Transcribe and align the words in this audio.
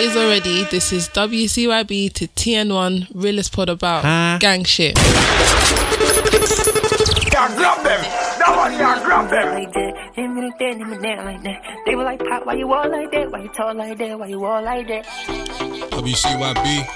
it 0.00 0.04
is 0.04 0.16
already. 0.16 0.64
This 0.64 0.92
is 0.92 1.08
WCYB 1.10 2.12
to 2.14 2.26
TN1 2.28 3.08
realest 3.14 3.52
pod 3.52 3.68
about 3.68 4.02
Huh? 4.04 4.38
gang 4.40 4.64
shit. 4.64 4.96
Yeah, 7.32 7.46
grab 7.56 7.82
them. 7.84 8.00
That 8.40 8.54
one, 8.56 8.72
yeah, 8.72 9.02
grab 9.04 9.30
them. 9.30 9.54
like 9.54 9.72
that. 9.72 9.96
Hit 10.14 10.28
me 10.28 10.42
like 10.42 10.58
that, 10.58 10.76
hit 10.76 10.86
me 10.86 10.96
like 10.98 11.42
that. 11.42 11.62
They 11.86 11.94
were 11.94 12.04
like, 12.04 12.18
Pop, 12.20 12.46
why 12.46 12.54
you 12.54 12.72
all 12.72 12.88
like 12.90 13.10
that? 13.12 13.30
Why 13.30 13.42
you 13.42 13.48
talk 13.50 13.76
like 13.76 13.98
that? 13.98 14.18
Why 14.18 14.26
you 14.26 14.44
all 14.44 14.62
like 14.62 14.88
that? 14.88 15.04
WCYB. 15.06 16.86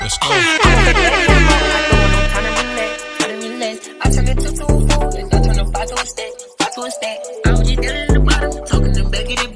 Let's 0.00 0.18
go. 0.18 0.28
I 0.28 0.32
don't 0.52 1.96
want 1.96 2.12
no 2.12 2.20
time 2.28 2.44
to 2.44 2.62
relax, 2.68 3.04
time 3.18 3.40
to 3.40 3.48
relax. 3.48 3.78
I 4.00 4.10
turn 4.10 4.28
it 4.28 4.38
to 4.40 4.48
a 4.48 4.56
four, 4.56 5.18
and 5.18 5.34
I 5.34 5.36
turn 5.40 5.58
a 5.58 5.64
five 5.72 5.88
to 5.88 5.94
a 5.94 6.06
stack, 6.06 6.32
five 6.58 6.72
to 6.74 6.80
a 6.82 6.90
stack. 6.90 7.18
I 7.46 7.50
was 7.50 7.60
just 7.62 7.80
down 7.82 7.96
in 7.96 8.14
the 8.14 8.20
bottom, 8.20 8.64
talking 8.66 8.92
them 8.92 9.10
back 9.10 9.24
in 9.28 9.36
the 9.36 9.48
back. 9.48 9.55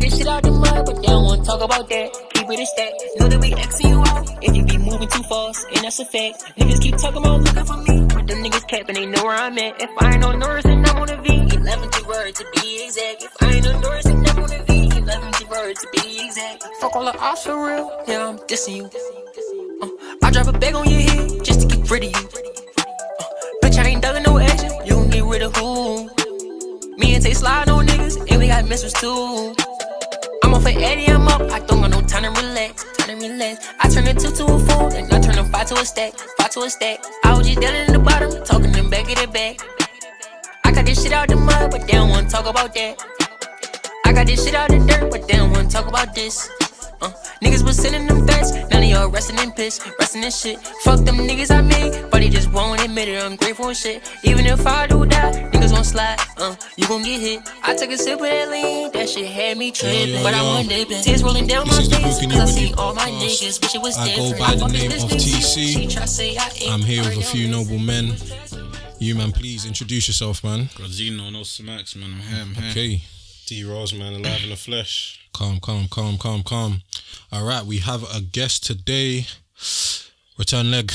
this 0.00 0.16
shit 0.16 0.26
out 0.26 0.42
the 0.42 0.50
mud, 0.50 0.86
but 0.86 0.96
they 0.96 1.08
don't 1.08 1.24
wanna 1.24 1.44
talk 1.44 1.60
about 1.60 1.88
that. 1.88 2.08
Keep 2.34 2.50
it 2.50 2.60
a 2.60 2.66
stack. 2.66 2.92
Know 3.18 3.28
that 3.28 3.40
we 3.40 3.50
Xing 3.50 3.90
you 3.90 4.00
out 4.00 4.24
if 4.42 4.56
you 4.56 4.64
be 4.64 4.78
moving 4.78 5.08
too 5.08 5.22
fast, 5.24 5.66
and 5.74 5.84
that's 5.84 6.00
a 6.00 6.04
fact. 6.04 6.42
Niggas 6.56 6.80
keep 6.80 6.96
talking 6.96 7.18
about 7.18 7.40
looking 7.40 7.64
for 7.64 7.76
me, 7.76 8.06
but 8.14 8.26
them 8.26 8.42
niggas 8.42 8.66
capping, 8.66 8.94
they 8.94 9.06
know 9.06 9.22
where 9.24 9.36
I'm 9.36 9.58
at. 9.58 9.80
If 9.80 9.90
I 9.98 10.14
ain't 10.14 10.24
on 10.24 10.38
Norris, 10.38 10.64
then 10.64 10.84
I'm 10.86 10.96
on 10.96 11.10
a 11.10 11.16
V. 11.22 11.28
11th 11.28 12.06
word 12.06 12.34
to 12.34 12.44
be 12.54 12.84
exact. 12.84 13.22
If 13.22 13.42
I 13.42 13.52
ain't 13.52 13.66
on 13.66 13.80
Norris, 13.80 14.04
then 14.04 14.26
I'm 14.26 14.38
on 14.42 14.52
a 14.52 14.62
V. 14.64 14.88
11th 14.88 15.50
word 15.50 15.76
to 15.76 15.86
be 15.92 16.24
exact. 16.24 16.64
Fuck 16.80 16.96
all 16.96 17.04
the 17.04 17.18
odds 17.18 17.42
for 17.42 17.66
real, 17.66 18.04
yeah, 18.08 18.28
I'm 18.28 18.38
dissing 18.48 18.76
you. 18.78 18.90
Uh, 19.82 19.88
I 20.22 20.30
drop 20.30 20.48
a 20.48 20.58
bag 20.58 20.74
on 20.74 20.88
your 20.88 21.00
head 21.00 21.44
just 21.44 21.60
to 21.62 21.66
get 21.76 21.90
rid 21.90 22.04
of 22.04 22.10
you. 22.10 22.28
Uh, 22.78 23.24
bitch, 23.62 23.78
I 23.78 23.88
ain't 23.88 24.02
dugging 24.02 24.26
no 24.26 24.38
action. 24.38 24.70
You 24.86 24.94
gon' 24.94 25.10
get 25.10 25.24
rid 25.24 25.42
of 25.42 25.54
who? 25.56 26.08
Me 26.96 27.14
and 27.14 27.24
Tay 27.24 27.34
slide 27.34 27.68
on 27.68 27.86
niggas, 27.86 28.30
and 28.30 28.40
we 28.40 28.46
got 28.48 28.66
missiles 28.66 28.94
too. 28.94 29.54
I'm 30.50 30.56
off 30.56 30.62
for 30.64 30.70
Eddie, 30.70 31.06
I'm 31.06 31.28
up. 31.28 31.42
I 31.42 31.60
don't 31.60 31.80
got 31.80 31.92
no 31.92 32.00
time 32.00 32.24
to 32.24 32.30
relax, 32.42 32.82
time 32.96 33.20
to 33.20 33.28
relax. 33.28 33.68
I 33.78 33.88
turn 33.88 34.08
a 34.08 34.12
two 34.12 34.32
to 34.32 34.44
a 34.46 34.58
four, 34.58 34.92
and 34.92 35.06
I 35.14 35.20
turn 35.20 35.38
a 35.38 35.44
five 35.44 35.68
to 35.68 35.74
a 35.74 35.84
stack, 35.84 36.12
five 36.38 36.50
to 36.50 36.62
a 36.62 36.70
stack. 36.70 36.98
I 37.22 37.38
was 37.38 37.46
just 37.46 37.60
down 37.60 37.72
in 37.76 37.92
the 37.92 38.00
bottom, 38.00 38.32
talking 38.42 38.72
them 38.72 38.90
back 38.90 39.08
of 39.08 39.14
the 39.14 39.28
back. 39.28 39.60
I 40.64 40.72
got 40.72 40.86
this 40.86 41.04
shit 41.04 41.12
out 41.12 41.28
the 41.28 41.36
mud, 41.36 41.70
but 41.70 41.82
they 41.82 41.92
don't 41.92 42.08
wanna 42.08 42.28
talk 42.28 42.46
about 42.46 42.74
that. 42.74 43.00
I 44.04 44.12
got 44.12 44.26
this 44.26 44.44
shit 44.44 44.56
out 44.56 44.70
the 44.70 44.80
dirt, 44.80 45.08
but 45.12 45.28
they 45.28 45.36
don't 45.36 45.52
wanna 45.52 45.68
talk 45.68 45.86
about 45.86 46.16
this. 46.16 46.50
Uh, 47.02 47.10
niggas 47.42 47.64
was 47.64 47.76
sending 47.76 48.06
them 48.06 48.26
threats, 48.26 48.52
now 48.70 48.78
they 48.80 48.92
all 48.92 49.08
resting 49.08 49.38
in 49.38 49.52
piss, 49.52 49.80
resting 49.98 50.22
in 50.22 50.30
shit. 50.30 50.58
Fuck 50.84 51.00
them 51.00 51.16
niggas 51.16 51.50
I 51.50 51.62
made, 51.62 52.10
but 52.10 52.20
they 52.20 52.28
just 52.28 52.52
won't 52.52 52.82
admit 52.84 53.08
it. 53.08 53.22
I'm 53.22 53.36
grateful 53.36 53.68
and 53.68 53.76
shit. 53.76 54.02
Even 54.24 54.44
if 54.46 54.66
I 54.66 54.86
do 54.86 55.06
die, 55.06 55.32
niggas 55.52 55.72
gon' 55.72 55.84
slide. 55.84 56.18
Uh, 56.36 56.54
you 56.76 56.86
gon' 56.86 57.02
get 57.02 57.20
hit. 57.20 57.40
I 57.62 57.74
took 57.74 57.90
a 57.90 57.96
sip 57.96 58.14
of 58.20 58.26
that 58.26 58.50
lean, 58.50 58.92
that 58.92 59.08
shit 59.08 59.26
had 59.26 59.56
me 59.58 59.70
tripping, 59.70 60.22
but 60.22 60.34
I 60.34 60.38
yo. 60.38 60.44
wasn't 60.44 60.68
dipping. 60.70 61.02
Tears 61.02 61.22
rolling 61.22 61.46
down 61.46 61.66
This 61.66 61.76
my 61.76 61.82
is 61.82 62.18
face, 62.20 62.32
cause 62.32 62.40
I 62.40 62.44
see 62.46 62.70
With 62.70 62.78
all 62.78 62.94
my 62.94 63.10
niggas, 63.10 63.62
wish 63.62 63.74
it 63.74 63.82
was 63.82 63.96
I 63.96 64.06
go 64.16 64.30
different. 64.32 64.38
by 64.38 64.54
the 64.56 64.66
name 64.68 64.90
this 64.90 65.04
of. 65.04 65.10
TC. 65.10 65.72
She 65.74 65.86
try 65.86 66.04
say 66.04 66.36
I 66.36 66.48
ain't 66.60 66.70
I'm 66.72 66.80
here 66.82 67.02
with 67.02 67.16
a 67.18 67.22
few 67.22 67.48
noble 67.48 67.78
men. 67.78 68.14
You 68.98 69.14
man, 69.14 69.32
please 69.32 69.64
introduce 69.64 70.08
yourself, 70.08 70.44
man. 70.44 70.66
Grazino, 70.76 71.32
no 71.32 71.42
smacks, 71.44 71.96
man. 71.96 72.10
I'm 72.12 72.20
here, 72.20 72.42
I'm 72.42 72.54
here. 72.54 72.70
Okay. 72.70 73.02
D 73.50 73.64
Rose, 73.64 73.92
man, 73.92 74.12
alive 74.12 74.44
in 74.44 74.50
the 74.50 74.56
flesh. 74.56 75.18
Calm, 75.32 75.58
calm, 75.58 75.88
calm, 75.90 76.16
calm, 76.18 76.44
calm. 76.44 76.82
All 77.32 77.44
right, 77.44 77.64
we 77.64 77.78
have 77.78 78.04
a 78.14 78.20
guest 78.20 78.64
today. 78.64 79.26
Return 80.38 80.70
leg. 80.70 80.92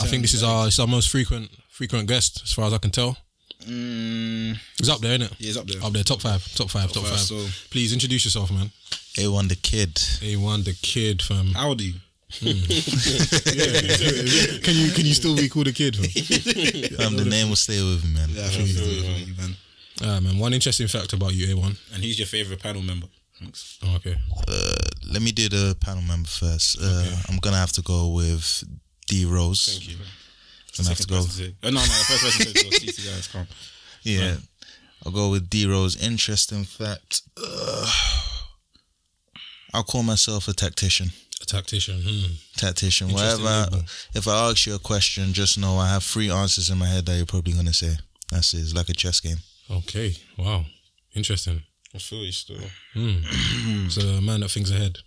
I 0.00 0.06
think 0.08 0.22
this 0.22 0.34
is 0.34 0.42
our 0.42 0.66
it's 0.66 0.80
our 0.80 0.88
most 0.88 1.10
frequent 1.10 1.48
frequent 1.70 2.08
guest, 2.08 2.40
as 2.42 2.52
far 2.52 2.64
as 2.66 2.72
I 2.72 2.78
can 2.78 2.90
tell. 2.90 3.18
Mm, 3.68 4.58
He's 4.78 4.88
up 4.88 4.98
there, 5.00 5.12
isn't 5.12 5.22
it? 5.30 5.30
yeah, 5.38 5.46
he's 5.46 5.56
up 5.56 5.66
there. 5.68 5.80
Up 5.80 5.92
there, 5.92 6.02
top 6.02 6.20
five, 6.20 6.42
top 6.56 6.70
five, 6.70 6.90
top, 6.92 6.94
Top 6.94 7.04
five. 7.04 7.12
five, 7.12 7.20
so- 7.20 7.46
Please 7.70 7.92
introduce 7.92 8.24
yourself, 8.24 8.50
man. 8.50 8.72
A1 9.16 9.48
the 9.48 9.54
kid. 9.54 9.94
A1 9.94 10.64
the 10.64 10.74
kid, 10.82 11.22
fam. 11.22 11.52
Audi. 11.54 11.94
can 12.40 12.56
you 14.74 14.90
can 14.90 15.06
you 15.06 15.14
still 15.14 15.36
be 15.36 15.48
called 15.48 15.68
a 15.68 15.72
kid, 15.72 15.94
fam? 15.94 16.06
Um, 17.06 17.16
the 17.16 17.24
name 17.30 17.48
will 17.48 17.56
stay 17.56 17.78
with 17.80 18.02
me, 18.04 18.10
man. 18.14 18.28
Yeah, 18.32 18.46
I 18.46 18.48
feel 18.48 18.66
you, 19.28 19.34
man. 19.36 19.54
Ah, 20.02 20.20
man. 20.20 20.38
One 20.38 20.52
interesting 20.52 20.88
fact 20.88 21.12
about 21.12 21.34
you, 21.34 21.54
A1. 21.56 21.76
And 21.94 22.02
he's 22.02 22.18
your 22.18 22.26
favorite 22.26 22.60
panel 22.62 22.82
member. 22.82 23.06
Thanks. 23.38 23.78
Oh, 23.84 23.96
okay. 23.96 24.16
Uh, 24.48 24.74
let 25.12 25.22
me 25.22 25.32
do 25.32 25.48
the 25.48 25.76
panel 25.80 26.02
member 26.02 26.28
first. 26.28 26.78
Uh, 26.80 27.06
I'm 27.28 27.38
gonna 27.38 27.56
have 27.56 27.72
to 27.72 27.82
go 27.82 28.08
with 28.08 28.64
D 29.08 29.24
Rose. 29.24 29.66
Thank 29.66 29.88
you. 29.90 29.96
I'm 29.98 30.84
Gonna 30.84 30.88
have 30.90 30.98
to 30.98 31.06
go. 31.06 31.20
Second 31.20 31.26
person 31.26 31.44
said- 31.44 31.56
Oh, 31.62 31.70
no, 31.70 31.80
no, 31.80 31.86
the 31.86 32.04
first 32.08 32.22
person 32.22 32.46
said 32.54 32.66
was 32.66 32.78
TC 32.80 33.04
guys. 33.14 33.28
Come. 33.28 33.46
Yeah, 34.02 34.36
I'll 35.04 35.12
go 35.12 35.30
with 35.30 35.48
D 35.50 35.66
Rose. 35.66 35.96
Interesting 35.96 36.64
fact. 36.64 37.22
Uh, 37.36 37.90
I'll 39.74 39.82
call 39.84 40.02
myself 40.02 40.48
a 40.48 40.52
tactician. 40.52 41.10
A 41.40 41.44
tactician. 41.46 42.02
Hmm. 42.02 42.32
Tactician. 42.56 43.08
Whatever. 43.12 43.42
label. 43.42 43.82
If 44.14 44.28
I 44.28 44.50
ask 44.50 44.66
you 44.66 44.74
a 44.74 44.78
question, 44.78 45.32
just 45.32 45.58
know 45.58 45.78
I 45.78 45.88
have 45.88 46.04
three 46.04 46.30
answers 46.30 46.70
in 46.70 46.78
my 46.78 46.86
head 46.86 47.06
that 47.06 47.16
you're 47.16 47.26
probably 47.26 47.54
gonna 47.54 47.72
say. 47.72 47.96
That's 48.30 48.54
it. 48.54 48.58
It's 48.60 48.74
like 48.74 48.88
a 48.88 48.94
chess 48.94 49.20
game. 49.20 49.38
Okay. 49.72 50.14
Wow. 50.38 50.64
Interesting. 51.14 51.62
I 51.94 51.98
feel 51.98 52.24
you 52.24 52.32
still. 52.32 52.56
So 53.90 54.00
a 54.00 54.20
man 54.22 54.40
that 54.40 54.50
thinks 54.50 54.70
ahead. 54.70 54.98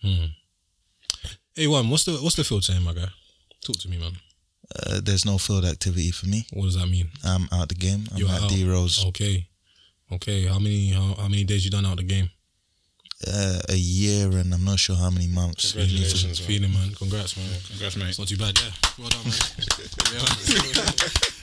Hmm. 0.00 0.26
A1, 1.56 1.90
what's 1.90 2.04
the 2.04 2.12
what's 2.12 2.36
the 2.36 2.44
field 2.44 2.64
saying, 2.64 2.82
my 2.82 2.94
guy? 2.94 3.08
Talk 3.64 3.76
to 3.80 3.88
me, 3.88 3.98
man. 3.98 4.12
Uh, 4.74 5.00
there's 5.02 5.24
no 5.24 5.38
field 5.38 5.64
activity 5.64 6.10
for 6.10 6.26
me. 6.26 6.46
What 6.52 6.64
does 6.64 6.76
that 6.76 6.88
mean? 6.88 7.10
I'm 7.24 7.48
out 7.52 7.68
the 7.68 7.74
game. 7.74 8.04
I'm 8.10 8.18
You're 8.18 8.28
at 8.30 8.42
out. 8.42 8.50
D 8.50 8.68
Rose. 8.68 9.04
Okay. 9.06 9.46
Okay. 10.12 10.46
How 10.46 10.58
many 10.58 10.90
how, 10.90 11.14
how 11.14 11.28
many 11.28 11.44
days 11.44 11.64
you 11.64 11.70
done 11.70 11.86
out 11.86 11.96
the 11.98 12.02
game? 12.02 12.30
Uh, 13.26 13.60
a 13.68 13.76
year 13.76 14.30
and 14.38 14.52
I'm 14.52 14.64
not 14.64 14.78
sure 14.78 14.96
how 14.96 15.10
many 15.10 15.28
months. 15.28 15.72
Congratulations, 15.72 16.40
man. 16.40 16.48
Feeling, 16.48 16.72
man. 16.72 16.94
Congrats, 16.94 17.36
man. 17.36 17.46
Congrats, 17.68 17.96
mate. 17.96 18.08
It's 18.08 18.18
not 18.18 18.28
too 18.28 18.36
bad, 18.36 18.58
yeah. 18.60 18.70
Well 18.98 19.08
done, 19.08 19.24
man. 19.24 19.34
Yeah. 20.12 21.40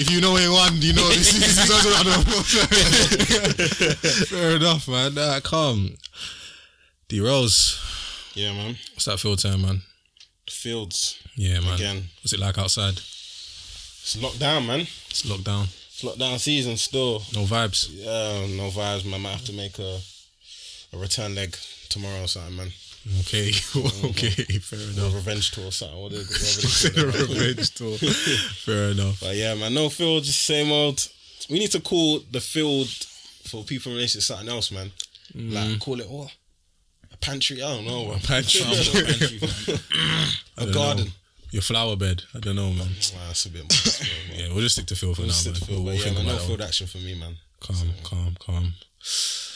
If 0.00 0.10
you 0.10 0.20
know 0.20 0.34
A1, 0.34 0.82
you 0.82 0.92
know 0.92 1.08
this 1.08 1.32
is, 1.34 1.40
this 1.40 1.58
is 1.64 1.70
also 1.70 1.90
Fair 4.26 4.56
enough, 4.56 4.88
man. 4.88 5.14
Nah, 5.14 5.40
calm. 5.40 5.96
D 7.08 7.20
Rose, 7.20 7.78
Yeah, 8.34 8.52
man. 8.52 8.76
what's 8.92 9.06
that 9.06 9.18
field 9.18 9.38
time, 9.40 9.62
man? 9.62 9.82
The 10.46 10.52
fields. 10.52 11.18
Yeah, 11.36 11.60
man. 11.60 11.74
Again. 11.74 12.02
What's 12.22 12.32
it 12.32 12.40
like 12.40 12.58
outside? 12.58 12.94
It's 12.98 14.16
locked 14.22 14.38
down, 14.40 14.66
man. 14.66 14.80
It's 15.10 15.24
locked 15.28 15.44
down. 15.44 15.66
It's 15.88 16.02
lockdown 16.02 16.38
season 16.38 16.76
still. 16.76 17.22
No 17.34 17.44
vibes. 17.44 17.88
Yeah, 17.90 18.46
no 18.56 18.70
vibes, 18.70 19.04
man. 19.04 19.20
Might 19.22 19.32
have 19.32 19.44
to 19.46 19.52
make 19.52 19.78
a 19.78 20.00
a 20.92 20.96
return 20.96 21.34
leg 21.34 21.56
tomorrow 21.88 22.22
or 22.22 22.28
something, 22.28 22.56
man. 22.56 22.72
Okay, 23.20 23.48
mm-hmm. 23.50 24.06
okay, 24.08 24.30
fair 24.58 24.78
A 24.78 24.82
enough. 24.92 25.14
revenge 25.14 25.50
tour 25.52 25.66
or 25.66 25.72
something. 25.72 25.98
What 25.98 26.12
it. 26.12 26.26
Revenge 27.28 27.74
tour. 27.74 27.96
Fair 27.96 28.90
enough. 28.90 29.20
But 29.20 29.36
yeah, 29.36 29.54
man, 29.54 29.74
no 29.74 29.88
field, 29.88 30.24
just 30.24 30.44
same 30.44 30.70
old. 30.70 31.08
We 31.48 31.58
need 31.58 31.70
to 31.72 31.80
call 31.80 32.20
the 32.30 32.40
field 32.40 32.88
for 33.44 33.64
people 33.64 33.92
in 33.92 33.96
relation 33.96 34.20
to 34.20 34.24
something 34.26 34.48
else, 34.48 34.70
man. 34.70 34.90
Mm. 35.34 35.52
Like 35.54 35.80
call 35.80 36.00
it 36.00 36.08
what? 36.10 36.34
A 37.12 37.16
pantry? 37.16 37.62
I 37.62 37.74
don't 37.76 37.86
know. 37.86 38.12
A 38.12 38.18
pantry. 38.18 38.60
pantry 38.62 39.40
a 40.58 40.66
garden. 40.72 41.06
know. 41.06 41.10
Your 41.50 41.62
flower 41.62 41.96
bed. 41.96 42.24
I 42.34 42.40
don't 42.40 42.56
know, 42.56 42.68
man. 42.72 42.88
Nah, 42.88 43.26
that's 43.28 43.46
a 43.46 43.50
bit 43.50 43.62
much. 43.62 44.02
Yeah, 44.36 44.48
we'll 44.48 44.60
just 44.60 44.74
stick 44.74 44.86
to 44.88 44.96
field 44.96 45.16
for 45.16 45.22
Just 45.22 45.46
now, 45.46 45.52
man. 45.52 45.60
field, 45.60 45.70
We'll, 45.70 45.78
but 45.94 46.04
we'll 46.04 46.12
yeah, 46.12 46.12
man, 46.12 46.26
no 46.26 46.36
field 46.38 46.60
action 46.60 46.86
for 46.86 46.98
me, 46.98 47.14
man. 47.18 47.36
Calm, 47.60 47.88
calm, 48.04 48.36
calm. 48.38 48.74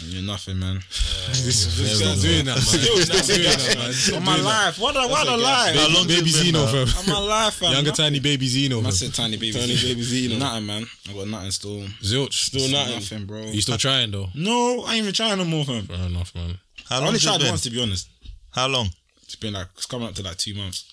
You're 0.05 0.23
nothing, 0.23 0.59
man. 0.59 0.81
This 1.29 1.79
this 1.79 2.01
guy's 2.01 2.03
guy's 2.03 2.23
doing 2.23 2.45
that, 2.47 2.57
man. 2.57 2.63
Stop 2.63 3.27
doing 3.27 3.43
that, 3.43 4.11
man. 4.11 4.17
On 4.19 4.25
my 4.25 4.37
life. 4.41 4.79
What 4.79 4.97
a 4.97 5.07
what 5.09 5.27
a 5.29 5.37
life. 5.37 5.77
How 5.77 5.89
long 5.95 6.07
baby 6.09 6.31
Zeno, 6.31 6.67
fam? 6.67 6.89
On 6.99 7.07
my 7.07 7.19
life, 7.29 7.55
fam. 7.55 7.73
Younger 7.73 7.93
tiny 7.93 8.19
baby 8.19 8.47
Zeno, 8.49 8.81
I 8.81 8.83
fam. 8.83 8.93
said 8.93 9.15
tiny 9.15 9.37
baby. 9.37 9.53
Tiny 9.53 9.77
baby 9.77 10.03
Zeno. 10.03 10.37
Nothing, 10.39 10.67
man. 10.67 10.85
I 11.09 11.13
got 11.13 11.29
nothing 11.29 11.51
still. 11.53 11.79
Zilch. 12.03 12.33
Still 12.33 12.69
nothing. 12.71 12.95
Nothing, 12.97 13.27
bro. 13.27 13.41
You 13.43 13.61
still 13.63 13.79
trying 13.79 14.11
though? 14.11 14.29
No, 14.35 14.83
I 14.85 14.95
ain't 14.95 15.03
even 15.03 15.15
trying 15.15 15.39
no 15.39 15.45
more, 15.45 15.65
fam. 15.65 15.87
Fair 15.87 16.07
enough, 16.07 16.35
man. 16.35 16.59
How 16.89 16.97
I 16.97 16.99
long 16.99 17.09
only 17.09 17.19
it 17.19 17.23
tried 17.23 17.39
been? 17.39 17.49
once, 17.51 17.63
to 17.63 17.71
be 17.71 17.81
honest. 17.81 18.09
How 18.51 18.67
long? 18.67 18.89
It's 19.23 19.37
been 19.37 19.53
like 19.55 19.69
it's 19.77 19.87
coming 19.87 20.09
up 20.09 20.15
to 20.17 20.23
like 20.23 20.37
two 20.39 20.55
months. 20.55 20.93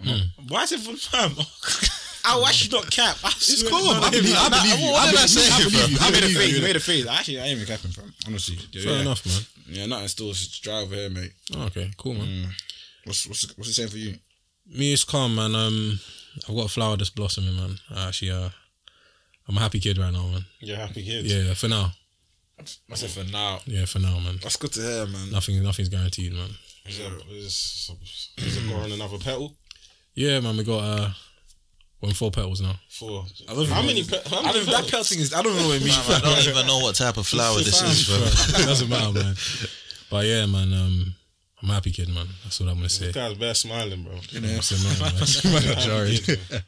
Hmm. 0.00 0.28
Why 0.48 0.62
is 0.62 0.72
it 0.72 0.80
for 0.80 0.94
fam? 0.96 1.32
I 2.26 2.44
actually 2.48 2.78
not 2.78 2.90
cap. 2.90 3.16
I 3.24 3.28
It's 3.28 3.62
cool. 3.68 3.84
no, 3.84 4.00
I 4.02 4.10
believe, 4.10 4.34
I 4.36 4.48
believe 4.48 4.80
you. 4.80 4.90
I 4.92 5.10
believe, 5.10 5.30
say, 5.30 5.50
I 5.52 5.58
believe 5.58 5.90
you. 5.90 5.98
I 6.00 6.10
made 6.10 6.24
a 6.24 6.28
face. 6.28 6.52
you. 6.52 6.58
I 6.58 6.62
made 6.62 6.76
a 6.76 6.80
face. 6.80 7.06
Actually, 7.08 7.40
I 7.40 7.44
ain't 7.44 7.60
even 7.60 7.66
capping, 7.66 7.90
fam. 7.92 8.12
Honestly. 8.26 8.56
Yeah, 8.72 8.82
Fair 8.82 8.92
yeah. 8.92 9.00
enough, 9.02 9.26
man. 9.26 9.42
Yeah, 9.68 9.86
nothing 9.86 10.08
still. 10.08 10.28
Just 10.32 10.62
drive 10.62 10.84
over 10.86 10.94
here, 10.94 11.10
mate. 11.10 11.32
Oh, 11.56 11.64
okay, 11.66 11.90
cool, 11.96 12.14
man. 12.14 12.48
What's 13.04 13.26
what's 13.26 13.56
what's 13.56 13.70
it 13.70 13.74
saying 13.74 13.88
for 13.90 13.98
you? 13.98 14.14
Me, 14.66 14.92
it's 14.92 15.04
calm, 15.04 15.34
man. 15.36 15.54
Um, 15.54 16.00
I've 16.48 16.54
got 16.56 16.66
a 16.66 16.68
flower 16.68 16.96
that's 16.96 17.10
blossoming, 17.10 17.54
man. 17.56 17.78
I 17.94 18.08
actually, 18.08 18.32
uh, 18.32 18.48
I'm 19.48 19.56
a 19.56 19.60
happy 19.60 19.78
kid 19.78 19.96
right 19.98 20.12
now, 20.12 20.26
man. 20.26 20.44
You're 20.58 20.76
a 20.76 20.80
happy 20.80 21.04
kid. 21.04 21.24
Yeah, 21.24 21.54
for 21.54 21.68
now. 21.68 21.92
I 22.58 22.94
said 22.94 23.10
for 23.10 23.30
now. 23.30 23.60
Yeah, 23.66 23.84
for 23.84 23.98
now, 24.00 24.18
man. 24.18 24.38
That's 24.42 24.56
good 24.56 24.72
to 24.72 24.80
hear, 24.80 25.06
man. 25.06 25.30
Nothing, 25.30 25.62
nothing's 25.62 25.88
guaranteed, 25.88 26.32
man. 26.32 26.50
Is 26.86 26.98
it, 27.00 27.12
is, 27.30 27.90
is 28.38 28.56
it 28.56 28.68
going 28.68 28.92
another 28.92 29.18
petal? 29.18 29.54
Yeah, 30.14 30.40
man. 30.40 30.56
We 30.56 30.64
got 30.64 30.78
uh, 30.82 31.10
One 32.00 32.12
four 32.12 32.30
petals 32.30 32.60
now. 32.60 32.74
Four. 32.90 33.24
I 33.48 33.54
don't 33.54 33.66
How 33.68 33.82
many? 33.82 34.04
Pe- 34.04 34.20
how 34.28 34.40
I 34.40 34.52
don't, 34.52 34.66
that 34.66 34.84
petals? 34.84 34.90
pelting 34.90 35.18
is. 35.20 35.32
I 35.32 35.42
don't 35.42 35.56
know 35.56 35.68
what 35.68 35.76
it 35.76 35.84
means. 35.84 35.98
I 36.08 36.20
don't 36.20 36.46
even 36.46 36.66
know 36.66 36.78
what 36.80 36.94
type 36.94 37.16
of 37.16 37.26
flower 37.26 37.56
this 37.58 37.82
is, 37.82 38.06
bro. 38.06 38.16
it 38.60 38.66
doesn't 38.66 38.88
matter, 38.88 39.12
man. 39.12 39.34
But 40.10 40.26
yeah, 40.26 40.46
man. 40.46 40.72
Um, 40.72 41.14
I'm 41.62 41.70
a 41.70 41.74
happy 41.74 41.90
kid, 41.90 42.08
man. 42.10 42.26
That's 42.44 42.60
what 42.60 42.68
I'm 42.68 42.76
gonna 42.76 42.90
say. 42.90 43.06
This 43.06 43.14
guy's 43.14 43.34
bare 43.34 43.54
smiling, 43.54 44.02
bro. 44.02 44.12
That's 44.14 44.72
it, 44.72 44.84
man, 44.84 44.98
man. 45.00 45.64
Man, 45.66 45.80
sorry. 45.80 46.18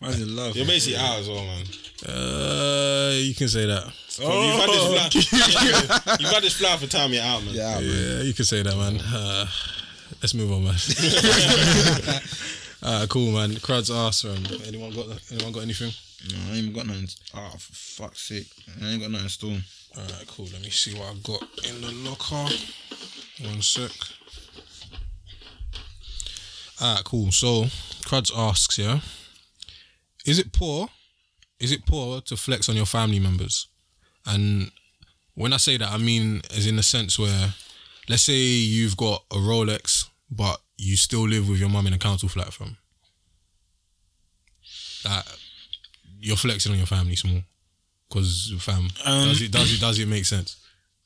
Man's 0.01 0.23
in 0.23 0.35
love. 0.35 0.57
You're 0.57 0.67
basically 0.67 0.99
out 0.99 1.19
as 1.19 1.29
well, 1.29 1.45
man. 1.45 1.67
Uh, 2.09 3.13
you 3.17 3.35
can 3.35 3.49
say 3.49 3.67
that. 3.67 3.85
Oh. 4.23 4.49
You've 4.49 4.61
had 4.61 4.71
this 5.13 5.29
flower. 5.29 6.17
you've 6.21 6.31
had 6.31 6.43
this 6.43 6.55
flower 6.55 6.79
for 6.79 6.87
time. 6.87 7.13
You're 7.13 7.23
out, 7.23 7.45
man. 7.45 7.55
Yeah, 7.55 7.75
man. 7.75 7.85
Yeah, 7.85 8.23
you 8.23 8.33
can 8.33 8.47
say 8.47 8.63
that, 8.63 8.75
man. 8.77 8.99
Uh, 8.99 9.47
let's 10.23 10.33
move 10.33 10.53
on, 10.53 10.65
man. 10.65 10.75
Alright, 12.83 13.09
cool, 13.09 13.33
man. 13.33 13.57
Crowd's 13.57 13.91
ass. 13.91 14.25
Um, 14.25 14.45
anyone 14.67 14.95
got 14.95 15.07
anyone 15.33 15.53
got 15.53 15.63
anything? 15.63 15.93
No, 16.31 16.53
I 16.53 16.57
ain't 16.57 16.75
got 16.75 16.87
nothing. 16.87 17.09
Oh, 17.35 17.51
for 17.59 17.73
fuck's 17.75 18.29
sake. 18.29 18.49
I 18.81 18.89
ain't 18.89 19.03
got 19.03 19.11
nothing 19.11 19.29
stolen. 19.29 19.65
Alright, 19.97 20.27
cool. 20.29 20.47
Let 20.53 20.63
me 20.63 20.71
see 20.71 20.95
what 20.95 21.09
I 21.09 21.15
got 21.23 21.43
in 21.69 21.81
the 21.81 21.93
locker. 22.09 22.55
One 23.43 23.63
sec. 23.63 23.91
Alright, 26.81 27.05
cool. 27.05 27.33
So, 27.33 27.67
Cruds 28.05 28.33
asks, 28.35 28.79
yeah, 28.79 29.01
is 30.25 30.39
it 30.39 30.53
poor? 30.53 30.89
Is 31.59 31.73
it 31.73 31.85
poor 31.87 32.21
to 32.21 32.37
flex 32.37 32.69
on 32.69 32.77
your 32.77 32.87
family 32.87 33.19
members? 33.19 33.67
And 34.25 34.71
when 35.35 35.53
I 35.53 35.57
say 35.57 35.77
that, 35.77 35.91
I 35.91 35.99
mean 35.99 36.43
as 36.57 36.67
in 36.67 36.77
the 36.77 36.83
sense 36.83 37.19
where, 37.19 37.55
let's 38.09 38.23
say 38.23 38.35
you've 38.35 38.97
got 38.97 39.25
a 39.33 39.37
Rolex, 39.37 40.09
but 40.31 40.61
you 40.79 40.97
still 40.97 41.29
live 41.29 41.49
with 41.49 41.59
your 41.59 41.69
mum 41.69 41.87
in 41.87 41.93
a 41.93 41.99
council 41.99 42.29
flat 42.29 42.53
from. 42.53 42.77
That 45.05 45.27
you're 46.21 46.37
flexing 46.37 46.73
on 46.73 46.79
your 46.79 46.87
family 46.87 47.15
small, 47.17 47.41
because 48.09 48.53
fam, 48.59 48.89
um, 49.05 49.29
does 49.29 49.43
it 49.43 49.53
does 49.53 49.73
it 49.73 49.81
does 49.81 49.99
it 49.99 50.09
make 50.09 50.25
sense? 50.25 50.57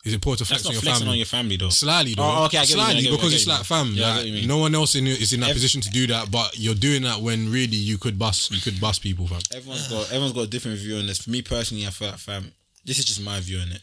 Is 0.04 0.14
it 0.14 0.20
poor 0.20 0.34
to 0.34 0.44
flex 0.44 0.66
on 0.66 0.72
your 0.72 0.80
flexing 0.82 1.02
family? 1.04 1.12
on 1.12 1.18
your 1.18 1.26
family, 1.26 1.56
though. 1.56 1.68
Slightly, 1.68 2.14
though. 2.14 2.24
Oh, 2.24 2.44
okay, 2.46 2.58
I 2.58 2.64
get 2.64 2.76
what 2.76 2.76
you 2.76 2.82
I 2.82 2.84
Slightly, 2.86 3.02
get 3.02 3.10
because 3.12 3.34
it's 3.34 3.46
like, 3.46 3.62
fam, 3.62 3.92
Yeah, 3.94 4.08
like, 4.08 4.16
what 4.16 4.26
you 4.26 4.32
mean. 4.32 4.48
no 4.48 4.56
one 4.58 4.74
else 4.74 4.96
in 4.96 5.06
is 5.06 5.32
in 5.32 5.40
that 5.40 5.52
position 5.52 5.80
to 5.80 5.90
do 5.90 6.08
that, 6.08 6.28
but 6.28 6.58
you're 6.58 6.74
doing 6.74 7.02
that 7.02 7.20
when 7.20 7.52
really 7.52 7.76
you 7.76 7.98
could 7.98 8.18
bust, 8.18 8.50
you 8.50 8.60
could 8.60 8.80
bust 8.80 9.00
people, 9.00 9.28
fam. 9.28 9.38
Everyone's 9.54 9.86
got 9.88 10.06
everyone's 10.06 10.32
got 10.32 10.40
a 10.40 10.46
different 10.48 10.78
view 10.78 10.96
on 10.96 11.06
this. 11.06 11.18
For 11.22 11.30
me 11.30 11.42
personally, 11.42 11.86
I 11.86 11.90
feel 11.90 12.08
like 12.08 12.18
fam, 12.18 12.50
this 12.84 12.98
is 12.98 13.04
just 13.04 13.22
my 13.22 13.38
view 13.38 13.58
on 13.60 13.68
it. 13.68 13.80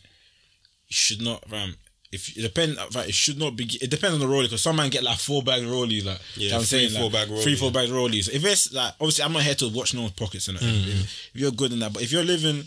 You 0.89 0.93
should 0.93 1.21
not, 1.21 1.47
fam. 1.47 1.75
If 2.11 2.35
it 2.35 2.41
depend, 2.41 2.77
it 2.95 3.13
should 3.13 3.37
not 3.37 3.55
be. 3.55 3.65
It 3.81 3.91
depends 3.91 4.15
on 4.15 4.19
the 4.19 4.25
rollie 4.25 4.43
because 4.45 4.63
some 4.63 4.75
man 4.77 4.89
get 4.89 5.03
like 5.03 5.19
four 5.19 5.43
bag 5.43 5.61
rollies, 5.63 6.05
like 6.05 6.19
Yeah, 6.35 6.43
you 6.45 6.49
know 6.51 6.57
I'm 6.57 6.63
saying, 6.63 6.89
four 6.91 7.03
like, 7.03 7.11
bag 7.13 7.27
three 7.27 7.53
rollies. 7.53 7.59
four 7.59 7.71
bag 7.71 7.89
rollies. 7.89 8.29
If 8.29 8.43
it's 8.45 8.73
like 8.73 8.93
obviously, 8.99 9.25
I'm 9.25 9.33
not 9.33 9.43
here 9.43 9.53
to 9.55 9.69
watch 9.69 9.93
no 9.93 10.01
one's 10.01 10.13
pockets 10.13 10.47
and. 10.47 10.57
Mm, 10.57 10.87
If, 10.87 11.29
if 11.35 11.41
you're 11.41 11.51
good 11.51 11.71
in 11.71 11.79
that, 11.79 11.93
but 11.93 12.01
if 12.01 12.11
you're 12.11 12.23
living 12.23 12.63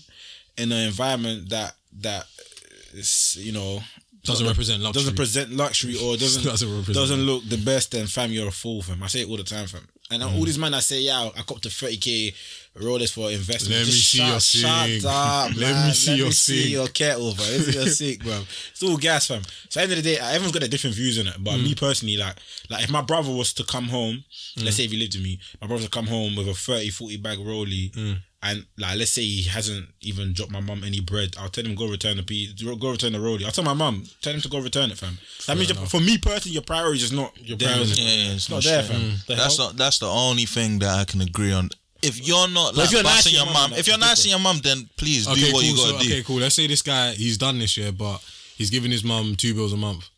in 0.58 0.70
an 0.70 0.86
environment 0.86 1.48
that 1.50 1.74
that 2.00 2.26
is, 2.94 3.36
you 3.40 3.52
know. 3.52 3.80
Doesn't 4.24 4.46
represent 4.46 4.80
luxury. 4.80 5.00
Doesn't 5.02 5.16
present 5.16 5.50
luxury 5.50 5.96
or 5.96 6.16
doesn't 6.16 6.44
Doesn't 6.44 6.92
doesn't 6.92 7.20
look 7.22 7.42
the 7.48 7.56
best. 7.56 7.90
Then 7.90 8.06
fam, 8.06 8.30
you're 8.30 8.46
a 8.46 8.52
fool, 8.52 8.80
fam. 8.80 9.02
I 9.02 9.08
say 9.08 9.22
it 9.22 9.28
all 9.28 9.36
the 9.36 9.42
time, 9.42 9.66
fam. 9.66 9.88
And 10.12 10.22
Mm. 10.22 10.36
all 10.36 10.44
these 10.44 10.58
man, 10.58 10.74
I 10.74 10.80
say, 10.80 11.00
yeah, 11.00 11.30
I 11.36 11.42
got 11.46 11.62
to 11.62 11.68
30k 11.68 12.34
Rolex 12.78 13.12
for 13.12 13.30
investment. 13.30 13.78
Let 13.80 13.86
me 13.86 13.92
see 13.92 14.18
shut, 14.18 14.26
your 14.28 14.40
shut 14.40 14.88
sink. 14.88 15.04
up, 15.04 15.50
Let 15.56 15.72
man. 15.74 15.88
me 15.88 15.94
see 15.94 16.06
your. 16.06 16.12
Let 16.14 16.18
your 16.18 16.26
me 16.28 16.32
see 16.32 16.68
your 16.72 16.88
kettle, 16.88 17.34
bro. 17.34 17.44
Let 17.44 17.58
me 17.58 17.64
see 17.66 17.78
your 17.78 17.86
sink, 17.88 18.22
bro. 18.22 18.42
It's 18.70 18.82
all 18.82 18.96
gas, 18.96 19.26
fam. 19.26 19.42
So 19.68 19.80
at 19.80 19.88
the 19.88 19.92
end 19.92 19.92
of 19.92 19.96
the 20.04 20.14
day, 20.14 20.18
everyone's 20.18 20.52
got 20.52 20.60
their 20.60 20.68
different 20.68 20.96
views 20.96 21.18
on 21.18 21.26
it. 21.26 21.34
But 21.38 21.58
Mm. 21.58 21.64
me 21.64 21.74
personally, 21.74 22.16
like, 22.16 22.36
like 22.70 22.84
if 22.84 22.90
my 22.90 23.02
brother 23.02 23.30
was 23.30 23.52
to 23.54 23.64
come 23.64 23.88
home, 23.88 24.24
Mm. 24.56 24.64
let's 24.64 24.76
say 24.76 24.84
if 24.84 24.90
he 24.90 24.96
lived 24.98 25.14
with 25.14 25.22
me, 25.24 25.38
my 25.60 25.66
brother 25.66 25.84
to 25.84 25.90
come 25.90 26.06
home 26.06 26.34
with 26.36 26.48
a 26.48 26.54
30, 26.54 26.90
40 26.90 27.16
bag 27.18 27.38
rollie. 27.38 27.90
Mm. 28.42 28.50
And 28.50 28.66
like, 28.78 28.98
let's 28.98 29.10
say 29.12 29.22
he 29.22 29.42
hasn't 29.48 29.86
even 30.00 30.32
dropped 30.32 30.50
my 30.52 30.60
mum 30.60 30.82
any 30.84 31.00
bread. 31.00 31.36
I'll 31.38 31.48
tell 31.48 31.64
him 31.64 31.74
go 31.74 31.88
return 31.88 32.16
the 32.16 32.22
piece, 32.22 32.52
go 32.62 32.90
return 32.90 33.12
the 33.12 33.18
rollie. 33.18 33.44
I'll 33.44 33.52
tell 33.52 33.64
my 33.64 33.72
mum, 33.74 34.04
tell 34.20 34.34
him 34.34 34.40
to 34.40 34.48
go 34.48 34.60
return 34.60 34.90
it, 34.90 34.98
fam. 34.98 35.18
That 35.46 35.56
means 35.56 35.70
for 35.90 36.00
me 36.00 36.18
personally, 36.18 36.54
your 36.54 36.62
priority 36.62 37.02
is 37.02 37.12
not 37.12 37.32
your 37.38 37.56
priority. 37.58 38.00
Yeah, 38.02 38.08
yeah, 38.08 38.32
it's 38.34 38.50
not 38.50 38.56
not 38.56 38.64
there, 38.64 38.82
fam. 38.82 39.00
The 39.26 39.34
That's 39.36 39.56
hell? 39.56 39.66
not. 39.66 39.76
That's 39.76 39.98
the 39.98 40.06
only 40.08 40.44
thing 40.44 40.78
that 40.80 40.90
I 40.98 41.04
can 41.04 41.20
agree 41.20 41.52
on. 41.52 41.70
If 42.02 42.26
you're 42.26 42.48
not 42.48 42.74
like 42.74 42.86
if 42.86 42.92
you're 42.92 43.02
nice 43.04 43.24
to 43.24 43.30
your 43.30 43.46
mum, 43.46 43.72
if 43.74 43.86
you're 43.86 43.96
nice 43.98 44.24
to 44.24 44.28
your 44.28 44.40
mum, 44.40 44.58
then 44.64 44.88
please 44.96 45.24
do 45.26 45.32
Okay, 45.32 45.52
what 45.52 45.62
cool. 45.62 45.62
you 45.62 45.76
gotta 45.76 45.90
so, 45.92 45.98
do. 46.00 46.04
okay, 46.12 46.22
cool. 46.24 46.36
Let's 46.38 46.56
say 46.56 46.66
this 46.66 46.82
guy 46.82 47.12
he's 47.12 47.38
done 47.38 47.60
this 47.60 47.76
year, 47.76 47.92
but 47.92 48.18
he's 48.56 48.70
giving 48.70 48.90
his 48.90 49.04
mum 49.04 49.36
two 49.36 49.54
bills 49.54 49.72
a 49.72 49.76
month. 49.76 50.08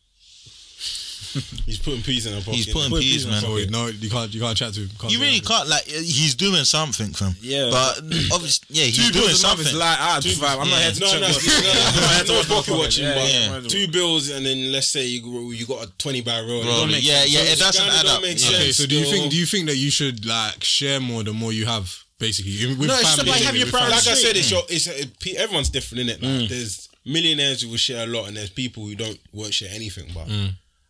He's 1.66 1.78
putting 1.78 2.02
peas 2.02 2.26
in 2.26 2.32
her 2.34 2.40
pocket. 2.40 2.54
He's 2.54 2.72
putting 2.72 2.90
Put 2.90 3.00
peas, 3.02 3.26
man. 3.26 3.40
So 3.42 3.56
no, 3.70 3.86
you 3.88 4.08
can't 4.10 4.32
you 4.32 4.40
can't 4.40 4.56
chat 4.56 4.72
to 4.74 4.80
him. 4.80 4.90
Can't 5.00 5.12
You 5.12 5.20
really 5.20 5.40
can't 5.40 5.68
like. 5.68 5.84
He's 5.84 6.34
doing 6.34 6.64
something, 6.64 7.12
fam. 7.12 7.34
Yeah. 7.40 7.70
but 7.70 7.98
obviously, 8.32 8.66
yeah, 8.70 8.84
he's 8.84 8.96
Two 8.96 9.12
doing 9.12 9.24
bills 9.26 9.32
is 9.32 9.40
something. 9.40 9.76
like, 9.76 9.98
ah, 10.00 10.20
fam, 10.22 10.60
I'm 10.60 10.70
not 10.70 10.80
here 10.80 10.92
to 10.92 11.00
No, 11.00 11.06
check 11.10 11.20
no, 11.20 11.28
no, 11.28 11.34
your- 11.34 11.62
no, 11.64 12.22
no, 12.26 12.42
no 12.42 12.54
pocket 12.54 12.74
watching, 12.78 13.04
Yeah, 13.04 13.14
but 13.50 13.62
yeah. 13.62 13.68
two 13.68 13.88
bills 13.88 14.30
and 14.30 14.46
then 14.46 14.70
let's 14.72 14.88
say 14.88 15.04
you 15.06 15.50
you 15.52 15.66
got 15.66 15.84
a 15.86 15.90
twenty 15.98 16.20
bar 16.20 16.42
roll. 16.42 16.64
Roll 16.64 16.92
it. 16.94 17.02
Yeah, 17.02 17.24
yeah, 17.24 17.40
it 17.40 17.58
doesn't 17.58 17.84
add 17.86 18.06
up. 18.06 18.22
Make 18.22 18.38
Yeah. 18.40 18.48
sense 18.50 18.54
Okay, 18.62 18.72
so 18.72 18.86
do 18.86 18.96
you 18.96 19.04
think 19.04 19.30
do 19.30 19.36
you 19.36 19.46
think 19.46 19.66
that 19.66 19.76
you 19.76 19.90
should 19.90 20.24
like 20.24 20.62
share 20.62 21.00
more 21.00 21.22
the 21.24 21.32
more 21.32 21.52
you 21.52 21.66
have, 21.66 21.92
basically? 22.18 22.52
With 22.76 22.86
No, 22.88 22.94
it's 22.94 23.02
just 23.02 23.16
family, 23.16 23.30
about 23.32 23.40
having 23.42 23.60
your 23.60 23.66
with 23.66 23.74
family. 23.74 23.90
like 23.90 24.06
I 24.06 24.14
said, 24.14 24.36
it's, 24.36 24.50
your, 24.50 24.62
it's 24.68 24.86
a, 24.86 25.06
pe- 25.20 25.34
everyone's 25.36 25.68
different 25.70 26.02
in 26.02 26.08
it. 26.10 26.22
Like, 26.22 26.48
There's 26.48 26.88
millionaires 27.04 27.62
who 27.62 27.68
will 27.70 27.76
share 27.76 28.04
a 28.04 28.06
lot, 28.06 28.28
and 28.28 28.36
there's 28.36 28.50
people 28.50 28.84
who 28.86 28.94
don't 28.94 29.18
won't 29.32 29.52
share 29.54 29.68
anything. 29.72 30.06
But 30.14 30.28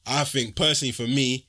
I 0.07 0.25
think 0.25 0.57
personally, 0.57 0.93
for 0.93 1.07
me, 1.07 1.47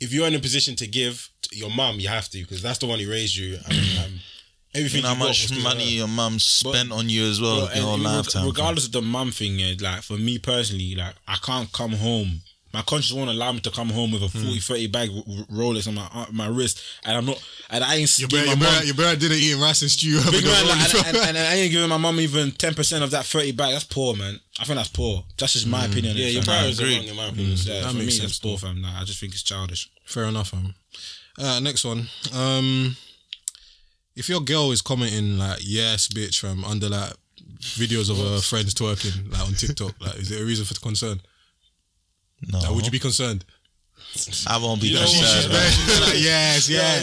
if 0.00 0.12
you're 0.12 0.26
in 0.26 0.34
a 0.34 0.38
position 0.40 0.76
to 0.76 0.86
give 0.86 1.28
to 1.42 1.56
your 1.56 1.70
mum, 1.70 2.00
you 2.00 2.08
have 2.08 2.28
to 2.30 2.38
because 2.40 2.62
that's 2.62 2.78
the 2.78 2.86
one 2.86 2.98
who 2.98 3.10
raised 3.10 3.36
you. 3.36 3.58
And, 3.66 3.98
um, 4.04 4.20
everything 4.74 4.98
You 4.98 5.02
know 5.02 5.08
how 5.08 5.14
much 5.16 5.42
was 5.42 5.50
'cause 5.50 5.58
of 5.58 5.62
money 5.64 5.90
your 5.90 6.08
mum 6.08 6.38
spent 6.38 6.92
on 6.92 7.08
you 7.10 7.26
as 7.28 7.40
well 7.40 7.66
Bro, 7.66 7.74
your 7.74 7.84
whole 7.84 7.98
lifetime. 7.98 8.46
regardless 8.46 8.86
of 8.86 8.92
the 8.92 9.02
mum 9.02 9.30
thing, 9.32 9.58
yeah, 9.58 9.74
like 9.80 10.02
for 10.02 10.16
me 10.16 10.38
personally, 10.38 10.94
like 10.94 11.14
I 11.28 11.36
can't 11.36 11.70
come 11.72 11.92
home. 11.92 12.42
My 12.72 12.82
conscience 12.82 13.12
won't 13.12 13.30
allow 13.30 13.50
me 13.50 13.60
to 13.60 13.70
come 13.70 13.88
home 13.88 14.12
with 14.12 14.22
a 14.22 14.28
40, 14.28 14.58
30 14.60 14.86
bag 14.88 15.10
r- 15.10 15.16
r- 15.16 15.44
Rolex 15.46 15.88
on 15.88 15.94
my 15.96 16.08
uh, 16.14 16.26
my 16.30 16.46
wrist, 16.46 16.80
and 17.04 17.16
I'm 17.16 17.26
not, 17.26 17.42
and 17.68 17.82
I 17.82 17.96
ain't 17.96 18.16
Your 18.18 18.28
giving 18.28 18.44
brother, 18.46 18.46
my 18.46 18.52
your, 18.54 18.56
mum. 18.56 18.72
brother, 18.74 18.86
your 18.86 18.94
brother 18.94 19.16
didn't 19.16 19.38
eat 19.38 19.54
rice 19.60 19.82
and 19.82 19.90
stew. 19.90 20.20
Big 20.30 20.44
man, 20.44 20.66
like, 20.68 20.94
and, 20.94 21.16
and, 21.16 21.36
and, 21.36 21.38
I 21.38 21.54
ain't 21.54 21.72
giving 21.72 21.88
my 21.88 21.96
mum 21.96 22.20
even 22.20 22.52
ten 22.52 22.74
percent 22.74 23.02
of 23.02 23.10
that 23.10 23.24
thirty 23.24 23.50
bag. 23.52 23.72
That's 23.72 23.84
poor, 23.84 24.14
man. 24.14 24.38
I 24.60 24.64
think 24.64 24.76
that's 24.76 24.88
poor. 24.88 25.24
That's 25.36 25.54
just 25.54 25.66
my 25.66 25.84
opinion. 25.86 26.16
Yeah, 26.16 26.26
your 26.26 26.42
fam. 26.42 26.54
priorities 26.54 26.80
are 26.80 26.84
agree. 26.84 26.96
wrong 26.98 27.06
in 27.08 27.16
my 27.16 27.26
opinion. 27.28 27.56
Yeah, 27.62 27.80
That 27.80 27.90
for 27.90 27.94
makes 27.96 28.06
me, 28.06 28.10
sense, 28.12 28.22
that's 28.22 28.38
poor, 28.38 28.58
fam. 28.58 28.80
Nah, 28.80 29.00
I 29.00 29.04
just 29.04 29.18
think 29.18 29.32
it's 29.32 29.42
childish. 29.42 29.90
Fair 30.04 30.24
enough, 30.24 30.54
um. 30.54 30.74
Uh, 31.38 31.58
next 31.60 31.84
one. 31.84 32.06
Um, 32.34 32.96
if 34.14 34.28
your 34.28 34.40
girl 34.40 34.70
is 34.70 34.80
commenting 34.82 35.38
like 35.38 35.58
"yes, 35.62 36.06
bitch" 36.08 36.38
from 36.38 36.64
under 36.64 36.88
like 36.88 37.14
videos 37.60 38.10
of 38.10 38.16
her 38.18 38.40
friends 38.40 38.74
twerking 38.74 39.32
like 39.32 39.46
on 39.46 39.54
TikTok, 39.54 39.94
like 40.00 40.16
is 40.18 40.30
it 40.30 40.40
a 40.40 40.44
reason 40.44 40.64
for 40.64 40.74
concern? 40.80 41.20
No, 42.48 42.58
Like, 42.58 42.70
would 42.74 42.84
you 42.86 42.90
be 42.92 42.98
concerned? 42.98 43.44
I 44.48 44.56
won't 44.58 44.80
be 44.80 44.88
You 44.88 44.96
that 44.98 45.04
know 45.04 45.08
what? 45.08 45.24
sad. 45.24 45.42
She's 45.42 45.52
man. 45.52 45.70
She's 45.70 46.00
like, 46.08 46.18
yes, 46.20 46.68
yeah. 46.68 47.00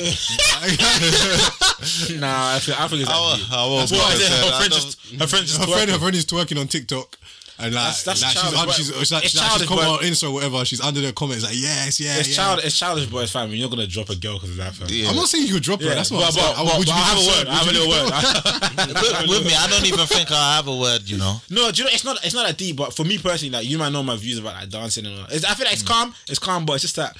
nah, 2.20 2.56
I, 2.56 2.60
think, 2.60 2.79
I 2.82 2.88
think 2.88 3.01
it's 3.01 3.10
I 3.10 3.13
that 3.13 3.22
won't. 3.22 3.51
I 3.51 3.65
won't 3.67 3.89
be 3.89 3.96
what 3.98 4.06
I 4.06 4.08
that 4.17 4.20
said. 4.20 4.29
sad. 4.29 4.44
Her 4.44 4.51
friend 4.58 4.74
just, 4.74 5.00
her 5.22 5.27
friend 5.27 5.46
just 5.48 5.60
her 5.62 5.67
friend, 5.67 5.89
her 5.91 6.00
friend 6.00 6.15
is 6.15 6.25
twerking 6.25 6.60
on 6.60 6.67
TikTok. 6.67 7.17
And 7.60 7.74
like, 7.74 7.84
That's- 7.98 8.04
that's 8.04 8.22
like 8.22 8.32
she's, 8.32 8.42
childish, 8.42 8.60
under, 8.60 8.68
but- 8.70 8.76
she's, 8.76 8.86
she's, 8.88 9.02
it's 9.02 9.12
like, 9.12 9.24
she's, 9.24 9.36
like, 9.42 9.50
childish, 9.50 9.68
she's 9.68 9.78
on 9.82 10.00
Insta 10.00 10.30
or 10.30 10.34
whatever. 10.34 10.66
She's 10.66 10.82
under 10.82 11.02
the 11.02 11.12
comments 11.14 11.44
like, 11.44 11.56
yes, 11.58 12.00
yeah, 12.00 12.18
It's 12.20 12.30
yeah. 12.30 12.36
child, 12.36 12.60
it's 12.64 12.78
childish, 12.78 13.08
boys, 13.08 13.32
fam. 13.32 13.50
You're 13.52 13.68
not 13.68 13.76
gonna 13.76 13.88
drop 13.88 14.10
a 14.10 14.16
girl 14.16 14.36
because 14.36 14.52
of 14.52 14.58
that, 14.58 14.74
fam. 14.76 14.88
Yeah. 14.92 15.10
I'm 15.10 15.16
not 15.16 15.28
saying 15.28 15.48
you 15.48 15.54
could 15.56 15.64
drop 15.64 15.82
her. 15.82 15.88
Yeah, 15.88 15.96
That's 15.96 16.12
what 16.12 16.20
but, 16.20 16.26
I'm 16.28 16.32
saying. 16.34 16.54
but, 16.54 16.62
I- 16.62 16.66
but, 16.70 16.78
would 16.78 16.86
but 16.86 16.94
you 16.94 16.94
I 16.94 17.02
be 17.02 17.10
have 17.10 17.18
a 17.18 17.28
word. 17.34 17.48
I 17.48 17.56
have 17.58 17.68
a 17.68 17.74
little 17.74 17.90
word. 17.90 18.08
with, 19.02 19.30
with 19.30 19.46
me, 19.48 19.54
I 19.58 19.68
don't 19.68 19.86
even 19.86 20.06
think 20.06 20.32
I 20.32 20.56
have 20.58 20.68
a 20.68 20.76
word. 20.76 21.02
You 21.10 21.18
know, 21.18 21.42
No, 21.50 21.72
do 21.72 21.82
you 21.82 21.84
know 21.86 21.94
it's 21.94 22.06
not 22.06 22.24
it's 22.24 22.36
not 22.36 22.46
that 22.46 22.58
deep, 22.58 22.76
but 22.78 22.94
for 22.94 23.04
me 23.04 23.18
personally, 23.18 23.52
like 23.52 23.66
you 23.68 23.78
might 23.78 23.90
know 23.92 24.04
my 24.04 24.16
views 24.18 24.38
about 24.38 24.54
like 24.54 24.70
dancing 24.70 25.06
and 25.08 25.18
all. 25.20 25.26
It's, 25.32 25.44
I 25.46 25.54
feel 25.56 25.66
like 25.66 25.74
it's 25.74 25.84
calm, 25.84 26.14
it's 26.30 26.40
calm, 26.40 26.66
but 26.66 26.74
it's 26.74 26.84
just 26.84 26.96
that. 26.98 27.16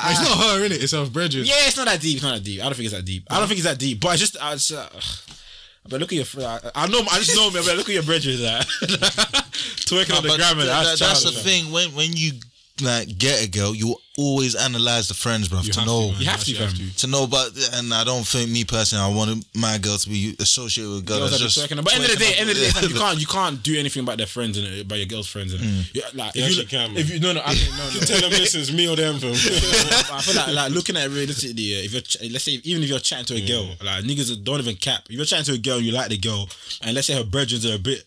It's 0.00 0.20
not 0.22 0.36
her, 0.38 0.60
innit? 0.68 0.82
It's 0.82 0.92
her 0.92 1.06
brethren. 1.06 1.44
Yeah, 1.46 1.54
it's 1.66 1.76
not 1.76 1.86
that 1.86 2.00
deep. 2.00 2.16
It's 2.16 2.22
not 2.22 2.34
that 2.34 2.44
deep. 2.44 2.60
I 2.60 2.64
don't 2.64 2.74
think 2.74 2.86
it's 2.86 2.94
that 2.94 3.04
deep. 3.04 3.24
I 3.30 3.38
don't 3.38 3.48
think 3.48 3.58
it's 3.58 3.66
that 3.66 3.78
deep. 3.78 4.00
But 4.00 4.10
it's 4.14 4.20
just, 4.20 4.36
I 4.40 4.52
just, 4.52 4.72
uh, 4.72 4.86
but 5.88 6.00
look 6.00 6.12
at 6.12 6.34
your. 6.34 6.44
I, 6.46 6.60
I 6.74 6.86
know. 6.88 7.00
I 7.10 7.18
just 7.18 7.34
know. 7.36 7.50
Man. 7.50 7.62
But 7.66 7.76
look 7.76 7.88
at 7.88 7.94
your 7.94 8.02
bridges. 8.02 8.40
That 8.42 8.66
twerking 9.88 10.16
on 10.16 10.22
the 10.22 10.36
grammar. 10.36 10.62
th- 10.62 10.66
That's, 10.66 10.98
that- 10.98 11.06
that's 11.08 11.24
the 11.24 11.30
thing. 11.32 11.72
When 11.72 11.90
when 11.94 12.10
you 12.16 12.32
like 12.80 13.18
get 13.18 13.44
a 13.44 13.48
girl, 13.48 13.74
you 13.74 13.96
always 14.16 14.54
analyze 14.56 15.06
the 15.08 15.14
friends, 15.14 15.48
bro, 15.48 15.60
to 15.60 15.84
know. 15.86 16.10
to. 16.12 16.18
You 16.18 16.26
have 16.26 16.42
to, 16.44 16.56
Actually 16.58 16.86
fam. 16.86 16.90
to 16.96 17.06
know, 17.06 17.26
but 17.26 17.50
and 17.74 17.94
I 17.94 18.04
don't 18.04 18.26
think 18.26 18.50
me 18.50 18.64
personally, 18.64 19.04
I 19.04 19.14
wanted 19.14 19.44
my 19.54 19.78
girl 19.78 19.96
to 19.96 20.08
be 20.08 20.34
associated 20.40 20.90
with 20.90 20.98
a 21.00 21.06
girl 21.06 21.18
Girls 21.20 21.30
that 21.32 21.38
just. 21.40 21.56
be 21.56 21.74
twerking. 21.74 21.84
But 21.84 21.94
end 21.94 22.04
of 22.04 22.10
the 22.10 22.16
day, 22.16 22.34
end 22.36 22.50
of 22.50 22.56
the 22.56 22.62
day, 22.62 22.70
fam, 22.70 22.88
you 22.90 22.96
can't 22.96 23.20
you 23.20 23.26
can't 23.26 23.62
do 23.62 23.78
anything 23.78 24.02
about 24.02 24.18
their 24.18 24.26
friends 24.26 24.58
and 24.58 24.66
uh, 24.66 24.80
about 24.80 24.96
your 24.96 25.06
girl's 25.06 25.28
friends. 25.28 25.52
And 25.54 25.62
mm. 25.62 25.94
yeah, 25.94 26.02
like 26.14 26.34
You 26.34 26.42
if 26.44 26.56
you 26.56 26.62
actually 26.62 26.66
can, 26.66 26.92
man. 26.94 27.00
if 27.00 27.10
you 27.12 27.20
no 27.20 27.32
no, 27.32 27.42
I 27.44 27.54
mean, 27.54 27.70
no, 27.76 27.84
no. 27.94 28.00
Tell 28.00 28.20
them 28.20 28.30
this 28.30 28.54
is 28.54 28.72
me 28.72 28.88
or 28.88 28.96
them, 28.96 29.18
fam. 29.18 29.30
I 29.34 30.20
feel 30.20 30.34
like, 30.36 30.54
like 30.54 30.72
looking 30.72 30.96
at 30.96 31.06
it 31.06 31.10
realistically, 31.14 31.72
if 31.84 31.92
you're 31.92 32.02
ch- 32.02 32.18
let's 32.30 32.44
say 32.44 32.52
even 32.64 32.82
if 32.82 32.88
you're 32.88 32.98
chatting 33.00 33.26
to 33.26 33.34
a 33.42 33.46
girl, 33.46 33.66
like 33.84 34.04
niggas 34.04 34.42
don't 34.42 34.58
even 34.60 34.76
cap. 34.76 35.02
If 35.08 35.12
you're 35.16 35.24
chatting 35.24 35.44
to 35.46 35.52
a 35.54 35.58
girl 35.58 35.76
and 35.76 35.86
you 35.86 35.92
like 35.92 36.08
the 36.10 36.18
girl, 36.18 36.48
and 36.82 36.94
let's 36.94 37.06
say 37.06 37.14
her 37.16 37.24
brethren 37.24 37.60
are 37.70 37.76
a 37.76 37.78
bit 37.78 38.04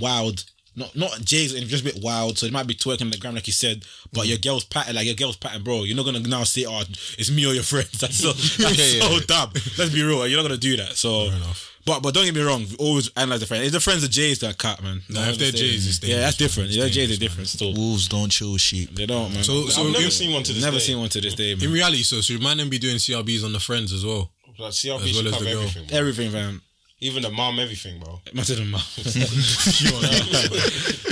wild, 0.00 0.44
not 0.76 0.94
not 0.94 1.20
Jay's 1.24 1.54
and 1.54 1.66
just 1.66 1.82
a 1.82 1.92
bit 1.92 2.02
wild, 2.02 2.38
so 2.38 2.46
it 2.46 2.52
might 2.52 2.66
be 2.66 2.74
twerking 2.74 3.02
on 3.02 3.10
the 3.10 3.16
gram 3.18 3.34
like 3.34 3.46
you 3.46 3.52
said. 3.52 3.84
But 4.12 4.26
Mm. 4.26 4.28
your 4.28 4.38
girl's 4.38 4.64
pattern, 4.64 4.94
like 4.94 5.06
your 5.06 5.14
girl's 5.14 5.36
pattern, 5.36 5.62
bro. 5.62 5.84
You're 5.84 5.96
not 5.96 6.04
gonna 6.04 6.20
now 6.20 6.44
say, 6.44 6.64
"Oh, 6.66 6.82
it's 7.18 7.30
me 7.30 7.46
or 7.46 7.54
your 7.54 7.62
friends." 7.62 7.90
That's 8.00 8.18
so 8.18 8.32
that's 8.32 8.58
Yeah, 8.58 8.68
yeah, 8.68 9.00
so 9.02 9.14
yeah. 9.14 9.20
dumb. 9.26 9.50
Let's 9.78 9.92
be 9.92 10.02
real. 10.02 10.26
You're 10.28 10.36
not 10.40 10.42
gonna 10.48 10.56
do 10.58 10.76
that. 10.76 10.96
So, 10.96 11.26
enough. 11.26 11.72
but 11.86 12.00
but 12.02 12.12
don't 12.14 12.24
get 12.26 12.34
me 12.34 12.42
wrong. 12.42 12.66
Always 12.78 13.10
analyze 13.16 13.40
the 13.40 13.46
friends. 13.46 13.66
If 13.66 13.72
the 13.72 13.80
friends 13.80 14.04
are 14.04 14.08
Jays, 14.08 14.38
that 14.40 14.58
cut 14.58 14.82
man. 14.82 15.02
No, 15.08 15.22
if 15.28 15.38
they're 15.38 15.50
Jays, 15.52 15.86
it's 15.88 16.02
yeah, 16.06 16.18
that's 16.18 16.36
different. 16.36 16.68
man. 16.70 16.78
Yeah, 16.78 16.84
It's 16.86 16.94
Jays 16.94 17.10
are 17.16 17.20
different. 17.20 17.48
Still, 17.48 17.72
Wolves 17.74 18.08
don't 18.08 18.30
chill 18.30 18.56
sheep. 18.58 18.94
they 18.94 19.06
don't, 19.06 19.32
man. 19.32 19.44
So, 19.44 19.66
so 19.68 19.86
I've 19.86 19.92
never 19.92 20.10
seen 20.10 20.32
one 20.32 20.42
to 20.42 20.52
this 20.52 20.62
never 20.62 20.76
day. 20.78 20.84
seen 20.84 20.98
one 20.98 21.08
to 21.10 21.20
this 21.20 21.34
day, 21.34 21.54
man. 21.54 21.64
in 21.64 21.72
reality, 21.72 22.02
so 22.02 22.20
should 22.20 22.42
man 22.42 22.58
then 22.58 22.68
be 22.68 22.78
doing 22.78 22.96
CRBs 22.96 23.44
on 23.44 23.52
the 23.52 23.60
friends 23.60 23.92
as 23.92 24.04
well? 24.04 24.30
Like, 24.58 24.72
CRB 24.72 25.02
As 25.02 25.08
should 25.10 25.16
well 25.24 25.26
as 25.26 25.32
cover 25.32 25.44
the 25.44 25.50
girl. 25.52 25.60
everything. 25.62 25.86
bro. 25.88 25.98
Everything, 25.98 26.32
man. 26.32 26.60
Even 27.00 27.22
the 27.22 27.30
mom, 27.30 27.58
everything, 27.58 28.00
bro. 28.00 28.20
Have 28.34 28.46
been 28.46 28.70
mad. 28.70 28.80
Do 29.04 29.18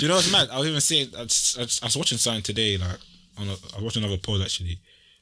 you 0.00 0.08
know 0.08 0.14
what's 0.14 0.32
mad? 0.32 0.48
I 0.50 0.58
was 0.58 0.68
even 0.68 0.80
saying, 0.80 1.08
I 1.16 1.22
was, 1.22 1.56
I 1.58 1.62
was- 1.62 1.80
I 1.82 1.86
was 1.86 1.96
watching 1.96 2.18
something 2.18 2.42
today, 2.42 2.78
like, 2.78 2.98
on 3.38 3.48
a, 3.48 3.52
I 3.52 3.76
was 3.76 3.82
watching 3.82 4.02
another 4.02 4.18
pod 4.18 4.40
actually, 4.40 4.78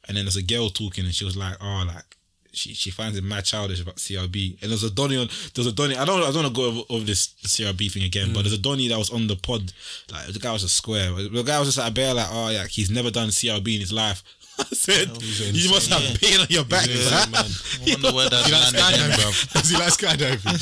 and 0.07 0.17
then 0.17 0.25
there's 0.25 0.37
a 0.37 0.43
girl 0.43 0.69
talking, 0.69 1.05
and 1.05 1.15
she 1.15 1.25
was 1.25 1.37
like, 1.37 1.57
oh, 1.61 1.85
like, 1.87 2.17
she, 2.53 2.75
she 2.75 2.91
finds 2.91 3.17
it 3.19 3.25
mad 3.25 3.45
childish 3.45 3.81
about 3.81 3.97
CRB. 3.97 4.63
And 4.63 4.71
there's 4.71 4.85
a 4.85 4.91
Donny 4.91 5.17
on, 5.17 5.29
there's 5.55 5.67
a 5.67 5.73
Donny, 5.73 5.97
I 5.97 6.05
don't, 6.05 6.23
I 6.23 6.31
don't 6.31 6.43
want 6.45 6.49
to 6.49 6.53
go 6.53 6.67
over, 6.67 6.81
over 6.91 7.05
this 7.05 7.29
CRB 7.45 7.91
thing 7.91 8.05
again, 8.05 8.29
but 8.33 8.41
mm. 8.41 8.43
there's 8.43 8.53
a 8.53 8.59
Donny 8.59 8.89
that 8.89 8.99
was 8.99 9.11
on 9.11 9.27
the 9.27 9.37
pod, 9.37 9.73
like, 10.13 10.27
the 10.27 10.39
guy 10.39 10.53
was 10.53 10.63
a 10.63 10.69
square. 10.69 11.11
The 11.13 11.43
guy 11.43 11.59
was 11.59 11.69
just 11.69 11.79
like, 11.79 11.95
bare, 11.95 12.15
like, 12.15 12.29
oh, 12.31 12.51
yeah, 12.51 12.67
he's 12.67 12.91
never 12.91 13.11
done 13.11 13.31
CRB 13.31 13.75
in 13.75 13.81
his 13.81 13.93
life. 13.93 14.23
I 14.63 14.75
said, 14.75 15.09
you 15.55 15.71
must 15.71 15.91
have 15.91 16.03
pain 16.21 16.41
on 16.41 16.47
your 16.51 16.65
back, 16.65 16.87
He's 16.89 17.11
man. 17.11 17.31
man. 17.31 17.45
I 17.45 17.47
wonder 17.93 18.13
where 18.17 18.29
that's 18.31 18.47
He 18.47 18.53
likes 18.53 18.73
landed 18.75 19.17
bro. 19.17 19.31
skydiving. 19.31 19.53
Does 19.53 19.71
he 19.71 19.77
like 19.77 19.93
skydiving? 19.93 20.57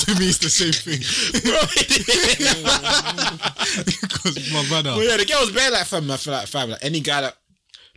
to 0.04 0.14
me, 0.20 0.26
it's 0.28 0.38
the 0.38 0.50
same 0.50 0.72
thing. 0.72 1.02
Because 4.02 4.52
my 4.52 4.64
brother. 4.68 4.90
Well, 4.90 5.04
yeah, 5.04 5.16
the 5.16 5.24
girl 5.24 5.40
was 5.40 5.50
bare 5.50 5.70
like 5.70 5.86
fam. 5.86 6.10
I 6.10 6.16
feel 6.16 6.32
like 6.34 6.46
fam. 6.46 6.70
Like 6.70 6.84
any 6.84 7.00
guy 7.00 7.22
that 7.22 7.36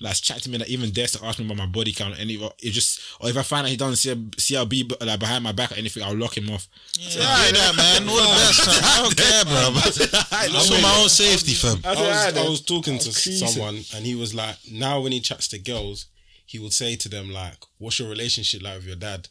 like 0.02 0.16
chat 0.18 0.42
to 0.44 0.50
me 0.50 0.58
that 0.58 0.68
even 0.68 0.92
dares 0.92 1.14
to 1.14 1.26
ask 1.26 1.40
me 1.40 1.46
about 1.46 1.56
my 1.58 1.66
body 1.66 1.94
count, 1.94 2.16
or 2.16 2.18
any 2.20 2.34
it 2.36 2.72
just 2.72 3.00
or 3.22 3.30
if 3.30 3.38
I 3.38 3.44
find 3.44 3.66
out 3.66 3.70
he 3.72 3.78
done 3.78 3.94
CRB 3.94 4.90
but, 4.90 5.02
like 5.06 5.20
behind 5.20 5.44
my 5.44 5.52
back 5.54 5.72
or 5.72 5.76
anything, 5.76 6.04
I'll 6.04 6.16
lock 6.18 6.38
him 6.38 6.50
off. 6.50 6.68
Yeah, 7.00 7.12
do 7.48 7.56
that, 7.56 7.76
man. 7.78 8.10
All 8.10 8.16
the 8.18 8.22
best. 8.24 8.68
I 8.84 9.02
don't 9.02 9.16
care, 9.16 9.46
bro. 9.46 9.72
That's 10.54 10.70
for 10.76 10.82
my 10.82 11.00
own 11.02 11.10
safety, 11.10 11.54
fam. 11.54 11.80
I 11.86 11.96
was, 11.96 12.38
I 12.38 12.50
was 12.50 12.62
talking 12.62 12.98
to 13.00 13.12
someone 13.14 13.76
and 13.96 14.06
he 14.06 14.16
was 14.16 14.34
like, 14.36 14.58
now 14.72 15.00
when 15.02 15.12
he 15.14 15.20
chats 15.22 15.48
to 15.50 15.60
girls, 15.60 16.08
he 16.46 16.60
would 16.60 16.74
say 16.74 16.96
to 16.98 17.10
them 17.10 17.32
like, 17.32 17.58
"What's 17.78 17.98
your 18.00 18.10
relationship 18.10 18.62
like 18.64 18.76
with 18.78 18.86
your 18.88 18.96
dad?" 18.98 19.30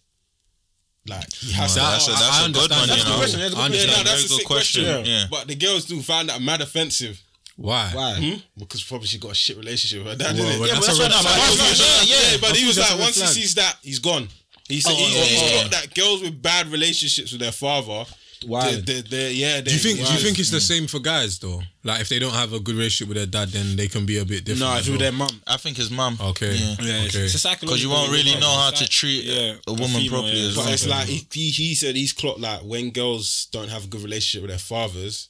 Like 1.07 1.31
he 1.35 1.53
has 1.53 1.75
That- 1.75 1.83
That's 1.93 2.09
a, 2.09 2.13
I- 2.13 2.15
that's 2.15 2.39
I 2.41 2.45
a 2.47 2.49
good 2.49 2.71
one, 2.71 2.81
understand 2.81 2.99
you 2.99 3.05
know. 3.11 3.17
question, 3.19 3.41
that's 3.41 3.53
a 3.53 3.57
good 3.57 3.57
question. 3.57 3.85
Yeah, 3.85 3.85
understand. 3.85 4.07
no, 4.07 4.11
that's 4.11 4.23
Very 4.23 4.25
a 4.25 4.39
good 4.39 4.47
question. 4.47 4.85
question. 4.85 5.05
Yeah. 5.05 5.25
But 5.31 5.49
the 5.49 5.55
girls 5.55 5.85
do 5.85 6.01
find 6.01 6.29
that 6.31 6.41
mad 6.41 6.63
offensive 6.63 7.23
Why? 7.57 7.91
Why? 7.95 8.15
hmm? 8.17 8.35
because 8.59 8.83
probably 8.83 9.07
she 9.07 9.19
got 9.19 9.31
a 9.33 9.35
shit 9.35 9.57
relationship 9.57 10.05
with 10.05 10.13
her 10.13 10.19
dad. 10.19 10.37
Well, 10.37 10.45
innit? 10.45 10.59
well, 10.61 10.69
Yeah, 10.69 10.75
but 10.75 10.87
that's 10.87 10.99
that's 10.99 10.99
a 10.99 11.03
what 11.03 12.03
I'm 12.03 12.09
yeah, 12.09 12.33
Yeah, 12.33 12.37
but 12.41 12.57
he 12.57 12.67
was 12.67 12.79
like, 12.79 12.91
a 12.91 12.95
red 12.95 13.01
once 13.01 13.21
he 13.21 13.27
sees 13.27 13.55
that, 13.55 13.77
he's 13.83 13.99
gone. 14.01 14.29
He's, 14.69 14.87
he's, 14.87 14.99
yeah, 14.99 15.23
he's 15.25 15.43
yeah, 15.53 15.63
got 15.63 15.71
that 15.73 15.95
girls 15.95 16.23
with 16.23 16.41
bad 16.41 16.69
relationships 16.69 17.33
with 17.33 17.41
their 17.41 17.53
father. 17.53 18.05
Why? 18.47 18.73
They, 18.73 18.81
they, 18.81 19.01
they, 19.03 19.33
yeah, 19.33 19.61
Do 19.61 19.73
you 19.73 19.79
think? 19.79 19.99
Do 19.99 20.13
you 20.13 20.19
think 20.19 20.39
it's 20.39 20.51
the 20.51 20.61
same 20.61 20.87
for 20.87 20.99
guys 20.99 21.39
though? 21.39 21.63
Like 21.83 22.01
if 22.01 22.09
they 22.09 22.19
don't 22.19 22.33
have 22.35 22.53
a 22.53 22.61
good 22.61 22.75
relationship 22.75 23.09
with 23.09 23.17
their 23.17 23.27
dad, 23.27 23.49
then 23.49 23.77
they 23.77 23.89
can 23.89 24.05
be 24.05 24.19
a 24.19 24.25
bit 24.25 24.45
different. 24.45 24.61
No, 24.61 24.73
as 24.77 24.81
if 24.81 24.87
you 24.87 24.93
were 24.95 24.99
their 24.99 25.13
mum. 25.13 25.29
I 25.47 25.57
think 25.57 25.77
his 25.77 25.91
mum. 25.91 26.19
Okay. 26.21 26.55
Yeah. 26.55 26.75
Yeah, 26.81 27.05
Okay. 27.07 27.19
it's. 27.25 27.43
Because 27.61 27.83
you 27.83 27.91
won't 27.91 28.11
really 28.11 28.35
know 28.41 28.51
how 28.51 28.71
to 28.71 28.87
treat 28.89 29.25
Yeah, 29.25 29.55
a 29.67 29.73
woman 29.73 29.89
female, 29.89 30.11
properly 30.11 30.33
yeah. 30.41 30.49
as 30.49 30.57
But 30.57 30.65
well. 30.65 30.75
it's 30.75 30.87
like 30.87 31.07
he, 31.07 31.27
he 31.33 31.51
he 31.51 31.75
said 31.75 31.95
he's 31.97 32.13
clocked 32.13 32.41
like 32.41 32.61
when 32.61 32.91
girls 32.91 33.49
don't 33.53 33.69
have 33.69 33.85
a 33.85 33.89
good 33.89 34.03
relationship 34.03 34.43
with 34.43 34.51
their 34.51 34.59
fathers, 34.59 35.29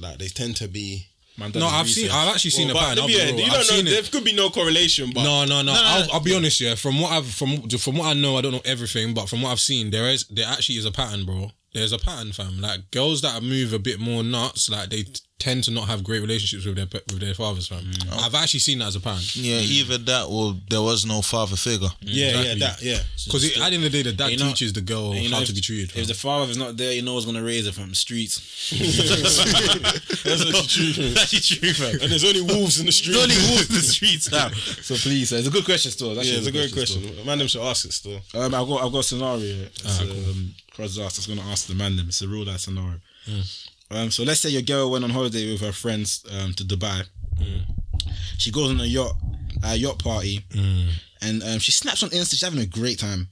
like 0.00 0.18
they 0.18 0.28
tend 0.28 0.56
to 0.56 0.68
be. 0.68 1.06
Man 1.38 1.52
No, 1.54 1.66
I've 1.66 1.88
seen. 1.88 2.10
I've 2.10 2.34
actually 2.34 2.50
seen 2.50 2.68
Well, 2.68 2.76
a 2.76 2.80
pattern. 2.80 2.98
I'll 2.98 3.06
be 3.06 3.12
yeah, 3.12 3.24
I've 3.24 3.68
know. 3.68 3.82
There 3.90 4.00
it. 4.00 4.10
could 4.10 4.24
be 4.24 4.32
no 4.32 4.50
correlation, 4.50 5.10
but 5.14 5.22
No, 5.22 5.44
no, 5.44 5.62
no. 5.62 5.72
no, 5.72 5.80
I'll, 5.82 6.12
I'll 6.14 6.20
be 6.20 6.34
honest. 6.34 6.60
Yeah, 6.60 6.74
from 6.74 7.00
what 7.00 7.12
I've 7.12 7.26
from 7.26 7.68
from 7.68 7.96
what 7.96 8.06
I 8.08 8.12
know, 8.14 8.36
I 8.36 8.40
don't 8.42 8.52
know 8.52 8.62
everything, 8.64 9.14
but 9.14 9.28
from 9.28 9.42
what 9.42 9.50
I've 9.52 9.60
seen, 9.60 9.90
there 9.90 10.08
is 10.08 10.24
there 10.28 10.46
actually 10.48 10.76
is 10.78 10.84
a 10.84 10.90
pattern, 10.92 11.24
bro. 11.24 11.52
There's 11.74 11.92
a 11.92 11.98
pattern, 11.98 12.32
fam. 12.32 12.60
Like 12.60 12.90
girls 12.90 13.22
that 13.22 13.42
move 13.42 13.72
a 13.72 13.78
bit 13.78 14.00
more 14.00 14.24
nuts, 14.24 14.68
like 14.68 14.90
they 14.90 15.02
t- 15.04 15.20
tend 15.38 15.62
to 15.64 15.70
not 15.70 15.86
have 15.86 16.02
great 16.02 16.20
relationships 16.20 16.64
with 16.66 16.74
their 16.76 16.86
with 17.08 17.20
their 17.20 17.32
fathers, 17.34 17.68
fam. 17.68 17.78
Mm. 17.84 18.08
Oh. 18.12 18.24
I've 18.26 18.34
actually 18.34 18.60
seen 18.60 18.80
that 18.80 18.88
as 18.88 18.96
a 18.96 19.00
parent. 19.00 19.36
Yeah, 19.36 19.60
mm. 19.60 19.70
either 19.70 19.98
that 19.98 20.24
or 20.28 20.54
there 20.68 20.82
was 20.82 21.06
no 21.06 21.22
father 21.22 21.54
figure. 21.56 21.86
Mm. 21.88 21.94
yeah, 22.02 22.26
Exactly. 22.26 22.48
yeah, 22.48 22.54
that, 22.66 22.82
yeah. 22.82 22.98
Because 23.24 23.44
at 23.44 23.54
the 23.58 23.64
end 23.64 23.74
of 23.76 23.82
the 23.82 23.90
day, 23.90 24.02
the 24.02 24.12
dad 24.16 24.30
You 24.32 24.38
know- 24.38 24.48
teaches 24.48 24.72
the 24.72 24.80
girl 24.80 25.12
And 25.12 25.22
you 25.22 25.30
know, 25.30 25.36
how 25.36 25.42
if, 25.42 25.48
to 25.48 25.54
be 25.54 25.60
treated. 25.60 25.96
If 25.96 26.08
the 26.08 26.14
father 26.14 26.50
is 26.50 26.56
not 26.56 26.76
there, 26.76 26.92
you 26.92 27.02
know 27.02 27.14
what's 27.14 27.26
gonna 27.26 27.42
raise 27.42 27.66
her 27.66 27.72
from 27.72 27.90
the 27.90 27.94
streets. 27.94 28.40
That's 30.24 30.42
actually 30.42 30.92
true. 30.92 31.10
That's 31.10 31.46
true, 31.48 31.72
fam. 31.72 32.00
And 32.02 32.10
there's 32.10 32.24
only 32.24 32.42
wolves 32.42 32.80
in 32.80 32.86
the 32.86 32.92
street. 32.92 33.16
Only 33.16 33.36
wolves 33.36 33.68
in 33.70 33.76
the 33.76 33.82
streets 33.96 34.30
now. 34.32 34.48
So 34.50 34.96
please, 34.96 35.30
it's 35.32 35.46
a 35.46 35.50
good 35.50 35.64
question 35.64 35.90
still. 35.92 36.18
It's 36.18 36.28
Yeah, 36.28 36.38
it's 36.38 36.46
a 36.48 36.52
good 36.52 36.72
question. 36.72 37.02
still. 37.02 37.24
Man, 37.24 37.38
them 37.38 37.46
should 37.48 37.62
ask 37.62 37.84
it 37.86 37.92
still. 37.92 38.20
Um, 38.34 38.54
I've 38.54 38.66
got 38.66 38.84
I've 38.84 38.92
got 38.92 38.98
a 39.00 39.02
scenario. 39.04 39.62
It's, 39.66 40.00
ah, 40.00 40.02
um, 40.02 40.54
Cross 40.72 40.98
asked. 40.98 41.18
I 41.18 41.20
was 41.20 41.26
gonna 41.28 41.48
ask 41.50 41.66
the 41.68 41.74
man 41.74 41.96
them. 41.96 42.08
It's 42.08 42.22
a 42.22 42.28
real 42.28 42.44
life 42.44 42.58
scenario. 42.60 43.00
Um, 43.90 44.10
so 44.10 44.22
let's 44.22 44.40
say 44.40 44.50
your 44.50 44.62
girl 44.62 44.90
went 44.90 45.04
on 45.04 45.10
holiday 45.10 45.50
with 45.50 45.60
her 45.62 45.72
friends 45.72 46.24
um, 46.38 46.52
to 46.54 46.64
Dubai. 46.64 47.04
She 48.38 48.50
goes 48.50 48.70
on 48.70 48.80
a 48.80 48.84
yacht, 48.84 49.14
a 49.64 49.76
yacht 49.76 49.98
party, 49.98 50.44
and 51.22 51.42
um, 51.42 51.58
she 51.58 51.72
snaps 51.72 52.02
on 52.02 52.10
Insta. 52.10 52.30
She's 52.30 52.42
having 52.42 52.60
a 52.60 52.66
great 52.66 52.98
time, 52.98 53.28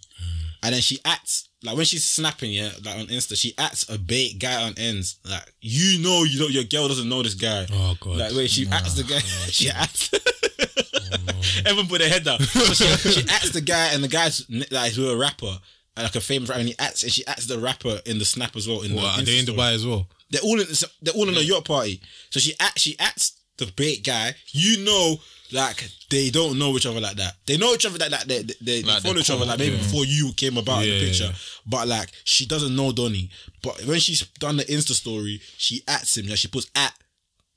and 0.62 0.74
then 0.74 0.80
she 0.80 0.98
acts 1.04 1.48
like 1.62 1.76
when 1.76 1.84
she's 1.84 2.04
snapping, 2.04 2.52
yeah, 2.52 2.70
like 2.84 2.98
on 2.98 3.06
Insta, 3.06 3.36
she 3.36 3.54
acts 3.58 3.88
a 3.88 3.98
bait 3.98 4.38
guy 4.38 4.62
on 4.62 4.74
ends. 4.78 5.16
Like 5.28 5.52
you 5.60 5.98
know, 6.02 6.24
you 6.24 6.40
know, 6.40 6.48
your 6.48 6.64
girl 6.64 6.88
doesn't 6.88 7.08
know 7.08 7.22
this 7.22 7.34
guy. 7.34 7.66
Oh, 7.72 7.96
God. 8.00 8.16
Like 8.18 8.32
wait, 8.32 8.50
she 8.50 8.66
acts 8.70 8.94
the 8.94 9.02
guy. 9.04 9.18
she 9.50 9.70
acts. 9.70 10.10
Everyone 11.66 11.86
put 11.88 11.98
their 12.00 12.08
head 12.08 12.24
down. 12.24 12.38
So 12.40 12.84
she, 12.84 13.10
she 13.22 13.28
acts 13.28 13.50
the 13.50 13.60
guy, 13.60 13.88
and 13.92 14.02
the 14.02 14.08
guy's 14.08 14.46
like 14.70 14.92
who 14.92 15.08
a 15.10 15.16
rapper, 15.16 15.58
like 15.96 16.14
a 16.14 16.20
famous 16.20 16.48
rapper, 16.48 16.60
and 16.60 16.68
he 16.68 16.74
acts, 16.78 17.02
and 17.02 17.12
she 17.12 17.26
acts 17.26 17.46
the 17.46 17.58
rapper 17.58 18.00
in 18.06 18.18
the 18.18 18.24
snap 18.24 18.56
as 18.56 18.66
well. 18.68 18.82
In 18.82 18.94
What, 18.94 19.16
the 19.16 19.22
are 19.22 19.24
they 19.24 19.38
in. 19.38 19.46
Dubai 19.46 19.74
as 19.74 19.86
well? 19.86 20.08
They're 20.30 20.42
all 20.42 20.60
in. 20.60 20.66
They're 21.02 21.14
all 21.14 21.28
in 21.28 21.36
a 21.36 21.40
yacht 21.40 21.64
party. 21.64 22.00
So 22.30 22.40
she 22.40 22.54
act. 22.60 22.78
She 22.78 22.98
acts 22.98 23.40
the 23.58 23.72
bait 23.76 24.04
guy. 24.04 24.34
You 24.48 24.84
know, 24.84 25.16
like 25.52 25.88
they 26.10 26.30
don't 26.30 26.58
know 26.58 26.76
each 26.76 26.86
other 26.86 27.00
like 27.00 27.16
that. 27.16 27.34
They 27.46 27.56
know 27.56 27.72
each 27.72 27.86
other 27.86 27.98
like 27.98 28.10
that. 28.10 28.28
They 28.28 28.42
they, 28.42 28.54
they 28.60 28.82
Like 28.82 29.02
follow 29.02 29.18
each 29.18 29.30
other 29.30 29.44
like 29.44 29.58
maybe 29.58 29.76
yeah. 29.76 29.82
before 29.82 30.04
you 30.04 30.32
came 30.36 30.56
about 30.56 30.84
in 30.84 30.90
the 30.90 31.06
picture. 31.06 31.24
yeah. 31.24 31.32
But 31.66 31.88
like 31.88 32.10
she 32.24 32.46
doesn't 32.46 32.74
know 32.74 32.92
Donny. 32.92 33.30
But 33.62 33.84
when 33.84 34.00
she's 34.00 34.26
done 34.38 34.56
the 34.56 34.64
Insta 34.64 34.92
story, 34.92 35.40
she 35.56 35.82
acts 35.88 36.16
him. 36.16 36.26
Like 36.26 36.38
she 36.38 36.48
puts 36.48 36.70
at 36.74 36.92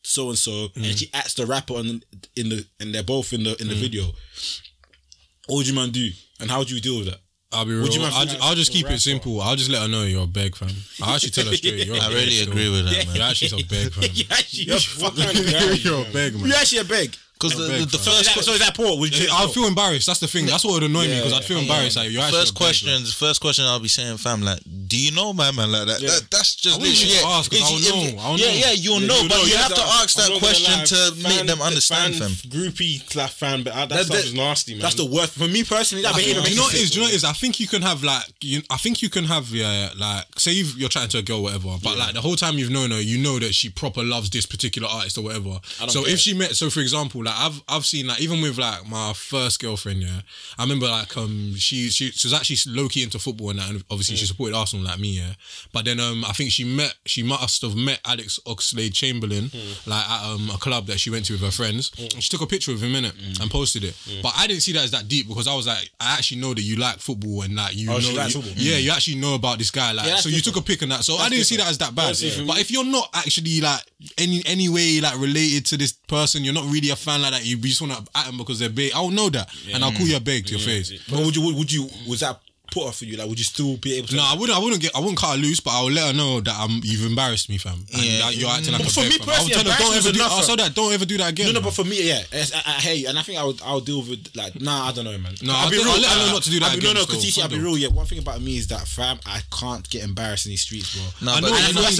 so 0.03 0.29
and 0.29 0.37
so, 0.37 0.67
and 0.75 0.85
she 0.85 1.09
acts 1.13 1.33
the 1.33 1.45
rapper 1.45 1.75
on 1.75 2.01
in 2.35 2.49
the 2.49 2.65
and 2.79 2.93
they're 2.93 3.03
both 3.03 3.33
in 3.33 3.43
the 3.43 3.59
in 3.61 3.67
the 3.67 3.75
mm. 3.75 3.81
video. 3.81 4.03
What 5.47 5.57
would 5.57 5.67
you 5.67 5.73
man 5.73 5.89
do? 5.89 6.09
And 6.39 6.49
how 6.49 6.63
do 6.63 6.73
you 6.75 6.81
deal 6.81 6.99
with 6.99 7.07
that? 7.07 7.19
I'll 7.51 7.65
be 7.65 7.71
real. 7.73 7.81
Would 7.83 7.93
you 7.95 8.01
mind 8.01 8.13
I'll, 8.13 8.25
think 8.27 8.39
ju- 8.39 8.45
I'll 8.45 8.55
just 8.55 8.71
keep 8.71 8.89
it 8.89 8.99
simple. 8.99 9.41
I'll 9.41 9.55
just 9.55 9.71
let 9.71 9.81
her 9.81 9.87
know 9.87 10.03
you're 10.03 10.23
a 10.23 10.27
beg, 10.27 10.55
fam. 10.55 10.69
I'll 11.01 11.15
actually 11.15 11.31
tell 11.31 11.45
her 11.45 11.55
straight. 11.55 11.87
You're 11.87 11.95
a 11.95 11.99
I 12.01 12.07
beg 12.09 12.13
really 12.15 12.31
still. 12.31 12.51
agree 12.51 12.69
with 12.69 12.85
that, 12.85 13.05
man. 13.07 13.15
You're 13.15 13.25
actually 13.25 13.61
a 13.61 13.65
beg, 13.65 13.91
fam. 13.93 14.03
you 14.13 14.25
actually 14.29 14.69
a 14.69 14.73
What 14.73 14.83
fucking 15.15 15.23
kind 15.23 15.37
of 15.39 15.51
guy 15.51 15.57
are 15.67 15.73
you, 15.73 15.89
You're 15.89 15.99
a 16.01 16.03
man? 16.03 16.13
beg, 16.13 16.33
man. 16.35 16.45
you 16.45 16.53
actually 16.53 16.77
a 16.79 16.83
beg. 16.85 17.15
Because 17.39 17.55
the, 17.57 17.63
the, 17.63 17.85
the 17.85 17.97
fam. 17.97 18.03
So 18.03 18.11
is 18.11 18.17
first 18.17 18.25
that, 18.25 18.33
que- 18.35 18.43
so 18.43 18.51
is 18.53 18.59
that 18.59 18.75
Paul? 18.75 18.99
Would 18.99 19.17
you 19.17 19.27
I'll 19.31 19.47
feel 19.47 19.65
embarrassed. 19.65 20.07
That's 20.07 20.19
the 20.19 20.27
thing. 20.27 20.45
That's 20.45 20.65
what 20.65 20.73
would 20.73 20.83
annoy 20.83 21.07
me 21.07 21.15
because 21.15 21.31
I'd 21.33 21.45
feel 21.45 21.59
embarrassed. 21.59 21.95
Like 21.95 22.11
you're 22.11 22.21
first 22.23 22.51
a 22.51 22.53
beg, 22.53 22.59
question, 22.59 22.89
the 23.03 23.11
first 23.15 23.39
question 23.39 23.63
I'll 23.65 23.79
be 23.79 23.87
saying, 23.87 24.17
fam, 24.17 24.41
like, 24.41 24.59
do 24.87 24.99
you 24.99 25.11
know 25.13 25.31
my 25.31 25.51
man 25.51 25.71
like 25.71 25.87
that? 25.87 26.01
that 26.01 26.27
that's 26.29 26.55
just 26.55 26.75
I 26.75 26.79
wouldn't 26.81 26.99
literally 26.99 27.13
need 27.15 27.21
to 27.21 27.27
it. 27.27 27.31
ask, 27.39 27.51
'cause 27.51 27.59
It's- 27.61 27.71
I'll 27.71 27.79
if- 27.79 28.15
know, 28.15 28.21
I'll 28.21 28.37
yeah, 28.39 28.45
know. 28.47 28.53
yeah, 28.67 28.71
you'll 28.73 28.99
know, 29.07 29.21
but 29.29 29.47
you 29.47 29.55
have 29.55 29.73
to 29.73 29.81
ask 30.03 30.15
that 30.17 30.25
I'm 30.27 30.33
not 30.33 30.41
gonna 30.41 30.51
question 30.51 30.79
lie, 30.79 30.85
to 30.85 30.95
fan- 31.15 31.23
make 31.37 31.47
them 31.47 31.61
understand, 31.61 32.15
fan, 32.17 32.29
fam. 32.35 32.49
Groupie 32.51 33.09
slash 33.09 33.31
fan, 33.33 33.63
but 33.63 33.73
that, 33.73 33.87
That- 33.89 34.05
stuff 34.07 34.17
that- 34.17 34.25
is 34.25 34.33
nasty, 34.33 34.73
man. 34.73 34.81
That's 34.81 34.95
the 34.95 35.05
worst 35.05 35.33
for 35.33 35.47
me 35.47 35.63
personally. 35.63 36.03
That 36.03 36.15
I 36.15 36.17
behavior 36.17 36.41
think, 36.43 36.45
do 36.47 36.51
you 36.51 36.57
know 36.57 36.63
me 36.63 36.67
what 36.67 36.73
it 36.73 36.81
is? 36.81 36.81
sick. 36.83 36.91
Do 36.91 36.95
you 36.95 37.01
know 37.01 37.05
what 37.07 37.13
it 37.13 37.15
is? 37.15 37.23
I 37.23 37.33
think 37.33 37.59
you 37.61 37.67
can 37.67 37.81
have 37.83 38.03
like 38.03 38.25
you. 38.41 38.61
I 38.69 38.77
think 38.77 39.01
you 39.01 39.09
can 39.09 39.23
have 39.25 39.49
yeah, 39.51 39.91
like 39.95 40.25
say 40.37 40.51
you've, 40.51 40.77
you're 40.77 40.89
chatting 40.89 41.09
to 41.11 41.19
a 41.19 41.21
girl, 41.21 41.41
whatever. 41.43 41.77
But 41.81 41.97
like 41.97 42.13
the 42.15 42.21
whole 42.21 42.35
time 42.35 42.57
you've 42.57 42.69
known 42.71 42.91
her, 42.91 42.99
you 42.99 43.17
know 43.17 43.39
that 43.39 43.55
she 43.55 43.69
proper 43.69 44.03
loves 44.03 44.29
this 44.29 44.45
particular 44.45 44.89
artist 44.89 45.17
or 45.17 45.21
whatever. 45.21 45.59
So 45.87 46.05
if 46.05 46.19
she 46.19 46.33
met, 46.33 46.55
so 46.57 46.69
for 46.69 46.81
example, 46.81 47.23
like 47.29 47.39
I've 47.39 47.61
I've 47.67 47.85
seen 47.85 48.07
like 48.07 48.19
even 48.21 48.41
with 48.41 48.57
like 48.57 48.87
my 48.89 49.13
first 49.13 49.59
girlfriend, 49.61 50.01
yeah, 50.01 50.21
I 50.57 50.63
remember 50.63 50.87
like 50.87 51.15
um 51.17 51.53
she 51.55 51.89
she, 51.89 52.11
she 52.11 52.27
was 52.27 52.33
actually 52.33 52.57
low 52.75 52.87
key 52.89 53.03
into 53.03 53.19
football 53.19 53.51
and 53.51 53.59
that, 53.59 53.69
and 53.69 53.83
obviously 53.89 54.15
she 54.15 54.25
supported 54.25 54.55
Arsenal 54.55 54.85
like 54.85 54.99
me, 54.99 55.17
yeah. 55.19 55.33
But 55.73 55.85
then 55.85 55.99
um 55.99 56.25
I 56.25 56.33
think 56.33 56.51
she 56.51 56.63
met 56.63 56.93
she 57.05 57.23
must 57.23 57.61
have 57.61 57.75
met 57.75 57.99
Alex 58.05 58.39
Oxlade 58.45 58.93
Chamberlain 58.93 59.51
like 59.85 60.09
at 60.09 60.23
um 60.25 60.49
a 60.53 60.57
club 60.57 60.87
that 60.87 60.99
she 60.99 61.09
went 61.09 61.25
to 61.25 61.33
with 61.33 61.41
her 61.41 61.51
friends. 61.51 61.91
And 61.99 62.21
she 62.23 62.29
took 62.29 62.41
a 62.41 62.47
picture 62.47 62.71
of 62.71 62.81
him 62.83 62.95
in 62.95 63.05
it 63.05 63.13
and 63.41 63.49
posted 63.51 63.83
it. 63.83 63.95
But 64.23 64.33
I 64.37 64.47
didn't 64.47 64.61
see 64.63 64.73
that 64.73 64.83
as 64.83 64.91
that 64.91 65.07
deep 65.07 65.27
because 65.27 65.47
I 65.47 65.55
was 65.55 65.67
like 65.67 65.89
I 65.99 66.13
actually 66.17 66.41
know 66.41 66.53
that 66.53 66.61
you 66.61 66.75
like 66.77 66.97
football 66.99 67.43
and 67.43 67.55
like 67.55 67.75
you 67.75 67.89
Oh, 67.91 67.97
know 67.99 68.09
you- 68.27 68.41
yeah 68.57 68.77
you 68.77 68.91
actually 68.91 69.17
know 69.17 69.35
about 69.35 69.57
this 69.57 69.71
guy 69.71 69.91
like 69.91 70.05
Yeah, 70.05 70.11
that's 70.13 70.23
so 70.23 70.29
you 70.29 70.41
took 70.41 70.55
a 70.57 70.61
pic 70.61 70.81
and 70.81 70.91
that 70.91 71.03
so 71.03 71.15
I 71.15 71.29
didn't 71.29 71.45
see 71.45 71.57
that 71.57 71.67
as 71.69 71.77
that 71.79 71.93
bad. 71.95 72.15
different. 72.15 72.47
But 72.47 72.59
if 72.59 72.71
you're 72.71 72.85
not 72.85 73.09
actually 73.13 73.61
like 73.61 73.81
any 74.17 74.41
any 74.45 74.69
way 74.69 74.99
like 75.01 75.17
related 75.19 75.65
to 75.67 75.77
this 75.77 75.91
person, 75.93 76.43
you're 76.43 76.53
not 76.53 76.65
really 76.65 76.89
a 76.89 76.95
fan 76.95 77.18
like 77.21 77.31
that. 77.33 77.45
You 77.45 77.57
just 77.57 77.81
want 77.81 77.93
to 77.93 78.03
at 78.15 78.25
them 78.25 78.37
because 78.37 78.59
they're 78.59 78.69
big. 78.69 78.91
I'll 78.93 79.09
know 79.09 79.29
that 79.29 79.49
and 79.73 79.83
I'll 79.83 79.91
mm. 79.91 79.97
call 79.97 80.07
you 80.07 80.17
a 80.17 80.19
big 80.19 80.45
to 80.47 80.51
your 80.53 80.61
face. 80.61 80.91
But 81.09 81.25
would 81.25 81.35
you 81.35 81.55
would 81.55 81.71
you 81.71 81.89
was 82.07 82.21
that 82.21 82.39
put 82.71 82.87
her 82.87 82.91
for 82.91 83.05
you? 83.05 83.17
Like, 83.17 83.27
would 83.27 83.39
you 83.39 83.45
still 83.45 83.77
be 83.77 83.97
able 83.97 84.07
to? 84.09 84.15
No, 84.15 84.23
I 84.25 84.35
wouldn't. 84.37 84.57
I 84.57 84.61
wouldn't 84.61 84.81
get. 84.81 84.95
I 84.95 84.99
wouldn't 84.99 85.17
cut 85.17 85.35
her 85.35 85.41
loose, 85.41 85.59
but 85.59 85.71
I 85.71 85.83
would 85.83 85.93
let 85.93 86.07
her 86.11 86.13
know 86.13 86.41
that 86.41 86.55
I'm. 86.57 86.81
You've 86.83 87.05
embarrassed 87.05 87.49
me, 87.49 87.57
fam. 87.57 87.85
And 87.93 88.03
yeah. 88.03 88.25
that 88.25 88.35
you're 88.35 88.49
acting 88.49 88.73
like 88.73 88.83
but 88.83 88.91
a 88.91 89.01
for 89.01 89.07
me 89.09 89.17
personally, 89.17 89.55
I 89.55 89.57
would 89.57 89.65
tell 89.65 89.71
her, 89.71 89.79
don't 89.79 89.95
ever 89.97 90.11
do. 90.11 90.21
I 90.21 90.41
said 90.41 90.59
that. 90.59 90.75
Don't 90.75 90.93
ever 90.93 91.05
do 91.05 91.17
that 91.17 91.31
again. 91.31 91.47
No, 91.47 91.51
no. 91.53 91.59
Man. 91.59 91.63
But 91.69 91.73
for 91.73 91.83
me, 91.83 92.07
yeah, 92.07 92.21
I, 92.33 92.81
I, 92.85 92.91
you, 92.91 93.07
and 93.07 93.17
I 93.17 93.21
think 93.21 93.39
I 93.39 93.43
would. 93.43 93.61
I'll 93.61 93.81
deal 93.81 94.01
with 94.01 94.29
like. 94.35 94.59
Nah, 94.59 94.89
I 94.89 94.91
don't 94.91 95.05
know, 95.05 95.17
man. 95.17 95.35
No, 95.41 95.53
I'll, 95.53 95.65
I'll 95.65 95.69
be 95.69 95.77
real. 95.77 95.99
Let 95.99 96.11
her 96.11 96.25
know 96.25 96.33
not 96.33 96.43
to 96.43 96.49
do 96.49 96.59
that. 96.59 96.77
Again, 96.77 96.93
no, 96.93 97.01
no, 97.01 97.05
because 97.05 97.21
see, 97.21 97.41
I'll 97.41 97.49
be 97.49 97.59
real. 97.59 97.77
Yeah, 97.77 97.89
one 97.89 98.05
thing 98.05 98.19
about 98.19 98.41
me 98.41 98.57
is 98.57 98.67
that, 98.67 98.87
fam, 98.87 99.19
I 99.25 99.41
can't 99.51 99.87
get 99.89 100.03
embarrassed 100.03 100.45
in 100.45 100.51
these 100.51 100.61
streets, 100.61 100.95
bro. 100.95 101.27
No, 101.27 101.37
I 101.37 101.39
know. 101.41 101.49
That's 101.49 101.99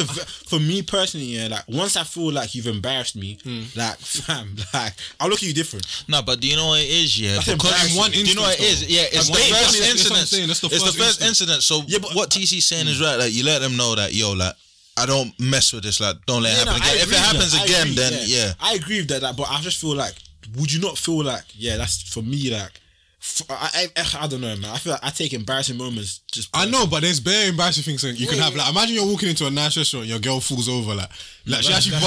for 0.50 0.60
me 0.60 0.82
personally, 0.82 1.28
yeah. 1.28 1.48
Like 1.48 1.68
once 1.68 1.96
I 1.96 2.04
feel 2.04 2.32
like 2.32 2.56
you've 2.56 2.68
embarrassed 2.68 3.16
me, 3.16 3.38
hmm. 3.44 3.64
like 3.76 3.98
fam, 3.98 4.56
like 4.74 4.94
I'll 5.20 5.30
look 5.30 5.40
at 5.40 5.48
you 5.48 5.54
different. 5.54 5.86
No, 6.08 6.22
but 6.22 6.40
do 6.40 6.48
you 6.48 6.56
know 6.56 6.68
what 6.68 6.82
it 6.82 6.90
is? 6.90 7.20
Yeah, 7.20 7.40
because 7.40 7.96
one. 7.96 8.12
Do 8.12 8.24
you 8.24 8.36
know 8.36 8.42
what 8.42 8.60
it 8.60 8.64
is? 8.64 8.88
Yeah, 8.88 9.04
it's 9.12 9.30
the 9.30 9.36
first 9.36 9.82
incident 9.82 10.50
that's 10.62 10.84
the 10.84 10.90
it's 10.90 10.98
first 10.98 10.98
the 10.98 11.04
first 11.04 11.22
incident. 11.22 11.64
So 11.64 11.82
yeah, 11.88 12.00
but, 12.00 12.16
what 12.16 12.30
TC 12.30 12.62
saying 12.62 12.88
is 12.88 13.00
mm. 13.00 13.06
right. 13.06 13.18
Like 13.18 13.34
you 13.34 13.44
let 13.44 13.62
them 13.62 13.78
know 13.78 13.96
that 13.96 14.14
yo, 14.14 14.34
like 14.34 14.56
I 14.98 15.06
don't 15.06 15.38
mess 15.40 15.74
with 15.74 15.84
this. 15.84 16.00
Like 16.00 16.18
don't 16.26 16.44
let 16.44 16.54
it 16.54 16.68
happen 16.68 16.82
no, 16.82 16.86
again. 16.86 16.98
If 16.98 17.12
it 17.12 17.18
happens 17.18 17.52
that. 17.54 17.66
again, 17.66 17.82
agree, 17.82 17.96
then 17.96 18.14
yeah. 18.26 18.54
I 18.60 18.74
agree 18.76 19.00
with 19.00 19.10
that, 19.10 19.22
that, 19.22 19.38
but 19.38 19.50
I 19.50 19.60
just 19.62 19.80
feel 19.80 19.96
like 19.96 20.14
would 20.58 20.72
you 20.72 20.82
not 20.82 20.98
feel 20.98 21.24
like 21.24 21.46
yeah, 21.54 21.78
that's 21.78 22.02
for 22.02 22.22
me 22.22 22.52
like 22.52 22.80
I, 23.50 23.88
I, 23.98 24.04
I, 24.22 24.28
don't 24.28 24.40
know, 24.40 24.56
man. 24.56 24.72
I 24.72 24.78
feel 24.78 24.94
like 24.94 25.04
I 25.04 25.10
take 25.10 25.34
embarrassing 25.34 25.76
moments. 25.76 26.22
Just 26.32 26.54
personally. 26.54 26.76
I 26.76 26.80
know, 26.80 26.88
but 26.88 27.02
there's 27.02 27.20
bare 27.20 27.50
embarrassing 27.50 27.84
things 27.84 28.04
you 28.20 28.28
can 28.28 28.40
have. 28.40 28.56
Like, 28.56 28.70
imagine 28.70 28.96
you're 28.96 29.06
walking 29.06 29.28
into 29.28 29.46
a 29.46 29.52
nice 29.52 29.76
restaurant, 29.76 30.08
your 30.08 30.20
girl 30.20 30.40
falls 30.40 30.70
over, 30.70 30.96
like, 30.96 31.10
like 31.46 31.64
she 31.64 31.74
actually. 31.74 32.00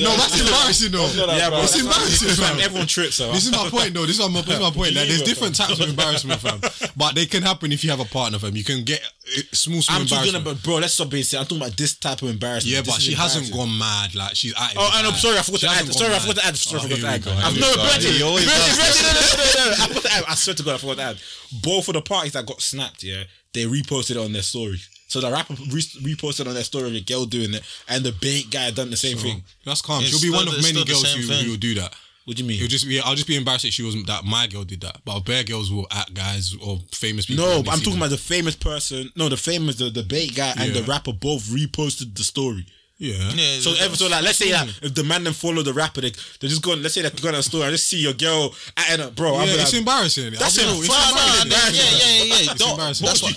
No, 0.00 0.16
that's 0.16 0.40
embarrassing 0.40 0.92
though. 0.92 1.06
That's 1.06 1.36
yeah, 1.36 1.50
bro, 1.50 1.62
it's 1.62 1.78
embarrassing. 1.78 2.44
Fam. 2.44 2.60
Everyone 2.60 2.86
trips. 2.86 3.18
This 3.18 3.46
is 3.46 3.52
my 3.52 3.68
point 3.68 3.92
though. 3.92 4.06
This 4.06 4.18
is 4.18 4.28
my, 4.28 4.40
this 4.40 4.54
is 4.56 4.60
my 4.60 4.70
point. 4.70 4.94
Like, 4.94 5.08
there's 5.08 5.22
different 5.22 5.54
types 5.54 5.80
of 5.80 5.88
embarrassment, 5.88 6.40
fam. 6.40 6.60
But 6.96 7.14
they 7.14 7.26
can 7.26 7.42
happen 7.42 7.72
if 7.72 7.84
you 7.84 7.90
have 7.90 8.00
a 8.00 8.08
partner, 8.08 8.38
fam. 8.38 8.56
You 8.56 8.64
can 8.64 8.84
get 8.84 9.04
eh, 9.36 9.42
small, 9.52 9.82
small. 9.82 10.00
I'm 10.00 10.06
talking 10.06 10.34
about, 10.34 10.62
bro. 10.62 10.76
Let's 10.76 10.94
stop 10.94 11.10
being. 11.10 11.24
Serious. 11.24 11.44
I'm 11.44 11.46
talking 11.46 11.62
about 11.62 11.76
this 11.76 11.94
type 11.96 12.22
of 12.22 12.30
embarrassment. 12.30 12.72
Yeah, 12.72 12.80
this 12.80 12.94
but 12.94 13.02
she 13.02 13.12
hasn't 13.12 13.52
gone 13.52 13.76
mad. 13.76 14.14
Like 14.14 14.34
she's. 14.34 14.54
Oh, 14.56 14.90
and 14.96 15.06
I'm 15.06 15.12
sorry. 15.12 15.36
I 15.36 15.42
forgot 15.42 15.60
to 15.60 15.68
add. 15.68 15.92
Sorry, 15.92 16.12
I 16.12 16.16
oh, 16.16 16.20
forgot 16.20 16.36
to 16.40 16.46
add. 16.46 16.56
Sorry, 16.56 16.80
I 16.80 16.82
forgot 16.88 17.00
to 17.00 17.08
add. 17.08 17.28
I've 17.44 17.60
no, 17.60 17.68
Bertie. 17.76 18.16
Bertie, 18.16 18.22
Bertie. 18.22 18.46
No, 18.46 19.12
no, 19.12 19.34
no, 19.36 19.70
no. 19.70 19.76
I 19.76 19.86
forgot 19.90 20.02
to 20.02 20.12
add 20.14 20.24
to 20.56 20.62
God, 20.62 20.74
I 20.74 20.78
forgot 20.78 20.96
that. 20.96 21.22
Both 21.62 21.88
of 21.88 21.94
the 21.94 22.02
parties 22.02 22.32
that 22.32 22.46
got 22.46 22.60
snapped, 22.60 23.02
yeah, 23.02 23.24
they 23.52 23.64
reposted 23.64 24.12
it 24.12 24.16
on 24.16 24.32
their 24.32 24.42
story. 24.42 24.78
So 25.08 25.20
the 25.20 25.30
rapper 25.30 25.54
re- 25.54 26.14
reposted 26.14 26.46
on 26.46 26.54
their 26.54 26.64
story 26.64 26.88
of 26.88 26.94
a 26.94 27.00
girl 27.00 27.24
doing 27.26 27.54
it, 27.54 27.62
and 27.88 28.04
the 28.04 28.12
big 28.12 28.50
guy 28.50 28.70
done 28.70 28.90
the 28.90 28.96
same 28.96 29.16
so, 29.16 29.24
thing. 29.24 29.42
That's 29.64 29.82
calm. 29.82 30.02
It's 30.02 30.10
She'll 30.10 30.30
be 30.30 30.34
one 30.34 30.46
the, 30.46 30.56
of 30.56 30.62
many 30.62 30.84
girls 30.84 31.12
who, 31.12 31.22
who 31.22 31.50
will 31.50 31.56
do 31.56 31.74
that. 31.74 31.94
What 32.24 32.38
do 32.38 32.42
you 32.42 32.48
mean? 32.48 32.56
It'll 32.56 32.68
just 32.68 32.88
be, 32.88 33.00
I'll 33.00 33.14
just 33.14 33.26
be 33.26 33.36
embarrassed 33.36 33.64
that 33.64 33.72
she 33.72 33.82
wasn't 33.82 34.06
that 34.06 34.24
my 34.24 34.46
girl 34.46 34.64
did 34.64 34.80
that. 34.80 35.02
But 35.04 35.20
bare 35.20 35.44
girls 35.44 35.70
will 35.70 35.86
at 35.90 36.14
guys 36.14 36.56
or 36.64 36.78
famous 36.90 37.26
people. 37.26 37.44
No, 37.44 37.58
I'm 37.58 37.64
talking 37.64 37.92
that. 37.92 37.96
about 37.98 38.10
the 38.10 38.16
famous 38.16 38.56
person. 38.56 39.10
No, 39.14 39.28
the 39.28 39.36
famous 39.36 39.76
the, 39.76 39.90
the 39.90 40.02
bait 40.02 40.34
guy 40.34 40.52
and 40.56 40.74
yeah. 40.74 40.80
the 40.80 40.82
rapper 40.84 41.12
both 41.12 41.42
reposted 41.42 42.16
the 42.16 42.24
story. 42.24 42.66
Yeah. 42.96 43.18
so 43.58 43.74
every 43.82 43.98
so 43.98 44.06
like 44.06 44.22
let's 44.22 44.38
say 44.38 44.54
that 44.54 44.70
if 44.80 44.94
the 44.94 45.02
man 45.02 45.24
then 45.26 45.32
follow 45.34 45.62
the 45.66 45.74
rapper, 45.74 46.00
they 46.00 46.14
they 46.38 46.46
just 46.46 46.62
going 46.62 46.78
let's 46.80 46.94
say 46.94 47.02
they 47.02 47.10
go 47.10 47.34
to 47.34 47.36
the 47.38 47.42
store 47.42 47.66
and 47.66 47.74
just 47.74 47.90
see 47.90 47.98
your 47.98 48.14
girl 48.14 48.54
at 48.78 49.02
a 49.02 49.10
bro. 49.10 49.34
Yeah, 49.42 49.58
it's 49.58 49.74
like, 49.74 49.82
embarrassing. 49.82 50.30
That's 50.38 50.54
it. 50.62 50.70
It's 50.70 50.86
embarrassing. 50.86 51.50
Yeah, 51.50 51.74
yeah, 51.74 52.38
yeah. 52.38 52.46
It's 52.46 52.54
Don't. 52.54 52.78
Embarrassing. 52.78 53.06
That's 53.10 53.18
what. 53.18 53.34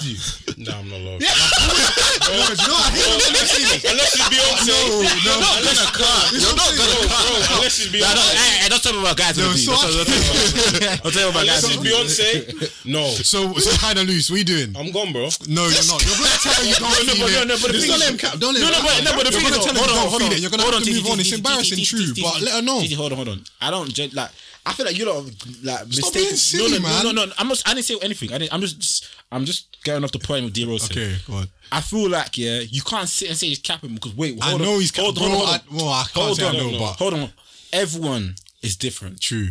No, 0.62 0.78
I'm 0.78 0.86
not 0.94 1.02
low. 1.02 1.18
Yeah. 1.18 1.34
no, 2.30 2.54
it's 2.54 2.62
not. 2.70 2.86
Unless 2.94 4.14
it's 4.14 4.30
Beyonce. 4.30 4.78
No, 5.26 5.42
no. 5.42 5.50
Unless 5.58 5.90
it's. 5.90 6.38
You're 6.38 6.54
not 6.54 6.72
gonna 6.78 7.10
cut. 7.10 7.58
Unless 7.58 7.82
it's 7.82 7.90
Beyonce. 7.90 8.38
Hey, 8.38 8.70
don't 8.70 8.84
talk 8.86 8.94
about 8.94 9.18
guys. 9.18 9.42
No, 9.42 9.58
so 9.58 9.74
I'll 9.74 11.34
about 11.34 11.50
guys. 11.50 11.66
Unless 11.66 11.66
it's 11.66 11.82
Beyonce. 11.82 12.86
No. 12.86 13.10
So 13.10 13.58
so 13.58 13.74
kind 13.82 13.98
of 13.98 14.06
loose. 14.06 14.30
What 14.30 14.38
are 14.38 14.46
you 14.46 14.46
doing? 14.46 14.78
I'm 14.78 14.94
gone, 14.94 15.10
bro. 15.10 15.34
No, 15.50 15.66
you're 15.66 15.82
not. 15.90 15.98
You're 16.06 16.14
gonna 16.14 16.46
tell 16.46 16.62
you 16.62 16.78
don't. 16.78 16.94
No, 17.28 17.44
no, 17.44 17.56
but 17.62 17.74
no, 17.74 17.74
but 17.74 17.88
don't 17.88 18.00
let 18.00 18.12
him 18.12 18.18
cap. 18.18 18.40
Don't 18.40 18.54
let 18.54 18.62
him. 18.62 18.70
No, 18.70 18.78
no, 18.78 18.82
but 18.86 19.04
no, 19.04 19.12
but 19.18 19.26
the 19.26 19.32
thing 19.34 19.47
gonna 19.50 19.64
tell 19.64 19.76
her 19.76 20.10
don't 20.10 20.22
feed 20.22 20.34
it. 20.34 20.40
You're 20.40 20.52
gonna 20.52 20.64
have 20.64 20.84
to 20.84 20.94
move 20.94 21.08
on. 21.08 21.20
It's 21.20 21.34
embarrassing, 21.34 21.84
true, 21.84 22.14
but 22.22 22.42
let 22.42 22.54
her 22.56 22.62
know. 22.62 22.82
Hold 22.96 23.12
on, 23.12 23.18
hold 23.18 23.30
on. 23.30 23.44
I 23.62 23.72
don't 23.72 24.14
like. 24.14 24.32
I 24.66 24.74
feel 24.74 24.86
like 24.86 24.98
you 24.98 25.06
don't 25.06 25.26
like 25.64 25.88
mistakes. 25.88 26.08
Stop 26.08 26.14
being 26.14 26.36
silly, 26.36 26.72
no, 26.72 26.78
no, 26.78 26.84
man. 26.84 27.04
No, 27.04 27.12
no, 27.12 27.26
no. 27.26 27.34
I'm. 27.38 27.52
I 27.52 27.74
didn't 27.74 27.86
say 27.86 27.98
anything. 28.02 28.34
I 28.34 28.38
didn't, 28.38 28.54
I'm 28.54 28.62
just. 28.62 29.08
I'm 29.32 29.46
just 29.46 29.84
getting 29.84 30.04
off 30.04 30.12
the 30.12 30.20
point 30.20 30.44
with 30.46 30.54
D 30.54 30.66
Rose. 30.66 30.92
Okay, 30.92 31.16
go 31.26 31.34
on. 31.36 31.48
I 31.72 31.82
feel 31.82 32.10
like 32.10 32.38
yeah, 32.38 32.60
you 32.60 32.82
can't 32.82 33.08
sit 33.08 33.30
and 33.30 33.38
say 33.38 33.48
he's 33.48 33.60
capping 33.60 33.94
because 33.96 34.16
wait, 34.16 34.42
hold 34.42 34.62
I 34.62 34.64
know 34.64 34.80
he's 34.80 34.92
capping. 34.92 35.16
Hold 35.16 35.50
on, 35.50 35.60
hold 35.70 36.42
on, 36.42 36.94
hold 36.98 37.14
on. 37.14 37.30
Everyone 37.74 38.36
is 38.62 38.76
different. 38.76 39.22
True. 39.22 39.50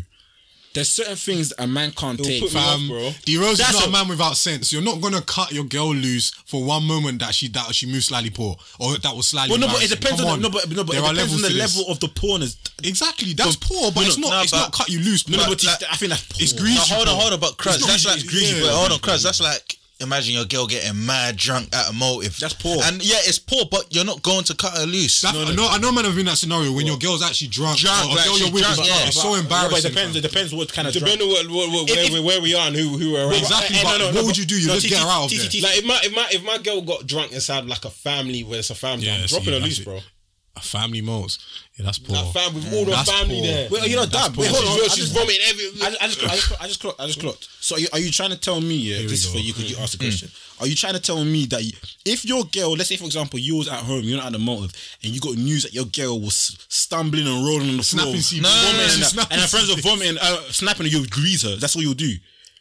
There's 0.77 0.89
certain 0.91 1.17
things 1.17 1.53
a 1.59 1.67
man 1.67 1.91
can't 1.93 2.21
It'll 2.21 2.49
take. 2.49 2.51
Fam, 2.51 2.87
bro. 2.89 3.11
D 3.25 3.39
Rose 3.39 3.59
is 3.59 3.73
not 3.73 3.85
a 3.85 3.89
a- 3.89 3.91
man 3.91 4.09
without 4.09 4.37
sense. 4.37 4.73
You're 4.73 4.83
not 4.83 5.01
gonna 5.01 5.23
cut 5.23 5.51
your 5.51 5.65
girl 5.65 5.95
loose 5.95 6.31
for 6.47 6.63
one 6.63 6.85
moment 6.85 7.21
that 7.21 7.35
she 7.35 7.49
that 7.49 7.75
she 7.75 7.87
moves 7.87 8.07
slightly 8.07 8.31
poor 8.31 8.57
or 8.79 8.97
that 8.99 9.17
was 9.17 9.27
slightly. 9.29 9.53
Well, 9.59 9.61
no, 9.67 9.73
but 9.75 9.83
it 9.83 9.91
depends 9.91 10.21
on, 10.23 10.41
the, 10.41 10.49
no, 10.49 10.51
but, 10.51 10.71
no, 10.71 10.85
but 10.85 10.95
it 10.95 11.01
depends 11.01 11.35
on 11.35 11.41
the 11.43 11.49
this. 11.49 11.77
level 11.77 11.91
of 11.91 11.99
the 12.01 12.09
porners. 12.09 12.57
Exactly, 12.85 13.33
that's 13.33 13.57
poor, 13.57 13.91
but 13.91 14.03
No, 14.03 14.07
it's 14.07 14.19
not. 14.19 14.31
no, 14.31 14.41
it's 14.43 14.51
but- 14.53 14.59
not 14.59 14.73
cut 14.73 14.89
you 14.91 15.01
loose. 15.01 15.27
No, 15.29 15.39
no, 15.39 15.45
but 15.49 15.63
it's- 15.65 15.83
I 15.91 15.97
think 15.97 16.11
that's 16.11 16.23
poor. 16.25 16.43
It's 16.43 16.53
greasy. 16.53 16.95
Hold 16.95 17.09
on, 17.09 17.19
hold 17.19 17.33
on, 17.33 17.41
but 17.41 17.57
Cruz, 17.57 17.85
that's 17.85 18.05
like, 18.05 18.25
greasy, 18.27 18.61
but 18.61 18.71
hold 18.71 18.93
on, 18.93 18.99
Cruz, 19.01 19.23
that's 19.23 19.41
like 19.41 19.79
imagine 20.01 20.35
your 20.35 20.45
girl 20.45 20.67
getting 20.67 21.07
mad 21.07 21.37
drunk 21.37 21.75
at 21.75 21.91
a 21.91 21.93
motive. 21.93 22.37
That's 22.39 22.55
poor. 22.55 22.79
And 22.85 23.03
yeah, 23.05 23.17
it's 23.25 23.39
poor, 23.39 23.65
but 23.71 23.87
you're 23.95 24.05
not 24.05 24.23
going 24.23 24.45
to 24.45 24.55
cut 24.55 24.77
her 24.77 24.85
loose. 24.85 25.23
That, 25.23 25.35
no, 25.35 25.45
no, 25.45 25.51
I 25.51 25.55
know, 25.55 25.69
I 25.71 25.79
know, 25.79 25.93
man, 25.93 26.05
have 26.05 26.17
been 26.17 26.27
that 26.27 26.37
scenario 26.37 26.73
when 26.73 26.85
what? 26.85 26.87
your 26.87 26.99
girl's 26.99 27.23
actually 27.23 27.49
drunk. 27.49 27.79
Drunk, 27.79 28.11
like 28.11 28.25
girl 28.25 28.39
you're 28.39 28.51
drunk, 28.51 28.79
yeah. 28.85 29.09
It's 29.09 29.21
so 29.21 29.35
embarrassing. 29.35 29.53
Yeah, 29.53 29.69
but 29.71 29.85
it 29.85 29.89
depends. 29.89 30.15
Man. 30.15 30.25
It 30.25 30.29
depends 30.29 30.55
what 30.55 30.73
kind 30.73 30.89
of. 30.89 30.95
Depends 30.95 31.23
on 31.23 31.29
what, 31.29 31.47
what, 31.49 31.69
what, 31.73 31.91
where, 31.91 32.23
where 32.23 32.41
we 32.43 32.55
are 32.55 32.67
and 32.69 32.77
who 32.77 32.99
who 32.99 33.17
are 33.17 33.29
around. 33.29 33.41
Exactly. 33.41 33.77
Eh, 33.77 33.81
eh, 33.81 33.83
but, 33.85 33.99
no, 33.99 33.99
no, 33.99 34.07
what 34.07 34.15
no, 34.15 34.25
would 34.27 34.39
you 34.39 34.45
do? 34.45 34.61
You 34.61 34.69
just 34.69 34.89
get 34.89 35.01
her 35.01 35.09
out 35.09 35.25
of 35.25 35.31
there. 35.31 35.63
Like 35.63 35.79
if 35.79 35.85
my 35.85 36.01
if 36.05 36.13
my 36.15 36.27
if 36.31 36.45
my 36.45 36.59
girl 36.59 36.83
got 36.83 37.07
drunk 37.07 37.33
inside 37.33 37.65
like 37.67 37.85
a 37.85 37.91
family 37.91 38.45
where 38.45 38.59
it's 38.59 38.71
a 38.71 38.75
family, 38.75 39.11
I'm 39.11 39.27
dropping 39.27 39.53
her 39.53 39.61
loose, 39.61 39.81
bro. 39.81 40.01
A 40.57 40.61
family 40.61 41.03
moles, 41.03 41.39
Yeah, 41.77 41.85
that's 41.85 41.99
poor. 41.99 42.17
That 42.17 42.33
fam, 42.33 42.55
with 42.55 42.73
all 42.73 42.87
the 42.87 42.93
That's 42.93 43.11
family 43.13 43.41
poor. 43.41 43.47
there. 43.47 43.69
Wait, 43.71 43.83
are 43.83 43.87
you 43.89 43.97
not 43.97 44.11
That's 44.11 44.29
that? 44.29 44.37
Wait, 44.39 44.49
hold 44.49 44.65
on. 44.65 44.85
I 44.85 44.89
She's 44.89 45.13
just, 45.13 45.15
vomiting 45.15 45.43
I, 45.45 45.51
every. 45.51 45.65
just, 45.77 46.01
I 46.01 46.07
just, 46.07 46.23
I 46.63 46.67
just, 46.67 47.01
I 47.01 47.07
just 47.07 47.21
clocked. 47.21 47.49
So 47.61 47.77
are 47.77 47.79
you, 47.79 47.89
are 47.93 47.99
you 47.99 48.11
trying 48.11 48.31
to 48.31 48.41
tell 48.41 48.59
me? 48.63 48.75
Yeah, 48.77 49.03
this 49.03 49.27
is 49.27 49.31
for 49.31 49.37
you 49.37 49.53
because 49.53 49.71
you 49.71 49.77
asked 49.77 49.99
the 49.99 50.03
hmm. 50.03 50.09
question. 50.09 50.31
Are 50.59 50.67
you 50.67 50.75
trying 50.75 50.95
to 50.95 51.01
tell 51.01 51.23
me 51.23 51.45
that 51.53 51.61
if 52.07 52.25
your 52.25 52.45
girl, 52.45 52.73
let's 52.73 52.89
say 52.89 52.97
for 52.97 53.05
example, 53.05 53.39
you 53.39 53.57
was 53.57 53.69
at 53.69 53.81
home, 53.85 54.01
you're 54.05 54.17
not 54.17 54.29
at 54.29 54.33
the 54.33 54.39
motive, 54.39 54.73
and 55.05 55.13
you 55.13 55.21
got 55.21 55.37
news 55.37 55.65
that 55.65 55.75
your 55.75 55.85
girl 55.85 56.19
was 56.19 56.57
stumbling 56.71 57.27
and 57.27 57.45
rolling 57.45 57.69
on 57.69 57.77
the 57.77 57.85
Snapping 57.85 58.17
floor, 58.17 58.25
CP. 58.25 58.41
No, 58.41 58.49
no, 58.49 58.57
no, 58.57 58.73
no, 58.73 58.89
vomiting, 58.89 59.17
no, 59.17 59.23
and, 59.31 59.41
her 59.43 59.49
friends 59.49 59.69
are 59.69 59.81
vomiting, 59.85 60.17
uh, 60.17 60.41
snapping, 60.49 60.87
and 60.87 60.93
you 60.95 61.07
grease 61.09 61.43
her. 61.45 61.57
That's 61.57 61.77
all 61.77 61.83
you'll 61.83 61.93
do. 61.93 62.17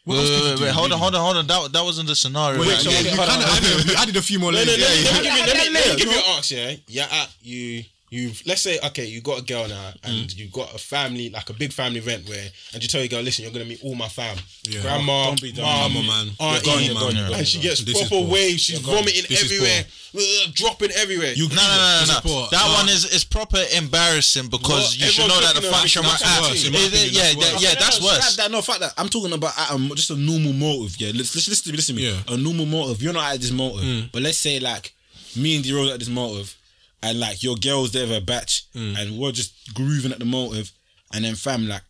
Wait, 0.06 0.18
wait, 0.18 0.60
wait, 0.60 0.70
hold 0.70 0.92
on, 0.92 0.98
hold 1.00 1.14
on, 1.16 1.20
hold 1.20 1.36
on. 1.36 1.46
That, 1.48 1.72
that 1.72 1.82
wasn't 1.82 2.06
the 2.06 2.14
scenario. 2.14 2.60
Wait, 2.60 2.78
so 2.78 2.90
you 2.90 2.96
added 2.96 3.96
added 3.98 4.16
a 4.16 4.22
few 4.22 4.38
more 4.38 4.52
layers. 4.52 4.68
Let 4.68 5.72
me 5.72 5.96
give 5.96 6.06
you 6.08 6.16
an 6.16 6.22
arcs, 6.34 6.52
yeah? 6.52 6.76
You're 6.86 7.04
at, 7.10 7.28
you 7.42 7.82
you've 8.16 8.42
let's 8.46 8.62
say 8.62 8.78
okay 8.84 9.04
you 9.04 9.20
got 9.20 9.40
a 9.40 9.44
girl 9.44 9.68
now 9.68 9.92
and 10.04 10.28
mm. 10.28 10.36
you've 10.38 10.52
got 10.52 10.74
a 10.74 10.78
family 10.78 11.30
like 11.30 11.48
a 11.50 11.52
big 11.52 11.72
family 11.72 11.98
event 11.98 12.28
where 12.28 12.46
and 12.74 12.82
you 12.82 12.88
tell 12.88 13.00
your 13.00 13.08
girl 13.08 13.22
listen 13.22 13.44
you're 13.44 13.52
gonna 13.52 13.64
meet 13.64 13.82
all 13.84 13.94
my 13.94 14.08
fam. 14.08 14.36
Yeah. 14.62 14.82
grandma 14.82 15.34
Don't 15.34 15.56
mom, 15.56 16.06
man. 16.06 16.28
auntie 16.40 16.64
gone, 16.66 16.82
you're 16.82 16.94
gone, 16.94 17.16
and 17.34 17.46
she 17.46 17.60
gets 17.60 17.84
this 17.84 18.08
proper 18.08 18.26
waves 18.26 18.62
she's 18.62 18.80
vomiting 18.80 19.24
everywhere 19.36 19.84
dropping 20.54 20.90
everywhere. 20.92 21.32
You 21.34 21.48
no 21.48 21.56
no 21.56 22.04
no, 22.06 22.20
no, 22.24 22.46
that 22.50 22.76
one 22.78 22.88
is 22.88 23.04
is 23.12 23.24
proper 23.24 23.58
embarrassing 23.76 24.48
because 24.48 24.96
you 24.96 25.06
should 25.06 25.28
know 25.28 25.40
that 25.40 25.54
the 25.54 25.62
fact 25.62 25.94
might 25.96 26.22
act 26.24 26.64
yeah 27.12 27.32
yeah 27.58 27.74
that's 27.78 28.02
worse. 28.02 28.38
no 28.50 28.62
fact 28.62 28.80
that 28.80 28.94
I'm 28.96 29.08
talking 29.08 29.32
about 29.32 29.52
uh, 29.56 29.74
um, 29.74 29.90
just 29.94 30.10
a 30.10 30.16
normal 30.16 30.52
motive 30.52 30.96
yeah. 31.00 31.12
Let's 31.14 31.34
listen 31.34 31.64
to 31.64 31.70
me 31.70 31.76
listen 31.76 31.96
to 31.96 32.02
me. 32.02 32.22
A 32.28 32.36
normal 32.36 32.66
motive. 32.66 33.02
You're 33.02 33.12
not 33.12 33.34
at 33.34 33.40
this 33.40 33.50
motive. 33.52 33.84
Mm. 33.84 34.12
But 34.12 34.22
let's 34.22 34.38
say 34.38 34.58
like 34.60 34.94
me 35.36 35.56
and 35.56 35.64
D-Rose 35.64 35.90
at 35.92 35.98
this 35.98 36.08
motive 36.08 36.54
and 37.02 37.20
like 37.20 37.42
your 37.42 37.56
girls 37.56 37.92
there 37.92 38.16
a 38.16 38.20
batch 38.20 38.70
mm. 38.74 38.96
and 38.98 39.18
we're 39.18 39.32
just 39.32 39.74
grooving 39.74 40.12
at 40.12 40.18
the 40.18 40.24
motive 40.24 40.72
and 41.12 41.24
then 41.24 41.34
fam 41.34 41.68
like 41.68 41.82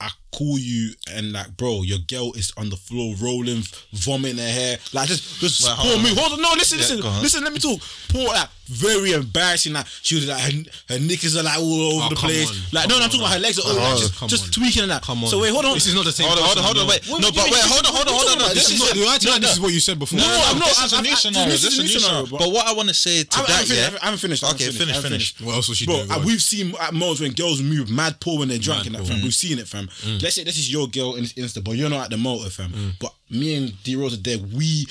I 0.00 0.10
call 0.36 0.58
you 0.58 0.92
and 1.12 1.32
like, 1.32 1.56
bro, 1.56 1.82
your 1.82 1.98
girl 2.08 2.32
is 2.32 2.52
on 2.56 2.70
the 2.70 2.76
floor 2.76 3.14
rolling, 3.22 3.62
vomiting 3.92 4.38
her 4.38 4.50
hair, 4.50 4.78
like 4.92 5.08
just 5.08 5.40
just 5.40 5.62
Wait, 5.62 5.74
pour 5.76 5.92
hold 5.92 6.02
me. 6.02 6.14
Hold 6.14 6.32
on, 6.32 6.42
no, 6.42 6.50
listen, 6.56 6.78
yeah, 6.78 7.02
listen, 7.02 7.22
listen. 7.22 7.44
Let 7.44 7.52
me 7.52 7.60
talk. 7.60 7.80
Poor, 8.08 8.26
like 8.26 8.48
very 8.66 9.12
embarrassing. 9.12 9.72
Like 9.72 9.86
she 10.02 10.16
was 10.16 10.26
like 10.26 10.40
her, 10.40 10.52
her 10.88 10.98
knickers 10.98 11.36
are 11.36 11.42
like 11.42 11.58
all 11.58 11.80
over 11.94 12.06
oh, 12.06 12.08
the 12.10 12.16
place. 12.16 12.50
On. 12.50 12.56
Like 12.72 12.88
come 12.88 12.90
no, 12.90 12.98
no, 12.98 13.04
I'm 13.04 13.10
talking 13.10 13.20
about 13.20 13.34
her 13.34 13.40
legs 13.40 13.58
are 13.58 13.68
all 13.68 13.76
like, 13.76 13.98
just, 13.98 14.28
just 14.28 14.54
tweaking 14.54 14.82
and 14.82 14.90
that. 14.90 15.02
Come 15.02 15.22
on. 15.22 15.30
So 15.30 15.40
wait, 15.40 15.52
hold 15.52 15.64
on. 15.64 15.74
This 15.74 15.86
is 15.86 15.94
not 15.94 16.04
the 16.04 16.12
same. 16.12 16.26
Hold 16.26 16.38
on, 16.38 16.44
hold 16.44 16.58
on, 16.58 16.64
hold 16.64 16.78
on. 16.78 16.88
Wait, 16.88 17.02
no, 17.08 17.30
but 17.30 17.46
wait, 17.46 17.64
hold 17.64 17.86
on, 17.86 17.92
hold 17.94 18.08
on, 18.08 18.14
hold 18.14 18.42
on. 18.42 18.54
This 18.54 18.70
is 18.70 18.80
not. 18.80 19.20
This 19.40 19.52
is 19.54 19.60
what 19.60 19.72
you 19.72 19.80
said 19.80 19.98
before. 19.98 20.18
No, 20.18 20.26
I'm 20.26 20.58
not. 20.58 20.68
This 20.68 20.84
is 20.90 20.92
a 20.98 21.02
new 21.02 21.16
scenario. 21.16 21.50
This 21.50 21.64
is 21.64 21.78
a 21.78 21.82
new 21.82 21.88
scenario. 21.88 22.26
But 22.26 22.50
what 22.50 22.66
I 22.66 22.72
want 22.72 22.88
to 22.88 22.94
say 22.94 23.22
to 23.22 23.38
that, 23.46 23.68
yeah, 23.68 23.98
I 24.02 24.10
haven't 24.10 24.18
finished. 24.18 24.42
Okay, 24.42 24.70
finish, 24.70 24.98
finish. 24.98 25.40
What 25.40 25.54
else 25.56 25.68
was 25.68 25.78
she 25.78 25.86
doing? 25.86 26.08
We've 26.24 26.42
seen 26.42 26.74
at 26.80 26.92
moments 26.92 27.20
when 27.20 27.32
girls 27.32 27.62
move 27.62 27.90
mad 27.90 28.18
poor 28.20 28.38
when 28.38 28.48
they're 28.48 28.58
drunk 28.58 28.86
and 28.86 28.94
that. 28.94 29.02
We've 29.22 29.34
seen 29.34 29.58
it, 29.58 29.68
fam 29.68 29.88
let's 30.24 30.36
say 30.36 30.42
this 30.42 30.58
is 30.58 30.72
your 30.72 30.88
girl 30.88 31.14
in 31.14 31.22
this 31.22 31.34
Insta, 31.34 31.62
but 31.62 31.76
you're 31.76 31.90
not 31.90 32.04
at 32.04 32.10
the 32.10 32.16
motor, 32.16 32.50
fam. 32.50 32.70
Mm. 32.70 32.92
But 32.98 33.12
me 33.30 33.54
and 33.56 33.82
D 33.84 33.94
Rose 33.94 34.14
are 34.14 34.22
there. 34.22 34.38
We 34.38 34.86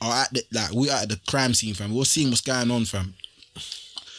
are 0.00 0.22
at 0.22 0.32
the 0.32 0.44
like 0.52 0.72
we 0.72 0.88
are 0.88 1.02
at 1.02 1.08
the 1.08 1.20
crime 1.28 1.52
scene, 1.52 1.74
fam. 1.74 1.92
We're 1.94 2.04
seeing 2.04 2.30
what's 2.30 2.40
going 2.40 2.70
on, 2.70 2.84
fam. 2.84 3.14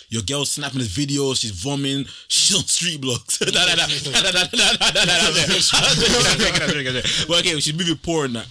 Your 0.09 0.23
girl 0.23 0.43
snapping 0.43 0.79
the 0.79 0.85
video, 0.85 1.33
she's 1.33 1.51
vomiting, 1.51 2.05
she's 2.27 2.53
on 2.57 2.63
street 2.65 2.99
blocks. 2.99 3.37
But 7.27 7.39
okay, 7.39 7.57
she's 7.61 7.73
moving 7.73 7.95
poor 7.95 8.25
and 8.25 8.35
that. 8.35 8.47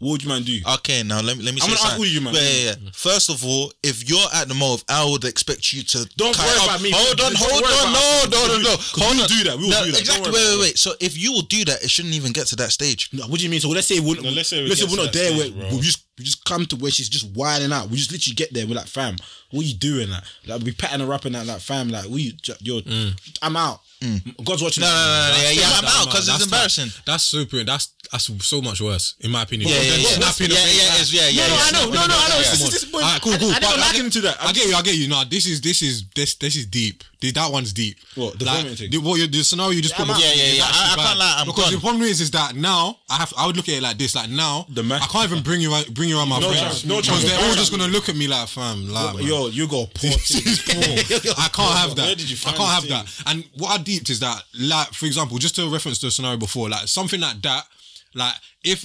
What 0.00 0.10
would 0.12 0.22
you 0.24 0.28
man 0.28 0.42
do? 0.42 0.58
Okay, 0.76 1.02
now 1.02 1.20
let 1.22 1.36
me 1.38 1.44
let 1.44 1.54
me. 1.54 1.60
I'm 1.62 1.70
say 1.70 1.76
gonna 1.76 1.88
ask 1.88 1.98
all 1.98 2.04
you, 2.04 2.20
man. 2.20 2.34
Yeah, 2.34 2.40
yeah, 2.40 2.74
yeah. 2.82 2.90
First 2.92 3.30
of 3.30 3.44
all, 3.44 3.72
if 3.82 4.08
you're 4.08 4.26
at 4.34 4.48
the 4.48 4.54
mall, 4.54 4.80
I 4.88 5.04
would 5.08 5.24
expect 5.24 5.72
you 5.72 5.82
to. 5.84 6.04
Don't 6.16 6.36
worry 6.36 6.64
about 6.64 6.82
me. 6.82 6.90
Hold 6.92 7.20
on, 7.20 7.32
hold 7.34 7.62
on, 7.62 7.92
No, 7.92 8.26
no, 8.28 8.44
us. 8.44 8.50
no, 8.50 8.58
no, 8.58 8.76
Hold 9.04 9.16
we 9.16 9.22
on. 9.22 9.28
do 9.28 9.44
that. 9.44 9.56
We 9.56 9.62
will 9.64 9.70
No, 9.70 9.84
do 9.86 9.92
that. 9.92 10.00
Exactly. 10.00 10.32
Wait, 10.32 10.44
wait, 10.50 10.60
wait. 10.60 10.78
So 10.78 10.92
if 11.00 11.16
you 11.16 11.32
will 11.32 11.42
do 11.42 11.64
that, 11.66 11.82
it 11.82 11.90
shouldn't 11.90 12.14
even 12.14 12.32
get 12.32 12.48
to 12.48 12.56
that 12.56 12.72
stage. 12.72 13.08
No, 13.12 13.26
what 13.28 13.38
do 13.38 13.44
you 13.44 13.50
mean? 13.50 13.60
So 13.60 13.68
let's 13.70 13.86
say 13.86 14.00
we're, 14.00 14.20
No, 14.20 14.30
let's 14.30 14.48
say 14.48 14.62
we 14.62 14.68
let's 14.68 14.80
say 14.80 14.86
get 14.88 14.96
we're 14.98 15.04
not 15.04 15.12
there. 15.14 15.30
stage, 15.32 15.54
we're, 15.54 15.60
bro. 15.70 15.76
we're 15.76 15.82
just 15.82 16.04
we 16.18 16.24
just 16.24 16.44
come 16.44 16.64
to 16.66 16.76
where 16.76 16.90
she's 16.90 17.08
just 17.08 17.34
wilding 17.36 17.72
out. 17.72 17.88
We 17.88 17.96
just 17.96 18.12
literally 18.12 18.34
get 18.34 18.52
there. 18.54 18.66
We're 18.66 18.74
like, 18.74 18.86
fam, 18.86 19.16
what 19.50 19.66
you 19.66 19.74
doing? 19.74 20.10
Like, 20.10 20.22
like 20.46 20.62
we 20.62 20.72
patting 20.72 21.04
her 21.04 21.12
up 21.12 21.24
and 21.24 21.34
that, 21.34 21.46
like, 21.46 21.60
fam, 21.60 21.88
like, 21.88 22.08
we, 22.08 22.36
you're, 22.60 22.82
mm. 22.82 23.36
I'm 23.42 23.56
out. 23.56 23.80
Mm. 24.00 24.44
God's 24.44 24.62
watching. 24.62 24.82
No, 24.82 24.88
no, 24.88 24.94
no, 24.94 25.32
no 25.32 25.42
yeah, 25.42 25.50
yeah, 25.50 25.78
I'm 25.80 25.84
out 25.86 26.06
because 26.06 26.28
it's 26.28 26.44
embarrassing. 26.44 26.86
Like, 26.86 27.04
that's 27.06 27.24
super. 27.24 27.64
That's 27.64 27.94
that's 28.12 28.28
so 28.46 28.60
much 28.60 28.80
worse, 28.80 29.14
in 29.20 29.30
my 29.30 29.42
opinion. 29.42 29.70
Yeah, 29.70 29.80
yeah, 29.80 29.96
yeah. 29.96 30.18
yeah, 30.20 30.46
yeah, 30.46 30.48
yeah, 30.50 31.04
yeah, 31.08 31.28
yeah, 31.28 31.46
No, 31.48 31.54
no, 31.54 31.60
I 31.60 31.70
know, 31.72 31.84
no, 31.86 32.06
no, 32.06 32.14
I 32.14 32.28
know. 32.28 32.38
It's, 32.38 32.60
it's, 32.60 32.82
it's, 32.84 32.94
All 32.94 33.00
right, 33.00 33.20
cool, 33.22 33.32
cool. 33.38 33.50
I, 33.50 33.56
I 33.56 33.58
never 33.60 33.78
liken 33.78 34.10
to 34.10 34.20
that. 34.22 34.36
i 34.42 34.52
get 34.52 34.68
you, 34.68 34.74
I 34.74 34.82
get 34.82 34.96
you. 34.96 35.08
No, 35.08 35.24
this 35.24 35.46
is 35.46 35.60
this 35.60 35.80
is 35.80 36.04
this 36.14 36.34
this 36.34 36.56
is 36.56 36.66
deep. 36.66 37.02
That 37.32 37.50
one's 37.50 37.72
deep. 37.72 37.96
What 38.16 38.38
the 38.38 38.44
like, 38.44 38.66
thing? 38.76 38.90
The, 38.90 38.98
what 38.98 39.18
you, 39.18 39.26
the 39.26 39.42
scenario 39.42 39.72
you 39.72 39.80
just 39.80 39.94
put? 39.94 40.06
Yeah, 40.08 40.14
yeah, 40.34 40.52
yeah. 40.52 40.64
I, 40.66 40.94
can't 40.94 41.18
lie. 41.18 41.42
because 41.46 41.72
the 41.72 41.80
problem 41.80 42.02
is, 42.02 42.20
is 42.20 42.30
that 42.32 42.54
now 42.54 42.98
I 43.08 43.16
have. 43.16 43.32
I 43.38 43.46
would 43.46 43.56
look 43.56 43.68
at 43.68 43.76
it 43.76 43.82
like 43.82 43.96
this. 43.96 44.14
Like 44.14 44.28
now, 44.28 44.66
I 44.68 45.06
can't 45.10 45.30
even 45.30 45.42
bring 45.42 45.62
you 45.62 45.72
bring 46.04 46.10
you 46.10 46.18
around 46.18 46.28
my 46.28 46.38
no 46.38 46.48
friends. 46.48 46.60
Chance, 46.60 46.84
no 46.84 47.00
chance. 47.00 47.24
They're 47.24 47.48
all 47.48 47.54
just 47.54 47.70
gonna 47.70 47.88
look 47.88 48.08
at 48.08 48.16
me 48.16 48.28
like, 48.28 48.48
fam, 48.48 48.88
like, 48.88 49.22
yo, 49.24 49.48
you 49.48 49.66
got 49.66 49.92
poor 49.94 50.10
things. 50.10 50.62
poor. 50.62 51.34
I 51.38 51.48
can't 51.48 51.78
have 51.78 51.96
that. 51.96 52.06
Where 52.06 52.14
did 52.14 52.30
you 52.30 52.36
I 52.46 52.52
can't 52.52 52.70
have 52.70 52.88
that. 52.88 53.22
And 53.26 53.44
what 53.56 53.80
I 53.80 53.82
deeped 53.82 54.10
is 54.10 54.20
that, 54.20 54.42
like, 54.58 54.92
for 54.92 55.06
example, 55.06 55.38
just 55.38 55.56
to 55.56 55.70
reference 55.72 56.00
the 56.00 56.10
scenario 56.10 56.38
before, 56.38 56.68
like 56.68 56.88
something 56.88 57.20
like 57.20 57.40
that, 57.42 57.64
like 58.14 58.34
if 58.62 58.84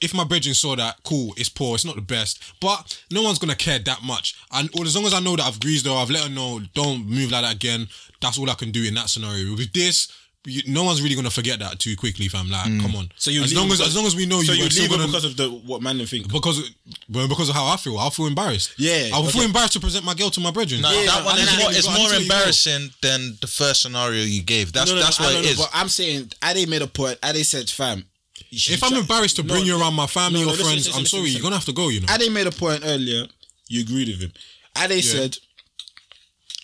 if 0.00 0.12
my 0.14 0.24
bridging 0.24 0.54
saw 0.54 0.74
that, 0.76 0.96
cool, 1.04 1.32
it's 1.36 1.48
poor, 1.48 1.76
it's 1.76 1.84
not 1.84 1.94
the 1.94 2.02
best, 2.02 2.54
but 2.60 3.00
no 3.10 3.22
one's 3.22 3.38
gonna 3.38 3.54
care 3.54 3.78
that 3.78 4.02
much. 4.02 4.34
And 4.52 4.68
as 4.80 4.96
long 4.96 5.06
as 5.06 5.14
I 5.14 5.20
know 5.20 5.36
that 5.36 5.46
I've 5.46 5.60
greased 5.60 5.86
her, 5.86 5.92
I've 5.92 6.10
let 6.10 6.24
her 6.24 6.28
know, 6.28 6.60
don't 6.74 7.06
move 7.06 7.30
like 7.30 7.42
that 7.42 7.54
again. 7.54 7.88
That's 8.20 8.38
all 8.38 8.50
I 8.50 8.54
can 8.54 8.70
do 8.70 8.82
in 8.84 8.94
that 8.94 9.10
scenario. 9.10 9.52
With 9.56 9.72
this, 9.72 10.08
you, 10.46 10.62
no 10.66 10.84
one's 10.84 11.00
really 11.02 11.14
gonna 11.14 11.30
forget 11.30 11.58
that 11.60 11.78
too 11.78 11.96
quickly, 11.96 12.28
fam. 12.28 12.48
Like, 12.48 12.66
mm. 12.66 12.80
come 12.80 12.94
on. 12.96 13.10
So 13.16 13.30
you 13.30 13.42
as 13.42 13.54
long 13.54 13.70
as 13.70 13.80
as 13.80 13.96
long 13.96 14.06
as 14.06 14.14
we 14.14 14.26
know 14.26 14.42
so 14.42 14.52
you, 14.52 14.64
you 14.64 14.68
leave 14.68 14.90
because 14.90 15.24
of 15.24 15.36
the 15.36 15.48
what 15.48 15.82
man 15.82 15.98
think 16.06 16.30
because 16.30 16.74
well, 17.10 17.28
because 17.28 17.48
of 17.48 17.54
how 17.54 17.66
I 17.66 17.76
feel. 17.76 17.98
I 17.98 18.10
feel 18.10 18.26
embarrassed. 18.26 18.74
Yeah, 18.78 19.10
I 19.14 19.20
okay. 19.20 19.30
feel 19.30 19.42
embarrassed 19.42 19.74
to 19.74 19.80
present 19.80 20.04
my 20.04 20.14
girl 20.14 20.30
to 20.30 20.40
my 20.40 20.50
brethren. 20.50 20.82
No, 20.82 20.90
yeah, 20.90 21.06
that 21.06 21.24
one 21.24 21.38
is 21.38 21.58
more, 21.58 21.70
it's 21.70 21.98
more 21.98 22.12
embarrassing 22.12 22.90
than 23.02 23.38
the 23.40 23.46
first 23.46 23.82
scenario 23.82 24.22
you 24.22 24.42
gave. 24.42 24.72
That's 24.72 24.90
no, 24.90 24.96
no, 24.96 25.02
that's 25.02 25.20
no, 25.20 25.26
what 25.26 25.36
it 25.36 25.44
is. 25.46 25.58
But 25.58 25.70
I'm 25.72 25.88
saying, 25.88 26.32
Ade 26.44 26.68
made 26.68 26.82
a 26.82 26.86
point. 26.86 27.18
Ade 27.24 27.44
said, 27.46 27.68
fam. 27.70 28.04
If 28.50 28.84
I'm 28.84 28.94
embarrassed 28.94 29.36
to 29.36 29.44
bring 29.44 29.64
you 29.64 29.80
around 29.80 29.94
my 29.94 30.06
family 30.06 30.42
or 30.42 30.52
friends, 30.52 30.60
listen, 30.60 30.76
listen, 30.76 30.92
I'm 30.94 31.00
listen, 31.02 31.18
sorry, 31.18 31.30
you're 31.30 31.42
gonna 31.42 31.56
have 31.56 31.64
to 31.64 31.72
go. 31.72 31.88
You 31.88 32.00
know, 32.00 32.06
Ade 32.14 32.32
made 32.32 32.46
a 32.46 32.52
point 32.52 32.82
earlier. 32.84 33.24
You 33.68 33.80
agreed 33.80 34.08
with 34.08 34.20
him. 34.20 34.32
Ade 34.76 35.02
said 35.02 35.38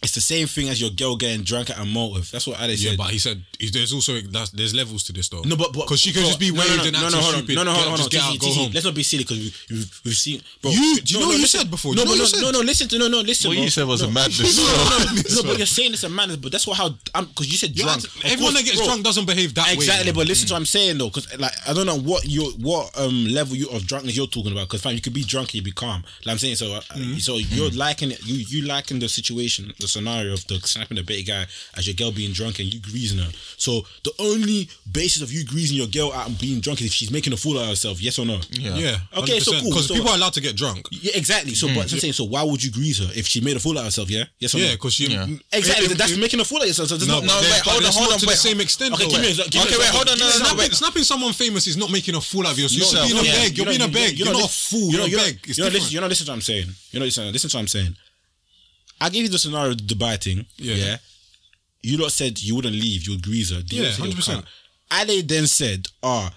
it's 0.03 0.15
the 0.15 0.21
same 0.23 0.47
thing 0.47 0.71
as 0.71 0.81
your 0.81 0.89
girl 0.91 1.15
getting 1.15 1.45
drunk 1.45 1.69
at 1.69 1.79
a 1.79 1.85
motive. 1.85 2.31
That's 2.31 2.47
what 2.47 2.59
Alex 2.59 2.81
said. 2.81 2.93
Yeah, 2.93 2.97
but 2.97 3.11
he 3.11 3.19
said 3.19 3.43
there's 3.71 3.93
also 3.93 4.17
there's 4.21 4.75
levels 4.75 5.05
to 5.05 5.13
this 5.13 5.29
though. 5.29 5.43
No, 5.43 5.57
but 5.57 5.75
because 5.75 6.01
she 6.01 6.11
can 6.11 6.25
just 6.25 6.41
be 6.41 6.51
no, 6.51 6.61
waved 6.61 6.71
no, 6.71 6.77
no, 6.77 6.89
and 6.89 6.97
acting 6.97 7.11
no, 7.13 7.17
no, 7.17 7.21
hold 7.21 7.35
stupid. 7.37 7.59
On, 7.59 7.67
no, 7.67 7.73
no, 7.73 7.79
hold 7.79 8.01
on, 8.01 8.09
get 8.09 8.23
out, 8.23 8.39
go 8.41 8.49
home. 8.49 8.71
Let's 8.73 8.87
not 8.87 8.95
be 8.95 9.03
silly 9.03 9.25
because 9.25 9.37
we, 9.37 9.77
have 9.77 10.01
we've 10.05 10.17
seen. 10.17 10.41
Bro, 10.63 10.71
you 10.73 11.01
do 11.05 11.15
you 11.15 11.21
know 11.21 11.29
what 11.29 11.39
you 11.39 11.47
said 11.47 11.71
before? 11.71 11.95
No, 11.95 12.05
no, 12.05 12.17
no, 12.17 12.51
no. 12.51 12.61
Listen 12.61 12.89
to 12.89 12.99
no, 12.99 13.09
no. 13.09 13.21
Listen. 13.21 13.51
What 13.51 13.59
you 13.59 13.69
said 13.69 13.87
was 13.87 14.01
a 14.01 14.11
madness. 14.11 14.57
No, 14.61 14.67
no, 15.37 15.43
but 15.43 15.59
you're 15.59 15.67
saying 15.67 15.93
it's 15.93 16.05
a 16.05 16.09
madness. 16.09 16.37
But 16.39 16.53
that's 16.53 16.67
what 16.67 16.77
how 16.79 16.89
because 16.89 17.51
you 17.51 17.59
said 17.59 17.75
drunk. 17.75 18.05
Everyone 18.25 18.55
that 18.55 18.65
gets 18.65 18.85
drunk 18.85 19.05
doesn't 19.05 19.27
behave 19.27 19.55
that 19.55 19.67
way. 19.69 19.75
Exactly. 19.75 20.13
But 20.13 20.27
listen 20.27 20.49
to 20.49 20.55
what 20.55 20.61
I'm 20.61 20.67
saying 20.67 20.99
though, 20.99 21.09
because 21.09 21.29
like 21.39 21.53
I 21.69 21.73
don't 21.75 21.87
know 21.87 21.99
what 21.99 22.25
your 22.25 22.51
what 22.53 22.97
um 22.99 23.27
level 23.27 23.57
you 23.57 23.69
of 23.69 23.87
drunkenness 23.87 24.17
you're 24.17 24.27
talking 24.27 24.53
about. 24.53 24.69
Because 24.69 24.83
fam, 24.83 24.95
you 24.95 25.01
could 25.01 25.15
be 25.15 25.25
drunk 25.25 25.49
and 25.49 25.55
you 25.57 25.63
be 25.63 25.73
calm. 25.73 26.05
Like 26.25 26.33
I'm 26.33 26.39
saying, 26.39 26.57
so 26.57 26.73
uh, 26.73 26.81
mm-hmm. 26.81 27.19
so 27.19 27.37
you're 27.37 27.71
liking. 27.71 28.11
You 28.25 28.37
you 28.37 28.67
liking 28.67 28.99
the 28.99 29.09
situation 29.09 29.73
scenario 29.91 30.33
of 30.33 30.47
the 30.47 30.61
snapping 30.61 30.97
the 30.97 31.03
bait 31.03 31.27
guy 31.27 31.47
as 31.77 31.87
your 31.87 31.95
girl 31.95 32.13
being 32.13 32.33
drunk 32.33 32.59
and 32.59 32.73
you 32.73 32.81
greasing 32.81 33.19
her. 33.19 33.31
So 33.57 33.83
the 34.05 34.13
only 34.19 34.69
basis 34.91 35.23
of 35.23 35.33
you 35.33 35.45
greasing 35.45 35.77
your 35.77 35.87
girl 35.89 36.13
out 36.13 36.29
and 36.29 36.39
being 36.39 36.61
drunk 36.61 36.81
is 36.81 36.87
if 36.87 36.93
she's 36.93 37.11
making 37.11 37.33
a 37.33 37.37
fool 37.37 37.59
out 37.59 37.65
of 37.65 37.69
herself. 37.71 38.01
Yes 38.01 38.19
or 38.19 38.27
no? 38.27 38.41
Yeah. 38.51 38.77
yeah 38.77 38.97
okay. 39.17 39.41
So 39.41 39.53
cool. 39.53 39.71
Because 39.71 39.89
so, 39.89 39.95
people 39.95 40.11
are 40.11 40.17
allowed 40.17 40.35
to 40.35 40.41
get 40.41 40.57
drunk. 40.57 40.87
Yeah. 40.91 41.13
Exactly. 41.15 41.55
So, 41.55 41.67
mm. 41.69 41.75
but 41.75 41.93
I'm 41.93 41.99
saying, 41.99 42.15
so 42.15 42.25
why 42.25 42.43
would 42.43 42.63
you 42.63 42.71
grease 42.71 42.99
her 42.99 43.11
if 43.15 43.27
she 43.27 43.41
made 43.41 43.57
a 43.57 43.61
fool 43.61 43.77
out 43.77 43.81
of 43.81 43.85
herself? 43.87 44.11
Yeah. 44.11 44.25
Yes 44.39 44.55
or 44.55 44.59
yeah, 44.59 44.65
no? 44.65 44.69
Yeah. 44.71 44.77
Because 44.77 44.95
she. 44.95 45.07
Yeah. 45.07 45.27
Mm, 45.27 45.41
exactly. 45.53 45.87
It, 45.87 45.93
it, 45.93 45.99
that's 45.99 46.13
it, 46.13 46.21
making 46.21 46.41
a 46.41 46.45
fool 46.45 46.59
out 46.59 46.63
of 46.65 46.69
yourself. 46.69 46.89
So 46.89 46.97
no. 47.07 47.21
Not, 47.21 47.25
no. 47.25 47.41
Wait. 47.41 47.63
Hold 47.65 47.85
on. 47.85 47.93
Hold 47.93 48.13
on. 48.13 48.19
To 48.19 48.27
wait. 48.27 48.33
the 48.35 48.49
same 48.49 48.61
extent. 48.61 48.95
Okay. 48.95 49.09
Give 49.09 49.21
me, 49.21 49.33
give 49.35 49.63
okay. 49.67 49.77
Me, 49.77 49.83
wait. 49.83 49.91
Hold 49.91 50.09
on. 50.09 50.19
No. 50.19 50.29
Snapping, 50.31 50.71
no, 50.71 50.81
snapping 50.81 51.03
someone 51.03 51.33
famous 51.33 51.67
is 51.67 51.77
not 51.77 51.91
making 51.91 52.15
a 52.15 52.21
fool 52.21 52.47
out 52.47 52.53
of 52.53 52.59
yourself. 52.59 53.09
You're 53.09 53.23
being 53.23 53.27
a 53.27 53.39
beg. 53.39 53.59
You're 53.59 53.67
being 53.67 53.83
a 53.83 53.89
beg. 53.89 54.19
You're 54.19 54.33
not 54.33 54.45
a 54.45 54.49
fool. 54.49 54.91
You're 54.93 55.07
a 55.07 55.11
beg. 55.11 55.47
You're 55.47 55.67
not 55.67 55.73
listening. 55.73 55.93
You're 55.93 56.03
not 56.03 56.11
listening 56.11 56.27
to 56.27 56.33
what 56.33 56.37
I'm 56.37 56.47
saying. 56.47 56.69
You're 56.91 57.01
not 57.01 57.07
listening. 57.07 57.33
Listen 57.33 57.51
to 57.51 57.57
what 57.57 57.61
I'm 57.61 57.69
saying. 57.69 57.97
I 59.01 59.09
gave 59.09 59.23
you 59.25 59.29
the 59.29 59.39
scenario, 59.39 59.75
the 59.75 59.83
Dubai 59.83 60.23
thing. 60.23 60.45
Yeah. 60.57 60.75
yeah? 60.75 60.97
You 61.83 61.97
lot 61.99 62.13
said 62.13 62.43
you 62.43 62.55
wouldn't 62.57 62.75
leave. 62.75 63.07
You 63.09 63.19
greaser. 63.21 63.61
Yeah, 63.67 63.91
hundred 63.93 64.17
percent. 64.17 64.45
Ali 64.91 65.23
then 65.23 65.47
said, 65.47 65.87
"Ah, 66.03 66.31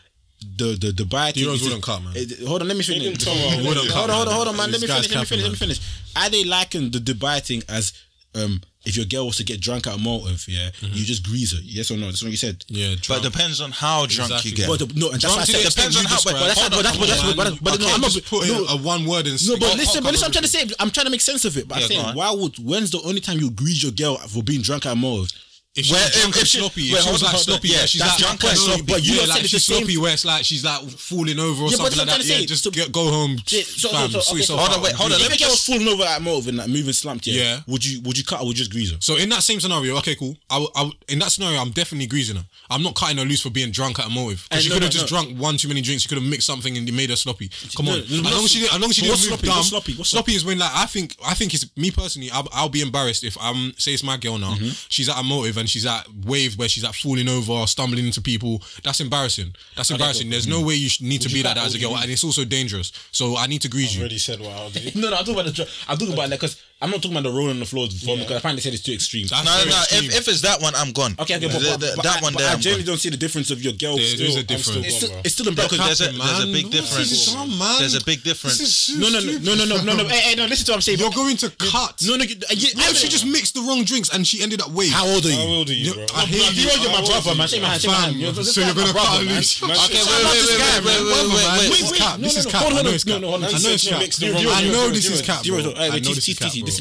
the 0.57 0.77
the 0.79 0.91
Dubai 0.91 1.33
thing." 1.33 1.43
You 1.43 1.49
wouldn't 1.51 1.83
come, 1.83 2.05
man. 2.05 2.13
Eh, 2.15 2.45
hold 2.47 2.61
on, 2.61 2.67
let 2.69 2.77
me 2.77 2.83
finish. 2.83 3.25
Hold 3.25 3.77
on, 3.77 4.09
hold 4.09 4.27
on, 4.27 4.33
hold 4.33 4.47
on, 4.47 4.55
man. 4.57 4.71
Let 4.71 4.79
me 4.81 4.87
finish. 4.87 5.09
Let 5.09 5.19
me 5.19 5.25
finish. 5.25 5.43
Let 5.43 5.51
me 5.51 5.57
finish. 5.57 5.79
Ali 6.15 6.45
likened 6.45 6.49
liking 6.49 6.91
the 6.91 6.99
Dubai 6.99 7.41
thing 7.41 7.63
as 7.67 7.91
um 8.35 8.61
if 8.85 8.97
your 8.97 9.05
girl 9.05 9.27
was 9.27 9.37
to 9.37 9.43
get 9.43 9.61
drunk 9.61 9.87
at 9.87 9.95
Maltov, 9.95 10.47
yeah, 10.47 10.69
mm-hmm. 10.69 10.93
you 10.93 11.05
just 11.05 11.23
grease 11.25 11.53
her. 11.53 11.59
Yes 11.63 11.89
or 11.89 11.97
no? 11.97 12.07
That's 12.07 12.21
what 12.21 12.31
you 12.31 12.37
said. 12.37 12.63
Yeah, 12.67 12.95
drunk. 12.99 13.23
but 13.23 13.31
depends 13.31 13.61
on 13.61 13.71
how 13.71 14.05
drunk 14.05 14.31
exactly. 14.31 14.51
you 14.51 14.57
get. 14.57 14.67
But 14.67 14.79
the, 14.79 14.99
no, 14.99 15.11
and 15.11 15.21
that's 15.21 15.33
what 15.33 15.41
I 15.41 15.45
said. 15.45 15.71
Depends 15.71 15.97
on 15.97 16.05
how. 16.05 16.17
But, 16.23 16.33
but 16.33 16.47
that's 16.47 16.69
not. 16.69 16.83
That's 16.83 16.97
but 16.97 17.07
that's 17.07 17.21
that's, 17.23 17.59
but 17.59 17.73
okay, 17.75 17.85
no, 17.85 17.93
I'm 17.95 18.01
not 18.01 18.11
putting 18.25 18.53
no, 18.53 18.65
a 18.67 18.77
one 18.77 19.05
word 19.05 19.27
in. 19.27 19.37
No, 19.47 19.55
but 19.57 19.77
listen, 19.77 20.03
but 20.03 20.11
listen. 20.11 20.25
I'm 20.27 20.31
trying 20.31 20.43
to 20.43 20.51
say. 20.51 20.67
I'm 20.79 20.91
trying 20.91 21.05
to 21.05 21.11
make 21.11 21.21
sense 21.21 21.45
of 21.45 21.57
it. 21.57 21.67
But 21.67 21.89
yeah, 21.89 22.11
I 22.11 22.13
why 22.13 22.31
would 22.31 22.59
when's 22.59 22.91
the 22.91 23.01
only 23.07 23.21
time 23.21 23.39
you 23.39 23.51
grease 23.51 23.81
your 23.83 23.93
girl 23.93 24.17
for 24.17 24.43
being 24.43 24.61
drunk 24.61 24.85
at 24.85 24.93
a 24.93 24.95
motive? 24.95 25.31
if 25.75 25.85
she's 25.85 25.91
where, 25.91 26.07
drunk 26.09 26.35
if, 26.35 26.41
and 26.41 26.47
sloppy, 26.47 26.81
if 26.93 27.01
she 27.01 27.11
was 27.11 27.23
like 27.23 27.35
sloppy, 27.37 27.67
yeah, 27.69 27.85
she's 27.85 28.01
like 28.01 28.17
drunk 28.17 28.43
and 28.43 28.57
sloppy. 28.57 28.83
But 28.83 29.03
you 29.03 29.15
yeah, 29.15 29.25
like 29.25 29.45
she's 29.45 29.65
sloppy, 29.65 29.97
where 29.97 30.13
it's 30.13 30.23
like 30.23 30.45
she's 30.45 30.63
like 30.63 30.87
falling 30.89 31.39
over 31.39 31.63
or 31.63 31.71
something 31.71 31.97
like 31.97 32.07
that. 32.07 32.23
Yeah, 32.23 32.45
just 32.45 32.69
go 32.91 33.09
home. 33.09 33.37
Hold 33.41 34.69
on, 34.69 34.83
wait, 34.83 34.93
hold 34.93 35.11
on. 35.13 35.19
Let 35.19 35.31
me 35.31 35.37
get 35.37 35.49
falling 35.57 35.87
over 35.87 36.03
at 36.03 36.21
motive 36.21 36.49
and 36.49 36.57
like 36.57 36.69
moving 36.69 36.93
slumped. 36.93 37.25
Yeah, 37.25 37.61
would 37.67 37.83
you 37.83 38.01
would 38.01 38.17
you 38.17 38.23
cut 38.23 38.41
or 38.41 38.47
would 38.47 38.57
you 38.57 38.63
just 38.65 38.71
grease 38.71 38.91
her? 38.91 38.97
So 38.99 39.17
in 39.17 39.29
that 39.29 39.41
same 39.41 39.59
scenario, 39.59 39.97
okay, 39.97 40.13
cool. 40.15 40.37
I, 40.49 40.63
I 40.75 40.91
in 41.07 41.17
that 41.19 41.31
scenario, 41.31 41.59
I'm 41.59 41.71
definitely 41.71 42.05
greasing 42.05 42.35
her. 42.35 42.45
I'm 42.69 42.83
not 42.83 42.93
cutting 42.93 43.17
her 43.17 43.25
loose 43.25 43.41
for 43.41 43.49
being 43.49 43.71
drunk 43.71 43.99
at 43.99 44.05
a 44.05 44.09
motive. 44.09 44.47
She 44.59 44.69
could 44.69 44.83
have 44.83 44.91
just 44.91 45.07
drunk 45.07 45.37
one 45.39 45.57
too 45.57 45.69
many 45.69 45.81
drinks. 45.81 46.03
She 46.03 46.09
could 46.09 46.19
have 46.19 46.29
mixed 46.29 46.45
something 46.45 46.77
and 46.77 46.91
made 46.95 47.09
her 47.09 47.15
sloppy. 47.15 47.49
Come 47.75 47.87
on, 47.89 47.97
as 47.97 48.21
long 48.21 48.43
as 48.43 48.51
she 48.51 48.63
as 48.65 48.79
long 48.79 48.91
as 48.91 48.95
she 48.95 49.07
didn't 49.07 49.31
move 49.31 49.41
dumb. 49.41 49.63
Sloppy 49.63 49.93
sloppy 50.03 50.33
is 50.33 50.45
when 50.45 50.59
like 50.59 50.71
I 50.71 50.85
think 50.85 51.15
I 51.25 51.33
think 51.33 51.55
it's 51.55 51.65
me 51.75 51.89
personally. 51.89 52.29
I'll 52.31 52.69
be 52.69 52.81
embarrassed 52.81 53.23
if 53.23 53.35
I'm 53.41 53.73
say 53.79 53.93
it's 53.93 54.03
my 54.03 54.17
girl 54.17 54.37
now. 54.37 54.53
She's 54.89 55.09
at 55.09 55.19
a 55.19 55.23
motive 55.23 55.62
and 55.63 55.69
she's 55.69 55.85
at 55.85 56.05
wave 56.25 56.57
where 56.57 56.67
she's 56.67 56.83
at 56.83 56.93
falling 56.93 57.29
over, 57.29 57.65
stumbling 57.67 58.05
into 58.05 58.21
people. 58.21 58.61
That's 58.83 58.99
embarrassing. 58.99 59.55
That's 59.77 59.91
embarrassing. 59.91 60.29
There's 60.29 60.45
no 60.45 60.61
way 60.61 60.73
you 60.75 60.89
need 60.99 61.21
to 61.21 61.29
be 61.29 61.41
like 61.41 61.55
that 61.55 61.65
as 61.65 61.73
a 61.73 61.79
girl, 61.79 61.95
and 61.95 62.11
it's 62.11 62.23
also 62.23 62.43
dangerous. 62.43 62.91
So 63.13 63.37
I 63.37 63.47
need 63.47 63.61
to 63.61 63.69
grease 63.69 63.95
you. 63.95 64.01
Already 64.01 64.17
said 64.17 64.41
wow. 64.41 64.69
no, 64.95 65.09
no, 65.09 65.15
I'm 65.15 65.23
talking 65.23 65.39
about 65.39 65.45
the. 65.45 65.69
I'm 65.87 65.97
talking 65.97 66.13
about 66.13 66.29
like 66.29 66.41
because 66.41 66.61
I'm 66.83 66.91
not 66.91 66.99
talking 66.99 67.15
about 67.15 67.23
the 67.23 67.31
rolling 67.31 67.55
on 67.55 67.63
the 67.63 67.65
floor 67.65 67.87
before 67.87 68.17
yeah. 68.19 68.27
because 68.27 68.41
find 68.43 68.57
they 68.57 68.61
said 68.61 68.73
it's 68.73 68.83
too 68.83 68.91
extreme. 68.91 69.23
That's 69.31 69.47
no, 69.47 69.55
no. 69.71 69.71
Extreme. 69.87 70.11
If, 70.11 70.19
if 70.19 70.27
it's 70.27 70.41
that 70.43 70.59
one, 70.59 70.75
I'm 70.75 70.91
gone. 70.91 71.15
Okay, 71.15 71.39
okay, 71.39 71.47
but, 71.47 71.63
the, 71.63 71.79
the, 71.79 71.93
but 71.95 72.03
that 72.03 72.19
I, 72.19 72.27
one 72.27 72.35
there. 72.35 72.51
I 72.51 72.59
generally 72.59 72.83
don't 72.83 72.99
see 72.99 73.07
the 73.07 73.15
difference 73.15 73.55
of 73.55 73.63
your 73.63 73.71
girl. 73.71 73.95
There, 73.95 74.03
still, 74.03 74.27
there's 74.27 74.35
a 74.35 74.43
difference. 74.43 74.83
It's, 74.83 74.97
still, 74.99 75.11
it's 75.23 75.31
still 75.31 75.47
in 75.47 75.55
black. 75.55 75.71
there's 75.71 76.03
a, 76.03 76.11
there's 76.11 76.43
a 76.43 76.51
big 76.51 76.67
difference. 76.75 77.31
man? 77.31 77.79
there's 77.79 77.95
a 77.95 78.03
big 78.03 78.19
difference. 78.27 78.91
No, 78.99 79.07
no, 79.07 79.23
no, 79.23 79.55
no, 79.55 79.63
no, 79.63 79.79
no, 79.79 79.95
no. 79.95 80.03
Hey, 80.11 80.27
hey, 80.27 80.35
no. 80.35 80.43
Listen 80.43 80.67
to 80.67 80.71
what 80.75 80.83
I'm 80.83 80.83
saying. 80.83 80.99
You're 80.99 81.15
going 81.15 81.39
to 81.39 81.55
cut. 81.55 82.03
No, 82.03 82.19
no. 82.19 82.27
Yeah, 82.27 82.75
uh, 82.75 82.91
no, 82.91 82.99
she 82.99 83.07
just 83.07 83.23
mixed 83.31 83.55
the 83.55 83.63
wrong 83.63 83.87
drinks 83.87 84.11
and 84.11 84.27
she 84.27 84.43
ended 84.43 84.59
up 84.59 84.75
way. 84.75 84.91
How 84.91 85.07
old 85.07 85.23
are 85.23 85.31
you? 85.31 85.39
How 85.39 85.63
old 85.63 85.71
are 85.71 85.79
you, 85.79 85.95
bro? 85.95 86.03
I 86.19 86.27
hear 86.27 86.51
you. 86.51 86.67
You're 86.67 86.91
my 86.91 86.99
brother, 86.99 87.31
man. 87.31 87.47
Shake 87.47 87.63
my 87.63 87.79
hand. 87.79 87.79
Shake 87.79 87.95
my 87.95 88.11
hand. 88.11 88.43
So 88.43 88.59
you're 88.59 88.75
gonna 88.75 88.91
cut 88.91 89.23
loose. 89.23 89.63
Okay, 89.63 90.03
wait, 90.03 90.19
wait, 90.19 90.99
wait, 90.99 91.31
wait, 91.31 91.47
wait. 91.47 91.71
This 91.71 91.79
is 91.79 91.95
cap. 91.95 92.19
This 92.19 92.35
is 92.35 92.43
cut. 92.43 92.67
No, 92.67 92.83
no, 92.83 93.39
no. 93.39 93.39
I 93.39 93.55
know 93.55 93.71
it's 93.71 93.87
cap. 93.87 94.03
I 94.03 94.67
know 94.67 94.91
this 94.91 95.07
is 95.07 95.23
cap 95.23 95.39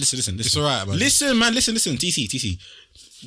listen, 0.01 0.17
listen, 0.17 0.37
listen. 0.37 0.49
It's 0.49 0.57
all 0.57 0.63
right, 0.65 0.87
man. 0.87 0.99
Listen, 0.99 1.39
man. 1.39 1.55
Listen, 1.55 1.75
listen. 1.75 1.97
TC, 1.97 2.29
TC 2.29 2.59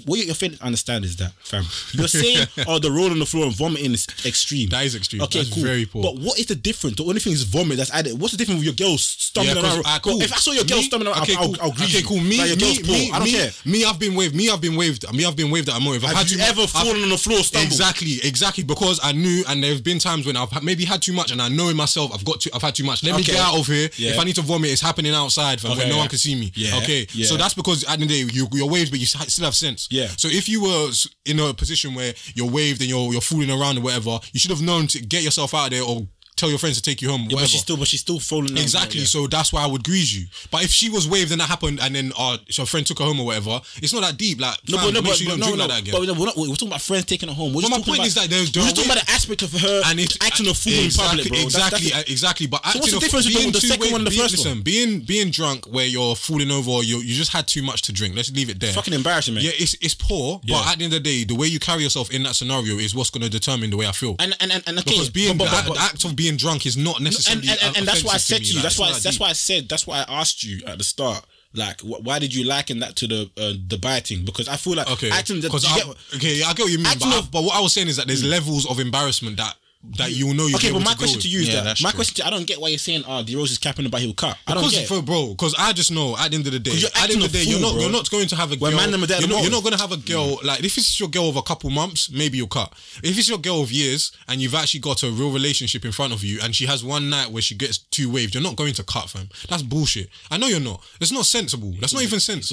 what 0.05 0.19
you're 0.19 0.35
failing 0.35 0.57
to 0.57 0.63
understand 0.63 1.05
is 1.05 1.15
that, 1.17 1.31
fam, 1.39 1.63
you're 1.93 2.07
saying, 2.07 2.47
oh, 2.67 2.79
the 2.79 2.91
roll 2.91 3.11
on 3.11 3.19
the 3.19 3.25
floor 3.25 3.45
and 3.45 3.55
vomiting 3.55 3.93
is 3.93 4.07
extreme. 4.25 4.69
That 4.69 4.85
is 4.85 4.95
extreme. 4.95 5.21
Okay, 5.23 5.39
that's 5.39 5.53
cool. 5.53 5.63
very 5.63 5.85
poor. 5.85 6.03
But 6.03 6.17
what 6.19 6.39
is 6.39 6.47
the 6.47 6.55
difference? 6.55 6.97
The 6.97 7.03
only 7.03 7.19
thing 7.19 7.33
is 7.33 7.43
vomit 7.43 7.77
that's 7.77 7.93
added. 7.93 8.19
What's 8.19 8.33
the 8.33 8.37
difference 8.37 8.59
with 8.59 8.65
your 8.65 8.87
girl 8.87 8.97
stumbling 8.97 9.55
yeah, 9.57 9.63
around? 9.63 9.83
Uh, 9.85 9.99
cool. 9.99 10.21
If 10.21 10.33
I 10.33 10.37
saw 10.37 10.51
your 10.51 10.65
girl 10.65 10.77
me, 10.77 10.83
stumbling 10.83 11.11
around, 11.11 11.23
okay, 11.23 11.35
I'll, 11.35 11.45
cool. 11.45 11.55
I'll, 11.61 11.71
I'll 11.71 11.85
Okay, 11.85 12.01
cool. 12.01 12.19
Me, 12.19 12.37
like 12.37 12.57
me, 12.59 12.81
me, 12.83 13.11
I 13.11 13.19
don't 13.19 13.25
me, 13.25 13.31
care. 13.31 13.51
Me, 13.65 13.85
I've 13.85 13.99
been 13.99 14.15
waved. 14.15 14.35
Me, 14.35 14.49
I've 14.49 14.61
been 14.61 14.75
waved. 14.75 15.13
Me, 15.13 15.25
I've 15.25 15.35
been 15.35 15.51
waved 15.51 15.69
at 15.69 15.77
a 15.77 15.79
moment. 15.79 16.03
I've 16.03 16.15
had 16.15 16.31
you 16.31 16.39
ever 16.39 16.61
I've, 16.61 16.69
fallen 16.69 17.03
on 17.03 17.09
the 17.09 17.17
floor 17.17 17.39
stumbled? 17.39 17.67
Exactly, 17.67 18.17
exactly. 18.23 18.63
Because 18.63 18.99
I 19.03 19.11
knew, 19.11 19.43
and 19.47 19.63
there 19.63 19.71
have 19.71 19.83
been 19.83 19.99
times 19.99 20.25
when 20.25 20.35
I've 20.35 20.51
maybe 20.63 20.85
had 20.85 21.01
too 21.01 21.13
much, 21.13 21.31
and 21.31 21.41
I 21.41 21.47
know 21.49 21.69
in 21.69 21.77
myself 21.77 22.11
I've 22.13 22.25
got 22.25 22.41
to, 22.41 22.51
I've 22.53 22.61
had 22.61 22.75
too 22.75 22.83
much. 22.83 23.03
Let 23.03 23.11
okay. 23.11 23.17
me 23.19 23.23
get 23.23 23.37
out 23.37 23.57
of 23.57 23.67
here. 23.67 23.89
Yeah. 23.95 24.11
If 24.11 24.19
I 24.19 24.23
need 24.23 24.35
to 24.35 24.41
vomit, 24.41 24.71
it's 24.71 24.81
happening 24.81 25.13
outside, 25.13 25.61
fam, 25.61 25.71
okay, 25.71 25.81
where 25.81 25.89
no 25.89 25.97
one 25.97 26.07
can 26.07 26.17
see 26.17 26.35
me. 26.35 26.51
Yeah. 26.55 26.77
Okay. 26.77 27.05
So 27.07 27.37
that's 27.37 27.53
because 27.53 27.83
at 27.83 27.87
the 27.87 27.93
end 27.93 28.03
of 28.03 28.09
the 28.09 28.25
day, 28.25 28.33
you, 28.33 28.47
you're 28.51 28.69
waved, 28.69 28.91
but 28.91 28.99
you 28.99 29.05
still 29.05 29.45
have 29.45 29.55
sense. 29.55 29.84
Yeah. 29.91 30.07
So 30.17 30.27
if 30.27 30.49
you 30.49 30.61
were 30.63 30.91
in 31.25 31.39
a 31.39 31.53
position 31.53 31.93
where 31.93 32.13
you're 32.33 32.49
waved 32.49 32.81
and 32.81 32.89
you're 32.89 33.11
you're 33.11 33.21
fooling 33.21 33.51
around 33.51 33.77
or 33.77 33.81
whatever, 33.81 34.19
you 34.31 34.39
should 34.39 34.51
have 34.51 34.61
known 34.61 34.87
to 34.87 35.01
get 35.01 35.23
yourself 35.23 35.53
out 35.53 35.65
of 35.65 35.71
there 35.71 35.83
or 35.83 36.07
tell 36.35 36.49
your 36.49 36.59
friends 36.59 36.75
to 36.77 36.81
take 36.81 37.01
you 37.01 37.09
home. 37.09 37.21
Yeah, 37.21 37.35
whatever. 37.35 37.41
but 37.43 37.49
she's 37.49 37.61
still, 37.61 37.77
but 37.77 37.87
she's 37.87 38.01
still 38.01 38.19
falling. 38.19 38.57
Exactly. 38.57 38.99
yeah. 39.01 39.05
So 39.05 39.27
that's 39.27 39.53
why 39.53 39.63
I 39.63 39.67
would 39.67 39.83
grease 39.83 40.13
you. 40.13 40.27
But 40.51 40.63
if 40.63 40.69
she 40.71 40.89
was 40.89 41.07
waved 41.07 41.31
and 41.31 41.41
that 41.41 41.49
happened, 41.49 41.79
and 41.81 41.95
then 41.95 42.11
uh, 42.17 42.37
your 42.47 42.65
friend 42.65 42.85
took 42.85 42.99
her 42.99 43.05
home 43.05 43.19
or 43.19 43.25
whatever, 43.27 43.61
it's 43.77 43.93
not 43.93 44.01
that 44.03 44.17
deep. 44.17 44.39
Like, 44.41 44.57
No, 44.69 44.77
fam, 44.77 44.87
but 44.87 44.93
no, 44.93 45.01
but, 45.01 45.15
sure 45.15 45.29
but 45.31 45.39
no, 45.39 45.49
no, 45.51 45.55
like 45.65 45.69
that 45.69 45.81
again. 45.81 45.93
but 45.93 46.17
we're 46.17 46.25
not. 46.25 46.35
We're 46.37 46.47
talking 46.55 46.67
about 46.69 46.81
friends 46.81 47.05
taking 47.05 47.29
her 47.29 47.35
home. 47.35 47.53
We're 47.53 47.61
But 47.61 47.69
just 47.69 47.71
my 47.71 47.77
talking 47.77 47.91
point 47.93 47.99
about, 47.99 48.07
is 48.07 48.15
that 48.15 48.29
there's- 48.29 48.47
we're 48.55 48.63
just 48.63 48.75
talking 48.75 48.91
about 48.91 49.05
the 49.05 49.11
aspect 49.11 49.41
of 49.41 49.51
her 49.53 49.81
and 49.85 49.99
it's 49.99 50.17
acting 50.21 50.47
a 50.47 50.53
fool 50.53 50.73
in 50.73 50.91
public, 50.91 51.27
bro. 51.27 51.37
That's- 51.37 51.45
Exactly, 51.45 51.89
that's- 51.89 52.09
uh, 52.09 52.11
exactly. 52.11 52.47
But 52.47 52.65
So 52.65 52.79
what's 52.79 52.93
the 52.93 52.99
difference 52.99 53.27
between 53.27 53.51
the 53.51 53.61
second 53.61 53.91
one 53.91 54.01
and 54.01 54.07
the 54.07 54.11
first 54.11 54.37
one? 54.37 54.45
listen, 54.59 54.61
Being 54.61 54.99
being 55.01 55.29
drunk 55.31 55.65
where 55.67 55.85
you're 55.85 56.15
falling 56.15 56.51
over 56.51 56.69
or 56.71 56.83
you 56.83 56.99
you 56.99 57.15
just 57.15 57.31
had 57.31 57.47
too 57.47 57.61
much 57.63 57.81
to 57.83 57.91
drink. 57.93 58.15
Let's 58.15 58.31
leave 58.31 58.49
it 58.49 58.59
there. 58.59 58.73
fucking 58.73 58.93
embarrassing, 58.93 59.35
man. 59.35 59.43
Yeah, 59.43 59.51
it's 59.57 59.75
it's 59.81 59.93
poor, 59.93 60.41
but 60.47 60.65
at 60.67 60.77
the 60.79 60.83
end 60.85 60.93
of 60.93 61.03
the 61.03 61.09
day, 61.09 61.23
the 61.23 61.35
way 61.35 61.47
you 61.47 61.59
carry 61.59 61.83
yourself 61.83 62.11
in 62.11 62.23
that 62.23 62.35
scenario 62.35 62.77
is 62.77 62.93
what's 62.95 63.09
going 63.09 63.23
to 63.23 63.29
determine 63.29 63.69
the 63.69 63.77
way 63.77 63.87
I 63.87 63.91
feel. 63.91 64.15
And 64.19 64.35
and 64.39 64.51
and, 64.51 64.79
okay, 64.79 64.91
because 64.91 65.09
being 65.09 65.37
but, 65.37 65.49
but, 65.51 65.63
the, 65.63 65.69
but, 65.69 65.73
the 65.75 65.81
act 65.81 66.03
of 66.05 66.15
being 66.15 66.24
drunk 66.37 66.65
is 66.65 66.75
not 66.77 67.01
necessarily 67.01 67.47
and, 67.49 67.59
and, 67.63 67.77
and 67.77 67.87
that's 67.87 68.03
why 68.03 68.13
I 68.13 68.17
said 68.17 68.39
to 68.39 68.43
you. 68.43 68.55
like, 68.55 68.63
That's 68.63 68.79
why. 68.79 68.89
not 68.91 69.01
That's 69.01 69.19
why 69.19 69.29
I 69.29 69.33
said. 69.33 69.69
That's 69.69 69.85
why 69.87 69.99
I 70.07 70.19
asked 70.21 70.43
you 70.43 70.61
at 70.65 70.77
the 70.77 70.83
start. 70.83 71.23
Like, 71.53 71.79
wh- 71.81 72.03
why 72.03 72.19
did 72.19 72.33
you 72.35 72.43
liken 72.43 72.79
that 72.79 72.95
to 72.97 73.07
the 73.07 73.29
uh, 73.37 73.53
the 73.67 73.77
biting? 73.77 74.25
Because 74.25 74.47
I 74.49 74.57
feel 74.57 74.75
like 74.75 74.89
Okay, 74.91 75.09
acting. 75.09 75.37
that- 75.41 75.47
because 75.47 75.65
I, 75.65 75.75
get- 75.77 75.87
okay, 76.15 76.43
I 76.43 76.53
get 76.53 76.63
what 76.63 76.71
you 76.71 76.79
mean, 76.79 76.97
but, 76.99 77.03
I- 77.05 77.21
but 77.31 77.43
what 77.43 77.55
I 77.55 77.61
was 77.61 77.71
saying 77.73 77.87
is 77.87 77.95
that 77.97 78.07
there's 78.07 78.23
levels 78.25 78.65
of 78.69 78.79
embarrassment 78.79 79.37
that 79.37 79.55
that 79.97 80.11
you 80.11 80.33
know 80.33 80.47
you 80.47 80.55
Okay, 80.55 80.71
but 80.71 80.83
my 80.83 80.93
question 80.93 81.17
with. 81.17 81.23
to 81.23 81.29
you 81.29 81.39
is 81.41 81.47
Yeah, 81.47 81.61
that 81.61 81.81
my 81.81 81.91
true. 81.91 81.97
question. 81.97 82.15
To, 82.15 82.27
I 82.27 82.29
don't 82.29 82.45
get 82.45 82.59
why 82.59 82.69
you're 82.69 82.77
saying, 82.77 83.03
"Oh, 83.07 83.23
the 83.23 83.35
rose 83.35 83.51
is 83.51 83.57
capping 83.57 83.85
about 83.85 84.01
he'll 84.01 84.13
cut." 84.13 84.37
I 84.47 84.53
don't 84.53 84.63
Because, 84.63 84.71
get. 84.73 84.83
it. 84.83 84.87
for, 84.87 85.01
bro, 85.01 85.29
because 85.29 85.55
I 85.57 85.71
just 85.73 85.91
know 85.91 86.17
at 86.17 86.31
the 86.31 86.35
end 86.37 86.47
of 86.47 86.53
the 86.53 86.59
day, 86.59 86.71
'Cause 86.71 86.81
you're 86.81 86.91
at 86.95 87.07
the 87.07 87.13
end 87.15 87.23
of 87.23 87.31
the 87.31 87.39
a 87.39 87.43
day, 87.43 87.49
you're 87.49 87.59
not 87.59 87.73
bro. 87.73 87.81
you're 87.81 87.91
not 87.91 88.09
going 88.09 88.27
to 88.27 88.35
have 88.35 88.51
a 88.51 88.55
When 88.57 88.71
girl. 88.71 88.79
man 88.81 88.91
them 88.91 89.03
are 89.03 89.07
there 89.07 89.19
you're, 89.19 89.29
not, 89.29 89.41
you're 89.43 89.51
not 89.51 89.63
going 89.63 89.73
to 89.75 89.79
have 89.81 89.91
a 89.91 89.97
girl 89.97 90.37
mm. 90.37 90.43
like 90.43 90.63
if 90.63 90.77
it's 90.77 90.99
your 90.99 91.09
girl 91.09 91.29
of 91.29 91.35
a 91.37 91.41
couple 91.43 91.69
months, 91.69 92.09
maybe 92.09 92.37
you'll 92.37 92.47
cut. 92.47 92.73
If 93.03 93.17
it's 93.17 93.29
your 93.29 93.37
girl 93.37 93.61
of 93.61 93.71
years 93.71 94.11
and 94.27 94.41
you've 94.41 94.55
actually 94.55 94.81
got 94.81 95.03
a 95.03 95.09
real 95.11 95.31
relationship 95.31 95.85
in 95.85 95.91
front 95.91 96.13
of 96.13 96.23
you, 96.23 96.39
and 96.43 96.55
she 96.55 96.65
has 96.65 96.83
one 96.83 97.09
night 97.09 97.31
where 97.31 97.41
she 97.41 97.55
gets 97.55 97.77
two 97.77 98.09
waved, 98.09 98.33
you're 98.33 98.43
not 98.43 98.55
going 98.55 98.73
to 98.73 98.83
cut, 98.83 99.09
fam. 99.09 99.29
That's 99.49 99.63
bullshit. 99.63 100.09
I 100.31 100.37
know 100.37 100.47
you're 100.47 100.59
not. 100.59 100.81
It's 100.99 101.11
not 101.11 101.25
sensible. 101.25 101.73
That's 101.79 101.93
not 101.93 102.03
even 102.03 102.19
sense. 102.19 102.51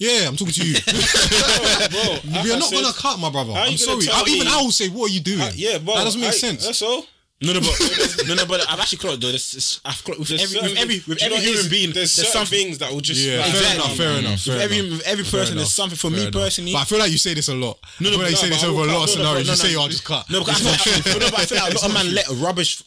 Talking 0.00 0.06
to 0.06 0.06
you. 0.06 0.20
Yeah, 0.22 0.28
I'm 0.28 0.36
talking 0.36 0.54
to 0.54 0.66
you. 0.66 0.74
bro, 1.90 2.12
like 2.32 2.44
You're 2.46 2.56
I 2.56 2.58
not 2.58 2.72
gonna 2.72 2.92
cut, 2.92 3.18
my 3.18 3.30
brother. 3.30 3.52
I'm 3.52 3.76
sorry. 3.76 4.06
I, 4.10 4.24
even 4.28 4.46
me- 4.46 4.52
I 4.52 4.62
will 4.62 4.70
say, 4.72 4.88
what 4.88 5.10
are 5.10 5.14
you 5.14 5.20
doing? 5.20 5.40
Uh, 5.40 5.50
yeah, 5.54 5.78
bro. 5.78 5.94
that 5.96 6.04
doesn't 6.04 6.20
make 6.20 6.30
I- 6.30 6.32
sense. 6.32 6.64
That's 6.66 6.82
all. 6.82 7.04
No, 7.42 7.54
no, 7.54 7.60
but 7.60 8.24
no, 8.28 8.34
no, 8.34 8.44
but 8.44 8.60
I've 8.68 8.78
actually 8.80 8.98
clocked 8.98 9.22
though. 9.22 9.32
This, 9.32 9.52
this, 9.52 9.80
I've 9.82 10.04
clocked 10.04 10.18
with 10.20 10.28
There's 10.28 10.42
every, 10.54 10.60
with 10.60 10.76
every, 10.78 10.96
with 11.08 11.22
every 11.22 11.28
know 11.30 11.34
what 11.36 11.42
it 11.42 11.46
human 11.48 11.60
is? 11.64 11.68
being. 11.70 11.90
there's 11.92 12.12
certain 12.12 12.32
something. 12.32 12.58
things 12.66 12.78
that 12.80 12.92
will 12.92 13.00
just 13.00 13.18
Yeah, 13.18 13.38
like, 13.40 13.46
fair 13.46 13.56
Exactly. 13.56 13.76
enough, 13.80 13.96
fair 13.96 14.12
enough, 14.18 14.40
fair 14.40 14.54
With 14.56 14.62
every, 14.62 14.78
enough. 14.80 14.90
with 14.98 15.06
every 15.06 15.24
person, 15.24 15.56
there's 15.56 15.72
something 15.72 15.96
for 15.96 16.10
Fair 16.10 16.16
me 16.18 16.22
enough. 16.28 16.34
personally. 16.34 16.72
But 16.74 16.80
I 16.80 16.84
feel 16.84 16.98
like 16.98 17.10
you 17.10 17.16
say 17.16 17.32
this 17.32 17.48
a 17.48 17.54
lot. 17.54 17.78
No, 17.98 18.08
I 18.08 18.12
no, 18.12 18.16
feel 18.18 18.20
like 18.20 18.30
you 18.32 18.36
say 18.36 18.48
this 18.50 18.62
over 18.64 18.82
a 18.82 18.92
lot 18.92 19.08
of 19.08 19.08
cut- 19.08 19.24
no, 19.24 19.32
no, 19.32 19.42
scenarios. 19.42 19.48
You 19.48 19.56
say, 19.56 19.72
no. 19.72 19.80
"Oh, 19.80 19.88
just 19.88 20.04
cut." 20.04 20.28
No, 20.28 20.38
because 20.40 20.66
I 20.66 20.76
feel, 20.76 21.16
like, 21.16 21.32
but 21.32 21.40
I 21.40 21.44
feel 21.48 21.58
like 21.64 21.72
a 21.72 21.74
lot 21.80 21.86
of 21.88 21.94
man 21.96 22.14
let 22.14 22.28
rubbish. 22.44 22.82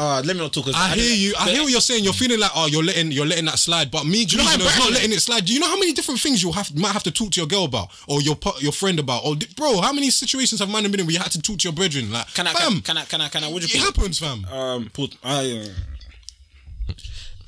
Uh, 0.00 0.22
let 0.24 0.34
me 0.34 0.40
not 0.40 0.50
talk. 0.50 0.64
'cause 0.64 0.74
I 0.74 0.94
hear 0.94 1.14
you. 1.14 1.34
I 1.38 1.50
hear 1.50 1.62
what 1.62 1.70
you're 1.70 1.80
saying. 1.82 2.04
You're 2.04 2.14
feeling 2.14 2.40
like, 2.40 2.52
oh, 2.54 2.66
you're 2.68 2.82
letting 2.82 3.12
you're 3.12 3.26
letting 3.26 3.44
that 3.44 3.58
slide. 3.58 3.90
But 3.90 4.06
me, 4.06 4.24
you 4.26 4.38
know 4.38 4.44
know, 4.44 4.56
not 4.64 4.92
letting 4.92 5.12
it 5.12 5.20
slide. 5.20 5.44
Do 5.44 5.52
you 5.52 5.60
know 5.60 5.68
how 5.68 5.76
many 5.78 5.92
different 5.92 6.20
things 6.20 6.42
you 6.42 6.50
have 6.52 6.74
might 6.74 6.92
have 6.92 7.02
to 7.02 7.10
talk 7.10 7.32
to 7.32 7.40
your 7.40 7.46
girl 7.46 7.64
about, 7.64 7.88
or 8.06 8.22
your 8.22 8.38
your 8.60 8.72
friend 8.72 8.98
about, 8.98 9.26
or 9.26 9.36
bro, 9.56 9.82
how 9.82 9.92
many 9.92 10.08
situations 10.08 10.58
have 10.60 10.70
man 10.70 10.84
been 10.90 11.00
in 11.00 11.06
where 11.06 11.12
you 11.12 11.18
had 11.18 11.30
to 11.32 11.42
talk 11.42 11.58
to 11.58 11.64
your 11.68 11.74
brethren? 11.74 12.10
Like, 12.10 12.32
Can 12.32 12.46
I, 12.46 12.54
fam, 12.54 12.80
can, 12.80 12.96
I, 12.96 13.04
can 13.04 13.20
I, 13.20 13.28
can 13.28 13.44
I? 13.44 13.48
What 13.48 13.62
it 13.62 13.70
happens, 13.72 14.18
fam. 14.18 14.46
Um, 14.46 14.90
put. 14.90 15.16
I. 15.22 15.68
Uh, 16.88 16.92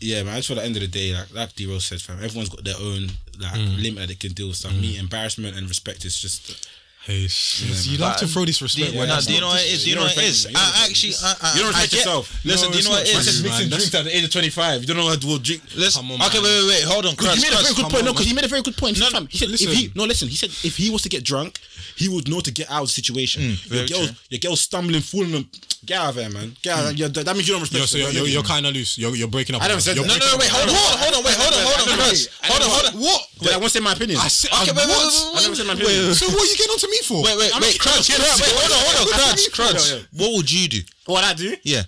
yeah, 0.00 0.22
man. 0.22 0.34
I 0.34 0.36
just 0.40 0.50
at 0.50 0.58
the 0.58 0.64
end 0.64 0.76
of 0.76 0.82
the 0.82 0.88
day, 0.88 1.14
like 1.14 1.32
like 1.32 1.54
D 1.56 1.64
Rose 1.66 1.86
said, 1.86 2.02
fam, 2.02 2.22
everyone's 2.22 2.50
got 2.50 2.64
their 2.64 2.76
own 2.78 3.08
like 3.40 3.56
limit 3.56 3.96
that 4.00 4.08
they 4.08 4.14
can 4.14 4.32
deal 4.32 4.48
with 4.48 4.56
stuff. 4.56 4.74
Me, 4.74 4.98
embarrassment 4.98 5.56
and 5.56 5.68
respect 5.70 6.04
is 6.04 6.20
just. 6.20 6.68
Hey, 7.04 7.26
you 7.26 7.98
love 7.98 8.16
to 8.18 8.28
throw 8.28 8.44
this 8.44 8.62
respect. 8.62 8.92
Do, 8.92 8.98
where 8.98 9.08
do 9.08 9.34
you 9.34 9.40
know 9.40 9.48
what 9.48 9.60
it 9.60 9.72
is? 9.72 9.82
Do 9.82 9.90
you 9.90 9.96
know 9.96 10.02
what 10.02 10.16
it 10.16 10.22
is? 10.22 10.46
I 10.54 10.86
actually. 10.86 11.14
I, 11.18 11.34
I, 11.42 11.54
You 11.56 11.62
don't 11.62 11.74
I 11.74 11.82
respect 11.82 11.92
yourself. 11.94 12.44
Listen, 12.44 12.70
do 12.70 12.78
you 12.78 12.84
know 12.84 12.90
what 12.90 13.02
it 13.08 13.12
not 13.12 13.26
is? 13.26 13.40
true, 13.40 13.50
man. 13.50 13.58
Mixing 13.58 13.68
drinks 13.70 13.94
at 13.96 14.04
the 14.04 14.16
age 14.16 14.24
of 14.24 14.30
25. 14.30 14.80
You 14.82 14.86
don't 14.86 14.96
know 14.98 15.08
how 15.08 15.16
to 15.16 15.38
drink. 15.42 15.62
Let's, 15.76 15.96
Come 15.96 16.12
on, 16.12 16.22
okay, 16.22 16.38
wait, 16.38 16.46
wait, 16.62 16.68
wait. 16.68 16.84
Hold 16.84 17.06
on, 17.06 17.10
He 17.10 17.16
Cruz, 17.16 17.42
made 17.42 17.50
a 17.50 17.58
very 17.58 17.74
good 17.74 17.90
point. 17.90 17.94
on, 17.96 18.04
No, 18.06 18.12
because 18.12 18.26
he 18.26 18.34
made 18.34 18.44
a 18.44 18.48
very 18.48 18.62
good 18.62 18.76
point. 18.76 19.00
No, 19.00 19.10
Fam, 19.10 19.26
he 19.26 19.38
said 19.38 19.48
listen. 19.50 19.68
if 19.68 19.74
he 19.74 19.90
no 19.96 20.04
listen, 20.04 20.28
he 20.28 20.36
said 20.36 20.50
if 20.62 20.76
he 20.76 20.90
was 20.90 21.02
to 21.02 21.08
get 21.08 21.24
drunk, 21.24 21.58
he 21.96 22.08
would 22.08 22.28
know 22.28 22.40
to 22.40 22.50
get 22.50 22.70
out 22.70 22.82
of 22.82 22.88
the 22.88 22.92
situation. 22.92 23.42
Mm, 23.42 23.70
your 23.70 23.74
very 23.74 23.88
girl, 23.88 24.06
your 24.30 24.38
girl's 24.40 24.60
stumbling, 24.60 25.00
fooling 25.02 25.34
and- 25.34 25.46
Get 25.84 25.98
out 25.98 26.10
of 26.10 26.14
there, 26.14 26.30
man. 26.30 26.54
Get 26.62 26.78
out. 26.78 26.94
of 26.94 26.96
there. 26.96 27.24
That 27.26 27.34
means 27.34 27.48
you 27.48 27.54
don't 27.54 27.60
respect. 27.66 27.80
Yo, 27.80 27.86
so 27.86 27.98
you're, 27.98 28.10
you're, 28.14 28.28
you're 28.38 28.46
kind 28.46 28.62
of 28.66 28.72
loose. 28.72 28.96
You're, 28.98 29.16
you're 29.18 29.26
breaking 29.26 29.56
up. 29.56 29.62
I 29.62 29.66
never 29.66 29.80
said 29.80 29.96
You're 29.96 30.06
that. 30.06 30.14
No, 30.14 30.26
no, 30.26 30.30
no, 30.30 30.38
wait, 30.38 30.46
hold 30.46 30.70
on, 30.70 30.74
hold 30.78 30.94
on, 30.94 30.98
hold 31.02 31.14
on, 31.18 31.22
wait, 31.26 31.34
hold 31.34 31.54
on, 31.58 31.62
hold 31.66 31.90
on, 31.90 32.06
Cruz. 32.06 32.28
Hold 32.46 32.62
on, 32.62 32.70
hold 32.70 32.86
on. 32.86 33.00
What? 33.02 33.20
Did 33.42 33.50
I 33.50 33.56
want 33.58 33.64
to 33.64 33.70
say 33.70 33.80
my 33.82 33.92
opinion? 33.98 34.18
I 34.22 34.28
said, 34.30 34.54
Okay, 34.62 34.70
I, 34.70 34.78
wait, 34.78 34.86
wait, 34.86 34.94
what? 34.94 35.10
wait, 35.10 35.34
I 35.34 35.42
never 35.42 35.56
said 35.58 35.66
my 35.66 35.74
wait, 35.74 35.82
opinion. 35.82 36.06
wait, 36.06 36.22
So 36.22 36.26
what 36.30 36.38
are 36.38 36.50
you 36.54 36.56
getting 36.56 36.70
on 36.70 36.78
to 36.78 36.90
me 36.94 37.00
for? 37.02 37.18
Wait, 37.26 37.34
wait, 37.34 37.50
wait, 37.50 37.50
not- 37.50 37.82
Cruz, 37.82 38.06
Cruz, 38.06 38.30
wait, 38.38 38.54
hold 38.54 38.70
on, 38.70 38.78
hold 38.78 38.94
on, 39.02 39.34
Cruz, 39.34 39.42
Cruz. 39.50 39.74
Yeah, 39.90 39.98
yeah. 39.98 40.22
What 40.22 40.30
would 40.38 40.46
you 40.46 40.64
do? 40.70 40.80
What 41.10 41.24
I 41.26 41.34
do? 41.34 41.50
Yeah. 41.66 41.82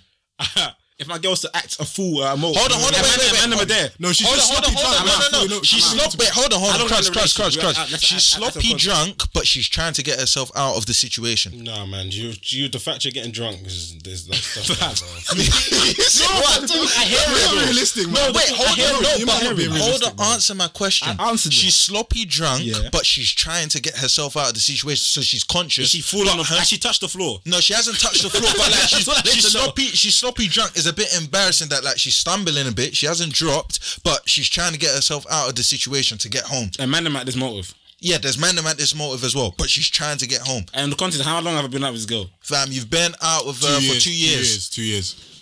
If 0.97 1.07
my 1.07 1.17
girl's 1.17 1.41
to 1.41 1.49
act 1.53 1.79
a 1.79 1.85
fool, 1.85 2.23
uh, 2.23 2.35
mo- 2.37 2.53
Hold 2.53 2.71
on, 2.71 2.79
hold 2.79 2.93
on, 2.93 2.99
and 2.99 3.03
wait, 3.03 3.03
man- 3.03 3.19
wait, 3.19 3.27
and 3.27 3.31
wait. 3.35 3.41
man 3.41 3.49
never 3.51 3.65
there. 3.65 3.89
No, 3.99 4.11
she's 4.13 4.27
Hold 4.27 4.39
on, 4.39 4.39
just 4.39 4.51
hold 4.53 4.63
on, 4.65 4.71
sloppy 4.71 4.79
hold 4.79 4.95
on. 4.95 5.05
drunk. 5.05 5.31
No, 5.31 5.39
no, 5.43 5.55
no. 5.57 5.61
She's 5.63 5.83
sloppy. 5.83 6.17
Wait, 6.19 6.29
hold 6.29 6.53
on, 6.53 6.59
hold 6.59 6.71
I 6.71 6.73
on. 6.75 6.79
don't 6.79 6.87
Cruz, 6.87 7.05
know 7.07 7.11
the 7.13 7.19
Cruz, 7.19 7.33
Cruz, 7.35 7.55
relationship. 7.57 7.61
Cruz. 7.61 7.77
I- 7.77 7.81
I- 7.83 7.91
that's- 7.91 8.03
She's 8.07 8.11
I- 8.15 8.39
that's 8.39 8.55
a 8.55 8.61
sloppy 8.61 8.69
concept. 8.71 8.81
drunk, 8.81 9.15
but 9.33 9.43
she's 9.47 9.67
trying 9.67 9.93
to 9.93 10.03
get 10.03 10.19
herself 10.19 10.51
out 10.55 10.75
of 10.79 10.85
the 10.85 10.93
situation. 10.93 11.63
Nah, 11.63 11.85
man. 11.85 12.11
You, 12.11 12.31
you, 12.43 12.69
the 12.69 12.79
fact 12.79 13.03
you're 13.03 13.11
getting 13.11 13.31
drunk 13.35 13.59
is 13.67 13.95
there's 14.03 14.23
that 14.27 14.35
stuff. 14.39 14.69
like 14.71 14.79
that, 14.79 14.95
bro. 15.03 15.75
What? 16.39 16.71
I 16.71 17.03
hear 17.05 17.19
You're 17.19 17.37
it, 17.39 17.43
not 17.43 17.53
bro. 17.53 17.63
realistic, 17.65 18.05
man. 18.07 18.13
No, 18.13 18.31
wait, 18.31 18.49
hold 18.55 18.69
on, 18.69 18.79
it. 18.79 19.03
no, 19.03 19.15
You 19.19 19.25
but 19.25 19.33
might 19.43 19.43
not 19.43 19.79
hold 19.81 20.03
on, 20.03 20.15
man. 20.15 20.33
answer 20.33 20.55
my 20.55 20.67
question. 20.69 21.15
I 21.19 21.29
answered 21.29 21.53
She's 21.53 21.75
sloppy 21.75 22.25
drunk, 22.25 22.63
Yeah. 22.65 22.89
but 22.91 23.05
she's 23.05 23.31
trying 23.31 23.69
to 23.69 23.81
get 23.81 23.97
herself 23.97 24.37
out 24.37 24.49
of 24.49 24.53
the 24.53 24.59
situation, 24.59 25.03
so 25.03 25.21
she's 25.21 25.43
conscious. 25.43 25.89
She 25.89 26.01
fall 26.01 26.29
on 26.29 26.37
the. 26.37 26.43
But 26.43 26.59
her- 26.59 26.65
She 26.65 26.77
touched 26.77 27.01
the 27.01 27.07
floor. 27.09 27.41
No, 27.45 27.59
she 27.59 27.73
hasn't 27.73 27.99
touched 27.99 28.23
the 28.23 28.29
floor, 28.29 28.51
but 28.57 28.71
like 28.71 28.73
she's, 28.89 29.05
That's 29.05 29.07
what 29.07 29.17
I 29.17 29.21
need 29.29 29.33
she's 29.35 29.51
to 29.51 29.57
know. 29.57 29.63
sloppy. 29.65 29.83
She's 29.87 30.15
sloppy 30.15 30.47
drunk. 30.47 30.71
It's 30.85 30.91
a 30.91 30.95
bit 30.95 31.17
embarrassing 31.17 31.69
that 31.69 31.83
like 31.83 31.97
she's 31.97 32.15
stumbling 32.15 32.67
a 32.67 32.71
bit. 32.71 32.95
She 32.95 33.07
hasn't 33.07 33.33
dropped, 33.33 34.03
but 34.03 34.21
she's 34.29 34.47
trying 34.47 34.71
to 34.73 34.77
get 34.77 34.93
herself 34.93 35.25
out 35.31 35.49
of 35.49 35.55
the 35.55 35.63
situation 35.63 36.19
to 36.19 36.29
get 36.29 36.43
home. 36.43 36.69
And 36.77 36.91
man, 36.91 37.05
them 37.05 37.15
at 37.15 37.25
this 37.25 37.35
motive. 37.35 37.73
Yeah, 37.99 38.19
there's 38.19 38.37
man 38.37 38.55
at 38.59 38.77
this 38.77 38.93
motive 38.93 39.23
as 39.23 39.35
well, 39.35 39.55
but 39.57 39.67
she's 39.67 39.89
trying 39.89 40.19
to 40.19 40.27
get 40.27 40.41
home. 40.41 40.65
And 40.75 40.91
the 40.91 40.95
context, 40.95 41.25
how 41.25 41.41
long 41.41 41.55
have 41.55 41.65
I 41.65 41.69
been 41.69 41.83
out 41.83 41.93
with 41.93 42.01
this 42.01 42.09
girl? 42.09 42.29
Fam, 42.41 42.67
you've 42.69 42.91
been 42.91 43.13
out 43.23 43.47
with 43.47 43.63
her 43.63 43.81
for 43.81 43.81
two 43.81 43.89
years. 43.89 44.03
two 44.03 44.11
years. 44.11 44.69
Two 44.69 44.83
years. 44.83 45.34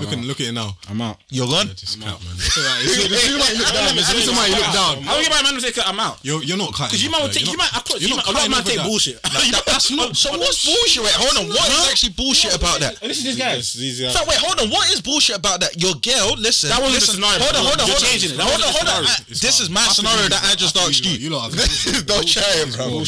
Look, 0.00 0.12
at, 0.12 0.18
look 0.20 0.40
at 0.40 0.48
it 0.48 0.52
now. 0.52 0.76
I'm 0.90 1.00
out. 1.00 1.16
You're 1.30 1.48
gone. 1.48 1.68
Just 1.74 1.96
cap, 2.00 2.20
man. 2.20 2.36
You 2.36 3.40
look 3.40 3.72
down. 3.72 3.96
It's 3.96 4.12
it's 4.12 4.28
alright, 4.28 4.50
you 4.52 4.56
look 4.60 4.72
down. 4.76 5.00
How 5.02 5.16
you 5.16 5.24
get 5.24 5.32
my 5.32 5.42
man 5.42 5.54
to 5.56 5.60
say 5.60 5.72
I'm 5.84 5.98
out? 6.00 6.18
You're, 6.22 6.42
you're 6.44 6.56
not 6.60 6.74
cutting. 6.76 6.92
Because 6.92 7.04
you 7.04 7.10
might 7.10 7.20
will 7.24 7.28
that. 7.28 7.34
take, 7.34 7.48
You're 7.48 7.52
you 7.52 7.56
not- 7.56 7.72
might, 7.72 7.80
of 7.80 7.84
course, 7.88 8.00
you're 8.04 8.12
not 8.16 8.26
might, 8.26 8.28
a 8.28 8.36
lot 8.36 8.46
of 8.46 8.52
cutting 8.52 8.52
man 8.52 8.76
take 8.76 8.82
bullshit. 8.84 9.16
That's 9.22 9.90
not. 9.90 10.16
So 10.16 10.36
what's 10.36 10.64
bullshit? 10.68 11.02
Wait, 11.02 11.16
hold 11.16 11.36
on. 11.40 11.48
What 11.48 11.68
is 11.72 11.88
actually 11.88 12.12
bullshit 12.12 12.52
about 12.54 12.80
that? 12.80 13.00
This 13.00 13.18
is 13.18 13.24
this 13.24 13.36
guy. 13.40 13.56
These- 13.56 13.72
these 13.74 14.02
are- 14.04 14.10
So 14.12 14.20
wait, 14.28 14.36
hold 14.38 14.60
on. 14.60 14.68
What 14.70 14.84
is 14.92 15.00
bullshit 15.00 15.36
about 15.40 15.60
that? 15.60 15.80
Your 15.80 15.94
girl, 16.04 16.36
listen. 16.36 16.68
That 16.68 16.80
wasn't 16.84 17.00
the 17.00 17.00
listen, 17.00 17.14
scenario, 17.16 17.40
Hold 17.40 17.56
on, 17.56 17.64
hold 17.64 17.80
on, 17.80 17.86
hold 17.88 17.96
on. 17.96 18.04
changing 18.04 18.30
it. 18.32 18.36
That 18.36 18.46
Hold 18.52 18.62
on, 18.68 18.72
hold 18.76 18.88
on. 19.00 19.02
This 19.32 19.60
is 19.60 19.70
my 19.70 19.86
scenario 19.88 20.28
that 20.28 20.44
I 20.44 20.54
just 20.56 20.76
asked 20.76 21.04
you. 21.08 21.16
You 21.16 21.30
lot 21.30 21.48
have 21.52 22.04
Don't 22.06 22.28
try 22.28 22.44
it, 22.60 22.76
bro. 22.76 23.00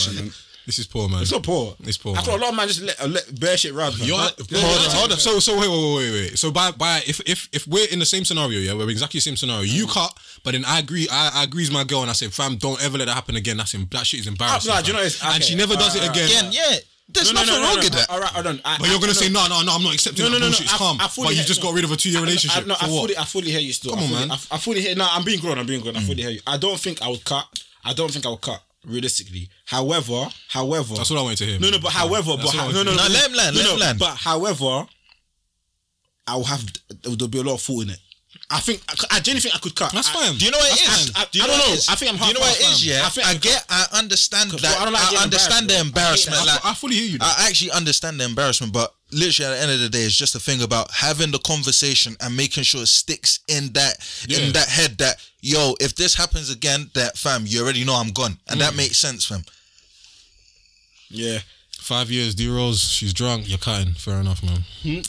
Bullshit, 0.69 0.69
man. 0.69 0.75
This 0.75 0.79
is 0.79 0.87
poor, 0.87 1.09
man. 1.09 1.23
It's 1.23 1.33
not 1.33 1.43
poor. 1.43 1.75
It's 1.85 1.97
poor. 1.97 2.17
I 2.17 2.21
thought 2.21 2.39
a 2.39 2.43
lot 2.43 2.51
of 2.51 2.57
man 2.57 2.69
just 2.69 2.83
let, 2.83 3.01
uh, 3.01 3.07
let 3.09 3.41
bare 3.41 3.57
shit 3.57 3.73
run. 3.75 3.97
man. 3.99 4.07
You're, 4.07 4.17
Huh? 4.19 4.31
hold 4.37 4.53
on, 4.87 4.91
hold 4.97 5.13
on. 5.13 5.19
So, 5.19 5.39
so 5.41 5.59
wait, 5.59 5.69
wait, 5.69 5.79
wait, 5.79 5.95
wait, 5.97 6.31
wait. 6.31 6.39
So, 6.39 6.51
by, 6.51 6.71
by, 6.73 7.03
if, 7.07 7.21
if, 7.27 7.49
if 7.53 7.67
we're 7.67 7.89
in 7.91 7.99
the 7.99 8.07
same 8.07 8.25
scenario, 8.25 8.59
yeah, 8.61 8.75
we're 8.75 8.91
exactly 8.91 9.19
the 9.19 9.23
same 9.23 9.37
scenario. 9.37 9.63
You 9.63 9.87
Mm. 9.87 9.93
cut, 9.95 10.19
but 10.45 10.53
then 10.53 10.65
I 10.65 10.79
agree. 10.81 11.09
I, 11.11 11.31
I 11.35 11.45
agree 11.45 11.65
with 11.65 11.73
my 11.73 11.85
girl, 11.85 12.03
and 12.03 12.11
I 12.11 12.15
said, 12.15 12.33
fam, 12.33 12.57
don't 12.57 12.83
ever 12.83 12.99
let 12.99 13.07
that 13.07 13.15
happen 13.15 13.37
again. 13.37 13.57
That's 13.57 13.75
em- 13.75 13.89
that 13.93 14.07
shit 14.07 14.21
is 14.21 14.27
embarrassing. 14.27 14.71
Ah, 14.73 14.77
no, 14.77 14.83
do 14.83 14.87
you 14.89 14.93
know 14.99 15.03
it's- 15.05 15.21
and 15.25 15.43
she 15.43 15.55
never 15.55 15.75
does 15.75 15.95
it 15.97 16.09
again. 16.09 16.29
Again, 16.29 16.53
yeah. 16.53 16.77
There's 17.11 17.33
No, 17.33 17.41
no, 17.41 17.47
nothing 17.47 17.55
no, 17.55 17.61
no, 17.61 17.67
wrong 17.69 17.77
no. 17.77 17.83
with 17.85 17.93
that. 17.95 18.11
All 18.11 18.21
right, 18.21 18.29
hold 18.31 18.47
on. 18.49 18.61
I- 18.67 18.77
But 18.79 18.89
you're 18.89 18.97
I- 18.99 19.01
gonna 19.01 19.07
no. 19.15 19.21
say 19.25 19.29
no, 19.31 19.47
no, 19.49 19.63
no. 19.63 19.73
I'm 19.75 19.83
not 19.83 19.95
accepting 19.95 20.25
No, 20.25 20.31
that 20.31 20.41
no, 20.41 20.47
no, 20.47 20.51
no. 20.53 20.59
It's 20.61 20.75
I- 20.75 20.77
calm. 20.77 20.99
I 21.01 21.09
fully 21.09 21.29
but 21.29 21.37
you 21.37 21.43
just 21.45 21.61
no. 21.63 21.69
got 21.69 21.75
rid 21.75 21.85
of 21.85 21.93
a 21.93 21.97
two-year 21.97 22.21
relationship. 22.21 22.65
I, 22.65 22.67
no, 22.67 22.75
For 22.75 22.85
I 22.85 22.89
what? 22.89 23.01
fully, 23.01 23.17
I 23.17 23.25
fully 23.25 23.51
hear 23.51 23.61
you 23.61 23.73
still. 23.73 23.93
Come 23.93 24.01
I 24.01 24.03
on, 24.03 24.09
fully, 24.11 24.21
man. 24.29 24.31
I, 24.33 24.55
I 24.55 24.59
fully 24.59 24.81
hear. 24.83 24.95
No, 24.95 25.09
I'm 25.11 25.25
being 25.25 25.41
grown. 25.41 25.59
I'm 25.59 25.67
being 25.67 25.81
grown. 25.81 25.97
I 25.97 26.01
fully 26.01 26.21
hear 26.23 26.31
you. 26.31 26.41
I 26.47 26.59
don't 26.59 26.79
think 26.79 27.01
I 27.01 27.09
would 27.09 27.25
cut. 27.25 27.47
I 27.85 27.95
don't 27.95 28.11
think 28.13 28.27
I 28.27 28.29
would 28.29 28.43
cut 28.43 28.61
realistically. 28.87 29.49
However, 29.67 30.27
however, 30.49 30.95
That's 30.95 31.11
what 31.11 31.19
I 31.19 31.23
wanted 31.23 31.39
to 31.39 31.45
hear. 31.47 31.61
no, 31.61 31.71
no, 31.71 31.79
but 31.79 31.93
however, 31.93 32.37
That's 32.37 32.43
but 32.43 32.47
what 32.47 32.55
I 32.55 32.59
ho- 32.59 32.65
wanted 32.67 32.85
no, 32.85 32.91
no. 32.93 32.97
No, 32.97 33.03
no, 33.07 33.13
let 33.13 33.31
him 33.31 33.37
land, 33.37 33.57
no, 33.57 33.61
let 33.63 33.69
no, 33.69 33.75
him 33.75 33.81
land. 33.81 33.99
But 33.99 34.17
however, 34.17 34.87
I'll 36.27 36.45
have 36.45 36.65
there'll 37.03 37.29
be 37.29 37.39
a 37.39 37.43
lot 37.43 37.55
of 37.55 37.63
fault 37.63 37.85
in 37.85 37.91
it. 37.91 37.99
I 38.51 38.61
think 38.61 38.81
I 39.11 39.21
genuinely 39.21 39.43
think 39.43 39.55
I 39.55 39.59
could 39.59 39.75
cut. 39.75 39.93
That's 39.93 40.09
I- 40.09 40.13
fine. 40.15 40.39
Do 40.39 40.45
you 40.47 40.51
know 40.51 40.57
what 40.57 40.73
it 40.73 40.87
That's 40.87 41.01
is? 41.05 41.11
fine. 41.11 41.23
I- 41.23 41.29
Do 41.31 41.39
you 41.39 41.45
I 41.45 41.47
don't 41.49 41.59
know. 41.59 41.65
it 41.75 41.79
is? 41.79 41.89
I 41.89 41.95
think 41.97 42.13
I'm 42.13 42.19
Do 42.19 42.25
you 42.29 42.33
know 42.35 42.41
what 42.41 42.59
it 42.59 42.67
is? 42.67 42.87
Yeah, 42.87 43.05
I 43.05 43.09
think 43.11 43.27
I 43.27 43.31
I- 43.33 43.35
get, 43.35 43.65
I 43.69 43.87
understand 43.93 44.51
that. 44.53 44.79
I 44.79 44.85
don't 44.85 44.93
like 44.95 45.13
I 45.13 45.23
understand 45.23 45.69
the. 45.69 45.77
I 45.77 45.81
embarrassment. 45.81 46.47
Like, 46.47 46.65
I 46.65 46.73
fully 46.73 46.97
hear 46.97 47.09
you. 47.11 47.19
I 47.21 47.47
actually 47.47 47.73
understand 47.73 48.19
the 48.19 48.25
embarrassment, 48.25 48.73
but 48.73 48.95
literally 49.11 49.53
at 49.53 49.57
the 49.57 49.63
end 49.65 49.73
of 49.73 49.81
the 49.81 49.91
day, 49.91 50.03
it's 50.03 50.17
just 50.17 50.35
a 50.35 50.41
thing 50.41 50.63
about 50.63 50.91
having 50.93 51.31
the 51.31 51.39
conversation 51.41 52.17
and 52.21 52.35
making 52.35 52.63
sure 52.65 52.81
it 52.83 52.89
sticks 52.89 53.41
in 53.49 53.71
that 53.75 53.99
Yeah. 54.27 54.39
in 54.39 54.53
that 54.53 54.69
head 54.69 54.97
that 54.99 55.21
yo, 55.43 55.77
if 55.79 55.95
this 55.95 56.15
happens 56.15 56.49
again, 56.49 56.91
that 56.95 57.19
fam, 57.19 57.45
you 57.47 57.63
already 57.63 57.85
know 57.85 57.95
I'm 57.97 58.13
gone, 58.13 58.39
and 58.49 58.57
Mm. 58.61 58.65
that 58.65 58.75
makes 58.75 58.97
sense, 58.99 59.27
fam. 59.27 59.45
Yeah. 61.11 61.41
Five 61.79 62.11
years, 62.11 62.35
D 62.35 62.51
Rose, 62.51 62.81
she's 62.81 63.15
drunk. 63.15 63.49
You're 63.49 63.57
cutting. 63.57 63.95
Fair 63.95 64.21
enough, 64.21 64.43
man. 64.43 64.63
She 64.83 65.01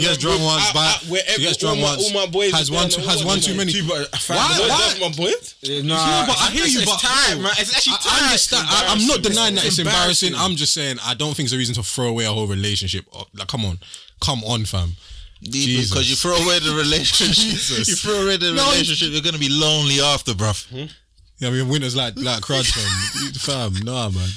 gets 0.00 0.18
drunk 0.18 0.42
once, 0.42 0.72
but 0.72 1.00
she 1.30 1.42
gets 1.42 1.56
drunk 1.56 1.80
once. 1.80 2.04
All 2.04 2.12
my 2.12 2.26
boys 2.26 2.52
has 2.52 2.70
one, 2.70 2.90
too, 2.90 3.00
has 3.02 3.24
one 3.24 3.40
too 3.40 3.54
many. 3.54 3.72
Why? 3.80 4.04
That's 4.10 5.00
my 5.00 5.10
point. 5.16 5.54
Uh, 5.64 5.82
nah, 5.86 5.94
yeah, 5.94 6.26
but 6.26 6.36
I 6.38 6.50
hear 6.50 6.66
you. 6.66 6.84
But 6.84 7.00
time, 7.00 7.40
man. 7.40 7.52
It's 7.56 7.74
actually 7.74 7.96
time. 8.02 8.20
I 8.20 8.26
understand. 8.26 8.66
I, 8.68 8.92
am 8.92 9.06
not 9.06 9.22
denying 9.22 9.54
that 9.54 9.64
it's 9.64 9.78
embarrassing. 9.78 10.34
I'm 10.36 10.56
just 10.56 10.74
saying 10.74 10.98
I 11.02 11.14
don't 11.14 11.34
think 11.34 11.46
it's 11.46 11.54
a 11.54 11.56
reason 11.56 11.74
to 11.76 11.82
throw 11.82 12.08
away 12.08 12.24
a 12.24 12.30
whole 12.30 12.46
relationship. 12.46 13.06
Oh, 13.14 13.24
like, 13.34 13.48
come 13.48 13.64
on, 13.64 13.78
come 14.20 14.44
on, 14.44 14.64
fam. 14.66 14.96
Jesus. 15.42 15.90
Because 15.90 16.10
you 16.10 16.16
throw 16.16 16.36
away 16.36 16.58
the 16.58 16.74
relationship, 16.74 17.86
you 17.88 17.94
throw 17.94 18.24
away 18.24 18.36
the 18.36 18.52
no, 18.52 18.70
relationship, 18.70 19.10
you're 19.12 19.22
gonna 19.22 19.38
be 19.38 19.48
lonely 19.48 20.00
after, 20.00 20.32
bruv. 20.32 20.68
Hmm? 20.68 20.92
Yeah, 21.38 21.48
I 21.48 21.52
mean, 21.52 21.68
winners 21.68 21.94
like 21.94 22.14
like 22.16 22.42
crowd 22.42 22.66
fam, 22.66 23.32
fam. 23.72 23.84
Nah, 23.84 24.10
man. 24.10 24.28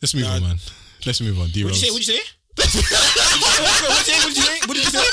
Let's 0.00 0.14
move 0.14 0.26
on, 0.26 0.42
man. 0.42 0.56
Let's 1.06 1.20
move 1.20 1.40
on. 1.40 1.48
D 1.48 1.64
What'd 1.64 1.80
you 1.80 1.86
say? 1.86 1.90
What'd 1.90 2.06
you 2.06 2.14
say? 2.14 2.20
What'd 2.58 2.74
you 2.74 2.82
say? 4.02 4.58
What'd 4.66 4.76
you 4.76 4.90
say? 4.90 5.04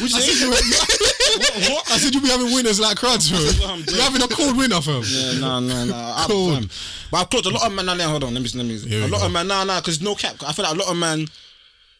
What'd 0.00 0.12
you 0.14 0.72
say? 0.72 0.84
What? 1.68 1.90
I 1.90 1.98
said 1.98 2.14
you'll 2.14 2.22
be 2.22 2.28
having 2.30 2.52
winners 2.54 2.80
like 2.80 2.96
crowds, 2.96 3.30
fam. 3.30 3.84
You're 3.88 4.02
having 4.02 4.22
a 4.22 4.28
cold 4.28 4.56
winner, 4.56 4.80
fam. 4.80 5.02
Yeah, 5.04 5.38
nah, 5.38 5.60
nah, 5.60 5.84
nah. 5.84 6.26
Cold. 6.26 6.70
But 7.10 7.16
I've 7.18 7.30
closed 7.30 7.46
a 7.46 7.50
lot 7.50 7.66
of 7.66 7.72
man. 7.72 7.84
Nah, 7.86 7.94
nah, 7.94 8.08
hold 8.08 8.24
on. 8.24 8.32
Let 8.32 8.42
me, 8.42 8.48
let 8.54 8.64
me. 8.64 8.78
Here 8.78 9.04
a 9.04 9.08
lot 9.08 9.20
go. 9.20 9.26
of 9.26 9.32
man. 9.32 9.46
Nah, 9.46 9.64
nah. 9.64 9.80
Because 9.80 10.00
no 10.00 10.14
cap. 10.14 10.36
I 10.46 10.52
feel 10.52 10.64
like 10.64 10.74
a 10.74 10.78
lot 10.78 10.90
of 10.90 10.96
man 10.96 11.26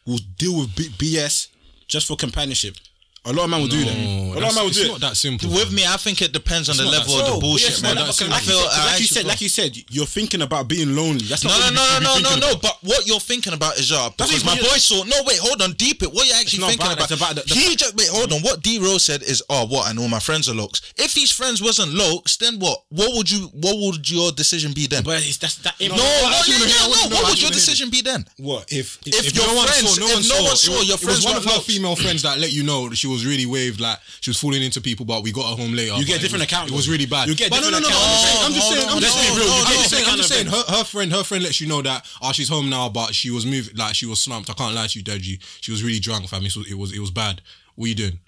will 0.07 0.21
deal 0.39 0.59
with 0.59 0.75
B- 0.75 0.89
BS 0.89 1.49
just 1.87 2.07
for 2.07 2.17
companionship. 2.17 2.77
A 3.25 3.33
lot 3.33 3.45
of 3.45 3.51
men 3.51 3.61
will 3.61 3.69
do 3.69 3.85
that. 3.85 3.95
A 3.95 4.41
lot 4.41 4.51
of 4.51 4.55
men 4.55 4.65
will 4.65 4.71
do 4.71 4.81
it. 4.81 4.85
It's 4.85 4.91
not 4.91 5.01
that 5.01 5.17
simple. 5.17 5.51
With 5.51 5.73
me, 5.73 5.85
I 5.87 5.97
think 5.97 6.23
it 6.23 6.33
depends 6.33 6.69
on 6.71 6.77
the 6.77 6.85
level 6.85 7.19
of 7.19 7.35
the 7.35 7.41
bullshit, 7.41 7.83
man. 7.83 7.99
I 7.99 8.11
feel 8.13 8.29
like 8.29 9.01
you 9.01 9.07
said, 9.07 9.27
like 9.27 9.41
you 9.41 9.49
said, 9.49 9.77
you're 9.91 10.07
thinking 10.07 10.43
about 10.43 10.69
being 10.69 10.95
lonely. 10.95 11.27
That's 11.27 11.45
not 11.45 11.59
no, 11.59 11.99
no, 11.99 11.99
no, 12.01 12.19
no, 12.21 12.37
no. 12.39 12.57
But 12.63 12.79
what 12.83 13.07
you're 13.07 13.21
thinking 13.21 13.53
about 13.53 13.79
is 13.79 13.91
yeah, 13.91 14.09
because 14.17 14.45
my 14.45 14.57
boy 14.57 14.79
saw. 14.79 15.05
No, 15.05 15.17
wait, 15.27 15.39
hold 15.39 15.61
on, 15.63 15.73
deep 15.73 16.03
it. 16.03 16.13
What 16.13 16.27
you 16.27 16.35
actually 16.39 16.67
thinking 16.69 16.93
about? 16.93 17.11
He 17.49 17.77
just 17.77 17.97
wait, 17.97 18.09
hold 18.09 18.33
on. 18.33 18.41
What 18.41 18.63
D 18.63 18.79
Rose 18.79 19.05
said 19.05 19.23
is, 19.23 19.43
oh, 19.51 19.67
what? 19.67 19.91
And 19.91 19.99
all 19.99 20.09
my 20.09 20.21
friends 20.21 20.49
are 20.49 20.55
lokes. 20.55 20.81
If 20.97 21.15
his 21.15 21.31
friends 21.31 21.61
wasn't 21.61 21.93
lokes, 21.93 22.39
then 22.39 22.59
what? 22.59 22.85
What 22.89 23.15
would 23.17 23.31
you? 23.31 23.49
What 23.53 23.77
would 23.77 24.09
your 24.09 24.33
decision 24.33 24.73
be 24.73 24.87
then? 24.87 25.03
But 25.03 25.21
that's 25.41 25.57
that. 25.57 25.75
No, 25.81 25.89
no, 25.89 25.97
no. 25.97 27.11
What 27.11 27.29
would 27.29 27.43
your 27.43 27.51
decision 27.51 27.91
be 27.91 28.01
then? 28.01 28.25
What 28.39 28.73
if 28.73 28.99
if 29.05 29.35
your 29.35 29.45
friends, 29.45 29.99
if 29.99 30.29
no 30.29 30.43
one 30.45 30.57
saw 30.57 30.81
your 30.83 30.99
friends, 30.99 31.25
one 31.25 31.37
of 31.37 31.45
her 31.45 31.61
female 31.61 31.97
friends 31.97 32.23
that 32.23 32.39
let 32.39 32.53
you 32.53 32.63
know 32.63 32.91
she 32.93 33.08
was 33.09 33.27
really 33.27 33.47
waved, 33.47 33.81
like 33.81 33.99
she 34.21 34.31
was 34.31 34.39
falling 34.39 34.63
into 34.63 34.81
people, 34.81 35.05
but 35.05 35.23
we 35.23 35.33
got 35.33 35.51
her 35.51 35.63
home 35.63 35.73
later. 35.75 35.95
You 35.97 36.05
get 36.05 36.19
a 36.19 36.21
different 36.21 36.45
account. 36.45 36.71
It 36.71 36.75
was 36.75 36.89
really 36.89 37.07
bad. 37.07 37.29
You 37.29 37.35
get 37.35 37.51
but 37.51 37.61
no, 37.61 37.71
no, 37.71 37.79
no, 37.79 37.89
no. 37.89 37.97
I'm 37.97 38.53
just 38.53 38.69
saying. 38.69 38.89
I'm 38.89 39.01
just 39.01 39.19
oh, 39.19 39.23
saying. 39.25 39.39
I'm 39.39 39.77
just 39.77 39.91
saying. 39.91 40.05
I'm 40.07 40.17
just 40.17 40.29
saying. 40.29 40.47
Her 40.47 40.85
friend, 40.85 41.13
her 41.13 41.25
friend 41.25 41.45
lets 41.45 41.61
you 41.61 41.69
know 41.69 41.83
that 41.83 42.07
oh, 42.23 42.33
she's 42.33 42.49
home 42.49 42.71
now, 42.71 42.89
but 42.89 43.15
she 43.15 43.31
was 43.31 43.45
moved, 43.47 43.79
like 43.79 43.95
she 43.95 44.07
was 44.07 44.21
slumped. 44.21 44.51
I 44.51 44.55
can't 44.55 44.75
lie 44.75 44.87
to 44.87 44.99
you, 44.99 45.05
Deji. 45.05 45.43
She 45.61 45.71
was 45.71 45.83
really 45.83 46.01
drunk, 46.01 46.29
fam. 46.29 46.45
It 46.45 46.55
was, 46.57 46.71
it 46.71 46.75
was, 46.75 46.93
it 46.93 47.01
was 47.01 47.11
bad. 47.11 47.41
What 47.75 47.87
are 47.87 47.89
you 47.89 47.95
doing? 47.95 48.19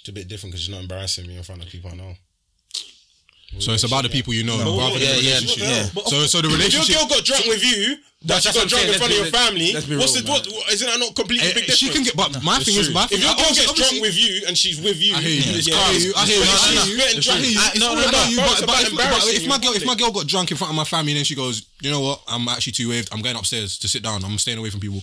It's 0.00 0.08
a 0.08 0.12
bit 0.12 0.28
different 0.28 0.52
because 0.52 0.64
she's 0.64 0.74
not 0.74 0.82
embarrassing 0.82 1.26
me 1.26 1.36
in 1.36 1.42
front 1.42 1.62
of 1.62 1.68
people 1.68 1.90
I 1.92 1.96
know. 1.96 2.14
So 3.58 3.72
it's 3.72 3.84
about 3.84 4.04
the 4.04 4.08
people 4.08 4.32
you 4.32 4.44
know, 4.44 4.56
No. 4.62 4.78
Yeah, 4.94 4.98
the 4.98 5.22
yeah, 5.22 5.40
yeah. 5.58 5.82
So 6.06 6.24
so 6.26 6.40
the 6.40 6.48
If 6.48 6.54
relationship. 6.54 6.94
your 6.94 7.04
girl 7.08 7.18
got 7.18 7.24
drunk 7.24 7.44
with 7.46 7.64
you, 7.64 7.96
but 8.22 8.28
That's 8.40 8.46
she 8.46 8.52
got 8.52 8.68
drunk 8.68 8.84
saying, 8.84 8.92
in 8.94 8.98
front 9.00 9.12
of 9.12 9.18
your 9.18 9.32
family, 9.32 9.72
let's 9.72 9.86
be 9.86 9.96
what's 9.96 10.14
real, 10.14 10.24
the 10.24 10.30
what, 10.30 10.46
what- 10.46 10.72
isn't 10.72 10.86
that 10.86 11.00
not 11.00 11.16
completely 11.16 11.48
eh, 11.48 11.54
big 11.56 11.64
difference? 11.66 11.80
she 11.80 11.88
can 11.90 12.04
get, 12.04 12.14
but 12.16 12.30
my 12.44 12.60
thing 12.60 12.76
is, 12.76 12.92
my 12.92 13.06
thing. 13.08 13.18
If 13.18 13.24
your 13.24 13.34
girl 13.34 13.52
gets 13.52 13.72
drunk 13.72 13.96
with 14.00 14.16
you 14.16 14.44
and 14.46 14.56
she's 14.56 14.76
with 14.80 15.00
you, 15.00 15.16
I 15.16 15.20
hear 15.24 15.40
you. 15.40 15.56
It's 15.58 15.66
yeah. 15.68 15.76
I 15.76 15.92
hear 15.96 16.00
you. 16.04 16.12
I 16.14 16.22
if 16.24 17.24
hear 17.24 17.40
you. 17.40 17.80
no, 17.80 17.96
no, 17.96 18.04
but- 18.06 18.80
if- 19.34 19.46
my 19.48 19.58
girl, 19.58 19.72
if 19.74 19.84
my 19.84 19.94
girl 19.96 20.12
got 20.12 20.26
drunk 20.26 20.50
in 20.52 20.56
front 20.56 20.70
of 20.70 20.76
my 20.76 20.84
family, 20.84 21.14
then 21.14 21.24
she 21.24 21.34
goes, 21.34 21.66
you 21.80 21.90
know 21.90 22.00
what? 22.00 22.22
I'm 22.28 22.46
actually 22.48 22.72
too 22.72 22.88
waved. 22.90 23.08
I'm 23.12 23.22
going 23.22 23.36
upstairs 23.36 23.78
to 23.78 23.88
sit 23.88 24.02
down. 24.02 24.22
I'm 24.24 24.38
staying 24.38 24.58
away 24.58 24.70
from 24.70 24.80
people. 24.80 25.02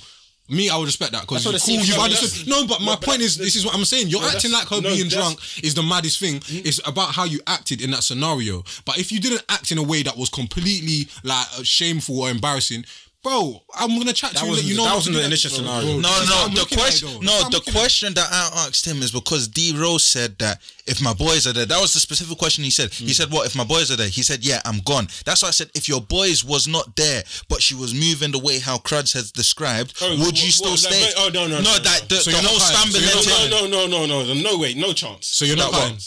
Me, 0.50 0.70
I 0.70 0.78
would 0.78 0.86
respect 0.86 1.12
that 1.12 1.22
because 1.22 1.46
you 1.46 1.52
cool. 1.78 1.86
You've 1.86 2.00
understood. 2.00 2.48
No, 2.48 2.66
but 2.66 2.80
my 2.82 2.96
point 2.96 3.22
is, 3.22 3.38
this 3.38 3.56
is 3.56 3.66
what 3.66 3.76
I'm 3.76 3.84
saying. 3.84 4.08
You're 4.08 4.22
no, 4.22 4.30
acting 4.30 4.52
like 4.52 4.68
her 4.70 4.80
no, 4.80 4.96
being 4.96 5.10
drunk 5.10 5.40
is 5.62 5.74
the 5.74 5.84
maddest 5.84 6.20
thing. 6.20 6.40
Mm. 6.40 6.66
It's 6.66 6.80
about 6.88 7.14
how 7.14 7.26
you 7.26 7.42
acted 7.48 7.82
in 7.82 7.92
that 7.92 8.04
scenario. 8.04 8.64
But 8.86 8.98
if 8.98 9.12
you 9.12 9.20
didn't 9.20 9.44
act 9.50 9.72
in 9.72 9.78
a 9.78 9.84
way 9.84 10.04
that 10.04 10.16
was 10.16 10.30
completely 10.30 11.10
like 11.24 11.48
shameful 11.64 12.22
or 12.22 12.30
embarrassing, 12.30 12.86
Bro, 13.24 13.62
I'm 13.76 13.98
gonna 13.98 14.14
chat 14.14 14.36
to 14.38 14.46
you. 14.46 14.54
You 14.56 14.78
know 14.78 14.86
that 14.86 14.96
wasn't 14.96 15.16
the 15.18 15.26
initial 15.26 15.50
scenario. 15.50 16.00
No, 16.00 16.24
no, 16.26 16.48
no. 16.48 16.62
The 16.64 16.76
question, 16.76 17.10
no, 17.22 17.50
the 17.50 17.62
question 17.72 18.14
that 18.14 18.28
I 18.32 18.66
asked 18.68 18.86
him 18.86 19.02
is 19.02 19.12
because 19.12 19.48
D 19.48 19.76
Rose 19.78 20.06
said 20.06 20.38
that 20.40 20.62
if 20.86 21.02
my 21.02 21.14
boys 21.14 21.46
are 21.46 21.52
there, 21.54 21.66
that 21.66 21.82
was 21.82 21.94
the 21.94 22.00
specific 22.00 22.38
question 22.38 22.64
he 22.64 22.70
said. 22.70 22.94
He 22.94 23.06
hmm. 23.06 23.12
said, 23.12 23.30
"What 23.32 23.46
if 23.46 23.56
my 23.56 23.66
boys 23.66 23.92
are 23.92 23.98
there?" 23.98 24.08
He 24.08 24.24
said, 24.24 24.46
"Yeah, 24.46 24.62
I'm 24.64 24.80
gone." 24.80 25.08
That's 25.26 25.42
why 25.42 25.50
I 25.50 25.52
said, 25.52 25.70
if 25.76 25.90
your 25.90 26.00
boys 26.00 26.46
was 26.46 26.68
not 26.68 26.96
there, 26.96 27.24
but 27.50 27.62
she 27.62 27.76
was 27.76 27.94
moving 27.94 28.32
the 28.32 28.40
way 28.40 28.60
how 28.60 28.78
Cruds 28.78 29.12
has 29.14 29.32
described, 29.32 30.00
would 30.02 30.42
you 30.42 30.52
still 30.52 30.78
stay? 30.78 31.12
oh 31.18 31.30
no, 31.34 31.48
no, 31.48 31.60
no. 31.60 31.74
That 31.80 32.08
the, 32.08 32.24
whole 32.40 32.60
stumbling. 32.60 33.04
no, 33.52 33.68
no, 33.68 33.88
no, 33.88 34.06
no, 34.06 34.24
no, 34.24 34.34
no. 34.34 34.58
way, 34.58 34.74
no 34.74 34.94
chance. 34.94 35.28
So 35.28 35.44
you're 35.44 35.58
not 35.58 35.72
cutting. 35.72 36.00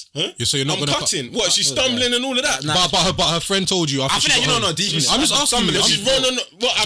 So 0.44 0.56
you're 0.56 0.66
not 0.66 0.78
gonna 0.78 0.92
cutting. 0.92 1.32
What? 1.32 1.52
She's 1.52 1.68
stumbling 1.68 2.14
and 2.14 2.24
all 2.24 2.36
of 2.36 2.42
that. 2.44 2.64
But 2.64 3.16
but 3.16 3.28
her 3.28 3.40
friend 3.40 3.68
told 3.68 3.90
you. 3.90 4.02
I 4.02 4.08
think 4.08 4.32
that 4.32 4.40
you 4.40 4.46
know 4.46 4.58
no 4.58 4.72
know. 4.72 4.76
I'm 5.12 5.20
just 5.20 5.34
asking. 5.34 5.68
She's 5.84 6.00
running. 6.06 6.38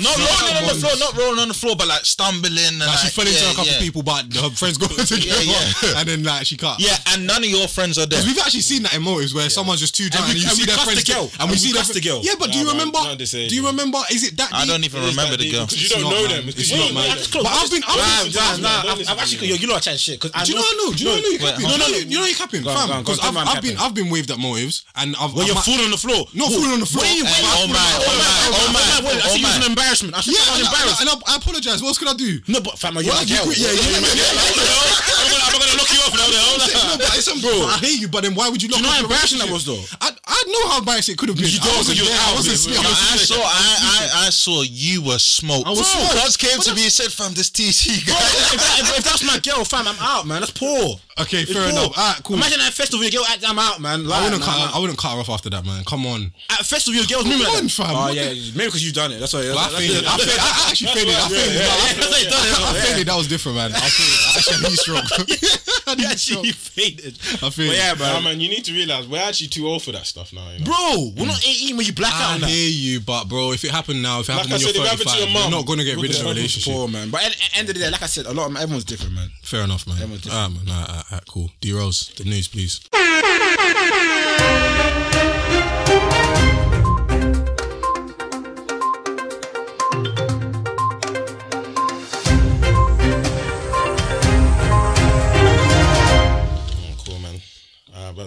No, 0.02 0.10
rolling 0.26 0.56
on 0.58 0.66
the 0.68 0.76
floor, 0.80 0.94
not 0.98 1.12
rolling 1.16 1.40
on 1.40 1.48
the 1.48 1.54
floor, 1.54 1.74
but 1.76 1.88
like 1.88 2.04
stumbling. 2.04 2.80
And 2.80 2.84
like, 2.84 2.98
she 3.00 3.10
fell 3.14 3.26
into 3.26 3.38
yeah, 3.38 3.52
a 3.52 3.54
couple 3.54 3.72
yeah. 3.72 3.80
people, 3.80 4.02
but 4.02 4.28
her 4.34 4.50
friends 4.50 4.76
got 4.76 4.90
together, 5.06 5.44
yeah, 5.44 6.00
and 6.00 6.08
then 6.08 6.22
like 6.24 6.46
she 6.46 6.56
cut. 6.56 6.80
Yeah, 6.80 6.96
and 7.14 7.26
none 7.26 7.42
of 7.42 7.50
your 7.50 7.68
friends 7.68 7.98
are 7.98 8.06
there. 8.06 8.22
We've 8.26 8.38
actually 8.38 8.66
seen 8.66 8.82
that 8.84 8.94
in 8.94 9.02
motives 9.02 9.32
where 9.32 9.48
someone's 9.48 9.80
just 9.80 9.94
too 9.94 10.10
drunk 10.10 10.28
and, 10.28 10.36
and 10.36 10.42
you 10.42 10.48
and 10.50 10.58
see 10.58 10.66
their 10.66 10.78
friends 10.82 11.04
the 11.04 11.12
girl, 11.12 11.30
and, 11.40 11.46
we, 11.48 11.54
we 11.54 11.62
see 11.62 11.72
their 11.72 11.86
the 11.86 12.00
girl. 12.02 12.20
Yeah, 12.22 12.34
but 12.38 12.50
do 12.52 12.58
you 12.58 12.68
remember? 12.68 13.00
Do 13.16 13.54
you 13.54 13.64
remember? 13.66 13.98
Is 14.10 14.26
it 14.26 14.36
that? 14.36 14.50
I 14.52 14.66
don't 14.66 14.84
even 14.84 15.04
remember 15.04 15.36
the 15.36 15.50
girl 15.50 15.66
because 15.66 15.82
you 15.82 15.88
don't 15.88 16.10
know 16.10 16.26
them. 16.26 16.48
It's 16.48 16.72
not 16.72 16.92
man. 16.92 17.16
But 17.32 17.52
I've 17.52 17.70
been. 17.70 17.82
I've 17.86 19.18
actually. 19.18 19.54
You 19.54 19.66
know 19.66 19.76
I 19.76 19.80
chat 19.80 19.98
shit 19.98 20.20
do 20.20 20.52
you 20.52 20.58
know 20.58 20.64
I 20.64 20.74
know? 20.76 20.92
Do 20.92 21.04
you 21.04 21.10
know 21.10 21.28
you 21.28 21.38
capping? 21.38 21.64
No, 21.64 21.76
no, 21.76 21.86
you 21.86 22.18
know 22.18 22.26
you're 22.26 22.36
capping, 22.36 22.62
fam. 22.64 23.00
Because 23.00 23.20
I've 23.22 23.62
been 23.62 23.76
I've 23.78 23.94
been 23.94 24.10
waved 24.10 24.30
at 24.30 24.38
motives 24.38 24.84
and 24.96 25.16
I've 25.16 25.34
when 25.34 25.46
you're 25.46 25.56
falling 25.56 25.86
on 25.86 25.90
the 25.90 26.00
floor. 26.00 26.26
No, 26.34 26.48
falling 26.48 26.72
on 26.72 26.80
the 26.80 26.86
floor. 26.86 27.04
Oh 27.06 27.66
my! 27.68 27.80
Oh 27.94 28.16
my! 28.16 28.34
Oh 28.52 28.68
my! 28.72 28.80
I 29.24 29.28
see 29.32 29.40
you 29.40 29.48
an 29.48 29.70
embarrassment 29.70 30.03
embarrassment. 30.04 30.14
I 30.14 30.20
should 30.20 30.34
yeah, 30.36 30.44
I 30.44 30.58
was 30.58 30.68
and. 30.68 31.08
I, 31.08 31.16
and 31.16 31.22
I, 31.24 31.32
I 31.32 31.36
apologize. 31.36 31.80
What 31.80 31.88
else 31.88 31.98
could 31.98 32.08
I 32.08 32.16
do? 32.16 32.40
No, 32.48 32.60
but 32.60 32.78
fam, 32.78 32.94
you're 33.00 33.12
well, 33.12 33.24
you, 33.24 33.34
yeah, 33.34 33.44
yeah, 33.44 33.56
yeah, 33.56 33.74
yeah, 33.74 34.04
yeah, 34.04 34.14
yeah, 34.14 34.34
yeah, 34.34 34.44
yeah, 34.44 34.52
yeah, 34.52 34.84
yeah, 34.84 35.00
yeah, 35.04 35.24
yeah, 35.24 35.24
yeah, 35.24 35.24
yeah, 35.24 35.24
yeah, 35.24 35.48
yeah, 35.94 36.20
yeah, 36.24 36.52
yeah, 36.54 36.72
yeah, 36.72 36.83
no, 36.98 37.04
but 37.04 37.18
it's 37.18 37.28
bro. 37.42 37.50
I 37.50 37.78
hear 37.82 37.96
you, 37.98 38.08
but 38.08 38.22
then 38.22 38.34
why 38.34 38.48
would 38.48 38.62
you 38.62 38.68
not? 38.68 38.78
Do 38.78 38.84
you 38.84 38.88
know 38.88 38.94
how 38.94 39.02
embarrassing 39.02 39.38
that 39.38 39.50
was 39.50 39.64
though? 39.66 39.82
I, 40.00 40.10
I 40.10 40.38
know 40.46 40.68
how 40.70 40.78
embarrassing 40.78 41.14
it 41.14 41.18
could 41.18 41.28
have 41.28 41.38
been. 41.38 41.50
You 41.50 41.58
I 41.62 41.76
wasn't, 41.76 41.98
you 41.98 42.06
I 42.06 42.32
wasn't 42.34 42.58
scared. 42.58 42.80
I, 42.80 43.14
I 43.14 43.18
saw 43.18 43.40
I, 43.40 43.70
I, 43.82 44.26
I 44.26 44.30
saw 44.30 44.62
you 44.62 45.02
were 45.02 45.18
smoked. 45.18 45.66
I 45.66 45.70
was 45.70 45.84
bro, 45.84 46.00
smoked. 46.00 46.22
Once 46.22 46.36
came 46.36 46.58
but 46.58 46.66
to 46.66 46.74
me 46.74 46.84
and 46.84 46.92
said, 46.92 47.10
"Fam, 47.12 47.34
this 47.34 47.50
TC 47.50 48.06
guy. 48.06 48.14
Bro, 48.14 48.20
if, 48.20 48.60
if, 48.60 48.98
if, 48.98 49.04
that's 49.04 49.24
my 49.24 49.38
girl, 49.38 49.64
fam, 49.64 49.88
I'm 49.88 49.98
out, 50.00 50.26
man. 50.26 50.40
That's 50.40 50.52
poor. 50.52 51.00
Okay, 51.20 51.46
it's 51.46 51.52
fair 51.52 51.70
poor. 51.70 51.72
enough. 51.72 51.96
All 51.96 52.10
right, 52.10 52.20
cool. 52.24 52.36
Imagine 52.36 52.60
at 52.60 52.70
a 52.70 52.76
festival 52.76 53.02
your 53.06 53.14
girl, 53.14 53.24
I'm 53.28 53.58
out, 53.58 53.80
man. 53.80 54.06
Like, 54.06 54.20
I 54.20 54.24
wouldn't 54.24 54.40
man, 54.42 54.48
cut. 54.48 54.58
Man. 54.58 54.70
I 54.74 54.78
wouldn't 54.78 54.98
cut 54.98 55.14
her 55.14 55.20
off 55.20 55.30
after 55.30 55.50
that, 55.50 55.64
man. 55.64 55.84
Come 55.84 56.06
on. 56.06 56.32
At 56.50 56.60
a 56.60 56.64
festival 56.64 56.98
your 56.98 57.06
girl's 57.06 57.24
moving. 57.24 57.46
Come 57.46 57.56
on, 57.56 57.68
fam. 57.68 57.94
Oh 57.94 58.10
yeah, 58.10 58.34
maybe 58.54 58.66
because 58.66 58.84
you've 58.84 58.94
done 58.94 59.12
it. 59.12 59.20
That's 59.20 59.32
why. 59.32 59.46
I 59.46 59.68
faded. 59.78 60.04
I 60.06 60.68
actually 60.70 60.90
faded. 60.92 61.14
I 61.14 61.28
faded. 61.28 61.62
I 61.62 62.72
faded. 62.80 63.06
That 63.06 63.16
was 63.16 63.28
different, 63.28 63.58
man. 63.58 63.72
I 63.74 63.88
faded. 63.88 64.20
I 64.26 64.30
actually 64.36 64.58
had 64.58 64.70
heat 64.70 64.80
stroke. 64.82 65.04
I 65.86 65.90
had 65.90 66.00
heat 66.00 66.18
stroke 66.18 66.44
needed. 66.84 67.18
I 67.42 67.50
feel 67.50 67.68
but 67.68 67.76
yeah, 67.76 67.94
bro. 67.94 68.06
Nah, 68.06 68.20
man, 68.20 68.40
you 68.40 68.48
need 68.48 68.64
to 68.64 68.72
realize 68.72 69.06
we're 69.08 69.18
actually 69.22 69.48
too 69.48 69.66
old 69.66 69.82
for 69.82 69.92
that 69.92 70.06
stuff 70.06 70.32
now. 70.32 70.48
You 70.50 70.60
know? 70.60 70.64
Bro, 70.64 71.12
we're 71.16 71.26
not 71.26 71.38
18 71.46 71.76
when 71.76 71.86
you 71.86 71.92
black 71.92 72.12
out. 72.14 72.36
I 72.36 72.38
now. 72.38 72.46
hear 72.46 72.70
you, 72.70 73.00
but 73.00 73.24
bro, 73.24 73.52
if 73.52 73.64
it 73.64 73.70
happened 73.70 74.02
now, 74.02 74.20
if 74.20 74.28
it 74.28 74.32
like 74.32 74.46
happened 74.46 74.64
I 74.64 74.72
you're 74.72 74.86
35, 74.86 75.18
your 75.18 75.28
mom, 75.28 75.42
you're 75.42 75.50
not 75.50 75.66
gonna 75.66 75.84
get 75.84 75.96
rid 75.96 76.10
of 76.10 76.18
the 76.18 76.24
relationship, 76.24 76.72
poor, 76.72 76.88
man. 76.88 77.10
But 77.10 77.24
at 77.24 77.32
the 77.32 77.58
end 77.58 77.68
of 77.68 77.74
the 77.74 77.80
day, 77.80 77.90
like 77.90 78.02
I 78.02 78.06
said, 78.06 78.26
a 78.26 78.32
lot 78.32 78.50
of 78.50 78.56
everyone's 78.56 78.84
different, 78.84 79.14
man. 79.14 79.30
Fair 79.42 79.64
enough, 79.64 79.86
man. 79.86 79.96
Everyone's 79.96 80.22
different. 80.22 80.44
Ah, 80.44 80.48
man, 80.48 80.64
nah, 80.66 80.86
nah, 80.86 81.02
nah, 81.10 81.20
cool. 81.28 81.50
D 81.60 81.72
Rose, 81.72 82.12
the 82.16 82.24
news, 82.24 82.48
please. 82.48 82.80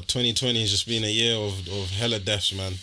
2020 0.08 0.62
has 0.62 0.72
just 0.72 0.88
been 0.88 1.04
a 1.04 1.12
year 1.12 1.36
of, 1.36 1.68
of 1.68 1.90
hella 1.92 2.20
deaths, 2.20 2.54
man. 2.54 2.74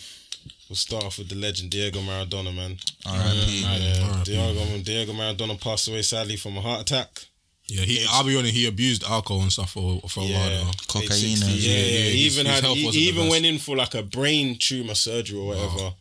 We'll 0.69 0.75
start 0.75 1.03
off 1.03 1.19
with 1.19 1.29
the 1.29 1.35
legend 1.35 1.69
Diego 1.69 1.99
Maradona, 1.99 2.55
man. 2.55 2.77
R.I.P. 3.05 3.61
Yeah. 3.61 4.23
Diego, 4.23 4.77
Diego 4.83 5.13
Maradona 5.13 5.61
passed 5.61 5.87
away 5.87 6.01
sadly 6.01 6.37
from 6.37 6.57
a 6.57 6.61
heart 6.61 6.81
attack. 6.81 7.25
Yeah, 7.67 7.81
he. 7.83 8.05
I'll 8.09 8.23
be 8.23 8.37
honest. 8.37 8.53
He 8.53 8.67
abused 8.67 9.03
alcohol 9.03 9.41
and 9.41 9.51
stuff 9.51 9.71
for 9.71 9.99
for 10.07 10.21
a 10.21 10.27
while. 10.27 10.71
Cocaine. 10.87 11.37
Yeah, 11.37 11.47
yeah, 11.47 11.77
yeah. 11.77 12.09
He 12.11 12.19
even 12.25 12.45
had. 12.45 12.63
He, 12.63 13.09
even 13.09 13.27
went 13.27 13.45
in 13.45 13.57
for 13.57 13.75
like 13.75 13.95
a 13.95 14.03
brain 14.03 14.57
tumor 14.59 14.93
surgery 14.93 15.39
or 15.39 15.47
whatever. 15.47 15.77
Wow. 15.77 15.95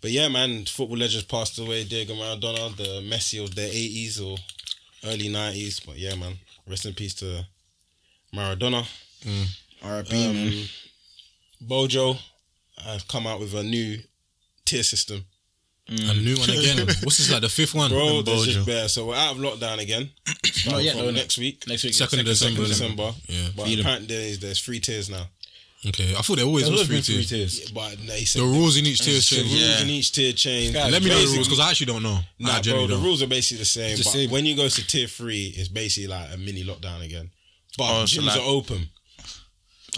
But 0.00 0.10
yeah, 0.10 0.28
man, 0.28 0.66
football 0.66 0.98
legends 0.98 1.24
passed 1.24 1.58
away. 1.58 1.84
Diego 1.84 2.14
Maradona, 2.14 2.76
the 2.76 3.02
Messi 3.02 3.42
of 3.42 3.54
the 3.54 3.64
eighties 3.64 4.20
or 4.20 4.36
early 5.04 5.28
nineties. 5.28 5.80
But 5.80 5.98
yeah, 5.98 6.14
man, 6.14 6.34
rest 6.68 6.86
in 6.86 6.94
peace 6.94 7.14
to 7.14 7.44
Maradona. 8.32 8.86
Mm. 9.24 9.46
Um, 9.84 10.64
Bojo 11.60 12.16
has 12.78 13.02
come 13.04 13.26
out 13.26 13.40
with 13.40 13.54
a 13.54 13.62
new 13.62 13.98
tier 14.64 14.82
system. 14.82 15.24
A 15.88 16.14
new 16.14 16.36
one 16.36 16.48
again. 16.48 16.78
What's 17.02 17.18
this 17.18 17.30
like 17.30 17.42
the 17.42 17.48
fifth 17.50 17.74
one? 17.74 17.90
Bro, 17.90 18.22
there's 18.22 18.40
Bojo. 18.40 18.50
just 18.52 18.66
bare. 18.66 18.88
So 18.88 19.06
we're 19.08 19.16
out 19.16 19.32
of 19.36 19.38
lockdown 19.42 19.80
again. 19.82 20.10
Starting 20.44 20.86
yet, 20.86 20.96
from 20.96 21.04
though, 21.06 21.10
next 21.12 21.36
week. 21.36 21.64
Next 21.68 21.84
week, 21.84 21.92
Second 21.92 22.20
of 22.20 22.36
Second 22.36 22.56
December. 22.56 22.68
December. 23.12 23.12
Yeah. 23.28 23.48
But 23.54 23.66
Feel 23.66 23.74
'em. 23.80 23.80
apparently 23.80 24.06
there's, 24.16 24.38
there's 24.38 24.60
three 24.60 24.80
tiers 24.80 25.10
now. 25.10 25.26
Okay, 25.86 26.14
I 26.16 26.22
thought 26.22 26.36
there 26.36 26.46
always 26.46 26.64
There's 26.64 26.78
was 26.80 26.88
always 26.88 27.04
three 27.06 27.14
been 27.16 27.26
three 27.28 27.36
tiers. 27.38 27.58
tiers. 27.58 27.70
But 27.70 27.98
they 28.06 28.24
said 28.24 28.40
The 28.40 28.46
rules 28.46 28.78
in 28.78 28.86
each 28.86 29.00
tier 29.00 29.20
change. 29.20 29.28
the 29.28 29.36
change. 29.36 29.62
rules 29.68 29.82
in 29.82 29.90
each 29.90 30.12
tier 30.12 30.32
change. 30.32 30.72
Guys, 30.72 30.90
Let 30.90 31.02
me 31.02 31.10
know 31.10 31.20
the 31.20 31.34
rules 31.34 31.46
because 31.48 31.60
I 31.60 31.68
actually 31.68 31.86
don't 31.92 32.02
know. 32.02 32.18
Nah, 32.38 32.62
bro, 32.62 32.86
the 32.86 32.94
don't. 32.94 33.02
rules 33.04 33.22
are 33.22 33.26
basically 33.26 33.58
the 33.58 33.64
same. 33.66 33.98
The 33.98 34.02
but 34.04 34.10
same. 34.10 34.30
when 34.30 34.46
you 34.46 34.56
go 34.56 34.66
to 34.66 34.86
tier 34.86 35.06
three, 35.06 35.52
it's 35.54 35.68
basically 35.68 36.06
like 36.08 36.32
a 36.32 36.38
mini 36.38 36.64
lockdown 36.64 37.04
again. 37.04 37.30
But 37.76 37.90
Oh, 37.90 38.06
so 38.06 38.22
gyms 38.22 38.26
like- 38.28 38.40
are 38.40 38.44
open. 38.46 38.88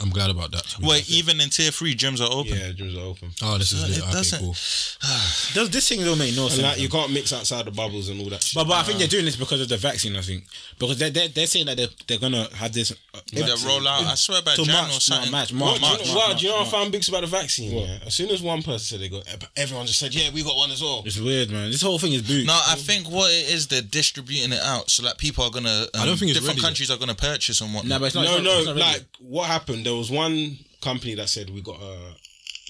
I'm 0.03 0.11
glad 0.11 0.30
about 0.30 0.51
that. 0.53 0.62
to 0.64 0.86
Wait, 0.86 1.05
fair. 1.05 1.16
even 1.18 1.40
in 1.40 1.49
tier 1.51 1.70
three, 1.70 1.94
gyms 1.94 2.20
are 2.20 2.30
open. 2.30 2.53
Yeah, 2.53 2.70
gyms 2.72 2.97
are 2.97 3.07
open. 3.07 3.30
Oh, 3.42 3.57
this 3.59 3.72
is 3.72 3.80
So 3.80 3.86
lit. 3.86 3.97
it 3.99 4.03
Okay, 4.03 4.12
doesn't- 4.12 4.40
cool. 4.40 4.53
Does 5.55 5.70
this 5.70 5.88
thing 5.88 6.01
don't 6.05 6.18
make 6.18 6.34
no 6.36 6.49
sense? 6.49 6.62
like 6.62 6.78
you 6.78 6.88
can't 6.88 7.12
mix 7.12 7.32
outside 7.32 7.64
the 7.64 7.70
bubbles 7.70 8.09
and 8.09 8.20
all 8.20 8.28
that. 8.30 8.42
Shit. 8.42 8.55
but 8.57 8.68
but 8.68 8.74
I 8.74 8.82
think 8.82 8.99
they're 8.99 9.09
doing 9.09 9.24
this 9.24 9.36
because 9.36 9.61
of 9.61 9.68
the 9.68 9.76
vaccine. 9.76 10.16
I 10.16 10.20
think 10.20 10.44
because 10.78 10.99
they're 10.99 11.11
they're, 11.11 11.28
they're 11.28 11.47
saying 11.47 11.66
that 11.66 11.76
they're, 11.76 11.88
they're 12.07 12.18
gonna 12.18 12.49
have 12.55 12.72
this. 12.72 12.92
Uh, 12.92 13.20
They 13.32 13.42
roll 13.66 13.86
out. 13.88 14.05
I 14.05 14.14
swear 14.16 14.42
by 14.42 14.55
till 14.55 14.64
Jan 14.64 14.74
or 14.74 14.78
March, 14.82 14.92
no, 14.92 14.99
something. 14.99 15.30
March, 15.32 15.53
What, 15.53 15.80
March, 15.80 15.99
do 16.03 16.05
you 16.09 16.09
know, 16.09 16.14
March, 16.14 16.28
what, 16.28 16.38
do 16.38 16.44
you 16.47 16.51
know 16.53 16.57
March, 16.59 16.66
what 16.72 16.74
I 16.74 16.78
found 16.82 16.92
big 16.92 17.09
about 17.09 17.20
the 17.22 17.26
vaccine? 17.28 17.72
Yeah? 17.72 17.99
As 18.07 18.14
soon 18.14 18.30
as 18.30 18.42
one 18.42 18.62
person 18.62 18.78
said 18.80 19.01
they 19.01 19.09
got, 19.09 19.24
everyone 19.57 19.86
just 19.86 19.99
said, 19.99 20.14
"Yeah, 20.14 20.30
we 20.34 20.42
got 20.42 20.57
one 20.57 20.70
as 20.70 20.82
well." 20.82 21.03
It's 21.07 21.18
weird, 21.18 21.51
man. 21.51 21.70
This 21.70 21.82
whole 21.82 21.99
thing 21.99 22.12
is 22.12 22.22
boot. 22.22 22.47
No, 22.47 22.53
I 22.66 22.74
think 22.76 23.09
what 23.09 23.30
it 23.32 23.51
is, 23.51 23.66
they're 23.68 23.80
distributing 23.82 24.53
it 24.53 24.61
out 24.62 24.90
so 24.90 25.03
that 25.05 25.16
people 25.18 25.44
are 25.44 25.51
gonna. 25.51 25.86
Um, 25.94 26.01
I 26.03 26.07
don't 26.07 26.18
think 26.18 26.30
it's 26.30 26.40
different 26.40 26.59
ready 26.59 26.66
countries 26.66 26.90
are 26.90 26.99
gonna 26.99 27.14
purchase 27.14 27.61
and 27.61 27.72
whatnot. 27.72 27.88
Nah, 27.88 27.99
but 28.01 28.07
it's 28.07 28.14
not. 28.14 28.24
no, 28.24 28.34
it's 28.36 28.42
not, 28.44 28.44
no, 28.44 28.59
it's 28.59 28.66
not 28.66 28.76
like 28.76 29.05
what 29.20 29.47
happened? 29.47 29.86
There 29.87 29.95
was 29.95 30.11
one 30.11 30.59
company 30.80 31.14
that 31.14 31.28
said 31.28 31.49
we 31.51 31.61
got 31.62 31.80
uh 31.80 32.11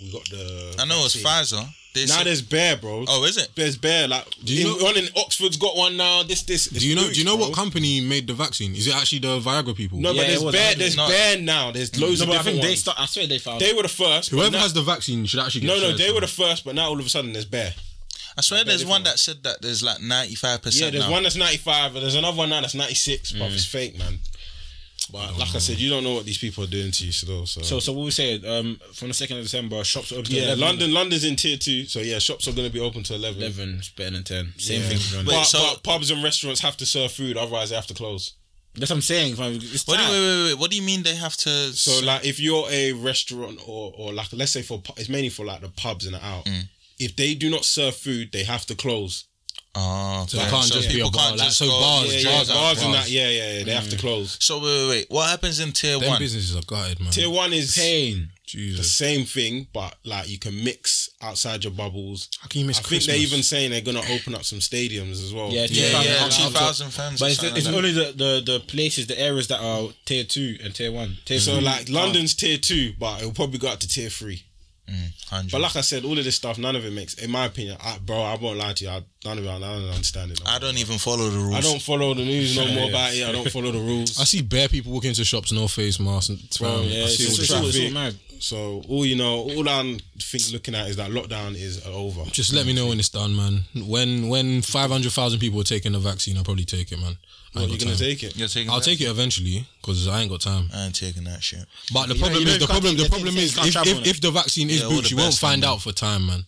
we 0.03 0.13
got 0.13 0.25
the. 0.29 0.77
I 0.79 0.85
know 0.85 1.03
it's 1.07 1.15
vaccine. 1.15 1.59
Pfizer. 1.61 1.67
They 1.95 2.05
Now 2.05 2.17
said- 2.19 2.27
there's 2.27 2.43
bare, 2.43 2.77
bro. 2.77 3.07
oh, 3.09 3.25
is 3.25 3.39
it? 3.39 3.49
There's 3.55 3.79
bare. 3.79 4.07
Like, 4.07 4.27
Do 4.45 4.53
you 4.53 4.61
in- 4.61 4.79
know- 4.79 4.85
one 4.85 4.97
in 4.99 5.09
Oxford's 5.17 5.57
got 5.57 5.75
one 5.77 5.97
now. 5.97 6.23
This, 6.25 6.43
this. 6.43 6.67
Do 6.67 6.87
you 6.87 6.95
know? 6.95 7.09
Do 7.11 7.19
you 7.19 7.25
know 7.25 7.37
what 7.37 7.55
company? 7.55 7.97
company 7.97 8.01
made 8.03 8.27
the 8.27 8.35
vaccine? 8.35 8.75
Is 8.77 8.87
it 8.87 8.95
actually 8.95 9.21
the 9.21 9.41
Viagra 9.41 9.75
people? 9.75 9.99
No, 9.99 10.11
Yeah, 10.11 10.21
but 10.21 10.25
it 10.25 10.29
there's 10.33 10.45
was, 10.45 10.55
bare. 10.55 10.75
There's 10.75 10.97
No. 10.97 11.09
bare 11.09 11.39
now. 11.39 11.71
There's 11.73 11.99
loads 11.99 12.21
No, 12.21 12.25
of 12.25 12.29
but 12.29 12.35
I 12.35 12.37
different 12.41 12.45
think 12.57 12.63
they 12.65 12.69
ones. 12.69 12.81
start. 12.81 13.01
I 13.01 13.07
swear 13.07 13.27
they 13.27 13.39
found. 13.39 13.61
They 13.63 13.73
were 13.73 13.83
the 13.83 13.89
first. 13.89 14.31
but 14.31 14.37
Whoever 14.37 14.57
now- 14.59 14.63
has 14.63 14.75
the 14.75 14.83
vaccine 14.83 15.25
should 15.25 15.41
actually 15.41 15.63
get 15.63 15.69
no, 15.69 15.75
no, 15.77 15.81
shares 15.89 15.99
they 15.99 16.11
were 16.11 16.19
it. 16.19 16.29
the 16.29 16.37
first, 16.43 16.65
but 16.67 16.75
now 16.75 16.89
all 16.91 17.01
of 17.01 17.07
a 17.07 17.09
sudden 17.09 17.33
there's 17.33 17.47
bare. 17.47 17.75
I 18.37 18.43
swear 18.43 18.63
there's 18.65 18.85
one 18.85 18.91
one. 19.01 19.05
that 19.05 19.19
said 19.19 19.43
that 19.45 19.63
there's 19.63 19.83
like 19.83 19.97
95% 20.03 20.79
Yeah, 20.79 20.91
there's 20.91 21.05
now. 21.05 21.11
one 21.11 21.23
that's 21.23 21.37
95, 21.37 21.95
and 21.97 22.03
there's 22.05 22.15
another 22.15 22.37
one 22.37 22.51
now 22.51 22.61
that's 22.61 22.75
96, 22.75 23.33
but 23.33 23.51
Mm. 23.51 23.55
it's 23.55 23.65
fake, 23.65 23.97
man. 23.97 24.19
But 25.07 25.39
like 25.39 25.55
I 25.55 25.59
said, 25.59 25.79
you 25.79 25.89
don't 25.89 26.03
know 26.05 26.15
what 26.15 26.25
these 26.25 26.39
people 26.39 26.65
are 26.65 26.69
doing 26.69 26.91
to 26.91 27.05
you, 27.07 27.13
still. 27.13 27.47
So, 27.47 27.63
So 27.63 27.81
so 27.81 27.93
what 27.93 28.05
we 28.05 28.11
say? 28.11 28.41
Um, 28.47 28.79
from 28.95 29.09
the 29.09 29.15
second 29.15 29.39
of 29.39 29.43
December, 29.45 29.83
shops 29.85 30.13
are 30.13 30.17
open. 30.17 30.27
to 30.27 30.33
yeah, 30.33 30.43
11. 30.55 30.61
London, 30.61 30.93
London's 30.93 31.25
in 31.25 31.37
tier 31.37 31.57
two. 31.57 31.85
So 31.87 32.01
yeah, 32.01 32.19
shops 32.19 32.47
are 32.49 32.53
going 32.53 32.67
to 32.69 32.73
be 32.73 32.81
open 32.81 33.03
to 33.05 33.15
11. 33.15 33.41
eleven 33.43 33.69
is 33.81 33.89
better 33.91 34.11
than 34.11 34.25
ten. 34.25 34.53
Same 34.59 34.83
Yeah. 34.83 34.89
thing. 34.89 35.19
Wait, 35.19 35.27
But, 35.27 35.45
so- 35.45 35.59
but 35.75 35.83
pubs 35.83 36.11
and 36.11 36.23
restaurants 36.23 36.61
have 36.61 36.77
to 36.79 36.87
serve 36.87 37.13
food, 37.13 37.37
otherwise 37.37 37.71
they 37.71 37.77
have 37.77 37.87
to 37.89 37.95
close. 37.95 38.33
That's 38.79 38.91
what 38.91 38.97
I'm 38.97 39.03
saying. 39.03 39.37
fam. 39.37 39.55
What 39.55 39.61
do 39.61 39.67
you, 39.67 39.79
wait, 39.89 39.99
wait, 40.11 40.45
wait. 40.51 40.59
What 40.59 40.71
do 40.71 40.77
you 40.77 40.83
mean 40.83 41.03
they 41.03 41.15
have 41.17 41.35
to? 41.39 41.73
So 41.73 42.05
like, 42.05 42.27
if 42.27 42.39
you're 42.39 42.67
a 42.71 42.93
restaurant 42.93 43.59
or 43.67 43.93
or 43.97 44.13
like, 44.13 44.31
let's 44.35 44.53
say 44.53 44.61
for 44.63 44.83
it's 44.99 45.09
mainly 45.09 45.31
for 45.31 45.47
like 45.47 45.63
the 45.63 45.71
pubs 45.71 46.05
and 46.05 46.15
the 46.15 46.23
out. 46.23 46.45
Mm. 46.45 46.69
If 46.99 47.17
they 47.17 47.35
do 47.35 47.49
not 47.49 47.65
serve 47.65 47.95
food, 47.97 48.33
they 48.33 48.45
have 48.45 48.67
to 48.67 48.75
close. 48.75 49.25
Oh, 49.79 50.25
So 50.27 50.39
it 50.39 50.49
can't 50.49 50.73
just 50.73 50.89
be 50.89 50.95
people 50.95 51.11
a 51.11 51.13
bar, 51.13 51.27
can't 51.29 51.39
like, 51.39 51.49
just 51.49 51.59
so 51.59 51.67
go- 51.67 51.81
bars, 51.81 52.25
Yeah, 52.25 52.31
Bars 52.31 52.49
yeah, 52.49 52.55
out, 52.55 52.61
bars 52.61 52.83
and 52.83 52.95
that. 52.95 53.11
Yeah, 53.11 53.29
yeah, 53.29 53.59
yeah 53.59 53.65
they 53.65 53.73
have 53.73 53.89
to 53.91 53.97
mm. 53.97 54.01
close. 54.01 54.39
So 54.41 54.59
wait, 54.59 54.65
wait, 54.65 54.89
wait. 54.89 55.07
What 55.11 55.29
happens 55.29 55.61
in 55.61 55.73
tier 55.73 55.99
Them 55.99 56.09
one? 56.09 56.19
businesses 56.19 56.57
are 56.57 56.63
gutted, 56.63 56.99
man. 57.01 57.11
Tier 57.11 57.29
one 57.29 57.53
is 57.53 57.77
Pain. 57.77 58.31
Jesus. 58.47 58.79
the 58.79 58.85
same 59.05 59.27
thing, 59.27 59.67
but 59.73 59.97
like 60.05 60.29
you 60.29 60.39
can 60.39 60.63
mix 60.63 61.11
outside 61.21 61.65
your 61.65 61.73
bubbles. 61.73 62.31
How 62.41 62.47
can 62.47 62.61
you 62.61 62.67
miss 62.67 62.79
I 62.79 62.83
think 62.83 63.03
they're 63.03 63.17
even 63.17 63.43
saying 63.43 63.73
they're 63.73 63.81
gonna 63.81 64.07
open 64.09 64.35
up 64.37 64.45
some 64.45 64.61
stadiums 64.61 65.23
as 65.23 65.35
well. 65.35 65.51
Yeah, 65.51 65.67
Yeah, 65.69 65.91
2,000 65.99 66.13
yeah, 66.13 66.29
two 66.29 66.53
thousand 66.55 66.91
fans. 66.91 67.21
But 67.21 67.33
it's, 67.33 67.41
something 67.41 67.57
it's 67.57 67.67
only 67.67 67.93
the, 67.93 68.13
the 68.17 68.43
the 68.53 68.61
places, 68.61 69.09
the 69.09 69.21
areas 69.21 69.49
that 69.49 69.61
are 69.61 69.89
tier 70.05 70.23
two 70.25 70.59
and 70.63 70.73
tier 70.73 70.93
one. 70.93 71.17
Tier 71.25 71.41
So 71.41 71.59
two, 71.59 71.65
like 71.65 71.89
London's 71.89 72.35
tier 72.35 72.57
two, 72.57 72.93
but 73.01 73.19
it'll 73.21 73.33
probably 73.33 73.59
go 73.59 73.69
up 73.69 73.81
to 73.81 73.89
tier 73.89 74.09
three. 74.11 74.45
That. 74.87 75.45
Mm, 75.45 75.51
But 75.51 75.61
like 75.61 75.77
I 75.77 75.81
said, 75.81 76.05
all 76.05 76.17
of 76.19 76.25
this 76.25 76.37
stuff, 76.37 76.59
none 76.59 76.77
of 76.77 76.85
it 76.85 76.93
makes, 76.93 77.15
in 77.15 77.31
my 77.31 77.47
opinion, 77.47 77.77
I, 77.83 77.99
bro. 78.05 78.21
I 78.23 78.37
won't 78.37 78.59
lie 78.59 78.73
to 78.73 78.85
you. 78.85 78.91
I, 78.91 79.03
none 79.25 79.39
of 79.39 79.45
it, 79.45 79.49
I 79.49 79.59
don't 79.59 79.89
understand 79.91 80.31
it. 80.33 80.41
I 80.47 80.59
don't 80.59 80.79
even 80.79 80.99
follow 80.99 81.29
the 81.29 81.39
rules. 81.39 81.55
I 81.57 81.61
don't 81.61 81.83
follow 81.83 82.15
the 82.15 82.25
news 82.25 82.57
no 82.57 82.65
more 82.75 82.75
Yeah. 82.85 82.89
about 82.89 83.15
it. 83.15 83.29
I 83.29 83.33
don't 83.33 83.51
follow 83.51 83.73
the 83.73 83.79
rules. 83.91 84.21
I 84.21 84.25
see 84.25 84.43
bare 84.43 84.69
people 84.69 84.93
walking 84.93 85.09
into 85.11 85.25
shops, 85.25 85.53
no 85.53 85.67
face 85.69 85.99
mask, 85.99 86.31
and 86.31 86.39
Bro, 86.59 86.83
yeah, 86.83 87.01
I 87.01 87.05
it's 87.05 87.17
see 87.17 87.25
all 87.25 87.35
just 87.35 87.37
the 87.37 87.43
it's 87.43 87.53
all- 87.53 87.61
traffic. 87.63 87.83
it's 87.83 87.87
all 87.97 88.03
mad. 88.03 88.15
So 88.41 88.83
all 88.89 89.05
you 89.07 89.17
know, 89.17 89.35
all 89.51 89.69
I'm 89.69 89.99
think 90.19 90.45
looking 90.53 90.75
at 90.75 90.89
is 90.89 90.97
that 90.97 91.11
lockdown 91.11 91.55
is 91.55 91.85
over. 91.87 92.25
Just 92.31 92.53
let 92.53 92.67
me 92.67 92.73
know 92.73 92.89
when 92.89 92.99
it's 92.99 93.09
done, 93.09 93.35
man. 93.35 93.65
When 93.75 94.29
when 94.29 94.63
five 94.63 94.91
hundred 94.91 95.13
thousand 95.13 95.39
people 95.41 95.61
are 95.61 95.65
taking 95.65 95.93
the 95.93 95.99
vaccine, 95.99 96.37
I'll 96.37 96.45
probably 96.45 96.65
take 96.65 96.93
it, 96.93 96.99
man. 97.01 97.17
I 97.55 97.61
Well, 97.61 97.69
you're 97.69 97.79
got 97.79 97.85
gonna 97.87 97.97
time. 97.97 98.07
take 98.07 98.23
it. 98.23 98.37
You're 98.37 98.49
taking 98.49 98.71
I'll 98.71 98.79
that? 98.81 98.85
take 98.85 99.01
it 99.01 99.05
eventually 99.09 99.67
because 99.81 100.07
I 100.09 100.21
ain't 100.21 100.31
got 100.31 100.41
time. 100.43 100.69
I 100.75 100.85
ain't 100.87 100.95
taking 100.95 101.25
that 101.25 101.43
shit. 101.43 101.65
But 101.93 102.09
the 102.09 102.15
You 102.15 102.21
know- 102.21 102.27
problem 102.27 102.41
you 102.41 102.47
know 102.47 102.51
is 102.53 102.55
you 102.55 102.61
the 102.61 102.67
can't 102.67 102.83
problem. 102.83 102.97
take- 102.97 102.99
The 102.99 103.03
the 103.05 103.09
problem 103.11 103.35
thing 103.35 103.43
is 103.43 103.49
is 103.51 103.55
can't 103.55 103.67
if, 103.69 103.73
travel 103.73 103.93
if, 103.93 103.97
on 103.99 104.03
it. 104.03 104.09
if 104.09 104.21
the 104.21 104.31
vaccine 104.31 104.71
is 104.71 104.79
Yeah, 104.81 104.85
all 104.85 104.91
booked, 104.93 105.05
the 105.05 105.11
you 105.11 105.17
won't 105.17 105.29
best, 105.31 105.41
find 105.41 105.61
man. 105.63 105.71
out 105.71 105.83
for 105.83 105.93
time, 105.93 106.27
man. 106.27 106.45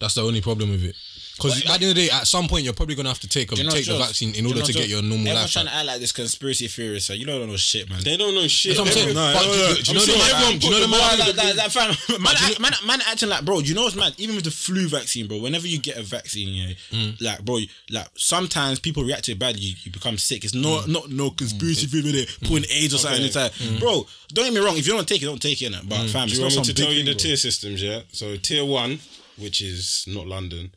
That's 0.00 0.14
the 0.14 0.22
only 0.22 0.40
problem 0.40 0.70
with 0.70 0.84
it. 0.84 0.96
Because 1.38 1.60
at 1.60 1.64
the 1.66 1.72
end 1.72 1.82
of 1.84 1.88
the 1.94 1.94
day, 1.94 2.10
at 2.10 2.26
some 2.26 2.48
point, 2.48 2.64
you're 2.64 2.74
probably 2.74 2.94
gonna 2.94 3.08
have 3.08 3.20
to 3.20 3.28
take 3.28 3.52
a, 3.52 3.54
you 3.56 3.64
know 3.64 3.70
take 3.70 3.86
the 3.86 3.96
vaccine 3.96 4.34
in 4.34 4.44
order 4.46 4.60
to 4.60 4.66
Josh? 4.72 4.82
get 4.82 4.88
your 4.88 5.00
normal 5.02 5.28
Everyone's 5.28 5.44
life. 5.44 5.52
trying 5.52 5.66
to 5.66 5.74
act 5.74 5.86
like 5.86 6.00
this 6.00 6.12
conspiracy 6.12 6.68
theorist. 6.68 7.06
So 7.06 7.12
you 7.14 7.24
don't 7.24 7.46
know 7.48 7.56
shit, 7.56 7.88
man. 7.88 8.02
They 8.02 8.16
don't 8.16 8.34
know 8.34 8.46
shit. 8.48 8.76
That's 8.76 8.80
what 8.80 8.88
I'm 8.88 8.92
saying. 8.94 9.08
Everyone- 9.16 9.32
But 9.32 9.42
do- 9.42 9.82
do 9.82 9.92
you 9.92 9.94
know 9.94 10.24
I'm 10.24 10.52
the- 10.54 10.58
do 10.58 10.66
you 10.66 10.72
know 10.72 10.78
put 10.78 10.80
the 10.80 10.80
the 10.82 10.88
man- 10.88 11.00
bar- 11.00 11.16
that, 11.26 11.36
that, 11.36 11.56
that, 11.56 11.72
fam, 11.72 12.20
man, 12.22 12.34
act- 12.42 12.60
man, 12.60 12.72
man 12.86 13.00
acting 13.06 13.28
like, 13.28 13.44
bro, 13.44 13.60
do 13.62 13.68
you 13.68 13.74
know 13.74 13.84
what's 13.84 13.96
mad? 13.96 14.14
Even 14.18 14.34
with 14.36 14.44
the 14.44 14.50
flu 14.50 14.88
vaccine, 14.88 15.26
bro, 15.28 15.38
whenever 15.38 15.66
you 15.66 15.78
get 15.78 15.96
a 15.96 16.02
vaccine, 16.02 16.48
yeah, 16.48 16.74
Mm. 16.92 17.20
like, 17.20 17.44
bro, 17.44 17.58
like, 17.90 18.08
sometimes 18.16 18.80
people 18.80 19.04
react 19.04 19.24
to 19.24 19.32
it 19.32 19.38
badly, 19.38 19.60
you, 19.60 19.74
you 19.84 19.92
become 19.92 20.18
sick. 20.18 20.44
It's 20.44 20.54
not, 20.54 20.88
not 20.88 21.10
no 21.10 21.30
conspiracy 21.30 21.86
Mm. 21.86 21.90
theory, 21.90 22.12
there, 22.12 22.26
putting 22.48 22.64
AIDS 22.70 22.94
or 22.94 22.98
something. 22.98 23.20
Okay. 23.24 23.26
It's 23.26 23.36
like, 23.36 23.80
bro, 23.80 24.06
don't 24.32 24.44
get 24.46 24.54
me 24.54 24.60
wrong, 24.60 24.76
if 24.76 24.86
you 24.86 24.92
don't 24.92 25.06
take 25.06 25.22
it, 25.22 25.26
don't 25.26 25.40
take 25.40 25.62
it, 25.62 25.72
but 25.88 26.08
fam, 26.10 26.28
Do 26.28 26.34
you 26.34 26.42
want 26.42 26.56
me 26.56 26.62
to 26.64 26.74
tell 26.74 26.92
you 26.92 27.04
the 27.04 27.14
tier 27.14 27.36
systems? 27.36 27.82
Yeah. 27.82 28.00
So 28.12 28.36
tier 28.36 28.64
one, 28.64 28.98
which 29.36 29.60
is 29.60 30.04
not 30.08 30.26
London, 30.26 30.70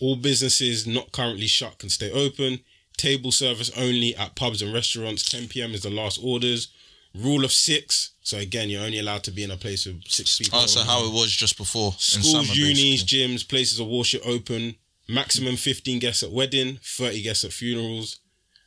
all 0.00 0.16
businesses 0.16 0.86
not 0.86 1.12
currently 1.12 1.46
shut 1.46 1.78
can 1.78 1.88
stay 1.88 2.10
open. 2.10 2.60
Table 2.96 3.32
service 3.32 3.70
only 3.76 4.14
at 4.16 4.34
pubs 4.34 4.62
and 4.62 4.72
restaurants. 4.74 5.24
10 5.30 5.48
p.m. 5.48 5.72
is 5.72 5.82
the 5.82 5.90
last 5.90 6.18
orders. 6.22 6.68
Rule 7.14 7.44
of 7.44 7.52
six. 7.52 8.12
So 8.22 8.38
again, 8.38 8.68
you're 8.68 8.84
only 8.84 8.98
allowed 8.98 9.24
to 9.24 9.30
be 9.30 9.42
in 9.42 9.50
a 9.50 9.56
place 9.56 9.86
with 9.86 10.02
six 10.06 10.38
oh, 10.40 10.44
people. 10.44 10.58
Oh, 10.60 10.66
so 10.66 10.80
how 10.82 11.04
it 11.06 11.12
was 11.12 11.32
just 11.32 11.56
before 11.56 11.92
Schools, 11.98 12.30
summer, 12.30 12.52
unis, 12.52 13.02
basically. 13.02 13.36
gyms, 13.36 13.48
places 13.48 13.80
of 13.80 13.88
worship 13.88 14.22
open. 14.26 14.74
Maximum 15.08 15.56
15 15.56 15.98
guests 15.98 16.22
at 16.22 16.30
wedding, 16.30 16.78
30 16.82 17.22
guests 17.22 17.42
at 17.42 17.52
funerals. 17.52 18.20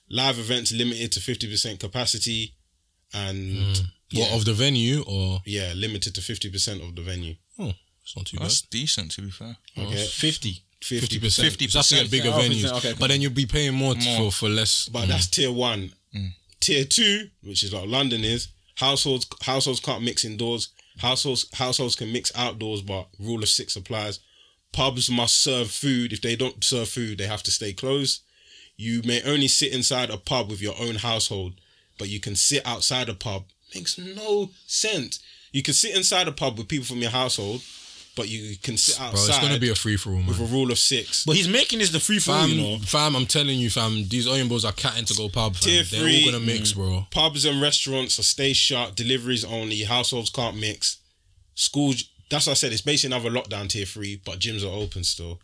Live 0.09 0.39
events 0.39 0.73
limited 0.73 1.11
to 1.13 1.19
50% 1.19 1.79
capacity. 1.79 2.53
And 3.13 3.77
hmm. 3.77 3.83
What 4.13 4.29
yeah, 4.29 4.35
of 4.35 4.45
the 4.45 4.53
venue 4.53 5.03
or? 5.07 5.41
yeah, 5.45 5.73
limited 5.75 6.13
to 6.15 6.21
50% 6.21 6.87
of 6.87 6.95
the 6.95 7.01
venue. 7.01 7.35
Oh, 7.57 7.73
it's 8.03 8.15
not 8.15 8.27
too 8.27 8.37
bad. 8.37 8.45
That's 8.45 8.61
decent, 8.61 9.11
to 9.11 9.21
be 9.21 9.31
fair. 9.31 9.57
Okay. 9.77 10.05
50. 10.05 10.63
Fifty 10.83 11.19
percent. 11.19 11.53
50%. 11.57 11.71
That's 11.73 11.89
to 11.89 11.95
get 11.95 12.11
bigger 12.11 12.29
Oh, 12.29 12.39
venues. 12.39 12.71
okay, 12.77 12.89
cool. 12.91 12.99
But 12.99 13.07
then 13.09 13.21
you'll 13.21 13.31
be 13.31 13.45
paying 13.45 13.73
more, 13.73 13.95
More. 13.95 14.17
for 14.17 14.31
for 14.31 14.49
less. 14.49 14.89
But 14.89 15.07
that's 15.07 15.27
tier 15.27 15.51
one. 15.51 15.91
Mm. 16.15 16.31
Tier 16.59 16.83
two, 16.85 17.29
which 17.41 17.63
is 17.63 17.73
like 17.73 17.87
London 17.87 18.23
is, 18.23 18.49
households 18.75 19.25
households 19.41 19.79
can't 19.79 20.03
mix 20.03 20.25
indoors. 20.25 20.69
Households 20.99 21.45
households 21.53 21.95
can 21.95 22.11
mix 22.11 22.31
outdoors, 22.35 22.81
but 22.81 23.07
rule 23.19 23.41
of 23.43 23.49
six 23.49 23.75
applies. 23.75 24.19
Pubs 24.73 25.09
must 25.09 25.41
serve 25.41 25.69
food. 25.71 26.11
If 26.13 26.21
they 26.21 26.35
don't 26.35 26.63
serve 26.63 26.89
food, 26.89 27.17
they 27.19 27.27
have 27.27 27.43
to 27.43 27.51
stay 27.51 27.73
closed. 27.73 28.21
You 28.75 29.01
may 29.05 29.21
only 29.23 29.47
sit 29.47 29.71
inside 29.73 30.09
a 30.09 30.17
pub 30.17 30.49
with 30.49 30.61
your 30.61 30.75
own 30.79 30.95
household, 30.95 31.53
but 31.99 32.09
you 32.09 32.19
can 32.19 32.35
sit 32.35 32.65
outside 32.65 33.07
a 33.07 33.13
pub. 33.13 33.45
Makes 33.75 33.97
no 33.99 34.49
sense. 34.65 35.19
You 35.51 35.61
can 35.63 35.73
sit 35.75 35.95
inside 35.95 36.27
a 36.27 36.31
pub 36.31 36.57
with 36.57 36.67
people 36.67 36.85
from 36.85 36.97
your 36.97 37.11
household, 37.11 37.61
but 38.15 38.29
you 38.29 38.57
can 38.57 38.77
sit 38.77 38.97
Bro, 38.97 39.07
outside 39.07 39.29
it's 39.29 39.39
gonna 39.39 39.59
be 39.59 39.69
a 39.69 39.75
free 39.75 39.97
for 39.97 40.09
all, 40.11 40.17
man. 40.17 40.27
with 40.27 40.39
a 40.39 40.45
rule 40.45 40.71
of 40.71 40.77
six. 40.77 41.25
But 41.25 41.35
he's 41.35 41.47
making 41.47 41.79
this 41.79 41.91
the 41.91 41.99
free 41.99 42.19
for 42.19 42.31
all, 42.31 42.41
Fam, 42.41 42.49
you 42.49 42.61
know. 42.61 42.77
fam, 42.79 43.15
I'm 43.15 43.25
telling 43.25 43.57
you, 43.59 43.69
fam, 43.69 44.07
these 44.07 44.27
Oyinbos 44.27 44.65
are 44.65 44.73
catting 44.73 45.05
to 45.05 45.13
go 45.15 45.29
pub. 45.29 45.55
Fam. 45.55 45.61
Tier 45.67 45.83
They're 45.83 45.99
three, 46.01 46.25
all 46.25 46.31
gonna 46.31 46.45
mix, 46.45 46.73
mm. 46.73 46.75
bro. 46.75 47.07
Pubs 47.11 47.45
and 47.45 47.61
restaurants 47.61 48.19
are 48.19 48.23
stay 48.23 48.53
shut, 48.53 48.95
deliveries 48.95 49.43
only, 49.43 49.83
households 49.83 50.29
can't 50.29 50.57
mix. 50.57 50.97
Schools, 51.55 52.03
that's 52.29 52.47
what 52.47 52.51
I 52.51 52.55
said, 52.55 52.71
it's 52.71 52.81
basically 52.81 53.15
another 53.15 53.31
lockdown 53.31 53.69
tier 53.69 53.85
three, 53.85 54.21
but 54.23 54.39
gyms 54.39 54.63
are 54.63 54.73
open 54.73 55.03
still. 55.03 55.39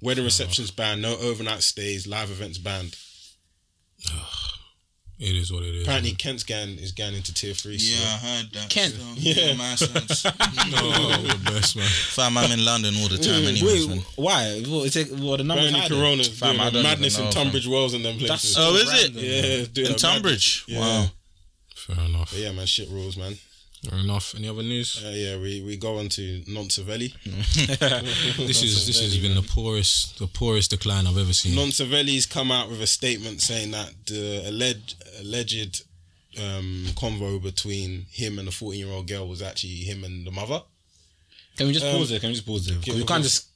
Wedding 0.00 0.24
receptions 0.24 0.70
banned, 0.70 1.00
no 1.02 1.16
overnight 1.16 1.62
stays, 1.62 2.06
live 2.06 2.30
events 2.30 2.58
banned. 2.58 2.96
It 5.26 5.36
is 5.36 5.50
what 5.52 5.62
it 5.62 5.74
is. 5.74 5.82
Apparently, 5.84 6.12
Kent's 6.12 6.42
gang 6.44 6.76
is 6.78 6.92
going 6.92 7.14
into 7.14 7.32
tier 7.32 7.54
three. 7.54 7.78
so- 7.78 7.94
Yeah, 8.02 8.08
I 8.12 8.16
heard 8.18 8.50
that. 8.52 8.68
Kent. 8.68 8.94
So, 8.94 9.02
Yeah. 9.16 9.54
my 9.54 9.74
sense. 9.76 10.26
Oh, 10.76 11.22
the 11.26 11.50
best, 11.50 11.76
man. 11.76 11.86
Fam, 11.88 12.36
I'm 12.36 12.52
in 12.52 12.64
London 12.64 12.94
all 13.00 13.08
the 13.08 13.16
time, 13.18 13.42
Wait, 13.44 13.56
anyways, 13.62 13.88
man. 13.88 14.02
why? 14.16 14.62
What, 14.66 14.86
is 14.86 14.96
it, 14.96 15.10
what 15.12 15.38
the 15.38 15.44
numbers 15.44 15.70
Apparently, 15.70 15.80
high 15.96 16.02
Corona's 16.02 16.28
Fam, 16.28 16.50
doing 16.56 16.60
I 16.60 16.68
a 16.68 16.70
don't 16.72 16.82
madness 16.82 17.14
even 17.14 17.26
in 17.28 17.32
Tunbridge 17.32 17.66
Wells 17.66 17.94
and 17.94 18.04
them 18.04 18.18
That's 18.18 18.28
places. 18.28 18.54
so 18.54 18.62
Oh, 18.62 18.74
is 18.74 19.04
it? 19.04 19.12
yeah, 19.12 19.20
it's 19.62 19.68
doing 19.68 19.90
In. 19.92 19.96
Tunbridge? 19.96 20.64
Yeah. 20.68 20.80
Wow. 20.80 21.06
Fair 21.74 22.04
enough. 22.04 22.30
But 22.30 22.40
yeah, 22.40 22.52
man, 22.52 22.66
shit 22.66 22.88
rules, 22.90 23.16
man. 23.16 23.38
Fair 23.88 23.98
enough. 23.98 24.34
Any 24.36 24.48
other 24.48 24.62
news? 24.62 25.02
Uh, 25.04 25.10
yeah, 25.10 25.36
we, 25.38 25.62
we 25.62 25.76
go 25.76 25.98
on 25.98 26.08
to 26.10 26.40
Nonsavelli. 26.48 27.12
this 28.46 28.62
is 28.62 28.86
this 28.86 29.00
has 29.00 29.16
been 29.18 29.34
the 29.34 29.42
poorest 29.42 30.18
the 30.18 30.26
poorest 30.26 30.70
decline 30.70 31.06
I've 31.06 31.18
ever 31.18 31.32
seen. 31.32 31.54
Nonsavelli's 31.56 32.26
come 32.26 32.50
out 32.50 32.70
with 32.70 32.80
a 32.82 32.86
statement 32.86 33.40
saying 33.40 33.70
that 33.72 33.92
the 34.06 34.44
alleged 34.48 34.94
alleged 35.20 35.84
um, 36.38 36.86
convo 36.94 37.40
between 37.42 38.06
him 38.10 38.38
and 38.38 38.48
the 38.48 38.52
14 38.52 38.78
year 38.78 38.90
old 38.90 39.06
girl 39.06 39.28
was 39.28 39.42
actually 39.42 39.70
him 39.84 40.04
and 40.04 40.26
the 40.26 40.30
mother. 40.30 40.62
Can 41.56 41.68
we 41.68 41.72
just 41.72 41.86
Um, 41.86 41.96
pause 41.98 42.10
there? 42.10 42.18
Can 42.18 42.30
we 42.30 42.34
just 42.34 42.46
pause 42.46 42.66
there? 42.66 42.74
'Cause 42.76 42.84
give 42.84 42.96
You 42.96 43.04
can't 43.04 43.22
just 43.22 43.46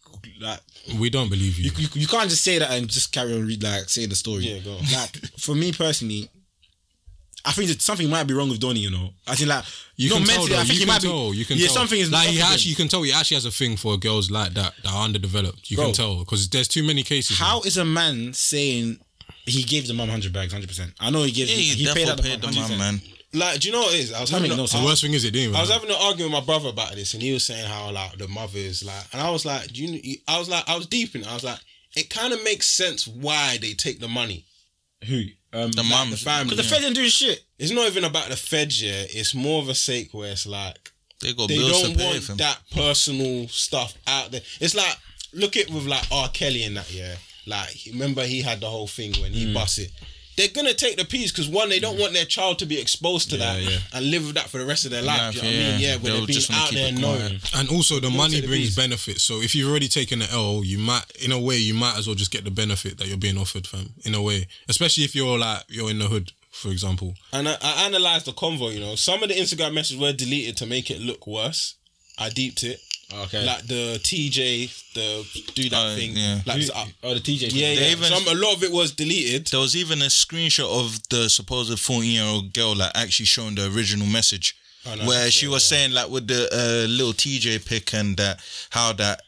like 0.40 0.60
we 0.98 1.10
don't 1.10 1.28
believe 1.28 1.58
you. 1.58 1.70
you, 1.70 1.72
you, 1.78 1.88
you 2.02 2.06
can't 2.06 2.28
just 2.30 2.42
say 2.42 2.58
that 2.58 2.70
and 2.70 2.88
just 2.88 3.12
carry 3.12 3.34
on 3.34 3.46
read 3.46 3.62
like 3.62 3.88
saying 3.88 4.08
the 4.08 4.16
story. 4.16 4.44
Yeah, 4.44 4.58
go 4.60 4.72
on. 4.72 4.78
Like 4.92 5.16
for 5.38 5.54
me 5.54 5.72
personally, 5.72 6.28
I 7.44 7.52
think 7.52 7.68
that 7.68 7.80
something 7.80 8.08
might 8.10 8.24
be 8.24 8.34
wrong 8.34 8.48
with 8.50 8.60
Donny. 8.60 8.80
You 8.80 8.90
know, 8.90 9.10
I 9.26 9.34
think 9.36 9.48
like 9.48 9.64
You 9.96 10.10
not 10.10 10.18
can 10.18 10.26
tell. 10.26 10.36
mentally. 10.38 10.54
Though. 10.56 10.60
I 10.60 10.64
think 10.64 10.74
you 10.74 10.78
he 10.80 10.84
can 10.84 10.88
might 10.94 11.00
tell. 11.02 11.30
be. 11.30 11.36
You 11.38 11.44
can 11.44 11.56
yeah, 11.56 11.66
tell. 11.66 11.76
something 11.76 11.98
is 12.00 12.10
like 12.10 12.28
he 12.28 12.36
with 12.36 12.44
him. 12.44 12.52
actually. 12.52 12.70
You 12.70 12.76
can 12.76 12.88
tell 12.88 13.02
he 13.02 13.12
actually 13.12 13.36
has 13.36 13.44
a 13.46 13.50
thing 13.50 13.76
for 13.76 13.96
girls 13.96 14.30
like 14.30 14.52
that 14.54 14.74
that 14.82 14.92
are 14.92 15.04
underdeveloped. 15.04 15.70
You 15.70 15.76
Bro. 15.76 15.86
can 15.86 15.94
tell 15.94 16.18
because 16.18 16.48
there's 16.48 16.68
too 16.68 16.82
many 16.82 17.02
cases. 17.02 17.38
How 17.38 17.60
is 17.62 17.76
a 17.76 17.84
man 17.84 18.32
saying 18.34 18.98
he 19.46 19.62
gave 19.62 19.86
the 19.86 19.94
mum 19.94 20.08
hundred 20.08 20.32
bags, 20.32 20.52
hundred 20.52 20.68
percent? 20.68 20.92
I 21.00 21.10
know 21.10 21.22
he 21.22 21.32
gave. 21.32 21.48
Yeah, 21.48 21.54
he, 21.56 21.62
he, 21.62 21.84
he 21.84 21.94
paid 21.94 22.08
out 22.08 22.16
definitely 22.18 22.36
the 22.40 22.46
paid 22.48 22.54
the 22.54 22.60
mum, 22.60 22.78
man, 22.78 22.94
100%. 22.94 23.02
man. 23.02 23.14
Like, 23.34 23.60
do 23.60 23.68
you 23.68 23.74
know 23.74 23.80
what 23.82 23.94
it 23.94 24.00
is? 24.00 24.12
I 24.14 24.20
was 24.22 24.30
That 24.30 24.36
having 24.36 24.52
a- 24.52 24.56
no 24.56 24.62
The 24.62 24.68
sense. 24.68 24.84
worst 24.86 25.02
thing 25.02 25.12
is 25.12 25.22
it 25.24 25.32
didn't. 25.32 25.50
Even 25.50 25.56
I 25.56 25.60
was 25.60 25.68
matter. 25.68 25.80
having 25.82 25.94
an 25.96 26.02
argument 26.02 26.32
with 26.34 26.40
my 26.40 26.46
brother 26.46 26.70
about 26.70 26.94
this, 26.94 27.12
and 27.12 27.22
he 27.22 27.32
was 27.32 27.44
saying 27.46 27.66
how 27.66 27.90
like 27.90 28.16
the 28.18 28.26
mother 28.26 28.58
is 28.58 28.82
like, 28.84 29.04
and 29.12 29.20
I 29.20 29.30
was 29.30 29.44
like, 29.44 29.68
do 29.72 29.84
you? 29.84 30.16
I 30.26 30.38
was 30.38 30.48
like, 30.48 30.66
I 30.68 30.76
was 30.76 30.86
deep 30.86 31.14
in. 31.14 31.20
it. 31.22 31.28
I 31.28 31.34
was 31.34 31.44
like, 31.44 31.58
it 31.94 32.08
kind 32.10 32.32
of 32.32 32.42
makes 32.42 32.66
sense 32.66 33.06
why 33.06 33.58
they 33.60 33.74
take 33.74 34.00
the 34.00 34.08
money. 34.08 34.46
Who? 35.06 35.24
Um, 35.52 35.70
The 35.72 35.82
Like, 35.82 35.90
mum. 35.90 36.10
the 36.10 36.16
family. 36.16 36.50
Because 36.56 36.68
the 36.68 36.74
feds 36.74 36.84
didn't 36.84 36.96
do 36.96 37.08
shit. 37.08 37.42
It's 37.58 37.72
not 37.72 37.86
even 37.86 38.04
about 38.04 38.28
the 38.28 38.36
feds, 38.36 38.82
yeah. 38.82 39.04
It's 39.08 39.34
more 39.34 39.62
of 39.62 39.68
a 39.68 39.74
sake 39.74 40.12
where 40.12 40.30
it's 40.32 40.46
like 40.46 40.76
They 41.20 41.32
got 41.32 41.48
they 41.48 41.56
bills 41.56 41.82
don't 41.82 41.92
to 41.92 41.98
pay 41.98 42.04
want 42.06 42.22
for. 42.22 42.32
that 42.34 42.58
personal 42.74 43.48
stuff 43.48 43.94
out 44.06 44.30
there. 44.30 44.42
It's 44.60 44.74
like 44.74 44.96
look 45.32 45.56
at 45.56 45.68
with 45.70 45.86
like 45.86 46.04
R. 46.12 46.28
Kelly 46.28 46.64
and 46.64 46.76
that, 46.76 46.90
yeah. 46.92 47.16
Like 47.46 47.70
remember 47.90 48.24
he 48.24 48.42
had 48.42 48.60
the 48.60 48.68
whole 48.68 48.86
thing 48.86 49.12
when 49.20 49.32
Mm. 49.32 49.36
he 49.36 49.54
bust 49.54 49.78
it. 49.78 49.90
They're 50.38 50.46
gonna 50.54 50.72
take 50.72 50.96
the 50.96 51.04
piece 51.04 51.32
because 51.32 51.48
one, 51.48 51.68
they 51.68 51.80
don't 51.80 51.96
mm. 51.96 52.00
want 52.00 52.12
their 52.12 52.24
child 52.24 52.60
to 52.60 52.66
be 52.66 52.80
exposed 52.80 53.28
to 53.30 53.36
that 53.38 53.60
yeah. 53.60 53.78
and 53.92 54.08
live 54.08 54.24
with 54.24 54.36
that 54.36 54.48
for 54.48 54.58
the 54.58 54.66
rest 54.66 54.84
of 54.84 54.92
their 54.92 55.02
life. 55.02 55.18
Life, 55.18 55.34
do 55.34 55.38
you 55.38 55.42
know 55.42 55.48
what 55.48 55.56
I 55.56 55.70
mean? 55.72 55.80
yeah. 55.80 55.88
Yeah, 55.88 55.94
when 55.94 56.02
They'll 56.04 56.16
they're 56.18 56.26
being 56.28 56.38
just 56.38 56.52
out 56.52 56.70
there 56.70 56.86
it 56.86 56.88
and 56.90 57.02
quiet. 57.02 57.32
known. 57.32 57.40
And 57.56 57.68
also, 57.70 57.98
the 57.98 58.08
money 58.08 58.34
take 58.34 58.42
the 58.42 58.46
brings 58.46 58.76
benefits. 58.76 59.24
So 59.24 59.42
if 59.42 59.56
you've 59.56 59.68
already 59.68 59.88
taken 59.88 60.20
the 60.20 60.30
L, 60.30 60.62
you 60.64 60.78
might, 60.78 61.10
in 61.20 61.32
a 61.32 61.40
way, 61.40 61.56
you 61.56 61.74
might 61.74 61.98
as 61.98 62.06
well 62.06 62.14
just 62.14 62.30
get 62.30 62.44
the 62.44 62.52
benefit 62.52 62.98
that 62.98 63.08
you're 63.08 63.18
being 63.18 63.36
offered, 63.36 63.66
fam. 63.66 63.94
In 64.04 64.14
a 64.14 64.22
way, 64.22 64.46
especially 64.68 65.02
if 65.02 65.16
you're 65.16 65.38
like 65.38 65.64
you're 65.66 65.90
in 65.90 65.98
the 65.98 66.06
hood, 66.06 66.30
for 66.52 66.68
example. 66.68 67.14
And 67.32 67.48
I, 67.48 67.56
I 67.60 67.86
analyzed 67.86 68.26
the 68.26 68.32
convo. 68.32 68.72
You 68.72 68.78
know, 68.78 68.94
some 68.94 69.24
of 69.24 69.30
the 69.30 69.34
Instagram 69.34 69.74
messages 69.74 70.00
were 70.00 70.12
deleted 70.12 70.56
to 70.58 70.66
make 70.66 70.88
it 70.88 71.00
look 71.00 71.26
worse. 71.26 71.74
I 72.16 72.28
deeped 72.28 72.62
it. 72.62 72.80
Okay. 73.10 73.44
Like 73.44 73.66
the 73.66 73.98
TJ, 74.02 74.92
the 74.94 75.52
do 75.54 75.68
that 75.70 75.92
Oh, 75.92 75.96
thing. 75.96 76.14
yeah. 76.14 76.40
Like, 76.44 76.60
Who- 76.60 76.72
uh, 76.72 76.84
oh, 77.04 77.14
the 77.14 77.20
TJ. 77.20 77.48
yeah, 77.52 77.74
They 77.74 77.86
yeah. 77.86 77.92
even- 77.92 78.04
Some, 78.12 78.28
a 78.28 78.34
lot 78.34 78.54
of 78.56 78.62
it 78.62 78.70
was 78.70 78.92
deleted. 78.92 79.46
There 79.46 79.60
was 79.60 79.74
even 79.74 80.02
a 80.02 80.06
screenshot 80.06 80.68
of 80.68 81.00
the 81.08 81.30
supposed 81.30 81.78
14 81.80 82.10
year 82.10 82.24
old 82.24 82.52
girl 82.52 82.76
like 82.76 82.92
actually 82.94 83.26
showing 83.26 83.54
the 83.54 83.66
original 83.74 84.06
message. 84.06 84.54
Oh, 84.86 84.94
no, 84.94 85.06
where 85.06 85.22
that's 85.24 85.32
she 85.34 85.46
it, 85.46 85.50
was 85.50 85.70
yeah. 85.70 85.78
saying 85.78 85.92
like 85.92 86.08
with 86.10 86.26
the 86.28 86.48
uh, 86.52 86.86
little 86.88 87.12
TJ 87.14 87.64
pic 87.66 87.92
and 87.94 88.16
that 88.18 88.40
how 88.70 88.92
that 88.94 89.22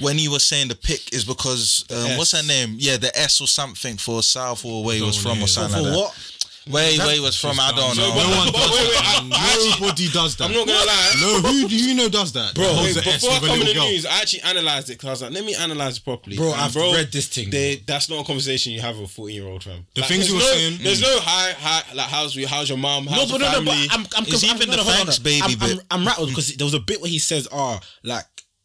when 0.00 0.16
he 0.16 0.26
was 0.28 0.44
saying 0.44 0.68
the 0.68 0.74
pic 0.74 1.12
is 1.12 1.24
because 1.24 1.84
um, 1.90 2.16
what's 2.16 2.32
her 2.32 2.42
name? 2.46 2.76
Yeah, 2.78 2.96
the 2.96 3.16
S 3.18 3.40
or 3.40 3.46
something 3.46 3.96
for 3.98 4.22
South 4.22 4.64
or 4.64 4.82
where 4.84 4.96
he 4.96 5.02
was 5.02 5.16
from 5.20 5.38
know. 5.38 5.44
or 5.44 5.48
something 5.48 5.76
For 5.76 5.82
like 5.82 5.92
that. 5.92 5.98
what? 5.98 6.31
Where, 6.70 6.90
he- 6.90 7.14
he 7.14 7.20
was 7.20 7.36
from, 7.36 7.58
I 7.58 7.72
don't 7.72 7.96
know. 7.96 8.08
no 8.14 8.36
one 8.38 8.52
But 8.52 8.58
does 8.60 8.70
wait, 8.70 8.80
wait, 8.86 8.92
that. 8.94 9.20
I- 9.32 9.36
I 9.36 9.52
actually- 9.52 9.80
Nobody 9.80 10.08
does 10.10 10.36
that. 10.36 10.44
I'm 10.44 10.52
not 10.54 10.66
gonna 10.66 10.86
lie. 10.86 11.12
No, 11.20 11.40
who 11.40 11.68
do 11.68 11.76
you 11.76 11.94
know 11.94 12.08
does 12.08 12.32
that? 12.32 12.54
Bro, 12.54 12.64
Holds 12.74 12.94
Wait, 12.96 13.04
before 13.04 13.30
I 13.32 13.38
come 13.40 13.60
in 13.60 13.66
the 13.66 13.74
girl. 13.74 13.88
news, 13.88 14.06
I 14.06 14.20
actually 14.20 14.40
analysed 14.44 14.90
it 14.90 14.92
because 14.92 15.06
I 15.08 15.10
was 15.12 15.22
like, 15.22 15.32
let 15.32 15.44
me 15.44 15.54
analyse 15.54 15.96
it 15.98 16.04
properly. 16.04 16.36
Bro, 16.36 16.52
I've 16.52 16.74
read 16.76 17.10
this 17.12 17.26
thing, 17.26 17.50
They, 17.50 17.82
that's 17.86 18.08
not 18.08 18.20
a 18.20 18.24
conversation 18.24 18.72
you 18.72 18.80
have 18.80 18.96
with 18.98 19.10
a 19.10 19.12
14 19.12 19.34
year 19.34 19.46
old 19.48 19.64
fam. 19.64 19.86
The 19.94 20.00
Like, 20.02 20.08
things 20.10 20.28
you 20.28 20.34
were 20.34 20.40
no, 20.40 20.52
saying- 20.52 20.78
There's 20.82 21.00
no 21.00 21.18
hi, 21.20 21.52
hi, 21.58 21.82
like 21.94 22.06
how's 22.08 22.36
we, 22.36 22.44
how's 22.44 22.68
your 22.68 22.78
mom, 22.78 23.06
how's 23.06 23.16
No, 23.16 23.22
your 23.22 23.38
but 23.38 23.38
no, 23.40 23.46
no, 23.46 23.52
family. 23.72 23.86
but 23.88 23.94
I'm, 23.98 24.06
I'm, 24.16 24.24
It's 24.32 24.44
I'm, 24.44 24.56
even 24.56 24.70
the 24.70 24.76
no, 24.76 24.84
thanks, 24.84 25.18
baby 25.18 25.42
I'm, 25.44 25.58
bit. 25.58 25.78
I'm, 25.90 26.00
I'm 26.00 26.06
rattled 26.06 26.28
because 26.28 26.54
there 26.54 26.64
was 26.64 26.74
a 26.74 26.80
bit 26.80 27.00
where 27.00 27.10
he 27.10 27.18
says, 27.18 27.48
ah, 27.52 27.80
like, 28.04 28.24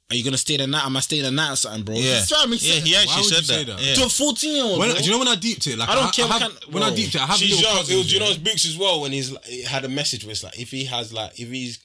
are 0.10 0.16
you 0.16 0.24
gonna 0.24 0.38
stay 0.38 0.56
the 0.58 0.68
night? 0.68 0.86
Am 0.86 0.96
I 0.96 1.00
staying 1.02 1.24
the 1.24 1.32
night 1.32 1.52
or 1.52 1.56
something, 1.58 1.84
bro?" 1.84 1.96
Yeah, 1.96 2.20
It's 2.20 2.30
trying 2.30 2.44
to 2.44 2.50
make 2.50 2.64
yeah, 2.64 2.74
sense. 2.76 2.86
he 2.88 2.94
Why 2.94 3.02
actually 3.02 3.22
would 3.24 3.26
said 3.34 3.38
you 3.40 3.44
say 3.44 3.64
that. 3.66 3.78
that? 3.78 3.84
Yeah. 3.86 3.94
to 3.96 4.04
a 4.06 4.10
14 4.10 4.56
year 4.56 4.64
old. 4.64 4.80
When, 4.80 4.96
do 4.96 5.04
you 5.04 5.12
know 5.12 5.20
when 5.20 5.28
I 5.28 5.36
deeped 5.36 5.68
it? 5.68 5.78
Like 5.78 5.90
I 5.90 5.96
don't 5.96 6.04
ha- 6.06 6.12
care 6.12 6.28
what 6.28 6.42
have- 6.42 6.52
kind- 6.62 6.74
when 6.74 6.84
I 6.84 6.88
bro. 6.88 6.96
deeped 6.96 7.16
it, 7.16 7.22
I 7.22 7.26
have 7.26 7.38
She's 7.38 7.50
little 7.56 7.64
young. 7.64 7.76
It 7.76 7.80
cousins, 7.82 7.98
was, 7.98 8.14
you 8.14 8.20
know, 8.20 8.26
yeah. 8.26 8.32
it's 8.32 8.40
Books 8.40 8.66
as 8.66 8.78
well 8.78 9.02
when 9.02 9.12
he's 9.12 9.32
like, 9.32 9.44
it 9.48 9.68
had 9.68 9.84
a 9.86 9.90
message 9.90 10.24
where 10.24 10.32
it's 10.32 10.44
like 10.44 10.58
if 10.60 10.72
he 10.72 10.86
has 10.86 11.12
like 11.12 11.40
if 11.40 11.50
he's 11.50 11.80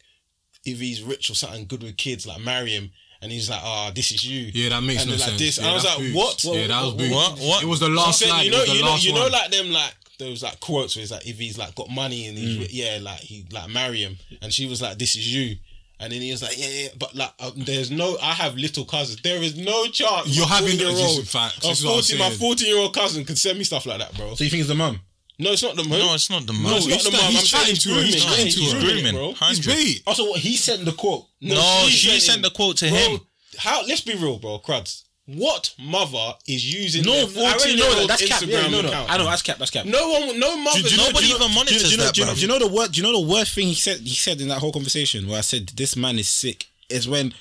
if 0.65 0.79
he's 0.79 1.03
rich 1.03 1.31
or 1.31 1.35
something 1.35 1.67
good 1.67 1.83
with 1.83 1.97
kids, 1.97 2.27
like 2.27 2.41
marry 2.41 2.71
him. 2.71 2.91
And 3.21 3.31
he's 3.31 3.49
like, 3.49 3.61
"Oh, 3.63 3.93
this 3.95 4.11
is 4.11 4.25
you." 4.25 4.51
Yeah, 4.53 4.71
that 4.71 4.83
makes 4.83 5.03
and 5.03 5.11
no 5.13 5.17
they're 5.17 5.29
sense. 5.29 5.39
this. 5.39 5.59
Yeah, 5.59 5.63
and 5.65 5.71
I 5.71 5.75
was 5.75 5.83
that's 5.85 5.97
like, 5.97 6.13
Boots. 6.13 6.45
"What?" 6.45 6.57
Yeah, 6.57 6.67
that 6.67 6.83
was 6.85 6.95
Boots. 6.95 7.15
What? 7.15 7.39
What? 7.39 7.63
It 7.63 7.67
was 7.67 7.79
the 7.79 7.87
I'm 7.87 7.95
last 7.95 8.19
saying, 8.19 8.31
slide. 8.33 8.43
you 8.43 8.49
it 8.49 8.53
know, 8.53 8.59
was 8.59 8.69
the 8.69 8.75
you 8.75 8.83
know, 8.83 8.89
last 8.91 9.05
you 9.05 9.13
know, 9.15 9.23
one. 9.23 9.31
like 9.33 9.51
them, 9.53 9.71
like 9.71 9.95
those 10.19 10.43
like 10.43 10.59
quotes 10.59 10.97
where 10.97 11.05
it's 11.05 11.13
like 11.13 11.25
if 11.25 11.39
he's 11.39 11.57
like 11.57 11.73
got 11.77 11.89
money 11.89 12.27
and 12.27 12.37
Mm. 12.37 12.41
he's 12.41 12.59
ri- 12.59 12.69
yeah, 12.73 12.99
like 13.01 13.21
he 13.21 13.47
like 13.53 13.69
marry 13.71 13.99
him, 14.03 14.19
and 14.41 14.53
she 14.53 14.67
was 14.67 14.83
like, 14.83 14.99
"This 14.99 15.15
is 15.15 15.33
you," 15.33 15.55
and 16.03 16.13
then 16.13 16.21
he 16.21 16.31
was 16.33 16.43
like, 16.43 16.59
"Yeah, 16.59 16.69
yeah," 16.69 16.89
but 16.99 17.15
like 17.15 17.33
um, 17.41 17.53
there's 17.57 17.91
no, 17.91 18.19
I 18.21 18.33
have 18.33 18.57
little 18.57 18.85
cousins. 18.85 19.23
There 19.23 19.43
is 19.43 19.57
no 19.57 19.87
chance 19.87 20.29
You're 20.37 20.47
my 20.49 20.57
having- 20.57 20.73
14-year-old 20.77 20.97
this 20.99 21.19
is 21.19 21.31
facts. 21.31 21.59
a 21.65 21.69
This 21.69 21.79
is 21.81 21.85
what 21.87 21.95
I'm 21.95 22.03
14 22.03 22.19
my 22.19 22.31
14 22.31 22.67
year 22.69 22.79
old 22.79 22.95
cousin 22.95 23.25
could 23.25 23.39
send 23.39 23.57
me 23.59 23.65
stuff 23.65 23.87
like 23.87 23.99
that, 24.01 24.15
bro. 24.17 24.35
So 24.35 24.45
you 24.45 24.51
think 24.51 24.61
it's 24.61 24.69
the 24.69 24.75
mum? 24.75 25.01
No, 25.39 25.53
it's 25.53 25.63
not 25.63 25.77
the 25.77 25.83
mum. 25.85 25.99
No, 25.99 26.15
it's 26.15 26.29
not 26.31 26.47
the 26.47 26.53
mum. 26.53 26.63
No, 26.65 26.69
mom. 26.71 26.77
it's 26.79 26.87
not 26.89 26.95
he's 26.97 27.05
the 27.05 27.11
sta- 27.11 27.23
mum. 27.23 27.31
he's 27.33 27.41
I'm 27.41 27.47
saying 27.47 27.77
chatting 27.77 27.81
to 27.81 27.89
her, 27.95 28.03
he's 28.05 28.15
grooming. 28.25 28.37
chatting 28.37 28.53
to 28.53 28.61
he's 28.61 28.73
her. 28.73 28.81
grooming, 28.81 29.03
Grooming. 29.03 29.15
bro. 29.15 29.29
He's 29.49 29.65
Hundred. 29.65 29.67
bait. 29.75 30.03
Also, 30.07 30.25
what 30.29 30.41
he 30.41 30.57
sent 30.57 30.85
the 30.85 30.93
quote. 30.93 31.27
No, 31.41 31.87
she 31.89 32.09
sent 32.11 32.23
sent 32.23 32.37
him. 32.37 32.43
the 32.43 32.51
quote 32.51 32.77
to 32.79 32.89
Bro, 32.89 32.99
him. 32.99 33.21
How? 33.59 33.83
Let's 33.87 34.01
be 34.03 34.15
real, 34.15 34.39
bro. 34.39 34.59
Cruds. 34.59 35.05
What 35.35 35.75
mother 35.79 36.35
is 36.47 36.65
using 36.75 37.05
No, 37.05 37.27
their 37.27 37.45
I 37.45 37.55
already 37.55 37.77
14 37.77 37.77
know 37.79 37.85
year 37.85 37.95
that. 37.95 38.01
old 38.01 38.11
That's 38.11 38.29
cap. 38.29 38.43
Instagram 38.43 38.49
Yeah, 38.51 38.69
no, 38.69 38.81
no. 38.83 38.89
account? 38.89 39.11
I 39.11 39.17
know 39.19 39.25
that's 39.25 39.43
cap. 39.43 39.59
That's 39.59 39.71
cap. 39.71 39.87
No 39.87 40.09
one, 40.11 40.39
no 40.41 40.57
mother. 40.57 40.81
Do 40.83 40.89
you 40.89 40.97
know- 40.97 41.07
Nobody 41.07 41.27
do 41.27 41.33
know- 41.39 41.45
even 41.45 41.55
monitors 41.55 41.83
do 41.85 41.89
you 41.91 41.97
know, 41.97 42.05
that, 42.05 42.15
do 42.15 42.21
you 42.25 42.35
do 42.35 42.41
you 42.41 42.47
know 42.49 42.59
the 42.59 42.69
word? 42.69 42.93
Do 42.93 42.97
you 43.01 43.03
know 43.03 43.13
the 43.21 43.27
worst 43.29 43.55
thing 43.55 43.69
he 43.69 43.75
said? 43.75 44.01
He 44.01 44.15
said 44.15 44.41
in 44.41 44.49
that 44.49 44.59
whole 44.59 44.73
conversation 44.73 45.29
where 45.29 45.39
I 45.39 45.43
said 45.43 45.69
this 45.75 45.97
man 45.97 46.19
is 46.19 46.29
sick 46.29 46.67
is 46.89 47.09
when 47.09 47.33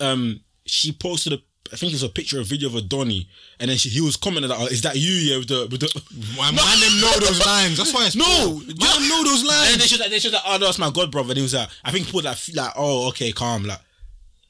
um 0.00 0.40
she 0.66 0.92
posted 0.92 1.32
a. 1.34 1.38
I 1.72 1.76
think 1.76 1.90
it 1.92 1.94
was 1.94 2.02
a 2.02 2.10
picture, 2.10 2.38
a 2.38 2.44
video 2.44 2.68
of 2.68 2.74
a 2.74 2.82
Donny, 2.82 3.26
and 3.58 3.70
then 3.70 3.78
she, 3.78 3.88
he 3.88 4.02
was 4.02 4.14
commenting 4.18 4.50
like, 4.50 4.60
oh, 4.60 4.66
"Is 4.66 4.82
that 4.82 4.94
you? 4.96 5.10
Yeah, 5.10 5.38
with 5.38 5.48
the 5.48 5.68
with 5.70 5.80
the." 5.80 6.02
Man, 6.36 6.54
man, 6.54 6.80
them 6.80 7.00
know 7.00 7.12
those 7.18 7.44
lines. 7.46 7.78
That's 7.78 7.94
why 7.94 8.04
it's 8.04 8.14
No, 8.14 8.24
poor. 8.26 8.60
man, 8.60 9.08
know 9.08 9.24
those 9.24 9.40
And 9.40 9.48
lines. 9.48 9.78
then 9.78 9.86
she 9.88 9.94
was 9.94 10.00
like, 10.00 10.10
then 10.10 10.20
she 10.20 10.28
was 10.28 10.34
like, 10.34 10.42
"Oh 10.44 10.58
no, 10.58 10.66
that's 10.66 10.78
my 10.78 10.90
god 10.90 11.10
brother." 11.10 11.30
And 11.30 11.38
he 11.38 11.42
was 11.42 11.54
like, 11.54 11.70
I 11.82 11.90
think 11.90 12.06
he 12.06 12.12
put 12.12 12.24
that 12.24 12.46
like, 12.54 12.72
"Oh, 12.76 13.08
okay, 13.08 13.32
calm." 13.32 13.64
Like, 13.64 13.80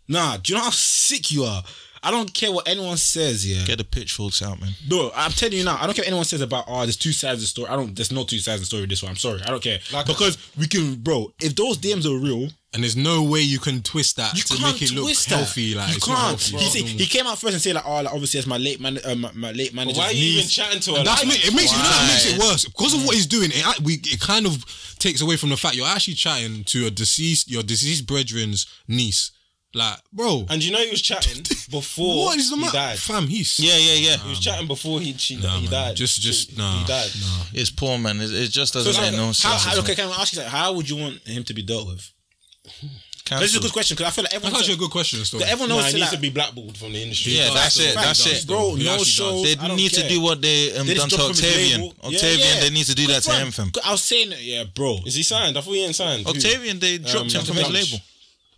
nah, 0.09 0.37
do 0.39 0.53
you 0.53 0.59
know 0.59 0.65
how 0.65 0.71
sick 0.71 1.31
you 1.31 1.45
are? 1.45 1.63
I 2.05 2.11
don't 2.11 2.33
care 2.35 2.51
what 2.51 2.67
anyone 2.67 2.97
says. 2.97 3.47
Yeah, 3.49 3.65
Get 3.65 3.79
the 3.79 3.85
pitchforks 3.85 4.43
out, 4.43 4.61
man. 4.61 4.71
No, 4.89 5.13
I'm 5.15 5.31
telling 5.31 5.57
you 5.57 5.65
now. 5.65 5.77
I 5.81 5.87
don't 5.87 5.95
care 5.95 6.03
what 6.03 6.09
anyone 6.09 6.25
says 6.25 6.41
about 6.41 6.65
oh, 6.67 6.81
there's 6.83 6.97
two 6.97 7.13
sides 7.13 7.35
of 7.35 7.41
the 7.41 7.47
story. 7.47 7.69
I 7.69 7.77
don't. 7.77 7.95
There's 7.95 8.11
no 8.11 8.25
two 8.25 8.39
sides 8.39 8.57
of 8.57 8.61
the 8.63 8.67
story. 8.67 8.83
With 8.83 8.91
this 8.91 9.03
one. 9.03 9.11
I'm 9.11 9.17
sorry. 9.17 9.41
I 9.43 9.51
don't 9.51 9.63
care 9.63 9.79
because 10.07 10.37
we 10.59 10.67
can, 10.67 10.97
bro. 10.97 11.33
If 11.41 11.55
those 11.55 11.79
DMs 11.79 12.05
are 12.05 12.19
real, 12.19 12.49
And 12.75 12.83
there's 12.83 12.97
no 12.97 13.23
way 13.23 13.41
you 13.41 13.59
can 13.61 13.83
twist 13.83 14.17
that 14.17 14.35
you 14.35 14.43
to 14.43 14.55
can't 14.57 14.73
make 14.73 14.83
it 14.83 14.93
look 14.93 15.05
twist 15.05 15.29
healthy. 15.29 15.75
Like 15.75 15.91
you 15.91 15.97
it's 15.97 16.09
not 16.09 16.17
can't. 16.17 16.43
healthy. 16.51 16.57
He, 16.81 16.81
It's 16.81 16.91
he 17.03 17.07
came 17.07 17.27
out 17.27 17.39
first 17.39 17.53
and 17.53 17.63
said 17.63 17.75
like, 17.77 17.87
oh, 17.87 18.01
like, 18.03 18.13
obviously 18.13 18.39
it's 18.39 18.47
my 18.49 18.57
late 18.57 18.81
man, 18.81 18.99
uh, 19.05 19.15
my, 19.15 19.31
my 19.35 19.53
late 19.53 19.75
manager's 19.75 19.99
Why 19.99 20.07
are 20.07 20.13
you 20.13 20.39
even 20.39 20.49
chatting 20.49 20.81
to 20.81 20.93
her? 20.93 20.99
And 20.99 21.07
that's 21.07 21.25
like 21.25 21.47
it 21.47 21.55
makes 21.55 21.71
you 21.71 21.79
know 21.79 21.85
that 21.85 22.09
makes 22.09 22.33
it 22.33 22.39
worse 22.41 22.65
because 22.65 22.95
of 22.95 23.05
what 23.05 23.15
he's 23.15 23.27
doing. 23.27 23.51
It, 23.53 23.81
we, 23.81 23.95
it 23.95 24.19
kind 24.21 24.47
of 24.47 24.65
takes 24.99 25.21
away 25.21 25.37
from 25.37 25.51
the 25.51 25.57
fact 25.57 25.77
you're 25.77 25.87
actually 25.87 26.15
chatting 26.15 26.65
to 26.65 26.87
a 26.87 26.91
deceased 26.91 27.51
your 27.51 27.63
deceased 27.63 28.07
brethren's 28.07 28.67
niece. 28.89 29.31
Like, 29.75 29.99
bro, 30.13 30.45
And 30.51 30.63
you 30.63 30.71
know 30.71 30.79
he 30.85 30.91
was 30.91 31.01
chatting 31.01 31.43
before 31.71 32.27
what 32.27 32.39
is 32.39 32.51
the 32.51 32.57
he 32.57 32.61
matter, 32.63 32.77
died. 32.77 32.99
fam? 32.99 33.27
He's 33.27 33.59
Yeah, 33.59 33.77
yeah, 33.79 33.95
yeah. 34.11 34.17
He 34.19 34.29
was 34.29 34.39
chatting 34.41 34.67
before 34.67 35.01
he 35.01 35.15
she, 35.15 35.37
Nah, 35.37 35.57
he 35.57 35.63
man. 35.63 35.71
died. 35.71 35.97
Just, 35.97 36.21
just 36.21 36.51
he, 36.51 36.57
nah, 36.59 36.81
he 36.81 36.85
died. 36.87 37.11
nah. 37.21 37.45
It's 37.55 37.71
poor, 37.71 37.97
man. 37.99 38.21
It, 38.21 38.31
it 38.33 38.49
just 38.51 38.75
doesn't 38.75 39.01
make 39.03 39.13
no 39.13 39.27
how- 39.27 39.33
sense. 39.33 39.65
How, 39.65 39.71
how, 39.73 39.79
okay, 39.81 39.95
can 39.95 40.09
I 40.11 40.21
ask 40.21 40.35
you 40.35 40.41
that? 40.41 40.49
How 40.49 40.73
would 40.75 40.89
you 40.91 40.97
want 40.97 41.27
him 41.27 41.43
to 41.45 41.55
be 41.55 41.63
dealt 41.63 41.87
with? 41.89 42.11
This 43.31 43.53
is 43.53 43.57
a 43.57 43.61
good 43.61 43.73
question 43.73 43.95
because 43.97 44.13
I 44.13 44.15
feel 44.15 44.25
like 44.25 44.33
That's 44.33 44.45
everyone. 44.45 44.61
actually 44.61 44.75
a 44.75 44.77
good 44.77 44.91
question. 44.91 45.25
Still, 45.25 45.43
Everyone 45.43 45.69
Nah, 45.71 45.77
knows 45.77 45.87
he 45.87 45.93
to 45.93 45.97
needs 46.01 46.13
like, 46.13 46.17
to 46.19 46.21
be 46.21 46.29
blackballed 46.31 46.77
from 46.77 46.93
the 46.93 47.03
industry. 47.03 47.33
Yeah, 47.33 47.49
that's 47.55 47.81
it. 47.81 47.95
Fact, 47.95 48.07
That's 48.09 48.25
does. 48.25 48.45
it. 48.45 48.47
bro. 48.47 48.75
He 48.75 48.85
No 48.85 48.91
actually 48.93 49.05
show. 49.07 49.43
They 49.43 49.57
I 49.57 49.69
don't 49.69 49.77
need 49.79 49.93
to 49.93 50.07
do 50.09 50.21
what 50.21 50.43
they 50.43 50.77
um, 50.77 50.87
They 50.87 50.93
done 50.95 51.09
just 51.09 51.11
to 51.13 51.17
dropped 51.17 51.37
from 51.41 51.45
his 51.47 51.55
Octavian. 51.55 51.81
label. 51.81 51.95
Yeah, 52.03 52.17
Octavian, 52.17 52.55
yeah. 52.57 52.61
they 52.61 52.71
need 52.71 52.85
to 52.87 52.95
do 52.95 53.07
that 53.07 53.23
to 53.23 53.31
Fam, 53.31 53.47
him, 53.47 53.53
fam. 53.53 53.71
I 53.87 53.91
was 53.93 54.03
saying, 54.05 54.31
that, 54.31 54.43
yeah, 54.43 54.65
bro. 54.75 54.99
Is 55.07 55.15
he 55.15 55.23
signed? 55.23 55.57
I 55.57 55.63
thought 55.63 55.73
he 55.73 55.83
ain't 55.85 55.95
signed. 55.97 56.27
Who? 56.27 56.31
Octavian, 56.35 56.79
they 56.79 56.99
dropped 56.99 57.33
him 57.33 57.41
Um, 57.41 57.47
from 57.47 57.57
his 57.57 57.65
Dutch. 57.65 57.73
label. 57.73 57.99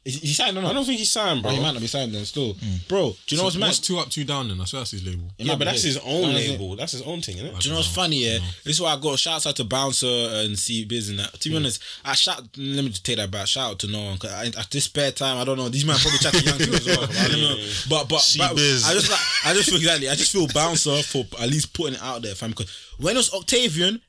Is 0.04 0.20
he 0.20 0.34
signed 0.34 0.58
or 0.58 0.60
not? 0.62 0.72
I 0.72 0.74
don't 0.74 0.84
think 0.84 0.98
he's 0.98 1.10
signed, 1.10 1.40
bro. 1.42 1.50
Bro, 1.50 1.56
he 1.56 1.62
might 1.62 1.72
not 1.72 1.80
be 1.80 1.86
signed 1.86 2.14
then 2.14 2.26
still. 2.26 2.52
Hmm. 2.52 2.76
Bro, 2.88 3.16
do 3.26 3.34
you 3.34 3.38
know 3.38 3.44
what's 3.44 3.56
mad? 3.56 3.66
what's 3.68 3.78
two 3.78 3.98
up, 3.98 4.10
two 4.10 4.24
down? 4.24 4.48
Then 4.48 4.60
I 4.60 4.64
swear 4.64 4.80
that's 4.80 4.90
his 4.90 5.06
label. 5.06 5.30
It 5.38 5.46
Yeah, 5.46 5.56
but 5.56 5.64
that's 5.64 5.82
his. 5.82 5.94
his 5.94 6.02
own 6.04 6.22
Nah, 6.22 6.38
it? 6.38 6.50
label. 6.50 6.76
That's 6.76 6.92
his 6.92 7.02
own 7.02 7.22
thing, 7.22 7.36
isn't 7.38 7.46
it? 7.46 7.58
Do 7.58 7.68
you 7.68 7.72
know 7.72 7.78
what's 7.78 7.94
funny? 7.94 8.16
Yeah, 8.16 8.38
this 8.64 8.76
is 8.76 8.80
why 8.82 8.92
I 8.92 9.00
got 9.00 9.18
shouts 9.18 9.46
out 9.46 9.56
to 9.56 9.64
Bouncer 9.64 10.06
and 10.06 10.58
C 10.58 10.84
Biz 10.84 11.08
and 11.08 11.18
that. 11.20 11.40
To 11.40 11.48
be 11.48 11.54
hmm. 11.54 11.62
honest, 11.62 11.82
I 12.04 12.14
shout. 12.14 12.42
Let 12.58 12.84
me 12.84 12.90
just 12.90 13.06
take 13.06 13.16
that 13.16 13.30
back. 13.30 13.46
Shout 13.46 13.70
out 13.70 13.78
to 13.78 13.86
no 13.86 14.04
one 14.04 14.14
because 14.14 14.54
at 14.54 14.70
this 14.70 14.84
spare 14.84 15.10
time, 15.10 15.38
I 15.38 15.44
don't 15.44 15.56
know. 15.56 15.70
These 15.70 15.86
men 15.86 15.96
probably 15.96 16.18
chat 16.18 16.34
to 16.34 16.44
young 16.44 16.58
people 16.58 16.74
as 16.76 16.86
well. 16.86 17.04
I 17.04 17.28
don't 17.28 17.40
know. 17.40 17.56
But 17.88 18.04
but, 18.04 18.08
but 18.08 18.20
C-Biz. 18.20 18.88
I 18.88 18.92
just 18.92 19.10
like 19.10 19.20
I 19.46 19.54
just 19.54 19.68
feel 19.70 19.78
exactly. 19.78 20.08
I 20.08 20.14
just 20.14 20.32
feel 20.32 20.46
Bouncer 20.48 21.02
for 21.02 21.24
at 21.40 21.48
least 21.48 21.72
putting 21.72 21.94
it 21.94 22.02
out 22.02 22.22
there, 22.22 22.34
fam. 22.34 22.50
Because 22.50 22.70
when 22.98 23.14
it 23.14 23.18
was 23.18 23.32
Octavian, 23.32 24.00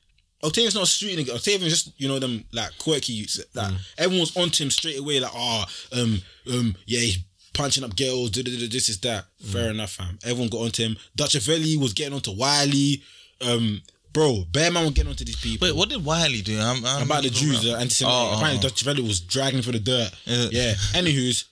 Octavian's 0.44 0.74
not 0.74 0.84
a 0.84 0.86
street 0.86 1.18
nigga. 1.18 1.34
Octavian's 1.34 1.72
just 1.72 2.00
you 2.00 2.08
know 2.08 2.18
them 2.18 2.44
like 2.52 2.76
quirky 2.78 3.12
youths. 3.12 3.40
Like 3.54 3.72
everyone's 3.98 4.36
onto 4.36 4.64
him 4.64 4.70
straight 4.70 4.98
away. 4.98 5.20
Like 5.20 5.32
oh 5.34 5.64
um 5.92 6.22
um 6.52 6.76
yeah 6.86 7.00
he's 7.00 7.18
punching 7.54 7.82
up 7.84 7.96
girls. 7.96 8.30
This 8.32 8.88
is 8.88 9.00
that. 9.00 9.24
Fair 9.40 9.70
enough, 9.70 9.92
fam. 9.92 10.18
Everyone 10.24 10.48
got 10.50 10.58
onto 10.62 10.82
him. 10.84 10.96
Dutchavelli 11.16 11.78
was 11.80 11.92
getting 11.94 12.14
onto 12.14 12.32
Wiley. 12.32 13.02
Um, 13.40 13.80
bro, 14.12 14.44
Bear 14.52 14.70
Man 14.70 14.84
was 14.84 14.92
getting 14.92 15.10
onto 15.10 15.24
these 15.24 15.36
people. 15.36 15.66
Wait, 15.66 15.74
what 15.76 15.88
did 15.88 16.04
Wiley 16.04 16.42
do? 16.42 16.58
I'm, 16.60 16.84
I'm 16.84 17.02
about 17.04 17.22
the 17.22 17.30
Jews, 17.30 17.64
even- 17.64 17.76
uh, 17.76 17.78
anti-Semitic. 17.78 18.14
Oh, 18.14 18.30
oh, 18.32 18.36
Apparently, 18.36 18.66
oh. 18.66 18.70
Dutchavelli 18.70 19.06
was 19.06 19.20
dragging 19.20 19.62
for 19.62 19.72
the 19.72 19.78
dirt. 19.80 20.10
Yeah. 20.26 20.48
Yeah. 20.52 20.74
Anywho's, 20.92 21.46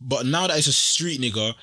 but 0.00 0.24
now 0.26 0.46
that 0.46 0.56
it's 0.58 0.66
a 0.66 0.72
street 0.72 1.20
nigga, 1.20 1.54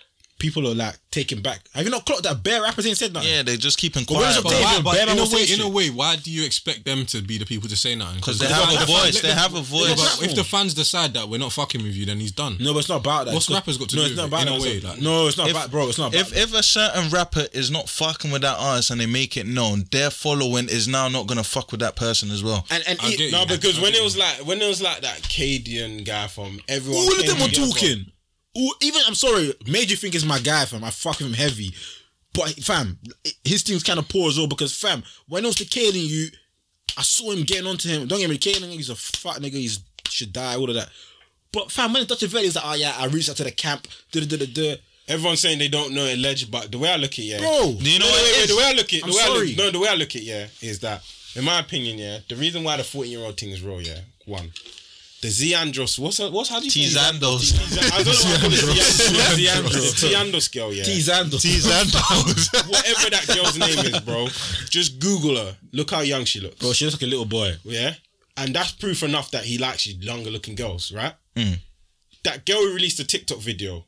people 0.42 0.68
are 0.68 0.74
like 0.74 0.98
taking 1.12 1.40
back. 1.42 1.62
Have 1.76 1.86
you 1.86 1.92
not 1.92 2.04
clocked 2.06 2.24
that 2.24 2.42
Bare 2.42 2.62
rappers 2.64 2.88
ain't 2.88 2.98
said 2.98 3.14
nothing? 3.14 3.30
Yeah, 3.30 3.44
they're 3.44 3.58
just 3.58 3.78
keeping 3.78 4.06
quiet. 4.06 4.42
But, 4.42 4.52
why, 4.54 4.82
but 4.84 4.98
in 4.98 5.10
a 5.20 5.24
way, 5.30 5.44
in 5.54 5.62
a 5.62 5.70
way, 5.70 5.90
why 5.90 6.16
do 6.16 6.32
you 6.32 6.44
expect 6.44 6.84
them 6.84 7.06
to 7.08 7.22
be 7.22 7.38
the 7.38 7.46
people 7.46 7.70
to 7.70 7.78
say 7.78 7.94
nothing? 7.94 8.16
Because 8.18 8.40
they 8.40 8.48
let 8.48 8.56
have 8.56 8.82
a 8.82 8.86
voice. 8.86 9.22
They 9.22 9.28
the- 9.30 9.36
have 9.36 9.54
a 9.54 9.62
voice. 9.62 10.22
if 10.24 10.36
the 10.36 10.44
fans 10.44 10.74
decide 10.74 11.14
that 11.14 11.30
we're 11.30 11.38
not 11.38 11.52
fucking 11.52 11.84
with 11.84 11.94
you, 11.94 12.06
then 12.08 12.20
he's 12.20 12.32
done. 12.32 12.58
No, 12.60 12.74
but 12.74 12.80
it's 12.80 12.90
not 12.90 13.02
about 13.02 13.26
that. 13.28 13.34
What's 13.36 13.50
rappers 13.52 13.78
got 13.78 13.90
to 13.90 13.96
no, 13.98 14.02
do 14.02 14.08
it's 14.08 14.18
not 14.18 14.28
about 14.30 14.42
in 14.48 14.54
that. 14.54 14.60
a 14.60 14.62
way, 14.64 14.80
like- 14.80 15.00
no, 15.02 15.28
it's 15.28 15.38
not 15.38 15.48
If- 15.50 15.56
about, 15.56 15.70
bro. 15.72 15.88
It's 15.90 15.98
not 16.00 16.08
about 16.14 16.22
If 16.22 16.30
that. 16.32 16.40
if 16.42 16.54
a 16.56 16.64
certain 16.64 17.10
rapper 17.12 17.46
is 17.54 17.70
not 17.70 17.88
fucking 17.88 18.32
with 18.32 18.42
that 18.42 18.58
artist 18.58 18.90
and 18.90 19.00
they 19.00 19.06
make 19.06 19.38
it 19.38 19.46
known, 19.46 19.86
their 19.92 20.10
following 20.10 20.68
is 20.70 20.88
now 20.88 21.08
not 21.08 21.28
gonna 21.28 21.44
fuck 21.44 21.72
with 21.72 21.82
that 21.82 21.96
person 21.96 22.32
as 22.32 22.44
well. 22.44 22.66
and 22.72 22.84
and 22.88 23.00
I 23.02 23.12
it- 23.12 23.18
get 23.18 23.32
No, 23.32 23.46
because 23.46 23.80
when 23.80 23.94
it 23.94 24.02
was 24.04 24.18
like 24.18 24.44
when 24.46 24.60
it 24.62 24.68
was 24.68 24.82
like 24.82 25.02
that 25.02 25.22
Cadian 25.22 26.04
guy 26.04 26.26
from 26.28 26.60
everyone, 26.68 27.04
all 27.04 27.20
of 27.20 27.26
them 27.28 27.40
were 27.40 27.48
talking. 27.48 28.06
Even 28.54 29.02
I'm 29.08 29.16
sorry, 29.16 29.54
made 29.68 29.90
you 29.90 29.96
think 29.98 30.16
it's 30.16 30.26
my 30.26 30.40
guy, 30.40 30.66
fam. 30.66 30.84
I 30.84 30.90
fuck 30.90 31.20
him 31.22 31.34
heavy, 31.34 31.74
but 32.34 32.50
fam, 32.64 33.00
his 33.44 33.64
team's 33.64 33.84
kind 33.84 34.00
of 34.00 34.10
poor 34.10 34.30
as 34.30 34.38
well 34.38 34.48
because 34.48 34.76
fam, 34.76 35.04
when 35.28 35.44
it 35.44 35.48
was 35.48 35.56
the 35.56 35.66
Kaden 35.66 36.06
you, 36.06 36.28
I 36.98 37.04
saw 37.04 37.32
him 37.32 37.44
getting 37.44 37.68
onto 37.68 37.88
him. 37.88 38.08
Don't 38.08 38.20
get 38.20 38.30
me 38.30 38.38
Kaden, 38.38 38.70
he's 38.70 38.90
a 38.90 38.96
fat 38.96 39.38
nigga. 39.38 39.54
He's 39.54 39.80
should 40.10 40.34
die. 40.34 40.56
All 40.56 40.70
of 40.70 40.76
that. 40.76 40.90
But 41.54 41.72
fam, 41.72 41.94
when 41.94 42.06
Dutchavelli 42.06 42.44
is 42.44 42.56
like, 42.56 42.66
oh 42.66 42.74
yeah, 42.74 42.94
I 42.98 43.08
reached 43.08 43.30
out 43.30 43.38
to 43.38 43.44
the 43.44 43.52
camp. 43.52 43.88
Da 44.12 44.26
da 44.26 44.38
da 44.38 44.46
da. 44.46 44.76
Everyone's 45.08 45.42
saying 45.42 45.60
they 45.60 45.68
don't 45.68 45.94
know 45.94 46.06
alleged, 46.06 46.52
but 46.52 46.72
the 46.72 46.78
way 46.78 46.90
I 46.90 46.96
look 46.96 47.12
at 47.14 47.20
it, 47.20 47.24
yeah, 47.24 47.40
Bro, 47.40 47.76
Do 47.82 47.90
you 47.92 48.00
know 48.00 48.06
no, 48.06 48.12
what 48.12 48.24
wait, 48.24 48.38
wait, 48.40 48.50
the 48.50 48.56
way 48.56 48.64
I 48.64 48.72
look 48.74 48.86
at 48.86 48.94
it, 48.94 49.04
I'm 49.04 49.10
the 49.10 49.16
way 49.16 49.22
I 49.22 49.26
sorry. 49.26 49.48
look, 49.48 49.58
no, 49.58 49.72
the 49.72 49.80
way 49.80 49.88
I 49.90 49.96
look 49.96 50.10
at 50.10 50.16
it, 50.22 50.24
yeah, 50.24 50.48
is 50.62 50.80
that 50.80 51.02
in 51.36 51.44
my 51.44 51.60
opinion, 51.60 51.98
yeah, 51.98 52.20
the 52.30 52.36
reason 52.36 52.64
why 52.64 52.78
the 52.78 52.84
14 52.84 53.12
year 53.12 53.22
old 53.22 53.38
thing 53.38 53.50
is 53.50 53.62
real, 53.62 53.82
yeah, 53.82 54.00
one. 54.26 54.52
The 55.22 55.28
Ziandros, 55.28 56.00
what's 56.00 56.18
her, 56.18 56.32
what's 56.32 56.50
how 56.50 56.60
do 56.60 56.66
you 56.66 56.72
say 56.72 56.82
T-Zandos. 56.82 57.52
T- 57.52 57.80
I 57.94 58.02
don't 58.02 58.06
know 58.06 58.32
what 58.32 58.38
I 58.38 58.42
call 58.42 58.54
it. 58.54 58.60
Ziandros. 59.38 60.52
The 60.52 60.60
girl, 60.60 60.74
yeah. 60.74 60.84
T-Zando. 60.84 61.38
Whatever 62.70 63.10
that 63.12 63.28
girl's 63.28 63.58
name 63.60 63.78
is, 63.86 64.00
bro. 64.00 64.28
Just 64.72 65.00
Google 65.00 65.36
her. 65.38 65.58
Look 65.74 65.92
how 65.92 66.00
young 66.02 66.26
she 66.26 66.40
looks. 66.40 66.56
Bro, 66.56 66.74
she 66.74 66.86
looks 66.86 66.96
like 66.96 67.04
a 67.04 67.12
little 67.12 67.26
boy. 67.26 67.54
Yeah. 67.64 67.94
And 68.36 68.56
that's 68.56 68.72
proof 68.72 69.04
enough 69.04 69.30
that 69.32 69.44
he 69.44 69.60
likes 69.60 69.86
younger 69.86 70.32
looking 70.32 70.56
girls, 70.56 70.92
right? 70.92 71.14
Mm. 71.36 71.60
That 72.24 72.46
girl 72.48 72.58
who 72.58 72.74
released 72.74 73.00
a 73.00 73.06
TikTok 73.06 73.40
video. 73.40 73.86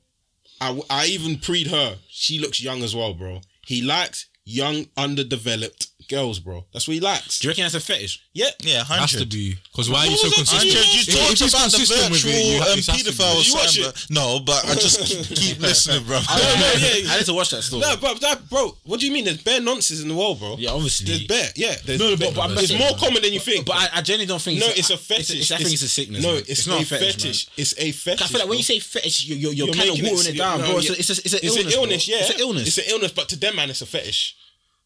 I, 0.62 0.80
I 0.88 1.06
even 1.08 1.40
preed 1.40 1.68
her. 1.68 1.98
She 2.10 2.38
looks 2.38 2.62
young 2.62 2.84
as 2.84 2.96
well, 2.96 3.16
bro. 3.16 3.42
He 3.66 3.82
likes 3.82 4.28
young, 4.46 4.86
underdeveloped 4.96 5.88
girls, 6.08 6.40
bro. 6.40 6.66
That's 6.74 6.88
what 6.88 6.94
he 6.96 7.00
likes. 7.00 7.40
Do 7.40 7.48
you 7.48 7.52
reckon 7.52 7.64
that's 7.64 7.76
a 7.76 7.80
fetish? 7.80 8.22
Yeah. 8.34 8.50
Yeah, 8.62 8.84
Has 8.84 9.12
to 9.12 9.18
hundred. 9.18 9.30
be 9.30 9.56
because 9.72 9.90
why 9.90 10.00
are 10.00 10.08
you 10.08 10.18
so 10.18 10.28
What 10.30 10.40
was 10.40 10.50
that? 10.52 10.60
consistent? 10.62 10.86
Hundred. 10.86 10.94
You 10.94 11.02
If- 11.02 11.08
if 11.08 11.16
talked 11.20 11.40
he's 11.40 11.54
about 11.54 11.72
the 11.72 11.78
consistent 11.78 12.12
with 12.12 12.22
virtual 12.24 12.34
it, 12.34 12.46
you 12.54 12.58
ha- 12.60 12.64
um, 12.64 12.78
it 12.80 12.86
has 12.86 12.86
to 12.86 12.92
be. 12.92 12.98
paedophile. 13.12 13.48
You 13.48 13.54
watch 13.54 13.74
Samba. 13.76 13.94
No, 14.10 14.40
but 14.40 14.62
I 14.66 14.74
just 14.76 15.00
keep 15.36 15.60
listening, 15.60 16.04
bro. 16.06 16.20
No, 16.30 16.36
no, 16.36 16.74
yeah. 16.78 17.14
I 17.14 17.18
need 17.18 17.26
to 17.26 17.34
watch 17.34 17.50
that 17.52 17.62
story. 17.64 17.82
No, 17.82 17.96
but 18.02 18.20
that, 18.22 18.50
bro, 18.50 18.76
what 18.86 19.00
do 19.00 19.06
you 19.08 19.12
mean? 19.12 19.26
There's 19.26 19.42
bare 19.44 19.62
nonsense 19.62 20.02
in 20.02 20.08
the 20.08 20.16
world, 20.16 20.40
bro. 20.40 20.56
Yeah, 20.58 20.72
obviously. 20.72 21.08
There's 21.08 21.24
bare, 21.28 21.50
yeah. 21.56 21.76
There's, 21.86 22.00
No, 22.00 22.10
no, 22.12 22.18
but- 22.18 22.36
but 22.36 22.42
I'm 22.50 22.58
it's 22.58 22.68
saying- 22.70 22.80
more 22.80 22.98
common 22.98 23.22
than 23.22 23.34
you 23.34 23.40
think. 23.40 23.66
But 23.66 23.76
I, 23.78 24.00
I 24.00 24.02
genuinely 24.02 24.28
don't 24.32 24.42
think. 24.42 24.60
no, 24.60 24.68
it's 24.70 24.90
a 24.90 24.98
fetish. 24.98 25.40
It's 25.40 25.52
I 25.52 25.58
think 25.58 25.74
it's 25.74 25.84
a 25.84 25.90
sickness. 25.90 26.24
No, 26.24 26.34
man. 26.34 26.44
it's, 26.48 26.68
not 26.68 26.80
a 26.80 26.82
a 26.84 26.86
fetish. 26.86 27.16
fetish. 27.16 27.48
man. 27.48 27.54
It's 27.58 27.74
a 27.78 27.92
fetish. 27.92 28.22
I 28.26 28.28
feel 28.28 28.40
like 28.40 28.50
when 28.50 28.56
bro. 28.56 28.58
you 28.58 28.64
say 28.64 28.80
fetish, 28.80 29.26
you're, 29.28 29.38
you're, 29.38 29.54
you're, 29.54 29.66
You're 29.68 29.76
kind 29.76 29.90
of 29.90 29.96
making 29.96 30.06
it- 30.06 30.12
watering 30.16 30.36
it 30.36 30.38
down, 30.38 30.60
no, 30.62 30.66
bro. 30.68 30.78
It's, 30.78 30.88
yeah. 30.90 30.96
a, 30.96 31.00
it's, 31.00 31.10
a, 31.10 31.14
it's 31.14 31.34
an 31.34 31.40
It's 31.44 31.56
illness. 31.58 31.66
an 31.74 31.80
illness, 31.80 32.06
bro. 32.08 32.16
yeah. 32.16 32.22
It's 32.22 32.30
an 32.36 32.40
illness. 32.40 32.68
It's 32.68 32.78
an 32.78 32.84
illness, 32.88 33.12
but 33.12 33.30
to 33.30 33.36
them, 33.38 33.56
man, 33.56 33.70
it's 33.70 33.82
a 33.82 33.86
fetish. 33.86 34.36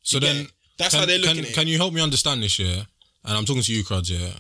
So 0.03 0.19
then, 0.19 0.35
it? 0.45 0.51
That's 0.77 0.93
can, 0.93 0.99
how 0.99 1.05
they're 1.05 1.19
looking 1.19 1.43
can. 1.43 1.53
Can 1.53 1.67
you 1.67 1.77
help 1.77 1.93
me 1.93 2.01
understand 2.01 2.43
this? 2.43 2.59
Yeah, 2.59 2.83
and 3.23 3.37
I'm 3.37 3.45
talking 3.45 3.63
to 3.63 3.73
you, 3.73 3.83
Cruds. 3.83 4.09
Yeah. 4.09 4.33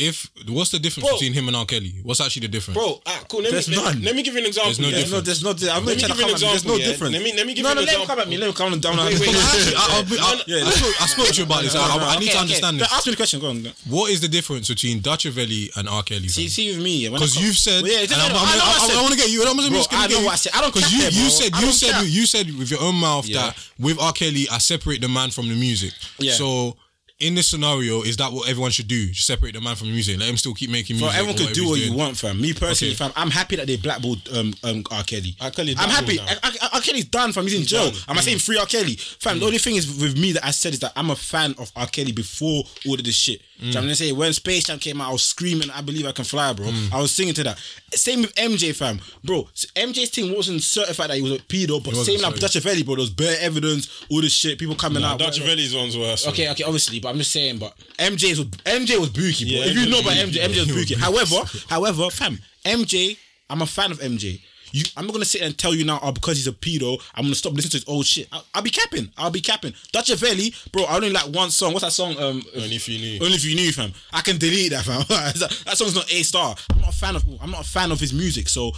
If 0.00 0.30
what's 0.48 0.70
the 0.70 0.78
difference 0.78 1.06
Bro. 1.08 1.16
between 1.18 1.34
him 1.34 1.46
and 1.48 1.56
R. 1.56 1.66
Kelly? 1.66 2.00
What's 2.02 2.20
actually 2.20 2.46
the 2.48 2.52
difference? 2.56 2.78
Bro, 2.78 3.02
ah, 3.04 3.22
cool. 3.28 3.42
Let 3.42 3.52
There's 3.52 3.68
me, 3.68 3.76
let, 3.76 3.94
none. 3.94 4.02
let 4.02 4.16
me 4.16 4.22
give 4.22 4.32
you 4.32 4.40
an 4.40 4.46
example. 4.46 4.72
There's 4.72 4.80
no 4.80 4.88
yeah. 4.88 4.96
There's 4.96 5.12
no, 5.12 5.20
there's 5.20 5.42
no, 5.44 5.50
I'm 5.50 5.56
Let 5.56 5.68
not 5.68 5.84
me 5.84 5.84
trying 5.84 5.96
to 6.00 6.08
give 6.08 6.16
you 6.16 6.16
come 6.16 6.30
an 6.30 6.34
at 6.34 6.40
me. 6.40 6.48
There's 6.48 6.64
no 6.64 6.74
example, 6.74 6.78
yeah? 6.80 6.86
difference. 6.88 7.12
Let 7.12 7.22
me- 7.22 7.32
let 7.36 7.46
me 7.46 7.52
give 7.54 7.62
no, 7.64 7.68
you 7.68 7.74
no, 7.74 7.80
an 7.80 7.86
let 7.86 7.96
me 7.96 8.02
example. 8.02 8.06
come 8.08 8.18
at 8.20 8.28
me. 8.28 8.36
Let 8.40 8.46
me 8.48 8.52
calm 8.56 8.80
down. 8.80 8.96
Wait, 8.96 9.20
wait, 9.20 9.28
Actually, 9.28 9.76
I, 9.76 9.84
I'll 9.92 10.04
be, 10.08 10.16
I, 10.18 10.30
Yeah. 10.48 10.64
I, 10.64 10.70
spoke, 10.72 10.96
I 11.02 11.06
spoke 11.06 11.26
to 11.28 11.36
you 11.36 11.44
about 11.44 11.62
this. 11.62 11.74
I, 11.76 11.84
I, 11.84 12.16
I 12.16 12.18
need 12.18 12.30
to 12.32 12.38
understand 12.40 12.80
this. 12.80 12.88
Ask 12.92 13.04
me 13.06 13.12
the 13.12 13.16
question. 13.20 13.40
Go 13.40 13.50
on. 13.52 13.60
What 13.92 14.10
is 14.10 14.20
the 14.24 14.28
difference 14.28 14.68
between 14.72 15.00
Dutchavelli 15.04 15.76
and 15.76 15.84
R. 15.88 16.02
Kelly? 16.02 16.28
See, 16.28 16.48
see 16.48 16.72
with 16.72 16.82
me. 16.82 17.08
Because 17.08 17.36
you've 17.36 17.58
said, 17.60 17.84
yeah, 17.84 18.00
and 18.08 18.12
I'm, 18.16 18.32
no, 18.32 18.40
I'm, 18.40 18.48
I 18.48 18.56
know 18.56 18.64
what 18.64 18.80
I 18.80 18.84
I, 18.84 18.88
said. 18.88 19.00
want 19.04 19.12
to 19.12 19.20
get 19.20 19.30
you. 19.30 19.44
I'm 19.44 19.56
just 19.60 19.68
Bro, 19.70 19.84
gonna 19.90 20.04
I 20.04 20.08
get 20.08 20.16
know 20.18 20.24
what 20.24 20.32
I 20.32 20.36
said. 20.40 20.52
I 20.56 20.60
don't 20.62 20.72
Because 20.74 20.88
you, 20.92 21.04
you 21.04 21.28
said 21.28 21.50
you 21.60 21.72
said 21.76 21.92
you 22.08 22.24
said 22.26 22.46
with 22.56 22.70
your 22.72 22.80
own 22.80 22.96
mouth 22.96 23.26
that 23.36 23.52
with 23.78 24.00
R. 24.00 24.12
Kelly, 24.16 24.48
I 24.50 24.58
separate 24.58 25.00
the 25.02 25.08
man 25.08 25.28
from 25.30 25.48
the 25.48 25.54
music. 25.54 25.92
Yeah. 26.18 26.32
So. 26.32 26.76
In 27.20 27.34
this 27.34 27.48
scenario, 27.48 28.00
is 28.02 28.16
that 28.16 28.32
what 28.32 28.48
everyone 28.48 28.70
should 28.70 28.88
do? 28.88 29.08
Just 29.10 29.26
separate 29.26 29.52
the 29.52 29.60
man 29.60 29.76
from 29.76 29.88
the 29.88 29.92
music. 29.92 30.18
Let 30.18 30.28
him 30.30 30.38
still 30.38 30.54
keep 30.54 30.70
making 30.70 30.96
Bro, 30.96 31.08
music. 31.08 31.18
everyone 31.20 31.42
or 31.42 31.46
could 31.46 31.54
do 31.54 31.60
he's 31.62 31.70
what 31.70 31.78
you 31.78 31.86
doing. 31.88 31.98
want, 31.98 32.16
fam. 32.16 32.40
Me 32.40 32.54
personally, 32.54 32.94
Okay. 32.94 33.04
fam, 33.04 33.12
I'm 33.14 33.30
happy 33.30 33.56
that 33.56 33.66
they 33.66 33.76
blackballed 33.76 34.26
um, 34.34 34.54
um, 34.64 34.82
R. 34.90 35.02
Kelly. 35.04 35.36
R. 35.38 35.50
Kelly's 35.50 35.76
I'm 35.78 35.90
happy. 35.90 36.16
blackballed 36.16 36.38
R. 36.44 36.50
R- 36.62 36.68
R. 36.74 36.80
Kelly's 36.80 37.04
done, 37.04 37.32
fam. 37.32 37.44
He's 37.44 37.54
in 37.60 37.66
jail. 37.66 37.90
done. 37.90 38.00
Am 38.08 38.16
I 38.18 38.22
saying 38.22 38.38
free 38.38 38.56
R. 38.56 38.64
Kelly? 38.64 38.94
Fam, 38.96 39.38
the 39.38 39.44
only 39.44 39.58
thing 39.58 39.76
is 39.76 40.00
with 40.00 40.18
me 40.18 40.32
that 40.32 40.46
I 40.46 40.50
said 40.50 40.72
is 40.72 40.78
that 40.80 40.92
I'm 40.96 41.10
a 41.10 41.16
fan 41.16 41.54
of 41.58 41.70
R. 41.76 41.86
Kelly 41.88 42.12
before 42.12 42.64
all 42.86 42.94
of 42.94 43.04
this 43.04 43.14
shit. 43.16 43.42
Know 43.60 43.68
I'm 43.68 43.84
gonna 43.84 43.94
say 43.94 44.12
when 44.12 44.32
Space 44.32 44.64
Jam 44.64 44.78
came 44.78 45.00
out, 45.00 45.10
I 45.10 45.12
was 45.12 45.22
screaming, 45.22 45.70
I 45.70 45.80
believe 45.82 46.06
I 46.06 46.12
can 46.12 46.24
fly, 46.24 46.52
bro. 46.52 46.66
Mm. 46.66 46.92
I 46.92 47.00
was 47.00 47.12
singing 47.12 47.34
to 47.34 47.44
that. 47.44 47.58
Same 47.92 48.22
with 48.22 48.34
MJ, 48.34 48.74
fam. 48.74 49.00
Bro, 49.22 49.48
MJ's 49.76 50.10
thing 50.10 50.34
wasn't 50.34 50.62
certified 50.62 51.10
that 51.10 51.16
he 51.16 51.22
was 51.22 51.32
a 51.32 51.38
pedo, 51.38 51.82
but 51.82 51.94
same 51.94 52.20
like. 52.20 52.34
Dutchavelli, 52.34 52.84
bro. 52.84 52.94
There 52.94 53.02
was 53.02 53.10
bare 53.10 53.36
evidence, 53.40 54.04
all 54.10 54.22
this 54.22 54.32
shit, 54.32 54.58
people 54.58 54.74
coming 54.74 55.04
out. 55.04 55.18
Dutch 55.18 55.40
whatever. 55.40 55.60
Velli's 55.60 55.74
one's 55.74 55.96
worse. 55.98 56.26
Okay, 56.28 56.50
okay, 56.50 56.64
obviously, 56.64 57.00
but 57.00 57.08
I'm 57.10 57.18
just 57.18 57.32
saying, 57.32 57.58
but 57.58 57.76
MJ 57.98 58.30
was 58.30 58.46
MJ 58.64 58.98
was 58.98 59.10
bookie, 59.10 59.44
bro. 59.44 59.64
Yeah, 59.64 59.70
if 59.70 59.76
you 59.76 59.90
know 59.90 60.00
about 60.00 60.12
MJ, 60.12 60.42
MJ 60.42 60.58
was 60.66 60.68
bookie. 60.68 60.94
However, 60.94 61.42
however, 61.68 62.10
fam, 62.10 62.38
MJ, 62.64 63.16
I'm 63.48 63.62
a 63.62 63.66
fan 63.66 63.90
of 63.90 63.98
MJ. 64.00 64.40
You, 64.72 64.84
I'm 64.96 65.06
not 65.06 65.12
gonna 65.12 65.24
sit 65.24 65.42
and 65.42 65.56
tell 65.56 65.74
you 65.74 65.84
now, 65.84 65.98
oh, 66.02 66.12
because 66.12 66.36
he's 66.36 66.46
a 66.46 66.52
pedo, 66.52 67.00
I'm 67.14 67.24
gonna 67.24 67.34
stop 67.34 67.52
listening 67.54 67.70
to 67.72 67.76
his 67.78 67.88
old 67.88 68.06
shit. 68.06 68.28
I'll, 68.32 68.44
I'll 68.54 68.62
be 68.62 68.70
capping. 68.70 69.10
I'll 69.16 69.30
be 69.30 69.40
capping. 69.40 69.72
Dutchavelli, 69.92 70.70
bro. 70.72 70.84
I 70.84 70.96
only 70.96 71.10
like 71.10 71.26
one 71.34 71.50
song. 71.50 71.72
What's 71.72 71.84
that 71.84 71.92
song? 71.92 72.12
Um, 72.18 72.42
Only 72.54 72.76
if 72.76 72.88
you 72.88 72.98
knew. 72.98 73.24
Only 73.24 73.34
if 73.36 73.44
you 73.44 73.54
knew, 73.56 73.72
fam. 73.72 73.92
I 74.12 74.20
can 74.20 74.38
delete 74.38 74.70
that, 74.72 74.84
fam. 74.84 75.00
that, 75.08 75.76
song's 75.76 75.94
not 75.94 76.10
a 76.12 76.22
star. 76.22 76.54
I'm 76.70 76.80
not 76.80 76.90
a 76.90 76.96
fan 76.96 77.16
of. 77.16 77.24
I'm 77.42 77.50
not 77.50 77.60
a 77.62 77.68
fan 77.68 77.92
of 77.92 78.00
his 78.00 78.12
music. 78.12 78.48
So. 78.48 78.72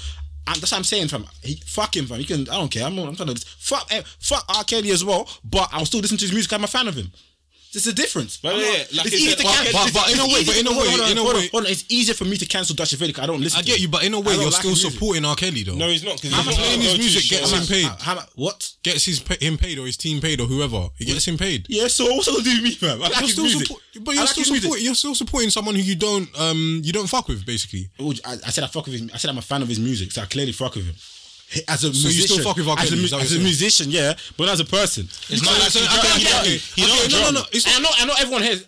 And 0.45 0.57
that's 0.57 0.73
what 0.73 0.79
I'm 0.79 0.85
saying, 0.85 1.07
fam. 1.07 1.25
He, 1.41 1.63
fuck 1.65 1.97
him, 1.97 2.07
fam. 2.07 2.19
He 2.19 2.25
can. 2.25 2.41
I 2.49 2.59
don't 2.59 2.69
care. 2.71 2.85
I'm. 2.85 2.99
I'm 2.99 3.15
trying 3.15 3.33
to 3.33 3.47
fuck. 3.59 3.87
eh, 3.93 4.03
Fuck 4.19 4.45
R. 4.49 4.65
Kelly 4.65 4.91
as 4.91 5.05
well. 5.05 5.29
But 5.45 5.69
I'll 5.71 5.87
still 5.87 6.01
listen 6.01 6.17
to 6.19 6.25
his 6.25 6.33
music. 6.33 6.53
I'm 6.53 6.65
a 6.65 6.67
fan 6.67 6.89
of 6.89 6.97
him. 6.97 7.13
There's 7.73 7.87
a 7.87 7.93
difference. 7.93 8.37
But 8.37 8.57
yeah, 8.57 8.63
not- 8.65 8.93
like 8.93 9.07
it's 9.07 9.15
easy 9.17 9.31
said, 9.31 9.39
to 9.39 9.45
cancel. 9.45 9.73
but- 9.73 9.93
but 9.95 10.13
in 10.13 10.19
a 10.21 10.27
way- 10.27 10.45
but 10.45 10.57
in 10.59 10.67
a 10.67 10.71
way- 10.71 10.89
hold 10.89 11.01
on, 11.01 11.11
in 11.11 11.17
a 11.19 11.23
hold 11.23 11.35
on, 11.37 11.41
way- 11.41 11.49
hold 11.49 11.65
on. 11.65 11.71
It's 11.73 11.85
easier 11.89 12.15
for 12.15 12.25
me 12.27 12.37
to 12.37 12.45
cancel 12.47 12.75
Dutch 12.75 12.91
because 12.99 13.19
I 13.19 13.27
don't 13.27 13.41
listen. 13.41 13.59
I 13.59 13.63
to 13.63 13.67
get 13.67 13.77
him. 13.77 13.83
you, 13.83 13.89
but 13.89 14.05
in 14.05 14.13
a 14.15 14.21
way, 14.21 14.35
you're 14.35 14.45
like 14.45 14.55
still 14.55 14.77
supporting 14.77 15.25
R. 15.25 15.35
Kelly 15.37 15.63
though. 15.63 15.75
No, 15.75 15.89
he's 15.89 16.05
not. 16.05 16.21
Because 16.21 16.33
How 16.37 16.43
playing 16.43 16.81
his 16.83 16.99
music 16.99 17.31
gets 17.31 17.51
him 17.51 17.67
paid? 17.67 17.89
What? 18.35 18.73
Gets 18.83 19.05
his 19.07 19.23
him 19.41 19.57
paid 19.57 19.79
or 19.79 19.87
his 19.87 19.97
team 19.97 20.21
paid 20.21 20.41
or 20.41 20.47
whoever. 20.47 20.89
He 20.99 21.05
gets 21.07 21.27
him 21.27 21.39
paid. 21.39 21.67
Yeah. 21.69 21.89
So 21.89 22.05
what's 22.15 22.27
that 22.27 22.33
gonna 22.33 22.45
do 22.45 22.63
me, 22.63 22.73
fam? 22.73 23.01
I 23.03 23.07
like 23.09 23.13
You're 23.15 23.21
his 23.23 23.33
still 23.33 23.45
music. 23.45 23.67
support, 23.69 23.83
but 24.01 24.11
I 24.11 24.15
you're 24.15 24.23
like 24.25 24.31
still 24.33 24.45
his 24.55 24.63
supporting. 24.63 24.85
You're 24.85 24.95
still 24.95 25.15
supporting 25.15 25.51
someone 25.51 25.75
who 25.75 25.81
you 25.83 25.95
don't 25.97 26.29
um 26.39 26.83
you 26.85 26.93
don't 26.93 27.07
fuck 27.09 27.29
with 27.29 27.47
basically. 27.47 27.89
I, 27.99 28.37
I 28.47 28.51
said 28.51 28.65
I 28.65 28.67
fuck 28.67 28.85
with 28.87 29.01
his. 29.01 29.11
I 29.15 29.17
said 29.17 29.31
I'm 29.31 29.39
a 29.39 29.43
fan 29.43 29.63
of 29.63 29.69
his 29.69 29.79
music, 29.81 30.13
so 30.13 30.21
I 30.23 30.27
clearly 30.27 30.53
fuck 30.53 30.75
with 30.75 30.85
him. 30.87 30.95
As 31.69 31.85
a 31.85 31.93
So 31.93 32.09
you 32.09 32.15
musician, 32.15 32.37
still 32.39 32.45
fuck 32.45 32.57
with 32.57 32.69
R. 32.69 32.79
as 32.79 32.87
a, 32.87 32.89
Kelly, 32.89 32.99
mu- 33.01 33.05
is 33.05 33.11
that 33.11 33.17
what 33.19 33.27
as 33.27 33.37
a 33.37 33.39
musician, 33.41 33.91
yeah, 33.91 34.15
but 34.37 34.49
as 34.49 34.61
a 34.61 34.65
person. 34.65 35.05
It's 35.29 35.43
not 35.45 35.53
like 35.59 35.71
So- 35.71 35.81
okay, 35.81 35.99
okay, 36.17 36.39
okay. 36.41 36.57
he 36.77 36.85
Okay, 36.85 37.09
no, 37.13 37.21
no, 37.23 37.31
no. 37.41 37.43
It's 37.53 37.67
And 37.67 37.75
I 37.77 37.81
know, 37.81 37.91
I 37.99 38.05
know 38.07 38.15
everyone 38.19 38.43
has. 38.43 38.67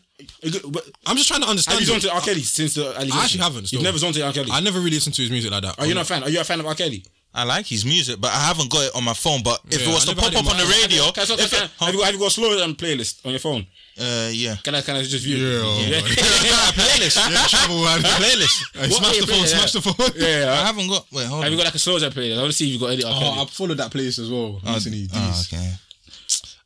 I'm 1.07 1.17
just 1.17 1.29
trying 1.29 1.41
to 1.43 1.49
understand. 1.49 1.79
have 1.79 1.87
you 1.89 1.95
it. 1.95 2.01
zoned 2.01 2.03
to 2.03 2.15
R. 2.15 2.21
Kelly 2.21 2.43
since 2.43 2.75
the 2.75 2.87
allegation? 2.95 3.19
I 3.19 3.23
actually 3.25 3.41
haven't. 3.41 3.67
Still. 3.67 3.79
You've 3.79 3.85
never 3.85 3.99
zoned 3.99 4.15
to 4.15 4.23
R. 4.25 4.33
Kelly. 4.33 4.51
I 4.53 4.61
never 4.61 4.79
really 4.79 4.97
listened 4.97 5.15
to 5.17 5.23
his 5.23 5.31
music 5.31 5.51
like 5.51 5.63
that. 5.63 5.79
Are 5.79 5.87
you 5.87 5.95
not 5.95 6.03
a 6.03 6.05
fan? 6.07 6.23
Are 6.23 6.29
you 6.31 6.41
a 6.41 6.45
fan 6.45 6.61
of 6.61 6.67
R. 6.67 6.75
Kelly? 6.75 7.05
I 7.35 7.43
like 7.45 7.67
his 7.67 7.85
music, 7.85 8.21
but 8.21 8.31
I 8.31 8.39
haven't 8.47 8.71
got 8.71 8.85
it 8.85 8.95
on 8.95 9.03
my 9.03 9.13
phone. 9.15 9.43
But 9.43 9.59
if 9.69 9.81
Yeah, 9.81 9.89
it 9.91 9.95
was 9.95 10.09
I 10.09 10.13
to 10.13 10.21
pop 10.21 10.33
up 10.37 10.47
on 10.51 10.57
the 10.57 10.67
radio, 10.83 11.05
I, 11.07 11.11
can 11.11 11.27
I, 11.31 11.35
if 11.43 11.51
can 11.51 11.69
have, 11.81 11.95
you 11.95 11.99
got, 11.99 12.05
have 12.07 12.15
you 12.15 12.21
got 12.21 12.29
a 12.29 12.31
slow 12.31 12.57
jam 12.57 12.75
playlist 12.77 13.25
on 13.27 13.33
your 13.33 13.41
phone? 13.41 13.67
Uh, 14.01 14.29
yeah, 14.33 14.57
Can 14.63 14.75
I 14.75 14.81
can 14.83 14.97
I 14.97 15.03
just 15.03 15.25
view? 15.25 15.37
Yeah. 15.37 15.99
it? 15.99 16.05
playlist, 16.75 17.17
Yeah, 17.31 17.47
travel 17.47 17.83
man. 17.85 18.01
playlist. 18.21 18.65
Hey, 18.75 18.89
smash 18.91 19.11
the 19.11 19.15
you 19.15 19.21
phone. 19.21 19.27
playing? 19.29 19.47
Smash 19.47 19.73
the 19.73 19.81
phone. 19.83 20.11
Yeah. 20.17 20.53
I 20.61 20.67
haven't 20.67 20.89
got. 20.89 21.07
Wait, 21.13 21.27
hold 21.27 21.45
Have 21.45 21.53
you 21.53 21.59
got 21.59 21.67
like 21.67 21.75
a 21.75 21.79
slow 21.79 21.99
jam 21.99 22.11
playlist? 22.11 22.39
I 22.39 22.41
want 22.41 22.51
to 22.53 22.57
see 22.57 22.67
if 22.69 22.73
you 22.75 22.81
got 22.81 22.93
any 22.93 23.05
R. 23.05 23.13
Kelly. 23.13 23.27
Oh, 23.37 23.43
I've 23.43 23.51
followed 23.51 23.77
that 23.79 23.91
place 23.93 24.19
as 24.19 24.31
well. 24.31 24.61
Recently, 24.67 25.07
Oh, 25.15 25.27
these. 25.27 25.53
okay. 25.53 25.73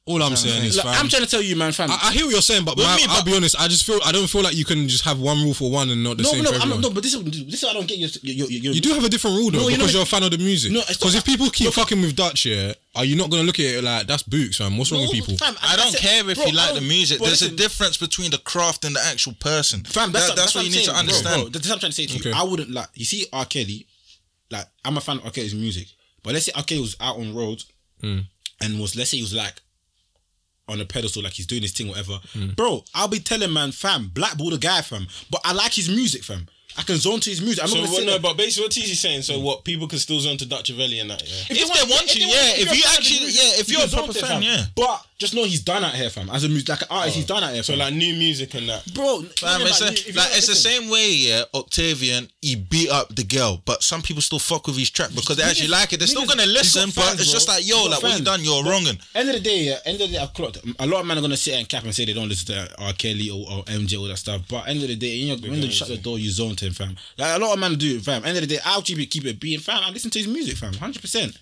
All 0.09 0.23
I'm 0.23 0.37
saying 0.37 0.65
is, 0.65 0.77
Look, 0.77 0.87
fam, 0.87 0.95
I'm 0.95 1.09
trying 1.09 1.23
to 1.23 1.29
tell 1.29 1.43
you, 1.43 1.55
man, 1.55 1.71
fam. 1.73 1.91
I, 1.91 1.99
I 2.05 2.13
hear 2.13 2.25
what 2.25 2.33
you're 2.33 2.41
saying, 2.43 2.65
but 2.65 2.77
With 2.77 2.87
my, 2.87 2.97
me, 2.97 3.03
I'll 3.09 3.21
but- 3.23 3.27
be 3.31 3.37
honest. 3.37 3.61
I 3.61 3.69
just 3.69 3.85
feel 3.85 4.01
I 4.05 4.11
don't 4.11 4.27
feel 4.27 4.43
like 4.43 4.57
you 4.57 4.65
can 4.65 4.89
just 4.89 5.05
have 5.05 5.21
one 5.21 5.43
rule 5.45 5.53
for 5.53 5.71
one 5.71 5.91
and 5.91 6.03
not 6.03 6.17
the 6.17 6.23
no, 6.23 6.31
same 6.31 6.43
no, 6.45 6.51
for 6.51 6.57
I'm 6.57 6.63
everyone. 6.63 6.81
not, 6.81 6.89
no, 6.89 6.95
but 6.95 7.03
this 7.03 7.13
is 7.15 7.23
this 7.47 7.63
is 7.63 7.65
I 7.69 7.75
don't 7.75 7.87
get. 7.87 7.99
Your, 7.99 8.09
your, 8.23 8.49
your, 8.49 8.61
your, 8.63 8.73
You 8.73 8.81
do 8.81 8.95
have 8.95 9.05
a 9.05 9.09
different 9.11 9.37
rule 9.37 9.51
though 9.51 9.59
No, 9.61 9.69
you 9.69 9.77
know 9.77 9.85
because 9.85 9.93
you're 9.95 10.03
a 10.03 10.07
fan 10.07 10.23
of 10.23 10.31
the 10.31 10.39
music. 10.39 10.73
No, 10.73 10.81
it's 10.81 10.97
Because 10.97 11.15
if 11.15 11.25
people 11.25 11.51
keep 11.51 11.71
fucking 11.73 12.01
with 12.01 12.17
Dutch 12.17 12.41
here, 12.43 12.75
are 12.95 13.05
you 13.05 13.17
not 13.17 13.29
gonna 13.31 13.43
look 13.43 13.59
at 13.61 13.67
it 13.67 13.85
like 13.85 14.07
that's 14.07 14.23
boots, 14.23 14.57
fam? 14.57 14.79
What's 14.79 14.91
wrong 14.91 15.03
with 15.03 15.13
people? 15.13 15.37
fam, 15.37 15.55
I 15.63 15.77
don't 15.77 15.93
said- 15.93 16.01
care 16.01 16.29
if 16.31 16.37
bro, 16.37 16.47
you 16.47 16.53
I 16.53 16.55
like 16.55 16.69
don't- 16.71 16.83
the 16.83 16.89
music. 16.89 17.19
bro, 17.19 17.27
There's 17.27 17.43
a 17.43 17.45
listen, 17.45 17.57
difference 17.57 17.97
between 17.99 18.31
the 18.31 18.39
craft 18.39 18.85
and 18.87 18.97
the 18.97 19.01
actual 19.05 19.35
person. 19.35 19.85
Fam, 19.85 20.11
that's, 20.13 20.29
That- 20.29 20.37
that's 20.37 20.55
what 20.55 20.65
you 20.65 20.71
need 20.71 20.79
to 20.79 20.85
saying, 20.85 20.95
bro, 20.95 21.01
understand. 21.01 21.43
Bro, 21.43 21.49
that's 21.51 21.69
what 21.69 21.75
I'm 21.75 21.81
trying 21.81 21.93
to 21.93 21.97
say 21.97 22.07
to 22.07 22.29
you. 22.31 22.35
I 22.35 22.43
wouldn't 22.45 22.71
like. 22.71 22.89
You 22.95 23.05
see, 23.05 23.27
R. 23.33 23.45
Kelly, 23.45 23.87
like 24.51 24.67
I'm 24.85 24.97
a 24.97 25.01
fan 25.01 25.19
of 25.19 25.27
R. 25.27 25.31
Kelly's 25.31 25.55
music, 25.55 25.89
but 26.23 26.33
let's 26.33 26.47
say 26.47 26.53
R. 26.55 26.63
Kelly 26.63 26.81
was 26.81 26.97
out 27.01 27.17
on 27.19 27.35
road 27.35 27.63
Hmm. 28.01 28.21
and 28.61 28.81
was 28.81 28.97
let's 28.97 29.11
say 29.11 29.17
he 29.19 29.23
was 29.23 29.35
like 29.35 29.61
on 30.69 30.81
a 30.81 30.85
pedestal, 30.85 31.23
like 31.23 31.33
he's 31.33 31.47
doing 31.47 31.63
his 31.63 31.73
thing, 31.73 31.89
whatever. 31.89 32.21
Hmm. 32.33 32.51
Bro, 32.51 32.85
I'll 32.95 33.09
be 33.09 33.21
telling 33.21 33.53
man, 33.53 33.73
fam, 33.73 34.11
blackball 34.13 34.51
the 34.51 34.59
guy, 34.59 34.83
fam. 34.83 35.07
But 35.31 35.41
I 35.45 35.53
like 35.53 35.73
his 35.75 35.89
music, 35.89 36.23
fam. 36.25 36.47
I 36.77 36.83
can 36.83 36.97
zone 36.97 37.19
to 37.21 37.31
his 37.31 37.41
music. 37.43 37.63
I'm 37.65 37.69
So 37.69 37.77
not 37.81 37.89
what, 37.89 37.99
say 37.99 38.07
no, 38.07 38.13
that. 38.13 38.23
but 38.23 38.37
basically 38.37 38.67
what 38.67 38.73
TC's 38.73 39.01
saying, 39.01 39.23
so 39.23 39.41
what 39.41 39.65
people 39.65 39.89
can 39.89 39.99
still 39.99 40.21
zone 40.21 40.37
to 40.37 40.45
Dutchavelli 40.47 41.01
and 41.01 41.11
that, 41.11 41.23
yeah. 41.27 41.57
If 41.59 41.73
they 41.75 41.93
want 41.93 42.09
to, 42.09 42.21
yeah. 42.21 42.53
If 42.55 42.77
you 42.77 42.83
actually, 42.95 43.31
yeah. 43.31 43.59
If 43.61 43.69
you're 43.69 43.83
a 43.85 43.89
proper 43.89 44.13
fan, 44.13 44.43
yeah. 44.43 44.65
But 44.77 45.05
just 45.19 45.35
know 45.35 45.45
he's 45.45 45.63
done 45.63 45.83
out 45.83 45.95
here, 45.95 46.11
fam. 46.11 46.31
As 46.31 46.45
a 46.45 46.49
music, 46.49 46.69
like 46.69 46.83
an 46.83 46.89
artist, 46.91 47.17
he's 47.17 47.25
oh. 47.25 47.35
done 47.35 47.43
out 47.45 47.53
here, 47.53 47.63
So 47.65 47.73
fam. 47.73 47.81
like 47.81 47.95
new 47.95 48.15
music 48.15 48.55
and 48.55 48.69
that. 48.69 48.95
bro, 48.95 49.23
Fam, 49.37 49.61
it's, 49.63 49.81
a, 49.81 49.89
if 49.89 50.17
like, 50.17 50.29
it's 50.37 50.47
the 50.47 50.55
same 50.55 50.89
way, 50.89 51.11
yeah. 51.13 51.43
Octavian, 51.55 52.29
he 52.41 52.55
beat 52.55 52.89
up 52.91 53.15
the 53.15 53.25
girl, 53.25 53.61
but 53.65 53.83
some 53.83 54.01
people 54.01 54.23
still 54.23 54.39
fuck 54.39 54.67
with 54.69 54.77
his 54.77 54.91
track 54.91 55.11
because 55.15 55.37
they 55.37 55.43
actually 55.43 55.69
like 55.69 55.93
it. 55.93 55.99
They're 55.99 56.07
still 56.07 56.27
gonna 56.27 56.47
listen, 56.47 56.91
but 56.95 57.03
fans, 57.05 57.21
it's 57.21 57.33
just 57.33 57.49
like, 57.49 57.67
yo, 57.67 57.77
got 57.77 57.91
like 57.91 58.03
what 58.05 58.19
you 58.19 58.25
done, 58.25 58.45
you're 58.45 58.63
But 58.63 58.71
wronging. 58.71 58.99
End 59.15 59.29
of 59.29 59.35
the 59.35 59.41
day, 59.41 59.59
yeah, 59.65 59.79
end 59.85 60.01
of 60.01 60.09
the 60.09 60.15
day, 60.17 60.23
I've 60.23 60.33
clocked. 60.35 60.59
A 60.79 60.87
lot 60.87 61.01
of 61.01 61.07
men 61.07 61.19
are 61.19 61.21
gonna 61.21 61.37
sit 61.37 61.55
and 61.55 61.69
cap 61.69 61.83
and 61.83 61.95
say 61.95 62.05
they 62.05 62.13
don't 62.13 62.29
listen 62.29 62.55
to 62.55 62.83
R. 62.83 62.93
Kelly 62.93 63.29
or, 63.31 63.43
or 63.51 63.65
MJ 63.65 63.99
all 63.99 64.07
that 64.07 64.19
stuff. 64.19 64.43
But 64.49 64.69
end 64.69 64.83
of 64.83 64.89
the 64.89 64.97
day, 64.97 65.21
in 65.21 65.27
your, 65.29 65.37
when 65.39 65.61
you 65.61 65.71
shut 65.71 65.89
the 65.89 65.99
door, 65.99 66.19
you 66.19 66.31
zone 66.31 66.55
to 66.57 66.67
him, 66.67 66.73
fam. 66.75 66.97
Like 67.19 67.37
a 67.37 67.45
lot 67.45 67.55
of 67.55 67.59
men 67.59 67.75
do, 67.75 67.97
it, 67.97 68.03
fam. 68.05 68.25
End 68.25 68.37
of 68.39 68.43
the 68.43 68.55
day, 68.55 68.61
I'll 68.65 68.83
keep 68.83 68.99
it, 69.01 69.07
keep 69.07 69.25
it 69.25 69.41
being, 69.41 69.59
fam. 69.59 69.83
I 69.83 69.91
listen 69.91 70.11
to 70.13 70.19
his 70.21 70.29
music, 70.29 70.57
fam. 70.59 70.75
Hundred 70.75 71.01
percent, 71.03 71.37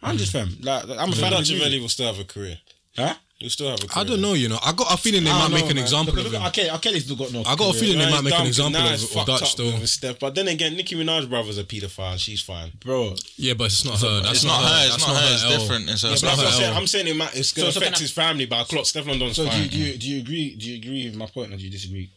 hundred 0.00 0.28
fam. 0.28 0.50
Like 0.62 0.84
I'm 0.84 1.10
a 1.10 1.16
fan 1.16 1.32
of 1.32 1.38
Dutch 1.40 1.48
his 1.48 1.58
Valley 1.58 1.70
music. 1.70 1.80
will 1.82 1.88
still 1.88 2.06
have 2.06 2.20
a 2.20 2.24
career. 2.24 2.58
Huh? 2.98 3.14
He'll 3.38 3.50
still 3.50 3.70
have 3.70 3.78
a 3.84 3.86
career. 3.86 4.04
I 4.04 4.08
don't 4.08 4.20
know. 4.20 4.32
You 4.34 4.48
know, 4.48 4.58
I 4.64 4.72
got 4.72 4.92
a 4.92 4.96
feeling 4.96 5.22
they 5.22 5.30
I 5.30 5.34
might 5.34 5.40
don't 5.42 5.52
make 5.52 5.70
an 5.70 5.76
man. 5.76 5.84
example 5.84 6.12
Because 6.12 6.26
of 6.26 6.32
look 6.32 6.40
him. 6.40 6.46
at 6.46 6.46
R. 6.46 6.50
Kelly. 6.70 6.78
Kelly's 6.80 7.04
still 7.04 7.14
got 7.16 7.32
no. 7.32 7.40
I 7.42 7.54
got 7.54 7.54
a 7.54 7.58
career. 7.70 7.72
feeling 7.80 7.98
they 7.98 8.04
Now 8.06 8.10
might 8.10 8.16
he's 8.16 8.24
make 8.24 8.32
an 8.32 8.38
dumped, 8.38 8.48
example 8.48 8.72
now 8.80 8.84
of, 8.86 8.90
he's 8.90 9.02
of 9.04 9.10
fucked 9.10 9.26
Dutch 9.28 9.42
up 9.42 9.48
still. 9.48 9.72
with 9.78 9.88
Steph. 9.88 10.18
But 10.18 10.34
then 10.34 10.48
again, 10.48 10.74
Nicki 10.76 10.96
Minaj 10.96 11.28
brothers 11.30 11.56
are 11.58 11.62
paedophile. 11.62 12.18
She's 12.18 12.42
fine. 12.42 12.72
bro. 12.80 13.14
Yeah, 13.36 13.54
but 13.54 13.66
it's 13.66 13.84
not 13.84 14.00
her. 14.00 14.20
That's 14.22 14.34
It's 14.38 14.44
not 14.44 14.60
her. 14.64 14.80
It's 14.86 14.90
That's 14.90 15.06
not 15.06 15.16
her. 15.16 15.22
her 15.28 15.34
It's 15.34 15.44
L. 15.44 15.50
different. 15.60 15.88
It's 15.90 16.02
Yeah, 16.02 16.12
it's 16.12 16.20
but 16.22 16.26
not 16.26 16.36
that's 16.36 16.42
what 16.48 16.54
I'm 16.56 16.60
saying. 16.62 16.76
I'm 16.76 16.86
saying 16.88 17.06
it 17.06 17.16
might, 17.16 17.36
it's 17.36 17.52
going 17.52 17.66
to 17.66 17.72
So- 17.72 17.78
so 17.78 17.84
affect 17.86 17.94
can 17.94 18.00
I- 18.00 18.04
his 18.04 18.10
family, 18.10 18.46
but 18.46 18.56
I 18.60 18.64
clock 18.64 18.86
Steph 18.86 19.06
London's 19.06 19.36
So 19.36 19.44
do 19.44 19.50
fine. 19.50 19.62
you, 19.62 19.68
do 19.68 19.78
you 19.78 19.96
do 19.98 20.08
you 20.08 20.18
agree? 20.20 20.56
Do 20.56 20.66
you 20.68 20.76
agree 20.78 21.04
with 21.06 21.14
my 21.14 21.26
point, 21.26 21.52
or 21.52 21.56
do 21.58 21.62
you 21.62 21.70
disagree? 21.70 22.10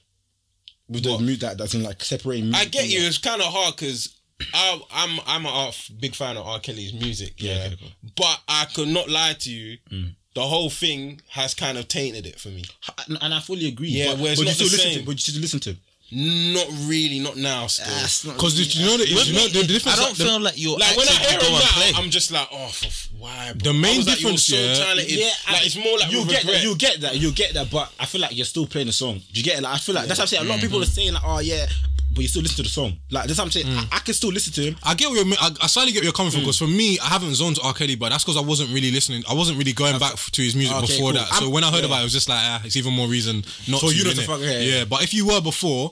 With 0.89 1.03
the 1.03 1.19
mute 1.19 1.39
that 1.41 1.57
that's 1.59 1.75
in 1.75 1.83
like 1.83 2.03
separating. 2.03 2.53
I 2.55 2.65
get 2.65 2.89
you. 2.89 2.99
It's 3.01 3.19
kind 3.19 3.41
of 3.41 3.47
hard 3.53 3.75
because 3.75 4.09
I'm 4.55 5.19
I'm 5.27 5.45
a 5.45 5.49
art, 5.49 5.89
big 5.99 6.15
fan 6.15 6.35
of 6.35 6.47
R. 6.47 6.59
Kelly's 6.59 6.93
music. 6.93 7.35
Yeah, 7.37 7.57
Yeah, 7.59 7.65
okay, 7.67 7.77
cool. 7.79 7.89
but 8.17 8.41
I 8.47 8.65
could 8.73 8.87
not 8.87 9.07
lie 9.07 9.33
to 9.33 9.49
you. 9.51 9.77
Mm. 9.91 10.15
The 10.33 10.41
whole 10.41 10.69
thing 10.69 11.21
has 11.29 11.53
kind 11.53 11.77
of 11.77 11.87
tainted 11.87 12.25
it 12.25 12.39
for 12.39 12.49
me. 12.49 12.63
and, 13.07 13.17
and 13.21 13.33
I 13.33 13.39
fully 13.41 13.67
agree. 13.67 13.89
Yeah, 13.89 14.11
but, 14.13 14.19
where 14.21 14.35
but 14.35 14.45
you 14.45 14.51
still 14.51 14.67
listen 14.67 14.99
to, 14.99 15.05
but 15.05 15.11
you 15.11 15.17
still 15.17 15.41
listen 15.41 15.59
to. 15.61 15.69
him. 15.71 15.77
Not 16.13 16.67
really, 16.87 17.19
not 17.19 17.37
now. 17.37 17.67
Still, 17.67 18.33
Because 18.33 18.59
really- 18.59 18.69
you 18.71 18.85
know 18.85 18.97
that 18.97 19.15
With 19.15 19.27
you 19.27 19.33
know 19.33 19.47
the, 19.47 19.61
the 19.61 19.67
difference. 19.67 19.97
I 19.97 20.03
don't 20.03 20.17
the, 20.17 20.25
feel 20.25 20.39
like 20.41 20.53
you're 20.57 20.77
like 20.77 20.97
when 20.97 21.07
I 21.07 21.11
active 21.13 21.29
hear 21.29 21.39
to 21.39 21.45
him 21.45 21.51
go 21.51 21.57
and 21.57 21.65
play. 21.67 21.91
now, 21.93 21.99
I'm 21.99 22.09
just 22.09 22.31
like, 22.31 22.47
oh, 22.51 22.67
for, 22.67 22.85
f- 22.87 23.09
why? 23.17 23.53
Bro? 23.55 23.71
The 23.71 23.79
main 23.79 23.95
I 23.95 23.97
was 23.97 24.07
like, 24.07 24.17
difference, 24.17 24.49
you're 24.49 24.59
so 24.59 24.81
yeah- 24.81 24.85
talented. 24.87 25.11
Yeah, 25.11 25.29
like 25.53 25.65
it's 25.65 25.77
more 25.77 25.97
like 25.97 26.11
you 26.11 26.25
get 26.25 26.43
regret. 26.43 26.45
that, 26.47 26.63
you 26.63 26.75
get 26.75 27.01
that, 27.01 27.15
you 27.15 27.31
get 27.31 27.53
that, 27.53 27.71
but 27.71 27.93
I 27.97 28.05
feel 28.05 28.19
like 28.19 28.35
you're 28.35 28.45
still 28.45 28.67
playing 28.67 28.87
the 28.87 28.93
song. 28.93 29.19
Do 29.31 29.39
you 29.39 29.43
get 29.43 29.59
it? 29.59 29.63
Like 29.63 29.75
I 29.75 29.77
feel 29.77 29.95
like 29.95 30.07
that's 30.07 30.19
what 30.19 30.23
I'm 30.23 30.27
saying. 30.27 30.43
A 30.43 30.49
lot 30.49 30.55
of 30.55 30.59
mm-hmm. 30.59 30.67
people 30.67 30.83
are 30.83 30.85
saying 30.85 31.13
like, 31.13 31.23
oh 31.25 31.39
yeah, 31.39 31.65
but 32.13 32.21
you 32.21 32.27
still 32.27 32.41
listen 32.41 32.57
to 32.57 32.63
the 32.63 32.69
song. 32.69 32.97
Like 33.09 33.25
that's 33.27 33.39
what 33.39 33.45
I'm 33.45 33.51
saying. 33.51 33.67
I, 33.67 33.87
I 33.93 33.99
can 33.99 34.13
still 34.13 34.31
listen 34.31 34.53
to 34.53 34.61
him. 34.61 34.75
I 34.83 34.93
get 34.95 35.09
what 35.09 35.25
you're, 35.25 35.35
I, 35.39 35.49
I 35.61 35.67
slightly 35.67 35.91
get 35.93 35.99
where 35.99 36.05
you're 36.05 36.13
coming 36.13 36.31
from 36.31 36.41
because 36.41 36.57
for 36.57 36.67
me, 36.67 36.99
I 36.99 37.05
haven't 37.07 37.33
zoned 37.35 37.55
to 37.57 37.61
R. 37.63 37.73
Kelly, 37.73 37.95
but 37.95 38.09
that's 38.09 38.23
because 38.23 38.37
I 38.37 38.41
wasn't 38.41 38.69
really 38.73 38.91
listening. 38.91 39.23
I 39.29 39.33
wasn't 39.33 39.57
really 39.57 39.73
going 39.73 39.97
back 39.99 40.15
to 40.15 40.41
his 40.41 40.55
music 40.55 40.75
Okay, 40.77 40.87
before 40.87 41.11
cool. 41.11 41.19
that. 41.19 41.27
So 41.29 41.45
I'm- 41.45 41.51
when 41.51 41.63
I 41.63 41.71
heard 41.71 41.79
yeah. 41.81 41.85
about 41.87 41.97
it, 41.99 42.01
it 42.01 42.03
was 42.05 42.13
just 42.13 42.29
like, 42.29 42.39
ah, 42.41 42.61
it's 42.65 42.75
even 42.75 42.93
more 42.93 43.07
reason 43.07 43.43
not 43.67 43.81
For 43.81 43.89
to. 43.91 43.95
you 43.95 44.03
innit? 44.03 44.25
fuck- 44.25 44.39
yeah, 44.41 44.51
yeah, 44.59 44.77
yeah. 44.79 44.85
but 44.85 45.03
if 45.03 45.13
you 45.13 45.25
were 45.27 45.41
before, 45.41 45.91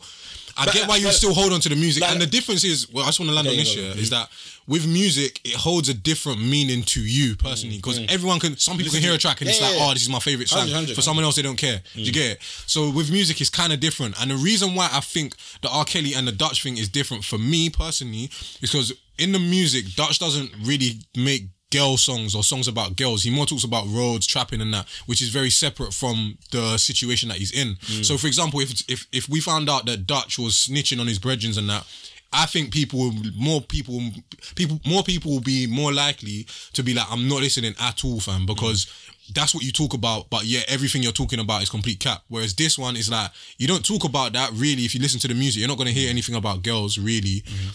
I 0.60 0.66
But- 0.66 0.74
get 0.74 0.88
why 0.90 0.98
you 0.98 1.06
but- 1.08 1.16
still 1.16 1.34
hold 1.34 1.54
on 1.54 1.62
to 1.62 1.70
the 1.70 1.76
music. 1.76 2.02
like- 2.02 2.12
and 2.12 2.22
the 2.22 2.28
difference 2.28 2.64
is, 2.64 2.88
well, 2.90 3.06
I 3.06 3.08
just 3.08 3.20
want 3.20 3.30
to 3.30 3.36
land 3.36 3.48
on 3.48 3.56
this 3.56 3.76
year, 3.76 3.94
is 3.98 4.10
that 4.10 4.30
with 4.68 4.86
music, 4.86 5.40
it 5.44 5.56
holds 5.56 5.90
a 5.90 5.94
different 5.94 6.42
meaning 6.44 6.84
to 6.84 7.02
you 7.02 7.36
personally 7.36 7.78
because 7.78 8.00
everyone 8.10 8.40
can, 8.40 8.58
some 8.58 8.78
people 8.78 8.92
can 8.92 9.02
hear 9.02 9.14
a 9.14 9.18
track 9.18 9.42
and 9.42 9.50
it's 9.50 9.58
Mm, 9.60 9.62
like, 9.64 9.72
yeah, 9.74 9.78
yeah. 9.80 9.90
oh, 9.90 9.94
this 9.94 10.04
is 10.04 10.10
my 10.10 10.20
favorite 10.20 10.48
song. 10.50 10.60
100, 10.60 10.74
100. 10.74 10.96
For 10.96 11.02
someone 11.02 11.24
else, 11.26 11.36
they 11.38 11.42
don't 11.42 11.56
care. 11.58 11.82
Do 11.96 12.02
you 12.02 12.12
get 12.12 12.32
it? 12.34 12.40
So 12.68 12.90
with 12.90 13.10
music, 13.10 13.40
it's 13.42 13.50
kind 13.50 13.74
of 13.74 13.80
different. 13.80 14.16
And 14.20 14.30
the 14.30 14.36
reason 14.38 14.76
why 14.76 14.90
I 14.92 15.00
think 15.00 15.36
the 15.62 15.70
R. 15.70 15.86
Kelly 15.86 16.14
and 16.14 16.28
the 16.28 16.32
Dutch 16.32 16.62
thing 16.62 16.78
is 16.78 16.88
different 16.90 17.24
for 17.26 17.38
me 17.40 17.70
personally 17.70 18.30
is 18.62 18.70
because 18.72 18.94
in 19.18 19.32
the 19.32 19.40
music, 19.40 19.96
Dutch 19.96 20.20
doesn't 20.20 20.52
really 20.62 21.00
make 21.16 21.48
girl 21.72 21.98
songs 21.98 22.36
or 22.36 22.44
songs 22.44 22.68
about 22.68 22.96
girls. 22.96 23.24
He 23.24 23.32
more 23.32 23.46
talks 23.46 23.64
about 23.64 23.86
roads, 23.88 24.26
trapping, 24.26 24.62
and 24.62 24.74
that, 24.74 24.88
which 25.06 25.22
is 25.22 25.30
very 25.30 25.50
separate 25.50 25.94
from 25.94 26.38
the 26.52 26.78
situation 26.78 27.30
that 27.30 27.38
he's 27.38 27.52
in. 27.52 27.76
Mm. 27.76 28.06
So, 28.06 28.18
for 28.18 28.28
example, 28.28 28.60
if 28.60 28.84
if 28.90 29.08
if 29.12 29.30
we 29.30 29.40
found 29.40 29.70
out 29.70 29.86
that 29.86 30.08
Dutch 30.08 30.40
was 30.40 30.54
snitching 30.54 31.00
on 31.00 31.08
his 31.08 31.20
brethren 31.20 31.54
and 31.58 31.70
that. 31.70 31.86
I 32.32 32.46
think 32.46 32.72
people, 32.72 33.00
will- 33.00 33.32
more 33.36 33.60
people, 33.60 34.00
people, 34.54 34.80
more 34.86 35.02
people 35.02 35.32
will 35.32 35.42
be 35.42 35.66
more 35.66 35.92
likely 35.92 36.46
to 36.74 36.84
be 36.84 36.94
like, 36.94 37.08
I'm 37.10 37.28
not 37.28 37.40
listening 37.40 37.74
at 37.80 38.06
all, 38.06 38.20
fam, 38.20 38.46
because 38.46 38.86
mm. 38.86 39.34
that's 39.34 39.56
what 39.56 39.64
you 39.64 39.72
talk 39.72 39.96
about. 39.96 40.30
But 40.30 40.46
yeah, 40.46 40.60
everything 40.68 41.02
you're 41.02 41.12
talking 41.12 41.40
about 41.40 41.64
is 41.64 41.72
complete 41.72 42.00
cap. 42.00 42.22
Whereas 42.28 42.54
this 42.54 42.78
one 42.78 42.96
is 42.96 43.10
like, 43.10 43.32
you 43.58 43.68
don't 43.68 43.84
talk 43.84 44.04
about 44.04 44.34
that 44.34 44.52
really. 44.54 44.86
If 44.86 44.94
you 44.94 45.02
listen 45.02 45.20
to 45.22 45.28
the 45.28 45.34
music, 45.34 45.62
you're 45.62 45.68
not 45.68 45.80
gonna 45.80 45.90
hear 45.90 46.08
anything 46.08 46.36
about 46.36 46.62
girls 46.62 47.00
really. 47.00 47.42
Mm-hmm. 47.42 47.70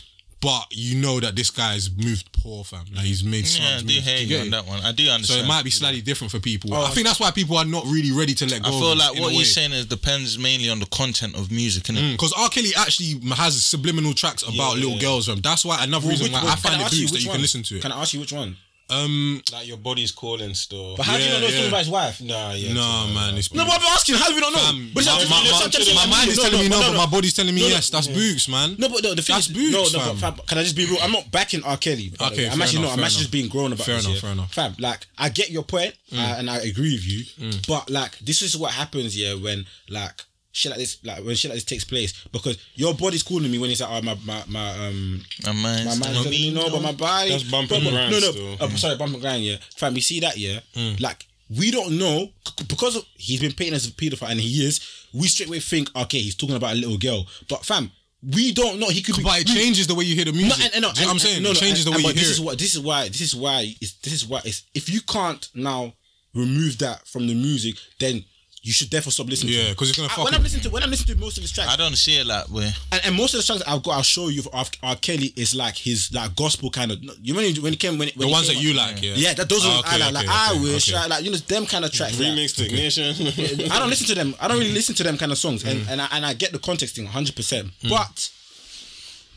But 0.45 0.67
you 0.71 0.97
know 1.01 1.19
that 1.21 1.35
this 1.35 1.51
guy's 1.51 1.91
moved 1.91 2.31
poor, 2.33 2.63
fam. 2.65 2.85
Like 2.95 3.05
he's 3.07 3.25
made 3.25 3.45
mm. 3.45 3.59
Yeah, 3.61 3.77
I 3.77 3.79
do 3.81 3.85
moves. 3.87 4.07
hear 4.07 4.19
Do 4.19 4.25
you 4.27 4.39
on 4.41 4.47
it? 4.47 4.51
that 4.51 4.67
one. 4.67 4.81
I 4.85 4.93
do 4.93 5.09
understand. 5.09 5.41
So 5.41 5.45
it 5.45 5.49
might 5.49 5.65
be 5.65 5.71
slightly 5.71 6.03
different 6.03 6.31
for 6.31 6.39
people. 6.39 6.75
Oh, 6.75 6.85
I 6.85 6.91
think 6.91 7.07
that's 7.07 7.19
why 7.19 7.31
people 7.31 7.57
are 7.57 7.65
not 7.65 7.85
really 7.87 8.13
ready 8.13 8.35
to 8.35 8.47
let 8.47 8.63
go. 8.63 8.69
I 8.69 8.73
feel 8.73 8.97
like 8.97 9.19
what 9.19 9.33
you're 9.33 9.45
saying 9.45 9.73
is 9.73 9.87
depends 9.87 10.39
mainly 10.39 10.69
on 10.69 10.79
the 10.81 10.87
content 10.87 11.35
of 11.35 11.51
music, 11.51 11.85
innit? 11.85 11.99
Mm, 12.03 12.13
because 12.13 12.33
R. 12.37 12.49
Kelly 12.51 12.71
actually 12.77 13.21
has 13.35 13.65
subliminal 13.65 14.13
tracks 14.13 14.43
about 14.43 14.77
little 14.77 14.99
girls, 14.99 15.27
fam. 15.27 15.41
That's 15.41 15.65
why 15.65 15.83
another 15.83 16.09
reason 16.09 16.25
Which- 16.25 16.33
why 16.33 16.43
which- 16.45 16.53
I 16.53 16.57
find 16.57 16.83
it 16.83 16.91
boots 16.91 17.11
that 17.13 17.21
you 17.23 17.29
one? 17.29 17.37
can 17.37 17.43
listen 17.43 17.63
to 17.65 17.77
it. 17.77 17.83
Can 17.83 17.93
I 17.93 18.01
ask 18.03 18.13
you 18.15 18.21
which 18.21 18.33
one? 18.33 18.57
Um, 18.91 19.41
like 19.51 19.67
your 19.67 19.79
body's 19.79 20.13
calling 20.13 20.53
still. 20.53 20.97
But 20.97 21.07
how 21.07 21.17
do 21.17 21.23
you 21.23 21.27
Yeah, 21.29 21.33
not 21.33 21.41
know 21.41 21.47
yeah. 21.47 21.53
something 21.55 21.69
about 21.69 21.79
his 21.79 21.89
wife? 21.89 22.21
Nah, 22.21 22.53
yeah. 22.53 22.73
no, 22.75 23.09
man, 23.15 23.35
it's 23.39 23.53
No, 23.53 23.65
but 23.65 23.81
I'm 23.81 23.87
asking. 23.95 24.17
How 24.17 24.29
do 24.29 24.35
we 24.35 24.41
not 24.43 24.53
know? 24.53 24.59
Fam, 24.59 24.91
But 24.93 25.01
it's 25.01 25.09
my, 25.09 25.13
not- 25.13 25.31
my, 25.31 25.41
it's 25.41 25.53
my, 25.53 25.59
not- 25.59 25.75
it's 25.75 25.95
not- 25.95 26.07
my 26.09 26.17
mind 26.17 26.29
is 26.31 26.37
no, 26.37 26.43
telling 26.45 26.61
me 26.61 26.69
no, 26.69 26.81
no, 26.81 26.87
but 26.93 26.97
my 26.99 27.07
body's 27.07 27.33
telling 27.33 27.55
me 27.55 27.63
No, 27.63 27.69
no. 27.69 27.75
yes. 27.75 27.89
That's 27.89 28.09
boots, 28.09 28.47
man. 28.49 28.77
No, 28.79 28.89
but 28.91 29.03
no, 29.03 29.15
the 29.15 29.23
thing 29.23 29.35
That's 29.37 29.49
is, 29.49 29.55
boots, 29.57 29.93
no, 29.95 29.99
no, 29.99 30.05
fam. 30.05 30.15
but 30.17 30.37
fam, 30.37 30.47
can 30.47 30.59
I 30.59 30.63
just 30.65 30.77
be 30.77 30.85
real? 30.85 30.99
I'm 31.03 31.13
not 31.13 31.31
backing 31.33 31.65
R. 31.65 31.77
Kelly. 31.79 32.11
by 32.11 32.29
the 32.29 32.33
Okay, 32.35 32.43
way. 32.45 32.51
I'm 32.51 32.59
fair 32.59 32.63
actually 32.65 32.79
enough, 32.81 32.89
not. 32.91 32.93
I'm 32.93 32.99
fair 32.99 33.05
actually 33.07 33.17
enough. 33.17 33.19
just 33.21 33.33
being 33.33 33.49
grown 33.49 33.73
about 33.73 33.87
Fair 33.87 33.97
this. 33.97 34.05
enough, 34.05 34.15
yeah? 34.17 34.21
fair 34.21 34.33
enough. 34.33 34.51
Mm. 34.51 34.55
Fam, 34.55 34.75
like 34.79 35.07
I 35.17 35.29
get 35.31 35.51
your 35.51 35.63
point, 35.65 35.95
uh, 36.13 36.35
and 36.39 36.51
I 36.51 36.59
agree 36.59 36.93
with 36.93 37.07
you. 37.07 37.53
But 37.67 37.89
like, 37.91 38.19
this 38.19 38.43
is 38.43 38.55
what 38.57 38.73
happens, 38.73 39.17
yeah, 39.17 39.33
when 39.35 39.65
like 39.89 40.23
shit 40.55 40.71
like 40.71 40.79
this, 40.79 40.99
like 41.05 41.23
when 41.25 41.35
shit 41.35 41.51
like 41.51 41.57
this 41.57 41.65
takes 41.65 41.85
place, 41.85 42.13
because 42.33 42.57
your 42.77 42.95
body's 42.95 43.23
calling 43.23 43.51
me 43.51 43.59
when 43.59 43.71
it's 43.71 43.81
like, 43.83 43.91
oh, 43.91 44.01
my 44.03 44.17
my 44.25 44.43
my 44.49 44.71
um. 44.87 45.21
My 45.45 45.53
mind's 45.53 45.85
My 45.85 45.91
mind's 46.07 46.07
telling 46.23 46.31
me 46.31 46.55
no, 46.55 46.71
but 46.71 46.81
my 46.83 46.93
body. 46.93 47.31
That's 47.31 47.43
bump 47.43 47.69
Bro, 47.69 47.81
but- 47.81 47.91
grind 47.91 48.11
No, 48.13 48.19
no. 48.21 48.31
still. 48.31 48.57
uh, 48.61 48.69
sorry, 48.71 48.97
bump 48.97 49.13
and 49.13 49.21
grind. 49.23 49.45
Yeah, 49.45 49.57
fam. 49.77 49.95
You 49.97 50.01
see 50.01 50.21
that? 50.21 50.37
Yeah, 50.39 50.61
Mm. 50.77 51.01
like 51.01 51.27
we 51.51 51.71
don't 51.71 51.99
know 51.99 52.31
because 52.69 52.97
of, 52.97 53.05
he's 53.17 53.41
been 53.41 53.53
painted 53.53 53.75
as 53.75 53.87
a 53.87 53.91
pedophile, 53.91 54.31
and 54.31 54.41
he 54.41 54.65
is. 54.65 54.81
We 55.13 55.29
straight 55.29 55.49
away 55.49 55.61
think, 55.61 55.91
okay, 55.95 56.19
he's 56.19 56.35
talking 56.35 56.57
about 56.57 56.73
a 56.73 56.77
little 56.77 56.99
girl, 56.99 57.27
but 57.49 57.65
fam. 57.67 57.91
We 58.27 58.53
don't 58.53 58.79
know. 58.81 58.89
He 58.89 59.03
could 59.03 59.17
be. 59.19 59.23
But 59.23 59.41
it 59.43 59.47
changes 59.49 59.87
the 59.87 59.95
way 59.95 60.05
you 60.05 60.15
hear 60.17 60.25
the 60.25 60.33
music. 60.33 60.59
no, 60.59 60.65
and, 60.65 60.75
and, 60.77 60.83
no, 60.83 60.93
Do 60.93 61.01
you 61.01 61.07
know 61.07 61.09
what 61.09 61.13
I'm 61.13 61.19
saying? 61.19 61.37
and- 61.37 61.45
no, 61.45 61.51
it 61.51 61.57
changes 61.59 61.85
and- 61.85 61.95
the 61.95 61.99
way 61.99 62.05
and- 62.05 62.15
you 62.15 62.21
hear 62.21 62.29
this 62.29 62.31
is 62.31 62.41
what 62.41 62.59
this 62.59 62.75
is 62.75 62.81
why 62.81 63.09
this 63.09 63.21
is 63.21 63.35
why 63.37 63.75
it's, 63.83 63.93
this 63.99 64.13
is 64.15 64.27
why 64.27 64.41
it's, 64.47 64.63
if 64.75 64.89
you 64.89 65.03
can't 65.03 65.47
now 65.55 65.93
remove 66.35 66.79
that 66.79 67.07
from 67.07 67.27
the 67.27 67.35
music, 67.35 67.77
then 68.01 68.25
you 68.67 68.73
should 68.73 68.91
therefore 68.91 69.13
stop 69.13 69.27
listening. 69.29 69.53
to 69.53 69.59
Yeah, 69.61 69.69
because 69.71 69.91
it's 69.91 69.99
gonna 69.99 70.09
I- 70.09 70.17
fuck 70.17 70.25
when 70.25 70.33
with 70.33 70.35
I'm 70.37 70.43
listening 70.43 70.63
to 70.63 70.71
when 70.71 70.83
I'm 70.83 70.89
listening 70.91 71.17
to 71.17 71.21
most 71.23 71.37
of 71.37 71.43
his 71.43 71.53
tracks, 71.53 71.71
I 71.71 71.77
don't 71.77 71.97
see 71.97 72.17
it 72.19 72.27
that 72.29 72.49
way. 72.49 72.73
and, 72.93 73.01
and 73.05 73.15
most 73.15 73.35
of 73.35 73.39
the 73.39 73.43
songs 73.43 73.63
I've 73.67 73.83
got, 73.83 73.93
I'll 73.97 74.03
show 74.03 74.29
you 74.29 74.41
of 74.55 74.71
R. 74.83 74.97
Kelly 74.97 75.33
is 75.37 75.55
like 75.55 75.77
his 75.77 76.11
like 76.15 76.35
gospel 76.35 76.71
kind 76.71 76.91
of. 76.91 76.99
You 77.23 77.35
when 77.35 77.45
he, 77.55 77.61
when 77.61 77.73
he 77.75 77.77
came 77.77 77.99
when, 77.99 78.09
when 78.17 78.27
The 78.29 78.33
ones 78.33 78.47
came 78.49 78.55
that 78.55 78.59
out- 78.61 78.65
you 78.65 78.75
like, 78.75 79.03
yeah. 79.03 79.15
Yeah, 79.17 79.35
that 79.35 79.49
those 79.51 79.67
Oh, 79.67 79.69
ah, 79.69 79.77
are 79.77 79.81
okay, 79.81 79.95
I 79.97 79.99
like. 80.07 80.15
like 80.15 80.25
okay, 80.25 80.35
I 80.35 80.51
okay, 80.53 80.61
wish, 80.65 80.89
okay. 80.89 80.99
like, 80.99 81.11
like 81.11 81.25
you 81.25 81.31
know 81.31 81.37
them 81.37 81.67
kind 81.67 81.85
of 81.85 81.93
tracks. 81.93 82.19
like- 82.19 82.29
Remix 82.29 82.59
Ignition. 82.65 83.71
I 83.71 83.79
don't 83.79 83.91
listen 83.91 84.07
to 84.09 84.15
them. 84.15 84.35
I 84.41 84.49
don't 84.49 84.59
really 84.59 84.73
listen 84.73 84.95
to 84.97 85.03
them 85.03 85.19
kind 85.19 85.31
of 85.31 85.37
songs, 85.39 85.63
and 85.65 85.81
mm. 85.81 85.91
and 85.91 86.01
I, 86.01 86.09
and 86.13 86.25
I 86.25 86.33
get 86.35 86.53
the 86.53 86.59
context 86.59 86.97
thing 86.97 87.05
100. 87.05 87.37
percent 87.37 87.69
mm. 87.83 87.91
But 87.91 88.31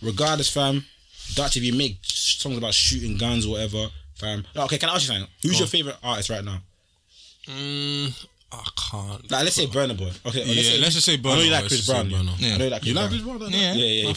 regardless, 0.01 0.49
fam, 0.49 0.85
Dutch, 1.35 1.57
if 1.57 1.63
you 1.63 1.73
make 1.73 1.97
songs 2.03 2.57
about 2.57 2.73
shooting 2.73 3.17
guns 3.17 3.45
or 3.45 3.51
whatever, 3.53 3.87
fam. 4.15 4.45
Okay, 4.55 4.77
can 4.77 4.87
I 4.89 4.93
ask 4.95 5.01
you 5.03 5.07
something? 5.15 5.27
Who's 5.43 5.59
your 5.59 5.67
favorite 5.67 5.97
artist 6.01 6.29
right 6.29 6.43
now? 6.45 6.59
Mm, 7.47 8.25
I 8.51 8.63
can't. 8.77 9.31
Like, 9.31 9.43
let's 9.43 9.55
say 9.55 9.65
Burna 9.65 9.97
Boy. 9.97 10.11
Okay. 10.25 10.43
Yeah, 10.43 10.55
let's, 10.55 10.67
say, 10.67 10.77
let's 10.79 10.93
just 10.93 11.05
say 11.05 11.17
Burna. 11.17 11.31
I 11.31 11.35
know 11.35 11.41
you 11.41 11.51
like 11.51 11.67
Chris 11.67 11.85
Brown. 11.85 12.09
Yeah. 12.09 12.17
I 12.17 12.57
know 12.57 12.63
you 12.63 12.69
like 12.69 12.81
Chris 12.81 12.87
you 12.87 12.93
Brown. 12.93 13.03
like 13.03 13.11
Chris 13.11 13.21
Brown? 13.21 13.51
Yeah. 13.51 13.73
Yeah, 13.73 14.11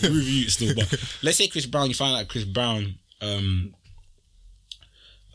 yeah. 0.00 0.08
Review 0.08 0.44
it 0.46 0.50
still, 0.50 0.74
but 0.74 0.94
let's 1.22 1.38
say 1.38 1.48
Chris 1.48 1.66
Brown. 1.66 1.88
You 1.88 1.94
find 1.94 2.14
out 2.14 2.18
like 2.18 2.28
Chris 2.28 2.44
Brown 2.44 2.94
um, 3.20 3.74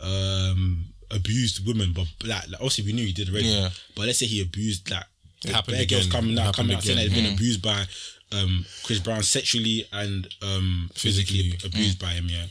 um, 0.01 0.85
abused 1.11 1.67
women, 1.67 1.91
but 1.93 2.07
like, 2.23 2.47
like 2.47 2.61
obviously 2.61 2.85
we 2.85 2.93
knew 2.93 3.05
he 3.05 3.11
did 3.11 3.29
already. 3.29 3.47
Yeah. 3.47 3.69
But 3.95 4.05
let's 4.05 4.19
say 4.19 4.25
he 4.25 4.41
abused 4.41 4.89
like 4.89 5.03
it 5.43 5.51
happened 5.51 5.89
girls 5.89 6.07
coming 6.07 6.37
out, 6.39 6.55
coming 6.55 6.75
out 6.75 6.83
saying 6.83 6.97
they've 6.97 7.13
been 7.13 7.25
mm. 7.25 7.33
abused 7.33 7.61
by 7.61 7.83
um, 8.31 8.65
Chris 8.83 8.99
Brown 8.99 9.23
sexually 9.23 9.85
and 9.91 10.27
um, 10.41 10.89
physically, 10.93 11.51
physically 11.51 11.69
abused 11.69 11.99
mm. 11.99 12.01
by 12.01 12.09
him. 12.11 12.27
Yeah. 12.29 12.45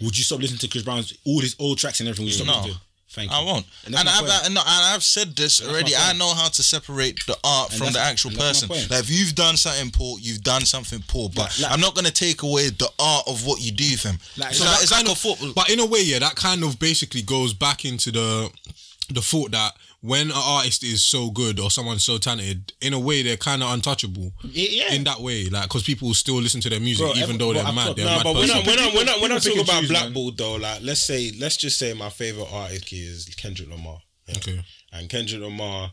Would 0.00 0.18
you 0.18 0.24
stop 0.24 0.40
listening 0.40 0.58
to 0.58 0.68
Chris 0.68 0.82
Brown's 0.82 1.16
all 1.24 1.40
his 1.40 1.56
old 1.58 1.78
tracks 1.78 2.00
and 2.00 2.08
everything? 2.08 2.26
Would 2.26 2.34
you 2.34 2.44
stop 2.44 2.46
no. 2.46 2.56
listening 2.56 2.74
to? 2.74 2.80
Thank 3.14 3.30
you. 3.30 3.36
I 3.36 3.44
won't. 3.44 3.64
And, 3.86 3.94
and 3.94 4.08
I've, 4.08 4.24
I, 4.24 4.46
uh, 4.46 4.48
no, 4.48 4.60
and 4.60 4.84
I've 4.94 5.04
said 5.04 5.36
this 5.36 5.60
and 5.60 5.70
already. 5.70 5.94
I 5.96 6.12
know 6.14 6.34
how 6.34 6.48
to 6.48 6.62
separate 6.62 7.18
the 7.26 7.36
art 7.44 7.70
and 7.70 7.78
from 7.78 7.92
the 7.92 8.00
actual 8.00 8.32
person. 8.32 8.68
Like 8.68 8.90
if 8.90 9.10
you've 9.10 9.34
done 9.34 9.56
something 9.56 9.90
poor, 9.90 10.18
you've 10.20 10.42
done 10.42 10.62
something 10.62 11.02
poor. 11.06 11.28
But 11.28 11.58
like, 11.60 11.70
I'm 11.70 11.80
not 11.80 11.94
gonna 11.94 12.10
take 12.10 12.42
away 12.42 12.70
the 12.70 12.90
art 12.98 13.24
of 13.28 13.46
what 13.46 13.60
you 13.60 13.72
do, 13.72 13.96
fam. 13.96 14.18
Like, 14.36 14.54
so 14.54 14.64
like, 14.64 14.82
it's 14.82 14.92
like 14.92 15.06
of, 15.06 15.12
a 15.12 15.14
football. 15.14 15.52
But 15.54 15.70
in 15.70 15.78
a 15.80 15.86
way, 15.86 16.00
yeah, 16.02 16.18
that 16.18 16.34
kind 16.34 16.64
of 16.64 16.78
basically 16.78 17.22
goes 17.22 17.54
back 17.54 17.84
into 17.84 18.10
the 18.10 18.50
the 19.08 19.20
thought 19.20 19.52
that 19.52 19.72
when 20.00 20.26
an 20.26 20.36
artist 20.36 20.84
is 20.84 21.02
so 21.02 21.30
good 21.30 21.58
or 21.58 21.70
someone's 21.70 22.04
so 22.04 22.18
talented, 22.18 22.72
in 22.82 22.92
a 22.92 22.98
way 22.98 23.22
they're 23.22 23.38
kind 23.38 23.62
of 23.62 23.72
untouchable. 23.72 24.32
Yeah, 24.42 24.92
in 24.92 25.04
that 25.04 25.20
way, 25.20 25.48
like 25.48 25.64
because 25.64 25.82
people 25.82 26.12
still 26.14 26.36
listen 26.36 26.60
to 26.60 26.68
their 26.68 26.80
music 26.80 27.06
bro, 27.06 27.14
even 27.14 27.38
though 27.38 27.52
bro, 27.52 27.62
they're 27.62 27.72
mad. 27.72 27.96
They're 27.96 28.04
no, 28.04 28.16
mad 28.16 28.24
but 28.24 28.34
person. 28.34 28.66
when 28.66 28.78
I 28.78 28.94
when 28.94 29.08
I 29.08 29.18
when 29.22 29.32
I, 29.32 29.38
talk 29.38 29.64
about 29.64 29.88
blackboard 29.88 30.36
though, 30.36 30.56
like 30.56 30.82
let's 30.82 31.02
say 31.02 31.32
let's 31.40 31.56
just 31.56 31.78
say 31.78 31.94
my 31.94 32.10
favorite 32.10 32.48
artist 32.52 32.92
is 32.92 33.34
Kendrick 33.36 33.70
Lamar. 33.70 33.98
Yeah? 34.26 34.36
Okay, 34.36 34.60
and 34.92 35.08
Kendrick 35.08 35.40
Lamar 35.40 35.90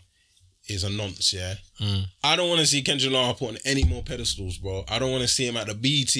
is 0.73 0.83
a 0.83 0.89
nonce, 0.89 1.33
yeah. 1.33 1.55
Mm. 1.79 2.05
I 2.23 2.35
don't 2.35 2.49
want 2.49 2.61
to 2.61 2.67
see 2.67 2.81
Kendrick 2.81 3.11
Lamar 3.11 3.33
put 3.33 3.49
on 3.49 3.57
any 3.65 3.83
more 3.83 4.03
pedestals, 4.03 4.57
bro. 4.57 4.83
I 4.89 4.99
don't 4.99 5.11
want 5.11 5.23
to 5.23 5.27
see 5.27 5.47
him 5.47 5.57
at 5.57 5.67
the 5.67 5.73
BET. 5.73 6.15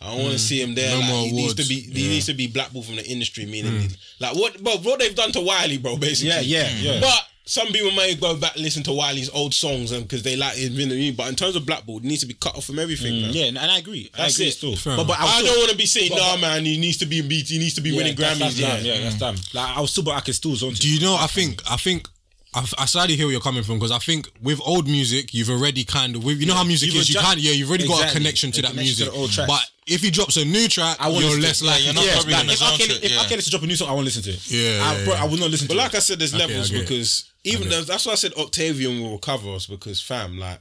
I 0.00 0.06
don't 0.06 0.18
mm. 0.18 0.22
want 0.22 0.32
to 0.32 0.38
see 0.38 0.60
him 0.60 0.74
there. 0.74 0.90
No 0.90 1.00
like, 1.00 1.08
more 1.08 1.24
he 1.24 1.30
awards. 1.30 1.58
needs 1.58 1.68
to 1.68 1.74
be 1.74 1.80
he 1.80 2.04
yeah. 2.04 2.10
needs 2.10 2.26
to 2.26 2.34
be 2.34 2.46
blackballed 2.46 2.86
from 2.86 2.96
the 2.96 3.06
industry. 3.06 3.46
Meaning, 3.46 3.72
mm. 3.72 3.96
like 4.20 4.34
what, 4.36 4.62
bro, 4.62 4.76
what 4.78 4.98
they've 5.00 5.14
done 5.14 5.32
to 5.32 5.40
Wiley, 5.40 5.78
bro, 5.78 5.96
basically. 5.96 6.30
Yeah, 6.30 6.40
yeah, 6.40 6.68
mm. 6.68 6.82
yeah. 6.82 7.00
But 7.00 7.28
some 7.44 7.68
people 7.68 7.90
may 7.92 8.14
go 8.14 8.36
back 8.36 8.54
listen 8.56 8.82
to 8.84 8.92
Wiley's 8.92 9.28
old 9.30 9.52
songs 9.52 9.90
and 9.90 10.04
because 10.04 10.22
they 10.22 10.36
like 10.36 10.54
his 10.54 10.70
me. 10.70 11.10
But 11.10 11.28
in 11.28 11.34
terms 11.34 11.56
of 11.56 11.66
Blackball, 11.66 11.98
it 11.98 12.04
needs 12.04 12.20
to 12.20 12.26
be 12.26 12.34
cut 12.34 12.56
off 12.56 12.64
from 12.64 12.78
everything. 12.78 13.12
Mm, 13.12 13.34
yeah, 13.34 13.46
and 13.46 13.58
I 13.58 13.78
agree. 13.78 14.10
That's 14.16 14.38
I 14.38 14.44
agree 14.44 14.48
it. 14.48 14.76
Still. 14.76 14.96
But, 14.96 15.06
but 15.06 15.16
I, 15.18 15.38
I 15.38 15.42
don't 15.42 15.58
want 15.58 15.70
to 15.70 15.76
be 15.76 15.86
saying, 15.86 16.12
nah, 16.14 16.36
man, 16.36 16.64
he 16.64 16.78
needs 16.78 16.98
to 16.98 17.06
be 17.06 17.18
in 17.18 17.28
BET. 17.28 17.48
He 17.48 17.58
needs 17.58 17.74
to 17.74 17.80
be 17.80 17.90
yeah, 17.90 17.96
winning 17.96 18.16
Grammys. 18.16 18.38
That's, 18.38 18.58
yeah, 18.58 18.78
yeah, 18.78 19.00
that's 19.02 19.16
mm. 19.16 19.18
damn. 19.18 19.34
Like 19.52 19.76
I 19.76 19.80
was 19.80 19.90
still, 19.90 20.04
but 20.04 20.12
I 20.12 20.20
can 20.20 20.34
still. 20.34 20.54
Do 20.54 20.88
you 20.88 21.00
know? 21.00 21.16
I 21.18 21.26
think 21.26 21.62
I 21.70 21.76
think 21.76 22.08
I, 22.54 22.66
I 22.78 22.84
slightly 22.84 23.16
hear 23.16 23.26
where 23.26 23.32
you're 23.32 23.40
coming 23.40 23.62
from 23.62 23.76
because 23.76 23.90
I 23.90 23.98
think 23.98 24.28
with 24.42 24.60
old 24.64 24.86
music, 24.86 25.32
you've 25.32 25.48
already 25.48 25.84
kind 25.84 26.16
of, 26.16 26.24
with, 26.24 26.38
you 26.38 26.46
know 26.46 26.52
yeah. 26.52 26.58
how 26.58 26.64
music 26.64 26.94
is, 26.94 27.08
you 27.08 27.18
can't, 27.18 27.38
yeah, 27.38 27.52
you've 27.52 27.68
already 27.68 27.84
exactly. 27.84 28.04
got 28.04 28.12
a 28.12 28.16
connection 28.16 28.52
to 28.52 28.58
a 28.58 28.62
that 28.62 28.70
connection 28.72 29.12
music. 29.12 29.36
To 29.36 29.46
but 29.46 29.60
if 29.86 30.02
he 30.02 30.10
drops 30.10 30.36
a 30.36 30.44
new 30.44 30.68
track, 30.68 30.98
I 31.00 31.08
you're 31.08 31.40
less 31.40 31.60
to, 31.60 31.66
like, 31.66 31.82
you're 31.82 31.94
not 31.94 32.04
yeah, 32.04 32.36
like, 32.36 32.48
If, 32.48 32.62
I 32.62 32.76
can, 32.76 32.90
if 32.90 33.10
yeah. 33.10 33.20
I 33.20 33.24
can 33.24 33.38
to 33.38 33.50
drop 33.50 33.62
a 33.62 33.66
new 33.66 33.76
song, 33.76 33.88
I 33.88 33.92
won't 33.92 34.04
listen 34.04 34.22
to 34.24 34.30
it. 34.30 34.50
Yeah. 34.50 34.84
I, 34.84 34.98
yeah, 34.98 35.04
bro, 35.04 35.14
I 35.14 35.24
will 35.24 35.38
not 35.38 35.50
listen 35.50 35.66
but 35.66 35.74
to 35.74 35.78
like 35.78 35.88
it. 35.88 35.92
But 35.92 35.94
like 35.94 35.94
I 35.94 35.98
said, 36.00 36.18
there's 36.18 36.34
okay, 36.34 36.46
levels 36.46 36.70
because 36.70 37.32
even 37.44 37.68
though, 37.70 37.82
that's 37.82 38.04
why 38.04 38.12
I 38.12 38.16
said 38.16 38.34
Octavian 38.34 39.00
will 39.00 39.12
recover 39.12 39.50
us 39.50 39.66
because, 39.66 40.02
fam, 40.02 40.38
like, 40.38 40.60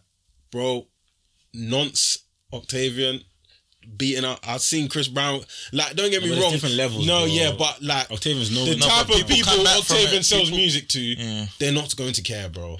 bro, 0.50 0.88
nonce 1.54 2.20
Octavian 2.54 3.22
beating 3.98 4.26
up. 4.26 4.40
I've 4.48 4.62
seen 4.62 4.90
Chris 4.90 5.08
Brown. 5.08 5.42
Like, 5.72 5.96
don't 5.96 6.12
get 6.12 6.24
me 6.24 6.30
no, 6.30 6.42
wrong. 6.42 6.52
Different 6.52 6.76
levels. 6.76 7.06
No, 7.06 7.20
bro. 7.20 7.26
yeah, 7.26 7.52
but 7.58 7.82
like 7.82 8.12
Octavian's 8.12 8.54
no 8.54 8.66
the 8.66 8.76
type 8.76 9.10
of 9.10 9.28
people 9.28 9.68
Octavian 9.68 10.24
sells 10.24 10.46
people, 10.46 10.58
music 10.58 10.88
to. 10.90 11.00
Yeah. 11.00 11.46
They're 11.60 11.74
not 11.74 11.96
going 11.96 12.14
to 12.14 12.22
care, 12.22 12.50
bro. 12.50 12.78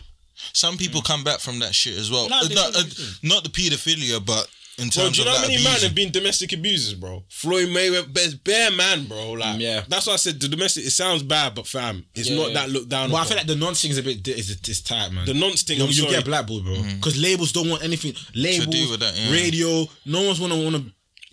Some 0.54 0.78
people 0.78 1.02
come 1.02 1.24
back 1.24 1.40
from 1.40 1.60
that 1.60 1.76
shit 1.76 1.98
as 1.98 2.10
well. 2.10 2.26
Uh, 2.26 2.48
not, 2.50 2.76
uh, 2.76 2.84
not 3.22 3.44
the 3.44 3.50
pedophilia, 3.50 4.26
but 4.26 4.48
in 4.82 4.90
terms 4.90 4.96
bro, 4.96 5.10
do 5.10 5.20
you 5.20 5.26
know 5.26 5.36
how 5.36 5.48
many 5.48 5.64
men 5.64 5.80
have 5.82 5.94
been 5.94 6.12
domestic 6.12 6.54
abusers, 6.54 6.96
bro? 6.96 7.24
Floyd 7.30 7.70
Mayweather, 7.70 8.44
bare 8.44 8.72
man, 8.72 9.06
bro. 9.06 9.34
Like, 9.34 9.60
yeah. 9.60 9.84
That's 9.88 10.08
why 10.08 10.14
I 10.14 10.16
said 10.16 10.40
the 10.40 10.48
domestic. 10.48 10.86
It 10.86 10.92
sounds 10.92 11.22
bad, 11.22 11.54
but 11.54 11.68
fam, 11.68 12.06
it's 12.16 12.30
yeah, 12.30 12.38
not 12.38 12.48
yeah. 12.48 12.54
that 12.56 12.70
looked 12.70 12.90
down. 12.90 13.12
Well, 13.12 13.22
I 13.22 13.26
feel 13.26 13.38
like 13.38 13.46
the 13.46 13.56
nonce 13.56 13.86
is 13.86 13.98
a 14.00 14.04
bit 14.04 14.28
is 14.28 14.50
is 14.68 14.82
tight, 14.82 15.12
man. 15.12 15.26
The 15.26 15.36
nonce 15.36 15.62
thing, 15.62 15.80
you, 15.80 15.88
get 15.88 16.10
get 16.10 16.26
blackballed, 16.26 16.66
bro, 16.66 16.74
mm-hmm. 16.74 16.96
because 16.96 17.14
mm-hmm. 17.14 17.24
labels 17.24 17.52
don't 17.52 17.70
want 17.70 17.84
anything. 17.84 18.14
Labels, 18.34 18.98
that, 18.98 19.14
yeah. 19.16 19.32
radio, 19.32 19.86
no 20.06 20.24
one's 20.24 20.40
gonna 20.40 20.58
wanna 20.58 20.84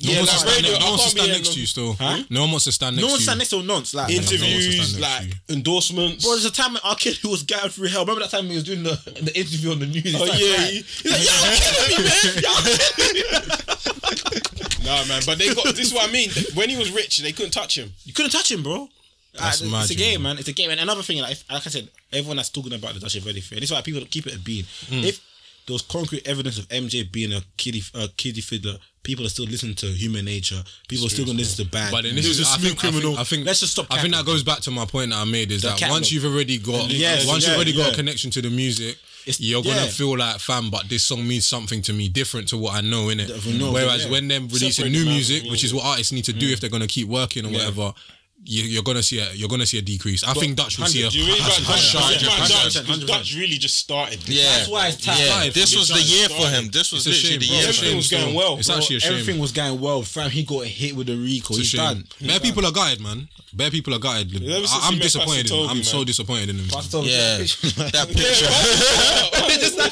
no 0.00 0.12
yeah, 0.12 0.18
one 0.18 0.26
wants 0.26 0.32
to 0.32 0.48
stand, 0.48 0.64
radio, 0.64 0.78
no 0.78 0.90
one 0.90 0.98
to 1.00 1.08
stand 1.08 1.32
next 1.32 1.52
to 1.54 1.60
you 1.60 1.66
still. 1.66 1.92
Huh? 1.94 2.22
No 2.30 2.40
one 2.42 2.50
wants 2.52 2.64
to 2.66 2.72
stand 2.72 2.94
next 2.94 3.02
to 3.02 3.06
you. 3.06 3.08
No 3.08 3.12
one 3.14 3.20
stand 3.20 3.38
next 3.38 3.50
to 3.50 3.62
nonce. 3.64 3.94
Like 3.94 4.10
interviews, 4.10 5.00
like 5.00 5.26
endorsements. 5.48 6.24
Bro, 6.24 6.34
there's 6.34 6.44
a 6.44 6.52
time 6.52 6.76
our 6.84 6.94
kid 6.94 7.16
who 7.16 7.30
was 7.30 7.42
going 7.42 7.68
through 7.70 7.88
hell. 7.88 8.02
Remember 8.02 8.20
that 8.20 8.30
time 8.30 8.46
he 8.46 8.54
was 8.54 8.62
doing 8.62 8.84
the, 8.84 8.94
the 9.20 9.36
interview 9.36 9.72
on 9.72 9.80
the 9.80 9.86
news? 9.86 10.14
Oh 10.14 10.22
like, 10.22 10.38
yeah, 10.38 10.54
right. 10.54 10.70
he's 10.70 11.02
like, 11.02 11.26
y'all 11.26 11.50
killing 11.66 11.98
me, 11.98 12.06
man. 12.06 12.34
Y'all 12.46 12.62
killing 12.94 13.14
me. 13.14 14.86
nah, 14.86 15.04
man. 15.10 15.22
But 15.26 15.38
they 15.38 15.52
got 15.52 15.64
this. 15.74 15.90
Is 15.90 15.94
what 15.94 16.08
I 16.08 16.12
mean. 16.12 16.30
When 16.54 16.68
he 16.68 16.76
was 16.76 16.92
rich, 16.92 17.18
they 17.18 17.32
couldn't 17.32 17.50
touch 17.50 17.76
him. 17.76 17.90
You 18.04 18.12
couldn't 18.12 18.30
touch 18.30 18.52
him, 18.52 18.62
bro. 18.62 18.88
That's 19.34 19.62
like, 19.66 19.82
it's 19.82 19.90
a 19.90 19.94
game, 19.96 20.22
man. 20.22 20.38
It's 20.38 20.46
a 20.46 20.52
game. 20.52 20.70
And 20.70 20.78
another 20.78 21.02
thing, 21.02 21.20
like, 21.20 21.38
like 21.50 21.66
I 21.66 21.70
said, 21.70 21.88
everyone 22.12 22.36
that's 22.36 22.50
talking 22.50 22.72
about 22.72 22.94
the 22.94 23.00
Dutch 23.00 23.18
Verde 23.18 23.40
thing, 23.40 23.58
this 23.58 23.70
is 23.70 23.74
why 23.74 23.82
people 23.82 24.02
keep 24.08 24.28
it 24.28 24.36
a 24.36 24.38
bean. 24.38 24.64
Mm. 24.86 25.04
If 25.04 25.20
there 25.66 25.74
was 25.74 25.82
concrete 25.82 26.26
evidence 26.26 26.58
of 26.58 26.68
MJ 26.68 27.10
being 27.10 27.32
a 27.32 27.40
kiddie, 27.56 27.82
a 27.94 28.08
kiddie 28.08 28.40
fiddler 28.40 28.78
people 29.08 29.24
are 29.24 29.30
still 29.30 29.46
listening 29.46 29.74
to 29.74 29.86
Human 29.86 30.26
Nature. 30.26 30.62
People 30.86 31.06
are 31.06 31.08
still 31.08 31.24
going 31.24 31.38
to 31.38 31.42
listen 31.42 31.64
to 31.64 31.70
Bad. 31.70 31.90
But 31.90 32.04
then 32.04 32.14
this 32.14 32.26
is 32.26 32.40
a 32.40 32.44
smooth 32.44 32.76
think, 32.76 32.78
criminal. 32.78 33.12
I 33.12 33.16
think, 33.16 33.20
I 33.20 33.24
think 33.24 33.46
let's 33.46 33.60
just 33.60 33.72
stop. 33.72 33.86
I 33.90 34.02
think 34.02 34.12
that 34.12 34.26
goes 34.26 34.42
back 34.42 34.60
to 34.60 34.70
my 34.70 34.84
point 34.84 35.12
that 35.12 35.16
I 35.16 35.24
made 35.24 35.50
is 35.50 35.62
The 35.62 35.68
that 35.68 35.78
cat 35.78 35.90
once 35.90 36.12
you've 36.12 36.26
already 36.26 36.58
got 36.58 36.90
Yes, 36.90 37.26
once 37.26 37.44
yeah, 37.44 37.50
you've 37.50 37.56
already 37.56 37.74
got 37.74 37.94
a 37.94 37.96
connection 37.96 38.30
to 38.32 38.42
the 38.42 38.50
music. 38.50 38.98
It's- 39.22 39.40
you're 39.40 39.62
gonna 39.62 39.82
yeah. 39.82 39.88
feel 39.88 40.16
like 40.16 40.38
fam, 40.40 40.70
but 40.70 40.88
this 40.90 41.04
song 41.04 41.26
means 41.26 41.46
something 41.46 41.80
to 41.82 41.92
me 41.94 42.08
different 42.08 42.48
to 42.48 42.58
what 42.58 42.74
I 42.74 42.82
know 42.82 43.08
in 43.08 43.18
it. 43.20 43.30
Whereas 43.30 44.04
yeah. 44.04 44.10
when 44.10 44.28
they're 44.28 44.40
releasing 44.40 44.72
Separate 44.72 44.92
new 44.92 45.04
music, 45.06 45.44
which 45.50 45.64
is 45.64 45.72
what 45.72 45.84
artists 45.86 46.12
need 46.12 46.24
to 46.26 46.34
do 46.34 46.48
mm. 46.48 46.52
if 46.52 46.60
they're 46.60 46.70
gonna 46.70 46.86
keep 46.86 47.08
working 47.08 47.46
or 47.46 47.50
whatever, 47.50 47.94
you, 48.44 48.78
are 48.78 48.82
gonna 48.82 49.02
see 49.02 49.18
a 49.18 49.30
you're 49.32 49.48
gonna 49.48 49.66
see 49.66 49.78
a 49.78 49.82
decrease. 49.82 50.24
I 50.24 50.32
but 50.32 50.40
think 50.40 50.56
Dutch 50.56 50.78
will 50.78 50.86
see 50.86 51.02
a. 51.02 51.10
decrease. 51.10 53.06
Dutch, 53.06 53.34
really 53.36 53.58
just 53.58 53.78
started. 53.78 54.26
Yeah, 54.28 54.44
that's 54.44 54.68
why 54.68 54.88
it's 54.88 55.04
tough. 55.04 55.18
Yeah. 55.18 55.50
This 55.50 55.76
was 55.76 55.88
the 55.88 56.00
year 56.00 56.26
started. 56.26 56.44
for 56.44 56.50
him. 56.50 56.70
This 56.70 56.92
was 56.92 57.06
literally 57.06 57.30
shame, 57.30 57.40
the 57.40 57.46
year. 57.46 57.68
Everything 57.68 57.96
was 57.96 58.10
going 58.10 58.34
well. 58.34 58.58
It's 58.58 58.68
bro. 58.68 58.76
actually 58.76 58.96
a 58.96 59.00
shame. 59.00 59.12
Everything 59.12 59.40
was 59.40 59.52
going 59.52 59.80
well. 59.80 60.02
Fam, 60.02 60.30
he 60.30 60.44
got 60.44 60.64
hit 60.64 60.96
with 60.96 61.08
a 61.10 61.16
recall. 61.16 61.56
He's 61.56 61.72
done. 61.72 62.04
Bare 62.20 62.30
done. 62.30 62.40
people 62.40 62.64
are 62.64 62.72
gutted, 62.72 63.00
man. 63.00 63.28
Bare 63.52 63.70
people 63.70 63.94
are 63.94 63.98
gutted. 63.98 64.30
I, 64.34 64.88
am 64.92 64.98
disappointed. 64.98 65.48
Toby, 65.48 65.68
I'm 65.70 65.82
so 65.82 66.04
disappointed 66.04 66.50
in 66.50 66.56
him. 66.56 66.66
Yeah, 66.66 67.38
that 67.92 68.08
picture. 68.08 68.48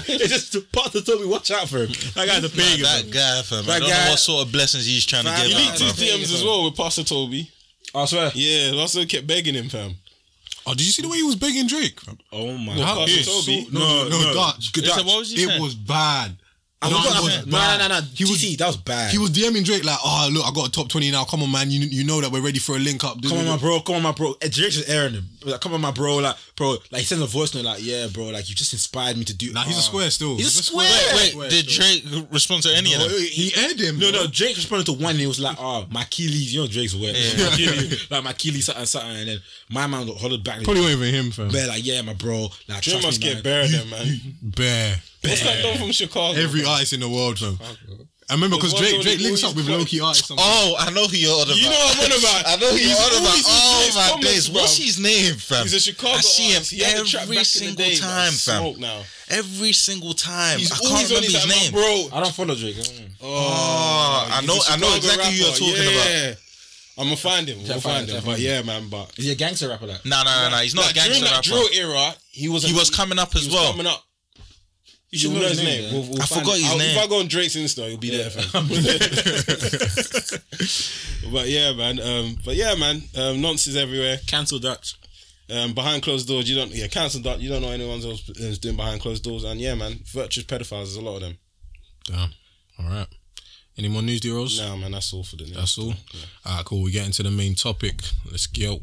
It's 0.09 0.29
just 0.29 0.53
just 0.53 0.73
Pastor 0.73 1.01
Toby. 1.03 1.27
Watch 1.27 1.51
out 1.51 1.69
for 1.69 1.79
him. 1.79 1.89
That 2.15 2.27
guy's 2.27 2.45
a. 2.45 2.49
That 2.49 3.11
guy, 3.11 3.43
fam. 3.43 3.69
I 3.69 3.81
don't 3.81 3.89
know 3.89 4.11
what 4.11 4.19
sort 4.19 4.47
of 4.47 4.53
blessings 4.53 4.87
he's 4.87 5.05
trying 5.05 5.25
to 5.25 5.31
give. 5.31 5.47
He 5.47 5.55
leaked 5.55 5.81
his 5.81 5.93
DMs 5.93 6.35
as 6.35 6.45
well 6.45 6.65
with 6.65 6.77
Pastor 6.77 7.03
Toby. 7.05 7.51
I 7.97 8.05
swear. 8.05 8.31
Yeah, 8.35 8.79
Russell 8.81 9.07
kept 9.07 9.27
begging 9.27 9.55
him, 9.55 9.69
fam. 9.69 9.95
Oh, 10.67 10.73
did 10.75 10.85
you 10.85 10.93
see 10.93 11.03
the 11.03 11.09
way 11.09 11.19
he 11.19 11.23
was 11.23 11.37
begging 11.37 11.67
Drake? 11.67 11.99
Oh 12.33 12.57
my 12.59 12.77
Well, 12.77 12.97
god. 12.97 13.09
Toby? 13.09 13.69
No, 13.71 13.81
no, 13.81 14.05
no, 14.05 14.09
no, 14.11 14.23
no, 14.29 14.35
Dutch. 14.35 14.73
Dutch. 14.73 15.05
what 15.05 15.19
was 15.19 15.33
It 15.33 15.47
saying? 15.49 15.63
was 15.63 15.75
bad. 15.75 16.37
No, 16.91 17.59
no, 17.59 17.77
no, 17.77 17.79
no, 17.79 17.89
no. 17.89 18.01
He 18.15 18.25
was, 18.25 18.43
GT, 18.43 18.59
that 18.59 18.67
was 18.67 18.77
bad. 18.77 19.11
He 19.11 19.19
was 19.19 19.31
DMing 19.31 19.65
Drake 19.65 19.85
like, 19.85 19.99
oh 20.05 20.29
look, 20.33 20.45
I 20.47 20.53
got 20.53 20.69
a 20.69 20.71
top 20.71 20.89
twenty 20.89 21.11
now. 21.11 21.25
Come 21.25 21.43
on, 21.43 21.51
man. 21.51 21.71
You 21.71 21.81
you 21.81 22.05
know 22.05 22.21
that 22.21 22.31
we're 22.31 22.43
ready 22.43 22.59
for 22.59 22.77
a 22.77 22.79
link 22.79 23.05
up. 23.05 23.21
Dude. 23.21 23.31
Come 23.31 23.41
on, 23.41 23.47
my 23.47 23.57
bro. 23.57 23.81
Come 23.81 23.97
on, 23.97 24.03
my 24.03 24.13
bro. 24.13 24.35
And 24.43 24.51
Drake 24.51 24.73
just 24.73 24.89
airing 24.89 25.15
him. 25.15 25.25
Like, 25.45 25.61
come 25.61 25.75
on, 25.75 25.81
my 25.81 25.91
bro. 25.91 26.17
Like, 26.17 26.37
bro. 26.57 26.77
Like, 26.91 27.01
he 27.01 27.05
sends 27.05 27.23
a 27.23 27.27
voice 27.27 27.55
note 27.55 27.65
like, 27.65 27.85
yeah, 27.85 28.07
bro. 28.13 28.27
Like, 28.27 28.49
you 28.49 28.55
just 28.55 28.73
inspired 28.73 29.17
me 29.17 29.25
to 29.25 29.35
do. 29.35 29.53
Nah, 29.53 29.63
he's 29.63 29.77
uh, 29.77 29.79
a 29.79 29.81
oh. 29.81 29.83
square 29.83 30.11
still. 30.11 30.37
He's, 30.37 30.57
he's 30.57 30.61
a 30.61 30.63
square. 30.65 31.17
Wait, 31.17 31.35
wait 31.35 31.51
did 31.51 31.67
Drake 31.67 32.05
respond 32.33 32.63
to 32.65 32.75
any 32.75 32.91
no, 32.91 33.05
of 33.05 33.11
them? 33.11 33.21
He 33.21 33.53
aired 33.57 33.81
him. 33.81 33.99
No, 33.99 34.11
bro. 34.11 34.23
no. 34.23 34.27
Drake 34.27 34.57
responded 34.57 34.87
to 34.87 34.93
one. 34.93 35.13
and 35.13 35.21
He 35.21 35.27
was 35.27 35.41
like, 35.41 35.57
oh, 35.61 35.87
my 35.91 36.03
Keelys. 36.05 36.53
You 36.53 36.63
know, 36.63 36.67
Drake's 36.67 36.95
weird. 36.95 37.17
Yeah. 37.17 37.97
Like 38.11 38.25
my 38.25 38.33
Keeley, 38.33 38.61
something, 38.61 38.87
something. 38.87 39.17
And 39.17 39.29
then 39.29 39.39
my 39.71 39.87
man 39.87 40.07
got 40.07 40.17
hollered 40.17 40.45
back. 40.45 40.63
Probably 40.63 40.83
wasn't 40.83 41.03
even 41.03 41.15
him, 41.15 41.31
fam. 41.31 41.49
Bear 41.49 41.69
like, 41.69 41.85
yeah, 41.85 42.03
my 42.03 42.15
bro. 42.15 42.49
Like, 42.69 42.83
Drake 42.83 43.03
must 43.03 43.21
get 43.21 43.43
bare, 43.43 43.69
man. 43.69 44.21
Bear. 44.43 44.97
What's 45.29 45.43
that 45.43 45.63
done 45.63 45.79
from 45.79 45.93
Chicago? 45.93 46.39
Every 46.39 46.65
artist 46.65 46.93
in 46.93 47.01
the 47.01 47.09
world, 47.09 47.39
though. 47.39 47.57
I 48.29 48.35
remember 48.35 48.57
because 48.57 48.75
Drake 48.75 49.01
Drake 49.03 49.21
links 49.21 49.45
up 49.45 49.55
with 49.55 49.69
Loki 49.69 49.99
key 49.99 50.01
Oh, 50.03 50.75
I 50.81 50.91
know 50.91 51.07
who 51.07 51.17
you're 51.17 51.31
on 51.31 51.47
about. 51.47 51.57
You 51.57 51.71
know 51.71 51.79
what 51.79 51.95
I'm 51.97 52.13
on 52.13 52.19
about. 52.19 52.43
I 52.47 52.57
know 52.57 52.71
who 52.71 52.77
you're 52.77 52.89
He's 52.89 52.99
on 52.99 53.23
about. 53.23 53.23
always 53.23 53.47
Oh 53.47 53.93
my 53.95 54.09
comments, 54.11 54.27
days, 54.35 54.51
what's 54.51 54.77
his 54.77 54.99
name, 54.99 55.35
fam? 55.35 55.63
He's 55.63 55.75
a 55.75 55.81
Chicago 55.81 56.15
I 56.15 56.21
see 56.23 56.51
him 56.51 56.63
every 57.23 57.45
single 57.45 57.87
time, 57.95 58.33
fam. 58.33 58.75
Every 59.31 59.73
single 59.73 60.13
time. 60.13 60.59
He's 60.59 60.73
I 60.73 60.77
can't 60.77 60.91
on 60.91 61.03
remember 61.05 61.23
his 61.23 61.45
his 61.45 61.47
name. 61.47 61.73
bro. 61.73 62.09
I 62.13 62.21
don't 62.21 62.35
follow 62.35 62.55
Drake. 62.57 62.77
I 62.79 62.83
don't. 62.83 63.11
Oh, 63.23 64.29
I 64.29 64.41
know, 64.45 64.59
I 64.71 64.77
know 64.77 64.97
exactly 64.97 65.31
who 65.31 65.45
you're 65.45 65.53
talking 65.55 65.95
about. 65.95 66.37
I'm 66.99 67.05
gonna 67.07 67.17
find 67.17 67.47
him. 67.47 67.59
We'll 67.63 67.79
find 67.81 68.09
him. 68.09 68.23
But 68.25 68.39
yeah, 68.41 68.63
man. 68.63 68.89
But 68.89 69.13
Is 69.19 69.27
he 69.27 69.33
a 69.33 69.35
gangster 69.35 69.69
rapper? 69.69 69.87
Like? 69.87 70.05
Nah, 70.07 70.23
nah, 70.25 70.45
nah, 70.45 70.49
nah. 70.49 70.59
He's 70.63 70.75
not 70.75 70.91
a 70.91 70.95
gangster 70.95 71.13
rapper. 71.25 71.43
during 71.43 71.63
that 71.63 71.71
drill 71.73 71.91
era, 71.93 72.15
he 72.31 72.49
was 72.49 72.65
He 72.65 72.73
was 72.73 72.89
coming 72.91 73.19
up 73.19 73.37
as 73.37 73.49
well. 73.51 73.71
coming 73.71 73.87
up. 73.87 74.03
You 75.17 75.31
should 75.31 75.33
know 75.33 75.49
his 75.49 75.63
name. 75.63 75.83
name. 75.83 75.93
We'll, 75.95 76.03
we'll 76.11 76.23
I 76.23 76.27
forgot 76.27 76.57
his 76.57 76.71
I'll, 76.71 76.77
name. 76.77 76.97
If 76.97 77.03
I 77.03 77.07
go 77.07 77.21
on 77.21 77.27
Drake's 77.27 77.57
Insta, 77.57 77.89
you'll 77.89 77.99
be 77.99 78.09
yeah. 78.13 78.29
there. 78.29 78.43
but 81.33 81.49
yeah, 81.49 81.73
man. 81.73 81.99
Um, 82.01 82.37
but 82.45 82.55
yeah, 82.55 82.75
man. 82.75 83.03
Um, 83.17 83.41
nonsense 83.41 83.77
everywhere. 83.77 84.19
Cancel 84.27 84.59
Dutch. 84.59 84.97
Um, 85.49 85.73
behind 85.73 86.03
closed 86.03 86.29
doors, 86.29 86.51
you 86.51 86.57
don't. 86.57 86.71
Yeah, 86.71 86.89
cancel 86.89 87.23
Dutch. 87.23 87.41
You 87.41 87.49
don't 87.49 87.63
know 87.63 87.71
anyone 87.71 88.03
else 88.03 88.21
doing 88.59 88.77
behind 88.77 89.01
closed 89.01 89.25
doors. 89.25 89.45
And 89.45 89.59
yeah, 89.59 89.75
man, 89.75 90.01
virtuous 90.13 90.45
pedophiles. 90.45 90.69
There's 90.69 90.97
a 90.97 91.01
lot 91.01 91.17
of 91.17 91.23
them. 91.23 91.39
Damn. 92.05 92.31
All 92.79 92.87
right. 92.91 93.07
Any 93.79 93.89
more 93.89 94.03
news, 94.03 94.21
D 94.21 94.31
Rose? 94.31 94.61
No, 94.61 94.77
man. 94.77 94.93
That's 94.93 95.15
all 95.15 95.23
for 95.25 95.37
the 95.37 95.45
news. 95.45 95.57
That's 95.57 95.79
all. 95.79 95.95
Yeah. 96.13 96.21
All 96.45 96.57
right, 96.57 96.65
cool. 96.65 96.83
We 96.83 96.91
get 96.91 97.07
into 97.07 97.23
the 97.23 97.31
main 97.31 97.55
topic. 97.55 98.03
Let's 98.31 98.47
go. 98.47 98.81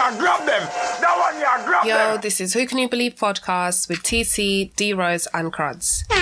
That 0.00 1.14
one, 1.18 1.38
yeah, 1.38 1.62
grab 1.66 1.84
Yo, 1.84 2.12
them. 2.12 2.20
this 2.22 2.40
is 2.40 2.54
Who 2.54 2.66
Can 2.66 2.78
You 2.78 2.88
Believe 2.88 3.16
podcast 3.16 3.86
with 3.86 3.98
TC, 4.02 4.74
D 4.74 4.94
Rose, 4.94 5.28
and 5.34 5.52
Cruds. 5.52 6.04
I 6.08 6.16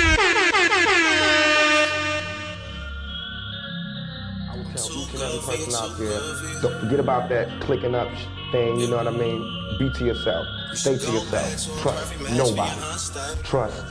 would 4.56 4.66
tell 4.76 4.90
each 4.90 5.14
and 5.14 5.22
every 5.22 5.38
person 5.38 5.74
out 5.76 5.96
there, 5.96 6.20
don't 6.60 6.80
forget 6.80 6.98
about 6.98 7.28
that 7.28 7.60
clicking 7.60 7.94
up 7.94 8.08
thing, 8.50 8.80
you 8.80 8.88
know 8.88 8.96
what 8.96 9.06
I 9.06 9.12
mean? 9.12 9.78
Be 9.78 9.92
to 9.98 10.06
yourself. 10.06 10.44
Stay 10.74 10.98
to 10.98 11.12
yourself. 11.12 11.80
Trust 11.80 12.20
nobody. 12.32 12.80
Trust 13.44 13.84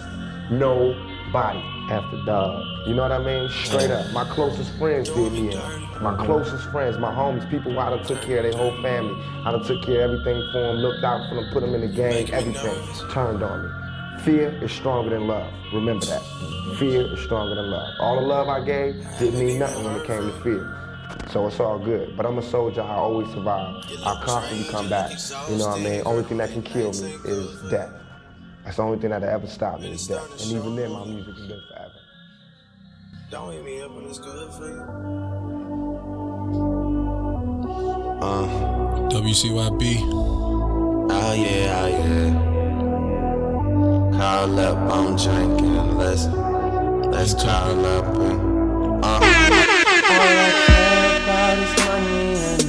nobody 0.51 1.76
after 1.89 2.23
dog. 2.25 2.87
You 2.87 2.95
know 2.95 3.03
what 3.03 3.11
I 3.11 3.23
mean? 3.23 3.49
Straight 3.49 3.91
up. 3.91 4.11
My 4.13 4.25
closest 4.25 4.77
friends 4.77 5.09
did 5.09 5.33
me 5.33 5.53
in. 5.53 5.57
My 6.01 6.13
mm-hmm. 6.13 6.25
closest 6.25 6.69
friends, 6.69 6.97
my 6.97 7.13
homies, 7.13 7.49
people 7.49 7.77
I 7.79 7.89
done 7.89 8.05
took 8.05 8.21
care 8.21 8.37
of 8.39 8.51
their 8.51 8.61
whole 8.61 8.81
family. 8.81 9.21
I 9.45 9.51
done 9.51 9.63
took 9.63 9.83
care 9.83 10.05
of 10.05 10.11
everything 10.11 10.49
for 10.51 10.61
them, 10.61 10.75
looked 10.77 11.03
out 11.03 11.27
for 11.29 11.35
them, 11.35 11.49
put 11.51 11.61
them 11.61 11.73
in 11.73 11.81
the 11.81 11.87
game, 11.87 12.29
everything. 12.31 13.09
Turned 13.11 13.43
on 13.43 13.63
me. 13.63 14.23
Fear 14.23 14.63
is 14.63 14.71
stronger 14.71 15.11
than 15.11 15.27
love. 15.27 15.51
Remember 15.73 16.05
that. 16.05 16.21
Fear 16.77 17.13
is 17.13 17.23
stronger 17.23 17.55
than 17.55 17.69
love. 17.69 17.93
All 17.99 18.15
the 18.19 18.25
love 18.25 18.47
I 18.47 18.63
gave 18.63 18.95
didn't 19.19 19.39
mean 19.39 19.59
nothing 19.59 19.83
when 19.83 19.95
it 19.95 20.05
came 20.05 20.21
to 20.21 20.41
fear. 20.41 20.73
So 21.31 21.47
it's 21.47 21.59
all 21.59 21.79
good. 21.79 22.15
But 22.15 22.25
I'm 22.25 22.37
a 22.37 22.41
soldier. 22.41 22.81
I 22.81 22.95
always 22.95 23.29
survive. 23.31 23.83
I 24.05 24.21
constantly 24.23 24.67
come 24.71 24.89
back. 24.89 25.11
You 25.49 25.57
know 25.57 25.67
what 25.67 25.79
I 25.79 25.83
mean? 25.83 26.01
Only 26.05 26.23
thing 26.23 26.37
that 26.37 26.51
can 26.51 26.63
kill 26.63 26.91
me 26.93 27.15
is 27.25 27.69
death. 27.69 27.91
That's 28.63 28.77
the 28.77 28.83
only 28.83 28.99
thing 28.99 29.11
that'll 29.11 29.29
ever 29.29 29.47
stop 29.47 29.79
me 29.79 29.91
is 29.91 30.07
death. 30.07 30.29
And 30.41 30.51
even 30.51 30.75
then, 30.75 30.91
my 30.91 31.05
music 31.05 31.35
is 31.37 31.47
forever. 31.47 31.76
Don't 33.29 33.49
wake 33.49 33.61
me 33.65 33.81
up 33.81 33.93
when 33.93 34.05
it's 34.05 34.19
good 34.19 34.53
for 34.53 34.69
you. 34.69 34.81
Uh, 38.21 38.47
WCYB. 39.09 39.99
Oh 40.09 41.07
ah, 41.11 41.33
yeah, 41.33 41.81
oh 41.81 41.87
yeah. 41.87 42.31
Call 44.17 44.59
up, 44.59 44.77
I'm 44.93 45.17
drinking. 45.17 45.97
Let's 45.97 46.25
let's 47.11 47.33
call 47.33 47.85
up 47.85 48.05
and 48.15 49.03
uh. 49.03 49.19
All 49.19 49.21
I 50.39 50.51
care 50.65 51.17
about 51.21 51.57
is 51.59 51.73
money 51.85 52.15
and 52.21 52.26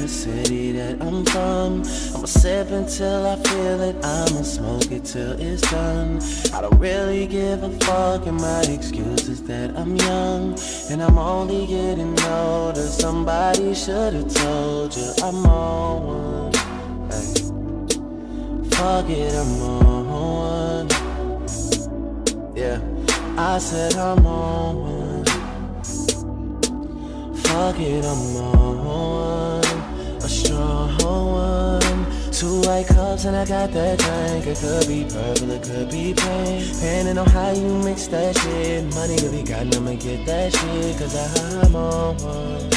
city 0.09 0.73
that 0.73 1.01
I'm 1.03 1.25
from. 1.27 1.83
I'ma 2.15 2.27
sip 2.27 2.71
until 2.71 3.27
I 3.27 3.37
feel 3.37 3.81
it. 3.83 3.97
I'ma 4.05 4.43
smoke 4.43 4.91
it 4.91 5.05
till 5.05 5.33
it's 5.41 5.63
done. 5.71 6.21
I 6.55 6.63
don't 6.63 6.79
really 6.79 7.27
give 7.27 7.63
a 7.63 7.71
fuck, 7.85 8.27
and 8.27 8.39
my 8.39 8.63
excuse 8.63 9.29
is 9.29 9.43
that 9.45 9.77
I'm 9.77 9.97
young 9.97 10.59
and 10.91 11.03
I'm 11.03 11.19
only 11.19 11.67
getting 11.67 12.19
older. 12.21 12.87
Somebody 12.87 13.75
should've 13.75 14.33
told 14.33 14.97
you 14.97 15.13
I'm 15.23 15.47
on 15.47 16.07
one. 16.07 16.53
Hey. 17.11 17.35
Fuck 18.71 19.11
it, 19.11 19.35
I'm 19.35 19.63
on 19.63 20.09
one. 20.09 20.89
Yeah, 22.57 22.81
I 23.37 23.59
said 23.59 23.95
I'm 23.97 24.27
on 24.27 24.77
one. 24.77 25.25
Fuck 27.35 27.79
it, 27.81 28.05
I'm 28.05 28.37
on 28.37 28.85
one. 28.85 29.58
Strong 30.39 30.91
one. 31.03 32.07
Two 32.31 32.61
white 32.63 32.87
cups 32.87 33.25
and 33.25 33.35
I 33.35 33.45
got 33.45 33.73
that 33.73 33.99
drink. 33.99 34.47
It 34.47 34.59
could 34.59 34.87
be 34.87 35.05
purple, 35.05 35.51
it 35.51 35.63
could 35.65 35.91
be 35.91 36.15
pink. 36.15 36.73
Depending 36.73 37.19
on 37.19 37.27
how 37.27 37.51
you 37.51 37.79
mix 37.83 38.07
that 38.09 38.39
shit. 38.39 38.85
Money 38.95 39.17
could 39.19 39.33
be 39.33 39.43
gotten, 39.43 39.75
I'ma 39.75 39.95
get 39.95 40.25
that 40.27 40.53
shit. 40.53 40.97
Cause 40.99 41.15
I'm 41.17 41.75
on 41.75 42.17
one. 42.19 42.71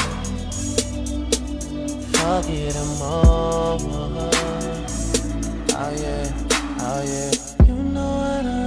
Fuck 2.14 2.48
it, 2.48 2.76
I'm 2.76 3.02
on 3.02 3.80
one. 3.90 4.32
Oh 5.74 5.90
yeah, 6.02 6.24
oh 6.80 7.02
yeah. 7.06 7.32
You 7.66 7.74
know 7.94 8.12
what 8.22 8.46
I. 8.46 8.66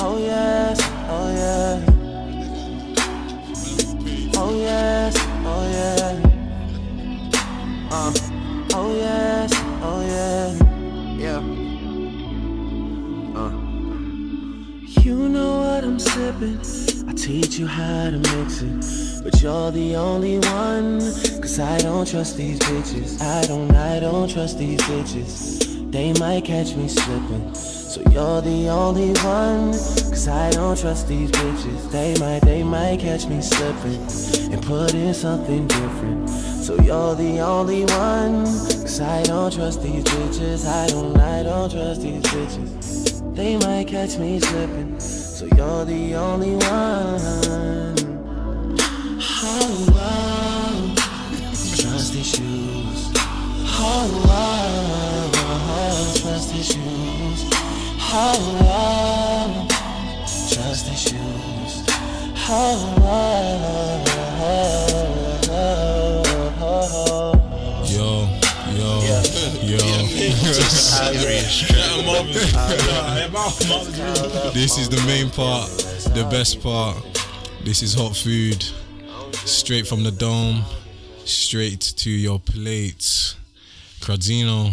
Oh 0.00 0.18
yes, 0.18 0.80
oh 1.08 1.28
yeah. 1.38 1.94
Oh 4.36 4.50
yeah. 4.60 5.03
Uh, 7.96 8.12
oh 8.72 8.92
yes, 8.96 9.52
oh 9.80 10.02
yeah. 10.04 10.50
Yeah. 11.16 11.38
Uh. 13.38 13.50
You 15.04 15.28
know 15.28 15.58
what 15.60 15.84
I'm 15.84 16.00
sipping. 16.00 16.58
I 17.08 17.12
teach 17.12 17.56
you 17.56 17.68
how 17.68 18.10
to 18.10 18.18
mix 18.18 18.62
it. 18.62 19.22
But 19.22 19.40
you're 19.40 19.70
the 19.70 19.94
only 19.94 20.40
one. 20.40 20.98
Cause 21.40 21.60
I 21.60 21.78
don't 21.78 22.04
trust 22.04 22.36
these 22.36 22.58
bitches. 22.58 23.22
I 23.22 23.46
don't, 23.46 23.72
I 23.76 24.00
don't 24.00 24.28
trust 24.28 24.58
these 24.58 24.80
bitches. 24.80 25.92
They 25.92 26.12
might 26.14 26.44
catch 26.44 26.74
me 26.74 26.88
slipping. 26.88 27.54
So 27.54 28.00
you're 28.10 28.40
the 28.40 28.70
only 28.70 29.12
one. 29.22 29.70
Cause 29.70 30.26
I 30.26 30.50
don't 30.50 30.76
trust 30.76 31.06
these 31.06 31.30
bitches. 31.30 31.92
They 31.92 32.18
might, 32.18 32.40
they 32.40 32.64
might 32.64 32.98
catch 32.98 33.26
me 33.26 33.40
slipping. 33.40 34.52
And 34.52 34.60
put 34.64 34.94
in 34.94 35.14
something 35.14 35.68
different. 35.68 36.53
So 36.64 36.80
you're 36.80 37.14
the 37.14 37.40
only 37.40 37.84
one. 37.84 38.46
Cause 38.46 38.98
I 38.98 39.22
don't 39.24 39.52
trust 39.52 39.82
these 39.82 40.02
bitches. 40.02 40.66
I 40.66 40.86
don't, 40.86 41.14
I 41.20 41.42
don't 41.42 41.70
trust 41.70 42.00
these 42.00 42.22
bitches. 42.22 43.36
They 43.36 43.58
might 43.58 43.86
catch 43.86 44.16
me 44.16 44.40
slipping. 44.40 44.98
So 44.98 45.44
you're 45.44 45.84
the 45.84 46.14
only 46.14 46.54
one. 46.54 47.20
Oh. 49.46 50.94
Trust 51.76 52.14
issues. 52.14 53.12
Oh, 53.76 54.08
wow. 54.24 55.30
Trust 56.16 56.54
issues. 56.54 57.44
Oh, 58.08 58.40
wow. 58.64 59.66
Trust 60.48 60.88
issues. 60.90 61.84
Oh, 62.48 62.94
wow. 63.02 65.03
This 74.54 74.78
is 74.78 74.88
the 74.88 75.02
main 75.06 75.30
part, 75.30 75.68
the 76.14 76.26
best 76.30 76.62
part. 76.62 76.96
This 77.64 77.82
is 77.82 77.94
hot 77.94 78.16
food, 78.16 78.62
straight 79.46 79.86
from 79.86 80.04
the 80.04 80.10
dome, 80.10 80.62
straight 81.24 81.80
to 81.96 82.10
your 82.10 82.38
plate. 82.38 83.34
Cradzino, 84.00 84.70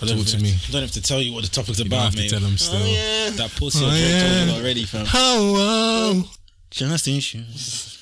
talk 0.00 0.26
to 0.26 0.38
me. 0.38 0.54
I 0.68 0.72
don't 0.72 0.82
have 0.82 0.92
to 0.92 1.02
tell 1.02 1.20
you 1.20 1.32
what 1.34 1.44
the 1.44 1.50
topic's 1.50 1.78
You 1.78 1.84
don't 1.84 1.98
about, 1.98 2.04
have 2.04 2.14
to 2.14 2.20
mate. 2.20 2.30
tell 2.30 2.40
them 2.40 2.52
oh, 2.52 2.56
still. 2.56 3.32
That 3.36 3.50
pussy 3.56 3.84
Oh, 3.84 3.88
I 3.88 3.96
yeah. 3.98 4.44
you 4.44 4.52
already, 4.52 4.84
fam. 4.84 5.04
How 5.06 5.52
wow, 5.52 6.24
Just 6.70 7.08
issues. 7.08 7.97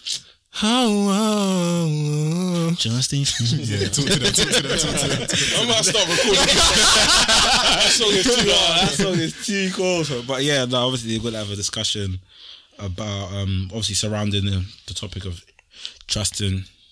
How 0.56 0.88
wow. 0.88 2.70
Just 2.76 3.12
issues. 3.12 3.52
Yeah, 3.70 3.88
talk 3.88 4.06
to 4.06 4.18
them, 4.18 4.32
talk 4.32 4.48
to 4.48 4.62
them, 4.62 4.78
talk 4.78 4.96
to 5.00 5.08
them. 5.08 5.28
I'm 5.60 5.68
gonna 5.68 5.84
start 5.84 6.08
recording. 6.08 6.32
that 7.76 7.92
song 7.92 8.08
is 8.12 8.24
too 8.24 8.50
hard. 8.50 8.88
that 8.88 8.94
song 8.94 9.18
is 9.18 9.46
too 9.46 9.70
cool. 9.74 10.22
But 10.26 10.44
yeah, 10.44 10.64
no, 10.64 10.86
obviously 10.86 11.18
we're 11.18 11.24
gonna 11.24 11.44
have 11.44 11.50
a 11.52 11.56
discussion 11.56 12.20
about 12.78 13.32
um 13.32 13.66
obviously 13.66 13.96
surrounding 13.96 14.46
the, 14.46 14.64
the 14.86 14.94
topic 14.94 15.26
of 15.26 15.44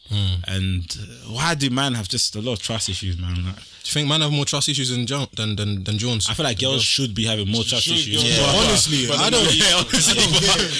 trusting 0.08 0.42
and 0.46 0.96
uh, 1.00 1.32
why 1.32 1.54
do 1.54 1.70
man 1.70 1.94
have 1.94 2.08
just 2.08 2.36
a 2.36 2.40
lot 2.40 2.52
of 2.54 2.58
trust 2.62 2.88
issues, 2.88 3.18
man? 3.18 3.44
Like, 3.46 3.56
Do 3.56 3.60
you 3.88 3.92
think 3.92 4.08
man 4.08 4.20
have 4.20 4.32
more 4.32 4.44
trust 4.44 4.68
issues 4.68 4.90
than 4.90 5.06
John, 5.06 5.26
than 5.36 5.56
than 5.56 5.84
than 5.84 5.98
Jones? 5.98 6.28
I 6.28 6.34
feel 6.34 6.44
like 6.44 6.58
girls 6.58 6.82
should 6.82 7.14
be 7.14 7.24
having 7.26 7.48
more 7.50 7.64
trust 7.64 7.84
Should, 7.84 7.94
issues. 7.96 8.22
yeah. 8.24 8.44
But- 8.46 8.54
honestly, 8.66 9.06
but 9.08 9.18
I 9.18 9.30
they're 9.30 9.40
don't. 9.40 9.44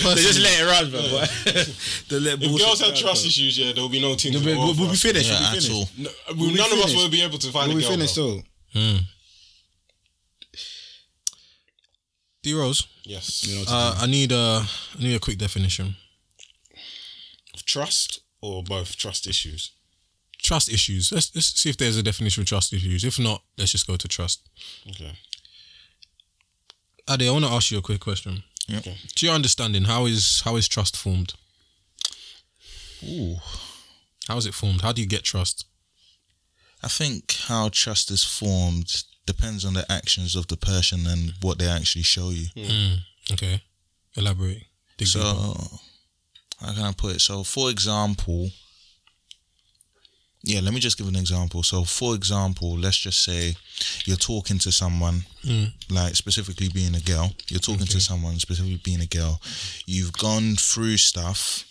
not 0.05 0.15
they 0.17 0.23
just 0.23 0.41
let 0.41 0.61
it 0.61 0.67
run, 0.67 0.93
man. 0.93 1.03
But 1.13 2.09
they 2.09 2.21
let 2.21 2.43
If 2.43 2.59
girls 2.59 2.81
had 2.81 2.89
run, 2.91 2.97
trust 2.97 3.23
bro. 3.23 3.29
issues, 3.29 3.59
yeah, 3.59 3.73
there 3.73 3.83
will 3.83 3.89
be 3.91 4.01
no 4.01 4.15
team. 4.15 4.33
to 4.33 4.39
We'll, 4.45 4.59
we'll, 4.59 4.75
we'll 4.77 4.91
be 4.91 4.97
finished. 4.97 5.31
Yeah, 5.31 5.41
we'll 5.41 5.51
be 5.53 5.57
at 5.57 5.63
finished. 5.63 5.73
all. 5.73 5.89
No, 5.99 6.11
We'll 6.37 6.51
be 6.53 6.57
none 6.59 6.73
of 6.73 6.79
us 6.85 6.95
will 6.95 7.09
be 7.11 7.23
able 7.23 7.39
to 7.39 7.51
find 7.51 7.69
We'll 7.69 7.79
a 7.79 7.81
be 7.81 7.87
finished. 7.87 8.15
bro. 8.17 8.41
So 8.75 8.99
D 12.43 12.53
Rose. 12.55 12.87
Yes. 13.05 13.47
you 13.47 13.57
know, 13.57 13.65
Uh, 13.69 13.99
I 14.01 14.07
need 14.07 14.33
a 14.33 14.67
I 14.99 15.03
need 15.03 15.15
a 15.15 15.19
quick 15.21 15.39
definition. 15.39 15.97
Of 17.55 17.65
trust 17.65 18.21
or 18.45 18.63
both 18.63 18.97
trust 18.97 19.27
issues. 19.27 19.71
Trust 20.39 20.69
issues. 20.69 21.11
Let's, 21.11 21.35
let's 21.35 21.59
see 21.59 21.71
if 21.71 21.79
there's 21.79 21.97
a 21.97 22.03
definition 22.03 22.43
of 22.43 22.47
trust 22.47 22.73
issues. 22.75 23.03
If 23.03 23.19
not, 23.19 23.43
let's 23.57 23.73
just 23.73 23.87
go 23.87 23.97
to 23.97 24.09
trust. 24.09 24.47
Okay. 24.91 25.13
Ade, 27.09 27.23
I 27.23 27.31
want 27.31 27.47
to 27.47 27.51
ask 27.51 27.71
you 27.71 27.79
a 27.79 27.83
quick 27.83 28.01
question. 28.01 28.43
Yeah. 28.69 28.79
Okay. 28.79 28.97
To 29.17 29.27
your 29.27 29.35
understanding, 29.35 29.85
how 29.85 30.05
is 30.07 30.43
how 30.45 30.57
is 30.57 30.69
trust 30.69 30.97
formed? 30.97 31.33
Ooh. 33.03 33.37
How 34.29 34.37
is 34.37 34.47
it 34.47 34.55
formed? 34.55 34.83
How 34.83 34.93
do 34.93 35.01
you 35.01 35.09
get 35.09 35.23
trust? 35.25 35.67
I 36.83 36.89
think 36.89 37.35
how 37.49 37.71
trust 37.73 38.11
is 38.11 38.25
formed 38.25 39.05
depends 39.27 39.65
on 39.65 39.73
the 39.73 39.91
actions 39.91 40.37
of 40.37 40.49
the 40.49 40.57
person 40.57 41.07
and 41.07 41.33
what 41.41 41.59
they 41.59 41.67
actually 41.67 42.03
show 42.03 42.29
you. 42.31 42.47
Mm, 42.55 42.99
okay, 43.33 43.63
elaborate. 44.17 44.65
Dig 44.99 45.09
So, 45.09 45.21
deeper. 45.21 45.77
How 46.61 46.73
can 46.73 46.85
I 46.85 46.93
put 46.93 47.17
it? 47.17 47.21
So, 47.21 47.45
for 47.45 47.71
example, 47.71 48.51
yeah, 50.43 50.61
let 50.61 50.75
me 50.75 50.81
just 50.81 50.99
give 50.99 51.09
an 51.09 51.17
example. 51.17 51.63
So, 51.63 51.85
for 51.85 52.15
example, 52.15 52.77
let's 52.77 52.99
just 52.99 53.25
say 53.25 53.57
you're 54.05 54.17
talking 54.17 54.59
to 54.59 54.71
someone, 54.71 55.23
mm. 55.43 55.73
like 55.91 56.15
specifically 56.15 56.69
being 56.69 56.95
a 56.95 57.01
girl, 57.01 57.33
you're 57.49 57.61
talking 57.61 57.87
to 57.87 58.01
someone, 58.01 58.39
specifically 58.39 58.81
being 58.85 59.01
a 59.01 59.07
girl, 59.07 59.41
you've 59.87 60.13
gone 60.13 60.57
through 60.57 60.99
stuff 60.99 61.65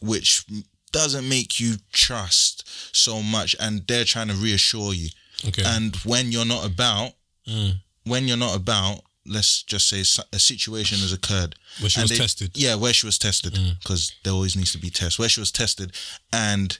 which 0.00 0.44
doesn't 0.92 1.28
make 1.28 1.60
you 1.60 1.74
trust 1.92 2.68
so 2.94 3.22
much, 3.22 3.56
and 3.60 3.86
they're 3.86 4.04
trying 4.04 4.28
to 4.28 4.34
reassure 4.34 4.94
you. 4.94 5.08
Okay. 5.46 5.62
And 5.64 5.96
when 6.04 6.32
you're 6.32 6.46
not 6.46 6.66
about, 6.66 7.12
mm. 7.46 7.74
when 8.04 8.28
you're 8.28 8.36
not 8.36 8.56
about, 8.56 9.00
let's 9.28 9.62
just 9.62 9.88
say 9.88 10.00
a 10.32 10.38
situation 10.38 10.98
has 10.98 11.12
occurred 11.12 11.54
Where 11.80 11.90
she 11.90 12.00
and 12.00 12.10
was 12.10 12.18
tested. 12.18 12.50
Yeah, 12.54 12.74
where 12.74 12.92
she 12.92 13.06
was 13.06 13.18
tested, 13.18 13.54
mm. 13.54 13.78
because 13.80 14.12
there 14.24 14.32
always 14.32 14.56
needs 14.56 14.72
to 14.72 14.78
be 14.78 14.90
tests. 14.90 15.18
Where 15.18 15.28
she 15.28 15.40
was 15.40 15.52
tested, 15.52 15.92
and 16.32 16.78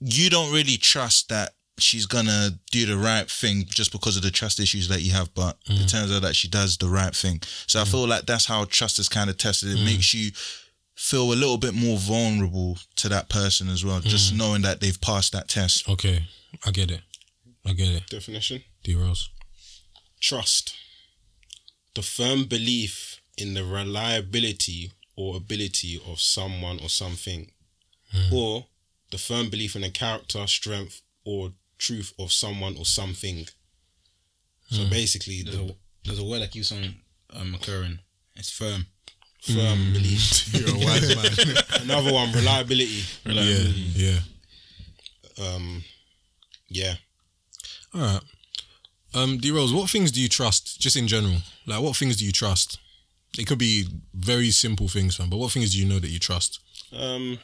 you 0.00 0.30
don't 0.30 0.52
really 0.52 0.76
trust 0.76 1.28
that 1.28 1.54
she's 1.78 2.06
gonna 2.06 2.50
do 2.70 2.86
the 2.86 2.96
right 2.96 3.30
thing 3.30 3.64
just 3.66 3.92
because 3.92 4.16
of 4.16 4.22
the 4.22 4.30
trust 4.30 4.60
issues 4.60 4.88
that 4.88 5.02
you 5.02 5.12
have, 5.12 5.34
but 5.34 5.58
it 5.66 5.72
mm. 5.72 5.90
turns 5.90 6.12
out 6.12 6.22
that 6.22 6.36
she 6.36 6.48
does 6.48 6.76
the 6.78 6.88
right 6.88 7.14
thing. 7.14 7.40
So 7.66 7.80
I 7.80 7.84
mm. 7.84 7.90
feel 7.90 8.08
like 8.08 8.26
that's 8.26 8.46
how 8.46 8.64
trust 8.64 8.98
is 8.98 9.08
kind 9.08 9.28
of 9.30 9.36
tested. 9.36 9.70
It 9.70 9.84
makes 9.84 10.14
you 10.14 10.30
feel 10.94 11.32
a 11.32 11.34
little 11.34 11.58
bit 11.58 11.74
more 11.74 11.98
vulnerable 11.98 12.78
to 12.96 13.08
that 13.10 13.28
person 13.28 13.68
as 13.68 13.84
well, 13.84 14.00
just 14.00 14.34
knowing 14.34 14.62
that 14.62 14.80
they've 14.80 15.00
passed 15.00 15.32
that 15.32 15.48
test. 15.48 15.88
Okay, 15.88 16.24
I 16.64 16.70
get 16.70 16.90
it. 16.90 17.02
I 17.64 17.72
get 17.72 17.88
it. 17.88 18.06
Definition: 18.08 18.64
D 18.82 18.94
Rose. 18.94 19.28
trust, 20.20 20.74
the 21.96 22.02
firm 22.02 22.44
belief 22.44 23.20
in 23.38 23.54
the 23.54 23.64
reliability 23.64 24.92
or 25.16 25.36
ability 25.36 25.98
of 26.06 26.20
someone 26.20 26.78
or 26.82 26.90
something, 26.90 27.50
or 28.32 28.66
the 29.10 29.16
firm 29.18 29.48
belief 29.48 29.74
in 29.74 29.82
the 29.82 29.90
character, 29.90 30.46
strength, 30.46 31.00
or 31.24 31.52
truth 31.78 32.12
of 32.18 32.30
someone 32.32 32.76
or 32.76 32.84
something. 32.84 33.46
So 34.68 34.86
basically, 34.90 35.42
There's 35.42 35.56
the 35.56 35.62
a, 35.64 35.76
there's 36.04 36.18
a 36.18 36.24
word 36.24 36.42
that 36.42 36.50
keeps 36.50 36.70
on 36.70 36.96
um, 37.34 37.54
occurring. 37.54 37.98
It's 38.34 38.50
firm. 38.50 38.86
firm 39.40 39.92
belief. 39.94 40.52
You're 40.54 40.76
a 40.76 40.78
wise 40.78 41.16
man. 41.16 41.56
Another 41.82 42.12
one, 42.12 42.30
reliability. 42.32 43.04
yeah, 43.24 43.72
yeah. 43.94 44.18
Um, 45.38 45.82
yeah. 46.68 46.94
All 47.94 48.00
right. 48.00 48.20
Um, 49.14 49.38
D 49.38 49.50
Rose, 49.50 49.72
what 49.72 49.88
things 49.90 50.10
do 50.12 50.20
you 50.20 50.28
trust, 50.28 50.78
just 50.80 50.96
in 50.96 51.06
general? 51.08 51.36
Like, 51.66 51.80
what 51.82 51.96
things 51.96 52.16
do 52.16 52.24
you 52.26 52.32
trust? 52.32 52.78
It 53.38 53.46
could 53.46 53.58
be 53.58 53.86
very 54.14 54.50
simple 54.50 54.88
things, 54.88 55.18
man. 55.18 55.28
But 55.30 55.38
what 55.38 55.52
things 55.52 55.72
do 55.72 55.78
you 55.78 55.86
know 55.86 55.98
that 55.98 56.08
you 56.08 56.18
trust? 56.18 56.60
Um, 56.92 57.38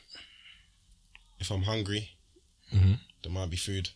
if 1.38 1.50
I'm 1.50 1.62
hungry, 1.62 2.10
there 2.72 3.30
might 3.32 3.50
be 3.50 3.56
food. 3.56 3.90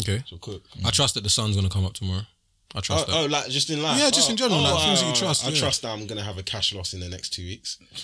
Okay. 0.00 0.22
So 0.26 0.36
cook. 0.38 0.62
I 0.84 0.90
trust 0.90 1.14
that 1.14 1.22
the 1.22 1.30
sun's 1.30 1.54
gonna 1.56 1.68
come 1.68 1.84
up 1.86 1.92
tomorrow. 1.94 2.22
I 2.74 2.78
Oh, 2.78 2.80
trust 2.80 3.06
that. 3.06 3.16
oh, 3.16 3.26
like 3.26 3.48
just 3.48 3.70
in 3.70 3.80
life. 3.82 3.98
Yeah, 4.00 4.10
just 4.10 4.28
Oh, 4.28 4.32
in 4.32 4.36
general, 4.36 4.60
like, 4.60 4.82
things 4.84 5.00
that 5.00 5.06
you 5.06 5.12
uh, 5.12 5.14
trust, 5.14 5.44
I 5.46 5.50
yeah. 5.50 5.60
trust 5.60 5.82
that 5.82 5.88
I'm 5.90 6.06
gonna 6.06 6.22
have 6.24 6.38
a 6.38 6.42
cash 6.42 6.74
loss 6.74 6.92
in 6.94 6.98
the 7.00 7.08
next 7.08 7.30
two 7.32 7.44
weeks. 7.44 7.78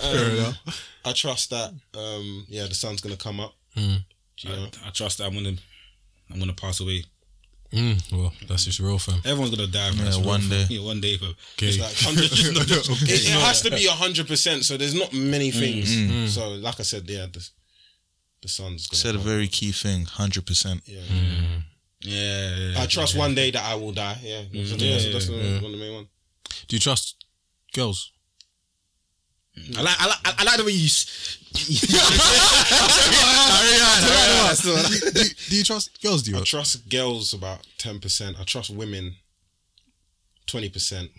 Fair 0.00 0.30
enough. 0.30 0.58
I 1.04 1.12
trust 1.12 1.50
that. 1.50 1.72
Um, 1.94 2.44
yeah, 2.48 2.66
the 2.66 2.74
sun's 2.74 3.00
gonna 3.00 3.16
come 3.16 3.38
up. 3.40 3.54
Do 3.76 3.82
you 4.38 4.48
know? 4.48 4.66
I 4.84 4.90
trust 4.90 5.18
that 5.18 5.24
I'm 5.26 5.34
gonna 5.34 5.54
I'm 6.32 6.38
gonna 6.40 6.52
pass 6.54 6.80
away. 6.80 7.04
Mm, 7.72 8.12
well, 8.12 8.32
that's 8.48 8.66
just 8.66 8.80
real, 8.80 8.98
fam. 8.98 9.20
Everyone's 9.24 9.54
gonna 9.54 9.66
die. 9.66 9.90
Yeah, 9.90 10.16
one 10.18 10.46
day. 10.48 10.66
Yeah, 10.68 10.84
one 10.84 11.00
day. 11.00 11.16
Fam. 11.16 11.34
Okay. 11.56 11.68
It's 11.68 11.78
like 11.78 11.96
100 12.04 12.24
it, 13.08 13.10
it 13.10 13.40
has 13.40 13.62
to 13.62 13.70
be 13.70 13.86
hundred 13.86 14.26
percent. 14.28 14.64
So 14.64 14.76
there's 14.76 14.94
not 14.94 15.12
many 15.12 15.50
Mm, 15.50 15.58
things. 15.58 16.34
So 16.34 16.50
like 16.50 16.78
I 16.80 16.82
said, 16.82 17.08
yeah, 17.08 17.26
the, 17.32 17.48
the 18.42 18.48
sun's 18.48 18.86
gonna 18.88 18.98
Said 19.00 19.14
a 19.14 19.18
very 19.18 19.48
key 19.48 19.72
thing, 19.72 20.04
hundred 20.04 20.44
percent. 20.46 20.82
Yeah. 20.84 21.00
Mm. 21.00 21.62
Yeah, 22.04 22.56
yeah, 22.56 22.82
I 22.82 22.86
trust 22.86 23.16
one 23.16 23.34
day 23.34 23.50
that 23.52 23.64
I 23.64 23.74
will 23.76 23.92
die. 23.92 24.18
Yeah, 24.22 24.42
that's, 24.52 24.70
that's, 24.70 25.12
that's 25.12 25.26
the- 25.28 25.60
one 25.62 25.72
the 25.72 25.78
main 25.78 25.94
one. 25.94 26.08
Do 26.68 26.76
you 26.76 26.80
trust 26.80 27.24
girls? 27.72 28.10
Mm. 29.58 29.78
I 29.78 29.82
like, 29.82 30.00
I 30.00 30.06
like, 30.06 30.40
I 30.40 30.44
like 30.44 30.56
the 30.56 30.64
way 30.64 30.72
you. 30.72 30.88
do, 35.12 35.24
do 35.50 35.56
you 35.56 35.64
trust 35.64 36.02
girls? 36.02 36.22
Do 36.22 36.30
you? 36.30 36.38
I 36.38 36.42
trust 36.42 36.88
girls 36.88 37.34
about 37.34 37.66
ten 37.76 38.00
percent. 38.00 38.38
I 38.40 38.44
trust 38.44 38.70
women 38.70 39.16
twenty 40.46 40.70
percent. 40.70 41.10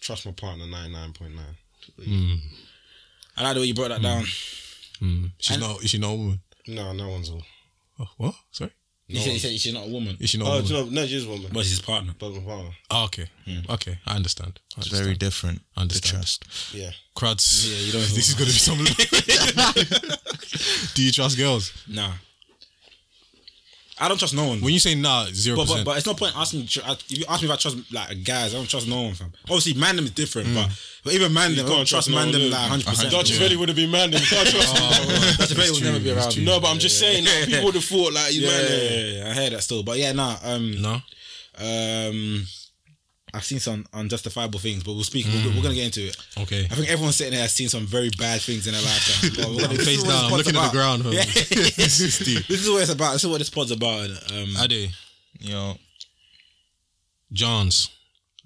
Trust 0.00 0.24
my 0.24 0.32
partner 0.32 0.66
ninety 0.66 0.94
nine 0.94 1.12
point 1.12 1.34
nine. 1.34 1.56
Mm. 2.00 2.38
I 3.36 3.42
like 3.42 3.54
the 3.54 3.60
way 3.60 3.66
you 3.66 3.74
brought 3.74 3.88
that 3.88 4.00
mm. 4.00 4.02
down. 4.02 4.24
She's 5.38 5.58
not. 5.58 5.84
Is 5.84 5.90
she 5.90 5.98
not 5.98 6.12
a 6.12 6.16
woman? 6.16 6.40
No, 6.66 6.92
no 6.92 7.08
one's 7.08 7.30
all. 7.30 7.42
Oh, 8.00 8.08
what? 8.16 8.34
Sorry. 8.50 8.70
You 9.10 9.20
said, 9.20 9.32
you 9.32 9.38
said 9.38 9.58
she's 9.58 9.72
not 9.72 9.86
a 9.86 9.90
woman, 9.90 10.18
Is 10.20 10.28
she 10.30 10.36
not? 10.38 10.48
Oh 10.48 10.58
a 10.58 10.62
woman? 10.62 10.92
no, 10.94 11.00
no, 11.00 11.06
she's 11.06 11.24
a 11.24 11.28
woman. 11.30 11.46
but 11.50 11.60
she's 11.62 11.70
his 11.70 11.80
partner. 11.80 12.12
But 12.18 12.30
my 12.34 12.40
partner. 12.40 12.70
Oh, 12.90 13.04
okay. 13.06 13.26
Hmm. 13.46 13.60
Okay. 13.72 13.98
I 14.06 14.16
understand. 14.16 14.52
I 14.54 14.60
It's 14.80 14.86
understand. 14.88 15.04
very 15.04 15.16
different. 15.16 15.62
The 15.74 15.80
Understand. 15.80 16.12
trust. 16.14 16.44
Yeah. 16.74 16.90
Crads. 17.14 17.70
Yeah, 17.72 17.78
you 17.86 17.92
don't- 17.92 18.14
This 18.14 18.28
is 18.28 18.34
gonna 18.34 18.46
be 18.46 18.52
some. 18.52 18.84
do 20.94 21.02
you 21.02 21.10
trust 21.12 21.38
girls? 21.38 21.72
Nah, 21.88 22.12
I 24.00 24.08
don't 24.08 24.18
trust 24.18 24.34
no 24.34 24.46
one. 24.48 24.60
When 24.60 24.72
you 24.72 24.78
say 24.78 24.94
nah, 24.94 25.26
zero 25.32 25.56
But, 25.56 25.62
but, 25.66 25.68
percent. 25.72 25.84
but 25.86 25.96
it's 25.98 26.06
no 26.06 26.14
point 26.14 26.32
asking. 26.36 26.66
tr- 26.66 26.80
uh, 26.84 26.92
If 27.08 27.18
you 27.18 27.24
ask 27.28 27.42
me 27.42 27.48
if 27.48 27.52
I 27.54 27.56
trust 27.56 27.92
like 27.92 28.24
guys, 28.24 28.54
I 28.54 28.58
don't 28.58 28.68
trust 28.68 28.86
no 28.88 29.02
one, 29.02 29.14
fam. 29.14 29.32
Obviously, 29.44 29.74
man 29.74 29.96
them 29.96 30.04
is 30.04 30.12
different, 30.12 30.54
but 30.54 30.68
but 31.04 31.14
even 31.14 31.32
man 31.32 31.54
them, 31.56 31.66
I 31.66 31.68
don't 31.68 31.76
can't 31.78 31.88
trust 31.88 32.08
trust 32.08 32.10
no 32.10 32.16
man 32.16 32.26
one, 32.26 32.32
them 32.32 32.42
yeah. 32.42 32.56
like 32.58 32.68
hundred 32.68 32.86
percent. 32.86 33.12
Dutchavelli 33.12 33.56
would 33.56 33.68
have 33.68 33.76
been 33.76 33.90
man. 33.90 34.10
Then 34.10 34.20
you 34.20 34.26
can't 34.26 34.48
trust 34.48 34.76
him. 34.78 34.84
Dutchavelli 35.46 35.70
will 35.72 35.92
never 35.92 36.00
be 36.04 36.10
around. 36.12 36.36
me. 36.36 36.44
No, 36.44 36.60
but 36.60 36.68
I'm 36.68 36.78
just 36.78 36.98
saying, 36.98 37.24
like, 37.24 37.46
people 37.46 37.64
would 37.64 37.74
have 37.74 37.84
thought 37.84 38.12
like 38.12 38.32
you 38.34 38.42
Yeah, 38.46 38.48
man. 38.50 38.64
yeah, 38.64 38.76
yeah. 38.76 38.90
yeah, 38.90 39.24
yeah, 39.24 39.30
I 39.30 39.34
hear 39.34 39.50
that 39.50 39.62
still, 39.62 39.82
but 39.82 39.98
yeah, 39.98 40.12
nah. 40.12 40.36
Um, 40.42 40.80
no. 40.82 41.00
um, 41.58 42.44
I've 43.38 43.44
seen 43.44 43.60
some 43.60 43.86
unjustifiable 43.94 44.58
things, 44.58 44.82
but 44.82 44.94
we'll 44.94 45.04
speak. 45.04 45.26
We're, 45.26 45.54
we're 45.54 45.62
gonna 45.62 45.74
get 45.76 45.86
into 45.86 46.06
it. 46.08 46.16
Okay. 46.38 46.64
I 46.64 46.74
think 46.74 46.88
everyone 46.90 47.12
sitting 47.12 47.32
there 47.34 47.42
has 47.42 47.52
seen 47.52 47.68
some 47.68 47.86
very 47.86 48.10
bad 48.18 48.40
things 48.40 48.66
in 48.66 48.72
their 48.72 48.82
lifetime. 48.82 49.30
But 49.36 49.48
we're 49.50 49.60
gonna- 49.62 49.78
I'm 49.78 49.84
face 49.86 50.02
down. 50.02 50.08
this 50.10 50.22
I'm 50.24 50.30
pod's 50.30 50.46
looking 50.46 50.60
at 50.60 50.66
the 50.72 50.76
ground. 50.76 51.04
Yeah. 51.04 51.24
this 51.24 52.00
is. 52.00 52.18
This 52.18 52.60
is 52.62 52.68
what 52.68 52.82
it's 52.82 52.90
about. 52.92 53.12
This 53.12 53.22
is 53.24 53.30
what 53.30 53.38
this 53.38 53.48
pod's 53.50 53.70
about. 53.70 54.08
innit? 54.08 54.58
Um, 54.58 54.64
Ade, 54.64 54.90
Yo, 55.40 55.76
Johns, 57.32 57.90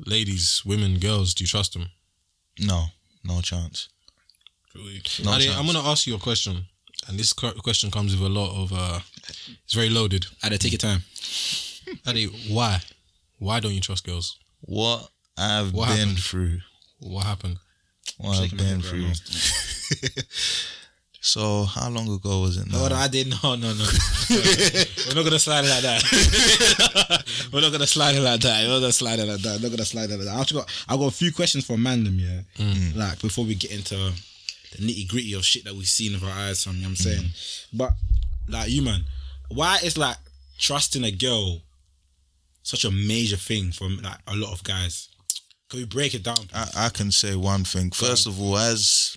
ladies, 0.07 0.63
women, 0.67 0.99
girls. 0.99 1.35
Do 1.35 1.45
you 1.45 1.49
trust 1.49 1.73
them? 1.73 1.87
no, 2.61 2.85
no 3.25 3.41
chance. 3.41 3.89
No 4.75 4.83
Ade, 4.89 5.03
chance. 5.05 5.49
I'm 5.57 5.67
gonna 5.67 5.83
ask 5.89 6.07
you 6.07 6.15
a 6.17 6.19
question, 6.19 6.67
and 7.09 7.19
this 7.19 7.33
question 7.33 7.91
comes 7.91 8.15
with 8.17 8.31
a 8.31 8.35
lot 8.41 8.51
of. 8.63 8.73
uh 8.73 9.01
It's 9.65 9.75
very 9.75 9.89
loaded. 9.91 10.27
Ade, 10.45 10.61
take 10.61 10.73
your 10.73 10.79
time. 10.79 11.03
Ade, 12.07 12.31
why? 12.49 12.81
Why 13.39 13.59
don't 13.61 13.73
you 13.75 13.81
trust 13.81 14.05
girls? 14.05 14.39
What 14.63 15.09
I've 15.37 15.73
What 15.73 15.89
been 15.89 15.99
happened? 15.99 16.19
through. 16.19 16.61
What 17.01 17.25
happened? 17.25 17.59
What 18.19 18.39
I've 18.39 18.57
been 18.57 18.81
through. 18.81 19.13
so 21.21 21.65
how 21.65 21.89
long 21.89 22.09
ago 22.13 22.41
was 22.41 22.57
it? 22.57 22.71
No, 22.71 22.83
now? 22.83 22.89
no, 22.89 22.95
I 22.97 23.09
didn't. 23.09 23.43
No, 23.43 23.55
no, 23.57 23.73
no. 23.73 23.85
We're 24.31 25.15
not 25.15 25.25
gonna 25.25 25.39
slide 25.39 25.65
it 25.65 25.71
like 25.71 25.83
that. 25.83 27.25
We're 27.53 27.61
not 27.61 27.73
gonna 27.73 27.87
slide 27.87 28.15
it 28.15 28.21
like 28.21 28.41
that. 28.41 28.65
We're 28.65 28.75
not 28.75 28.81
gonna 28.81 28.93
slide 28.93 29.19
it 29.19 29.27
like 29.27 29.41
that. 29.41 29.61
We're 29.61 29.69
not 29.69 29.71
gonna 29.71 29.85
slide 29.85 30.11
it 30.11 30.17
like 30.17 30.27
that. 30.27 30.37
I 30.37 30.41
actually 30.41 30.61
got, 30.61 30.85
I 30.89 30.97
got 30.97 31.07
a 31.07 31.11
few 31.11 31.33
questions 31.33 31.67
for 31.67 31.77
Mandem, 31.77 32.19
yeah. 32.21 32.43
Mm. 32.65 32.97
Like 32.97 33.21
before 33.21 33.45
we 33.45 33.55
get 33.55 33.73
into 33.73 33.95
the 33.97 34.79
nitty 34.79 35.09
gritty 35.09 35.35
of 35.35 35.45
shit 35.45 35.65
that 35.65 35.75
we've 35.75 35.87
seen 35.87 36.13
with 36.13 36.25
our 36.25 36.31
eyes, 36.31 36.63
from 36.65 36.77
you 36.77 36.83
know 36.83 36.89
what 36.89 36.91
I'm 36.91 36.95
mm. 36.95 37.17
saying. 37.17 37.31
But 37.73 37.93
like 38.49 38.71
you, 38.71 38.83
man, 38.83 39.05
why 39.49 39.79
is 39.83 39.99
like 39.99 40.17
trusting 40.59 41.05
a 41.05 41.11
girl 41.11 41.63
such 42.63 42.85
a 42.85 42.91
major 42.91 43.37
thing 43.37 43.73
for 43.73 43.89
like 43.89 44.19
a 44.27 44.37
lot 44.37 44.53
of 44.53 44.63
guys? 44.65 45.09
Can 45.69 45.81
we 45.81 45.85
break 45.87 46.15
it 46.15 46.23
down? 46.23 46.37
I, 46.55 46.69
I 46.77 46.89
can 46.91 47.11
say 47.11 47.35
one 47.35 47.65
thing. 47.65 47.91
First 47.91 48.27
of 48.27 48.41
all, 48.41 48.59
as 48.59 49.17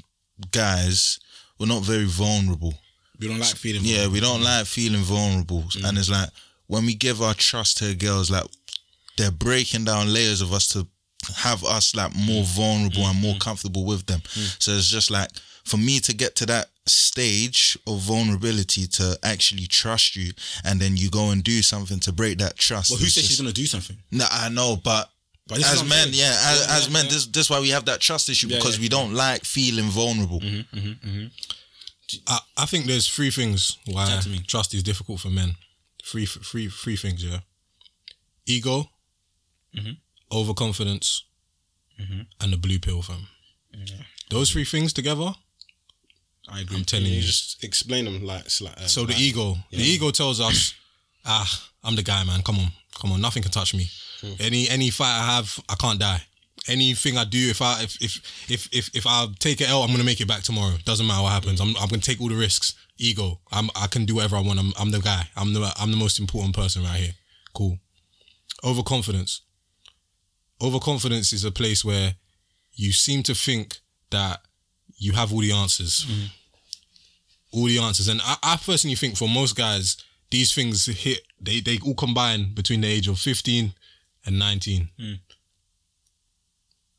guys, 0.51 1.19
we're 1.59 1.67
not 1.67 1.83
very 1.83 2.05
vulnerable. 2.05 2.73
we 3.19 3.27
don't 3.27 3.39
like 3.39 3.55
feeling. 3.55 3.81
Vulnerable. 3.81 4.03
Yeah, 4.07 4.13
we 4.13 4.19
don't 4.19 4.41
like 4.43 4.65
feeling 4.65 5.01
vulnerable. 5.01 5.63
Mm. 5.63 5.89
And 5.89 5.97
it's 5.97 6.09
like 6.09 6.29
when 6.67 6.85
we 6.85 6.95
give 6.95 7.21
our 7.21 7.33
trust 7.33 7.77
to 7.79 7.93
girls, 7.95 8.31
like 8.31 8.45
they're 9.17 9.31
breaking 9.31 9.85
down 9.85 10.13
layers 10.13 10.41
of 10.41 10.53
us 10.53 10.67
to 10.69 10.87
have 11.37 11.63
us 11.63 11.95
like 11.95 12.13
more 12.15 12.43
Mm. 12.43 12.55
vulnerable 12.55 13.05
and 13.07 13.19
more 13.21 13.35
comfortable 13.37 13.85
with 13.85 14.05
them. 14.05 14.21
So 14.59 14.71
it's 14.71 14.87
just 14.89 15.09
like 15.11 15.29
for 15.63 15.77
me 15.77 15.99
to 16.01 16.13
get 16.13 16.35
to 16.37 16.45
that 16.47 16.69
stage 16.87 17.77
of 17.87 17.99
vulnerability 18.01 18.85
to 18.87 19.17
actually 19.23 19.65
trust 19.67 20.15
you 20.15 20.31
and 20.63 20.79
then 20.79 20.95
you 20.97 21.09
go 21.09 21.31
and 21.31 21.43
do 21.43 21.61
something 21.61 21.99
to 22.01 22.11
break 22.11 22.37
that 22.37 22.55
trust. 22.57 22.91
But 22.91 22.99
who 22.99 23.05
it's 23.05 23.15
said 23.15 23.23
she's 23.23 23.39
gonna 23.39 23.51
do 23.53 23.65
something? 23.65 23.97
Nah, 24.11 24.27
I 24.31 24.49
know, 24.49 24.77
but 24.83 25.09
But 25.47 25.59
as 25.59 25.83
men, 25.83 26.09
yeah, 26.11 26.35
as, 26.51 26.59
Yeah, 26.67 26.75
as 26.77 26.87
yeah, 26.87 26.93
men, 26.93 27.05
yeah. 27.05 27.11
this 27.11 27.25
this 27.27 27.49
why 27.49 27.59
we 27.59 27.69
have 27.69 27.85
that 27.85 27.99
trust 28.01 28.29
issue 28.29 28.47
Yeah, 28.47 28.57
because 28.57 28.77
yeah. 28.77 28.81
we 28.83 28.89
don't 28.89 29.13
like 29.13 29.43
feeling 29.45 29.89
vulnerable. 29.89 30.39
Mm-hmm, 30.41 30.77
mm-hmm, 30.77 31.07
mm-hmm. 31.09 31.27
I, 32.27 32.39
I 32.57 32.65
think 32.67 32.85
there's 32.85 33.07
three 33.07 33.31
things 33.31 33.77
why 33.85 34.19
to 34.21 34.29
me. 34.29 34.39
trust 34.47 34.73
is 34.73 34.83
difficult 34.83 35.19
for 35.21 35.29
men. 35.29 35.55
Three, 36.03 36.25
three, 36.27 36.67
three 36.69 36.95
things. 36.97 37.23
Yeah, 37.23 37.39
ego, 38.45 38.89
Mm-hmm. 39.75 39.91
overconfidence, 40.31 41.23
and 42.39 42.53
the 42.53 42.57
blue 42.57 42.79
pill, 42.79 43.01
fam. 43.01 43.27
Those 44.29 44.51
three 44.51 44.65
things 44.65 44.93
together, 44.93 45.35
I 46.49 46.61
agree. 46.61 46.77
I'm 46.77 46.85
telling 46.85 47.07
You 47.07 47.15
you. 47.15 47.21
just 47.21 47.63
explain 47.63 48.05
them 48.05 48.23
like, 48.25 48.45
like 48.61 48.77
uh, 48.77 48.87
So 48.87 49.01
the 49.05 49.13
like- 49.13 49.21
ego, 49.21 49.55
the 49.71 49.81
ego 49.83 50.11
tells 50.11 50.39
us, 50.39 50.73
ah, 51.25 51.69
I'm 51.83 51.95
the 51.95 52.03
guy, 52.03 52.23
man. 52.23 52.41
Come 52.43 52.59
on, 52.59 52.67
come 52.99 53.11
on. 53.11 53.21
Nothing 53.21 53.43
can 53.43 53.51
touch 53.51 53.73
me. 53.73 53.89
Any 54.39 54.67
any 54.69 54.89
fight 54.89 55.19
I 55.21 55.35
have, 55.35 55.59
I 55.69 55.75
can't 55.75 55.99
die. 55.99 56.21
Anything 56.67 57.15
I 57.17 57.25
do, 57.25 57.49
if 57.49 57.61
I 57.61 57.83
if 57.83 58.01
if 58.01 58.21
if 58.49 58.69
if, 58.71 58.89
if 58.95 59.05
I 59.07 59.27
take 59.39 59.61
it 59.61 59.69
out, 59.69 59.83
I'm 59.83 59.91
gonna 59.91 60.03
make 60.03 60.19
it 60.21 60.27
back 60.27 60.41
tomorrow. 60.41 60.75
Doesn't 60.83 61.05
matter 61.05 61.21
what 61.21 61.31
happens. 61.31 61.59
I'm 61.61 61.75
I'm 61.77 61.89
gonna 61.89 62.01
take 62.01 62.19
all 62.21 62.29
the 62.29 62.35
risks. 62.35 62.73
Ego. 62.97 63.39
I'm 63.51 63.69
I 63.75 63.87
can 63.87 64.05
do 64.05 64.15
whatever 64.15 64.37
I 64.37 64.41
want. 64.41 64.57
I'm 64.59 64.71
I'm 64.79 64.89
the 64.91 64.99
guy. 64.99 65.27
I'm 65.35 65.53
the 65.53 65.71
I'm 65.77 65.91
the 65.91 65.97
most 65.97 66.19
important 66.19 66.55
person 66.55 66.81
right 66.83 66.99
here. 66.99 67.13
Cool. 67.53 67.77
Overconfidence. 68.63 69.41
Overconfidence 70.61 71.33
is 71.33 71.43
a 71.43 71.51
place 71.51 71.83
where 71.83 72.15
you 72.73 72.91
seem 72.93 73.21
to 73.23 73.35
think 73.35 73.79
that 74.11 74.41
you 74.97 75.11
have 75.13 75.31
all 75.33 75.39
the 75.41 75.51
answers 75.51 76.05
mm-hmm. 76.05 76.25
all 77.51 77.65
the 77.65 77.79
answers. 77.79 78.07
And 78.07 78.21
I, 78.23 78.35
I 78.43 78.57
personally 78.57 78.95
think 78.95 79.17
for 79.17 79.27
most 79.29 79.55
guys, 79.55 79.97
these 80.31 80.53
things 80.53 80.85
hit 80.85 81.19
they 81.39 81.59
they 81.59 81.79
all 81.85 81.95
combine 81.95 82.53
between 82.53 82.81
the 82.81 82.87
age 82.87 83.07
of 83.07 83.19
15 83.19 83.73
and 84.25 84.39
19. 84.39 84.89
Mm. 84.99 85.19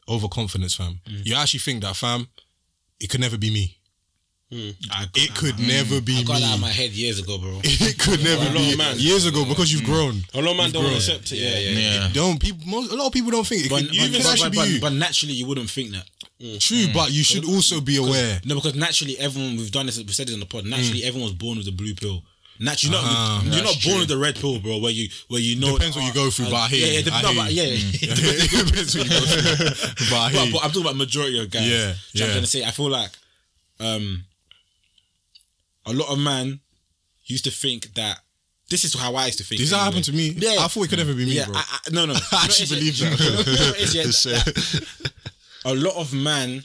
Overconfidence, 0.08 0.74
fam. 0.76 1.00
Mm. 1.08 1.26
You 1.26 1.34
actually 1.34 1.60
think 1.60 1.82
that, 1.82 1.96
fam, 1.96 2.28
it 3.00 3.10
could 3.10 3.20
never 3.20 3.36
be 3.36 3.50
me. 3.50 3.76
Mm. 4.52 4.76
I, 4.92 5.06
It 5.16 5.34
could 5.34 5.58
never 5.58 6.00
be 6.00 6.20
I 6.20 6.22
got 6.22 6.38
that 6.38 6.50
out 6.50 6.54
of 6.54 6.60
my 6.60 6.68
head 6.70 6.90
years 6.92 7.18
ago, 7.18 7.36
bro. 7.38 7.60
It 7.64 7.98
could 7.98 8.22
never 8.22 8.44
lot 8.44 8.54
be 8.54 8.72
of 8.72 8.78
man- 8.78 8.94
years 8.98 9.26
ago 9.26 9.44
because 9.44 9.72
you've 9.72 9.82
grown. 9.82 10.22
A 10.34 10.40
lot 10.40 10.52
of 10.52 10.56
man 10.56 10.70
don't 10.70 10.84
grown. 10.84 10.94
accept 10.94 11.32
it. 11.32 11.38
Yeah, 11.38 11.58
yeah. 11.58 12.02
Yeah. 12.02 12.08
Don't 12.12 12.38
people? 12.38 12.64
Most, 12.64 12.92
a 12.92 12.94
lot 12.94 13.08
of 13.08 13.12
people 13.12 13.32
don't 13.32 13.46
think 13.46 13.66
it 13.66 13.70
But, 13.70 13.80
could, 13.88 13.90
but, 13.90 14.22
but, 14.22 14.38
but, 14.38 14.52
be 14.52 14.58
but, 14.58 14.68
you. 14.68 14.80
but 14.80 14.92
naturally, 14.92 15.34
you 15.34 15.46
wouldn't 15.46 15.68
think 15.68 15.90
that. 15.90 16.04
True, 16.58 16.86
but 16.92 17.10
you 17.12 17.22
should 17.24 17.44
also 17.46 17.80
be 17.80 17.96
aware. 17.96 18.40
No, 18.44 18.56
because 18.56 18.74
naturally, 18.74 19.18
everyone 19.18 19.56
we've 19.56 19.70
done 19.72 19.86
this. 19.86 19.96
We 19.98 20.06
said 20.12 20.26
this 20.28 20.34
on 20.34 20.40
the 20.40 20.46
pod. 20.46 20.64
Naturally, 20.66 21.00
Mm. 21.00 21.06
everyone 21.08 21.28
was 21.30 21.34
born 21.34 21.56
with 21.56 21.64
the 21.66 21.72
blue 21.72 21.94
pill. 21.94 22.22
Naturally, 22.58 22.96
you're 22.96 23.04
Uh-huh. 23.04 23.42
not, 23.44 23.54
you're 23.54 23.64
not 23.64 23.82
born 23.82 23.98
with 24.00 24.08
the 24.08 24.16
red 24.18 24.34
pill, 24.36 24.58
bro. 24.60 24.78
Where 24.78 24.90
you 24.90 25.08
where 25.28 25.40
you 25.40 25.56
know 25.56 25.72
Depends 25.78 25.96
what 25.96 26.04
you 26.06 26.12
go 26.12 26.30
through, 26.30 26.46
but 26.50 26.56
I 26.56 26.68
hear 26.68 26.80
yeah, 26.80 26.86
you. 26.86 26.92
yeah, 26.98 27.02
dep- 27.02 27.12
I 27.14 27.22
no, 27.22 27.28
hear 27.32 27.42
but, 27.42 27.52
you. 27.52 27.62
yeah. 27.62 27.68
it 27.74 28.66
depends 28.66 28.96
what 28.96 29.04
you 29.04 29.10
go 29.10 29.20
through. 29.26 30.06
But 30.10 30.16
I 30.16 30.30
hear 30.30 30.40
But, 30.40 30.52
but 30.52 30.64
I'm 30.64 30.70
talking 30.70 30.80
about 30.82 30.96
majority 30.96 31.38
of 31.40 31.50
guys. 31.50 31.66
Yeah, 31.68 31.92
So 31.94 31.96
I'm 31.96 32.20
yeah. 32.20 32.26
trying 32.32 32.40
to 32.42 32.46
say, 32.46 32.64
I 32.64 32.70
feel 32.70 32.88
like 32.90 33.10
um, 33.80 34.24
a 35.86 35.92
lot 35.92 36.08
of 36.10 36.18
man 36.18 36.60
used 37.26 37.44
to 37.44 37.50
think 37.50 37.94
that 37.94 38.20
this 38.68 38.84
is 38.84 38.94
how 38.94 39.14
I 39.14 39.26
used 39.26 39.38
to 39.38 39.44
think. 39.44 39.60
This 39.60 39.72
anyway. 39.72 39.84
happened 39.84 40.04
to 40.04 40.12
me. 40.12 40.28
Yeah, 40.36 40.56
I 40.60 40.68
thought 40.68 40.84
it 40.84 40.88
could 40.88 40.98
never 40.98 41.14
be 41.14 41.24
me, 41.26 41.32
yeah, 41.36 41.46
bro. 41.46 41.54
I, 41.56 41.60
I, 41.86 41.90
no, 41.92 42.06
no, 42.06 42.14
I 42.32 42.44
actually 42.44 42.76
believe 42.76 42.98
that. 42.98 43.20
You 43.20 43.30
know 43.30 43.36
what 43.36 43.80
it 43.80 43.80
is, 43.80 43.94
yeah, 43.94 44.02
that- 44.34 44.44
that- 44.44 45.12
a 45.66 45.74
lot 45.74 45.96
of 45.96 46.14
men 46.14 46.64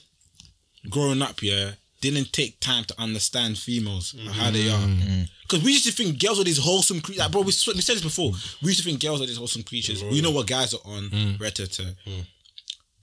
growing 0.89 1.21
up, 1.21 1.41
yeah, 1.41 1.71
didn't 2.01 2.31
take 2.31 2.59
time 2.59 2.83
to 2.85 2.99
understand 2.99 3.57
females 3.57 4.15
and 4.17 4.29
how 4.29 4.51
they 4.51 4.69
are. 4.69 4.79
Mm. 4.79 5.01
Mm. 5.01 5.29
Because 5.41 5.63
we 5.63 5.71
used 5.71 5.85
to 5.85 5.91
think 5.91 6.19
girls 6.19 6.39
are 6.39 6.43
these 6.43 6.57
wholesome 6.57 7.01
creatures. 7.01 7.19
Like, 7.19 7.31
bro, 7.31 7.41
we, 7.41 7.47
we 7.47 7.51
said 7.51 7.95
this 7.95 8.03
before. 8.03 8.31
We 8.61 8.69
used 8.69 8.79
to 8.79 8.85
think 8.85 9.01
girls 9.01 9.21
are 9.21 9.25
these 9.25 9.37
wholesome 9.37 9.63
creatures. 9.63 10.03
We 10.03 10.21
know 10.21 10.31
what 10.31 10.47
guys 10.47 10.73
are 10.73 10.79
on. 10.85 11.09
Mm. 11.09 11.37
Retata. 11.37 11.95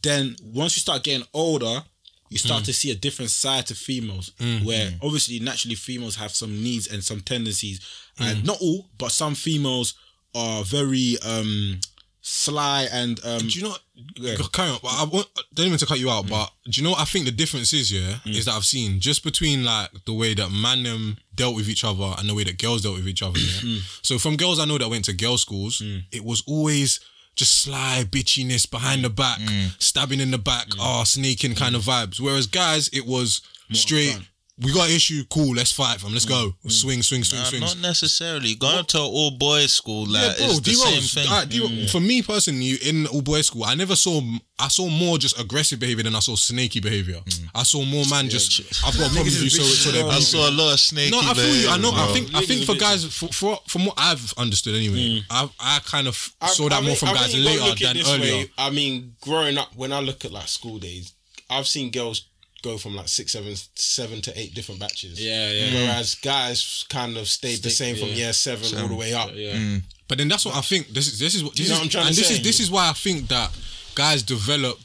Then 0.03 0.37
once 0.43 0.77
you 0.77 0.81
start 0.81 1.03
getting 1.05 1.27
older, 1.35 1.83
you 2.31 2.39
start 2.39 2.65
to 2.65 2.73
see 2.73 2.91
a 2.91 2.95
different 2.95 3.31
side 3.31 3.67
to 3.67 3.75
females, 3.75 4.33
where 4.65 4.91
obviously 5.03 5.41
naturally 5.41 5.75
females 5.75 6.17
have 6.17 6.31
some 6.31 6.63
needs 6.63 6.87
and 6.87 7.03
some 7.03 7.21
tendencies, 7.21 7.81
and 8.19 8.45
not 8.45 8.59
all, 8.61 8.87
but 8.99 9.11
some 9.13 9.35
females 9.35 9.95
are 10.35 10.63
very 10.63 11.17
um 11.27 11.81
sly 12.29 12.87
and 12.93 13.19
um. 13.25 13.39
do 13.39 13.59
you 13.59 13.63
know? 13.65 13.75
Yeah. 14.17 14.37
Carry 14.53 14.69
on. 14.71 14.79
But 14.83 14.93
I 14.95 15.05
want, 15.05 15.27
don't 15.55 15.67
even 15.67 15.79
to 15.79 15.87
cut 15.87 15.99
you 15.99 16.11
out, 16.11 16.27
mm. 16.27 16.31
but 16.31 16.51
do 16.67 16.81
you 16.81 16.85
know 16.85 16.91
what 16.91 17.01
I 17.01 17.05
think 17.05 17.25
the 17.25 17.33
difference 17.33 17.73
is? 17.73 17.91
Yeah, 17.91 18.17
mm. 18.25 18.37
is 18.37 18.45
that 18.45 18.55
I've 18.55 18.65
seen 18.65 19.01
just 19.01 19.25
between 19.25 19.65
like 19.65 19.91
the 20.05 20.13
way 20.13 20.35
that 20.35 20.51
man 20.51 20.83
them 20.83 21.17
dealt 21.35 21.57
with 21.57 21.69
each 21.69 21.85
other 21.85 22.15
and 22.19 22.29
the 22.29 22.35
way 22.35 22.45
that 22.45 22.59
girls 22.59 22.83
dealt 22.83 22.97
with 22.97 23.09
each 23.09 23.23
other. 23.23 23.39
Yeah? 23.39 23.47
Mm. 23.59 24.07
so 24.07 24.19
from 24.19 24.37
girls 24.37 24.61
I 24.61 24.67
know 24.67 24.79
that 24.79 24.89
went 24.89 25.05
to 25.07 25.13
girls' 25.13 25.43
schools, 25.43 25.83
it 26.13 26.25
was 26.25 26.43
always 26.47 27.01
just 27.35 27.63
sly 27.63 28.05
bitchiness 28.09 28.71
behind 28.71 29.05
the 29.05 29.11
back, 29.11 29.41
stabbing 29.79 30.21
in 30.21 30.31
the 30.31 30.39
back, 30.39 30.69
ah, 30.79 31.03
sneaking 31.05 31.55
kind 31.55 31.75
of 31.75 31.83
vibes. 31.83 32.21
Whereas 32.21 32.47
guys, 32.47 32.89
it 32.93 33.07
was 33.07 33.43
straight. 33.73 34.13
fun. 34.13 34.27
We 34.61 34.73
got 34.73 34.89
an 34.89 34.97
issue. 34.97 35.23
Cool. 35.31 35.55
Let's 35.55 35.71
fight, 35.73 36.01
fam. 36.01 36.13
Let's 36.13 36.25
go. 36.25 36.53
Mm. 36.65 36.71
Swing, 36.73 37.03
swing, 37.03 37.23
swing, 37.23 37.41
Nah, 37.43 37.47
swing. 37.49 37.61
not 37.61 37.79
necessarily. 37.79 38.55
Going 38.57 38.85
to 38.87 38.99
an 38.99 39.05
all 39.05 39.31
boys 39.31 39.73
school, 39.73 40.07
like 40.07 40.23
Yeah, 40.23 40.35
bro, 40.37 40.47
it's 40.47 40.61
the 40.61 40.71
D-Rose, 40.73 41.11
same 41.13 41.23
thing. 41.25 41.33
alright, 41.33 41.49
D- 41.49 41.61
mm. 41.61 41.91
For 41.91 42.01
me 42.01 42.23
personally, 42.23 42.73
in 42.83 43.07
all 43.07 43.23
boys 43.23 43.47
school, 43.47 43.65
I 43.65 43.75
never 43.77 43.95
saw 43.95 44.21
I 44.59 44.67
saw 44.67 44.89
more 44.89 45.19
just 45.19 45.39
aggressive 45.39 45.79
behavior 45.79 46.03
than 46.03 46.17
I 46.17 46.19
saw 46.19 46.35
snaky 46.35 46.81
behavior. 46.81 47.21
Mm. 47.25 47.49
I 47.55 47.63
saw 47.63 47.85
more 47.85 48.05
man 48.11 48.29
just 48.29 48.61
I've 48.85 48.99
got 48.99 49.13
problems 49.13 49.41
with 49.41 49.45
you, 49.45 49.51
so 49.51 49.63
so 49.85 49.91
they're 49.93 50.05
I 50.05 50.19
saw 50.19 50.49
a 50.49 50.51
lot 50.51 50.73
of 50.75 50.81
snaky. 50.81 51.13
no, 51.13 51.21
I 51.23 51.35
feel 51.35 51.55
you. 51.55 51.69
I 51.69 51.77
know. 51.79 51.93
I 51.95 52.13
think. 52.13 52.35
I 52.35 52.45
think 52.45 52.65
for 52.65 52.75
guys, 52.75 53.05
for, 53.05 53.29
for 53.29 53.61
from 53.69 53.87
what 53.87 53.95
I've 53.97 54.35
understood 54.37 54.75
anyway, 54.75 55.23
I 55.31 55.49
I 55.61 55.79
kind 55.85 56.09
of 56.09 56.17
saw 56.49 56.69
that 56.69 56.83
more 56.83 56.97
from 56.97 57.15
guys 57.15 57.33
think 57.33 57.45
you 57.45 57.59
gotta 57.59 57.75
later 57.75 58.03
than 58.03 58.21
earlier. 58.21 58.35
way. 58.35 58.51
I 58.59 58.71
mean, 58.71 59.15
growing 59.21 59.57
up, 59.57 59.77
when 59.77 59.93
I 59.93 60.01
look 60.01 60.25
at 60.25 60.33
like 60.33 60.49
school 60.49 60.79
days, 60.79 61.13
I've 61.49 61.69
seen 61.69 61.93
girls 61.93 62.27
go 62.63 62.79
from 62.79 62.97
like 62.97 63.09
six, 63.09 63.33
seven, 63.33 63.55
seven 63.75 64.21
to 64.23 64.39
eight 64.39 64.55
different 64.55 64.81
batches. 64.81 65.25
Yeah, 65.25 65.51
yeah. 65.51 65.71
Mm. 65.71 65.75
Whereas 65.87 66.15
guys 66.17 66.85
kind 66.89 67.17
of 67.17 67.29
stayed 67.29 67.63
the 67.63 67.71
same 67.71 67.97
from 67.97 68.09
yeah. 68.09 68.15
year 68.15 68.33
seven, 68.33 68.81
all 68.81 68.89
the 68.89 68.95
way 68.95 69.15
up. 69.15 69.31
Yeah. 69.35 69.55
Mm. 69.55 69.83
But 70.09 70.19
then 70.19 70.29
that's 70.29 70.45
what 70.45 70.57
I 70.57 70.61
think. 70.61 70.89
This 70.89 71.07
is 71.07 71.19
this 71.19 71.35
is 71.35 71.45
what 71.45 71.59
you 71.59 71.65
this 71.65 71.71
know 71.71 71.75
is, 71.75 71.81
what 71.81 71.85
I'm 71.85 71.91
trying 71.91 72.07
and 72.07 72.15
to 72.15 72.21
this 72.21 72.29
say? 72.29 72.35
is 72.35 72.43
this 72.43 72.61
is 72.61 72.71
why 72.71 72.89
I 72.89 72.93
think 72.93 73.29
that 73.29 73.51
guys 73.95 74.23
develop 74.23 74.79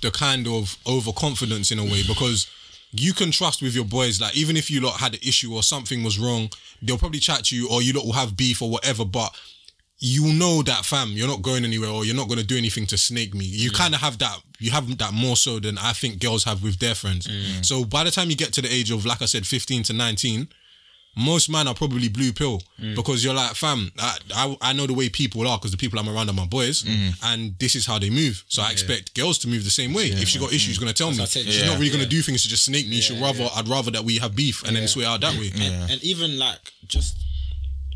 the 0.00 0.10
kind 0.10 0.46
of 0.46 0.76
overconfidence 0.86 1.70
in 1.70 1.78
a 1.78 1.84
way 1.84 2.02
because 2.06 2.50
you 2.92 3.12
can 3.12 3.30
trust 3.30 3.62
with 3.62 3.74
your 3.74 3.84
boys. 3.84 4.20
Like 4.20 4.36
even 4.36 4.56
if 4.56 4.70
you 4.70 4.80
lot 4.80 5.00
had 5.00 5.14
an 5.14 5.20
issue 5.22 5.54
or 5.54 5.62
something 5.62 6.02
was 6.02 6.18
wrong, 6.18 6.50
they'll 6.82 6.98
probably 6.98 7.18
chat 7.18 7.44
to 7.46 7.56
you 7.56 7.68
or 7.70 7.82
you 7.82 7.92
lot 7.92 8.04
will 8.04 8.12
have 8.12 8.36
beef 8.36 8.62
or 8.62 8.70
whatever. 8.70 9.04
But 9.04 9.34
you 9.98 10.32
know 10.34 10.62
that 10.62 10.84
fam, 10.84 11.10
you're 11.10 11.28
not 11.28 11.42
going 11.42 11.64
anywhere 11.64 11.90
or 11.90 12.04
you're 12.04 12.16
not 12.16 12.28
going 12.28 12.40
to 12.40 12.46
do 12.46 12.56
anything 12.56 12.86
to 12.86 12.98
snake 12.98 13.34
me. 13.34 13.44
You 13.44 13.70
kind 13.70 13.94
of 13.94 14.00
have 14.00 14.18
that. 14.18 14.38
You 14.58 14.70
have 14.70 14.98
that 14.98 15.12
more 15.12 15.36
so 15.36 15.58
than 15.60 15.78
I 15.78 15.92
think 15.92 16.20
girls 16.20 16.44
have 16.44 16.62
with 16.62 16.78
their 16.78 16.94
friends. 16.94 17.26
Mm. 17.26 17.64
So 17.64 17.84
by 17.84 18.04
the 18.04 18.10
time 18.10 18.30
you 18.30 18.36
get 18.36 18.52
to 18.54 18.62
the 18.62 18.72
age 18.72 18.90
of 18.90 19.06
like 19.06 19.22
I 19.22 19.26
said, 19.26 19.46
15 19.46 19.84
to 19.84 19.92
19 19.92 20.48
most 21.16 21.48
men 21.48 21.68
are 21.68 21.74
probably 21.74 22.08
blue 22.08 22.32
pill 22.32 22.60
mm. 22.80 22.94
because 22.94 23.24
you're 23.24 23.34
like, 23.34 23.54
fam, 23.54 23.92
I, 23.98 24.18
I, 24.34 24.56
I 24.60 24.72
know 24.72 24.86
the 24.86 24.94
way 24.94 25.08
people 25.08 25.46
are 25.46 25.58
because 25.58 25.70
the 25.70 25.76
people 25.76 25.98
I'm 25.98 26.08
around 26.08 26.28
are 26.28 26.34
my 26.34 26.46
boys, 26.46 26.82
mm. 26.82 27.14
and 27.22 27.56
this 27.58 27.74
is 27.74 27.86
how 27.86 27.98
they 27.98 28.10
move. 28.10 28.44
So 28.48 28.62
I 28.62 28.70
expect 28.72 29.14
girls 29.14 29.38
to 29.38 29.48
move 29.48 29.64
the 29.64 29.70
same 29.70 29.94
way. 29.94 30.06
if 30.06 30.28
she 30.28 30.38
got 30.38 30.48
issues, 30.48 30.62
she's 30.62 30.78
gonna 30.78 30.92
tell 30.92 31.10
me. 31.10 31.24
She's 31.26 31.62
yeah, 31.62 31.68
not 31.68 31.78
really 31.78 31.90
gonna 31.90 32.04
yeah. 32.04 32.08
do 32.08 32.22
things 32.22 32.42
to 32.42 32.48
just 32.48 32.64
snake 32.64 32.88
me. 32.88 33.00
She'd 33.00 33.20
rather, 33.20 33.48
I'd 33.54 33.68
rather 33.68 33.90
that 33.92 34.02
we 34.02 34.18
have 34.18 34.34
beef 34.34 34.64
and 34.66 34.76
then 34.76 34.88
sort 34.88 35.04
it 35.04 35.08
out 35.08 35.20
that 35.20 35.34
way. 35.34 35.50
and, 35.54 35.92
and 35.92 36.02
even 36.02 36.38
like 36.38 36.58
just 36.86 37.16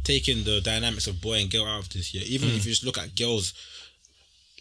taking 0.08 0.42
the 0.42 0.60
dynamics 0.62 1.06
of 1.06 1.20
boy 1.20 1.34
and 1.34 1.50
girl 1.50 1.66
out 1.66 1.82
of 1.82 1.88
this, 1.90 2.14
yeah. 2.14 2.22
Even 2.24 2.48
if 2.48 2.54
mm. 2.54 2.64
you 2.64 2.70
just 2.70 2.84
look 2.84 2.96
at 2.96 3.14
girls 3.14 3.52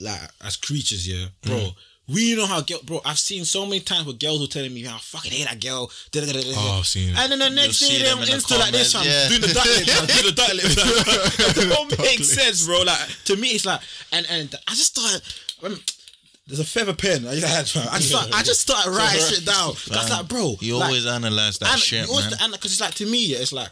like 0.02 0.20
as 0.44 0.58
creatures, 0.58 1.08
yeah, 1.08 1.28
mm. 1.42 1.48
bro. 1.48 1.70
We 2.10 2.36
know 2.36 2.46
how 2.46 2.62
girl, 2.62 2.80
bro. 2.86 3.02
I've 3.04 3.20
seen 3.20 3.44
so 3.44 3.66
many 3.66 3.82
times 3.82 4.06
where 4.06 4.16
girls 4.16 4.40
were 4.40 4.48
telling 4.48 4.74
me, 4.74 4.86
"I 4.86 4.98
fucking 4.98 5.32
hate 5.32 5.48
that 5.48 5.60
girl." 5.60 5.90
Oh, 5.90 6.78
I've 6.80 6.88
seen. 6.88 7.16
And 7.18 7.32
then 7.32 7.40
the 7.40 7.50
next 7.50 7.82
You'll 7.82 7.90
day, 7.90 7.98
see 7.98 8.04
they're 8.04 8.16
on 8.16 8.24
in 8.24 8.30
the 8.30 8.32
Insta 8.32 8.60
like 8.60 8.72
this, 8.72 8.94
comments, 8.94 8.94
fam, 8.94 9.06
yeah. 9.06 9.28
doing 9.28 9.42
the 9.42 9.54
duck 9.54 9.66
lip, 9.66 9.88
fam, 9.88 10.06
doing 10.08 10.28
the 10.28 10.36
duck 10.36 10.54
lip. 10.54 10.72
fam. 10.72 11.64
It 11.64 11.70
don't 11.70 12.00
make 12.00 12.24
sense, 12.24 12.66
bro. 12.66 12.82
Like 12.84 13.08
to 13.26 13.36
me, 13.36 13.48
it's 13.50 13.66
like, 13.66 13.82
and 14.12 14.26
and 14.30 14.56
I 14.68 14.72
just 14.72 14.96
started. 14.96 15.22
um, 15.64 15.80
there's 16.48 16.62
a 16.62 16.66
feather 16.66 16.94
pen. 16.94 17.28
I 17.28 17.36
just 17.36 17.48
had, 17.48 17.68
fam. 17.68 17.88
I 17.92 17.98
just, 17.98 18.10
started, 18.10 18.34
I 18.34 18.44
just 18.44 18.62
started 18.62 18.92
writing 18.92 19.22
shit 19.28 19.46
down. 19.46 19.74
That's 19.92 20.10
like, 20.10 20.28
bro. 20.30 20.56
You 20.62 20.78
like, 20.78 20.88
always 20.88 21.06
analyze 21.06 21.60
that 21.60 21.74
and 21.74 21.82
shit, 21.82 22.08
man. 22.08 22.52
Because 22.52 22.72
it's 22.72 22.80
like 22.80 22.96
to 22.96 23.06
me, 23.06 23.36
yeah, 23.36 23.40
it's 23.40 23.52
like 23.52 23.72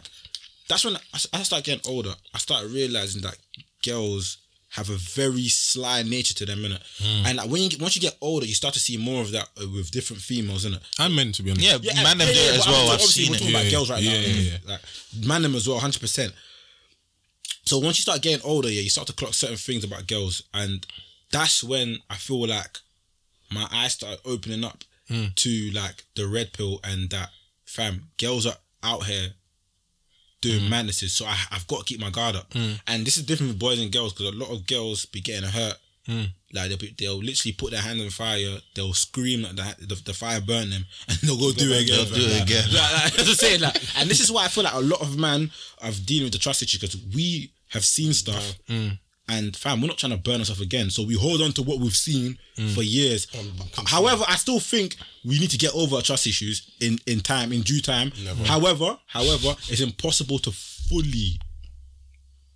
that's 0.68 0.84
when 0.84 0.96
I, 0.96 1.00
I 1.32 1.42
started 1.42 1.64
getting 1.64 1.90
older. 1.92 2.12
I 2.34 2.38
start 2.38 2.66
realizing 2.70 3.22
that 3.22 3.36
girls 3.84 4.38
have 4.70 4.90
a 4.90 4.96
very 4.96 5.48
sly 5.48 6.02
nature 6.02 6.34
to 6.34 6.44
them, 6.46 6.58
innit? 6.58 6.82
Hmm. 6.98 7.26
And 7.26 7.36
like 7.38 7.48
when 7.50 7.62
you 7.62 7.70
get, 7.70 7.80
once 7.80 7.94
you 7.96 8.02
get 8.02 8.16
older, 8.20 8.44
you 8.46 8.54
start 8.54 8.74
to 8.74 8.80
see 8.80 8.96
more 8.96 9.22
of 9.22 9.30
that 9.32 9.48
uh, 9.60 9.66
with 9.74 9.90
different 9.90 10.20
females, 10.22 10.66
innit? 10.66 10.80
I'm 10.98 11.14
meant 11.14 11.34
to 11.36 11.42
be 11.42 11.50
honest. 11.50 11.66
yeah, 11.66 11.78
Yeah, 11.80 12.02
man, 12.02 12.18
them 12.18 12.28
yeah, 12.28 12.34
do 12.34 12.40
yeah, 12.40 12.48
it 12.50 12.58
as 12.58 12.66
well. 12.66 12.86
I've 12.86 12.92
obviously 12.94 13.22
seen 13.24 13.30
we're 13.30 13.36
it. 13.36 13.38
talking 13.38 13.54
about 13.54 13.64
Yeah, 13.64 13.70
girls 13.70 13.90
right 13.90 14.02
yeah, 14.02 14.12
now, 14.12 14.18
yeah, 14.18 14.42
yeah. 14.50 14.58
like 14.66 14.80
man 15.26 15.42
them 15.42 15.54
as 15.54 15.68
well, 15.68 15.78
hundred 15.78 16.00
percent. 16.00 16.32
So 17.64 17.78
once 17.78 17.98
you 17.98 18.02
start 18.02 18.22
getting 18.22 18.44
older, 18.44 18.68
yeah, 18.70 18.80
you 18.82 18.90
start 18.90 19.06
to 19.08 19.12
clock 19.12 19.34
certain 19.34 19.56
things 19.56 19.82
about 19.84 20.06
girls, 20.06 20.42
and 20.54 20.86
that's 21.32 21.64
when 21.64 21.98
I 22.10 22.14
feel 22.16 22.46
like 22.46 22.78
my 23.50 23.66
eyes 23.72 23.92
start 23.94 24.18
opening 24.24 24.64
up 24.64 24.84
Hmm. 25.08 25.26
to 25.36 25.70
like 25.72 26.02
the 26.16 26.26
red 26.26 26.52
pill 26.52 26.80
and 26.82 27.08
that 27.10 27.28
fam 27.64 28.08
girls 28.18 28.44
are 28.44 28.56
out 28.82 29.04
here 29.04 29.34
doing 30.46 30.64
Hmm. 30.64 30.70
madnesses. 30.70 31.12
So 31.12 31.24
I, 31.26 31.36
I've 31.50 31.66
got 31.66 31.78
to 31.80 31.84
keep 31.84 32.00
my 32.00 32.10
guard 32.10 32.36
up, 32.36 32.52
and 32.86 33.06
this 33.06 33.16
is 33.16 33.24
different 33.24 33.50
with 33.52 33.58
boys 33.58 33.80
and 33.80 33.92
girls 33.92 34.12
because 34.12 34.34
a 34.34 34.38
lot 34.38 34.50
of 34.50 34.66
girls 34.66 35.06
be 35.06 35.20
getting 35.20 35.48
hurt. 35.48 35.76
Hmm. 36.06 36.24
Like 36.52 36.68
they'll, 36.68 36.78
be, 36.78 36.94
they'll 36.96 37.18
literally 37.18 37.52
put 37.52 37.72
their 37.72 37.82
hand 37.82 38.00
on 38.00 38.08
fire, 38.10 38.58
they'll 38.74 38.94
scream 38.94 39.42
like 39.42 39.56
the, 39.56 39.86
the, 39.86 40.02
the 40.06 40.14
fire 40.14 40.40
burn 40.40 40.70
them, 40.70 40.84
and 41.08 41.18
they'll 41.18 41.36
go 41.38 41.52
do 41.52 41.72
it 41.72 41.82
again. 41.82 41.96
They'll 41.96 42.14
do 42.14 42.26
it 42.26 42.42
again. 42.42 42.64
Like, 42.72 43.18
like, 43.18 43.26
saying. 43.36 43.60
Like, 43.60 43.76
and 43.98 44.08
this 44.08 44.20
is 44.20 44.30
why 44.30 44.44
I 44.44 44.48
feel 44.48 44.64
like 44.64 44.74
a 44.74 44.80
lot 44.80 45.00
of 45.02 45.18
men 45.18 45.50
are 45.82 45.90
dealing 46.04 46.26
with 46.26 46.32
the 46.32 46.38
trust 46.38 46.62
issue 46.62 46.78
because 46.78 46.96
we 47.14 47.50
have 47.70 47.84
seen 47.84 48.12
stuff, 48.14 48.54
And 49.28 49.56
fam, 49.56 49.80
we're 49.80 49.88
not 49.88 49.98
trying 49.98 50.12
to 50.12 50.18
burn 50.18 50.38
ourselves 50.40 50.60
again. 50.60 50.88
So 50.90 51.02
we 51.04 51.14
hold 51.14 51.40
on 51.42 51.52
to 51.54 51.62
what 51.62 51.80
we've 51.80 51.96
seen 51.96 52.38
Mm. 52.56 52.74
for 52.74 52.82
years. 52.82 53.26
However, 53.86 54.24
I 54.26 54.36
still 54.36 54.60
think 54.60 54.96
we 55.24 55.38
need 55.38 55.50
to 55.50 55.58
get 55.58 55.74
over 55.74 55.96
our 55.96 56.02
trust 56.02 56.26
issues 56.26 56.62
in, 56.80 56.98
in 57.06 57.20
time, 57.20 57.52
in 57.52 57.60
due 57.62 57.82
time. 57.82 58.12
However, 58.46 58.98
however, 59.06 59.56
it's 59.68 59.80
impossible 59.82 60.38
to 60.38 60.52
fully 60.52 61.38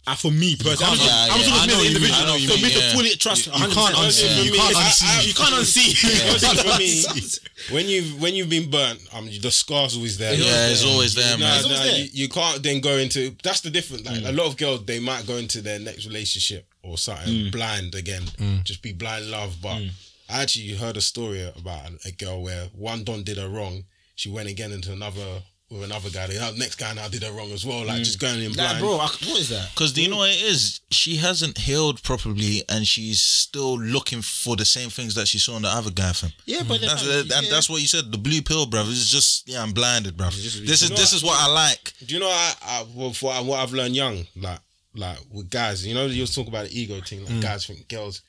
uh, 0.07 0.15
for 0.17 0.31
me 0.31 0.57
personally, 0.57 0.77
I'm, 0.81 0.97
can't- 0.97 1.01
just- 1.01 1.07
yeah, 1.07 1.35
I'm 1.35 1.41
yeah, 1.41 1.47
just 1.47 1.51
looking 1.55 1.71
at 1.71 1.81
the 1.81 1.87
individual. 1.87 2.21
I 2.21 2.25
know 2.27 2.33
what 2.33 2.41
you 2.41 2.49
For 2.49 2.63
me 2.63 2.71
to 2.73 2.81
fully 2.97 3.11
trust, 3.17 3.47
You- 3.47 3.53
you 3.53 3.59
can't 3.75 3.95
100%. 3.95 4.07
unsee, 4.07 4.45
you 4.45 4.53
can't 4.53 5.55
unsee. 5.55 5.91
You 6.31 6.39
can't 6.41 6.59
unsee. 6.59 7.41
For 7.61 7.75
me, 7.75 7.75
when 7.75 7.87
you 7.89 8.03
when 8.21 8.35
you've 8.35 8.49
been 8.49 8.71
burnt, 8.71 9.01
um, 9.13 9.27
the 9.41 9.51
scar's 9.51 9.95
always 9.97 10.17
there. 10.19 10.35
Yeah, 10.35 10.69
it's 10.69 10.85
always 10.85 11.15
there, 11.15 11.37
Nah, 11.39 11.45
man. 11.45 11.65
Always 11.65 11.79
nah, 11.79 11.85
there. 11.85 11.99
you, 11.99 12.09
you 12.13 12.29
can't 12.29 12.63
then 12.63 12.81
go 12.81 12.97
into. 12.97 13.37
That's 13.43 13.61
the 13.61 13.71
difference. 13.71 14.05
Like 14.07 14.25
a 14.25 14.33
lot 14.33 14.47
of 14.47 14.57
girls, 14.57 14.85
they 14.87 15.01
might 15.01 15.27
go 15.27 15.37
into 15.37 15.61
their 15.61 15.79
next 15.79 16.07
relationship 16.07 16.67
or 16.83 16.97
something 16.99 17.51
blind 17.51 17.95
again, 17.95 18.23
just 18.65 18.81
be 18.83 18.93
blind 18.93 19.31
love. 19.31 19.57
But 19.63 19.83
I 20.31 20.43
actually 20.43 20.75
heard 20.77 20.97
a 20.97 21.01
story 21.03 21.43
about 21.45 21.91
a 22.07 22.11
girl 22.13 22.43
where 22.43 22.65
one 22.75 23.05
don 23.05 23.23
did 23.23 23.37
her 23.37 23.49
wrong. 23.49 23.85
She 24.15 24.31
went 24.31 24.49
again 24.49 24.73
into 24.73 24.93
another 24.93 25.43
with 25.71 25.85
another 25.85 26.11
guy. 26.11 26.27
The 26.27 26.53
next 26.57 26.77
guy 26.77 26.93
now 26.95 27.09
did 27.09 27.23
her 27.23 27.33
wrong 27.33 27.53
as 27.53 27.65
well. 27.65 27.87
Like 27.87 28.01
mm. 28.01 28.05
just 28.05 28.19
going 28.19 28.41
in 28.41 28.49
Like, 28.49 28.57
blind. 28.57 28.81
bro, 28.81 28.95
I, 28.95 29.07
what 29.07 29.39
is 29.39 29.49
that? 29.51 29.71
Because 29.71 29.93
do 29.93 30.03
you 30.03 30.09
know 30.09 30.19
what 30.19 30.31
it 30.31 30.43
is? 30.43 30.81
She 30.91 31.17
hasn't 31.17 31.59
healed 31.59 32.03
properly, 32.03 32.63
and 32.69 32.87
she's 32.87 33.21
still 33.21 33.79
looking 33.79 34.21
for 34.21 34.57
the 34.57 34.65
same 34.65 34.91
things 34.91 35.15
that 35.15 35.29
she 35.29 35.39
saw 35.39 35.57
in 35.57 35.63
the 35.63 35.69
other 35.69 35.91
guy. 35.91 36.13
Fam. 36.13 36.33
Yeah, 36.45 36.63
but 36.67 36.81
That's, 36.81 37.07
then, 37.07 37.39
and 37.39 37.47
that's 37.47 37.71
what 37.71 37.81
you 37.81 37.87
said. 37.87 38.11
The 38.11 38.19
blue 38.19 38.43
pill, 38.43 38.67
bruv. 38.67 38.91
It's 38.91 39.09
just 39.09 39.49
yeah, 39.49 39.63
I'm 39.63 39.73
blinded, 39.73 40.17
bruv. 40.17 40.35
This 40.35 40.83
is 40.83 40.91
this 40.91 41.13
is 41.13 41.23
what 41.23 41.37
I 41.39 41.53
like. 41.53 41.93
Do 42.05 42.15
you 42.15 42.21
know 42.21 42.29
I, 42.29 42.55
I 42.63 42.87
well, 42.95 43.13
for 43.13 43.33
what 43.45 43.61
I've 43.61 43.73
learned 43.73 43.95
young, 43.95 44.27
like 44.37 44.59
like 44.95 45.19
with 45.33 45.51
guys, 45.51 45.87
you 45.87 45.95
know, 45.95 46.07
you 46.07 46.27
talk 46.27 46.49
about 46.49 46.67
the 46.67 46.79
ego 46.81 47.01
thing, 47.01 47.25
like 47.25 47.35
mm. 47.35 47.43
guys 47.43 47.67
think 47.67 47.89
girls. 47.89 48.23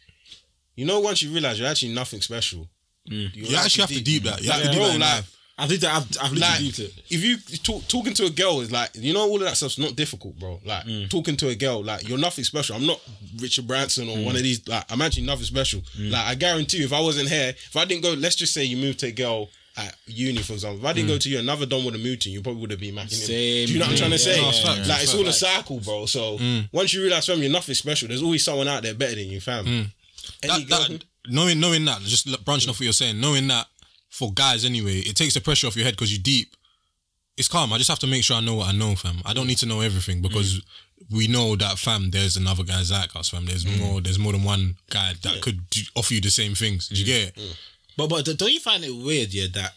You 0.76 0.86
know, 0.86 1.00
once 1.00 1.22
you 1.22 1.32
realize 1.32 1.60
you're 1.60 1.68
actually 1.68 1.94
nothing 1.94 2.22
special, 2.22 2.70
mm. 3.10 3.34
You 3.36 3.58
actually 3.58 3.82
have 3.82 3.90
to 3.90 4.04
deep 4.04 4.24
that. 4.24 4.42
You 4.42 4.52
have 4.52 4.62
Like, 4.62 4.70
to 4.70 4.72
deep 4.72 4.80
bro, 4.80 4.88
that 4.88 4.96
in 4.96 5.02
like, 5.02 5.16
life. 5.16 5.38
I've 5.58 5.70
lived 5.70 5.84
that. 5.84 5.96
I've, 5.96 6.08
I've 6.22 6.32
like 6.34 6.60
literally 6.60 6.66
lived 6.66 6.80
it. 6.80 6.94
if 7.10 7.24
you 7.24 7.38
talk, 7.58 7.88
talking 7.88 8.14
to 8.16 8.26
a 8.26 8.30
girl 8.30 8.62
is 8.62 8.72
like 8.72 8.92
you 8.96 9.14
know 9.14 9.22
all 9.22 9.36
of 9.36 9.42
that 9.42 9.58
stuff's 9.58 9.78
not 9.78 9.96
difficult, 9.96 10.40
bro. 10.40 10.60
Like 10.66 10.86
mm. 10.86 11.10
talking 11.10 11.38
to 11.38 11.50
a 11.50 11.56
girl, 11.56 11.84
like 11.84 12.08
you're 12.08 12.18
nothing 12.18 12.44
special. 12.44 12.76
I'm 12.76 12.86
not 12.86 13.00
Richard 13.38 13.68
Branson 13.68 14.10
or 14.10 14.18
mm. 14.18 14.26
one 14.26 14.36
of 14.36 14.44
these. 14.44 14.68
Like 14.68 14.86
I'm 14.92 15.02
actually 15.02 15.26
nothing 15.26 15.46
special. 15.46 15.82
Mm. 16.00 16.12
Like 16.12 16.26
I 16.26 16.36
guarantee 16.36 16.78
you, 16.78 16.86
if 16.86 16.94
I 16.94 17.02
wasn't 17.02 17.30
here, 17.30 17.50
if 17.50 17.76
I 17.76 17.86
didn't 17.86 18.04
go, 18.04 18.14
let's 18.14 18.36
just 18.36 18.54
say 18.54 18.64
you 18.64 18.78
moved 18.78 19.00
to 19.00 19.08
a 19.08 19.12
girl. 19.12 19.50
At 19.78 19.96
uni, 20.06 20.42
for 20.42 20.52
example, 20.52 20.80
if 20.80 20.86
I 20.86 20.92
didn't 20.92 21.08
go 21.08 21.18
to 21.18 21.30
you, 21.30 21.40
another 21.40 21.66
don 21.66 21.86
would 21.86 21.94
have 21.94 22.04
moved 22.04 22.24
to 22.24 22.30
you. 22.30 22.40
You 22.40 22.44
probably 22.44 22.60
would 22.60 22.72
have 22.72 22.80
been 22.82 22.94
macking 22.94 23.04
him. 23.04 23.26
Same 23.26 23.68
Do 23.68 23.74
you 23.74 23.80
know 23.80 23.86
what 23.86 23.92
I'm 23.92 23.98
trying 23.98 24.12
to 24.12 24.18
say? 24.20 24.36
Yeah, 24.36 24.70
like 24.70 25.02
it's 25.02 25.04
it's 25.04 25.16
all 25.16 25.26
a 25.26 25.32
cycle, 25.32 25.80
bro. 25.80 26.06
So 26.08 26.38
once 26.74 26.94
you 26.94 27.02
realize, 27.02 27.26
fam, 27.26 27.40
you're 27.42 27.50
nothing 27.50 27.74
special. 27.76 28.10
There's 28.10 28.22
always 28.22 28.44
someone 28.44 28.68
out 28.68 28.84
there 28.84 28.94
better 28.94 29.16
than 29.16 29.30
you, 29.30 29.40
fam. 29.40 29.66
Any 29.66 30.66
That, 30.66 30.68
girl- 30.68 30.98
that, 30.98 31.06
knowing 31.30 31.62
knowing 31.62 31.86
that, 31.86 32.02
just 32.02 32.44
branching 32.44 32.70
off 32.70 32.82
what 32.82 32.84
you're 32.84 32.92
saying, 32.92 33.22
knowing 33.22 33.48
that 33.48 33.66
for 34.12 34.32
guys 34.34 34.64
anyway, 34.66 35.00
it 35.00 35.16
takes 35.16 35.34
the 35.34 35.42
pressure 35.42 35.66
off 35.66 35.76
your 35.76 35.86
head 35.86 35.94
because 35.96 36.14
you're 36.14 36.22
deep. 36.22 36.56
It's 37.38 37.48
calm. 37.48 37.74
I 37.74 37.78
just 37.78 37.90
have 37.90 38.00
to 38.00 38.08
make 38.08 38.24
sure 38.24 38.36
I 38.36 38.42
know 38.42 38.56
what 38.56 38.68
I 38.68 38.74
know, 38.74 38.94
fam. 38.94 39.22
I 39.26 39.34
don't 39.34 39.48
need 39.48 39.58
to 39.60 39.66
know 39.66 39.80
everything 39.80 40.22
because 40.22 40.62
we 41.10 41.28
know 41.28 41.56
that, 41.56 41.80
fam. 41.80 42.12
There's 42.12 42.36
another 42.36 42.64
guys 42.64 42.92
like 42.92 43.16
us, 43.16 43.30
fam. 43.30 43.46
There's 43.46 43.66
mm. 43.66 43.80
more. 43.80 44.02
There's 44.02 44.20
more 44.20 44.34
than 44.34 44.44
one 44.44 44.76
guy 44.90 45.14
that 45.24 45.42
could 45.42 45.70
do, 45.70 45.82
offer 45.96 46.14
you 46.14 46.22
the 46.22 46.30
same 46.30 46.54
things. 46.54 46.90
Do 46.90 46.96
you 46.96 47.06
mm. 47.06 47.08
get 47.08 47.28
it? 47.30 47.36
Mm. 47.36 47.58
But 47.98 48.08
but 48.10 48.26
don't 48.38 48.52
you 48.52 48.60
find 48.60 48.84
it 48.84 48.92
weird, 48.92 49.34
yeah, 49.34 49.48
that 49.54 49.74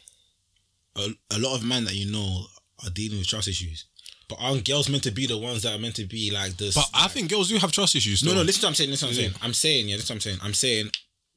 a, 0.97 1.37
a 1.37 1.39
lot 1.39 1.57
of 1.57 1.65
men 1.65 1.85
that 1.85 1.95
you 1.95 2.11
know 2.11 2.47
are 2.85 2.91
dealing 2.91 3.19
with 3.19 3.29
trust 3.29 3.49
issues, 3.49 3.85
but 4.29 4.39
aren't 4.41 4.67
girls 4.67 4.89
meant 4.89 5.05
to 5.05 5.13
be 5.13 5.27
the 5.27 5.39
ones 5.39 5.63
that 5.63 5.75
are 5.75 5.79
meant 5.79 5.97
to 5.97 6.07
be 6.07 6.33
like 6.33 6.57
this? 6.57 6.75
But 6.75 6.91
I 6.93 7.07
think 7.07 7.31
girls 7.31 7.49
do 7.49 7.57
have 7.59 7.71
trust 7.71 7.95
issues. 7.95 8.25
no, 8.25 8.31
though. 8.31 8.39
no. 8.39 8.43
Listen 8.43 8.63
to 8.63 8.67
what 8.67 8.71
I'm 8.71 8.75
saying. 8.75 8.91
Listen 8.91 9.09
to 9.09 9.15
what 9.15 9.19
I'm 9.19 9.31
saying. 9.31 9.43
I'm 9.43 9.55
saying 9.55 9.89
yeah. 9.89 9.97
To 9.97 10.03
what 10.03 10.11
I'm 10.11 10.21
saying. 10.21 10.39
I'm 10.43 10.55
saying 10.55 10.91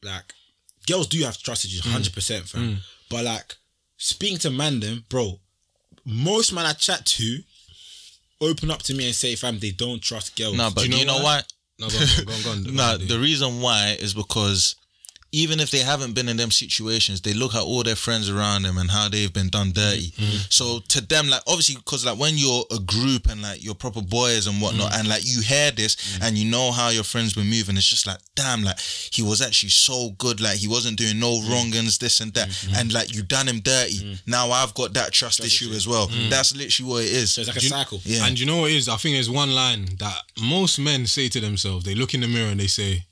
like 0.04 0.34
girls 0.88 1.08
do 1.08 1.24
have 1.24 1.38
trust 1.38 1.66
issues, 1.66 1.82
mm. 1.82 1.92
hundred 1.92 2.14
percent, 2.14 2.46
fam. 2.46 2.62
Mm. 2.62 2.78
But 3.10 3.26
like 3.26 3.56
speaking 3.98 4.38
to 4.40 4.50
man, 4.50 4.80
them, 4.80 5.04
bro, 5.10 5.40
most 6.06 6.54
man 6.54 6.66
I 6.66 6.74
chat 6.74 7.06
to 7.06 7.40
open 8.42 8.72
up 8.72 8.82
to 8.84 8.94
me 8.94 9.06
and 9.08 9.16
say, 9.16 9.36
fam, 9.36 9.60
they 9.60 9.72
don't 9.72 10.02
trust 10.02 10.36
girls. 10.38 10.58
No, 10.58 10.70
but 10.74 10.86
do 10.86 10.98
you 10.98 11.06
know, 11.06 11.20
why? 11.20 11.42
No, 11.80 11.90
go 11.90 11.98
on, 11.98 12.26
go 12.26 12.34
on, 12.34 12.42
go 12.42 12.52
on. 12.52 12.64
Go 12.64 12.70
on, 12.70 12.76
No, 12.76 12.98
D. 12.98 13.06
the 13.06 13.20
reason 13.20 13.62
why 13.62 13.98
is 14.00 14.14
because 14.14 14.76
even 15.38 15.60
if 15.60 15.70
they 15.70 15.80
haven't 15.80 16.14
been 16.14 16.28
in 16.28 16.38
them 16.38 16.50
situations, 16.50 17.22
they 17.22 17.34
look 17.34 17.54
at 17.54 17.62
all 17.62 17.84
their 17.84 17.96
friends 17.96 18.30
around 18.30 18.64
them 18.64 18.78
and 18.78 18.90
how 18.90 19.08
they've 19.08 19.32
been 19.32 19.50
done 19.50 19.72
dirty. 19.72 20.10
Mm-hmm. 20.10 20.24
Mm-hmm. 20.24 20.38
So 20.50 20.80
to 20.80 21.02
them, 21.06 21.30
like 21.30 21.42
obviously, 21.48 21.76
because 21.76 22.06
like 22.06 22.18
when 22.18 22.34
you're 22.36 22.66
a 22.72 22.80
group 22.80 23.30
and 23.30 23.42
like 23.42 23.64
you're 23.64 23.76
proper 23.76 24.02
boys 24.02 24.48
and 24.48 24.60
whatnot, 24.60 24.92
mm-hmm. 24.92 25.00
and 25.02 25.10
like 25.10 25.22
you 25.26 25.42
hear 25.42 25.70
this 25.72 26.20
and 26.22 26.38
you 26.38 26.50
know 26.50 26.72
how 26.72 26.90
your 26.90 27.04
friends 27.04 27.34
been 27.34 27.48
moving, 27.48 27.78
it's 27.78 27.88
just 27.88 28.08
like, 28.08 28.18
damn, 28.36 28.64
like 28.64 28.80
he 28.80 29.22
was 29.22 29.42
actually 29.42 29.70
so 29.70 30.10
good, 30.18 30.42
like 30.42 30.58
he 30.58 30.68
wasn't 30.68 30.98
doing 30.98 31.20
no 31.20 31.40
wrongins, 31.42 32.00
this 32.00 32.20
and 32.20 32.34
that, 32.34 32.50
and 32.76 32.92
like 32.92 33.14
you 33.14 33.22
done 33.22 33.48
him 33.48 33.60
dirty. 33.60 34.20
Now 34.26 34.50
I've 34.52 34.74
got 34.74 34.94
that 34.94 35.12
trust, 35.14 35.38
issue 35.40 35.72
as 35.72 35.88
well. 35.88 36.08
That's 36.30 36.56
literally 36.56 36.90
what 36.90 37.04
it 37.04 37.12
is. 37.12 37.34
So 37.34 37.42
it's 37.42 37.50
like 37.50 37.58
a 37.58 37.62
you- 37.62 37.70
cycle. 37.70 38.02
yeah. 38.04 38.26
And 38.26 38.40
you 38.40 38.46
know 38.46 38.62
what 38.62 38.72
it 38.72 38.76
is? 38.76 38.90
I 38.90 38.96
think 38.96 39.16
there's 39.16 39.30
one 39.30 39.52
line 39.52 39.86
that 40.00 40.18
most 40.42 40.80
men 40.80 41.06
say 41.06 41.30
to 41.30 41.40
themselves. 41.40 41.86
They 41.86 41.94
look 41.94 42.14
in 42.14 42.22
the 42.22 42.28
mirror 42.28 42.50
and 42.50 42.60
they 42.60 42.68
say, 42.68 43.04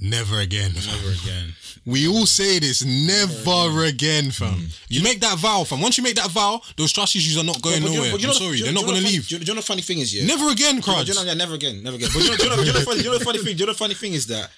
"Never 0.00 0.40
again." 0.40 0.72
Never 0.74 1.10
again. 1.22 1.54
We 1.86 2.08
all 2.08 2.26
say 2.26 2.58
this, 2.58 2.84
never 2.84 3.84
again, 3.84 4.32
fam. 4.32 4.54
Mm. 4.54 4.80
You 4.88 5.02
make 5.04 5.20
that 5.20 5.38
vow, 5.38 5.62
fam. 5.62 5.80
Once 5.80 5.96
you 5.96 6.02
make 6.02 6.16
that 6.16 6.32
vow, 6.32 6.60
those 6.76 6.92
trust 6.92 7.14
issues 7.14 7.38
are 7.38 7.44
not 7.44 7.62
going 7.62 7.80
But 7.80 7.86
know- 7.90 7.94
nowhere. 7.94 8.10
but 8.10 8.20
you 8.20 8.26
I'm 8.26 8.34
sorry, 8.34 8.60
they're 8.60 8.72
not 8.72 8.86
going 8.86 9.00
to 9.00 9.06
leave. 9.06 9.28
Do 9.28 9.36
you 9.36 9.44
know 9.44 9.54
the 9.54 9.62
funny 9.62 9.82
thing 9.82 10.00
is, 10.00 10.12
yeah? 10.12 10.26
Never 10.26 10.50
again, 10.50 10.76
know- 10.76 10.82
crowd. 10.82 11.06
you 11.06 11.14
know, 11.14 11.22
yeah, 11.22 11.34
never 11.34 11.54
again, 11.54 11.84
never 11.84 11.94
again. 11.94 12.08
But 12.12 12.24
you 12.24 12.30
know, 12.30 12.36
you 12.42 12.50
know, 12.50 12.56
you 12.62 12.72
know, 12.72 12.78
the 12.80 12.84
funny, 12.84 12.98
you 13.02 13.10
know 13.12 13.18
the 13.18 13.24
funny 13.24 13.38
thing? 13.38 13.54
Do 13.54 13.60
you 13.60 13.66
know 13.66 13.72
the 13.72 13.78
funny 13.78 13.94
thing 13.94 14.14
is 14.14 14.26
that, 14.26 14.50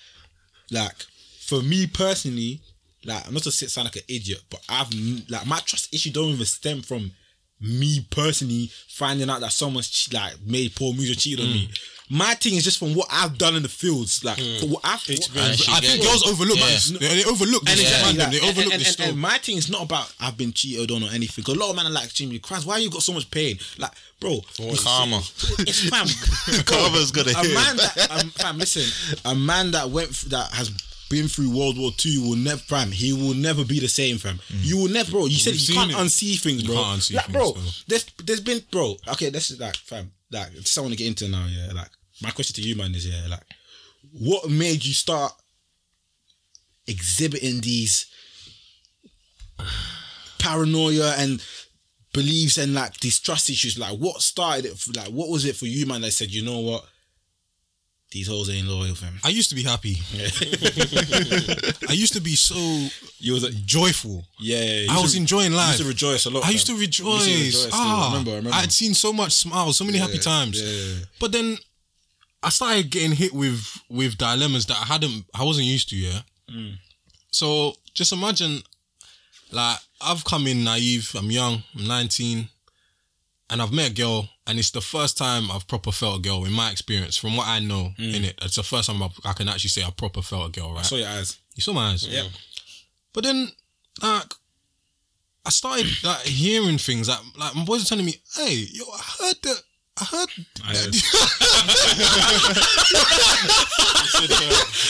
like, 0.71 0.95
for 1.41 1.61
me 1.61 1.87
personally, 1.87 2.63
like, 3.05 3.27
I'm 3.27 3.35
not 3.35 3.43
to 3.43 3.53
sit 3.53 3.71
sound 3.71 3.87
like 3.89 3.97
an 3.97 4.03
idiot, 4.09 4.41
but 4.49 4.61
I've 4.67 4.89
like 5.29 5.45
my 5.47 5.59
trust 5.67 5.93
issue 5.93 6.11
don't 6.11 6.31
even 6.31 6.47
stem 6.47 6.81
from 6.81 7.13
me 7.61 8.07
personally 8.11 8.71
finding 8.89 9.29
out 9.29 9.41
that 9.41 9.53
someone's 9.53 9.91
che- 9.91 10.17
like 10.17 10.37
made 10.47 10.75
poor 10.75 10.95
or 10.95 11.15
cheated 11.15 11.41
on 11.45 11.53
me. 11.53 11.67
Mm. 11.69 11.79
My 12.11 12.35
thing 12.35 12.55
is 12.55 12.65
just 12.65 12.79
from 12.79 12.95
what 12.95 13.07
I've 13.11 13.37
done 13.39 13.55
in 13.57 13.63
the 13.63 13.69
fields, 13.69 14.25
like 14.25 14.39
for 14.39 14.67
what 14.67 14.81
I've 14.85 15.01
she 15.01 15.15
I 15.33 15.81
think 15.81 16.03
girls 16.03 16.27
overlook 16.27 16.59
Yeah. 16.59 16.99
They, 16.99 17.25
overlook 17.25 17.63
this. 17.65 17.73
and 17.73 17.81
exactly, 17.81 18.17
man, 18.17 18.31
like, 18.31 18.41
they 18.41 18.49
overlook 18.49 18.73
and, 18.73 18.81
this 18.81 18.97
and, 19.01 19.11
and 19.11 19.19
my 19.21 19.39
thing 19.39 19.57
is 19.59 19.71
not 19.71 19.83
about 19.83 20.13
I've 20.21 20.37
been 20.37 20.53
cheated 20.53 20.91
on 20.91 21.03
or 21.03 21.11
anything. 21.11 21.43
Because 21.43 21.55
a 21.57 21.59
lot 21.59 21.71
of 21.71 21.77
men 21.77 21.87
are 21.87 21.91
like 21.91 22.13
Jimmy 22.13 22.39
Christ, 22.39 22.67
why 22.67 22.79
you 22.79 22.91
got 22.91 23.03
so 23.03 23.13
much 23.13 23.31
pain? 23.31 23.59
Like, 23.79 23.93
bro, 24.21 24.41
Karma. 24.57 25.19
it's 25.61 25.89
fam. 25.89 26.07
Karma's 26.65 27.11
gonna 27.11 27.31
a 27.31 27.35
hit. 27.45 27.55
man 27.55 27.77
that 27.77 28.09
um, 28.11 28.31
fam, 28.31 28.59
listen, 28.59 29.19
a 29.25 29.35
man 29.35 29.71
that 29.73 29.91
went 29.91 30.15
th- 30.15 30.31
that 30.33 30.51
has 30.53 30.71
been 31.11 31.27
through 31.29 31.57
World 31.57 31.79
War 31.79 31.91
Two 31.97 32.23
will 32.27 32.37
never 32.37 32.59
fam. 32.61 32.91
He 32.91 33.13
will 33.13 33.35
never 33.35 33.65
be 33.65 33.81
the 33.81 33.89
same, 33.89 34.19
fam. 34.19 34.41
You 34.49 34.77
will 34.79 34.89
never, 34.91 35.11
bro. 35.11 35.27
You 35.27 35.37
said 35.37 35.55
you 35.55 35.75
can't 35.75 35.91
it. 35.91 35.97
unsee 35.97 36.39
things, 36.39 36.63
You 36.63 36.69
bro. 36.69 36.77
can't 36.83 37.01
unsee 37.01 37.15
like, 37.15 37.25
things, 37.27 37.37
bro. 37.37 37.53
though. 37.53 37.61
There's 37.87 38.05
there's 38.25 38.41
been, 38.41 38.61
bro. 38.71 38.97
Okay, 39.13 39.31
this 39.31 39.51
is 39.51 39.61
like, 39.61 39.77
fam. 39.77 40.11
Like, 40.31 40.49
I 40.49 40.81
want 40.81 40.93
to 40.93 40.97
get 40.99 41.07
into 41.07 41.27
now. 41.29 41.47
Yeah, 41.49 41.73
like 41.73 41.89
my 42.23 42.31
question 42.31 42.55
to 42.57 42.63
you, 42.69 42.75
man, 42.77 42.95
is 42.95 43.07
yeah, 43.07 43.27
like, 43.29 43.43
what 44.13 44.51
made 44.51 44.85
you 44.85 44.93
start 44.93 45.33
exhibiting 46.87 47.61
these 47.61 48.07
paranoia 50.39 51.15
and 51.19 51.45
beliefs 52.13 52.59
and 52.59 52.75
like 52.75 52.95
these 53.01 53.19
trust 53.21 53.51
issues? 53.51 53.79
Like, 53.79 53.99
what 53.99 54.21
started 54.23 54.67
it? 54.67 54.79
For, 54.79 54.93
like, 54.93 55.09
what 55.09 55.29
was 55.29 55.45
it 55.45 55.57
for 55.57 55.67
you, 55.67 55.87
man? 55.87 56.01
That 56.03 56.13
said, 56.13 56.31
you 56.31 56.45
know 56.45 56.61
what? 56.61 56.85
These 58.11 58.29
hoes 58.29 58.49
ain't 58.49 58.67
loyal, 58.67 58.95
fam. 58.95 59.19
I 59.23 59.29
used 59.29 59.51
to 59.51 59.55
be 59.55 59.63
happy. 59.65 59.97
I 61.91 61.93
used 61.93 62.15
to 62.15 62.21
be 62.23 62.37
so 62.37 62.55
You 63.19 63.35
was 63.35 63.45
a, 63.45 63.53
joyful. 63.53 64.25
yeah, 64.41 64.63
yeah, 64.63 64.81
you 64.81 64.87
I 64.91 65.03
was 65.03 65.13
to- 65.13 65.19
enjoying 65.19 65.51
you 65.51 65.59
life. 65.59 65.73
used 65.73 65.83
to 65.83 65.89
rejoice 65.89 66.25
a 66.25 66.31
lot. 66.31 66.47
I 66.47 66.51
used 66.51 66.67
to 66.69 66.75
rejoice. 66.79 67.27
Used 67.29 67.59
to 67.61 67.67
rejoice 67.67 67.71
ah, 67.75 68.07
I 68.07 68.13
remember, 68.13 68.31
I 68.31 68.35
remember. 68.37 68.57
I'd 68.57 68.73
seen 68.73 68.95
so 68.95 69.13
much 69.13 69.33
smiles, 69.33 69.77
so 69.77 69.85
many 69.85 69.99
happy 69.99 70.17
times. 70.19 70.59
yeah, 70.59 70.71
yeah, 70.71 70.95
yeah. 70.95 71.05
But 71.21 71.33
then 71.33 71.59
I 72.43 72.51
started 72.51 72.91
getting 72.91 73.13
hit 73.13 73.33
with 73.33 73.81
with 73.91 74.19
dilemmas 74.19 74.67
that 74.67 74.79
I 74.81 74.85
hadn't, 74.85 75.25
I 75.35 75.45
wasn't 75.45 75.67
used 75.67 75.89
to. 75.91 75.97
Yeah. 75.97 76.21
Mm. 76.51 76.75
So 77.31 77.75
just 77.95 78.13
imagine, 78.13 78.63
like 79.51 79.79
I've 80.01 80.25
come 80.25 80.47
in 80.47 80.65
naive. 80.65 81.15
I'm 81.19 81.31
young. 81.31 81.63
I'm 81.77 81.87
19, 81.87 82.49
and 83.51 83.63
I've 83.63 83.73
met 83.73 83.91
a 83.91 83.95
girl, 83.95 84.29
and 84.47 84.59
it's 84.59 84.71
the 84.71 84.81
first 84.81 85.19
time 85.19 85.51
I've 85.51 85.67
proper 85.67 85.91
felt 85.91 86.19
a 86.19 86.23
girl 86.23 86.45
in 86.45 86.53
my 86.53 86.71
experience. 86.71 87.17
From 87.17 87.37
what 87.37 87.49
I 87.49 87.59
know 87.59 87.93
in 87.99 88.25
it, 88.25 88.39
it's 88.43 88.57
the 88.57 88.63
first 88.63 88.89
time 88.89 89.03
I've, 89.03 89.19
I 89.25 89.33
can 89.33 89.49
actually 89.49 89.71
say 89.71 89.83
I 89.83 89.91
proper 89.91 90.23
felt 90.23 90.49
a 90.49 90.61
girl. 90.61 90.71
Right. 90.71 90.81
I 90.81 90.83
saw 90.83 90.97
your 90.97 91.09
eyes. 91.09 91.39
You 91.55 91.63
saw 91.63 91.73
my 91.73 91.91
eyes. 91.91 92.07
Yeah. 92.07 92.29
But 93.13 93.25
then, 93.25 93.49
like, 94.01 94.33
I 95.45 95.51
started 95.51 95.87
like 96.05 96.21
hearing 96.21 96.79
things 96.79 97.09
like 97.09 97.19
like 97.37 97.55
my 97.55 97.65
boys 97.65 97.83
are 97.83 97.89
telling 97.89 98.05
me, 98.05 98.15
"Hey, 98.37 98.67
yo, 98.71 98.85
I 98.85 99.03
heard 99.19 99.37
that." 99.43 99.63
I 100.01 100.05
heard. 100.05 100.29
I 100.65 100.77
heard. 100.77 100.95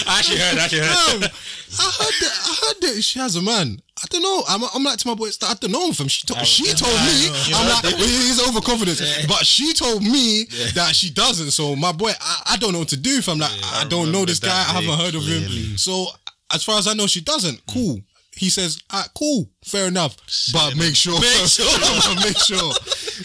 I 0.07 0.19
actually 0.19 0.39
heard. 0.39 0.59
I 0.59 0.65
actually 0.65 0.81
heard. 0.81 1.31
I 1.79 1.91
heard 1.99 2.15
that. 2.21 2.33
I 2.45 2.55
heard 2.67 2.81
that 2.83 3.03
she 3.03 3.19
has 3.19 3.37
a 3.37 3.43
man. 3.43 3.81
I 4.03 4.07
don't 4.11 4.23
know. 4.23 4.43
I'm, 4.49 4.63
I'm 4.75 4.85
like 4.85 4.99
to 4.99 5.09
my 5.09 5.15
boy. 5.15 5.29
I 5.43 5.55
don't 5.55 5.73
know. 5.73 5.91
Fam. 5.93 6.09
She, 6.09 6.27
told 6.27 6.47
she 6.47 6.71
I 6.71 6.75
told 6.75 6.93
me. 6.93 7.31
I'm 7.55 7.69
like, 7.69 7.83
well, 7.85 7.97
he's 8.07 8.41
overconfident. 8.49 9.01
But 9.29 9.47
she 9.47 9.73
told 9.73 10.03
me 10.03 10.45
that 10.75 10.95
she 10.95 11.11
doesn't. 11.11 11.51
So 11.53 11.75
my 11.75 11.93
boy, 11.93 12.13
I, 12.21 12.43
I 12.53 12.57
don't 12.59 12.73
know 12.73 12.81
what 12.81 12.89
to 12.89 12.97
do. 12.97 13.19
If 13.19 13.29
I'm 13.29 13.39
like, 13.39 13.51
I, 13.65 13.85
don't 13.89 14.13
know 14.13 14.25
this 14.25 14.39
guy. 14.41 14.51
I 14.51 14.81
haven't 14.81 14.99
heard 14.99 15.15
of 15.15 15.23
him. 15.25 15.77
So 15.79 16.07
as 16.53 16.65
far 16.65 16.79
as 16.79 16.87
I 16.87 16.95
know, 16.95 17.07
she 17.07 17.21
doesn't. 17.21 17.61
Cool. 17.67 18.01
He 18.39 18.51
says, 18.51 18.81
ah, 18.91 19.07
cool, 19.17 19.51
fair 19.65 19.89
enough. 19.89 20.17
But 20.53 20.77
make 20.77 20.95
sure, 20.95 21.19
Make 21.21 21.31
sure. 21.49 22.15
make 22.25 22.39
sure. 22.39 22.73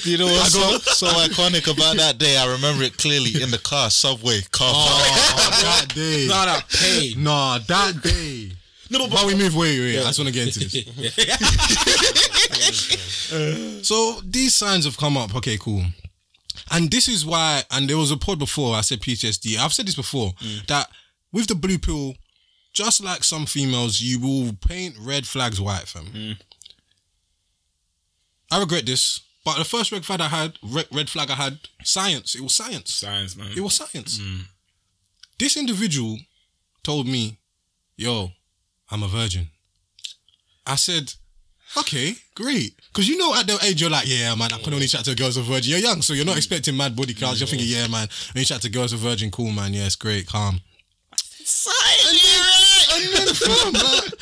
You 0.03 0.18
know 0.18 0.26
what's 0.26 0.53
so, 0.53 0.77
so 0.80 1.07
iconic 1.07 1.72
about 1.72 1.98
that 1.98 2.18
day? 2.18 2.35
I 2.35 2.52
remember 2.52 2.84
it 2.84 2.98
clearly 2.98 3.41
in 3.41 3.52
the 3.52 3.60
car, 3.60 3.90
subway, 3.91 4.41
car. 4.52 4.72
Oh, 4.73 5.60
that 5.61 5.94
day. 5.94 6.26
No, 6.27 6.45
no, 6.45 6.57
hey. 6.69 7.14
Nah, 7.18 7.60
that 7.60 8.02
day. 8.02 8.52
No, 8.90 8.99
but, 9.07 9.11
But 9.11 9.26
we 9.27 9.35
move. 9.35 9.56
Wait, 9.56 9.80
wait. 9.80 9.99
I 9.99 10.03
just 10.03 10.19
want 10.19 10.27
to 10.30 10.34
get 10.34 10.48
into 10.48 10.60
this. 10.60 10.73
so 13.88 14.19
these 14.26 14.56
signs 14.56 14.85
have 14.85 14.98
come 14.98 15.18
up. 15.18 15.35
Okay, 15.35 15.57
cool. 15.57 15.84
And 16.72 16.90
this 16.91 17.07
is 17.07 17.26
why. 17.26 17.64
And 17.72 17.90
there 17.90 17.98
was 17.98 18.11
a 18.11 18.18
pod 18.18 18.40
before. 18.40 18.76
I 18.76 18.81
said 18.81 18.99
PTSD. 18.99 19.57
I've 19.57 19.73
said 19.73 19.88
this 19.88 19.95
before 19.95 20.34
that 20.68 20.90
with 21.31 21.48
the 21.48 21.56
blue 21.56 21.77
pill, 21.80 22.14
just 22.73 23.03
like 23.03 23.23
some 23.23 23.45
females, 23.45 24.01
you 24.01 24.19
will 24.19 24.53
paint 24.67 24.95
red 24.99 25.25
flags 25.25 25.61
white, 25.61 25.87
fam. 25.87 26.05
Hmm. 26.05 26.31
I 28.51 28.59
regret 28.59 28.85
this, 28.85 29.21
but 29.45 29.57
the 29.57 29.63
first 29.63 29.91
red 29.91 30.05
flag 30.05 30.21
I 30.21 30.27
had, 30.27 30.57
red, 30.61 30.87
red 30.91 31.09
flag 31.09 31.29
I 31.29 31.35
had, 31.35 31.59
science. 31.83 32.35
It 32.35 32.41
was 32.41 32.55
science. 32.55 32.93
Science, 32.93 33.35
man. 33.35 33.51
It 33.55 33.61
was 33.61 33.75
science. 33.75 34.19
Hmm. 34.21 34.41
This 35.39 35.57
individual 35.57 36.17
told 36.83 37.07
me, 37.07 37.37
"Yo, 37.95 38.31
I'm 38.89 39.03
a 39.03 39.07
virgin." 39.07 39.49
I 40.65 40.75
said, 40.75 41.13
"Okay, 41.75 42.15
great." 42.35 42.75
Because 42.87 43.07
you 43.07 43.17
know, 43.17 43.35
at 43.35 43.47
the 43.47 43.57
age 43.63 43.81
you're 43.81 43.89
like, 43.89 44.07
"Yeah, 44.07 44.35
man, 44.35 44.53
I 44.53 44.59
can 44.59 44.73
only 44.73 44.87
chat 44.87 45.05
to 45.05 45.15
girls 45.15 45.37
of 45.37 45.45
virgin." 45.45 45.71
You're 45.71 45.79
young, 45.79 46.01
so 46.01 46.13
you're 46.13 46.25
not 46.25 46.33
hmm. 46.33 46.37
expecting 46.37 46.77
mad 46.77 46.95
body 46.95 47.13
counts. 47.13 47.39
You're 47.39 47.47
thinking, 47.47 47.67
"Yeah, 47.67 47.87
man, 47.87 48.07
only 48.35 48.45
chat 48.45 48.61
to 48.61 48.69
girls 48.69 48.93
of 48.93 48.99
virgin. 48.99 49.31
Cool, 49.31 49.51
man. 49.51 49.73
Yeah, 49.73 49.85
it's 49.85 49.95
great, 49.95 50.27
calm." 50.27 50.61
And 52.05 52.19
then, 52.89 53.01
and 53.03 53.27
then 53.27 53.34
fam, 53.35 53.73
like, 53.73 54.14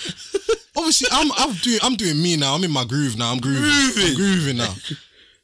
obviously, 0.78 1.08
I'm 1.12 1.32
I'm 1.38 1.54
doing 1.56 1.80
I'm 1.84 1.96
doing 1.96 2.22
me 2.22 2.38
now. 2.38 2.54
I'm 2.56 2.64
in 2.64 2.72
my 2.72 2.86
groove 2.86 3.18
now. 3.18 3.32
I'm 3.32 3.40
grooving. 3.40 3.64
I'm 3.70 4.16
grooving 4.16 4.58
now. 4.58 4.74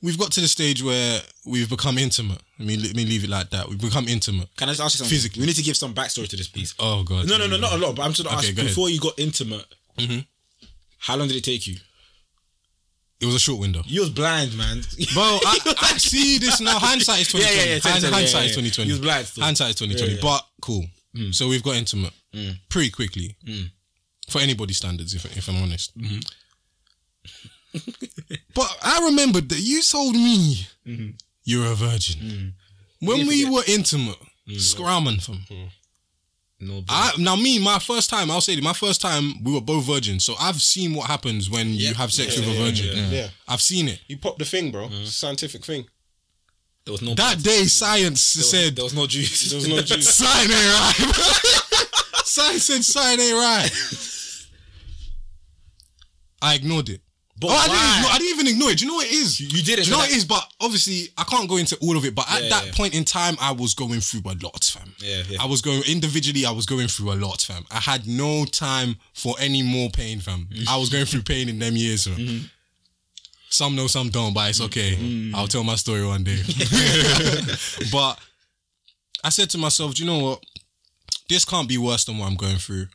We've 0.01 0.17
got 0.17 0.31
to 0.33 0.41
the 0.41 0.47
stage 0.47 0.83
where 0.83 1.21
we've 1.45 1.69
become 1.69 1.97
intimate. 1.97 2.39
I 2.59 2.63
mean, 2.63 2.81
let 2.83 2.95
me 2.95 3.03
leave 3.05 3.23
it 3.23 3.29
like 3.31 3.49
that. 3.49 3.67
We've 3.67 3.81
become 3.81 4.07
intimate. 4.07 4.47
Can 4.55 4.69
I 4.69 4.73
just 4.73 4.81
ask 4.81 4.93
you 4.95 4.97
something? 4.99 5.09
Physically. 5.15 5.39
We 5.41 5.47
need 5.47 5.55
to 5.55 5.63
give 5.63 5.75
some 5.75 5.93
backstory 5.95 6.27
to 6.29 6.35
this 6.35 6.47
piece. 6.47 6.75
Oh 6.79 7.03
god. 7.03 7.27
No, 7.27 7.37
no, 7.37 7.47
no, 7.47 7.57
not 7.57 7.73
a 7.73 7.77
lot. 7.77 7.95
But 7.95 8.03
I'm 8.03 8.11
just 8.13 8.23
gonna 8.23 8.37
Okay, 8.37 8.47
ask 8.49 8.55
go 8.55 8.61
ahead. 8.61 8.69
before 8.71 8.89
you 8.89 8.99
got 8.99 9.17
intimate. 9.17 9.65
Mhm. 9.97 10.25
How 10.99 11.15
long 11.15 11.27
did 11.27 11.37
it 11.37 11.43
take 11.43 11.65
you? 11.67 11.77
It 13.19 13.25
was 13.25 13.33
a 13.33 13.39
short 13.39 13.59
window. 13.59 13.81
You 13.87 14.01
was 14.01 14.11
blind, 14.11 14.55
man. 14.55 14.81
Bro, 15.15 15.39
I, 15.45 15.57
I 15.81 15.97
see 15.97 16.37
this 16.37 16.61
now. 16.61 16.77
Hindsight 16.77 17.21
is 17.21 17.33
Yeah, 17.33 17.39
2020. 17.39 17.55
yeah, 17.57 17.63
yeah, 17.63 17.79
Hind- 17.79 17.81
2020, 17.81 18.13
hindsight 18.13 18.41
yeah, 18.41 18.45
is 18.45 18.51
yeah. 18.51 18.55
2020. 18.55 18.87
You 18.87 18.93
was 18.93 19.01
blind 19.01 19.25
still. 19.27 19.43
Hindsight 19.43 19.69
is 19.71 19.75
2020. 19.77 20.11
Yeah, 20.13 20.19
Mm. 20.19 20.23
yeah. 20.23 20.37
But 20.37 20.47
cool. 20.61 20.85
So 21.33 21.47
we've 21.47 21.63
got 21.63 21.75
intimate 21.77 22.13
pretty 22.69 22.89
quickly. 22.89 23.35
Mm. 23.45 23.71
For 24.29 24.39
anybody's 24.41 24.77
standards, 24.77 25.13
if, 25.15 25.25
if 25.37 25.47
I'm 25.47 25.61
honest. 25.61 25.97
Mm-hmm. 25.97 26.19
but 28.55 28.77
I 28.81 29.05
remembered 29.05 29.49
that 29.49 29.59
you 29.59 29.81
told 29.81 30.15
me 30.15 30.67
Mm-hmm. 30.85 31.09
you're 31.43 31.65
a 31.71 31.75
virgin. 31.75 32.21
Mm. 32.21 32.51
When 33.07 33.27
we 33.27 33.49
were 33.49 33.63
intimate, 33.67 34.15
scramming 34.57 35.19
from. 35.19 35.39
No, 36.59 36.81
I, 36.89 37.11
now 37.19 37.35
me, 37.35 37.59
my 37.59 37.77
first 37.77 38.09
time, 38.09 38.31
I'll 38.31 38.41
say 38.41 38.53
it, 38.53 38.63
my 38.63 38.73
first 38.73 38.99
time, 38.99 39.43
we 39.43 39.53
were 39.53 39.61
both 39.61 39.85
virgins. 39.85 40.25
So 40.25 40.33
I've 40.39 40.59
seen 40.61 40.95
what 40.95 41.05
happens 41.07 41.49
when 41.51 41.67
you 41.73 41.93
have 41.93 42.11
sex 42.11 42.35
with 42.37 42.47
a 42.49 42.53
virgin. 42.53 43.11
Yeah. 43.11 43.27
I've 43.47 43.61
seen 43.61 43.87
it. 43.87 43.99
You 44.07 44.17
pop 44.17 44.39
the 44.39 44.45
thing, 44.45 44.71
bro. 44.71 44.89
Scientific 45.03 45.63
thing. 45.63 45.85
there 46.85 46.93
was 46.93 47.03
no. 47.03 47.13
That 47.13 47.43
day, 47.43 47.65
science 47.65 48.21
said 48.23 48.75
there 48.75 48.85
was 48.85 48.95
no 48.95 49.05
juice. 49.05 49.49
There 49.51 49.57
was 49.57 49.67
no 49.67 49.81
juice. 49.83 50.09
Sign 50.15 50.49
ain't 50.49 50.51
right. 50.51 51.53
Sign 52.37 52.59
said 52.59 52.83
sign 52.85 53.19
ain't 53.19 53.33
right. 53.33 53.69
I 56.39 56.53
ignored 56.53 56.89
it. 56.89 57.01
But 57.39 57.47
oh, 57.49 57.53
I 57.53 57.67
didn't, 57.67 57.97
ignore, 57.97 58.11
I 58.11 58.17
didn't 58.17 58.29
even 58.29 58.47
ignore 58.47 58.69
it. 58.71 58.77
Do 58.77 58.85
you 58.85 58.91
know 58.91 58.97
what 58.97 59.07
it 59.07 59.11
is? 59.13 59.39
You 59.39 59.63
did 59.63 59.79
it, 59.79 59.85
Do 59.85 59.89
you 59.89 59.91
know 59.91 59.97
what 59.99 60.09
it 60.11 60.17
is? 60.17 60.25
But 60.25 60.43
obviously, 60.61 61.09
I 61.17 61.23
can't 61.23 61.49
go 61.49 61.57
into 61.57 61.75
all 61.81 61.97
of 61.97 62.05
it. 62.05 62.13
But 62.13 62.25
at 62.31 62.43
Yeah, 62.43 62.49
that 62.49 62.65
yeah. 62.67 62.71
point 62.73 62.93
in 62.93 63.05
time, 63.05 63.37
I 63.41 63.51
was 63.51 63.73
going 63.73 64.01
through 64.01 64.21
a 64.25 64.37
lot, 64.43 64.63
fam. 64.63 64.93
Yeah, 64.99 65.23
yeah. 65.27 65.37
I 65.41 65.45
was 65.45 65.61
going 65.63 65.81
individually. 65.87 66.45
I 66.45 66.51
was 66.51 66.65
going 66.67 66.87
through 66.87 67.13
a 67.13 67.17
lot, 67.17 67.41
fam. 67.41 67.63
I 67.71 67.79
had 67.79 68.07
no 68.07 68.45
time 68.45 68.97
for 69.13 69.35
any 69.39 69.63
more 69.63 69.89
pain, 69.89 70.19
fam. 70.19 70.47
I 70.69 70.77
was 70.77 70.89
going 70.89 71.05
through 71.05 71.23
pain 71.23 71.49
in 71.49 71.57
them 71.57 71.75
years, 71.75 72.05
fam. 72.05 72.17
Mm-hmm. 72.17 72.45
Some 73.49 73.75
know, 73.75 73.87
some 73.87 74.09
don't, 74.09 74.33
but 74.33 74.49
it's 74.49 74.61
okay. 74.61 75.31
I'll 75.33 75.47
tell 75.47 75.63
my 75.63 75.75
story 75.75 76.05
one 76.05 76.23
day. 76.23 76.37
but 77.91 78.19
I 79.23 79.29
said 79.29 79.49
to 79.51 79.57
myself, 79.57 79.95
do 79.95 80.03
you 80.03 80.09
know 80.09 80.19
what? 80.23 80.43
This 81.29 81.45
can't 81.45 81.67
be 81.67 81.77
worse 81.77 82.05
than 82.05 82.17
what 82.17 82.27
I'm 82.29 82.35
going 82.35 82.57
through. 82.57 82.87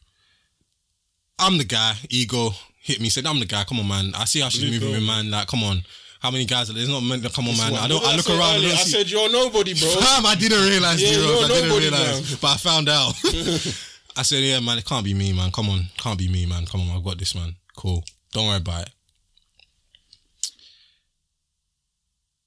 I'm 1.39 1.59
the 1.59 1.65
guy. 1.65 1.95
Ego 2.09 2.51
hit 2.81 3.01
me. 3.01 3.09
Said 3.09 3.27
I'm 3.27 3.41
the 3.41 3.47
guy. 3.47 3.65
Come 3.65 3.81
on, 3.81 3.89
man. 3.89 4.13
I 4.17 4.25
see 4.25 4.41
how 4.41 4.49
she's 4.49 4.71
moving, 4.71 4.93
with 4.93 5.03
man. 5.07 5.31
Like, 5.31 5.49
come 5.49 5.63
on. 5.65 5.83
How 6.21 6.31
many 6.31 6.45
guys? 6.45 6.71
are 6.71 6.73
there? 6.73 6.85
There's 6.85 6.89
not 6.89 7.01
many. 7.03 7.29
Come 7.29 7.49
on, 7.49 7.57
man. 7.57 7.75
I 7.75 7.89
don't. 7.89 8.03
I 8.05 8.15
look 8.17 8.25
said 8.27 8.39
around. 8.39 8.51
I, 8.51 8.57
earlier, 8.57 8.69
don't 8.71 8.79
I 8.79 8.83
said 8.85 9.11
you're 9.11 9.31
nobody, 9.33 9.75
bro. 9.75 9.89
Fam, 10.01 10.25
I 10.27 10.35
didn't 10.37 10.63
realize, 10.69 11.03
Yeah, 11.03 11.11
you're 11.19 11.45
I 11.45 11.49
didn't 11.49 11.69
nobody, 11.69 11.89
realize, 11.91 12.31
man. 12.31 12.39
but 12.41 12.49
I 12.49 12.57
found 12.59 12.89
out. 12.89 13.15
I 14.17 14.23
said, 14.23 14.43
"Yeah, 14.45 14.61
man, 14.61 14.79
it 14.79 14.85
can't 14.85 15.05
be 15.05 15.15
me, 15.15 15.33
man. 15.33 15.51
Come 15.51 15.69
on, 15.71 15.87
can't 15.99 16.19
be 16.19 16.29
me, 16.29 16.47
man. 16.47 16.65
Come 16.67 16.83
on, 16.83 16.97
I've 16.97 17.03
got 17.05 17.19
this, 17.19 17.35
man. 17.35 17.57
Cool. 17.77 18.05
Don't 18.33 18.47
worry 18.47 18.59
about 18.59 18.83
it." 18.83 18.91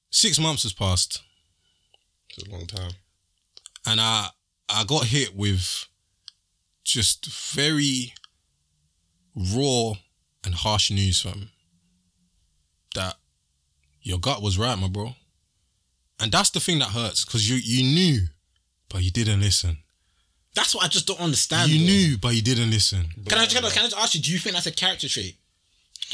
Six 0.10 0.40
months 0.40 0.64
has 0.64 0.74
passed, 0.74 1.22
It's 2.30 2.48
a 2.48 2.52
long 2.52 2.66
time. 2.68 2.92
and 3.86 4.00
I 4.00 4.30
I 4.70 4.84
got 4.84 5.06
hit 5.06 5.36
with 5.36 5.88
just 6.84 7.26
very 7.28 8.14
raw 9.36 9.94
and 10.44 10.56
harsh 10.56 10.92
news, 10.92 11.22
fam. 11.22 11.50
That 12.96 13.16
your 14.02 14.20
gut 14.20 14.42
was 14.42 14.58
right, 14.58 14.78
my 14.78 14.88
bro. 14.88 15.16
And 16.20 16.32
that's 16.32 16.50
the 16.50 16.60
thing 16.60 16.80
that 16.80 16.90
hurts 16.90 17.26
because 17.26 17.50
you 17.50 17.58
you 17.58 17.84
knew, 17.84 18.28
but 18.90 19.04
you 19.04 19.12
didn't 19.12 19.42
listen. 19.42 19.78
That's 20.56 20.74
what 20.74 20.86
I 20.86 20.88
just 20.88 21.06
don't 21.06 21.20
understand. 21.20 21.70
You 21.70 21.80
bro. 21.80 21.86
knew, 21.86 22.18
but 22.18 22.36
you 22.36 22.42
didn't 22.42 22.70
listen. 22.72 23.08
Can 23.28 23.38
I, 23.38 23.46
can 23.46 23.66
I 23.66 23.70
can 23.70 23.80
I 23.86 23.90
just 23.90 23.98
ask 23.98 24.16
you? 24.16 24.22
Do 24.22 24.32
you 24.32 24.40
think 24.40 24.56
that's 24.56 24.68
a 24.68 24.72
character 24.72 25.10
trait? 25.10 25.36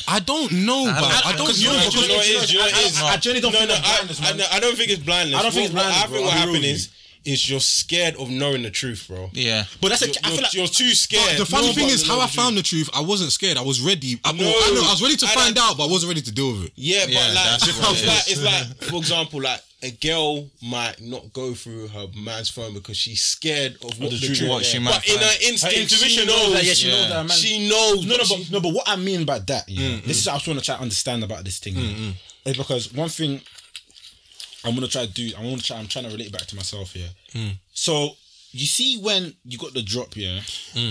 I 0.08 0.20
don't 0.20 0.52
know, 0.52 0.86
but 0.86 1.26
I, 1.26 1.36
don't 1.38 1.56
You 1.58 1.68
know. 1.68 1.74
know, 1.78 1.90
do 1.92 2.00
you 2.00 2.08
know 2.08 2.16
what 2.16 2.26
it 2.26 2.30
is? 2.44 2.54
You 2.54 2.60
know 2.60 2.66
what 2.66 2.74
it 2.74 2.86
is? 2.86 3.02
I- 3.02 3.08
I 3.14 3.18
genuinely 3.18 3.42
don't 3.42 3.52
no, 3.54 3.60
think 3.60 3.70
no, 3.70 3.76
that's 3.76 3.88
I, 3.88 3.96
blindness, 3.98 4.22
I, 4.22 4.34
man. 4.34 4.48
I 4.54 4.60
don't 4.60 4.78
think 4.78 4.90
it's 4.90 5.04
blindness. 5.04 5.40
I 5.40 5.44
don't 5.44 5.52
think 5.52 5.66
it's 5.66 5.74
What- 5.76 5.86
what 5.86 5.92
blindness, 5.92 6.04
I 6.04 6.08
think 6.08 6.26
what 6.26 6.34
I'll 6.34 6.46
be 6.48 6.52
real 6.54 6.62
happened 6.64 6.64
with 6.64 6.64
is, 6.64 6.90
is 7.24 7.50
you're 7.50 7.60
scared 7.60 8.16
of 8.16 8.30
knowing 8.30 8.64
the 8.64 8.72
truth, 8.72 9.06
bro. 9.08 9.30
Yeah. 9.34 9.66
But 9.82 9.90
that's 9.90 10.02
a. 10.02 10.08
You're, 10.08 10.16
I 10.24 10.30
feel 10.32 10.42
like 10.44 10.54
you're 10.54 10.68
too 10.68 10.90
scared. 10.90 11.38
The 11.38 11.46
funny 11.46 11.68
No, 11.68 11.74
thing 11.74 11.90
is, 11.90 12.08
how 12.08 12.20
I 12.20 12.28
found 12.28 12.58
the 12.58 12.64
truth, 12.64 12.90
I 12.94 13.02
wasn't 13.02 13.32
scared. 13.32 13.58
I 13.58 13.62
was 13.62 13.80
ready. 13.82 14.20
I, 14.26 14.32
No. 14.32 14.46
I, 14.48 14.72
know, 14.74 14.82
I 14.88 14.92
was 14.92 15.02
ready 15.02 15.16
to 15.18 15.26
I 15.26 15.30
find 15.30 15.56
don't- 15.56 15.72
out, 15.72 15.78
but 15.78 15.88
I 15.88 15.92
wasn't 15.92 16.10
ready 16.10 16.22
to 16.22 16.32
deal 16.32 16.52
with 16.54 16.66
it. 16.66 16.72
Yeah, 16.76 17.06
but 17.06 17.14
like, 17.14 17.34
that's 17.34 17.68
it's, 17.70 17.80
what 17.80 18.04
it 18.04 18.08
like 18.08 18.32
it's 18.32 18.44
like, 18.44 18.90
for 18.90 18.96
example, 18.98 19.42
like 19.42 19.62
a 19.84 19.92
girl 19.92 20.48
might 20.62 21.02
not 21.02 21.34
go 21.34 21.54
through 21.54 21.88
her 21.88 22.06
man's 22.16 22.50
phone 22.50 22.74
because 22.74 22.98
she's 22.98 23.22
scared 23.22 23.74
of 23.84 24.00
what 24.00 24.10
the, 24.12 24.18
the 24.18 24.26
truth. 24.28 24.38
truth, 24.38 24.50
what 24.50 24.64
she 24.66 24.78
but 24.78 24.84
might 24.86 25.08
in 25.10 25.18
find. 25.18 25.22
her 25.26 25.36
instinct, 25.44 25.76
Her 25.76 25.82
intuition 25.82 26.10
she 26.10 26.26
knows 26.26 26.38
knows. 26.38 26.54
that. 26.54 26.64
Yeah, 26.66 26.74
she 26.74 26.88
Yeah. 26.90 26.96
knows 26.96 27.10
that. 27.10 27.26
Man. 27.28 27.38
She 27.38 27.70
knows. 27.70 28.06
No, 28.06 28.16
no, 28.18 28.24
she- 28.24 28.36
but 28.44 28.52
no, 28.52 28.60
but 28.62 28.74
what 28.74 28.90
I 28.90 28.96
mean 28.96 29.26
by 29.26 29.40
that, 29.40 29.68
yeah, 29.70 30.00
this 30.06 30.20
is 30.20 30.26
what 30.26 30.32
I 30.34 30.36
was 30.36 30.44
trying 30.44 30.58
to 30.58 30.64
try 30.64 30.76
to 30.76 30.82
understand 30.82 31.24
about 31.24 31.44
this 31.44 31.60
thing. 31.60 31.76
yeah, 31.76 32.12
Is 32.46 32.58
because 32.58 32.94
one 32.94 33.10
thing 33.10 33.42
I'm 34.64 34.76
gonna 34.76 34.88
try 34.88 35.06
to 35.06 35.12
do, 35.12 35.32
I'm 35.38 35.44
gonna 35.50 35.62
try, 35.62 35.78
I'm 35.78 35.88
trying 35.88 36.06
to 36.06 36.12
relate 36.12 36.32
back 36.32 36.44
to 36.48 36.56
myself 36.56 36.94
here. 36.94 37.10
So 37.74 38.12
you 38.52 38.66
see 38.66 38.98
when 39.00 39.34
you 39.46 39.58
got 39.58 39.74
the 39.74 39.82
drop, 39.82 40.16
yeah, 40.16 40.42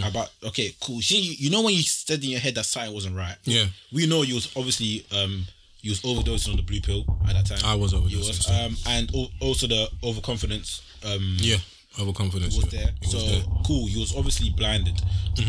about 0.06 0.30
okay, 0.44 0.74
cool. 0.80 1.00
See, 1.02 1.20
you, 1.20 1.34
you 1.38 1.50
know 1.50 1.62
when 1.62 1.74
you 1.74 1.82
said 1.82 2.22
in 2.24 2.30
your 2.30 2.40
head 2.40 2.54
that 2.56 2.64
something 2.64 2.92
wasn't 2.94 3.16
right. 3.16 3.36
Yeah. 3.44 3.66
we 3.92 4.06
know 4.06 4.22
you 4.22 4.34
was 4.34 4.50
obviously 4.56 5.04
um 5.12 5.46
you 5.82 5.90
was 5.90 6.00
overdosing 6.02 6.50
on 6.50 6.56
the 6.56 6.62
blue 6.62 6.80
pill 6.80 7.04
at 7.28 7.34
that 7.34 7.46
time. 7.46 7.58
I 7.64 7.74
was 7.74 7.92
You 7.92 7.98
overdosing, 8.00 8.28
was, 8.28 8.44
so- 8.46 8.52
um, 8.54 8.76
and 8.86 9.14
al- 9.14 9.30
also 9.40 9.66
the 9.66 9.88
overconfidence. 10.02 10.82
Um, 11.04 11.36
Yeah, 11.38 11.56
overconfidence. 11.98 12.56
was 12.56 12.72
yeah. 12.72 12.80
there. 12.80 12.90
It 13.02 13.08
so 13.08 13.16
was 13.18 13.26
there. 13.30 13.40
Mm-hmm. 13.42 13.62
cool. 13.66 13.88
You 13.88 14.00
was 14.00 14.14
obviously 14.16 14.50
blinded. 14.50 15.00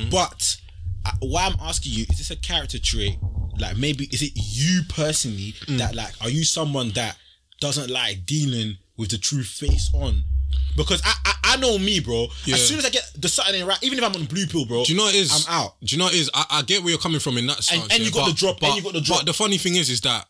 But 0.10 0.58
uh, 1.06 1.12
why 1.22 1.46
I'm 1.48 1.58
asking 1.62 1.94
you 1.94 2.04
is 2.10 2.18
this 2.18 2.32
a 2.32 2.36
character 2.38 2.78
trait? 2.80 3.18
Like 3.60 3.78
maybe 3.78 4.06
is 4.12 4.22
it 4.22 4.32
you 4.36 4.82
personally 4.90 5.54
Mm. 5.68 5.78
that 5.80 5.96
like 5.96 6.14
are 6.22 6.30
you 6.30 6.44
someone 6.44 6.90
that 6.92 7.18
doesn't 7.62 7.90
like 7.90 8.26
dealing 8.26 8.78
with 8.98 9.12
the 9.12 9.18
truth 9.18 9.48
face 9.48 9.90
on? 9.94 10.24
Because 10.76 11.02
I 11.06 11.14
I, 11.26 11.34
I 11.54 11.58
know 11.58 11.78
me, 11.78 12.00
bro. 12.02 12.28
Yeah. 12.46 12.56
As 12.56 12.68
soon 12.68 12.80
as 12.80 12.86
I 12.86 12.90
get 12.90 13.04
the 13.16 13.44
ain't 13.54 13.68
right, 13.68 13.82
even 13.84 13.98
if 13.98 14.04
I'm 14.04 14.14
on 14.16 14.26
blue 14.26 14.46
pill, 14.46 14.66
bro. 14.66 14.84
Do 14.84 14.92
you 14.92 14.98
know 14.98 15.06
what 15.06 15.16
it 15.16 15.20
is? 15.20 15.48
I'm 15.48 15.54
out. 15.62 15.76
Do 15.82 15.96
you 15.96 15.98
know 16.00 16.06
what 16.06 16.14
it 16.14 16.20
is? 16.20 16.30
I, 16.34 16.46
I 16.50 16.62
get 16.64 16.82
where 16.82 16.90
you're 16.90 17.00
coming 17.00 17.20
from 17.22 17.38
in 17.38 17.48
that 17.48 17.64
stance. 17.64 17.84
and 17.90 18.00
you 18.00 18.06
yeah, 18.06 18.12
got 18.12 18.26
the 18.26 18.32
but- 18.32 18.38
drop, 18.38 18.64
and 18.64 18.72
But, 18.72 18.76
you 18.76 18.84
got 18.84 18.94
the 18.94 19.02
drop. 19.02 19.20
But 19.20 19.26
the 19.28 19.34
funny 19.34 19.58
thing 19.58 19.76
is, 19.76 19.90
is 19.90 20.02
that 20.02 20.28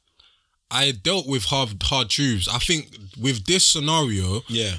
I 0.70 0.92
dealt 0.92 1.28
with 1.28 1.46
hard 1.46 1.82
hard 1.84 2.10
truths. 2.10 2.48
I 2.48 2.60
think 2.60 2.96
with 3.20 3.46
this 3.46 3.66
scenario, 3.66 4.42
Yeah. 4.48 4.76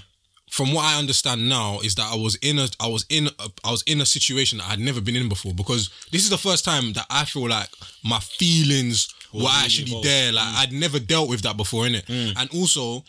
from 0.50 0.72
what 0.72 0.84
I 0.84 0.98
understand 0.98 1.48
now 1.48 1.80
is 1.80 1.94
that 1.96 2.10
I 2.12 2.16
was 2.16 2.36
in 2.36 2.58
a 2.58 2.68
I 2.80 2.86
was 2.88 3.04
in 3.08 3.26
a, 3.26 3.48
I 3.64 3.70
was 3.70 3.82
in 3.86 4.00
a 4.00 4.06
situation 4.06 4.58
that 4.58 4.68
I'd 4.70 4.78
never 4.80 5.00
been 5.00 5.16
in 5.16 5.28
before 5.28 5.54
because 5.54 5.90
this 6.10 6.22
is 6.24 6.30
the 6.30 6.38
first 6.38 6.64
time 6.64 6.92
that 6.94 7.06
I 7.10 7.24
feel 7.24 7.48
like 7.48 7.68
my 8.04 8.20
feelings 8.20 9.12
were 9.32 9.40
really 9.40 9.52
actually 9.64 9.84
involved. 9.86 10.06
there. 10.06 10.32
Like 10.32 10.54
I'd 10.56 10.72
never 10.72 10.98
dealt 10.98 11.28
with 11.28 11.42
that 11.42 11.56
before, 11.56 11.84
innit? 11.84 12.09
And 12.36 12.50
also 12.54 13.04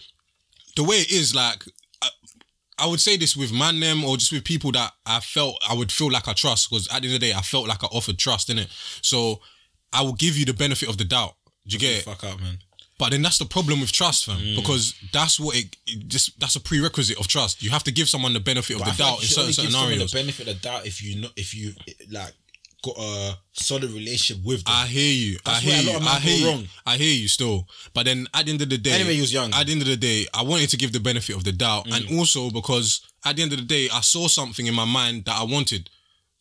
the 0.76 0.84
way 0.84 0.98
it 0.98 1.12
is, 1.12 1.36
like 1.36 1.64
I, 2.02 2.10
I 2.80 2.88
would 2.88 3.00
say 3.00 3.18
this 3.18 3.36
with 3.38 3.52
man 3.54 3.80
them 3.80 4.04
or 4.04 4.18
just 4.18 4.32
with 4.32 4.44
people 4.44 4.72
that 4.74 4.92
I 5.06 5.20
felt 5.20 5.56
I 5.70 5.74
would 5.76 5.92
feel 5.92 6.12
like 6.12 6.28
I 6.28 6.34
trust 6.34 6.70
because 6.70 6.88
at 6.88 7.02
the 7.02 7.08
end 7.08 7.16
of 7.16 7.22
the 7.22 7.28
day 7.28 7.34
I 7.34 7.42
felt 7.42 7.68
like 7.68 7.84
I 7.84 7.88
offered 7.88 8.18
trust 8.18 8.50
in 8.50 8.58
it. 8.60 8.68
So 9.02 9.42
I 9.92 10.02
will 10.02 10.14
give 10.14 10.36
you 10.38 10.46
the 10.46 10.54
benefit 10.54 10.90
of 10.90 10.98
the 10.98 11.06
doubt. 11.06 11.36
Do 11.68 11.74
you 11.76 11.80
get 11.80 11.98
it? 12.00 12.04
Fuck 12.04 12.24
up, 12.24 12.40
man. 12.42 12.58
But 13.00 13.10
then 13.12 13.22
that's 13.22 13.38
the 13.38 13.46
problem 13.46 13.82
with 13.82 13.92
trust, 13.92 14.26
fam. 14.26 14.38
Mm. 14.38 14.56
Because 14.56 14.94
that's 15.12 15.40
what 15.40 15.56
it, 15.58 15.76
it 15.88 16.08
just 16.08 16.40
that's 16.40 16.56
a 16.56 16.60
prerequisite 16.60 17.20
of 17.20 17.28
trust. 17.28 17.62
You 17.62 17.70
have 17.72 17.84
to 17.86 17.92
give 17.92 18.08
someone 18.08 18.34
the 18.34 18.40
benefit 18.40 18.76
of 18.76 18.80
But 18.82 18.88
I 18.88 18.92
the 18.92 18.98
feel 18.98 19.06
doubt 19.08 19.22
in 19.22 19.28
certain 19.28 19.48
give 19.48 19.72
scenarios. 19.72 20.12
the 20.12 20.18
benefit 20.18 20.48
of 20.48 20.62
doubt 20.62 20.86
if 20.86 21.04
you 21.04 21.22
know 21.22 21.30
if 21.36 21.54
you 21.54 21.74
like 22.12 22.34
got 22.84 22.96
a 23.00 23.38
solid 23.54 23.90
relationship 23.92 24.44
with 24.46 24.64
them. 24.64 24.74
I 24.76 24.86
hear 24.88 25.14
you. 25.14 25.38
I 25.46 25.52
That's 25.54 25.66
where 25.66 25.76
hear 25.82 25.94
you. 25.94 26.00
I 26.06 26.20
hear 26.20 26.38
you. 26.38 26.48
wrong. 26.48 26.68
I 26.86 26.98
hear 26.98 27.14
you 27.14 27.28
still. 27.28 27.68
But 27.94 28.06
then 28.06 28.28
at 28.34 28.46
the 28.46 28.52
end 28.52 28.62
of 28.62 28.70
the 28.70 28.78
day, 28.78 28.92
Anyway, 28.92 29.16
he 29.16 29.22
was 29.22 29.34
young. 29.34 29.52
At 29.54 29.66
the 29.66 29.72
end 29.72 29.82
of 29.82 29.88
the 29.88 29.98
day, 29.98 30.28
I 30.34 30.44
wanted 30.44 30.70
to 30.70 30.78
give 30.78 30.92
the 30.92 31.00
benefit 31.00 31.36
of 31.36 31.44
the 31.44 31.52
doubt, 31.52 31.88
Mm. 31.88 31.96
and 32.10 32.20
also 32.20 32.50
because 32.52 33.02
at 33.26 33.36
the 33.38 33.42
end 33.42 33.54
of 33.54 33.60
the 33.60 33.66
day, 33.66 33.90
I 33.92 34.02
saw 34.02 34.28
something 34.28 34.68
in 34.68 34.74
my 34.76 34.86
mind 34.86 35.26
that 35.26 35.36
I 35.40 35.44
wanted. 35.44 35.90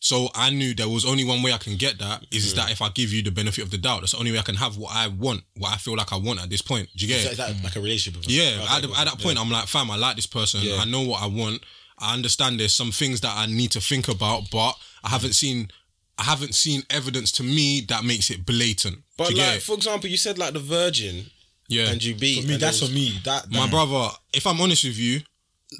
So 0.00 0.30
I 0.34 0.50
knew 0.50 0.74
there 0.74 0.88
was 0.88 1.04
only 1.04 1.22
one 1.24 1.42
way 1.42 1.52
I 1.52 1.58
can 1.58 1.76
get 1.76 2.00
that 2.00 2.26
is 2.32 2.52
Mm. 2.52 2.56
that 2.56 2.70
if 2.72 2.82
I 2.82 2.88
give 2.88 3.12
you 3.12 3.22
the 3.22 3.30
benefit 3.30 3.62
of 3.62 3.70
the 3.70 3.78
doubt, 3.78 4.00
that's 4.00 4.12
the 4.12 4.18
only 4.18 4.32
way 4.32 4.38
I 4.40 4.42
can 4.42 4.56
have 4.56 4.76
what 4.76 4.92
I 4.94 5.06
want, 5.06 5.44
what 5.56 5.72
I 5.72 5.76
feel 5.76 5.94
like 5.96 6.12
I 6.12 6.16
want 6.16 6.40
at 6.40 6.50
this 6.50 6.60
point. 6.60 6.88
Do 6.96 7.06
you 7.06 7.08
get 7.14 7.20
Is 7.20 7.26
it? 7.32 7.36
that, 7.36 7.50
is 7.50 7.56
that 7.58 7.64
like 7.64 7.76
a 7.76 7.80
relationship? 7.80 8.22
Yeah, 8.26 8.42
Okay, 8.64 8.74
at, 8.76 8.82
the, 8.82 8.88
at 8.98 9.04
that 9.04 9.18
point, 9.20 9.38
I'm 9.38 9.48
like, 9.48 9.68
fam, 9.68 9.92
I 9.92 9.96
like 9.96 10.16
this 10.16 10.26
person. 10.26 10.60
Yeah. 10.62 10.78
I 10.78 10.86
know 10.86 11.02
what 11.02 11.22
I 11.22 11.26
want. 11.26 11.62
I 12.00 12.14
understand 12.14 12.58
there's 12.58 12.74
some 12.74 12.90
things 12.90 13.20
that 13.20 13.32
I 13.36 13.46
need 13.46 13.70
to 13.72 13.80
think 13.80 14.08
about, 14.08 14.50
but 14.50 14.76
I 15.04 15.10
haven't 15.10 15.34
seen, 15.34 15.70
I 16.18 16.24
haven't 16.24 16.54
seen 16.54 16.82
evidence 16.90 17.32
to 17.32 17.42
me 17.42 17.80
that 17.88 18.04
makes 18.04 18.30
it 18.30 18.44
blatant. 18.44 18.98
But 19.16 19.28
Do 19.28 19.34
you 19.34 19.40
like, 19.40 19.48
get 19.48 19.56
it? 19.56 19.62
for 19.62 19.74
example, 19.74 20.10
you 20.10 20.16
said 20.16 20.38
like 20.38 20.52
the 20.52 20.60
Virgin 20.60 21.26
yeah, 21.68 21.90
and 21.90 22.02
you 22.02 22.14
beat. 22.14 22.42
For 22.42 22.48
me, 22.48 22.54
and 22.54 22.62
that's 22.62 22.80
there 22.80 22.88
for 22.88 22.94
me. 22.94 23.18
That, 23.24 23.50
my 23.50 23.68
brother. 23.68 24.08
If 24.32 24.46
I'm 24.46 24.60
honest 24.60 24.84
with 24.84 24.98
you, 24.98 25.20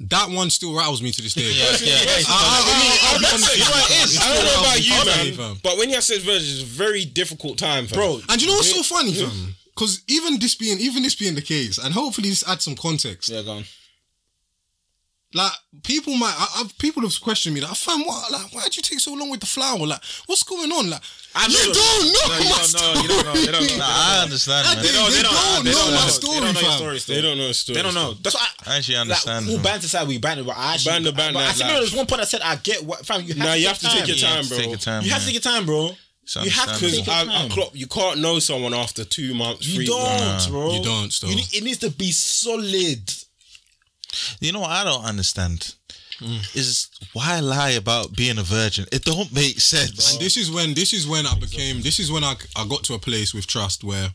that 0.09 0.29
one 0.29 0.49
still 0.49 0.75
rattles 0.75 1.01
me 1.01 1.11
to 1.11 1.21
this 1.21 1.33
day. 1.33 1.43
Yeah, 1.43 1.77
yeah. 1.81 2.23
I, 2.27 2.41
I, 2.49 3.13
will 3.13 3.19
be 3.19 3.25
honest 3.27 3.49
with 3.49 3.57
you. 3.59 4.19
I 4.19 4.33
don't 4.33 4.43
know 4.43 4.49
rattles 4.49 4.61
about 4.61 4.75
me 4.75 4.81
you, 4.81 4.91
constantly, 4.93 5.37
man. 5.37 5.55
fam. 5.55 5.59
But 5.63 5.77
when 5.77 5.89
you 5.89 6.01
said 6.01 6.21
Virgin, 6.21 6.49
it's 6.49 6.63
a 6.63 6.65
very 6.65 7.05
difficult 7.05 7.57
time, 7.57 7.85
fam. 7.85 7.97
bro. 7.97 8.19
And 8.29 8.41
you 8.41 8.47
know 8.47 8.55
what's 8.55 8.73
so 8.73 8.83
funny, 8.83 9.13
fam? 9.13 9.55
Because 9.75 10.03
even 10.07 10.39
this 10.39 10.55
being, 10.55 10.79
even 10.79 11.03
this 11.03 11.15
being 11.15 11.35
the 11.35 11.41
case, 11.41 11.77
and 11.77 11.93
hopefully 11.93 12.29
this 12.29 12.47
adds 12.47 12.63
some 12.63 12.75
context. 12.75 13.29
Yeah, 13.29 13.41
go 13.43 13.51
on. 13.51 13.63
Like 15.35 15.51
people 15.81 16.13
might, 16.15 16.35
I, 16.37 16.61
I've, 16.61 16.77
people 16.77 17.01
have 17.01 17.19
questioned 17.19 17.55
me 17.55 17.61
like, 17.61 17.71
fam, 17.75 18.01
what? 18.05 18.31
Like, 18.31 18.53
why'd 18.53 18.75
you 18.75 18.83
take 18.83 18.99
so 18.99 19.13
long 19.15 19.31
with 19.31 19.39
the 19.39 19.47
flower? 19.47 19.79
Like, 19.85 19.99
what's 20.27 20.43
going 20.43 20.71
on? 20.71 20.91
Like, 20.91 21.01
I 21.35 21.47
you 21.47 21.53
know- 21.53 21.73
don't 21.73 21.73
know 21.73 22.21
No, 22.29 22.37
you 22.37 22.49
my 22.49 22.49
don't 22.53 22.59
know. 22.59 22.63
story. 22.63 23.01
You 23.01 23.07
don't 23.07 23.25
know. 23.25 23.33
They 23.33 23.51
don't 23.51 23.67
know. 23.71 23.77
Nah, 23.77 23.85
I 23.89 24.21
understand, 24.23 24.67
man. 24.67 24.75
They, 24.77 24.81
they 24.83 24.93
don't, 24.93 25.11
they 25.11 25.21
don't- 25.23 25.63
they 25.65 25.71
know 25.71 25.77
don't 25.77 25.93
my 25.93 26.07
story, 26.07 26.33
They 26.39 26.45
don't 26.45 26.53
know 26.53 26.59
your 26.61 26.69
fam. 26.69 26.77
story 26.77 26.99
still. 26.99 27.15
They 27.15 27.21
don't 27.23 27.37
know 27.39 27.47
the 27.47 27.53
story. 27.55 27.75
They 27.77 27.81
don't 27.81 27.93
know. 27.95 28.13
That's 28.21 28.35
why 28.35 28.47
I 28.67 28.77
actually 28.77 28.97
understand, 28.97 29.45
Like, 29.47 29.51
all 29.51 29.57
man. 29.57 29.63
banter 29.73 29.85
aside, 29.87 30.07
we 30.07 30.17
banter, 30.19 30.43
but 30.43 30.55
I 30.57 30.73
actually 30.75 30.91
Banter, 30.91 31.11
the 31.11 31.15
But 31.17 31.35
I 31.37 31.51
still 31.51 31.65
like- 31.67 31.73
know 31.73 31.79
there's 31.81 31.95
one 31.95 32.05
point 32.05 32.21
I 32.21 32.25
said 32.25 32.41
I 32.41 32.55
get 32.57 32.83
what 32.85 33.03
fam. 33.05 33.21
You 33.21 33.33
have 33.33 33.37
Nah, 33.37 33.53
to 33.53 33.59
you 33.59 33.67
have 33.67 33.79
to 33.79 33.87
take 33.89 34.07
your 34.07 34.17
time, 34.17 34.43
to 34.43 34.49
bro. 34.49 34.57
Take 34.57 34.69
your 34.69 34.77
time. 34.77 35.03
You 35.03 35.11
have 35.11 35.19
to 35.21 35.25
take 35.25 35.33
your 35.33 35.41
time, 35.53 35.65
bro. 35.65 35.89
It's 36.23 36.35
You 36.37 36.51
have 36.51 36.77
to 36.77 36.79
take 36.79 36.93
your 37.05 37.13
I, 37.13 37.25
time. 37.25 37.29
I 37.29 37.49
clock, 37.49 37.71
you 37.73 37.87
can't 37.87 38.19
know 38.19 38.39
someone 38.39 38.73
after 38.73 39.03
two 39.03 39.33
months. 39.33 39.67
You 39.67 39.75
three 39.77 39.85
don't, 39.87 40.47
bro. 40.49 40.73
You 40.77 40.83
don't, 40.83 41.11
still. 41.11 41.29
It 41.31 41.63
needs 41.63 41.79
to 41.79 41.89
be 41.89 42.11
solid. 42.11 43.11
You 44.39 44.51
know 44.51 44.61
what 44.61 44.71
I 44.71 44.83
don't 44.83 45.03
understand 45.03 45.75
mm. 46.19 46.55
is 46.55 46.89
why 47.13 47.39
lie 47.39 47.71
about 47.71 48.15
being 48.15 48.37
a 48.37 48.43
virgin? 48.43 48.85
It 48.91 49.05
don't 49.05 49.33
make 49.33 49.59
sense. 49.59 50.13
And 50.13 50.21
this 50.21 50.37
is 50.37 50.51
when 50.51 50.73
this 50.73 50.93
is 50.93 51.07
when 51.07 51.25
I 51.25 51.35
became 51.39 51.81
this 51.81 51.99
is 51.99 52.11
when 52.11 52.23
I 52.23 52.35
I 52.55 52.67
got 52.67 52.83
to 52.85 52.93
a 52.93 52.99
place 52.99 53.33
with 53.33 53.47
trust 53.47 53.83
where 53.83 54.09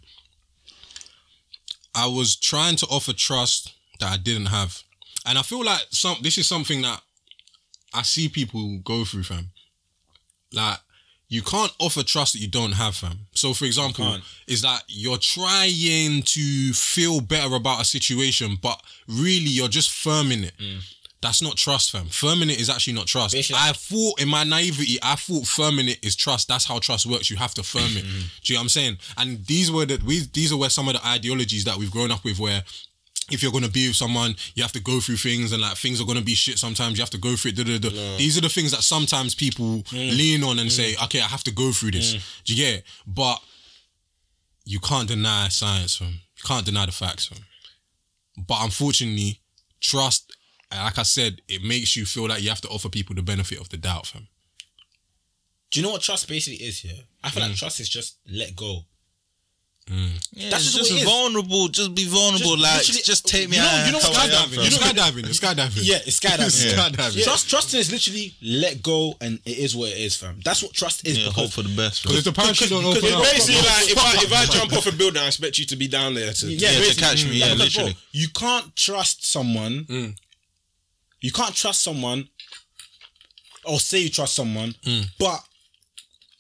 I 1.95 2.07
was 2.07 2.37
trying 2.37 2.77
to 2.77 2.87
offer 2.87 3.13
trust 3.13 3.75
that 4.01 4.13
I 4.13 4.17
didn't 4.17 4.47
have. 4.47 4.83
And 5.27 5.39
I 5.39 5.43
feel 5.43 5.65
like 5.65 5.87
some 5.91 6.17
this 6.23 6.39
is 6.39 6.47
something 6.47 6.83
that 6.83 7.03
I 7.93 8.03
see 8.03 8.29
people 8.29 8.79
go 8.85 9.05
through, 9.05 9.25
fam. 9.25 9.51
Like 10.53 10.79
you 11.29 11.43
can't 11.43 11.73
offer 11.79 12.03
trust 12.03 12.33
that 12.33 12.41
you 12.41 12.49
don't 12.49 12.73
have, 12.73 12.97
fam. 12.97 13.27
So 13.33 13.53
for 13.53 13.67
example, 13.67 14.19
is 14.47 14.63
that 14.63 14.83
you're 14.89 15.19
trying 15.19 16.23
to 16.23 16.73
feel 16.73 17.21
better 17.21 17.55
about 17.55 17.83
a 17.83 17.85
situation, 17.85 18.57
but 18.61 18.81
really 19.07 19.51
you're 19.51 19.69
just 19.69 19.91
firming 19.91 20.45
it. 20.45 20.57
Mm. 20.59 20.81
That's 21.21 21.43
not 21.43 21.57
trust, 21.57 21.91
fam. 21.91 22.07
Firming 22.07 22.51
it 22.51 22.61
is 22.61 22.71
actually 22.71 22.93
not 22.93 23.07
trust. 23.07 23.35
I 23.35 23.73
thought 23.73 24.21
in 24.21 24.29
my 24.29 24.45
naivety, 24.45 24.99
I 25.03 25.17
thought 25.17 25.45
firming 25.45 25.89
it 25.89 26.05
is 26.05 26.15
trust. 26.15 26.47
That's 26.47 26.65
how 26.65 26.79
trust 26.79 27.07
works. 27.07 27.29
You 27.29 27.37
have 27.37 27.55
to 27.55 27.63
firm 27.63 27.97
it. 27.97 28.05
Do 28.45 28.53
you 28.53 28.55
know 28.55 28.61
what 28.61 28.63
I'm 28.63 28.69
saying? 28.69 28.99
And 29.17 29.45
these 29.47 29.71
were 29.71 29.85
the 29.85 30.01
we 30.07 30.21
these 30.33 30.53
are 30.53 30.57
where 30.57 30.71
some 30.71 30.89
of 30.89 30.95
the 30.95 31.07
ideologies 31.07 31.65
that 31.65 31.77
we've 31.77 31.91
grown 31.91 32.13
up 32.13 32.25
with 32.25 32.39
where 32.39 32.63
if 33.31 33.43
you're 33.43 33.53
gonna 33.53 33.69
be 33.69 33.89
with 33.89 33.97
someone, 33.97 34.35
you 34.55 34.63
have 34.63 34.73
to 34.73 34.81
go 34.81 35.01
through 35.01 35.17
things 35.17 35.53
and 35.53 35.63
like 35.63 35.77
things 35.77 36.01
are 36.01 36.05
gonna 36.07 36.23
be 36.23 36.35
shit 36.35 36.59
sometimes. 36.59 36.99
You 36.99 37.03
have 37.03 37.11
to 37.11 37.19
go 37.19 37.37
through 37.37 37.51
it. 37.51 37.57
Da, 37.57 37.65
da, 37.65 37.79
da. 37.79 38.17
These 38.17 38.39
are 38.39 38.41
the 38.41 38.49
things 38.49 38.71
that 38.73 38.83
sometimes 38.83 39.35
people 39.35 39.83
mm. 39.83 40.17
lean 40.17 40.43
on 40.45 40.59
and 40.59 40.69
mm. 40.69 40.73
say, 40.73 40.95
okay, 41.05 41.21
I 41.21 41.27
have 41.27 41.45
to 41.45 41.53
go 41.53 41.73
through 41.73 41.93
this. 41.93 42.15
Mm. 42.15 42.45
Do 42.45 42.55
you 42.55 42.65
get 42.65 42.75
it? 42.79 42.85
But 43.07 43.41
you 44.65 44.81
can't 44.81 45.09
deny 45.09 45.49
science, 45.49 45.97
fam. 45.97 46.09
You 46.09 46.43
can't 46.45 46.65
deny 46.65 46.87
the 46.87 46.93
facts, 46.93 47.27
fam. 47.27 47.39
But 48.37 48.59
unfortunately, 48.63 49.41
trust, 49.81 50.37
like 50.71 50.99
I 50.99 51.03
said, 51.03 51.41
it 51.49 51.63
makes 51.63 51.97
you 51.97 52.05
feel 52.05 52.29
like 52.29 52.43
you 52.43 52.51
have 52.51 52.61
to 52.63 52.69
offer 52.69 52.89
people 52.89 53.15
the 53.15 53.23
benefit 53.23 53.61
of 53.61 53.69
the 53.71 53.77
doubt, 53.77 54.07
fam. 54.07 54.29
Do 55.71 55.81
you 55.81 55.87
know 55.87 55.93
what 55.93 56.03
trust 56.03 56.29
basically 56.29 56.65
is 56.65 56.81
here? 56.81 57.05
I 57.23 57.31
feel 57.31 57.43
like 57.43 57.53
Mm. 57.53 57.59
trust 57.59 57.81
is 57.81 57.89
just 57.89 58.19
let 58.31 58.55
go. 58.57 58.87
Yeah, 59.91 60.51
That's 60.51 60.67
it's 60.67 60.75
just 60.75 60.77
just 60.77 60.91
what 60.93 60.99
it 60.99 61.03
is. 61.03 61.09
vulnerable. 61.09 61.69
Just 61.69 61.95
be 61.95 62.05
vulnerable. 62.07 62.57
Just 62.57 62.95
like, 62.95 63.05
just 63.05 63.27
take 63.27 63.49
me 63.49 63.57
you 63.57 63.63
know- 63.63 63.69
out. 63.69 63.87
you 63.87 63.93
know 63.93 63.99
how 64.01 64.13
I 64.13 64.25
am, 64.25 64.31
Skydiving, 64.31 64.55
fam. 64.55 64.63
you're 64.63 64.71
skydiving, 64.81 65.23
you're 65.25 65.41
skydiving. 65.43 65.81
Yeah, 65.83 65.97
it's 66.07 66.21
skydiving. 66.21 66.47
It's 66.47 66.65
skydiving. 66.75 67.25
Trust, 67.25 67.49
trusting 67.51 67.81
is 67.81 67.91
literally 67.93 68.35
let 68.43 68.83
go, 68.83 69.15
and 69.21 69.41
it 69.45 69.59
is 69.59 69.75
what 69.77 69.91
it 69.91 69.99
is, 69.99 70.17
fam. 70.17 70.41
That's 70.45 70.63
what 70.63 70.73
trust 70.73 71.07
is. 71.07 71.19
Yeah, 71.19 71.31
hope 71.31 71.51
for 71.51 71.63
the 71.63 71.75
best. 71.75 72.03
Because 72.03 72.19
if 72.19 72.25
the 72.25 72.33
parachute 72.33 72.69
don't 72.71 72.83
because 72.83 72.99
open 72.99 73.09
it's 73.09 73.17
up, 73.17 73.23
Basically, 73.33 73.57
like 73.57 73.91
if 73.91 73.99
I 73.99 74.13
if 74.25 74.33
I 74.33 74.45
jump 74.59 74.73
off 74.75 74.87
a 74.87 74.93
building, 74.97 75.23
I 75.23 75.27
expect 75.29 75.59
you 75.59 75.65
to 75.67 75.77
be 75.77 75.89
down 75.89 76.15
there 76.15 76.33
to. 76.33 76.47
yeah, 76.47 76.71
Yeah, 76.71 76.91
to 76.93 76.97
catch 77.01 77.25
me, 77.25 77.37
yeah, 77.39 77.55
because, 77.55 77.75
bro, 77.75 77.85
literally. 77.85 77.97
you 78.13 78.29
can't 78.29 78.77
trust 78.77 79.27
someone. 79.27 79.85
Mm. 79.89 80.17
You 81.21 81.33
can't 81.33 81.55
trust 81.55 81.83
someone, 81.83 82.29
or 83.65 83.81
say 83.81 83.99
you 84.01 84.09
trust 84.11 84.35
someone, 84.37 84.75
but 85.19 85.41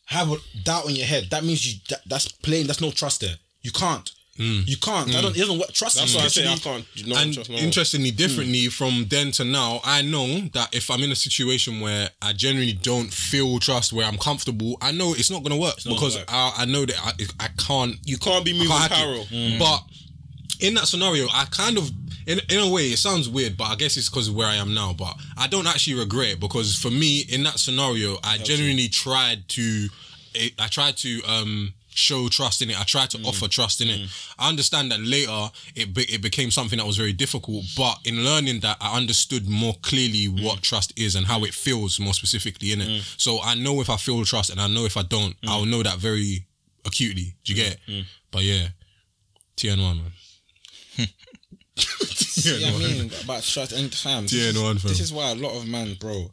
have 0.08 0.30
a 0.30 0.36
doubt 0.64 0.88
in 0.88 0.96
your 0.96 1.06
head. 1.06 1.28
That 1.30 1.44
means 1.44 1.66
you. 1.66 1.80
That, 1.88 2.00
that's 2.06 2.28
plain. 2.28 2.66
That's 2.66 2.80
no 2.80 2.90
trust 2.90 3.20
there. 3.20 3.36
You 3.62 3.70
can't. 3.70 4.10
Mm. 4.38 4.68
You 4.68 4.76
can't. 4.76 5.08
I 5.08 5.18
mm. 5.18 5.22
don't, 5.22 5.36
it 5.36 5.40
doesn't 5.40 5.58
work. 5.58 5.72
Trust. 5.72 5.96
That's 5.96 6.14
why 6.14 6.22
I 6.22 6.28
say 6.28 6.46
I 6.46 6.56
can't. 6.56 6.86
No, 7.06 7.16
and 7.16 7.34
trust 7.34 7.50
no 7.50 7.56
interestingly, 7.56 8.12
mm. 8.12 8.16
differently 8.16 8.66
from 8.68 9.06
then 9.08 9.32
to 9.32 9.44
now, 9.44 9.80
I 9.84 10.02
know 10.02 10.26
that 10.54 10.74
if 10.74 10.90
I'm 10.90 11.02
in 11.02 11.10
a 11.10 11.16
situation 11.16 11.80
where 11.80 12.10
I 12.22 12.32
genuinely 12.34 12.74
don't 12.74 13.12
feel 13.12 13.58
trust, 13.58 13.92
where 13.92 14.06
I'm 14.06 14.16
comfortable, 14.18 14.78
I 14.80 14.92
know 14.92 15.12
it's 15.12 15.30
not 15.30 15.42
gonna 15.42 15.56
work 15.56 15.76
because 15.84 16.16
work. 16.16 16.24
I, 16.28 16.52
I 16.58 16.64
know 16.66 16.86
that 16.86 16.96
I, 17.02 17.12
I 17.44 17.48
can't. 17.58 17.96
You 18.04 18.16
can't 18.16 18.44
be 18.44 18.52
moving 18.52 18.68
parallel. 18.68 19.26
But 19.58 19.82
in 20.60 20.74
that 20.74 20.86
scenario, 20.86 21.26
I 21.32 21.46
kind 21.50 21.76
of, 21.76 21.90
in, 22.28 22.40
in 22.50 22.58
a 22.60 22.70
way, 22.70 22.88
it 22.88 22.98
sounds 22.98 23.28
weird, 23.28 23.56
but 23.56 23.64
I 23.64 23.74
guess 23.74 23.96
it's 23.96 24.10
because 24.10 24.28
of 24.28 24.36
where 24.36 24.46
I 24.46 24.56
am 24.56 24.74
now. 24.74 24.92
But 24.92 25.14
I 25.36 25.48
don't 25.48 25.66
actually 25.66 25.98
regret 25.98 26.32
it 26.32 26.40
because 26.40 26.76
for 26.76 26.90
me, 26.90 27.20
in 27.20 27.42
that 27.44 27.58
scenario, 27.58 28.18
I 28.22 28.36
genuinely 28.36 28.88
tried 28.88 29.48
to, 29.48 29.88
I 30.58 30.66
tried 30.68 30.98
to 30.98 31.22
um 31.26 31.72
show 31.88 32.28
trust 32.28 32.60
in 32.62 32.70
it. 32.70 32.78
I 32.78 32.84
tried 32.84 33.10
to 33.10 33.18
mm. 33.18 33.26
offer 33.26 33.48
trust 33.48 33.80
in 33.80 33.88
it. 33.88 34.00
Mm. 34.00 34.34
I 34.38 34.48
understand 34.50 34.92
that 34.92 35.00
later 35.00 35.50
it 35.74 35.94
be, 35.94 36.02
it 36.02 36.22
became 36.22 36.50
something 36.50 36.78
that 36.78 36.86
was 36.86 36.98
very 36.98 37.14
difficult, 37.14 37.64
but 37.76 37.98
in 38.04 38.24
learning 38.24 38.60
that, 38.60 38.76
I 38.80 38.96
understood 38.96 39.48
more 39.48 39.74
clearly 39.80 40.28
mm. 40.28 40.44
what 40.44 40.62
trust 40.62 40.92
is 40.98 41.16
and 41.16 41.26
how 41.26 41.44
it 41.44 41.54
feels 41.54 41.98
more 41.98 42.14
specifically 42.14 42.72
in 42.72 42.82
it. 42.82 43.02
So 43.16 43.40
I 43.42 43.54
know 43.54 43.80
if 43.80 43.88
I 43.88 43.96
feel 43.96 44.22
trust 44.24 44.50
and 44.50 44.60
I 44.60 44.68
know 44.68 44.84
if 44.84 44.96
I 44.98 45.02
don't, 45.02 45.34
I'll 45.46 45.64
know 45.64 45.82
that 45.82 45.96
very 45.98 46.46
acutely. 46.84 47.34
Do 47.44 47.54
you 47.54 47.62
get 47.64 47.78
it? 47.86 48.06
But 48.30 48.42
yeah, 48.42 48.68
TN1 49.56 49.96
man. 49.96 50.12
Yeah, 52.56 52.68
I 52.68 52.78
mean 52.78 53.10
about 53.24 53.42
trust 53.42 53.72
and 53.72 53.92
fam. 53.94 54.24
This, 54.24 54.32
Yeah, 54.32 54.48
is, 54.48 54.54
no 54.54 54.62
one, 54.64 54.78
fam. 54.78 54.88
this 54.88 55.00
is 55.00 55.12
why 55.12 55.30
a 55.30 55.34
lot 55.34 55.56
of 55.56 55.66
man, 55.68 55.94
bro, 56.00 56.30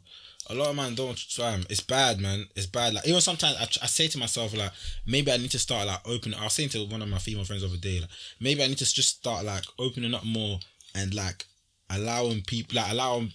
a 0.48 0.54
lot 0.54 0.68
of 0.70 0.76
man 0.76 0.94
don't 0.94 1.18
fam. 1.18 1.64
It's 1.68 1.80
bad, 1.80 2.20
man. 2.20 2.46
It's 2.54 2.66
bad. 2.66 2.94
Like 2.94 3.06
even 3.06 3.20
sometimes 3.20 3.56
I, 3.58 3.62
I 3.84 3.86
say 3.86 4.08
to 4.08 4.18
myself 4.18 4.56
like 4.56 4.72
maybe 5.06 5.30
I 5.32 5.36
need 5.36 5.50
to 5.52 5.58
start 5.58 5.86
like 5.86 6.00
opening. 6.06 6.38
I 6.38 6.44
was 6.44 6.52
saying 6.54 6.70
to 6.70 6.84
one 6.86 7.02
of 7.02 7.08
my 7.08 7.18
female 7.18 7.44
friends 7.44 7.62
the 7.62 7.68
other 7.68 7.76
day 7.78 8.00
like 8.00 8.10
maybe 8.40 8.62
I 8.62 8.66
need 8.68 8.78
to 8.78 8.84
just 8.84 9.16
start 9.18 9.44
like 9.44 9.64
opening 9.78 10.14
up 10.14 10.24
more 10.24 10.58
and 10.94 11.12
like 11.14 11.44
allowing 11.90 12.42
people 12.42 12.76
like 12.76 12.90
allowing 12.90 13.32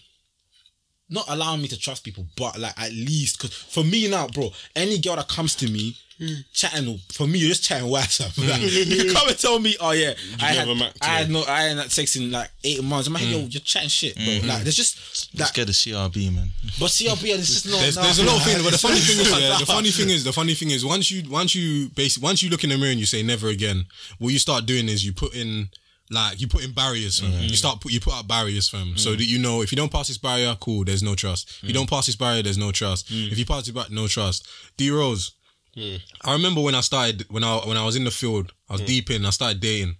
not 1.11 1.25
allowing 1.27 1.61
me 1.61 1.67
to 1.67 1.77
trust 1.77 2.03
people, 2.03 2.25
but 2.37 2.57
like 2.57 2.73
at 2.79 2.91
least 2.91 3.37
because 3.37 3.53
for 3.55 3.83
me 3.83 4.09
now, 4.09 4.27
bro, 4.27 4.49
any 4.75 4.97
girl 4.97 5.17
that 5.17 5.27
comes 5.27 5.55
to 5.55 5.69
me. 5.69 5.95
Hmm. 6.19 6.41
Chatting 6.53 6.99
for 7.11 7.25
me, 7.25 7.39
you're 7.39 7.49
just 7.49 7.63
chatting 7.63 7.89
WhatsApp. 7.89 8.37
Like, 8.37 8.61
hmm. 8.61 9.07
you 9.07 9.11
come 9.11 9.27
and 9.27 9.39
tell 9.39 9.57
me, 9.57 9.75
oh 9.81 9.89
yeah, 9.89 10.13
I 10.39 10.45
had, 10.45 10.57
have 10.57 10.69
a 10.69 10.75
Mac 10.75 10.93
I 11.01 11.05
had 11.05 11.27
too? 11.27 11.33
no, 11.33 11.43
I 11.45 11.63
had 11.63 11.77
that 11.79 11.89
sex 11.89 12.15
in 12.15 12.29
like 12.29 12.51
eight 12.63 12.83
months. 12.83 13.07
I'm 13.07 13.13
like, 13.13 13.23
yo, 13.23 13.39
hmm. 13.39 13.47
you're 13.49 13.61
chatting 13.61 13.89
shit, 13.89 14.13
bro. 14.15 14.47
Like, 14.47 14.61
there's 14.61 14.75
just 14.75 15.01
Let's 15.37 15.51
get 15.51 15.67
the 15.67 15.73
CRB, 15.73 16.33
man. 16.33 16.49
But 16.79 16.89
CLB, 16.89 17.23
it's 17.37 17.47
just 17.47 17.69
not. 17.69 17.79
There's, 17.79 17.95
nah, 17.95 18.03
there's 18.03 18.19
a 18.19 18.25
lot 18.25 18.37
of 18.37 18.43
things, 18.43 18.63
but 18.63 18.71
the 18.71 18.77
funny 18.77 18.99
thing 18.99 19.19
is, 19.19 19.31
yeah, 19.31 19.57
the 19.59 19.65
funny 19.77 19.89
thing 19.89 20.09
is, 20.09 20.23
the 20.23 20.33
funny 20.33 20.53
thing 20.53 20.71
is, 20.71 20.85
once 20.85 21.09
you, 21.09 21.29
once 21.29 21.55
you, 21.55 21.89
basically, 21.89 22.25
once 22.25 22.43
you 22.43 22.49
look 22.49 22.63
in 22.63 22.69
the 22.69 22.77
mirror 22.77 22.91
and 22.91 22.99
you 22.99 23.05
say 23.05 23.23
never 23.23 23.47
again, 23.47 23.85
what 24.19 24.33
you 24.33 24.39
start 24.39 24.65
doing 24.65 24.89
is 24.89 25.05
you 25.05 25.13
put 25.13 25.33
in, 25.33 25.69
like, 26.11 26.41
you 26.41 26.47
put 26.47 26.63
in 26.63 26.73
barriers, 26.73 27.19
fam. 27.19 27.31
Mm-hmm. 27.31 27.43
You 27.43 27.55
start 27.55 27.81
put, 27.81 27.91
you 27.91 27.99
put 27.99 28.13
out 28.13 28.27
barriers, 28.27 28.67
fam, 28.69 28.97
so 28.97 29.11
mm. 29.11 29.17
that 29.17 29.25
you 29.25 29.39
know 29.39 29.61
if 29.61 29.71
you 29.71 29.75
don't 29.77 29.91
pass 29.91 30.09
this 30.09 30.17
barrier, 30.17 30.55
cool, 30.59 30.83
there's 30.83 31.01
no 31.01 31.15
trust. 31.15 31.49
If 31.61 31.63
you 31.63 31.69
mm. 31.69 31.75
don't 31.75 31.89
pass 31.89 32.05
this 32.05 32.17
barrier, 32.17 32.43
there's 32.43 32.57
no 32.57 32.71
trust. 32.71 33.09
Mm. 33.11 33.31
If 33.31 33.39
you 33.39 33.45
pass 33.45 33.67
it 33.67 33.73
back, 33.73 33.89
no 33.89 34.07
trust. 34.07 34.47
D 34.75 34.91
Rose, 34.91 35.31
I 35.77 36.33
remember 36.33 36.61
when 36.61 36.75
I 36.75 36.81
started, 36.81 37.25
when 37.29 37.43
I 37.43 37.57
when 37.59 37.77
I 37.77 37.85
was 37.85 37.95
in 37.95 38.03
the 38.03 38.11
field, 38.11 38.51
I 38.69 38.73
was 38.73 38.81
deep 38.81 39.09
in, 39.09 39.25
I 39.25 39.29
started 39.29 39.61
dating, 39.61 39.95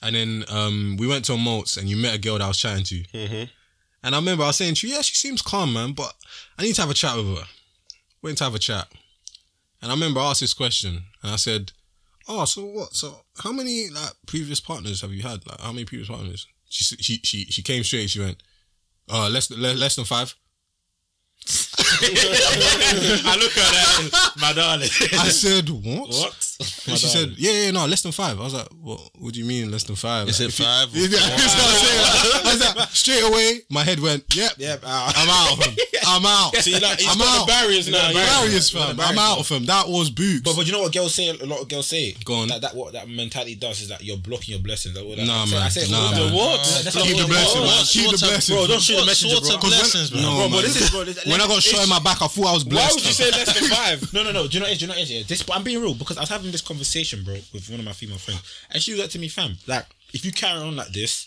and 0.00 0.14
then 0.14 0.44
um, 0.48 0.96
we 0.98 1.08
went 1.08 1.24
to 1.26 1.32
a 1.32 1.36
maltz 1.36 1.76
and 1.76 1.88
you 1.88 1.96
met 1.96 2.14
a 2.14 2.18
girl 2.18 2.38
that 2.38 2.44
I 2.44 2.48
was 2.48 2.58
chatting 2.58 2.84
to. 2.84 3.02
Mm-hmm. 3.14 3.44
And 4.04 4.14
I 4.14 4.18
remember 4.18 4.44
I 4.44 4.48
was 4.48 4.56
saying 4.56 4.76
to 4.76 4.86
you, 4.86 4.94
yeah, 4.94 5.02
she 5.02 5.16
seems 5.16 5.42
calm, 5.42 5.72
man, 5.72 5.92
but 5.92 6.14
I 6.56 6.62
need 6.62 6.74
to 6.76 6.82
have 6.82 6.90
a 6.90 6.94
chat 6.94 7.16
with 7.16 7.36
her. 7.36 7.44
Went 8.22 8.38
to 8.38 8.44
have 8.44 8.54
a 8.54 8.60
chat. 8.60 8.86
And 9.82 9.90
I 9.90 9.94
remember 9.94 10.20
I 10.20 10.30
asked 10.30 10.40
this 10.40 10.54
question 10.54 11.02
and 11.22 11.32
I 11.32 11.36
said, 11.36 11.72
Oh, 12.28 12.44
so 12.44 12.62
what? 12.66 12.94
So 12.94 13.20
how 13.42 13.52
many 13.52 13.88
like 13.88 14.12
previous 14.26 14.60
partners 14.60 15.00
have 15.00 15.12
you 15.12 15.22
had? 15.22 15.46
Like 15.46 15.60
how 15.60 15.72
many 15.72 15.84
previous 15.86 16.08
partners? 16.08 16.46
She 16.68 16.84
she 16.96 17.20
she 17.24 17.44
she 17.46 17.62
came 17.62 17.82
straight, 17.82 18.10
she 18.10 18.20
went, 18.20 18.42
uh 19.10 19.28
less 19.30 19.48
than 19.48 19.60
less 19.62 19.96
than 19.96 20.04
five. 20.04 20.34
I 22.00 23.36
look 23.40 23.56
at 23.56 23.70
that, 23.72 24.32
my 24.40 24.52
darling. 24.52 24.90
I 25.18 25.28
said, 25.28 25.70
What? 25.70 26.10
What? 26.10 26.47
And 26.88 26.98
she 26.98 27.06
said, 27.06 27.34
yeah, 27.36 27.52
yeah, 27.52 27.70
no, 27.70 27.86
less 27.86 28.02
than 28.02 28.10
five. 28.12 28.40
I 28.40 28.42
was 28.42 28.54
like, 28.54 28.66
what, 28.80 28.98
what 29.18 29.32
do 29.34 29.38
you 29.38 29.44
mean 29.46 29.70
less 29.70 29.84
than 29.84 29.94
five? 29.94 30.26
Is 30.28 30.40
Like, 30.40 30.48
it 30.48 30.52
if 30.52 30.58
you- 30.58 30.64
five? 30.64 30.88
Yeah, 30.94 31.06
that's 31.06 31.54
I'm 31.54 31.78
saying. 31.78 32.42
I 32.46 32.50
was 32.50 32.76
like, 32.76 32.88
straight 32.90 33.22
away, 33.22 33.60
my 33.70 33.84
head 33.84 34.00
went, 34.00 34.24
yep, 34.34 34.52
Yep. 34.58 34.80
Uh, 34.82 35.12
I'm 35.16 35.28
out. 35.28 35.68
I'm 36.08 36.24
out. 36.26 36.56
See, 36.56 36.72
like, 36.80 36.98
he's 36.98 37.06
I'm 37.06 37.20
out. 37.20 37.46
the 37.46 37.52
barriers 37.52 37.88
now. 37.88 38.08
The 38.08 38.14
yeah. 38.18 38.26
barriers, 38.26 38.70
fam. 38.70 38.98
I'm 38.98 39.18
out 39.18 39.38
of 39.38 39.48
him. 39.48 39.66
That 39.66 39.86
was 39.88 40.10
boots. 40.10 40.40
But 40.42 40.56
but 40.56 40.66
you 40.66 40.72
know 40.72 40.80
what 40.82 40.92
girls 40.92 41.14
say? 41.14 41.28
A 41.28 41.44
lot 41.46 41.60
of 41.60 41.68
girls 41.68 41.86
say. 41.86 42.14
Go 42.24 42.34
on. 42.42 42.48
That, 42.48 42.62
that 42.62 42.74
what 42.74 42.92
that 42.94 43.08
mentality 43.08 43.54
does 43.54 43.80
is 43.82 43.88
that 43.90 44.02
you're 44.02 44.16
blocking 44.16 44.54
your 44.54 44.62
blessings. 44.62 44.94
That, 44.94 45.04
that, 45.04 45.26
Nah, 45.26 45.42
I 45.42 45.44
say- 45.44 45.52
man. 45.54 45.62
I 45.62 45.68
say, 45.68 45.90
Nah, 45.92 45.98
all 45.98 46.10
man. 46.10 46.30
the 46.32 46.36
what? 46.36 46.60
Uh, 46.60 46.90
keep 47.04 47.16
the 47.18 47.26
blessings. 47.28 47.90
saying. 47.90 48.08
Keep 48.08 48.18
the 48.18 48.26
blessings. 48.26 48.56
Bro, 48.58 48.66
don't 48.66 48.80
shoot 48.82 48.94
the 48.94 49.00
What 49.02 49.06
messenger, 49.06 49.36
bro. 49.38 49.54
of 49.54 49.60
'Cause 49.60 49.70
blessings, 49.78 50.10
bro? 50.10 50.20
no, 50.22 50.48
but 50.50 50.62
this 50.62 50.74
is 50.80 50.90
bro. 50.90 51.04
When 51.30 51.40
I 51.40 51.46
got 51.46 51.62
shot 51.62 51.82
in 51.84 51.88
my 51.92 52.00
back, 52.00 52.18
I 52.22 52.26
thought 52.26 52.46
I 52.50 52.54
was 52.56 52.64
blessed. 52.64 52.88
Why 52.88 52.94
would 52.98 53.06
you 53.06 53.12
say 53.12 53.30
less 53.30 53.52
than 53.54 53.68
five? 53.68 54.12
No, 54.12 54.24
no, 54.24 54.32
no. 54.32 54.48
Do 54.48 54.56
you 54.56 54.60
know 54.60 54.64
what 54.66 54.72
it 54.72 54.72
is? 54.74 54.78
Do 54.80 54.84
you 54.84 54.88
know 54.88 54.94
what 54.98 55.06
it 55.06 55.06
is? 55.06 55.10
Yeah, 55.12 55.22
This, 55.28 55.42
but 55.44 55.54
I'm 55.56 55.62
being 55.62 55.78
real 55.80 55.94
because 55.94 56.16
I 56.16 56.20
was 56.24 56.30
having 56.32 56.47
this 56.52 56.62
conversation, 56.62 57.22
bro, 57.24 57.34
with 57.52 57.68
one 57.70 57.78
of 57.80 57.84
my 57.86 57.92
female 57.92 58.18
friends, 58.18 58.42
and 58.70 58.82
she 58.82 58.92
was 58.92 59.00
like 59.00 59.10
to 59.10 59.18
me, 59.18 59.28
"Fam, 59.28 59.56
like 59.66 59.86
if 60.12 60.24
you 60.24 60.32
carry 60.32 60.60
on 60.60 60.76
like 60.76 60.88
this." 60.92 61.26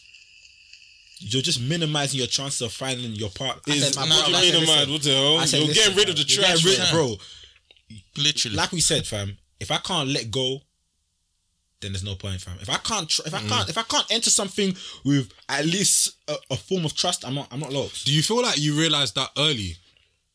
You're 1.23 1.43
just 1.43 1.61
minimizing 1.61 2.17
your 2.17 2.25
chances 2.27 2.61
of 2.61 2.73
finding 2.73 3.11
your 3.11 3.29
part. 3.29 3.59
I 3.69 3.73
Is- 3.73 3.93
said, 3.93 3.95
my 3.95 4.07
what 4.15 4.29
brother- 4.31 4.41
do 4.41 4.47
you 4.47 4.53
I 4.55 4.59
mean, 4.59 4.65
said, 4.65 4.67
man? 4.67 4.77
listen. 4.89 4.91
What 4.93 5.01
the 5.03 5.09
hell? 5.13 5.37
I 5.37 5.45
said, 5.45 5.57
You're 5.59 5.67
listen, 5.67 5.83
getting 5.83 5.97
rid 5.97 6.09
of 6.09 6.15
the 6.15 6.23
you're 6.33 6.43
trash, 6.43 6.65
rid- 6.65 6.89
bro. 6.91 7.15
Literally. 8.17 8.57
Like 8.57 8.71
we 8.71 8.81
said, 8.81 9.05
fam. 9.05 9.37
If 9.59 9.69
I 9.69 9.77
can't 9.77 10.09
let 10.09 10.31
go, 10.31 10.61
then 11.79 11.91
there's 11.91 12.03
no 12.03 12.15
point, 12.15 12.41
fam. 12.41 12.57
If 12.59 12.71
I 12.71 12.77
can't, 12.77 13.07
tr- 13.07 13.21
if 13.27 13.35
I 13.35 13.41
can't, 13.41 13.69
if 13.69 13.77
I 13.77 13.83
can't 13.83 14.05
enter 14.09 14.31
something 14.31 14.75
with 15.05 15.31
at 15.47 15.63
least 15.65 16.15
a, 16.27 16.35
a 16.49 16.55
form 16.57 16.85
of 16.85 16.95
trust, 16.95 17.23
I'm 17.23 17.35
not, 17.35 17.47
I'm 17.51 17.59
not 17.59 17.71
lost. 17.71 18.05
Do 18.07 18.13
you 18.13 18.23
feel 18.23 18.41
like 18.41 18.57
you 18.59 18.73
realized 18.75 19.13
that 19.13 19.29
early? 19.37 19.75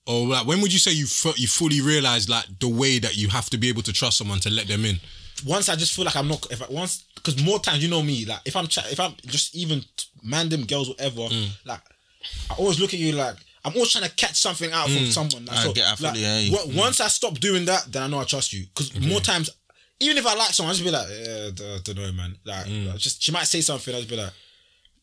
Or 0.06 0.26
like 0.28 0.46
when 0.46 0.60
would 0.60 0.72
you 0.72 0.78
say 0.78 0.92
you 0.92 1.06
fu- 1.06 1.34
you 1.36 1.48
fully 1.48 1.80
realized 1.80 2.28
like 2.28 2.46
the 2.60 2.68
way 2.68 2.98
that 3.00 3.16
you 3.16 3.28
have 3.28 3.50
to 3.50 3.58
be 3.58 3.68
able 3.68 3.82
to 3.82 3.92
trust 3.92 4.18
someone 4.18 4.38
to 4.40 4.50
let 4.50 4.68
them 4.68 4.84
in? 4.84 5.00
Once 5.44 5.68
I 5.68 5.76
just 5.76 5.94
feel 5.94 6.04
like 6.04 6.16
I'm 6.16 6.28
not. 6.28 6.46
If 6.50 6.62
I 6.62 6.66
once, 6.70 7.04
because 7.14 7.42
more 7.44 7.58
times 7.58 7.82
you 7.82 7.88
know 7.90 8.02
me, 8.02 8.24
like 8.24 8.40
if 8.44 8.54
I'm, 8.56 8.66
chat, 8.68 8.90
if 8.90 9.00
I'm 9.00 9.14
just 9.26 9.54
even 9.54 9.84
man 10.22 10.48
them 10.48 10.64
girls, 10.64 10.88
whatever, 10.88 11.22
Mm. 11.22 11.48
like 11.64 11.80
I 12.50 12.54
always 12.54 12.78
look 12.80 12.94
at 12.94 13.00
you 13.00 13.12
like. 13.12 13.36
I'm 13.64 13.74
always 13.74 13.90
trying 13.90 14.04
to 14.08 14.14
catch 14.14 14.36
something 14.36 14.70
out 14.70 14.88
from 14.88 15.06
someone. 15.06 15.44
Like, 15.44 15.56
Mm. 15.56 15.60
I 15.60 15.62
so, 15.64 15.72
get- 15.72 15.86
I 15.88 15.94
fully 15.96 16.08
like, 16.10 16.16
hear 16.18 16.40
you. 16.40 16.56
on- 16.56 16.74
Once 16.76 17.00
I 17.00 17.08
stop 17.08 17.34
doing 17.40 17.64
that, 17.64 17.90
then 17.90 18.04
I 18.04 18.06
know 18.06 18.20
I 18.20 18.24
trust 18.24 18.52
you. 18.52 18.64
Because 18.66 18.94
more 19.00 19.20
times, 19.20 19.50
even 19.98 20.16
if 20.18 20.24
I 20.24 20.34
like 20.36 20.54
someone, 20.54 20.70
I 20.70 20.74
just 20.78 20.84
be 20.84 20.90
like, 20.92 21.08
eh, 21.08 21.46
I 21.48 21.78
don't 21.82 21.96
know, 21.96 22.12
man. 22.12 22.36
Like, 22.44 22.66
Mm. 22.66 22.86
like, 22.92 22.98
just 22.98 23.20
she 23.20 23.32
might 23.32 23.48
say 23.48 23.60
something, 23.62 23.92
I 23.92 23.98
just 23.98 24.08
be 24.08 24.14
like, 24.14 24.32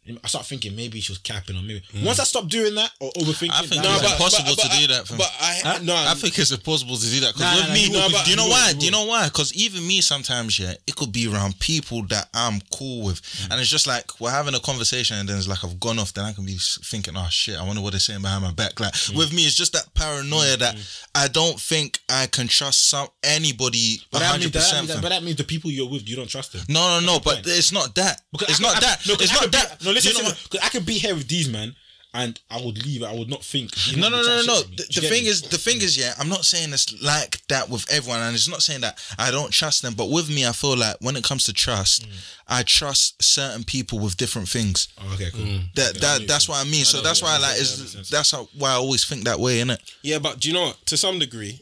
I 0.05 0.27
start 0.27 0.45
thinking 0.45 0.75
maybe 0.75 0.99
she 0.99 1.13
was 1.13 1.19
capping 1.19 1.55
or 1.55 1.61
maybe. 1.61 1.81
Mm. 1.93 2.05
Once 2.05 2.19
I 2.19 2.25
stop 2.25 2.49
doing 2.49 2.75
that 2.75 2.91
or 2.99 3.09
overthinking, 3.11 3.51
I 3.53 3.61
think 3.61 3.83
then 3.83 3.95
it's 3.95 3.99
I'm 3.99 4.03
like, 4.03 4.13
impossible 4.13 4.55
to 4.55 4.69
do 4.77 4.87
that. 4.87 5.07
But 5.17 5.31
I 5.39 5.79
no, 5.81 5.95
I 5.95 6.13
think 6.15 6.37
it's 6.37 6.51
impossible 6.51 6.97
to 6.97 7.09
do 7.09 7.21
that 7.21 7.33
because 7.33 7.41
Nah, 7.41 7.55
with 7.55 7.67
nah, 7.69 7.73
me, 7.73 7.85
you 7.87 7.91
will, 7.91 8.09
do 8.09 8.29
you 8.31 8.35
know 8.35 8.45
you 8.45 8.51
why? 8.51 8.73
Do 8.73 8.85
you 8.85 8.91
know 8.91 9.05
why? 9.05 9.25
Because 9.25 9.53
even 9.53 9.87
me, 9.87 10.01
sometimes, 10.01 10.59
yeah, 10.59 10.73
it 10.85 10.97
could 10.97 11.13
be 11.13 11.31
around 11.31 11.57
people 11.59 12.03
that 12.07 12.27
I'm 12.33 12.59
cool 12.73 13.05
with, 13.05 13.21
hmm. 13.23 13.51
and 13.51 13.61
it's 13.61 13.69
just 13.69 13.87
like 13.87 14.19
we're 14.19 14.31
having 14.31 14.55
a 14.55 14.59
conversation, 14.59 15.17
and 15.17 15.29
then 15.29 15.37
it's 15.37 15.47
like 15.47 15.63
I've 15.63 15.79
gone 15.79 15.99
off. 15.99 16.13
Then 16.13 16.25
I 16.25 16.33
can 16.33 16.45
be 16.45 16.57
thinking, 16.59 17.13
oh 17.15 17.27
shit, 17.29 17.57
I 17.57 17.65
wonder 17.65 17.81
what 17.81 17.91
they're 17.91 17.99
saying 18.01 18.21
behind 18.21 18.43
my 18.43 18.51
back. 18.51 18.81
Like 18.81 18.93
hmm. 18.95 19.17
with 19.17 19.31
me, 19.31 19.45
it's 19.45 19.55
just 19.55 19.71
that 19.71 19.87
paranoia 19.93 20.55
hmm, 20.55 20.59
that 20.59 20.75
I 21.15 21.29
don't 21.29 21.57
think 21.57 21.99
I 22.09 22.27
can 22.27 22.47
trust 22.47 22.89
some 22.89 23.07
anybody 23.23 24.01
but 24.11 24.19
that, 24.19 24.25
means, 24.25 24.31
hundred 24.31 24.53
that, 24.53 24.59
percent. 24.59 24.87
means, 24.89 25.01
but 25.01 25.09
that 25.09 25.23
means 25.23 25.37
the 25.37 25.45
people 25.45 25.71
you're 25.71 25.89
with, 25.89 26.09
you 26.09 26.17
don't 26.17 26.29
trust 26.29 26.51
them. 26.51 26.61
No, 26.67 26.99
no, 26.99 27.05
no, 27.05 27.19
but 27.19 27.35
point. 27.35 27.47
it's 27.47 27.71
not 27.71 27.95
that. 27.95 28.21
Because 28.33 28.49
it's 28.49 28.59
I 28.59 28.63
not 28.63 28.77
I- 28.77 28.79
that. 28.81 29.07
No, 29.07 29.15
'cause 29.15 29.23
it's 29.23 29.41
not 29.41 29.51
that. 29.51 29.81
No, 29.93 29.95
listen, 29.95 30.11
you 30.11 30.23
know 30.23 30.29
listen, 30.29 30.47
because 30.51 30.65
I 30.65 30.69
could 30.69 30.85
be 30.85 30.93
here 30.93 31.13
with 31.13 31.27
these 31.27 31.49
man, 31.49 31.75
and 32.15 32.39
I 32.49 32.61
would 32.63 32.83
leave. 32.85 33.03
I 33.03 33.13
would 33.13 33.29
not 33.29 33.43
think. 33.43 33.71
No, 33.97 34.09
no, 34.09 34.21
no, 34.21 34.23
no, 34.23 34.43
no. 34.45 34.55
shit 34.55 34.65
to 34.65 34.69
me. 34.69 34.75
The, 34.75 35.01
the 35.01 35.07
thing 35.07 35.23
me? 35.23 35.29
is, 35.29 35.41
the 35.41 35.57
thing 35.57 35.77
is, 35.77 35.97
yeah, 35.97 36.13
I'm 36.19 36.29
not 36.29 36.45
saying 36.45 36.71
it's 36.71 37.01
like 37.01 37.45
that 37.47 37.69
with 37.69 37.89
everyone, 37.91 38.21
and 38.21 38.35
it's 38.35 38.49
not 38.49 38.61
saying 38.61 38.81
that 38.81 38.99
I 39.17 39.31
don't 39.31 39.51
trust 39.51 39.81
them. 39.81 39.93
But 39.95 40.09
with 40.09 40.29
me, 40.29 40.45
I 40.45 40.51
feel 40.51 40.77
like 40.77 40.97
when 41.01 41.15
it 41.15 41.23
comes 41.23 41.43
to 41.45 41.53
trust, 41.53 42.07
mm. 42.07 42.35
I 42.47 42.63
trust 42.63 43.21
certain 43.23 43.63
people 43.63 43.99
with 43.99 44.17
different 44.17 44.47
things. 44.47 44.89
Oh, 44.99 45.13
okay, 45.15 45.29
cool. 45.31 45.41
Mm. 45.41 45.73
That 45.75 45.95
that 46.01 46.27
that's 46.27 46.47
what 46.47 46.65
I 46.65 46.69
mean. 46.69 46.85
So 46.85 47.01
that's 47.01 47.21
why 47.21 47.35
I 47.35 47.39
like 47.39 47.59
is 47.59 48.09
that's 48.09 48.31
how, 48.31 48.47
why 48.57 48.71
I 48.71 48.75
always 48.75 49.05
think 49.05 49.23
that 49.25 49.39
way, 49.39 49.59
innit? 49.59 49.79
Yeah, 50.03 50.19
but 50.19 50.39
do 50.39 50.49
you 50.49 50.53
know 50.53 50.65
what? 50.65 50.85
To 50.87 50.97
some 50.97 51.19
degree, 51.19 51.61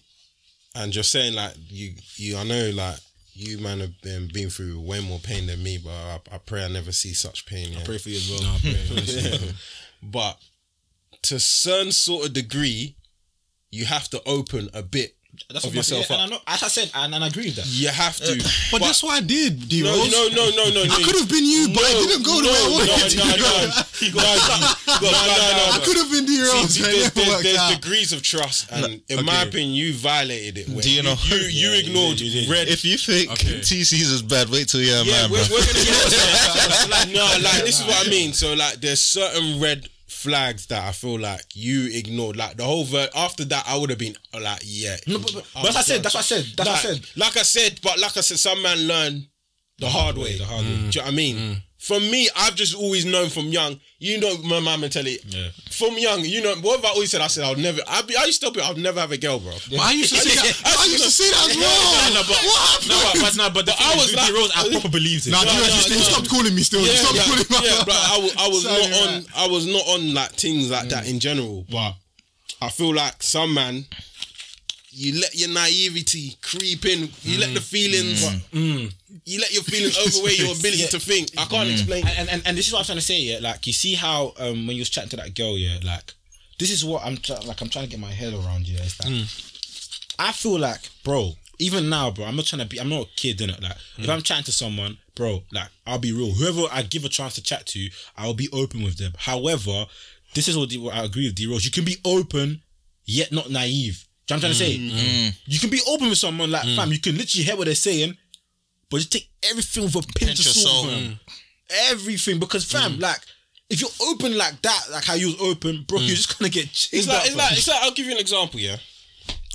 and 0.75 0.93
you're 0.93 1.03
saying 1.03 1.33
like 1.33 1.53
you, 1.69 1.93
you, 2.15 2.37
I 2.37 2.43
know 2.43 2.71
like 2.71 2.99
you 3.41 3.57
man 3.57 3.79
have 3.79 3.99
been 4.01 4.29
been 4.31 4.49
through 4.49 4.79
way 4.79 4.99
more 5.01 5.19
pain 5.19 5.47
than 5.47 5.61
me, 5.63 5.77
but 5.77 5.91
I, 5.91 6.19
I 6.31 6.37
pray 6.37 6.63
I 6.63 6.67
never 6.67 6.91
see 6.91 7.13
such 7.13 7.45
pain. 7.45 7.73
Yeah? 7.73 7.83
Pray 7.83 7.97
for 7.97 8.09
you 8.09 8.17
as 8.17 8.29
well. 8.29 9.51
but 10.03 10.37
to 11.23 11.39
certain 11.39 11.91
sort 11.91 12.27
of 12.27 12.33
degree, 12.33 12.95
you 13.71 13.85
have 13.85 14.09
to 14.09 14.21
open 14.25 14.69
a 14.73 14.83
bit 14.83 15.15
That's 15.49 15.65
of 15.65 15.71
what 15.71 15.75
yourself 15.77 16.09
yeah, 16.09 16.15
up. 16.15 16.21
And 16.21 16.33
I 16.33 16.35
know, 16.35 16.41
as 16.47 16.63
I 16.63 16.67
said, 16.67 16.91
and, 16.93 17.13
and 17.15 17.23
I 17.23 17.27
agree 17.27 17.45
with 17.45 17.55
that. 17.57 17.65
You 17.67 17.89
have 17.89 18.17
to. 18.17 18.35
But, 18.71 18.81
that's 18.81 19.01
what 19.03 19.17
I 19.17 19.21
did, 19.25 19.67
D 19.69 19.83
no, 19.83 19.91
Rose. 19.91 20.11
no, 20.11 20.27
no, 20.29 20.49
no, 20.51 20.69
no, 20.69 20.83
no. 20.85 20.93
I 20.93 21.01
could 21.03 21.15
have 21.15 21.29
been 21.29 21.45
you, 21.45 21.69
but 21.73 21.83
I 21.83 21.91
didn't 21.93 22.23
go 22.25 22.41
the 22.41 22.47
way 22.47 22.55
I 22.55 22.69
wanted 22.71 22.87
no, 22.91 23.07
to. 23.09 23.17
no, 23.17 23.25
no, 23.25 23.51
no, 24.11 24.21
no, 25.01 25.11
no, 25.11 25.47
no, 25.57 25.65
I 25.73 25.81
could 25.83 25.97
have 25.97 26.11
been 26.11 26.25
D 26.25 26.41
Rose. 26.41 26.69
See, 26.73 26.83
there's, 26.83 27.11
there's, 27.11 27.43
there's 27.43 27.75
degrees 27.75 28.13
of 28.13 28.21
trust, 28.23 28.71
and 28.71 29.01
in 29.09 29.25
my 29.25 29.43
opinion, 29.43 29.73
you 29.75 29.93
violated 29.93 30.57
it. 30.57 30.69
Where 30.69 30.81
Do 30.81 30.89
you 30.91 31.03
know- 31.03 31.15
You, 31.25 31.37
you, 31.37 31.69
Yeah, 31.69 31.75
you 31.75 31.79
ignored 31.87 32.17
did, 32.17 32.27
you 32.27 32.41
did. 32.41 32.49
red. 32.49 32.67
If 32.67 32.83
you 32.85 32.97
think 32.97 33.31
Okay. 33.31 33.59
TC's 33.59 34.11
is 34.11 34.21
bad, 34.21 34.49
wait 34.49 34.67
till 34.69 34.81
you're 34.81 34.97
a 35.01 35.03
yeah, 35.03 35.27
man, 35.27 35.31
we're, 35.31 35.47
bro. 35.47 35.57
we're 35.57 35.65
gonna 35.65 35.85
get 35.85 36.89
like, 36.89 37.09
no, 37.13 37.23
like 37.43 37.63
this 37.63 37.79
is 37.79 37.85
what 37.85 38.05
I 38.05 38.09
mean. 38.09 38.33
So 38.33 38.53
like, 38.53 38.75
there's 38.81 39.01
certain 39.01 39.59
red 39.61 39.87
flags 40.21 40.67
that 40.67 40.83
I 40.83 40.91
feel 40.91 41.19
like 41.19 41.45
you 41.55 41.89
ignored. 41.91 42.35
Like 42.35 42.57
the 42.57 42.63
whole 42.63 42.83
ver- 42.83 43.09
after 43.15 43.43
that, 43.45 43.65
I 43.67 43.77
would 43.77 43.89
have 43.89 43.99
been 43.99 44.15
uh, 44.33 44.39
like, 44.41 44.61
yeah. 44.63 44.97
No, 45.07 45.19
but, 45.19 45.33
but, 45.33 45.47
but 45.53 45.63
that's 45.63 45.75
what 45.75 45.77
I 45.77 45.81
said. 45.81 46.03
That's 46.03 46.15
what 46.15 46.19
I 46.19 46.23
said. 46.23 46.45
That's 46.55 46.57
like, 46.59 46.67
what 46.67 46.85
I 46.85 46.93
said. 46.93 47.17
Like 47.17 47.37
I 47.37 47.41
said, 47.41 47.79
but 47.81 47.99
like 47.99 48.17
I 48.17 48.21
said, 48.21 48.39
some 48.39 48.61
man 48.61 48.77
learn 48.87 49.27
the 49.79 49.89
hard 49.89 50.17
way. 50.17 50.37
The 50.37 50.45
hard 50.45 50.65
way. 50.65 50.75
Do 50.75 50.77
you 50.77 50.91
know 50.91 51.01
what 51.01 51.07
I 51.07 51.11
mean? 51.11 51.63
From 51.81 52.03
me, 52.11 52.29
I've 52.37 52.53
just 52.53 52.75
always 52.75 53.05
known 53.05 53.29
from 53.29 53.47
young. 53.47 53.79
You 53.97 54.19
know 54.19 54.37
my 54.43 54.59
mum 54.59 54.81
mentality. 54.81 55.17
Yeah. 55.27 55.49
From 55.71 55.97
young, 55.97 56.21
you 56.23 56.39
know 56.41 56.53
what 56.61 56.75
have 56.77 56.85
I 56.85 56.89
always 56.89 57.09
said? 57.09 57.21
I 57.21 57.27
said 57.27 57.43
I'll 57.43 57.55
never. 57.55 57.81
I 57.87 58.03
be. 58.03 58.15
I 58.15 58.25
used 58.25 58.39
to 58.41 58.45
tell 58.45 58.53
people 58.53 58.67
I'll 58.69 58.77
never 58.77 58.99
have 58.99 59.11
a 59.11 59.17
girl, 59.17 59.39
bro. 59.39 59.51
But 59.69 59.79
I 59.79 59.91
used 59.93 60.13
to 60.13 60.19
say 60.21 60.35
that. 60.35 60.77
I 60.77 60.85
used 60.85 61.03
to 61.03 61.09
say 61.09 61.29
that 61.31 61.49
as 61.49 61.57
well. 61.57 62.13
No, 62.13 62.21
but, 62.21 62.37
What 62.37 62.87
no, 62.87 63.01
but, 63.01 63.21
but, 63.21 63.35
no, 63.37 63.49
but, 63.49 63.65
the 63.65 63.73
But 63.73 63.81
I 63.81 63.95
was 63.95 64.13
like- 64.15 64.31
Rose, 64.31 64.51
I 64.55 64.69
proper 64.71 64.89
believed 64.89 65.25
it. 65.25 65.31
Nah, 65.33 65.41
No, 65.43 65.53
no, 65.53 65.57
you 65.57 65.81
you 65.89 65.95
no. 65.97 66.01
stopped 66.05 66.29
calling 66.29 66.53
me 66.53 66.61
still. 66.61 66.81
You 66.81 66.87
Yeah, 66.91 66.95
stopped 67.01 67.15
yeah, 67.17 67.23
calling 67.25 67.49
me. 67.49 67.69
yeah, 67.69 67.83
but 67.83 67.95
I 67.97 68.17
was, 68.21 68.35
I 68.37 68.47
was 68.47 68.63
Sorry, 68.63 68.87
not 68.89 69.07
on. 69.09 69.25
I 69.35 69.47
was 69.47 69.65
not 69.65 69.85
on 69.87 70.13
like 70.13 70.31
things 70.33 70.69
like 70.69 70.89
that 70.89 71.07
in 71.09 71.19
general. 71.19 71.65
But 71.69 71.93
I 72.61 72.69
feel 72.69 72.93
like 72.93 73.23
some 73.23 73.55
man, 73.55 73.85
you 74.91 75.19
let 75.19 75.33
your 75.35 75.49
naivety 75.49 76.37
creep 76.41 76.85
in. 76.85 77.09
You 77.23 77.39
let 77.39 77.49
mm. 77.49 77.55
the 77.55 77.61
feelings. 77.61 78.27
Mm. 78.27 78.39
Mm. 78.51 78.93
You 79.25 79.39
let 79.39 79.53
your 79.53 79.63
feelings 79.63 79.97
overweigh 80.17 80.35
your 80.35 80.53
ability 80.55 80.87
to 80.87 80.99
think. 80.99 81.29
I 81.37 81.45
can't 81.45 81.69
explain. 81.69 82.05
and, 82.17 82.29
and 82.29 82.41
and 82.45 82.57
this 82.57 82.67
is 82.67 82.73
what 82.73 82.79
I'm 82.79 82.85
trying 82.85 82.97
to 82.97 83.03
say. 83.03 83.19
Yeah, 83.19 83.39
like 83.41 83.65
you 83.67 83.73
see 83.73 83.95
how 83.95 84.33
um 84.37 84.67
when 84.67 84.75
you 84.75 84.81
was 84.81 84.89
chatting 84.89 85.09
to 85.11 85.17
that 85.17 85.35
girl, 85.35 85.57
yeah, 85.57 85.77
like 85.83 86.13
this 86.59 86.71
is 86.71 86.85
what 86.85 87.03
I'm 87.05 87.17
try- 87.17 87.39
like 87.39 87.61
I'm 87.61 87.69
trying 87.69 87.85
to 87.85 87.91
get 87.91 87.99
my 87.99 88.11
head 88.11 88.33
around. 88.33 88.67
Yeah, 88.67 88.81
is 88.81 88.97
that 88.97 89.07
I 90.19 90.31
feel 90.33 90.59
like, 90.59 90.81
bro, 91.03 91.33
even 91.57 91.89
now, 91.89 92.11
bro, 92.11 92.25
I'm 92.25 92.35
not 92.35 92.45
trying 92.45 92.61
to 92.61 92.67
be. 92.67 92.79
I'm 92.79 92.89
not 92.89 93.03
a 93.07 93.09
kid, 93.15 93.39
innit? 93.39 93.61
Like, 93.61 93.77
if 93.97 94.09
I'm 94.09 94.21
chatting 94.21 94.43
to 94.45 94.51
someone, 94.51 94.97
bro, 95.15 95.43
like, 95.51 95.69
I'll 95.87 95.97
be 95.99 96.11
real. 96.11 96.31
Whoever 96.33 96.67
I 96.71 96.83
give 96.83 97.05
a 97.05 97.09
chance 97.09 97.35
to 97.35 97.43
chat 97.43 97.65
to, 97.67 97.89
I'll 98.17 98.33
be 98.33 98.49
open 98.53 98.83
with 98.83 98.97
them. 98.97 99.13
However, 99.17 99.85
this 100.35 100.47
is 100.47 100.57
what, 100.57 100.71
what 100.73 100.95
I 100.95 101.03
agree 101.03 101.25
with 101.27 101.35
D 101.35 101.47
Rose. 101.47 101.65
You 101.65 101.71
can 101.71 101.85
be 101.85 101.97
open, 102.05 102.61
yet 103.05 103.31
not 103.31 103.49
naive. 103.49 104.05
Do 104.27 104.35
you 104.35 104.41
know 104.41 104.47
what 104.47 104.51
I'm 104.51 104.53
trying 104.53 104.53
to 104.53 104.57
say? 104.57 105.33
You 105.45 105.59
can 105.59 105.69
be 105.69 105.81
open 105.87 106.09
with 106.09 106.17
someone, 106.17 106.51
like, 106.51 106.63
fam, 106.75 106.91
you 106.91 106.99
can 106.99 107.17
literally 107.17 107.43
hear 107.43 107.57
what 107.57 107.65
they're 107.65 107.75
saying, 107.75 108.17
but 108.89 108.97
just 108.97 109.11
take 109.11 109.29
everything 109.49 109.83
with 109.83 109.95
a 109.95 110.01
pinch, 110.01 110.15
Pinch 110.19 110.39
of 110.39 110.45
salt, 110.45 110.89
salt. 110.89 111.03
Everything, 111.89 112.39
because, 112.39 112.63
fam, 112.69 112.99
like, 112.99 113.19
if 113.71 113.79
you're 113.79 114.09
open 114.09 114.37
like 114.37 114.61
that, 114.61 114.87
like 114.91 115.05
how 115.05 115.13
you 115.13 115.27
was 115.27 115.41
open, 115.41 115.85
bro, 115.87 115.99
you're 115.99 116.15
just 116.15 116.37
gonna 116.37 116.49
get 116.49 116.65
chased 116.73 116.93
It's 116.93 117.07
like 117.07 117.25
it's 117.25 117.35
like 117.35 117.51
it's 117.53 117.67
like 117.69 117.81
I'll 117.81 117.91
give 117.91 118.05
you 118.05 118.11
an 118.11 118.17
example, 118.17 118.59
yeah. 118.59 118.75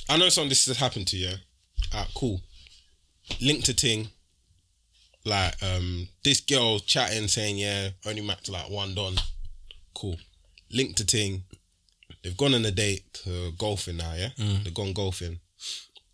I 0.08 0.16
know 0.16 0.30
something 0.30 0.48
this 0.48 0.64
has 0.66 0.78
happened 0.78 1.06
to 1.08 1.18
you. 1.18 1.32
Ah, 1.92 2.08
cool. 2.14 2.40
Link 3.42 3.64
to 3.64 3.74
Ting. 3.74 4.08
Like 5.26 5.62
um 5.62 6.08
this 6.24 6.40
girl 6.40 6.78
chatting 6.78 7.28
saying, 7.28 7.58
yeah, 7.58 7.90
only 8.06 8.22
max 8.22 8.48
like 8.48 8.70
one 8.70 8.94
don. 8.94 9.16
Cool. 9.94 10.16
Link 10.72 10.96
to 10.96 11.04
Ting. 11.04 11.44
They've 12.26 12.36
gone 12.36 12.54
on 12.54 12.64
a 12.64 12.72
date 12.72 13.04
to 13.22 13.52
golfing 13.56 13.98
now, 13.98 14.12
yeah? 14.14 14.30
They've 14.36 14.74
gone 14.74 14.92
golfing. 14.92 15.38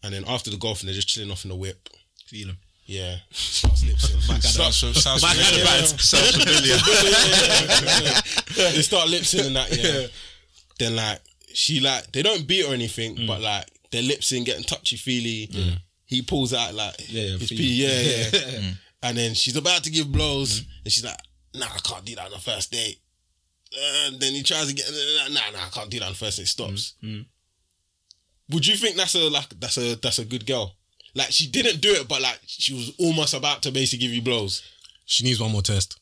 And 0.03 0.13
then 0.13 0.25
after 0.29 0.51
the 0.51 0.59
golfing, 0.59 0.87
they're 0.87 0.95
just 0.95 1.09
chilling 1.09 1.31
off 1.31 1.45
in 1.45 1.49
the 1.49 1.57
whip. 1.57 1.89
Feel 2.27 2.51
'em. 2.51 2.59
Yeah. 2.85 3.17
Starts 3.31 3.83
lipsing. 3.87 4.21
Sounds, 4.43 4.77
sounds 5.03 5.25
familiar. 5.25 5.65
Sounds 5.87 6.37
familiar. 6.37 6.77
they 8.73 8.83
start 8.83 9.09
lipsing 9.09 9.47
and 9.47 9.57
that, 9.57 9.75
yeah. 9.75 10.07
Then 10.79 10.97
like 10.97 11.21
she 11.55 11.81
like 11.81 12.13
they 12.13 12.23
don't 12.23 12.47
beat 12.47 12.65
or 12.67 12.75
anything, 12.75 13.27
but 13.27 13.41
like 13.41 13.67
their 13.91 14.03
lipsing 14.03 14.45
getting 14.45 14.65
touchy 14.65 14.97
feely. 14.97 15.49
He 16.05 16.21
pulls 16.21 16.53
out 16.53 16.75
like 16.75 16.95
Yeah, 17.09 17.23
yeah, 17.23 17.37
his 17.39 17.49
pee, 17.49 17.57
you. 17.63 17.87
yeah, 17.87 18.31
yeah. 18.33 18.71
And 19.05 19.17
then 19.17 19.33
she's 19.35 19.57
about 19.57 19.83
to 19.85 19.91
give 19.91 20.13
blows, 20.13 20.59
and 20.85 20.93
she's 20.93 21.05
like, 21.05 21.17
"Nah, 21.55 21.67
I 21.67 21.79
can't 21.79 22.05
do 22.05 22.15
that 22.17 22.27
on 22.27 22.31
the 22.31 22.39
first 22.39 22.71
date." 22.71 22.99
Uh, 23.75 24.11
then 24.19 24.33
he 24.35 24.43
tries 24.43 24.67
to 24.69 24.75
get, 24.75 24.87
"Nah, 24.91 25.29
nah, 25.29 25.51
nah, 25.51 25.67
I 25.67 25.71
can't 25.71 25.89
do 25.91 25.99
that 26.01 26.07
on 26.07 26.13
the 26.13 26.19
first 26.19 26.39
it 26.39 26.47
Stops. 26.47 26.95
Would 28.51 28.67
you 28.67 28.77
think 28.77 28.97
that's 28.97 29.15
a 29.15 29.31
like 29.31 29.49
that's 29.61 29.79
a 29.79 29.95
that's 29.97 30.19
a 30.19 30.25
good 30.25 30.47
girl? 30.47 30.77
Like 31.15 31.31
she 31.31 31.47
didn't 31.49 31.81
do 31.81 31.91
it, 31.93 32.09
but 32.09 32.21
like 32.21 32.39
she 32.47 32.75
was 32.75 32.93
almost 32.99 33.35
about 33.35 33.63
to 33.63 33.71
basically 33.73 34.07
give 34.07 34.15
you 34.15 34.23
blows. 34.23 34.63
She 35.07 35.25
needs 35.25 35.41
one 35.41 35.53
more 35.53 35.63
test. 35.63 35.99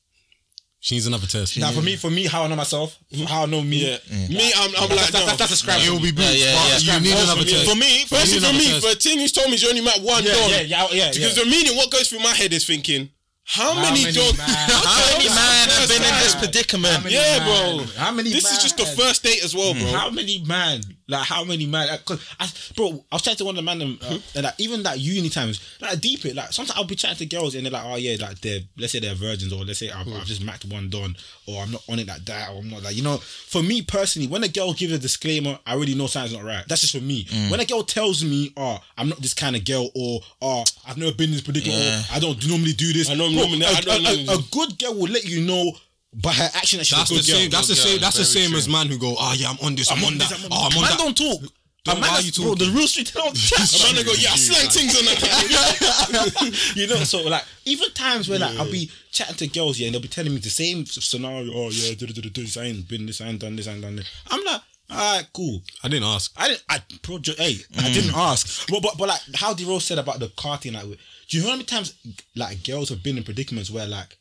She 0.83 0.95
needs 0.95 1.07
another 1.07 1.27
test. 1.27 1.59
Now, 1.59 1.73
for 1.73 1.83
me, 1.83 1.97
for 1.97 2.09
me, 2.09 2.25
how 2.25 2.43
I 2.45 2.47
know 2.49 2.57
myself, 2.57 2.97
how 3.27 3.43
I 3.43 3.47
know 3.47 3.61
me, 3.63 3.85
Yeah, 3.87 3.99
me, 4.31 4.51
I'm, 4.57 4.71
I'm 4.77 4.89
that's, 4.89 4.91
like, 4.91 5.11
that's, 5.13 5.27
no. 5.27 5.37
that's 5.37 5.53
a 5.53 5.57
scrap. 5.57 5.79
It 5.79 5.91
will 5.91 6.01
be 6.01 6.07
Yeah, 6.07 6.13
boots, 6.13 6.41
yeah, 6.41 6.55
but 6.57 6.83
yeah. 6.87 6.95
you 6.97 7.01
need 7.05 7.13
another 7.13 7.41
for 7.41 7.45
me. 7.45 7.53
test. 7.53 7.71
For 7.71 7.77
me, 7.77 8.05
firstly 8.07 8.35
You 8.37 8.41
need 8.41 8.47
for 8.49 8.53
me, 8.57 8.81
for 8.81 8.87
a 8.89 8.91
test. 8.95 9.03
thing 9.03 9.19
who's 9.19 9.33
told 9.33 9.51
me 9.51 9.57
you 9.59 9.69
only 9.69 9.83
met 9.83 10.01
one 10.01 10.25
Yeah, 10.25 10.33
dog. 10.33 10.51
yeah, 10.51 10.61
yeah, 10.63 10.87
yeah, 10.91 11.11
Because 11.13 11.37
yeah. 11.37 11.45
the 11.45 11.51
meaning, 11.51 11.77
what 11.77 11.91
goes 11.91 12.09
through 12.09 12.21
my 12.21 12.33
head 12.33 12.55
is 12.55 12.65
thinking, 12.65 13.11
how, 13.45 13.75
How 13.75 13.83
many, 13.83 14.05
many 14.05 14.15
dogs? 14.15 14.39
man- 14.39 14.47
How 14.49 15.13
many 15.13 15.29
man 15.29 15.69
have 15.69 15.89
been 15.89 16.03
in 16.03 16.15
this 16.23 16.35
predicament? 16.37 17.11
Yeah, 17.11 17.39
man- 17.39 17.77
bro. 17.79 17.87
How 17.97 18.13
many? 18.13 18.31
This 18.31 18.51
is 18.51 18.63
just 18.63 18.77
the 18.77 18.87
first 18.87 19.23
date 19.25 19.43
as 19.43 19.55
well, 19.55 19.75
bro. 19.75 19.87
How 19.93 20.11
many 20.11 20.43
man? 20.47 20.83
Like 21.11 21.27
how 21.27 21.45
many 21.45 21.67
man? 21.67 21.89
Like, 21.89 22.05
'cause 22.05 22.21
I, 22.39 22.49
bro, 22.77 23.05
I 23.11 23.17
was 23.17 23.23
chatting 23.23 23.39
to 23.39 23.45
one 23.45 23.53
of 23.55 23.57
the 23.57 23.63
man, 23.63 23.79
them, 23.81 23.99
uh, 24.03 24.07
hmm? 24.09 24.17
and 24.37 24.45
like 24.45 24.55
even 24.59 24.83
that 24.85 24.99
uni 24.99 25.29
times, 25.29 25.61
like 25.81 26.01
deep 26.01 26.25
it. 26.25 26.37
Like 26.37 26.53
sometimes 26.53 26.79
I'll 26.79 26.85
be 26.85 26.95
chatting 26.97 27.17
to 27.19 27.27
girls 27.27 27.55
and 27.55 27.65
they're 27.67 27.73
like, 27.73 27.85
oh 27.85 27.97
yeah, 27.97 28.17
like 28.21 28.41
they're 28.41 28.61
let's 28.79 28.93
say 28.93 29.01
they're 29.01 29.15
virgins 29.15 29.53
or 29.53 29.65
let's 29.65 29.79
say 29.81 29.91
I've, 29.91 30.07
I've 30.09 30.15
hmm. 30.21 30.25
just 30.25 30.43
macked 30.45 30.65
one 30.67 30.89
done 30.89 31.17
or 31.47 31.63
I'm 31.63 31.73
not 31.73 31.83
on 31.89 31.99
it 31.99 32.07
like 32.07 32.25
that 32.27 32.51
or 32.51 32.59
I'm 32.61 32.71
not 32.71 32.83
like 32.83 32.97
you 32.97 33.03
know. 33.03 33.17
For 33.19 33.63
me 33.63 33.83
personally, 33.83 34.29
when 34.29 34.45
a 34.45 34.49
girl 34.49 34.73
gives 34.73 34.93
a 34.93 34.99
disclaimer, 34.99 35.59
I 35.67 35.75
already 35.75 35.95
know 35.95 36.07
something's 36.07 36.37
not 36.37 36.45
right. 36.45 36.65
That's 36.69 36.83
just 36.83 36.95
for 36.97 37.03
me. 37.03 37.27
Hmm. 37.29 37.51
When 37.51 37.61
a 37.61 37.65
girl 37.65 37.83
tells 37.83 38.25
me, 38.25 38.53
oh, 38.57 38.79
I'm 38.97 39.09
not 39.09 39.21
this 39.21 39.35
kind 39.35 39.57
of 39.57 39.65
girl 39.65 39.91
or 39.95 40.21
oh, 40.41 40.65
I've 40.87 40.97
never 40.99 41.13
been 41.13 41.27
in 41.31 41.33
this 41.33 41.41
predicament 41.43 41.81
Yeah. 41.81 42.03
I 42.13 42.19
don't 42.21 42.47
normally 42.49 42.73
do 42.73 42.93
this. 42.93 43.11
I 43.11 43.15
don't 43.17 43.33
Bro, 43.35 43.43
normally- 43.43 43.67
a, 43.67 43.69
I 43.69 43.81
don't 43.81 43.95
a- 43.95 43.99
a- 43.99 44.17
normally- 44.25 44.35
a 44.35 44.39
good 44.51 44.79
girl 44.79 44.95
will 44.95 45.11
let 45.11 45.25
you 45.25 45.41
know 45.43 45.73
by 46.13 46.33
her 46.33 46.51
action 46.55 46.79
that 46.79 46.87
she's 46.87 46.99
That's 46.99 47.11
a 47.11 47.15
the 47.15 47.21
good 47.21 47.27
girl. 47.27 47.37
same. 47.41 47.51
That's 47.51 47.69
the 47.69 47.75
Good 47.75 47.81
same. 47.83 47.93
girl, 47.93 48.01
That's 48.01 48.17
the 48.17 48.23
very 48.25 48.33
same 48.45 48.51
true. 48.51 48.59
as 48.59 48.69
man 48.69 48.87
who 48.89 48.99
go, 48.99 49.15
oh 49.19 49.35
yeah, 49.37 49.51
I'm 49.51 49.59
on 49.65 49.75
this, 49.77 49.91
I'm, 49.91 50.03
on 50.05 50.19
that. 50.19 50.33
I'm 50.33 50.53
Oh, 50.53 50.67
I'm 50.71 50.77
on 50.77 50.83
man 50.83 50.91
that. 50.91 50.99
don't 50.99 51.17
talk. 51.17 51.41
Don't- 51.41 51.97
a 51.97 52.01
man 52.01 52.11
why 52.11 52.17
that's- 52.21 52.27
you 52.37 52.43
bro, 52.45 52.53
talking? 52.55 52.69
the 52.73 52.77
real 52.79 52.87
street 52.89 53.11
they 53.15 53.21
don't 53.21 53.35
chat. 53.37 53.73
A 53.91 53.95
man 53.95 54.05
go, 54.05 54.13
yeah, 54.13 54.35
slang 54.37 54.69
things 54.69 54.99
on 54.99 55.05
that. 55.07 56.73
you 56.77 56.87
know, 56.87 56.97
so 56.97 57.23
like 57.23 57.45
even 57.65 57.91
times 57.93 58.29
where 58.29 58.39
like 58.39 58.55
I'll 58.59 58.71
be 58.71 58.91
chatting 59.13 59.37
to 59.37 59.47
girls, 59.49 59.79
yeah, 59.79 59.87
and 59.87 59.95
they'll 59.95 60.03
be 60.03 60.09
telling 60.09 60.33
me 60.35 60.41
the 60.41 60.51
same 60.51 60.81
s- 60.83 61.03
scenario. 61.05 61.53
Oh 61.55 61.71
yeah, 61.71 61.95
do, 61.95 62.07
do, 62.07 62.13
do, 62.13 62.29
do, 62.29 62.43
this, 62.43 62.57
I 62.57 62.65
ain't 62.65 62.87
been 62.89 63.07
this, 63.07 63.21
I 63.21 63.29
ain't 63.29 63.41
done 63.41 63.57
this, 63.57 63.67
I 63.69 63.73
ain't 63.73 63.83
done 63.83 63.97
this. 63.97 64.11
I'm 64.31 64.45
like, 64.45 64.61
alright, 64.91 65.27
cool. 65.33 65.63
I 65.83 65.89
didn't 65.89 66.05
ask. 66.09 66.33
I 66.37 66.49
didn't. 66.49 66.65
I 66.69 66.83
project. 67.03 67.39
Hey, 67.39 67.57
I 67.79 67.83
mm. 67.89 67.95
didn't 67.95 68.15
ask. 68.15 68.69
But, 68.69 68.83
but 68.83 68.99
but 68.99 69.09
like 69.09 69.21
how 69.37 69.55
D 69.55 69.65
Rose 69.65 69.85
said 69.85 69.99
about 69.99 70.19
the 70.21 70.29
car 70.37 70.59
thing, 70.59 70.75
like, 70.75 70.85
do 70.85 71.37
you 71.39 71.43
know 71.45 71.49
how 71.51 71.55
many 71.57 71.65
times 71.65 71.95
like 72.37 72.63
girls 72.65 72.89
have 72.91 73.03
been 73.03 73.17
in 73.17 73.25
predicaments 73.25 73.71
where 73.71 73.87
like 73.87 74.19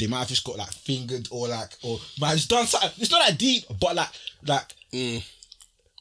they 0.00 0.06
might 0.08 0.20
have 0.20 0.28
just 0.28 0.42
got 0.44 0.56
like 0.58 0.72
fingered 0.72 1.28
or 1.30 1.46
like 1.46 1.70
or 1.82 1.98
might 2.20 2.28
have 2.30 2.36
just 2.38 2.50
done 2.50 2.66
something. 2.66 2.90
It's 2.98 3.10
not 3.12 3.24
that 3.26 3.38
deep, 3.38 3.64
but 3.80 3.94
like 3.94 4.08
like 4.46 4.74
mm. 4.92 5.22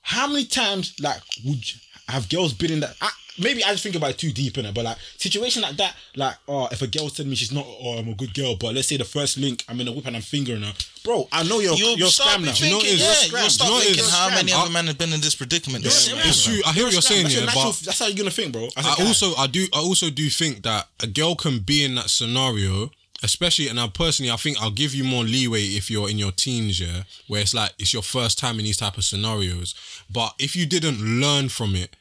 how 0.02 0.28
many 0.28 0.46
times 0.46 0.96
like 1.00 1.22
would 1.46 1.72
you, 1.72 1.80
have 2.08 2.28
girls 2.30 2.54
been 2.54 2.72
in 2.72 2.80
that? 2.80 2.96
I, 3.02 3.12
maybe 3.38 3.64
I 3.64 3.72
just 3.72 3.84
think 3.84 3.96
about 3.96 4.10
it 4.12 4.18
too 4.18 4.32
deep 4.32 4.58
in 4.58 4.66
it, 4.66 4.74
but 4.74 4.84
like 4.84 4.98
situation 5.18 5.62
like 5.62 5.78
that, 5.78 5.96
like 6.16 6.36
oh, 6.48 6.68
if 6.72 6.82
a 6.82 6.88
girl 6.88 7.10
telling 7.10 7.30
me 7.30 7.36
she's 7.36 7.52
not, 7.52 7.66
oh, 7.68 7.98
I'm 8.00 8.08
a 8.10 8.16
good 8.16 8.34
girl, 8.34 8.56
but 8.56 8.74
let's 8.74 8.88
say 8.88 8.98
the 8.98 9.06
first 9.06 9.38
link, 9.38 9.64
I'm 9.70 9.80
in 9.80 9.88
a 9.88 9.92
whip 9.92 10.08
and 10.08 10.16
I'm 10.16 10.22
fingering 10.24 10.64
her, 10.64 10.74
bro. 11.04 11.28
I 11.32 11.44
know 11.44 11.60
you're 11.60 11.76
You'll 11.76 11.98
you're 11.98 12.08
start 12.08 12.40
scam 12.40 12.46
now. 12.46 12.52
thinking, 12.52 12.66
You 12.66 12.72
know 12.72 12.78
what 12.78 12.86
it 12.88 12.94
is? 12.94 13.02
yeah, 13.02 13.14
Scram. 13.14 13.42
you'll 13.42 13.50
start 13.52 13.68
You 13.70 13.74
know 13.74 13.76
what 13.80 13.86
thinking 13.96 14.06
how 14.12 14.30
many 14.30 14.54
other 14.54 14.72
men 14.72 14.88
have 14.88 14.98
been 14.98 15.14
in 15.14 15.22
this 15.22 15.36
predicament. 15.36 15.84
This 15.84 16.08
You're 16.08 16.16
year. 16.18 16.26
scam. 16.26 16.30
It's 16.30 16.44
true. 16.46 16.62
I 16.66 16.72
hear 16.74 16.84
what 16.86 16.94
you're 16.94 17.02
saying, 17.02 17.24
That's, 17.24 17.36
your 17.36 17.44
yeah, 17.44 17.54
natural, 17.54 17.72
but 17.72 17.80
that's 17.86 18.00
how 18.00 18.08
you're 18.08 18.18
gonna 18.18 18.32
think, 18.32 18.54
bro. 18.54 18.68
I, 18.76 18.82
a 18.82 18.84
I 18.92 18.96
guy. 18.98 19.06
also 19.08 19.36
I 19.36 19.48
do 19.48 19.68
I 19.74 19.80
also 19.80 20.10
do 20.10 20.30
think 20.30 20.64
that 20.64 20.88
a 21.02 21.08
girl 21.08 21.36
can 21.36 21.60
be 21.60 21.84
in 21.86 21.96
that 21.96 22.10
scenario, 22.10 22.90
especially 23.24 23.68
and 23.68 23.80
I 23.80 23.88
personally 23.88 24.32
I 24.32 24.36
think 24.38 24.62
I'll 24.62 24.72
give 24.72 24.94
you 24.94 25.04
more 25.04 25.24
leeway 25.24 25.62
if 25.62 25.90
you're 25.90 26.10
in 26.10 26.18
your 26.18 26.32
teens, 26.32 26.80
yeah, 26.80 27.04
where 27.28 27.42
it's 27.42 27.54
like 27.54 27.74
it's 27.78 27.94
your 27.94 28.04
first 28.04 28.38
time 28.38 28.60
in 28.60 28.66
these 28.66 28.78
type 28.78 28.98
of 28.98 29.04
scenarios. 29.04 29.76
But 30.10 30.34
if 30.40 30.56
you 30.56 30.66
didn't 30.66 31.00
learn 31.00 31.50
from 31.50 31.76
it, 31.76 31.96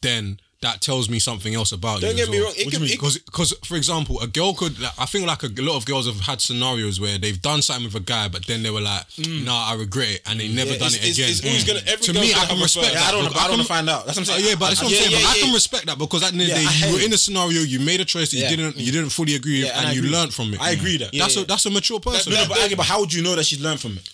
then 0.00 0.40
that 0.64 0.80
tells 0.80 1.08
me 1.08 1.18
something 1.18 1.54
else 1.54 1.72
about 1.72 2.00
Don't 2.00 2.10
you. 2.10 2.16
get 2.16 2.22
as 2.24 2.28
me 2.30 2.38
well. 2.38 2.46
wrong, 2.48 2.54
it 2.56 2.64
What 2.66 2.70
do 2.72 2.78
could- 2.78 2.80
you 2.80 2.80
mean? 2.80 2.90
it- 2.90 2.96
Because, 3.00 3.18
because, 3.18 3.54
for 3.64 3.76
example, 3.76 4.20
a 4.20 4.26
girl 4.26 4.54
could. 4.54 4.78
Like, 4.80 4.92
I 4.98 5.06
think 5.06 5.26
like 5.26 5.42
a 5.42 5.48
lot 5.62 5.76
of 5.76 5.84
girls 5.86 6.06
have 6.06 6.20
had 6.20 6.40
scenarios 6.40 6.98
where 7.00 7.18
they've 7.18 7.40
done 7.40 7.62
something 7.62 7.84
with 7.86 7.94
a 7.94 8.00
guy, 8.00 8.28
but 8.28 8.46
then 8.46 8.62
they 8.62 8.70
were 8.70 8.80
like, 8.80 9.08
mm. 9.16 9.44
"Nah, 9.44 9.70
I 9.70 9.74
regret 9.74 10.08
it," 10.10 10.22
and 10.26 10.40
they 10.40 10.48
never 10.48 10.72
Yeah, 10.72 10.78
done 10.78 10.94
it's- 10.94 11.04
it 11.08 11.12
again. 11.18 11.30
it's 11.30 11.44
always 11.44 11.64
mm. 11.64 11.66
gonna- 11.68 11.82
every 11.86 12.04
to 12.06 12.12
me, 12.14 12.30
gonna 12.32 12.42
I 12.42 12.46
can 12.46 12.58
a 12.58 12.62
respect 12.62 12.86
first. 12.86 12.94
that. 12.98 13.08
I 13.08 13.10
don't. 13.12 13.24
because 13.24 13.36
I 13.38 13.46
don't 13.46 13.50
can- 13.50 13.58
want 13.58 13.62
to 13.62 13.74
find 13.74 13.90
out. 13.90 14.06
That's 14.06 14.18
what 14.18 14.28
I'm 14.28 14.34
saying. 14.34 14.48
yeah, 14.48 14.54
but 14.56 14.68
that's 14.68 14.82
what 14.82 14.88
I'm 14.92 14.98
saying. 14.98 15.10
yeah, 15.10 15.18
but 15.18 15.26
I 15.30 15.34
yeah. 15.36 15.42
can 15.44 15.54
respect 15.54 15.86
that 15.86 15.98
because 15.98 16.22
at 16.22 16.32
the 16.32 16.40
end 16.42 16.50
of 16.52 16.56
the 16.58 16.64
day, 16.64 16.86
you 16.88 16.92
were 16.94 17.00
in 17.00 17.12
a 17.12 17.18
scenario, 17.18 17.60
you 17.62 17.78
made 17.80 18.00
a 18.00 18.04
choice 18.04 18.30
that 18.30 18.38
you 18.38 18.48
didn't, 18.56 18.76
you 18.76 18.92
didn't 18.92 19.10
fully 19.10 19.34
agree 19.34 19.62
with, 19.62 19.72
and 19.72 19.86
and 19.86 19.96
you 19.96 20.02
learned 20.10 20.32
from 20.34 20.54
it. 20.54 20.60
I 20.60 20.70
agree 20.70 20.96
that. 20.98 21.10
That's 21.12 21.36
a 21.36 21.44
that's 21.44 21.66
a 21.66 21.70
mature 21.70 22.00
person. 22.00 22.32
No, 22.32 22.44
but, 22.48 22.58
but 22.76 22.86
how 22.86 23.00
would 23.00 23.12
you 23.12 23.22
know 23.22 23.34
that 23.36 23.44
she's 23.44 23.60
learned 23.60 23.80
from 23.80 23.98
it? 23.98 24.08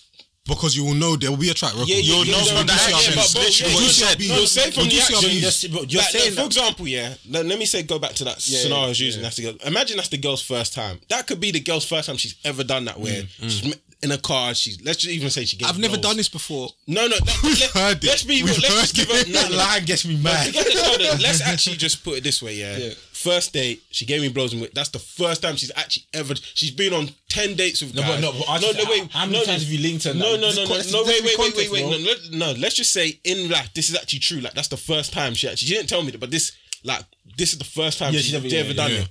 Because 0.46 0.76
you 0.76 0.84
will 0.84 0.94
know 0.94 1.16
there 1.16 1.30
will 1.30 1.36
be 1.38 1.50
a 1.50 1.54
track 1.54 1.72
record. 1.74 1.88
Yeah, 1.88 1.96
yeah, 1.96 2.02
You'll 2.14 2.24
yeah, 2.26 2.32
know 2.32 2.38
yeah, 2.44 2.56
from 2.56 2.66
the 2.66 2.72
yeah, 2.72 2.96
actions. 2.96 3.16
yeah, 3.16 3.22
but- 3.22 3.34
but- 3.34 3.60
yeah, 3.60 3.66
what 3.66 3.74
you 3.80 3.86
you 3.86 3.92
said- 3.92 4.18
see 4.20 4.28
no, 4.28 4.42
are 4.42 4.46
say 4.46 4.64
bees. 4.66 4.74
from 4.74 4.82
What 4.84 4.90
the 4.90 4.94
you 4.96 5.00
action. 5.02 5.16
You're, 5.20 5.30
you're, 5.30 5.84
you're 5.90 6.00
Like, 6.02 6.10
saying 6.10 6.34
like, 6.34 6.40
for 6.40 6.46
example, 6.46 6.88
yeah. 6.88 7.14
Let, 7.28 7.46
let 7.46 7.58
me 7.58 7.66
say 7.66 7.82
go 7.82 7.98
back 7.98 8.12
to 8.14 8.24
that 8.24 8.48
Yeah, 8.48 8.58
scenario 8.62 8.84
I 8.84 8.88
was 8.88 9.00
using. 9.00 9.20
yeah. 9.20 9.24
That's 9.26 9.36
the 9.36 9.42
girl. 9.44 9.54
Imagine 9.66 9.96
that's 9.98 10.08
the 10.08 10.18
girl's 10.18 10.42
first 10.42 10.74
time. 10.74 10.98
That 11.08 11.26
could 11.26 11.40
be 11.40 11.50
the 11.52 11.60
girl's 11.60 11.84
first 11.86 12.06
time 12.08 12.16
she's 12.16 12.34
ever 12.44 12.64
done 12.64 12.86
that. 12.86 12.98
Where 12.98 13.22
Mm, 13.22 13.28
she's 13.42 13.66
m- 13.66 13.80
in 14.02 14.12
a 14.12 14.18
car. 14.18 14.54
She's 14.54 14.82
let's 14.82 14.96
just 14.98 15.12
even 15.14 15.28
say 15.28 15.44
she. 15.44 15.58
Gave 15.58 15.68
I've 15.68 15.78
never 15.78 15.92
blows. 15.98 16.02
done 16.02 16.16
this 16.16 16.28
before. 16.30 16.70
No, 16.86 17.06
no. 17.06 17.16
Let, 17.16 17.42
let, 17.44 17.70
heard 17.72 17.96
it. 18.02 18.06
let's 18.06 18.22
be. 18.24 18.42
We've 18.42 18.56
let's 18.58 18.92
just 18.92 18.94
give 18.96 19.08
her. 19.08 19.14
it. 19.20 19.28
No, 19.28 19.42
That 19.42 19.52
line 19.52 19.84
gets 19.84 20.06
me 20.06 20.16
mad. 20.16 20.46
Forget 20.46 20.66
it, 20.66 20.74
no, 20.74 21.12
no, 21.12 21.22
Let's 21.22 21.42
actually 21.42 21.76
just 21.76 22.02
put 22.02 22.16
it 22.16 22.24
this 22.24 22.42
way, 22.42 22.54
yeah. 22.56 22.76
Yeah. 22.78 22.92
First 23.22 23.52
date, 23.52 23.82
she 23.90 24.06
gave 24.06 24.22
me 24.22 24.28
blows 24.28 24.54
and. 24.54 24.66
That's 24.74 24.88
the 24.88 24.98
first 24.98 25.42
time 25.42 25.56
she's 25.56 25.70
actually 25.76 26.04
ever. 26.14 26.34
She's 26.34 26.70
been 26.70 26.94
on 26.94 27.10
ten 27.28 27.54
dates 27.54 27.82
with 27.82 27.94
No, 27.94 28.00
guys. 28.00 28.14
but 28.14 28.20
no, 28.20 28.32
but 28.32 28.62
no, 28.62 28.70
no, 28.72 28.90
wait. 28.90 29.10
how 29.12 29.26
many 29.26 29.38
no, 29.38 29.44
times 29.44 29.62
have 29.62 29.70
you 29.70 29.78
linked 29.78 30.04
her? 30.04 30.14
No, 30.14 30.36
no, 30.36 30.50
no, 30.50 30.64
no, 30.64 30.80
no. 30.90 31.04
Wait, 31.04 31.22
wait, 31.22 31.38
wait, 31.38 31.54
wait, 31.54 31.70
wait. 31.70 32.30
No, 32.32 32.52
no. 32.52 32.58
Let's 32.58 32.76
just 32.76 32.94
say 32.94 33.20
in 33.24 33.50
like 33.50 33.74
this 33.74 33.90
is 33.90 33.96
actually 33.96 34.20
true. 34.20 34.40
Like 34.40 34.54
that's 34.54 34.68
the 34.68 34.78
first 34.78 35.12
time 35.12 35.34
she 35.34 35.48
actually. 35.48 35.68
She 35.68 35.74
didn't 35.74 35.90
tell 35.90 36.02
me 36.02 36.12
that, 36.12 36.18
but 36.20 36.30
this 36.30 36.52
like 36.82 37.04
this 37.36 37.52
is 37.52 37.58
the 37.58 37.64
first 37.64 37.98
time 37.98 38.14
Yeah, 38.14 38.20
she's 38.20 38.30
she 38.30 38.36
ever, 38.36 38.68
yeah, 38.68 38.72
done 38.72 38.90
yeah. 38.90 39.00
it. 39.00 39.08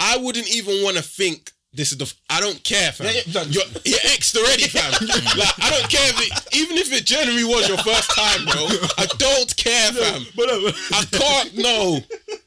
I 0.00 0.16
wouldn't 0.16 0.52
even 0.52 0.82
want 0.82 0.96
to 0.96 1.02
think. 1.02 1.52
This 1.72 1.92
is 1.92 1.98
the. 1.98 2.04
f- 2.04 2.14
I 2.30 2.40
don't 2.40 2.62
care, 2.64 2.92
fam. 2.92 3.06
Yeah, 3.06 3.20
yeah, 3.26 3.42
you're, 3.42 3.62
you're 3.84 3.98
exed 4.16 4.36
already, 4.36 4.62
fam. 4.68 4.90
like 5.38 5.54
I 5.62 5.70
don't 5.70 5.88
care 5.90 6.08
if 6.08 6.18
it, 6.26 6.56
even 6.56 6.78
if 6.78 6.92
it 6.92 7.04
genuinely 7.04 7.44
was 7.44 7.68
your 7.68 7.76
first 7.78 8.10
time, 8.16 8.44
bro. 8.46 8.66
I 8.96 9.06
don't 9.18 9.54
care, 9.56 9.92
fam. 9.92 10.24
But, 10.34 10.48
uh, 10.48 10.72
I 10.92 11.04
can't. 11.12 11.56
No, 11.58 11.98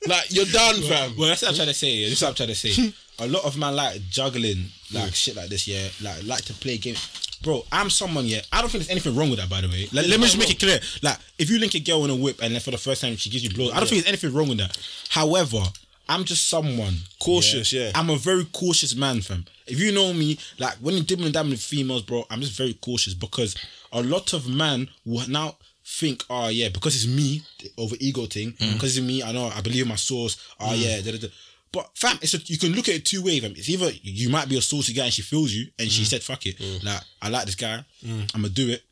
like 0.08 0.34
you're 0.34 0.46
done, 0.46 0.82
fam. 0.82 1.16
Well, 1.18 1.30
that's 1.30 1.44
what 1.44 1.50
I'm 1.50 1.56
trying 1.56 1.68
to 1.68 1.74
say. 1.74 1.90
Yeah. 1.92 2.10
This 2.10 2.18
is 2.18 2.22
what 2.24 2.30
I'm 2.30 2.36
trying 2.36 2.50
to 2.50 2.56
say. 2.56 2.94
A 3.20 3.28
lot 3.28 3.46
of 3.46 3.58
man 3.58 3.76
like 3.76 4.02
juggling, 4.10 4.66
like 4.92 5.14
shit 5.14 5.36
like 5.36 5.50
this. 5.50 5.68
Yeah, 5.68 5.88
like 6.02 6.24
like 6.26 6.42
to 6.46 6.54
play 6.54 6.78
games. 6.80 7.38
Bro, 7.44 7.66
I'm 7.72 7.92
someone. 7.92 8.26
Yeah, 8.26 8.42
I 8.52 8.62
don't 8.62 8.72
think 8.72 8.84
there's 8.84 8.90
anything 8.92 9.16
wrong 9.16 9.30
with 9.30 9.40
that. 9.40 9.50
By 9.50 9.62
the 9.62 9.68
way, 9.68 9.88
like, 9.94 10.08
let 10.08 10.20
me 10.20 10.26
just 10.26 10.40
make 10.40 10.50
it 10.50 10.60
clear. 10.60 10.80
Like, 11.04 11.18
if 11.38 11.50
you 11.50 11.60
link 11.60 11.76
a 11.76 11.80
girl 11.80 12.04
in 12.06 12.10
a 12.12 12.16
whip 12.16 12.40
and 12.42 12.54
then 12.54 12.62
for 12.62 12.72
the 12.72 12.78
first 12.78 13.02
time 13.02 13.16
she 13.18 13.30
gives 13.30 13.44
you 13.44 13.52
blows, 13.52 13.72
I 13.72 13.78
don't 13.80 13.88
think 13.88 14.04
there's 14.04 14.10
anything 14.10 14.34
wrong 14.34 14.50
with 14.50 14.58
that. 14.58 14.76
However, 15.10 15.62
I'm 16.10 16.24
just 16.26 16.50
someone 16.50 16.96
Cautious, 17.20 17.72
yeah. 17.72 17.92
I'm 17.96 18.10
a 18.10 18.18
very 18.18 18.46
cautious 18.46 18.96
man, 18.96 19.22
fam. 19.22 19.46
If 19.68 19.80
you 19.80 19.92
know 19.92 20.12
me, 20.14 20.38
like 20.60 20.74
when 20.82 20.96
you're 20.96 21.04
dibbling 21.04 21.32
down 21.32 21.50
with 21.50 21.62
females, 21.62 22.02
bro, 22.02 22.26
I'm 22.30 22.42
just 22.42 22.58
very 22.58 22.74
cautious 22.74 23.14
because 23.14 23.56
a 23.94 24.02
lot 24.04 24.34
of 24.34 24.48
man 24.50 24.90
will 25.06 25.28
now 25.30 25.56
think, 25.86 26.24
oh 26.30 26.50
yeah, 26.50 26.70
because 26.70 26.96
it's 26.96 27.08
me 27.08 27.42
over 27.78 27.96
ego 28.00 28.26
thing. 28.26 28.54
Mm. 28.54 28.74
Because 28.74 28.98
it's 28.98 29.06
me, 29.06 29.24
I 29.24 29.32
know 29.32 29.52
I 29.56 29.62
believe 29.62 29.88
my 29.88 29.96
source. 29.96 30.38
Oh 30.60 30.74
yeah, 30.74 31.00
da, 31.02 31.12
da, 31.12 31.18
da. 31.20 31.28
but 31.72 31.90
fam, 31.96 32.18
it's 32.22 32.34
a, 32.34 32.38
you 32.46 32.58
can 32.58 32.72
look 32.74 32.90
at 32.90 32.96
it 32.96 33.06
two 33.06 33.24
ways. 33.24 33.42
Fam. 33.42 33.52
It's 33.56 33.70
either 33.70 33.92
you 34.02 34.30
might 34.30 34.50
be 34.50 34.58
a 34.58 34.62
saucy 34.62 34.94
guy 34.94 35.06
and 35.06 35.14
she 35.14 35.22
feels 35.22 35.52
you 35.54 35.68
and 35.80 35.88
Mm. 35.88 35.92
she 35.92 36.06
said, 36.06 36.24
"Fuck 36.24 36.46
it, 36.46 36.58
mm. 36.58 36.84
like 36.84 37.02
I 37.22 37.30
like 37.30 37.46
this 37.46 37.56
guy, 37.56 37.84
mm. 38.04 38.22
I'm 38.34 38.42
gonna 38.42 38.50
do 38.50 38.70
it." 38.70 38.84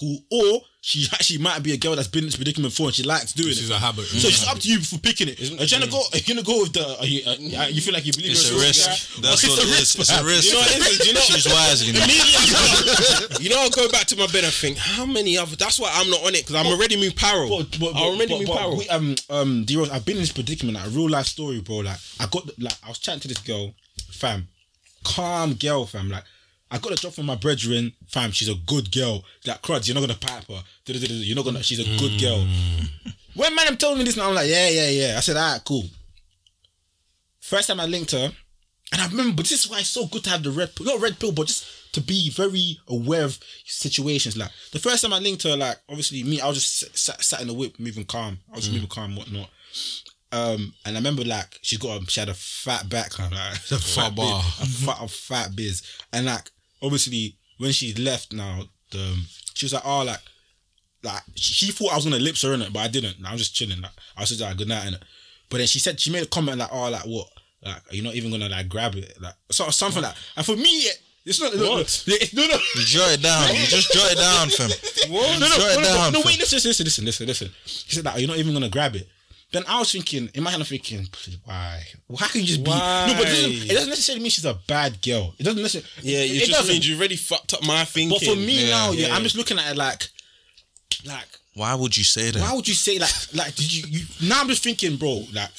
Cool. 0.00 0.18
Or 0.30 0.62
she 0.80 1.04
actually 1.12 1.38
might 1.38 1.62
be 1.62 1.72
a 1.72 1.76
girl 1.76 1.94
that's 1.94 2.08
been 2.08 2.20
in 2.24 2.28
this 2.28 2.36
predicament 2.36 2.72
before 2.72 2.86
and 2.86 2.94
she 2.94 3.02
likes 3.02 3.34
doing 3.34 3.50
This 3.50 3.58
it. 3.60 3.64
is 3.64 3.70
a 3.70 3.76
habit. 3.78 4.06
So 4.06 4.28
it's 4.28 4.48
up 4.48 4.58
to 4.60 4.66
you 4.68 4.80
for 4.80 4.96
picking 4.96 5.28
it. 5.28 5.38
Are 5.38 5.44
you 5.44 5.66
trying 5.68 5.82
to 5.82 5.90
go? 5.90 6.00
Are 6.00 6.16
you 6.16 6.24
gonna 6.34 6.42
go 6.42 6.62
with 6.62 6.72
the? 6.72 6.98
Are 6.98 7.04
you, 7.04 7.20
uh, 7.28 7.66
you 7.68 7.82
feel 7.82 7.92
like 7.92 8.06
you 8.06 8.12
believe 8.14 8.32
It's 8.32 8.48
a 8.50 8.54
risk. 8.54 8.88
guy? 8.88 9.28
That's 9.28 9.44
Or 9.44 9.48
what 9.50 9.58
it 9.60 9.68
is. 9.76 9.94
It's 9.94 10.08
a 10.10 10.24
risk. 10.24 10.48
You 10.48 10.54
know 10.54 10.60
what 10.60 10.72
it 10.72 10.80
is? 10.88 10.98
Do 11.00 11.08
you 11.08 11.14
know? 11.14 11.20
Choose 11.20 11.46
wisely. 11.52 11.92
man. 11.92 12.02
Immediately, 12.08 13.44
you 13.44 13.50
know, 13.50 13.60
I'll 13.60 13.68
go 13.76 13.90
back 13.92 14.06
to 14.08 14.16
my 14.16 14.26
bed 14.28 14.44
and 14.44 14.52
think, 14.54 14.78
how 14.78 15.04
many 15.04 15.36
other? 15.36 15.54
That's 15.54 15.78
why 15.78 15.90
I'm 15.92 16.08
not 16.08 16.24
on 16.24 16.34
it 16.34 16.46
because 16.48 16.56
I'm 16.56 16.66
already 16.72 16.96
moved 16.96 17.16
parallel. 17.16 17.58
But, 17.68 17.78
but, 17.78 17.92
I 17.94 18.00
already 18.00 18.32
but, 18.32 18.38
moved 18.40 18.48
but 18.48 18.56
parallel. 18.56 18.78
we, 18.78 18.88
um, 18.88 19.14
um, 19.28 19.64
D-Rose, 19.66 19.90
I've 19.90 20.06
been 20.06 20.16
in 20.16 20.22
this 20.22 20.32
predicament, 20.32 20.78
like 20.80 20.86
a 20.86 20.90
real 20.90 21.10
life 21.10 21.26
story, 21.26 21.60
bro. 21.60 21.84
Like, 21.84 21.98
I 22.18 22.24
got, 22.26 22.48
like, 22.58 22.72
I 22.82 22.88
was 22.88 22.98
chatting 22.98 23.20
to 23.20 23.28
this 23.28 23.38
girl, 23.44 23.74
fam, 24.12 24.48
calm 25.04 25.54
girl, 25.54 25.84
fam. 25.84 26.08
Like, 26.08 26.24
I 26.70 26.78
got 26.78 26.92
a 26.92 26.96
job 26.96 27.12
from 27.12 27.26
my 27.26 27.34
brethren, 27.34 27.92
fam. 28.08 28.30
She's 28.30 28.48
a 28.48 28.54
good 28.54 28.92
girl. 28.92 29.24
Like, 29.44 29.60
cruds, 29.62 29.88
you're 29.88 29.94
not 29.94 30.02
gonna 30.02 30.14
pipe 30.14 30.44
her. 30.48 30.62
You're 30.86 31.36
not 31.36 31.44
gonna. 31.44 31.62
She's 31.62 31.80
a 31.80 31.98
good 31.98 32.20
girl. 32.20 32.46
When 33.34 33.54
man, 33.54 33.66
I'm 33.68 33.76
telling 33.76 33.98
me 33.98 34.04
this 34.04 34.16
now, 34.16 34.28
I'm 34.28 34.34
like, 34.34 34.48
yeah, 34.48 34.68
yeah, 34.68 34.88
yeah. 34.88 35.14
I 35.16 35.20
said, 35.20 35.36
alright, 35.36 35.64
cool. 35.64 35.84
First 37.40 37.68
time 37.68 37.80
I 37.80 37.86
linked 37.86 38.12
her, 38.12 38.30
and 38.92 39.00
I 39.00 39.08
remember, 39.08 39.36
but 39.36 39.48
this 39.48 39.64
is 39.64 39.70
why 39.70 39.80
it's 39.80 39.88
so 39.88 40.06
good 40.06 40.24
to 40.24 40.30
have 40.30 40.42
the 40.42 40.50
red 40.50 40.74
pill, 40.74 40.86
not 40.86 41.00
red 41.00 41.18
pill, 41.18 41.32
but 41.32 41.46
just 41.46 41.92
to 41.92 42.00
be 42.00 42.30
very 42.30 42.78
aware 42.88 43.24
of 43.24 43.38
situations. 43.64 44.36
Like 44.36 44.50
the 44.72 44.78
first 44.78 45.02
time 45.02 45.12
I 45.12 45.18
linked 45.18 45.42
her, 45.44 45.56
like 45.56 45.78
obviously 45.88 46.22
me, 46.22 46.40
I 46.40 46.48
was 46.48 46.56
just 46.56 46.98
sat, 46.98 47.22
sat, 47.22 47.40
in 47.40 47.48
the 47.48 47.54
whip, 47.54 47.78
moving 47.78 48.04
calm. 48.04 48.38
I 48.52 48.56
was 48.56 48.70
moving 48.70 48.88
calm, 48.88 49.16
whatnot. 49.16 49.48
Um, 50.32 50.74
and 50.84 50.96
I 50.96 51.00
remember 51.00 51.24
like 51.24 51.58
she 51.62 51.76
got 51.76 52.02
a, 52.02 52.06
she 52.10 52.20
had 52.20 52.28
a 52.28 52.34
fat 52.34 52.88
back, 52.88 53.18
like 53.18 53.32
a 53.32 53.78
fat, 53.78 54.14
bar. 54.14 54.40
a 54.60 54.66
fat, 54.66 54.98
a 55.00 55.08
fat 55.08 55.56
biz, 55.56 55.82
and 56.12 56.26
like 56.26 56.50
obviously 56.82 57.36
when 57.58 57.72
she 57.72 57.94
left 57.94 58.32
now, 58.32 58.62
the, 58.90 59.16
she 59.54 59.66
was 59.66 59.72
like, 59.74 59.82
oh, 59.84 60.04
like 60.04 60.20
like 61.02 61.22
she, 61.34 61.66
she 61.66 61.72
thought 61.72 61.92
I 61.92 61.96
was 61.96 62.04
gonna 62.04 62.18
lips 62.18 62.42
her 62.42 62.52
in 62.54 62.62
it, 62.62 62.72
but 62.72 62.80
I 62.80 62.88
didn't. 62.88 63.16
I 63.24 63.32
was 63.32 63.40
just 63.42 63.54
chilling. 63.54 63.80
Like 63.80 63.92
I 64.16 64.20
was 64.20 64.28
just 64.30 64.40
like 64.40 64.56
good 64.56 64.68
night 64.68 64.86
in 64.86 64.94
it. 64.94 65.02
But 65.48 65.58
then 65.58 65.66
she 65.66 65.78
said 65.78 65.98
she 66.00 66.10
made 66.12 66.22
a 66.22 66.26
comment 66.26 66.58
like, 66.58 66.68
"Oh, 66.72 66.90
like 66.90 67.02
what? 67.02 67.28
Like 67.64 67.82
you're 67.90 67.96
you 67.96 68.02
not 68.02 68.14
even 68.14 68.30
gonna 68.30 68.48
like 68.48 68.68
grab 68.68 68.94
it? 68.94 69.16
Like 69.20 69.34
so, 69.50 69.68
something 69.70 70.02
like." 70.02 70.14
And 70.36 70.44
for 70.46 70.56
me, 70.56 70.70
it, 70.70 71.00
it's 71.24 71.40
not. 71.40 71.52
Look, 71.54 71.60
look, 71.70 71.80
it's- 72.06 72.32
no, 72.34 72.46
no. 72.46 72.54
You 72.76 72.82
jot 72.84 73.12
it 73.12 73.22
down. 73.22 73.48
You 73.54 73.66
just 73.66 73.92
jot 73.92 74.12
it 74.12 74.16
down, 74.18 74.48
fam. 74.50 74.70
No, 75.10 75.20
no, 75.38 75.46
Jot 75.48 75.58
no, 75.58 75.66
it 75.68 75.76
no, 75.76 75.82
down. 75.84 76.12
no, 76.12 76.20
fam. 76.20 76.26
wait, 76.28 76.38
listen, 76.38 76.60
listen, 76.68 76.84
listen, 76.84 77.04
listen, 77.04 77.26
listen. 77.26 77.48
He 77.64 77.94
said 77.94 78.04
that 78.04 78.18
you're 78.20 78.28
not 78.28 78.38
even 78.38 78.52
gonna 78.52 78.68
grab 78.68 78.94
it. 78.94 79.08
Then 79.52 79.64
I 79.66 79.80
was 79.80 79.90
thinking, 79.90 80.30
in 80.34 80.44
my 80.44 80.50
head, 80.50 80.60
I'm 80.60 80.66
thinking, 80.66 81.06
why? 81.44 81.82
Well, 82.08 82.18
how 82.18 82.28
can 82.28 82.40
you 82.42 82.46
just 82.46 82.62
be? 82.62 82.70
No, 82.70 83.14
but 83.18 83.22
it 83.22 83.30
doesn't, 83.30 83.70
it 83.70 83.74
doesn't 83.74 83.88
necessarily 83.88 84.22
mean 84.22 84.30
she's 84.30 84.44
a 84.44 84.54
bad 84.68 85.02
girl. 85.02 85.34
It 85.38 85.42
doesn't 85.42 85.60
necessarily. 85.60 85.88
yeah, 86.02 86.22
you 86.22 86.40
it 86.42 86.46
just 86.46 86.68
means 86.68 86.88
you 86.88 86.96
already 86.96 87.16
fucked 87.16 87.54
up 87.54 87.66
my 87.66 87.84
thinking. 87.84 88.16
But 88.16 88.24
for 88.24 88.36
me 88.36 88.66
Yeah, 88.66 88.70
now, 88.70 88.90
yeah, 88.92 89.08
yeah. 89.08 89.14
I'm 89.16 89.22
just 89.24 89.36
looking 89.36 89.58
at 89.58 89.72
it 89.72 89.76
like, 89.76 90.08
like 91.04 91.26
Why 91.54 91.74
would 91.74 91.96
you 91.96 92.04
say 92.04 92.30
that? 92.30 92.40
Why 92.40 92.54
would 92.54 92.68
you 92.68 92.74
say 92.74 92.98
like 93.00 93.10
like 93.34 93.54
did 93.56 93.72
you, 93.72 93.84
you 93.88 94.28
now 94.28 94.40
I'm 94.40 94.48
just 94.48 94.62
thinking, 94.62 94.96
bro, 94.96 95.24
like 95.32 95.50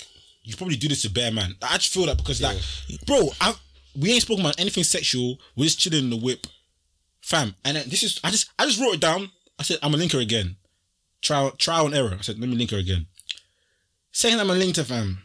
you 0.44 0.56
probably 0.56 0.78
do 0.78 0.88
this 0.88 1.02
to 1.04 1.10
bare 1.10 1.32
man. 1.32 1.56
I 1.62 1.78
just 1.78 1.94
feel 1.94 2.06
that 2.06 2.18
because 2.18 2.42
like 2.42 2.58
bro, 3.06 3.30
I 3.42 3.56
we 4.00 4.12
ain't 4.14 4.22
spoken 4.22 4.46
about 4.46 4.60
anything 4.60 4.84
sexual. 4.86 5.38
We're 5.58 5.66
just 5.66 5.80
chilling 5.80 6.06
in 6.06 6.10
the 6.10 6.18
whip. 6.18 6.48
Fam. 7.22 7.56
And 7.66 7.76
then 7.76 7.90
this 7.90 8.04
is 8.04 8.20
I 8.24 8.32
just 8.32 8.50
I 8.58 8.66
just 8.66 8.80
wrote 8.80 8.94
it 8.96 9.02
down. 9.02 9.32
I 9.60 9.64
said, 9.64 9.78
I'm 9.84 9.92
gonna 9.92 10.00
link 10.00 10.14
her 10.14 10.20
again. 10.20 10.56
Trial 11.22 11.52
trial 11.52 11.88
and 11.88 11.96
error. 11.96 12.16
I 12.18 12.22
said, 12.22 12.40
let 12.40 12.50
me 12.50 12.56
link 12.56 12.72
her 12.72 12.78
again. 12.78 13.08
Second 14.12 14.40
time 14.40 14.52
I 14.52 14.56
linked 14.56 14.78
her, 14.78 14.84
fam. 14.84 15.20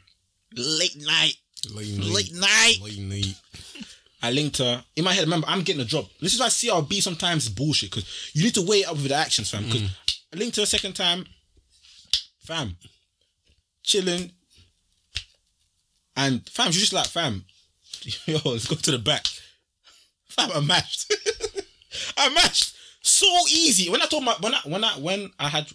Late 0.56 0.96
night. 0.96 1.34
Late 1.74 1.98
Late 1.98 2.34
night. 2.34 2.78
Late 2.82 2.98
night. 2.98 3.34
I 4.22 4.30
linked 4.30 4.58
her. 4.58 4.84
In 4.96 5.04
my 5.04 5.12
head, 5.12 5.24
remember, 5.24 5.46
I'm 5.48 5.62
getting 5.62 5.82
a 5.82 5.84
job. 5.84 6.06
This 6.20 6.34
is 6.34 6.40
why 6.40 6.46
CRB 6.46 7.02
sometimes 7.02 7.44
is 7.44 7.48
bullshit 7.50 7.90
because 7.90 8.30
you 8.34 8.44
need 8.44 8.54
to 8.54 8.62
weigh 8.62 8.84
up 8.84 8.94
with 8.94 9.08
the 9.08 9.14
actions, 9.14 9.50
fam. 9.50 9.64
Because 9.64 9.82
I 9.82 10.36
mm. 10.36 10.38
linked 10.38 10.56
her 10.56 10.62
a 10.62 10.66
second 10.66 10.94
time, 10.94 11.26
fam, 12.40 12.76
chilling, 13.82 14.30
and 16.16 16.48
fam, 16.48 16.72
she's 16.72 16.80
just 16.80 16.92
like, 16.92 17.06
fam, 17.06 17.44
yo, 18.26 18.38
let's 18.44 18.66
go 18.66 18.76
to 18.76 18.90
the 18.90 18.98
back. 18.98 19.24
Fam, 20.28 20.50
I 20.54 20.60
mashed. 20.60 21.12
I 22.16 22.32
mashed 22.32 22.76
so 23.06 23.26
easy. 23.50 23.90
When 23.90 24.02
I 24.02 24.06
told 24.06 24.24
my 24.24 24.34
when 24.40 24.54
I 24.54 24.60
when 24.64 24.84
I 24.84 24.92
when 24.98 25.30
I 25.38 25.48
had 25.48 25.70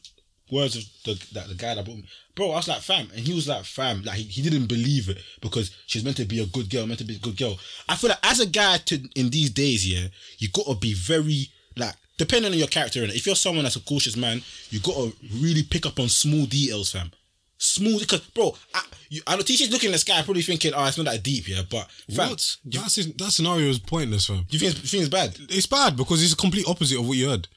words 0.51 0.75
of 0.75 0.83
the 1.05 1.13
that 1.33 1.47
the 1.47 1.55
guy 1.55 1.73
that 1.75 1.85
brought 1.85 1.97
me, 1.97 2.05
bro, 2.35 2.51
I 2.51 2.55
was 2.57 2.67
like, 2.67 2.81
fam, 2.81 3.07
and 3.15 3.21
he 3.21 3.33
was 3.33 3.47
like, 3.47 3.63
fam, 3.65 4.03
like 4.03 4.17
he, 4.17 4.23
he 4.23 4.41
didn't 4.41 4.67
believe 4.67 5.09
it 5.09 5.17
because 5.41 5.71
she's 5.87 6.03
meant 6.03 6.17
to 6.17 6.25
be 6.25 6.41
a 6.41 6.45
good 6.45 6.69
girl, 6.69 6.85
meant 6.85 6.99
to 6.99 7.05
be 7.05 7.15
a 7.15 7.19
good 7.19 7.37
girl. 7.37 7.57
I 7.89 7.95
feel 7.95 8.09
like 8.09 8.19
as 8.23 8.39
a 8.39 8.45
guy 8.47 8.77
to 8.77 8.99
in 9.15 9.29
these 9.29 9.49
days, 9.49 9.89
yeah, 9.91 10.07
you 10.37 10.49
gotta 10.53 10.75
be 10.75 10.93
very 10.93 11.47
like 11.77 11.95
depending 12.17 12.51
on 12.51 12.57
your 12.57 12.67
character. 12.67 13.01
And 13.03 13.11
if 13.13 13.25
you're 13.25 13.35
someone 13.35 13.63
that's 13.63 13.77
a 13.77 13.81
cautious 13.81 14.15
man, 14.15 14.41
you 14.69 14.79
gotta 14.79 15.11
really 15.39 15.63
pick 15.63 15.85
up 15.85 15.99
on 15.99 16.07
small 16.09 16.45
details, 16.45 16.91
fam. 16.91 17.11
Small, 17.57 17.99
because 17.99 18.21
bro, 18.29 18.55
I, 18.73 18.81
you, 19.09 19.21
I 19.27 19.35
know 19.35 19.43
TC's 19.43 19.71
looking 19.71 19.89
at 19.89 19.93
the 19.93 19.99
sky, 19.99 20.21
probably 20.23 20.41
thinking, 20.41 20.73
oh, 20.75 20.85
it's 20.85 20.97
not 20.97 21.05
that 21.05 21.21
deep, 21.21 21.47
yeah. 21.47 21.61
But 21.69 21.87
fam, 22.13 22.29
What? 22.29 22.57
That's 22.65 22.95
that 22.95 23.31
scenario 23.31 23.69
is 23.69 23.77
pointless, 23.79 24.25
fam. 24.27 24.45
you 24.49 24.57
think 24.59 24.71
it's, 24.71 24.81
you 24.81 24.99
think 24.99 25.01
it's 25.01 25.09
bad? 25.09 25.37
It's 25.49 25.67
bad 25.67 25.95
because 25.95 26.21
it's 26.23 26.31
the 26.33 26.41
complete 26.41 26.67
opposite 26.67 26.99
of 26.99 27.07
what 27.07 27.17
you 27.17 27.29
heard. 27.29 27.47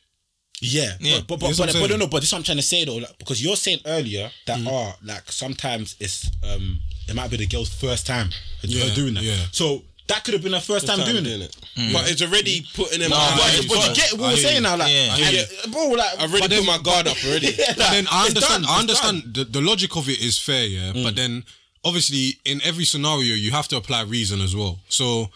Yeah, 0.60 0.92
Yeah. 1.00 1.18
but 1.26 1.38
but 1.40 1.46
That's 1.48 1.58
but, 1.58 1.66
but, 1.66 1.74
I'm 1.76 1.82
but 1.82 1.90
no, 1.90 1.96
no, 1.96 2.06
but 2.06 2.20
this 2.20 2.28
is 2.28 2.32
what 2.32 2.38
I'm 2.38 2.44
trying 2.44 2.56
to 2.58 2.62
say 2.62 2.84
though, 2.84 2.96
like, 2.96 3.18
because 3.18 3.42
you're 3.44 3.56
saying 3.56 3.80
earlier 3.86 4.30
that 4.46 4.58
Mm-hmm. 4.58 4.68
oh, 4.68 4.92
like 5.04 5.30
sometimes 5.30 5.96
it's 6.00 6.30
um 6.42 6.78
it 7.08 7.14
might 7.14 7.30
be 7.30 7.36
the 7.36 7.46
girl's 7.46 7.68
first 7.74 8.06
time 8.06 8.30
Yeah, 8.62 8.94
doing 8.94 9.14
that. 9.14 9.24
yeah. 9.24 9.36
So 9.52 9.82
that 10.06 10.22
could 10.22 10.34
have 10.34 10.42
been 10.42 10.52
her 10.52 10.60
first, 10.60 10.86
time, 10.86 10.98
doing, 10.98 11.24
it. 11.24 11.56
But 11.92 12.10
it's 12.10 12.20
already 12.22 12.66
putting 12.74 13.00
him. 13.00 13.10
No, 13.10 13.16
on 13.16 13.36
but- 13.36 13.38
my 13.38 13.64
But, 13.68 13.68
but 13.68 13.88
you 13.88 13.94
get 13.94 14.12
what 14.12 14.20
we're 14.32 14.36
saying 14.36 14.62
now, 14.62 14.76
like, 14.76 14.92
Yeah. 14.92 15.16
and- 15.64 15.72
bro, 15.72 15.88
like 15.88 16.20
I've 16.20 16.30
already 16.32 16.56
put 16.58 16.66
my 16.66 16.78
guard 16.78 17.08
up 17.08 17.16
already. 17.26 17.48
yeah, 17.58 17.74
But 17.76 17.90
then 17.90 18.06
I 18.10 18.26
understand. 18.26 18.64
done, 18.64 18.72
I 18.74 18.78
understand 18.80 19.34
the, 19.34 19.44
the 19.44 19.60
logic 19.62 19.96
of 19.96 20.08
it 20.08 20.20
is 20.20 20.38
fair, 20.38 20.66
yeah. 20.66 20.92
But 20.92 21.16
then 21.16 21.44
obviously 21.84 22.38
in 22.44 22.60
every 22.64 22.84
scenario 22.84 23.34
you 23.34 23.50
have 23.50 23.66
to 23.68 23.76
apply 23.76 24.02
reason 24.02 24.40
as 24.40 24.54
well. 24.54 24.78
So 24.88 25.30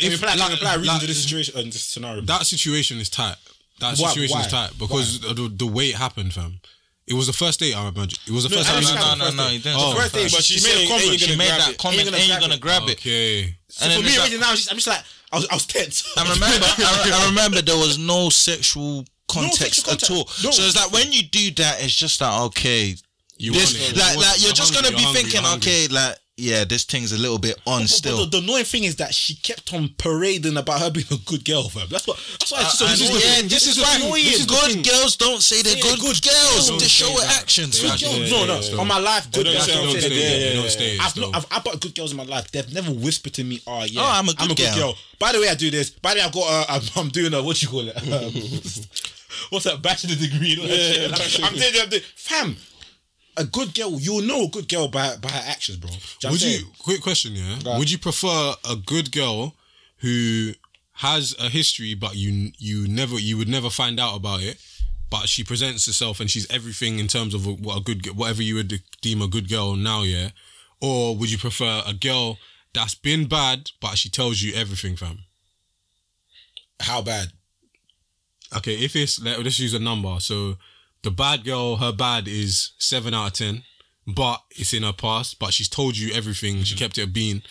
If 0.00 0.10
you 0.12 0.16
apply, 0.16 0.34
like- 0.34 0.54
apply 0.54 0.74
reason 0.74 0.88
like, 0.88 1.00
to 1.02 1.06
this 1.06 1.22
situation, 1.22 1.54
uh, 1.56 1.62
this 1.62 1.82
scenario. 1.82 2.22
that 2.22 2.46
situation 2.46 2.98
is 3.00 3.08
tight. 3.10 3.36
That 3.80 3.98
Why- 3.98 4.08
situation 4.08 4.38
is 4.38 4.52
why? 4.52 4.66
tight 4.68 4.78
because 4.78 5.20
the, 5.20 5.48
the 5.54 5.66
way 5.66 5.86
it 5.90 5.96
happened, 5.96 6.32
fam. 6.32 6.60
It 7.06 7.12
was 7.14 7.26
the 7.26 7.34
first 7.34 7.60
date, 7.60 7.76
I 7.76 7.86
imagine. 7.88 8.18
It 8.26 8.32
was 8.32 8.44
the 8.44 8.48
No, 8.50 8.56
first 8.56 8.70
I 8.70 8.72
time. 8.72 8.80
didn't 8.80 8.94
no, 8.96 9.00
no, 9.04 9.10
the 9.10 9.16
no, 9.18 9.24
first 9.24 9.36
no, 9.36 9.44
date. 9.44 9.52
you 9.52 9.58
didn't. 9.60 9.76
Oh, 9.78 9.94
first 9.94 10.14
date, 10.14 10.22
first. 10.22 10.34
but 10.36 10.44
she, 10.44 10.54
She 10.58 10.64
made 10.64 10.72
a 10.72 10.76
saying, 10.76 10.88
comment. 10.88 11.02
ain't 11.04 11.12
you 11.12 11.18
She 11.18 11.26
gonna 11.26 11.38
made 11.38 11.48
grab 11.48 11.60
that 11.60 11.68
it? 11.68 11.78
comment, 11.78 12.00
Ain't 12.00 12.10
gonna 12.10 12.22
you 12.22 12.28
grab 12.28 12.40
gonna 12.40 12.54
it. 12.54 12.60
grab 12.60 12.82
it? 12.88 12.98
Okay. 12.98 13.42
And 13.82 13.92
For 13.92 14.00
me, 14.00 14.06
it's 14.08 14.18
already 14.18 14.36
like- 14.36 14.40
now, 14.40 14.50
I'm 14.50 14.56
just, 14.56 14.70
I'm 14.72 14.76
just 14.80 14.86
like, 14.88 15.04
I 15.32 15.36
was, 15.36 15.48
I 15.50 15.54
was 15.54 15.66
tense. 15.66 15.96
I 16.16 16.22
remember, 16.22 16.46
I, 16.48 17.12
I 17.12 17.26
remember 17.28 17.60
there 17.66 17.76
was 17.76 17.98
no 17.98 18.30
sexual 18.30 19.04
context 19.28 19.84
sexual 19.84 19.92
at 19.92 20.10
all. 20.16 20.24
context. 20.24 20.44
No. 20.44 20.50
So 20.52 20.62
it's 20.64 20.76
like 20.80 20.92
when 20.92 21.12
you 21.12 21.24
do 21.24 21.50
that, 21.60 21.82
it's 21.84 21.92
just 21.94 22.20
like 22.22 22.40
okay, 22.54 22.94
You 23.36 23.52
this, 23.52 23.74
want 23.74 23.90
it. 23.92 23.96
like, 24.00 24.12
You 24.12 24.16
want 24.16 24.28
like 24.28 24.36
it. 24.36 24.40
you're 24.40 24.46
You're 24.48 24.54
just 24.54 24.72
hungry, 24.74 24.90
gonna 24.90 24.96
be 24.96 25.02
you're 25.02 25.12
hungry, 25.12 25.22
thinking, 25.28 25.40
you're 25.42 25.50
hungry. 25.50 25.72
okay, 25.72 25.88
like 25.92 26.16
yeah, 26.36 26.64
this 26.64 26.82
thing's 26.84 27.12
a 27.12 27.18
little 27.18 27.38
bit 27.38 27.56
on 27.66 27.82
But- 27.82 27.90
still. 27.90 28.16
But 28.24 28.32
the, 28.32 28.38
the 28.40 28.44
annoying 28.44 28.64
thing 28.64 28.84
is 28.84 28.96
that 28.96 29.14
she 29.14 29.36
kept 29.36 29.72
on 29.72 29.90
parading 29.98 30.56
about 30.56 30.80
her 30.80 30.90
being 30.90 31.06
a 31.12 31.16
good 31.24 31.44
girl, 31.44 31.68
fam. 31.68 31.86
That's 31.88 32.06
what. 32.08 32.16
That's 32.40 32.50
why 32.50 32.60
it's 32.62 32.78
so 32.78 32.86
Uh, 32.86 32.88
and 32.90 32.98
yeah, 33.00 33.42
This 33.42 33.48
this 33.48 33.66
is 33.68 33.76
is 33.78 33.82
why 33.82 33.88
why 33.88 33.96
annoying. 34.06 34.24
This 34.24 34.40
is 34.40 34.46
the 34.46 34.52
good 34.52 34.72
thing. 34.72 34.82
girls 34.82 35.16
don't 35.16 35.40
say 35.42 35.62
they're 35.62 35.76
Yeah, 35.76 35.82
good, 35.82 36.00
good 36.00 36.22
girls. 36.22 36.70
girls 36.70 36.80
They 36.82 36.88
show 36.88 37.06
say 37.06 37.26
that. 37.26 37.40
actions. 37.42 37.72
They 37.80 37.86
fam. 37.86 37.92
actually- 37.94 38.18
Girls, 38.18 38.30
Yeah, 38.32 38.38
no, 38.38 38.46
no. 38.46 38.60
yeah, 38.60 38.70
yeah. 38.70 38.80
On 38.80 38.88
my 38.88 38.98
life, 38.98 39.30
good 39.30 39.46
They 39.46 39.52
don't 39.52 39.52
girls 39.54 39.66
say 39.66 39.72
don't 39.74 39.84
I'm 39.84 39.92
say 39.94 40.00
good, 40.00 40.10
that. 40.10 40.14
yeah, 40.16 40.22
Yeah, 40.30 40.36
yeah, 40.36 40.46
yeah, 40.48 40.54
don't 40.60 40.70
stay, 40.70 40.98
I've, 41.00 41.16
not, 41.16 41.36
I've, 41.36 41.46
I've 41.52 41.64
got 41.64 41.80
good 41.80 41.94
girls 41.94 42.10
in 42.10 42.16
my 42.16 42.24
life. 42.24 42.50
They've 42.50 42.72
never 42.74 42.90
whispered 42.90 43.34
to 43.34 43.44
me, 43.44 43.60
"Oh 43.66 43.84
yeah, 43.84 44.00
Oh, 44.02 44.04
I'm 44.10 44.28
a 44.28 44.34
good 44.34 44.56
girl." 44.56 44.96
By 45.20 45.32
the 45.32 45.40
way, 45.40 45.48
I 45.48 45.54
do 45.54 45.70
this. 45.70 45.90
By 45.90 46.14
the 46.14 46.20
way, 46.20 46.24
I've 46.26 46.32
got. 46.32 46.46
Uh, 46.50 46.66
I'm, 46.74 46.82
I'm 46.96 47.08
doing 47.10 47.32
a 47.32 47.42
what 47.42 47.62
you 47.62 47.68
call 47.68 47.86
it. 47.88 47.96
Um, 47.96 48.32
what's 49.50 49.64
that 49.66 49.80
bachelor 49.82 50.14
degree? 50.16 50.52
and 50.54 50.62
all 50.62 50.66
that 50.68 51.20
shit. 51.30 51.44
I'm 51.44 51.54
doing, 51.54 51.72
I'm 51.80 51.88
doing, 51.88 52.02
fam. 52.16 52.56
A 53.36 53.44
good 53.44 53.74
girl, 53.74 53.98
you'll 53.98 54.22
know 54.22 54.44
a 54.44 54.48
good 54.48 54.68
girl 54.68 54.88
by 54.88 55.16
by 55.16 55.30
her 55.30 55.42
actions, 55.50 55.78
bro. 55.78 55.90
Do 55.90 55.96
you 55.96 56.28
know 56.28 56.30
Would 56.32 56.42
you? 56.42 56.66
Quick 56.78 57.02
question, 57.02 57.34
yeah. 57.34 57.58
Right. 57.64 57.78
Would 57.78 57.90
you 57.90 57.98
prefer 57.98 58.54
a 58.68 58.76
good 58.76 59.10
girl 59.10 59.56
who 59.98 60.52
has 60.98 61.34
a 61.40 61.48
history, 61.48 61.94
but 61.94 62.14
you 62.14 62.52
you 62.58 62.86
never 62.86 63.18
you 63.18 63.36
would 63.36 63.48
never 63.48 63.70
find 63.70 63.98
out 63.98 64.16
about 64.16 64.42
it, 64.42 64.58
but 65.10 65.28
she 65.28 65.42
presents 65.42 65.86
herself 65.86 66.20
and 66.20 66.30
she's 66.30 66.48
everything 66.50 66.98
in 66.98 67.08
terms 67.08 67.34
of 67.34 67.46
what 67.46 67.78
a 67.78 67.80
good 67.80 68.16
whatever 68.16 68.42
you 68.42 68.54
would 68.54 68.80
deem 69.02 69.20
a 69.20 69.28
good 69.28 69.48
girl 69.48 69.74
now, 69.74 70.02
yeah? 70.02 70.30
Or 70.80 71.16
would 71.16 71.30
you 71.30 71.38
prefer 71.38 71.82
a 71.86 71.94
girl 71.94 72.38
that's 72.72 72.94
been 72.94 73.26
bad, 73.26 73.70
but 73.80 73.96
she 73.96 74.08
tells 74.08 74.42
you 74.42 74.54
everything, 74.54 74.96
fam? 74.96 75.20
How 76.80 77.02
bad? 77.02 77.32
Okay, 78.56 78.74
if 78.74 78.94
it's 78.94 79.20
let, 79.20 79.42
let's 79.42 79.58
use 79.58 79.74
a 79.74 79.78
number. 79.78 80.16
So 80.20 80.56
the 81.04 81.10
bad 81.10 81.44
girl, 81.44 81.76
her 81.76 81.92
bad 81.92 82.26
is 82.26 82.72
seven 82.78 83.14
out 83.14 83.28
of 83.28 83.32
ten, 83.34 83.62
but 84.06 84.40
it's 84.50 84.72
in 84.72 84.82
her 84.82 84.92
past. 84.92 85.38
But 85.38 85.52
she's 85.52 85.68
told 85.68 85.96
you 85.96 86.12
everything. 86.12 86.64
She 86.64 86.74
mm. 86.74 86.78
kept 86.78 86.98
it 86.98 87.02
a 87.02 87.06
bean. 87.06 87.42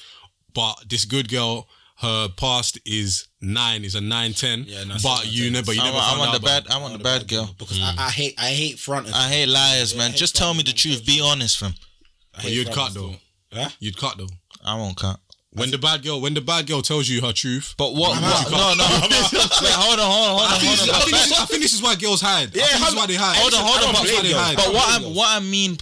But 0.53 0.85
this 0.89 1.05
good 1.05 1.29
girl, 1.29 1.67
her 1.99 2.27
past 2.29 2.79
is 2.85 3.27
nine, 3.41 3.83
is 3.85 3.95
a 3.95 4.01
nine 4.01 4.33
ten. 4.33 4.65
Yeah, 4.67 4.83
no, 4.83 4.95
but 5.01 5.31
you 5.31 5.45
nine, 5.45 5.53
never, 5.53 5.73
you 5.73 5.81
I, 5.81 5.85
never 5.85 5.95
want- 5.95 6.05
I 6.05 6.09
found 6.09 6.19
want 6.19 6.29
out 6.35 6.41
the 6.41 6.45
bad. 6.45 6.67
I 6.69 6.77
want 6.81 6.93
the 6.93 7.03
bad 7.03 7.27
girl. 7.27 7.55
because 7.57 7.79
I, 7.81 7.95
I 7.97 8.09
hate 8.09 8.35
I 8.37 8.49
hate 8.49 8.79
fronters. 8.79 9.13
I 9.15 9.29
hate 9.29 9.47
liars, 9.47 9.95
man. 9.95 10.11
hate 10.11 10.17
Just 10.17 10.35
tell 10.35 10.53
me 10.53 10.63
the 10.63 10.73
truth. 10.73 11.05
Be 11.05 11.21
honest, 11.21 11.57
fam. 11.59 11.73
But 12.35 12.51
you'd 12.51 12.71
cut 12.71 12.93
though. 12.93 13.15
Huh? 13.53 13.69
You'd 13.79 13.97
cut 13.97 14.17
though. 14.17 14.29
I 14.65 14.75
won't 14.75 14.97
cut. 14.97 15.19
When 15.55 15.69
the 15.69 15.77
bad 15.77 16.01
girl, 16.03 16.19
when 16.19 16.33
the 16.33 16.41
bad 16.41 16.65
girl 16.65 16.81
tells 16.81 17.07
you 17.07 17.21
her 17.21 17.31
truth. 17.31 17.75
But 17.77 17.93
what? 17.93 18.19
What 18.19 18.51
no, 18.51 18.73
no. 18.73 18.83
Wait, 19.09 19.73
hold 19.77 19.99
on, 19.99 20.09
hold 20.09 20.41
on, 20.41 20.49
I 20.49 20.57
hold 20.57 20.61
on, 20.61 20.61
this, 20.61 20.89
I, 20.89 20.93
hold 20.93 21.03
think 21.03 21.13
on. 21.13 21.29
this 21.29 21.39
I 21.39 21.45
think 21.45 21.61
this 21.61 21.73
is 21.73 21.81
why 21.81 21.95
girls 21.95 22.21
hide. 22.21 22.55
Yeah, 22.55 22.63
I 22.63 22.67
think 22.67 22.79
this 22.79 22.89
is 22.89 22.95
why 22.95 23.05
they 23.05 23.15
hide. 23.15 23.37
Hold 23.37 23.53
on, 23.53 23.61
hold 23.61 23.77
on. 23.85 23.93
don't 23.93 24.15
But, 24.15 24.23
they 24.23 24.33
hide. 24.33 24.55
but 24.55 24.73
what 24.73 24.89
I 24.89 24.99
blame 24.99 25.15
what 25.15 25.29
I 25.29 25.39
mean, 25.45 25.77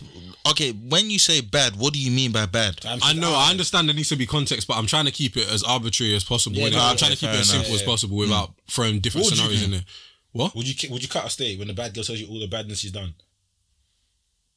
okay, 0.51 0.71
when 0.71 1.09
you 1.09 1.19
say 1.19 1.39
bad, 1.39 1.77
what 1.77 1.93
do 1.93 1.99
you 2.01 2.11
mean 2.11 2.33
by 2.33 2.45
bad? 2.47 2.83
I'm 2.85 2.97
I 2.97 3.15
just- 3.15 3.15
know, 3.15 3.33
I 3.33 3.49
understand 3.49 3.87
there 3.87 3.95
needs 3.95 4.09
to 4.09 4.17
be 4.17 4.25
context, 4.25 4.67
but 4.67 4.77
I'm 4.77 4.87
trying 4.87 5.05
to 5.05 5.11
keep 5.11 5.37
it 5.37 5.49
as 5.49 5.63
arbitrary 5.63 6.15
as 6.15 6.25
possible. 6.25 6.57
Yeah, 6.57 6.67
innit? 6.67 6.73
no, 6.73 6.83
I'm 6.83 6.97
trying 6.97 7.11
to 7.11 7.17
keep 7.17 7.29
it 7.29 7.39
as 7.39 7.51
fair 7.51 7.63
simple 7.63 7.71
enough. 7.71 7.81
as 7.81 7.87
possible 7.87 8.17
without 8.17 8.49
mm. 8.49 8.55
throwing 8.67 8.99
different 8.99 9.25
What 9.25 9.35
scenarios 9.35 9.63
in 9.63 9.71
there. 9.71 9.85
What? 10.33 10.55
Would 10.55 10.67
you 10.67 10.89
would 10.91 11.01
you 11.01 11.09
cut 11.09 11.25
or 11.25 11.29
stay 11.29 11.57
when 11.57 11.67
the 11.67 11.73
bad 11.73 11.93
girl 11.93 12.03
tells 12.03 12.19
you 12.19 12.27
all 12.27 12.39
the 12.39 12.47
badness 12.47 12.79
she's 12.79 12.91
done? 12.91 13.13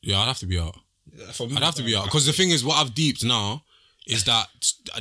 Yeah, 0.03 0.21
I'd 0.21 0.27
have 0.27 0.39
to 0.39 0.47
be 0.47 0.59
out. 0.59 0.77
For 1.33 1.47
me, 1.47 1.57
I'd 1.57 1.63
have 1.63 1.75
to 1.77 1.83
be 1.83 1.95
out 1.95 2.05
because 2.05 2.27
the 2.27 2.33
thing 2.33 2.51
is, 2.51 2.65
what 2.65 2.77
I've 2.77 2.95
deeped 2.95 3.25
now 3.25 3.63
is 4.07 4.25
that 4.25 4.47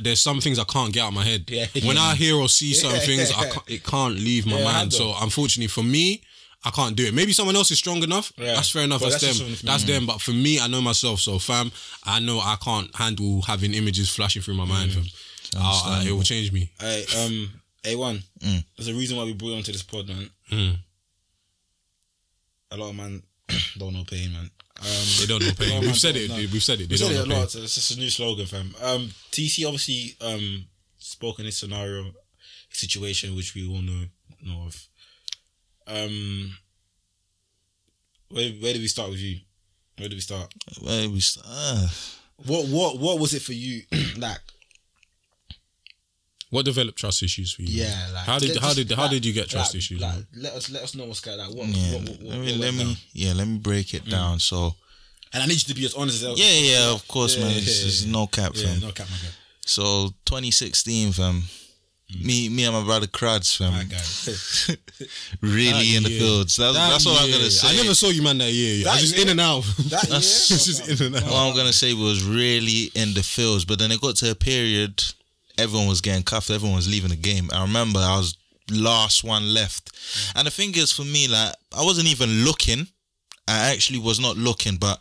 there's 0.02 0.20
some 0.20 0.40
things 0.40 0.58
I 0.58 0.64
can't 0.64 0.92
get 0.92 1.02
out 1.02 1.08
of 1.08 1.14
my 1.14 1.24
head. 1.24 1.44
Yeah. 1.48 1.66
When 1.84 1.98
I 1.98 2.14
hear 2.14 2.36
or 2.36 2.48
see 2.48 2.72
certain 2.74 3.00
things, 3.00 3.30
I 3.36 3.48
can't, 3.50 3.70
it 3.70 3.84
can't 3.84 4.14
leave 4.14 4.46
my 4.46 4.58
Yeah, 4.58 4.64
mind. 4.64 4.92
So 4.92 5.12
unfortunately 5.20 5.68
for 5.68 5.82
me, 5.84 6.22
I 6.64 6.70
can't 6.70 6.96
do 6.96 7.04
it. 7.04 7.12
Maybe 7.12 7.32
someone 7.34 7.56
else 7.56 7.70
is 7.70 7.78
strong 7.78 8.02
enough. 8.02 8.32
Yeah. 8.38 8.54
That's 8.54 8.70
fair 8.70 8.84
enough. 8.84 9.00
But 9.02 9.10
that's, 9.10 9.22
that's 9.22 9.38
them. 9.38 9.48
just 9.48 9.60
from- 9.60 9.66
That's 9.66 9.84
them. 9.84 10.06
But 10.06 10.22
for 10.22 10.30
me, 10.30 10.58
I 10.58 10.66
know 10.68 10.80
myself. 10.80 11.20
So 11.20 11.38
fam, 11.38 11.70
I 12.04 12.20
know 12.20 12.38
I 12.38 12.56
can't 12.64 12.94
handle 12.96 13.42
having 13.42 13.74
images 13.74 14.08
flashing 14.08 14.40
through 14.40 14.54
my 14.54 14.64
mind. 14.64 14.92
Fam. 14.92 15.04
I'll- 15.58 15.92
I- 15.92 16.04
it 16.08 16.12
will 16.12 16.22
change 16.22 16.50
me. 16.52 16.70
Hey, 16.80 17.04
um, 17.18 17.50
A 17.84 17.96
one. 17.96 18.22
Mm. 18.40 18.64
There's 18.78 18.88
a 18.88 18.94
reason 18.94 19.18
why 19.18 19.24
we 19.24 19.34
brought 19.34 19.50
you 19.50 19.56
onto 19.56 19.72
this 19.72 19.82
pod, 19.82 20.08
man. 20.08 20.30
Mm. 20.50 20.76
A 22.70 22.76
lot 22.78 22.88
of 22.90 22.96
man 22.96 23.22
don't 23.78 23.92
know 23.92 24.04
pain, 24.04 24.32
man. 24.32 24.50
Um, 24.84 25.06
They 25.20 25.26
don't 25.26 25.42
know 25.42 25.52
pain. 25.52 25.78
of 25.78 25.84
We've 25.84 25.96
said 25.98 26.14
don't 26.14 26.24
it. 26.24 26.28
know. 26.30 26.36
We've 26.52 26.62
said 26.62 26.80
it. 26.80 26.88
They 26.88 26.92
We 26.94 26.96
said 26.98 27.08
don't 27.08 27.16
it 27.16 27.20
a 27.20 27.28
pain. 27.28 27.38
lot. 27.40 27.54
It's 27.54 27.74
just 27.74 27.90
a 27.92 27.98
new 27.98 28.10
slogan, 28.10 28.46
fam. 28.46 28.74
Um, 28.82 29.10
TC 29.30 29.64
obviously 29.66 30.16
um 30.20 30.66
spoke 30.98 31.38
in 31.38 31.46
this 31.46 31.56
scenario 31.58 32.12
situation 32.70 33.34
which 33.36 33.54
we 33.54 33.66
all 33.68 33.80
know 33.82 34.04
know 34.42 34.66
of. 34.66 34.88
Um, 35.86 36.56
where 38.30 38.50
where 38.52 38.72
did 38.72 38.82
we 38.82 38.88
start 38.88 39.10
with 39.10 39.20
you? 39.20 39.38
Where 39.98 40.08
did 40.08 40.16
we 40.16 40.20
start? 40.20 40.52
Where 40.80 41.08
we 41.08 41.20
st- 41.20 41.46
uh, 41.48 41.86
What 42.46 42.66
what 42.68 42.98
what 42.98 43.18
was 43.18 43.32
it 43.34 43.42
for 43.42 43.52
you? 43.52 43.82
like 44.18 44.40
What 46.54 46.64
developed 46.64 46.98
trust 46.98 47.22
issues 47.24 47.52
for 47.52 47.62
you? 47.62 47.82
yeah, 47.82 48.08
like 48.14 48.24
how 48.26 48.38
did 48.38 48.50
let- 48.50 48.62
how 48.62 48.72
did 48.74 48.90
how 48.92 49.02
like- 49.02 49.10
did 49.10 49.26
you 49.26 49.32
get 49.32 49.48
trust 49.48 49.74
like- 49.74 49.78
issues? 49.78 50.00
Like, 50.00 50.24
let 50.36 50.52
us 50.52 50.70
let 50.70 50.82
us 50.84 50.94
know 50.94 51.04
what's 51.06 51.20
going 51.20 51.40
on. 51.40 51.48
what, 51.56 51.66
yeah. 51.66 51.94
what, 51.98 52.02
what, 52.08 52.20
what, 52.20 52.28
let 52.30 52.38
me 52.40 52.52
what 52.52 52.60
let 52.60 52.74
me 52.74 52.96
yeah 53.12 53.32
let 53.34 53.46
me 53.48 53.58
break 53.58 53.92
it 53.92 54.04
mm. 54.04 54.10
down. 54.10 54.38
So 54.38 54.74
and 55.32 55.42
I 55.42 55.46
need 55.46 55.54
you 55.54 55.74
to 55.74 55.78
be 55.80 55.84
as 55.84 55.94
honest 55.94 56.22
as 56.22 56.28
else. 56.28 56.38
yeah, 56.38 56.58
yeah, 56.72 56.92
of 56.94 57.08
course, 57.08 57.36
Yeah, 57.36 57.42
man. 57.44 57.52
yeah, 57.52 57.58
It's, 57.58 57.80
yeah, 57.80 57.86
it's 57.88 58.04
no 58.06 58.26
cap, 58.28 58.52
yeah, 58.54 58.66
fam. 58.68 58.80
no 58.80 58.92
cap, 58.92 59.08
my 59.10 59.16
guy. 59.16 59.34
So 59.66 60.10
2016, 60.26 61.10
fam. 61.12 61.42
Mm. 62.12 62.24
Me, 62.24 62.48
me 62.50 62.64
and 62.66 62.74
my 62.74 62.84
brother 62.84 63.08
Crads, 63.08 63.56
fam. 63.56 63.72
My 63.72 63.82
guy. 63.84 63.98
Really 65.40 65.96
in 65.96 66.02
the 66.04 66.10
year. 66.10 66.20
fields. 66.20 66.56
That's, 66.56 66.74
That 66.76 66.90
that's 66.90 67.06
what 67.06 67.20
I'm 67.20 67.30
gonna 67.32 67.50
say. 67.50 67.68
I 67.68 67.76
never 67.82 67.94
saw 67.94 68.08
you 68.10 68.22
man 68.22 68.38
that 68.38 68.52
year. 68.52 68.82
I 68.82 68.84
That 68.84 68.92
was 68.92 69.00
just 69.02 69.14
year? 69.16 69.24
in 69.24 69.30
and 69.30 69.40
out. 69.40 69.64
That 69.90 70.04
year? 70.08 70.18
It's 70.18 70.48
just 70.48 70.88
in 70.88 71.06
and 71.06 71.16
out. 71.16 71.24
what 71.24 71.34
I'm 71.34 71.56
gonna 71.56 71.72
say 71.72 71.94
was 71.94 72.22
really 72.22 72.92
in 72.94 73.14
the 73.14 73.22
fields, 73.24 73.64
but 73.64 73.78
then 73.80 73.90
it 73.90 74.00
got 74.00 74.14
to 74.16 74.30
a 74.30 74.34
period. 74.36 75.02
Everyone 75.58 75.88
was 75.88 76.00
getting 76.00 76.24
cuffed. 76.24 76.50
Everyone 76.50 76.76
was 76.76 76.88
leaving 76.88 77.10
the 77.10 77.16
game. 77.16 77.50
I 77.52 77.62
remember 77.62 78.00
I 78.00 78.16
was 78.16 78.36
last 78.70 79.24
one 79.24 79.52
left, 79.52 79.90
and 80.34 80.46
the 80.46 80.50
thing 80.50 80.74
is, 80.74 80.92
for 80.92 81.04
me, 81.04 81.28
like 81.28 81.54
I 81.76 81.84
wasn't 81.84 82.08
even 82.08 82.44
looking. 82.44 82.88
I 83.46 83.72
actually 83.72 83.98
was 83.98 84.18
not 84.18 84.38
looking, 84.38 84.76
but 84.76 84.98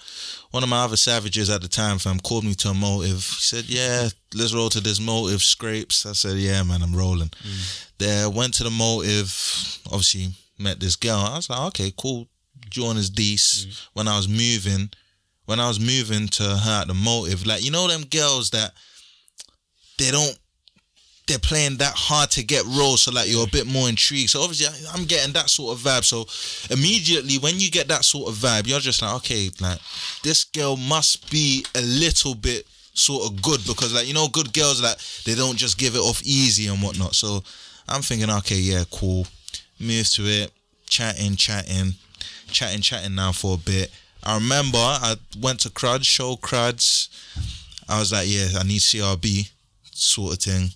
one 0.51 0.63
of 0.63 0.69
my 0.69 0.83
other 0.83 0.97
savages 0.97 1.49
at 1.49 1.61
the 1.61 1.69
time, 1.69 1.97
fam, 1.97 2.19
called 2.19 2.43
me 2.43 2.55
to 2.55 2.69
a 2.69 2.73
motive. 2.73 3.23
He 3.23 3.39
said, 3.39 3.65
"Yeah, 3.65 4.09
let's 4.35 4.53
roll 4.53 4.69
to 4.69 4.81
this 4.81 4.99
motive 4.99 5.41
scrapes." 5.41 6.05
I 6.05 6.13
said, 6.13 6.37
"Yeah, 6.37 6.61
man, 6.63 6.83
I'm 6.83 6.95
rolling." 6.95 7.29
Mm. 7.29 7.83
There, 7.99 8.29
went 8.29 8.53
to 8.55 8.63
the 8.63 8.69
motive. 8.69 9.79
Obviously, 9.87 10.33
met 10.59 10.79
this 10.79 10.97
girl. 10.97 11.19
I 11.19 11.37
was 11.37 11.49
like, 11.49 11.59
"Okay, 11.67 11.93
cool." 11.97 12.27
Join 12.69 12.97
is 12.97 13.09
decent. 13.09 13.73
Mm. 13.73 13.87
When 13.93 14.07
I 14.07 14.17
was 14.17 14.27
moving, 14.27 14.89
when 15.45 15.59
I 15.59 15.67
was 15.67 15.79
moving 15.79 16.27
to 16.27 16.43
her 16.43 16.81
at 16.81 16.87
the 16.87 16.93
motive, 16.93 17.45
like 17.45 17.63
you 17.63 17.71
know 17.71 17.87
them 17.87 18.03
girls 18.03 18.49
that 18.51 18.73
they 19.97 20.11
don't 20.11 20.37
they're 21.27 21.39
playing 21.39 21.77
that 21.77 21.93
hard 21.95 22.29
to 22.31 22.43
get 22.43 22.65
role 22.65 22.97
so 22.97 23.11
like 23.11 23.29
you're 23.29 23.45
a 23.45 23.51
bit 23.51 23.65
more 23.65 23.87
intrigued. 23.87 24.31
So 24.31 24.41
obviously 24.41 24.67
I'm 24.93 25.05
getting 25.05 25.33
that 25.33 25.49
sort 25.49 25.77
of 25.77 25.83
vibe. 25.83 26.03
So 26.03 26.25
immediately 26.73 27.37
when 27.37 27.59
you 27.59 27.71
get 27.71 27.87
that 27.87 28.03
sort 28.03 28.29
of 28.29 28.35
vibe, 28.35 28.67
you're 28.67 28.79
just 28.79 29.01
like, 29.01 29.15
okay, 29.15 29.49
like 29.61 29.79
this 30.23 30.43
girl 30.43 30.75
must 30.75 31.31
be 31.31 31.65
a 31.75 31.81
little 31.81 32.35
bit 32.35 32.67
sort 32.93 33.25
of 33.25 33.41
good 33.41 33.61
because 33.65 33.93
like 33.93 34.07
you 34.07 34.13
know, 34.13 34.27
good 34.27 34.53
girls 34.53 34.81
like 34.81 34.97
they 35.23 35.35
don't 35.35 35.57
just 35.57 35.77
give 35.77 35.95
it 35.95 35.99
off 35.99 36.21
easy 36.23 36.67
and 36.67 36.81
whatnot. 36.81 37.15
So 37.15 37.43
I'm 37.87 38.01
thinking, 38.01 38.29
okay, 38.29 38.57
yeah, 38.57 38.83
cool. 38.91 39.25
Move 39.79 40.09
to 40.11 40.23
it, 40.23 40.51
chatting, 40.87 41.35
chatting, 41.35 41.93
chatting, 42.47 42.81
chatting 42.81 43.15
now 43.15 43.31
for 43.31 43.55
a 43.55 43.57
bit. 43.57 43.91
I 44.23 44.35
remember 44.35 44.77
I 44.77 45.15
went 45.41 45.61
to 45.61 45.69
Cruds, 45.69 46.05
show 46.05 46.35
Cruds. 46.37 47.09
I 47.89 47.99
was 47.99 48.13
like, 48.13 48.27
yeah, 48.27 48.47
I 48.57 48.63
need 48.63 48.79
CRB, 48.79 49.49
sort 49.91 50.33
of 50.33 50.39
thing. 50.39 50.69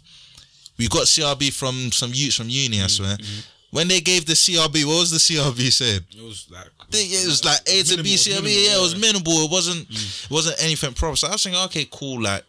We 0.77 0.87
got 0.87 1.03
CRB 1.03 1.53
from 1.53 1.91
some 1.91 2.11
youths 2.13 2.35
from 2.35 2.49
uni, 2.49 2.77
I 2.77 2.81
mm-hmm. 2.81 2.87
swear. 2.87 3.17
Mm-hmm. 3.17 3.39
When 3.71 3.87
they 3.87 3.99
gave 3.99 4.25
the 4.25 4.33
CRB, 4.33 4.85
what 4.85 4.99
was 5.01 5.11
the 5.11 5.17
CRB 5.17 5.71
saying? 5.71 6.01
It 6.17 6.23
was 6.23 6.47
like 6.49 6.67
it 6.89 7.27
was 7.27 7.43
like 7.43 7.59
A 7.67 7.83
to 7.83 8.01
B 8.01 8.15
CRB. 8.15 8.43
yeah, 8.43 8.77
it 8.77 8.81
was 8.81 8.95
minimal. 8.95 9.43
It 9.43 9.51
wasn't 9.51 9.89
mm. 9.89 10.25
it 10.25 10.31
wasn't 10.31 10.55
anything 10.63 10.93
proper. 10.93 11.17
So 11.17 11.27
I 11.27 11.31
was 11.31 11.43
thinking, 11.43 11.61
okay, 11.63 11.87
cool. 11.91 12.21
Like 12.21 12.43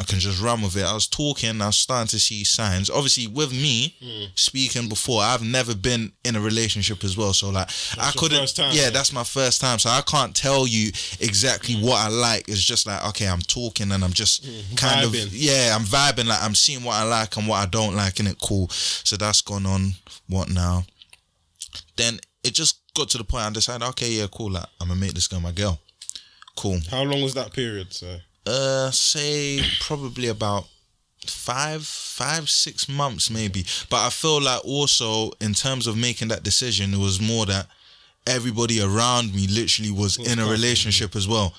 I 0.00 0.04
can 0.04 0.20
just 0.20 0.40
run 0.40 0.62
with 0.62 0.76
it. 0.76 0.84
I 0.84 0.94
was 0.94 1.08
talking. 1.08 1.60
I 1.60 1.66
was 1.66 1.76
starting 1.76 2.06
to 2.08 2.20
see 2.20 2.44
signs. 2.44 2.88
Obviously, 2.88 3.26
with 3.26 3.50
me 3.50 3.96
hmm. 4.00 4.26
speaking 4.36 4.88
before, 4.88 5.22
I've 5.22 5.42
never 5.42 5.74
been 5.74 6.12
in 6.24 6.36
a 6.36 6.40
relationship 6.40 7.02
as 7.02 7.16
well. 7.16 7.32
So 7.32 7.50
like, 7.50 7.68
I 7.98 8.12
couldn't. 8.16 8.38
first 8.38 8.56
time, 8.56 8.70
yeah, 8.72 8.84
yeah. 8.84 8.90
that's 8.90 9.12
my 9.12 9.24
first 9.24 9.60
time. 9.60 9.80
So 9.80 9.90
I 9.90 10.02
can't 10.02 10.36
tell 10.36 10.68
you 10.68 10.92
exactly 11.18 11.74
hmm. 11.74 11.84
what 11.84 11.98
I 11.98 12.08
like. 12.08 12.48
It's 12.48 12.62
just 12.62 12.86
like 12.86 13.04
okay, 13.08 13.26
I'm 13.26 13.40
talking 13.40 13.90
and 13.90 14.04
I'm 14.04 14.12
just 14.12 14.46
hmm, 14.46 14.76
kind 14.76 15.04
Vibing. 15.04 15.26
of 15.26 15.34
yeah, 15.34 15.74
I'm 15.74 15.84
vibing. 15.84 16.26
Like 16.26 16.42
I'm 16.42 16.54
seeing 16.54 16.84
what 16.84 16.94
I 16.94 17.02
like 17.02 17.36
and 17.36 17.48
what 17.48 17.56
I 17.56 17.66
don't 17.66 17.96
like, 17.96 18.20
and 18.20 18.28
it 18.28 18.38
cool. 18.40 18.68
So 18.68 19.16
that's 19.16 19.40
gone 19.40 19.66
on. 19.66 19.94
What 20.28 20.48
now? 20.48 20.84
Then 21.96 22.20
it 22.44 22.54
just 22.54 22.80
got 22.94 23.08
to 23.10 23.18
the 23.18 23.24
point 23.24 23.44
I 23.44 23.50
decided, 23.50 23.84
okay, 23.88 24.10
yeah, 24.10 24.26
cool. 24.32 24.52
Like 24.52 24.66
I'm 24.80 24.88
gonna 24.88 25.00
make 25.00 25.14
this 25.14 25.26
girl 25.26 25.40
my 25.40 25.52
girl. 25.52 25.80
Cool. 26.56 26.78
How 26.90 27.02
long 27.02 27.22
was 27.22 27.34
that 27.34 27.52
period, 27.52 27.92
sir? 27.92 28.20
Uh, 28.48 28.90
say 28.90 29.60
probably 29.80 30.28
about 30.28 30.66
five, 31.26 31.86
five, 31.86 32.48
six 32.48 32.88
months 32.88 33.30
maybe. 33.30 33.64
But 33.90 34.06
I 34.06 34.10
feel 34.10 34.40
like 34.40 34.64
also 34.64 35.32
in 35.40 35.52
terms 35.54 35.86
of 35.86 35.96
making 35.96 36.28
that 36.28 36.42
decision, 36.42 36.94
it 36.94 36.98
was 36.98 37.20
more 37.20 37.46
that 37.46 37.66
everybody 38.26 38.80
around 38.80 39.34
me 39.34 39.46
literally 39.46 39.90
was 39.90 40.16
in 40.18 40.38
a 40.38 40.46
relationship 40.46 41.16
as 41.16 41.26
well 41.28 41.54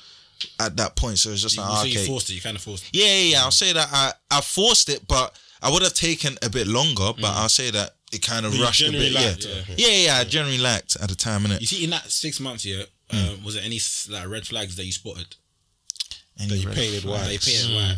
at 0.60 0.76
that 0.78 0.96
point. 0.96 1.20
So 1.20 1.30
it's 1.32 1.42
just 1.42 1.56
You, 1.58 1.62
like 1.64 1.72
ah, 1.72 1.84
say 1.84 1.90
you 1.90 2.06
forced 2.06 2.30
it. 2.30 2.34
You 2.34 2.42
kind 2.42 2.56
of 2.56 2.62
forced 2.64 2.86
it. 2.86 2.90
yeah, 2.94 3.06
yeah, 3.06 3.32
yeah. 3.34 3.42
I'll 3.44 3.52
say 3.52 3.74
that 3.74 3.88
I 3.92 4.14
I 4.32 4.42
forced 4.42 4.90
it, 4.90 5.08
but 5.08 5.38
I 5.62 5.70
would 5.72 5.82
have 5.84 5.94
taken 5.94 6.38
a 6.42 6.50
bit 6.50 6.68
longer. 6.68 7.12
But 7.20 7.32
I'll 7.36 7.50
say 7.50 7.70
that 7.72 7.96
it 8.12 8.22
kind 8.26 8.46
of 8.46 8.54
But 8.54 8.62
rushed 8.62 8.82
a 8.88 8.92
bit. 8.92 9.12
Yeah. 9.12 9.20
liked 9.28 9.46
it, 9.46 9.66
yeah, 9.78 9.88
yeah, 9.88 10.06
yeah. 10.06 10.16
I 10.18 10.24
generally 10.24 10.58
liked 10.58 10.96
at 10.96 11.10
the 11.10 11.16
time, 11.16 11.44
innit? 11.44 11.60
You 11.62 11.68
see, 11.68 11.84
in 11.84 11.90
that 11.92 12.10
six 12.12 12.40
months 12.40 12.64
here, 12.64 12.86
Hmm. 13.12 13.18
um, 13.30 13.44
was 13.44 13.56
there 13.56 13.64
any 13.64 13.80
like 14.10 14.28
red 14.30 14.46
flags 14.48 14.76
that 14.76 14.86
you 14.86 14.92
spotted 14.92 15.36
Any 16.40 16.50
that 16.50 16.58
you 16.58 16.68
red 16.68 16.76
painted 16.78 17.04
white? 17.06 17.20
That 17.20 17.34
you 17.34 17.40
flags? 17.40 17.62
painted 17.68 17.76
white. 17.76 17.98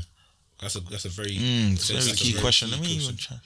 That's 0.62 0.76
a 0.76 0.80
that's 0.82 1.06
a 1.06 1.10
very 1.10 1.32
Mm, 1.38 1.74
it's 1.74 1.90
a 1.90 1.94
that's 1.94 2.06
very 2.08 2.14
a 2.14 2.20
key 2.20 2.32
very 2.32 2.42
question. 2.42 2.70
key 2.70 2.76
Let 2.76 2.82
me 2.82 2.88
even 3.04 3.16
try. 3.18 3.38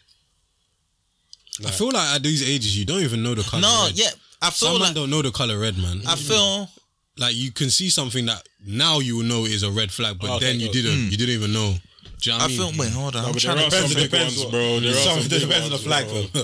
I 1.65 1.71
feel 1.71 1.91
like 1.91 2.15
at 2.15 2.23
these 2.23 2.43
ages, 2.47 2.77
you 2.77 2.85
don't 2.85 3.01
even 3.01 3.23
know 3.23 3.33
the 3.33 3.43
color. 3.43 3.61
No, 3.61 3.85
red. 3.87 3.97
yeah, 3.97 4.09
I 4.41 4.49
feel 4.49 4.69
Some 4.69 4.73
like 4.73 4.81
man 4.89 4.93
don't 4.93 5.09
know 5.09 5.21
the 5.21 5.31
color 5.31 5.57
red, 5.57 5.77
man. 5.77 6.01
I 6.05 6.15
feel 6.15 6.69
like 7.17 7.33
you 7.35 7.51
can 7.51 7.69
see 7.69 7.89
something 7.89 8.25
that 8.25 8.45
now 8.65 8.99
you 8.99 9.17
will 9.17 9.23
know 9.23 9.45
is 9.45 9.63
a 9.63 9.71
red 9.71 9.89
flag, 9.91 10.17
but 10.19 10.29
Okay, 10.31 10.45
then 10.47 10.59
you 10.59 10.67
go. 10.67 10.73
didn't. 10.73 11.11
You 11.11 11.17
didn't 11.17 11.35
even 11.35 11.53
know. 11.53 11.75
Do 12.21 12.29
you 12.29 12.31
know 12.31 12.37
what 12.37 12.41
I 12.41 12.45
I 12.45 12.47
mean? 12.49 12.57
feel. 12.73 12.79
Wait, 12.83 12.91
hold 12.91 13.15
on. 13.15 13.21
No, 13.21 13.27
I'm 13.29 13.33
but 13.33 13.41
trying 13.41 13.57
there 13.57 13.69
to. 13.69 13.75
are 13.75 13.79
some 13.79 13.89
Depends, 13.89 13.95
big 13.95 14.11
depends 14.11 14.37
ones, 14.39 14.51
bro. 14.51 14.79
There 14.81 14.91
are 14.91 14.93
Some- 14.95 15.17
some 15.17 15.25
it 15.25 15.29
big 15.29 15.41
depends 15.41 15.63
on 15.65 15.69
the 15.71 15.75
ones, 15.75 15.83
flag, 15.85 16.07
bro. 16.07 16.27
bro. 16.33 16.43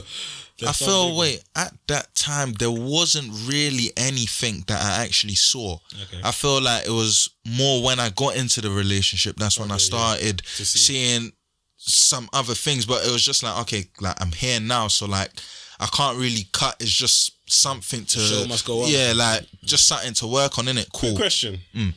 I 0.70 0.74
feel. 0.74 1.18
Wait, 1.18 1.44
at 1.56 1.74
that 1.88 2.14
time 2.16 2.54
there 2.54 2.72
wasn't 2.72 3.32
really 3.48 3.92
anything 3.98 4.64
that 4.68 4.82
I 4.82 5.04
actually 5.04 5.36
saw. 5.36 5.78
Okay. 6.04 6.22
I 6.24 6.32
feel 6.32 6.62
like 6.62 6.86
it 6.86 6.92
was 6.92 7.30
more 7.46 7.84
when 7.84 8.00
I 8.00 8.10
got 8.10 8.36
into 8.36 8.62
the 8.62 8.70
relationship. 8.70 9.36
That's 9.38 9.58
when 9.60 9.72
I 9.72 9.78
started 9.78 10.40
To 10.58 10.66
see. 10.66 10.80
seeing 10.80 11.32
some 11.78 12.30
other 12.34 12.54
things. 12.54 12.86
But 12.86 13.06
it 13.06 13.12
was 13.12 13.24
just 13.26 13.42
like, 13.44 13.60
okay, 13.62 13.86
like 14.00 14.20
I'm 14.22 14.32
here 14.32 14.60
now, 14.60 14.88
so 14.88 15.06
like 15.08 15.32
I 15.80 15.88
can't 15.88 16.18
really 16.18 16.46
cut. 16.52 16.76
It's 16.80 16.92
just 16.92 17.32
something 17.52 18.06
to. 18.06 18.46
must 18.48 18.66
go 18.66 18.84
on. 18.84 18.90
Yeah, 18.92 19.14
like 19.16 19.46
just 19.64 19.88
something 19.88 20.14
to 20.16 20.28
work 20.28 20.58
on. 20.60 20.68
In 20.68 20.78
it, 20.78 20.92
Quick 20.92 21.12
cool. 21.12 21.18
question. 21.18 21.60
Mm. 21.76 21.94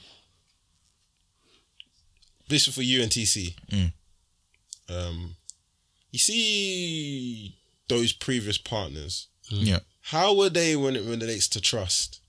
This 2.49 2.69
is 2.69 2.74
for 2.74 2.82
you 2.82 3.03
and 3.03 3.11
TC. 3.11 3.55
Mm. 3.70 3.93
Um, 4.89 5.36
you 6.12 6.19
see 6.19 7.57
those 7.89 8.12
previous 8.12 8.59
partners. 8.59 9.28
Mm. 9.52 9.66
Yeah. 9.66 9.78
How 10.01 10.35
were 10.35 10.51
they 10.51 10.77
when 10.77 10.97
it 10.97 11.05
relates 11.05 11.48
to 11.48 11.61
trust? 11.61 12.20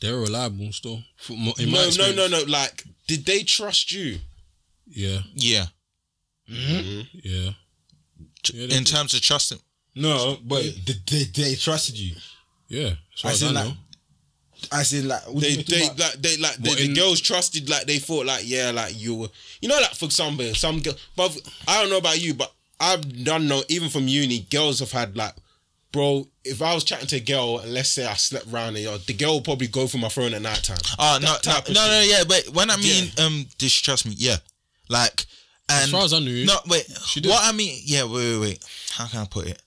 They're 0.00 0.16
reliable 0.18 0.72
still. 0.72 1.02
For 1.16 1.32
mo- 1.34 1.54
in 1.58 1.70
my 1.70 1.90
No, 1.98 2.10
no, 2.12 2.28
no, 2.28 2.38
no. 2.38 2.42
Like, 2.46 2.84
did 3.06 3.26
they 3.26 3.42
trust 3.42 3.90
you? 3.92 4.18
Yeah, 4.86 5.18
Yeah. 5.34 5.66
Mm-hmm. 6.50 7.00
yeah. 7.22 7.50
Yeah, 8.54 8.62
In 8.62 8.68
did. 8.70 8.86
terms 8.86 9.12
of 9.14 9.20
trusting. 9.20 9.58
No, 9.94 10.38
but 10.44 10.62
they, 10.86 10.94
they, 11.06 11.24
they 11.24 11.54
trusted 11.56 11.98
you. 11.98 12.14
Yeah, 12.68 12.94
as 13.14 13.20
far 13.20 13.30
As 13.32 13.42
as 13.42 13.42
I 13.42 13.48
in, 13.48 13.54
know. 13.54 13.64
like, 13.64 13.74
As 14.72 14.92
in, 14.92 15.08
like, 15.08 15.24
They, 15.34 15.56
they, 15.56 15.62
talking 15.62 15.84
about? 15.86 15.98
like, 15.98 16.14
they, 16.22 16.36
like, 16.38 16.56
the, 16.56 16.68
What, 16.70 16.78
the 16.78 16.94
girls 16.94 17.20
trusted, 17.20 17.68
like, 17.68 17.86
they 17.86 17.98
thought, 17.98 18.26
like, 18.26 18.44
yeah, 18.48 18.70
like, 18.70 18.98
you 18.98 19.14
were, 19.16 19.28
you 19.60 19.68
know, 19.68 19.78
like, 19.80 19.94
for 19.94 20.04
example, 20.06 20.54
some 20.54 20.80
girl, 20.80 20.94
but 21.16 21.36
I 21.66 21.80
don't 21.80 21.90
know 21.90 21.98
about 21.98 22.20
you, 22.20 22.32
but 22.34 22.52
I've 22.80 23.24
done 23.24 23.48
know, 23.48 23.62
even 23.68 23.88
from 23.88 24.06
uni, 24.08 24.40
girls 24.50 24.78
have 24.80 24.92
had, 24.92 25.16
like, 25.16 25.34
bro, 25.92 26.28
if 26.44 26.62
I 26.62 26.74
was 26.74 26.84
chatting 26.84 27.08
to 27.08 27.16
a 27.16 27.20
girl 27.20 27.58
and 27.58 27.72
let's 27.74 27.88
say 27.88 28.06
I 28.06 28.14
slept 28.14 28.46
around 28.52 28.76
and 28.76 28.84
yo, 28.84 28.98
the 28.98 29.12
girl 29.14 29.36
would 29.36 29.44
probably 29.44 29.66
go 29.68 29.86
for 29.86 29.98
my 29.98 30.08
phone 30.08 30.34
at 30.34 30.42
night 30.42 30.62
time. 30.62 30.78
Oh 30.98 31.18
no, 31.20 31.36
no, 31.44 31.60
no, 31.68 31.86
no, 31.88 32.00
yeah, 32.02 32.22
but 32.28 32.48
when 32.54 32.70
I 32.70 32.76
mean 32.76 33.10
um 33.20 33.46
did 33.58 33.70
she 33.70 33.82
trust 33.84 34.06
me? 34.06 34.14
Yeah. 34.16 34.36
Like 34.88 35.26
and 35.68 35.84
As 35.84 35.90
far 35.90 36.04
as 36.04 36.12
I 36.14 36.18
knew, 36.20 36.46
No, 36.46 36.56
wait. 36.68 36.86
she 37.06 37.20
did. 37.20 37.28
What 37.30 37.42
I 37.42 37.52
mean, 37.56 37.80
yeah, 37.84 38.04
wait, 38.04 38.32
wait, 38.32 38.40
wait. 38.40 38.64
How 38.92 39.06
can 39.06 39.20
I 39.20 39.24
put 39.26 39.46
it? 39.48 39.60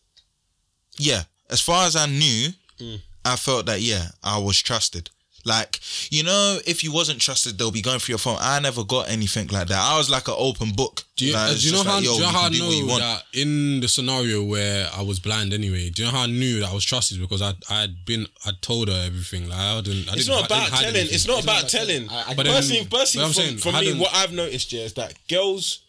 Yeah. 0.97 1.23
As 1.49 1.61
far 1.61 1.85
as 1.85 1.95
I 1.95 2.05
knew, 2.05 2.49
Mm. 2.79 2.99
I 3.23 3.35
felt 3.35 3.67
that 3.67 3.81
yeah, 3.81 4.07
I 4.23 4.39
was 4.39 4.59
trusted. 4.59 5.11
Like, 5.45 5.79
you 6.09 6.23
know, 6.23 6.59
if 6.67 6.83
you 6.83 6.91
wasn't 6.91 7.19
trusted, 7.19 7.57
they'll 7.57 7.71
be 7.71 7.81
going 7.81 7.99
through 7.99 8.13
your 8.13 8.19
phone. 8.19 8.37
I 8.39 8.59
never 8.59 8.83
got 8.83 9.09
anything 9.09 9.47
like 9.47 9.67
that. 9.69 9.79
I 9.79 9.97
was 9.97 10.09
like 10.09 10.27
an 10.27 10.35
open 10.37 10.71
book. 10.73 11.03
Do 11.15 11.25
you, 11.25 11.33
Like, 11.33 11.51
uh, 11.51 11.53
do 11.53 11.59
you 11.67 11.71
know 11.73 11.83
how, 11.83 11.95
like, 11.95 12.03
do 12.03 12.09
you 12.11 12.19
know 12.21 12.27
how 12.27 12.39
I 12.41 12.49
can 12.49 12.53
do 12.53 12.85
what 12.87 12.99
know 12.99 12.99
that 12.99 13.23
in 13.33 13.79
the 13.79 13.87
scenario 13.87 14.43
where 14.43 14.87
I 14.95 15.01
was 15.01 15.19
blind 15.19 15.53
anyway? 15.53 15.89
Do 15.89 16.01
you 16.03 16.07
know 16.11 16.17
how 16.17 16.23
I 16.23 16.27
knew 16.27 16.59
that 16.61 16.69
I 16.69 16.73
was 16.73 16.83
trusted 16.85 17.19
because 17.19 17.41
I 17.41 17.53
I'd 17.69 18.05
been 18.05 18.27
I 18.45 18.51
told 18.61 18.87
her 18.89 19.03
everything 19.05 19.49
like 19.49 19.57
I 19.59 19.81
didn't. 19.81 20.09
I 20.09 20.13
It's 20.13 20.25
didn't, 20.25 20.41
not 20.41 20.51
I 20.51 20.55
didn't 20.59 20.67
about 20.69 20.81
telling. 20.81 21.07
It's 21.09 21.27
not 21.27 21.43
about 21.43 21.69
telling. 21.69 22.09
I- 22.09 22.33
But 22.35 22.43
then- 22.45 22.55
personally, 22.55 22.87
personally 22.89 23.23
but 23.23 23.27
I'm 23.27 23.33
from, 23.33 23.43
saying, 23.43 23.57
for 23.57 23.69
I 23.69 23.81
me, 23.81 23.99
what 23.99 24.13
I've 24.13 24.31
noticed 24.33 24.71
yeah, 24.73 24.81
is 24.83 24.93
that 24.93 25.13
girls 25.27 25.79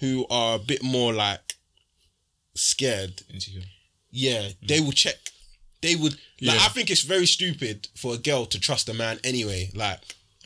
who 0.00 0.26
are 0.30 0.56
a 0.56 0.58
bit 0.58 0.82
more 0.82 1.12
like 1.12 1.40
scared, 2.54 3.22
insecure. 3.32 3.62
yeah, 4.10 4.48
they 4.66 4.80
will 4.80 4.92
check. 4.92 5.16
They 5.82 5.96
would. 5.96 6.12
Like, 6.12 6.58
Yeah. 6.58 6.64
I 6.64 6.68
think 6.68 6.90
it's 6.90 7.02
very 7.02 7.26
stupid 7.26 7.88
for 7.94 8.14
a 8.14 8.18
girl 8.18 8.46
to 8.46 8.60
trust 8.60 8.88
a 8.88 8.94
man 8.94 9.18
anyway. 9.24 9.70
Like 9.74 10.00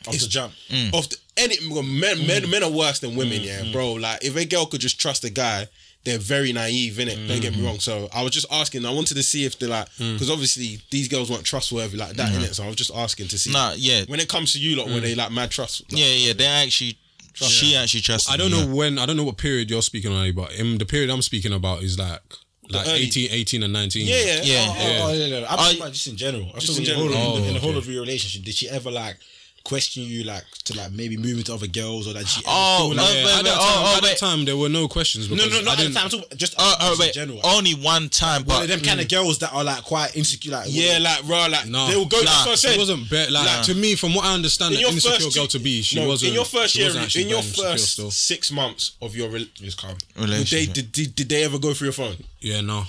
off 0.06 0.19
the 0.19 0.27
jump. 0.27 0.52
Mm. 0.69 0.94
of 0.94 1.09
the, 1.09 1.16
any 1.36 1.56
well, 1.70 1.82
men, 1.82 2.27
men, 2.27 2.43
mm. 2.43 2.51
men 2.51 2.62
are 2.62 2.70
worse 2.70 3.01
than 3.01 3.16
women, 3.16 3.40
mm. 3.40 3.47
yeah, 3.47 3.73
bro. 3.73 3.94
Like 3.94 4.24
if 4.24 4.36
a 4.36 4.44
girl 4.44 4.66
could 4.66 4.81
just 4.81 5.01
trust 5.01 5.24
a 5.24 5.31
guy, 5.31 5.66
they're 6.05 6.19
very 6.19 6.52
naive, 6.52 6.94
innit? 6.94 7.27
Don't 7.27 7.40
get 7.40 7.56
me 7.56 7.65
wrong. 7.65 7.78
So 7.78 8.09
I 8.12 8.23
was 8.23 8.32
just 8.32 8.47
asking. 8.51 8.85
I 8.85 8.93
wanted 8.93 9.15
to 9.15 9.23
see 9.23 9.44
if 9.44 9.59
they're 9.59 9.70
like, 9.70 9.89
because 9.97 10.31
obviously 10.31 10.81
these 10.90 11.09
girls 11.09 11.31
weren't 11.31 11.44
trustworthy 11.44 11.97
like 11.97 12.16
that, 12.16 12.31
innit? 12.32 12.55
So 12.55 12.65
I 12.65 12.66
was 12.66 12.77
just 12.77 12.94
asking 12.94 13.28
to 13.28 13.39
see. 13.39 13.52
Nah, 13.52 13.73
yeah. 13.77 14.05
When 14.06 14.20
it 14.20 14.28
comes 14.28 14.52
to 14.52 14.61
you 14.61 14.77
lot, 14.77 14.89
were 14.89 15.01
they 15.01 15.15
like 15.15 15.32
mad 15.32 15.51
trust? 15.51 15.90
Like, 15.90 16.01
Yeah, 16.01 16.12
yeah, 16.12 16.32
they 16.35 16.47
actually 16.47 16.98
she 17.35 17.74
actually 17.74 18.01
trusted 18.01 18.32
I 18.32 18.36
don't 18.36 18.52
me, 18.52 18.66
know 18.66 18.74
when. 18.74 18.98
I 18.98 19.06
don't 19.06 19.16
know 19.16 19.24
what 19.24 19.39
period 19.39 19.70
you're 19.70 19.82
speaking 19.82 20.12
on, 20.12 20.32
but 20.35 20.52
in 20.52 20.78
the 20.78 20.86
period 20.86 21.11
I'm 21.11 21.23
speaking 21.23 21.52
about 21.52 21.82
is 21.82 21.98
like 21.98 22.23
like 22.70 22.86
early- 22.89 23.03
18, 23.03 23.28
18 23.31 23.62
and 23.62 23.73
19. 23.73 24.07
Yeah, 24.07 24.16
yeah. 24.16 24.41
Yeah. 24.43 24.66
Oh, 24.69 24.73
oh, 24.73 24.74
oh, 25.11 25.12
yeah, 25.12 25.24
oh, 25.24 25.27
yeah. 25.41 25.47
I'm 25.49 25.59
Oh, 25.59 25.62
talking 25.62 25.81
about 25.81 25.93
just 25.93 26.07
in 26.07 26.16
general. 26.16 26.51
I'm 26.55 26.61
Just 26.61 26.66
talking 26.78 26.85
in 26.85 26.91
in, 26.91 26.97
the 26.97 27.01
whole 27.01 27.09
general. 27.11 27.36
in, 27.36 27.43
the- 27.43 27.49
in 27.49 27.55
the 27.55 27.61
Oh, 27.61 27.62
whole 27.62 27.77
of 27.77 27.86
your 27.89 28.01
relationship. 28.03 28.43
Did 28.45 28.55
she 28.55 28.69
ever 28.69 28.91
like 28.91 29.16
question 29.65 30.03
you 30.03 30.24
like 30.24 30.45
to 30.65 30.77
like 30.77 30.93
maybe 30.93 31.16
move 31.16 31.39
into 31.39 31.53
other 31.55 31.66
girls 31.66 32.07
or 32.07 32.12
that 32.12 32.27
she 32.27 32.43
Oh, 32.47 32.89
feel 32.91 32.97
no, 32.97 33.03
Yeah, 33.03 33.09
wait, 33.09 33.19
at 33.32 33.36
wait, 33.36 33.45
that 33.45 33.57
oh, 33.59 33.65
time, 33.65 33.74
oh, 33.78 33.82
oh 33.95 33.97
at 33.97 34.03
wait. 34.03 34.09
that 34.11 34.19
time 34.19 34.45
there 34.45 34.57
were 34.59 34.69
no 34.69 34.89
questions. 34.89 35.31
no, 35.31 35.36
Because 35.36 35.53
no, 35.53 35.61
not 35.62 35.78
I 35.78 35.82
at 35.82 35.89
the 35.89 35.95
time. 35.95 36.05
I'm 36.05 36.11
talking 36.11 36.36
just, 36.39 36.55
Oh, 36.59 36.74
oh 36.81 36.89
just 36.91 37.01
in 37.01 37.07
wait, 37.07 37.15
general. 37.15 37.41
only 37.45 37.73
one 37.73 38.09
time, 38.11 38.43
One 38.45 38.47
but 38.47 38.62
of 38.65 38.69
them 38.69 38.81
kind 38.81 39.01
of 39.01 39.07
mm. 39.07 39.11
girls 39.11 39.39
that 39.39 39.53
are 39.55 39.65
like 39.65 39.82
quite 39.85 40.15
insecure. 40.16 40.53
Like 40.53 40.66
Yeah, 40.69 40.99
like 41.01 41.27
raw, 41.27 41.47
like 41.47 41.66
No. 41.66 41.89
they 41.89 41.97
will 41.97 42.05
go. 42.07 42.20
Nah, 42.23 42.45
that's 42.45 42.61
She 42.61 42.78
wasn't 42.78 43.09
bad. 43.09 43.31
Like 43.31 43.62
to 43.65 43.74
me, 43.74 43.95
from 43.97 44.15
what 44.15 44.27
I 44.27 44.35
understand, 44.35 44.73
in 44.73 44.78
an 44.78 44.81
your 44.82 44.91
insecure 44.93 45.19
first 45.19 45.35
girl 45.36 45.47
to 45.47 45.59
be, 45.59 45.81
she 45.82 45.97
no, 46.01 46.09
wasn't. 46.09 46.28
in 46.28 46.35
your 46.35 46.45
first 46.45 46.77
year, 46.77 46.91
in 46.91 47.28
your 47.28 47.43
first 47.43 47.97
six 48.12 48.53
months 48.53 48.93
of 49.01 49.16
your 49.16 49.28
re- 49.31 49.51
did 49.57 49.73
they 50.19 50.23
relationship. 50.23 50.74
did, 50.74 50.93
did, 50.93 51.15
did 51.16 51.28
they 51.31 51.45
ever 51.45 51.59
go 51.59 51.73
through 51.73 51.86
your 51.86 51.93
phone? 51.93 52.16
Yeah, 52.41 52.61
no, 52.61 52.85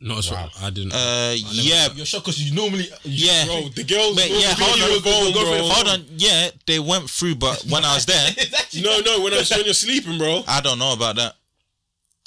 not 0.00 0.18
as 0.18 0.28
far. 0.28 0.48
I 0.62 0.70
didn't. 0.70 0.92
uh, 0.92 1.34
yeah, 1.36 1.88
You're 1.94 2.04
shocked 2.06 2.26
because 2.26 2.42
you 2.42 2.54
normally. 2.54 2.86
yeah. 3.04 3.44
Bro, 3.46 3.68
the 3.74 3.84
girls. 3.84 4.16
Wait, 4.16 4.30
will 4.30 4.40
yeah, 4.40 4.54
go 4.58 4.64
hold 4.64 4.74
through 4.76 4.84
on, 4.84 4.90
your 4.92 5.00
phone, 5.00 5.32
go 5.32 5.40
for 5.40 5.58
bro. 5.58 5.68
hold 5.68 5.88
on. 5.88 6.04
Yeah, 6.16 6.48
they 6.66 6.78
went 6.78 7.08
through, 7.10 7.36
but 7.36 7.64
when 7.70 7.84
I 7.84 7.94
was 7.94 8.06
there, 8.06 8.28
No, 8.82 9.00
no, 9.00 9.20
when, 9.22 9.32
I 9.32 9.38
was, 9.38 9.50
when 9.50 9.64
you're 9.64 9.74
sleeping, 9.74 10.18
bro. 10.18 10.42
I 10.46 10.60
don't 10.60 10.78
know 10.78 10.92
about 10.92 11.16
that. 11.16 11.34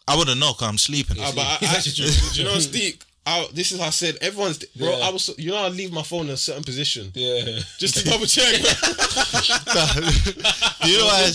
I 0.07 0.15
wouldn't 0.15 0.39
know 0.39 0.53
because 0.53 0.67
I'm 0.69 0.77
sleeping. 0.77 1.17
Ah, 1.19 1.31
but 1.35 1.41
I, 1.45 1.57
I, 1.61 1.79
do 1.81 2.03
you 2.33 2.43
know, 2.45 2.59
Steve? 2.59 2.97
I, 3.27 3.45
this 3.53 3.73
is 3.73 3.79
how 3.79 3.87
I 3.87 3.89
said 3.89 4.17
everyone's 4.21 4.57
bro. 4.59 4.89
Yeah. 4.89 5.05
I 5.05 5.09
was, 5.11 5.29
you 5.37 5.51
know, 5.51 5.57
I 5.57 5.67
leave 5.67 5.91
my 5.91 6.01
phone 6.01 6.27
in 6.27 6.31
a 6.31 6.37
certain 6.37 6.63
position 6.63 7.11
Yeah. 7.13 7.59
just 7.77 7.97
to 7.97 8.05
double 8.05 8.25
check. 8.25 8.53
you 10.85 10.97
know 10.97 11.05
why? 11.05 11.27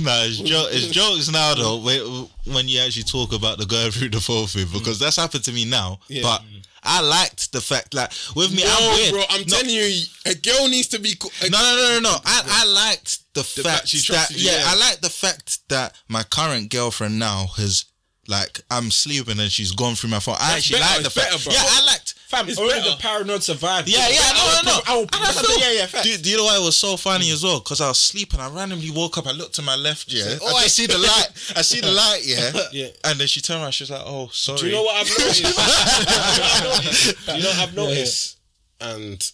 nah, 0.00 0.24
it's, 0.24 0.38
jo- 0.40 0.68
it's 0.70 0.86
jokes 0.88 1.30
now 1.30 1.54
though. 1.54 1.76
When, 1.76 2.28
when 2.54 2.68
you 2.68 2.80
actually 2.80 3.02
talk 3.02 3.34
about 3.34 3.58
the 3.58 3.66
going 3.66 3.90
through 3.90 4.08
the 4.08 4.20
phone 4.20 4.46
thing, 4.46 4.66
mm. 4.66 4.72
because 4.72 4.98
that's 4.98 5.16
happened 5.16 5.44
to 5.44 5.52
me 5.52 5.66
now. 5.66 5.98
Yeah. 6.08 6.22
But 6.22 6.42
I 6.82 7.02
liked 7.02 7.52
the 7.52 7.60
fact, 7.60 7.92
like 7.92 8.10
with 8.34 8.54
me, 8.54 8.64
no, 8.64 8.74
I'm 8.74 8.98
weird. 8.98 9.12
bro, 9.12 9.22
I'm 9.28 9.40
no, 9.42 9.56
telling 9.56 9.70
you, 9.70 10.04
a 10.26 10.34
girl 10.34 10.68
needs 10.68 10.88
to 10.88 10.98
be. 10.98 11.14
co- 11.14 11.28
No, 11.50 11.58
no, 11.58 11.76
no, 11.76 12.00
no, 12.00 12.10
no. 12.10 12.16
I, 12.24 12.42
I 12.46 12.64
liked 12.64 13.18
the, 13.34 13.44
fact 13.44 13.66
fact, 13.68 13.88
she 13.88 14.12
that 14.12 14.30
you, 14.30 14.50
yeah, 14.50 14.58
yeah. 14.58 14.64
I 14.68 14.76
like 14.78 15.00
the 15.00 15.10
fact 15.10 15.68
that 15.68 15.94
my 16.08 16.22
current 16.22 16.70
girlfriend 16.70 17.18
now 17.18 17.46
has 17.56 17.84
like 18.28 18.60
I'm 18.70 18.90
sleeping 18.90 19.40
and 19.40 19.50
she's 19.50 19.72
gone 19.72 19.94
through 19.94 20.10
my 20.10 20.20
phone. 20.20 20.36
I 20.38 20.56
actually 20.56 20.78
better, 20.80 20.94
like 20.96 21.04
the 21.04 21.10
fact. 21.10 21.30
better, 21.32 21.44
bro. 21.44 21.52
yeah, 21.54 21.60
I 21.64 21.84
liked. 21.86 22.14
Fam, 22.28 22.48
It's 22.48 22.58
only 22.58 22.72
better. 22.74 22.90
the 22.92 22.96
paranoid 22.96 23.42
survived. 23.42 23.88
Yeah, 23.88 24.08
yeah, 24.08 24.20
no, 24.32 24.60
no, 24.64 24.70
no. 24.72 24.80
I 24.86 24.96
will, 24.96 25.06
I 25.12 25.32
feel- 25.32 25.58
yeah, 25.58 25.72
yeah, 25.80 25.86
fact. 25.86 26.04
Do, 26.04 26.16
do 26.16 26.30
you 26.30 26.36
know 26.38 26.44
why 26.44 26.56
it 26.56 26.62
was 26.64 26.76
so 26.78 26.96
funny 26.96 27.30
as 27.30 27.42
well? 27.44 27.58
Because 27.58 27.80
I 27.82 27.88
was 27.88 27.98
sleeping, 27.98 28.40
I 28.40 28.48
randomly 28.48 28.90
woke 28.90 29.18
up, 29.18 29.26
I 29.26 29.32
looked 29.32 29.54
to 29.56 29.62
my 29.62 29.76
left, 29.76 30.10
yeah. 30.10 30.36
Oh, 30.40 30.56
I 30.56 30.62
just 30.62 30.76
see 30.76 30.86
the 30.86 30.96
light. 30.98 31.28
I 31.56 31.60
see 31.62 31.80
the 31.82 31.90
light, 31.92 32.20
yeah. 32.24 32.50
Yeah. 32.72 32.88
And 33.04 33.18
then 33.18 33.26
she 33.26 33.40
turned 33.42 33.60
around, 33.62 33.72
she 33.72 33.82
was 33.82 33.90
like, 33.90 34.02
"Oh, 34.06 34.28
sorry." 34.32 34.58
Do 34.60 34.66
you 34.68 34.72
know 34.72 34.82
what 34.82 34.96
I've 34.96 35.08
noticed? 35.18 35.42
Do 37.26 37.36
you 37.36 37.42
know 37.42 37.48
what 37.50 37.58
I've 37.58 37.74
noticed? 37.76 38.38
And 38.80 39.30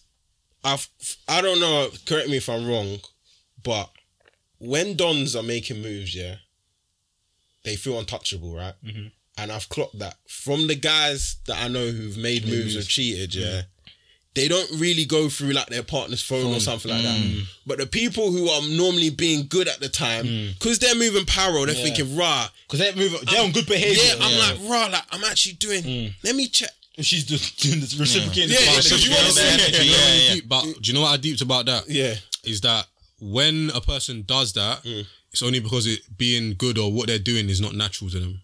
I've 0.65 0.89
I 1.29 1.41
don't 1.41 1.61
know. 1.61 1.89
Correct 2.05 2.29
me 2.29 2.39
if 2.39 2.49
I'm 2.49 2.67
wrong, 2.67 2.99
but 3.63 3.91
when 4.59 4.97
dons 4.97 5.37
are 5.37 5.43
making 5.45 5.81
moves, 5.83 6.15
yeah, 6.17 6.35
they 7.65 7.77
feel 7.77 7.99
untouchable, 7.99 8.55
right? 8.55 8.75
Mm-hmm. 8.85 9.09
And 9.37 9.53
I've 9.53 9.69
clocked 9.69 9.99
that 10.01 10.17
from 10.29 10.67
the 10.67 10.75
guys 10.75 11.37
that 11.47 11.63
I 11.63 11.69
know 11.69 11.87
who've 11.87 12.17
made 12.17 12.47
moves 12.47 12.77
or 12.77 12.83
cheated, 12.83 13.35
yeah. 13.35 13.45
Mm-hmm. 13.47 13.61
They 14.35 14.47
don't 14.47 14.71
really 14.81 15.05
go 15.05 15.29
through 15.29 15.51
like 15.51 15.67
their 15.67 15.83
partner's 15.83 16.23
phone 16.23 16.55
or 16.55 16.61
something 16.61 16.91
like 16.93 17.03
that. 17.03 17.19
Mm. 17.19 17.43
But 17.67 17.79
the 17.79 17.87
people 17.87 18.31
who 18.31 18.49
are 18.49 18.63
normally 18.69 19.11
being 19.11 19.47
good 19.49 19.67
at 19.67 19.81
the 19.81 19.89
time, 19.89 20.27
mm. 20.27 20.53
because 20.55 20.79
they're 20.79 20.95
moving 20.95 21.25
paro, 21.25 21.67
they're 21.67 21.75
thinking, 21.75 22.17
rah, 22.17 22.47
Because 22.69 22.79
they 22.79 22.95
move. 22.95 23.19
They're 23.29 23.43
on 23.43 23.51
good 23.51 23.67
behavior. 23.67 24.01
yeah, 24.01 24.15
I'm 24.21 24.39
like, 24.61 24.71
rah, 24.71 24.87
like 24.93 25.03
I'm 25.11 25.25
actually 25.25 25.55
doing. 25.55 25.83
Mm. 25.83 26.15
Let 26.23 26.37
me 26.37 26.47
check. 26.47 26.71
She's 27.01 27.25
just 27.25 27.59
doing 27.59 27.81
this 27.81 27.99
reciprocating. 27.99 28.51
Yeah, 28.51 28.59
this 28.59 28.91
yeah, 28.91 28.97
part, 28.97 29.05
you 29.05 29.11
know 29.11 29.17
what 29.17 29.27
I'm 29.27 29.33
saying? 29.33 29.73
Do 29.73 29.85
you 29.85 29.93
know 29.93 29.99
Yeah, 29.99 30.15
yeah. 30.15 30.35
deep- 30.35 30.49
but 30.49 30.63
do 30.63 30.73
you 30.83 30.95
know 30.95 31.01
what 31.01 31.09
I 31.13 31.17
deeped 31.17 31.41
about 31.41 31.67
that? 31.67 31.89
Yeah. 31.89 32.15
is 32.45 32.61
that 32.61 32.87
when 33.21 33.71
a 33.75 33.81
person 33.81 34.23
does 34.23 34.53
that, 34.53 34.85
Mm. 34.85 35.07
It's 35.39 35.47
only 35.47 35.61
because 35.61 35.87
it 35.87 36.01
being 36.19 36.57
good 36.59 36.79
or 36.79 36.93
what 36.93 37.07
they're 37.07 37.17
doing 37.17 37.49
is 37.49 37.61
not 37.61 37.73
natural 37.73 38.11
to 38.11 38.19
them. 38.19 38.41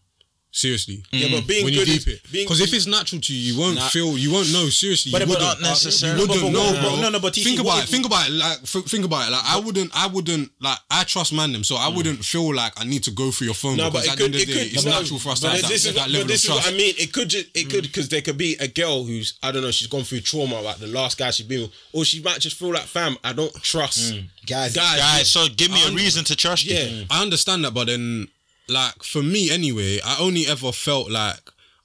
Seriously. 0.56 1.02
Yeah, 1.10 1.31
but 1.32 1.43
mm. 1.43 1.47
being 1.48 1.64
when 1.64 1.74
good 1.74 1.89
you 1.89 1.94
is 1.94 2.06
it, 2.06 2.22
because 2.31 2.60
if 2.60 2.72
it's 2.72 2.86
natural 2.86 3.20
to 3.20 3.35
you, 3.35 3.55
you 3.55 3.60
won't 3.60 3.76
feel, 3.90 4.16
you 4.16 4.31
won't 4.32 4.52
know. 4.52 4.68
Seriously, 4.68 5.10
But- 5.10 5.22
you 5.22 5.26
but 5.26 5.40
wouldn't. 5.40 5.60
not 5.60 5.68
necessarily. 5.70 6.20
You 6.22 6.28
wouldn't 6.28 6.43
But- 6.43 6.52
but- 6.52 6.72
know, 6.74 6.81
bro. 6.81 7.01
no, 7.01 7.10
no, 7.10 7.18
but 7.18 7.35
think 7.35 7.59
about 7.59 7.82
it. 7.82 7.89
Think 7.89 8.06
about 8.06 8.28
it. 8.28 8.32
Like, 8.35 8.64
think 8.64 9.05
about 9.05 9.26
it. 9.26 9.32
Like, 9.32 9.44
I 9.44 9.56
wouldn't, 9.59 9.90
I 9.93 10.06
wouldn't, 10.06 10.52
like, 10.60 10.78
I 10.93 11.02
trust 11.02 11.32
man 11.32 11.51
them, 11.51 11.64
so 11.64 11.74
I 11.76 11.90
mm. 11.90 11.97
wouldn't 11.97 12.24
feel 12.24 12.55
like 12.55 12.72
I 12.81 12.85
need 12.85 13.02
to 13.02 13.10
go 13.10 13.32
through 13.32 13.47
your 13.47 13.55
phone. 13.55 13.78
No, 13.78 13.90
because 13.90 14.06
but 14.06 14.06
it 14.06 14.12
at 14.12 14.16
the 14.18 14.22
could, 14.22 14.24
end 14.26 14.35
of 14.36 14.40
it 14.43 14.47
the 14.47 14.52
day, 14.55 14.59
could, 14.60 14.74
it's 14.74 14.85
no, 14.85 14.90
natural 14.93 15.18
for 15.18 15.28
us 15.31 15.40
to 15.40 15.48
have 15.48 15.60
that, 15.60 15.94
that 15.97 16.10
level 16.10 16.28
this 16.28 16.44
of 16.44 16.51
is 16.51 16.51
what 16.51 16.62
trust. 16.62 16.68
I 16.68 16.78
mean. 16.78 16.94
It 16.98 17.12
could, 17.12 17.28
just, 17.31 17.47
it 17.52 17.64
could, 17.68 17.82
mm. 17.82 17.89
because 17.89 18.09
there 18.10 18.20
could 18.22 18.39
be 18.39 18.55
a 18.60 18.68
girl 18.68 19.02
who's, 19.02 19.36
I 19.43 19.51
don't 19.51 19.62
know, 19.62 19.72
she's 19.72 19.89
gone 19.89 20.05
through 20.05 20.20
trauma, 20.20 20.60
like 20.60 20.76
the 20.76 20.86
last 20.86 21.18
guy 21.18 21.32
she's 21.32 21.47
been 21.47 21.62
with, 21.62 21.72
or 21.93 22.05
she 22.05 22.22
might 22.22 22.39
just 22.39 22.56
feel 22.56 22.72
like, 22.72 22.85
fam, 22.85 23.16
I 23.24 23.32
don't 23.32 23.52
trust 23.60 24.14
Guys, 24.47 24.76
guys. 24.76 24.98
Guys, 24.98 25.31
so 25.31 25.48
give 25.48 25.72
me 25.72 25.82
a 25.82 25.86
I'm- 25.86 25.97
reason 25.97 26.22
to 26.26 26.36
trust 26.36 26.64
you. 26.64 26.76
Yeah. 26.76 27.05
I 27.10 27.22
understand 27.22 27.64
that, 27.64 27.72
but 27.72 27.86
then, 27.89 28.28
like 28.69 29.03
for 29.03 29.23
me 29.23 29.51
anyway, 29.51 29.99
I 30.05 30.16
only 30.20 30.47
ever 30.47 30.73
felt 30.73 31.11
like, 31.11 31.41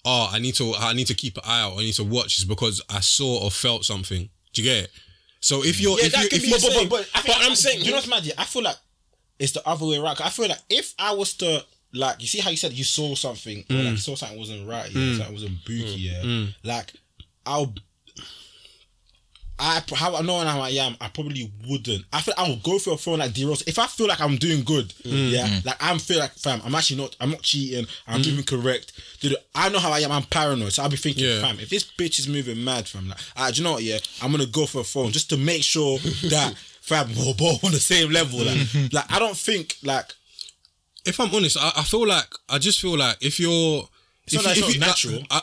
oh, 0.06 0.30
I 0.32 0.40
need 0.40 0.56
to, 0.56 0.74
I 0.78 0.94
need 0.94 1.08
to 1.08 1.14
keep 1.14 1.38
an 1.38 1.44
eye 1.46 1.62
out, 1.62 1.74
I 1.74 1.82
need 1.82 1.94
to 1.94 2.04
watch, 2.04 2.40
is 2.40 2.46
because 2.46 2.82
I 2.90 3.00
saw 3.02 3.44
or 3.44 3.52
felt 3.52 3.86
something. 3.86 4.30
Do 4.54 4.62
you 4.62 4.70
get 4.70 4.84
it? 4.86 4.90
So 5.42 5.64
if 5.64 5.78
mm. 5.78 5.82
you're, 5.82 6.00
Yeah, 6.00 6.06
if 6.08 6.12
that 6.14 6.24
you, 6.24 6.30
could 6.30 6.38
if 6.38 6.44
be 6.44 6.48
you, 6.50 6.58
the 6.58 6.62
but, 6.68 6.74
same. 6.74 6.90
but, 6.90 7.10
but, 7.14 7.24
I 7.24 7.28
but 7.28 7.38
I'm 7.50 7.56
saying- 7.56 7.82
you 7.82 7.92
know 7.92 7.98
what's 7.98 8.08
mad? 8.08 8.24
Yeah, 8.26 8.34
I 8.38 8.46
feel 8.46 8.64
like 8.64 8.78
it's 9.38 9.52
the 9.54 9.68
other 9.68 9.86
way 9.86 9.98
around. 9.98 10.20
I 10.22 10.30
feel 10.30 10.48
like 10.48 10.58
if 10.70 10.94
I 11.00 11.14
was 11.14 11.34
to 11.36 11.64
like, 11.94 12.22
you 12.22 12.28
see 12.28 12.40
how 12.40 12.50
you 12.50 12.58
said 12.58 12.74
you 12.74 12.84
saw 12.84 13.16
something, 13.16 13.60
or 13.70 13.74
Mm. 13.76 13.84
like 13.84 13.92
you 13.92 13.98
saw 13.98 14.16
something 14.16 14.38
wasn't 14.38 14.68
right, 14.68 14.90
yeah, 14.92 15.02
mm. 15.02 15.18
something 15.18 15.34
wasn't 15.34 15.66
booky, 15.66 16.10
mm. 16.10 16.48
yeah. 16.64 16.76
Like, 16.76 16.94
I'll 17.46 17.74
I 19.60 19.84
how 19.94 20.16
I 20.16 20.22
know 20.22 20.40
how 20.40 20.62
I 20.62 20.70
am, 20.70 20.96
I 21.02 21.10
probably 21.10 21.52
wouldn't. 21.68 22.06
I 22.14 22.22
feel 22.22 22.34
I 22.38 22.50
would 22.50 22.64
go 22.64 22.80
for 22.80 22.94
a 22.94 22.98
phone 22.98 23.20
like 23.20 23.34
D 23.34 23.46
Rose 23.46 23.62
if 23.68 23.78
I 23.78 23.88
feel 23.88 24.08
like 24.08 24.22
I'm 24.22 24.38
doing 24.38 24.64
good. 24.64 24.90
Mm, 25.04 25.32
yeah, 25.32 25.48
mm. 25.48 25.66
like 25.66 25.76
I'm 25.82 26.00
feel 26.00 26.20
like 26.20 26.32
fam, 26.34 26.62
I'm 26.64 26.74
actually 26.76 26.98
not. 27.02 27.16
I'm 27.20 27.32
not 27.32 27.42
cheating. 27.42 27.86
I'm 28.08 28.22
mm. 28.22 28.24
giving 28.24 28.44
correct. 28.46 28.94
Dude, 29.20 29.36
I 29.54 29.70
know 29.70 29.80
how 29.80 29.92
I 29.92 30.00
am. 30.00 30.12
I'm 30.12 30.24
paranoid, 30.24 30.72
so 30.72 30.84
I'll 30.84 30.90
be 30.90 30.96
thinking, 30.96 31.26
Yeah. 31.26 31.42
fam, 31.42 31.60
if 31.60 31.70
this 31.70 31.84
bitch 31.84 32.20
is 32.20 32.28
moving 32.28 32.64
mad, 32.64 32.88
fam, 32.88 33.10
like, 33.10 33.18
ah, 33.36 33.50
do 33.52 33.58
you 33.58 33.64
know 33.64 33.74
what? 33.74 33.84
Yeah, 33.84 34.00
I'm 34.22 34.32
gonna 34.32 34.46
go 34.46 34.66
for 34.66 34.80
a 34.82 34.86
phone 34.86 35.12
just 35.12 35.30
to 35.32 35.38
make 35.38 35.64
sure 35.64 35.98
that 36.30 36.54
fam 36.82 37.10
we're 37.18 37.34
both 37.34 37.64
on 37.64 37.72
the 37.72 37.80
same 37.80 38.12
level. 38.12 38.40
Like, 38.40 38.94
like 38.94 39.12
I 39.12 39.20
don't 39.20 39.38
think 39.38 39.76
like 39.84 40.14
if 41.06 41.20
I'm 41.20 41.34
honest, 41.34 41.58
I, 41.60 41.72
I 41.78 41.84
feel 41.84 42.08
like 42.08 42.34
I 42.48 42.60
just 42.60 42.80
feel 42.80 42.98
like 42.98 43.18
if 43.22 43.40
you're, 43.40 43.88
It's 44.26 44.36
if 44.36 44.46
not 44.46 44.56
you, 44.56 44.64
if 44.64 44.74
you 44.76 44.80
natural. 44.80 45.24
I, 45.30 45.42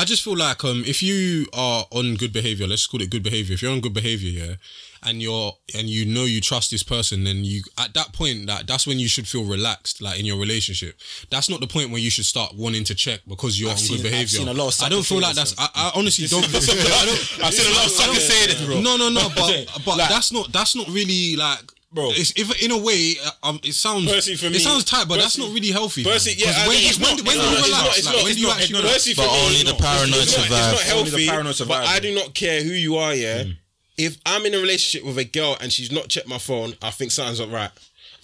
I 0.00 0.04
just 0.04 0.22
feel 0.22 0.36
like 0.36 0.62
um 0.64 0.84
if 0.86 1.02
you 1.02 1.46
are 1.52 1.84
on 1.90 2.14
good 2.14 2.32
behavior, 2.32 2.66
let's 2.66 2.86
call 2.86 3.02
it 3.02 3.10
good 3.10 3.22
behavior. 3.24 3.54
If 3.54 3.62
you're 3.62 3.72
on 3.72 3.80
good 3.80 3.94
behavior, 3.94 4.30
yeah, 4.30 4.54
and 5.02 5.20
you're 5.20 5.52
and 5.76 5.88
you 5.88 6.04
know 6.06 6.24
you 6.24 6.40
trust 6.40 6.70
this 6.70 6.82
person, 6.84 7.24
then 7.24 7.44
you 7.44 7.62
at 7.76 7.94
that 7.94 8.12
point 8.12 8.46
that 8.46 8.66
that's 8.68 8.86
when 8.86 8.98
you 9.00 9.08
should 9.08 9.26
feel 9.26 9.44
relaxed, 9.44 10.00
like 10.00 10.20
in 10.20 10.24
your 10.26 10.38
relationship. 10.38 10.94
That's 11.30 11.48
not 11.50 11.60
the 11.60 11.66
point 11.66 11.90
where 11.90 12.00
you 12.00 12.10
should 12.10 12.26
start 12.26 12.54
wanting 12.54 12.84
to 12.84 12.94
check 12.94 13.20
because 13.26 13.60
you're 13.60 13.70
I've 13.70 13.76
on 13.78 13.82
seen- 13.82 13.96
good 13.96 14.04
behavior. 14.04 14.38
seen 14.38 14.48
a 14.48 14.52
lot 14.54 14.68
of 14.78 14.84
I 14.84 14.88
don't 14.88 15.04
feel 15.04 15.20
like 15.20 15.34
that's. 15.34 15.54
I, 15.58 15.68
I 15.74 15.92
honestly 15.96 16.26
don't. 16.28 16.44
I 16.44 16.48
don't. 16.50 17.44
I've 17.44 17.54
seen 17.54 17.72
a 17.72 17.76
lot 17.76 17.86
of 17.86 17.90
suckers 17.92 18.24
say 18.26 18.46
this, 18.46 18.64
bro. 18.64 18.80
No, 18.80 18.96
no, 18.96 19.08
no, 19.10 19.28
but 19.34 19.66
but 19.84 19.96
Like- 19.98 20.08
that's 20.08 20.30
not 20.32 20.52
that's 20.52 20.74
not 20.76 20.88
really 20.88 21.36
like. 21.36 21.60
Bro. 21.90 22.10
it's, 22.12 22.32
if 22.36 22.62
in 22.62 22.70
a 22.70 22.76
way, 22.76 23.14
uh, 23.24 23.30
um, 23.48 23.60
it 23.62 23.72
sounds 23.72 24.10
Personally, 24.12 24.36
for 24.36 24.50
me- 24.50 24.56
it 24.56 24.60
sounds 24.60 24.84
tight, 24.84 25.08
but 25.08 25.18
that's 25.20 25.38
not 25.38 25.50
really 25.54 25.70
healthy. 25.70 26.04
Percy, 26.04 26.34
yeah, 26.36 26.46
yeah, 26.48 26.52
'Cause 26.52 26.62
I 26.62 26.68
when, 26.68 26.76
think 26.76 26.82
you- 26.84 26.88
it's 26.90 26.98
when, 26.98 27.16
not- 27.16 27.26
when 27.26 27.36
it's 27.36 27.44
do 27.44 27.48
you 27.48 27.50
not- 27.50 27.58
it's 27.58 27.66
relax? 27.68 27.72
not- 27.88 27.96
it's 27.98 28.06
Like, 28.06 28.14
not- 28.14 28.22
when 28.22 28.26
it's 28.28 28.34
do 28.36 28.40
you 28.42 28.46
not- 28.48 28.52
actually 28.60 28.64
it's 28.64 28.72
not- 28.72 28.82
relax? 28.82 29.04
But 29.16 29.32
me, 29.32 29.46
only 29.46 29.62
the 29.64 29.74
paranoid 29.74 30.28
survive. 30.28 30.44
It's 30.44 30.50
not 30.52 30.82
healthy. 30.82 31.26
paranoid 31.26 31.56
survive, 31.56 31.84
But 31.84 31.88
I 31.88 31.98
do 32.00 32.14
not 32.14 32.34
care 32.34 32.62
who 32.62 32.72
you 32.72 32.96
are. 32.98 33.14
Yeah, 33.14 33.44
if 33.96 34.16
I'm 34.26 34.44
in 34.44 34.54
a 34.54 34.58
relationship 34.58 35.06
with 35.06 35.16
a 35.18 35.24
girl 35.24 35.56
and 35.60 35.72
she's 35.72 35.90
not 35.90 36.08
checked 36.10 36.28
my 36.28 36.38
phone, 36.38 36.76
I 36.82 36.90
think 36.90 37.10
something's 37.10 37.40
not 37.40 37.50
right. 37.50 37.70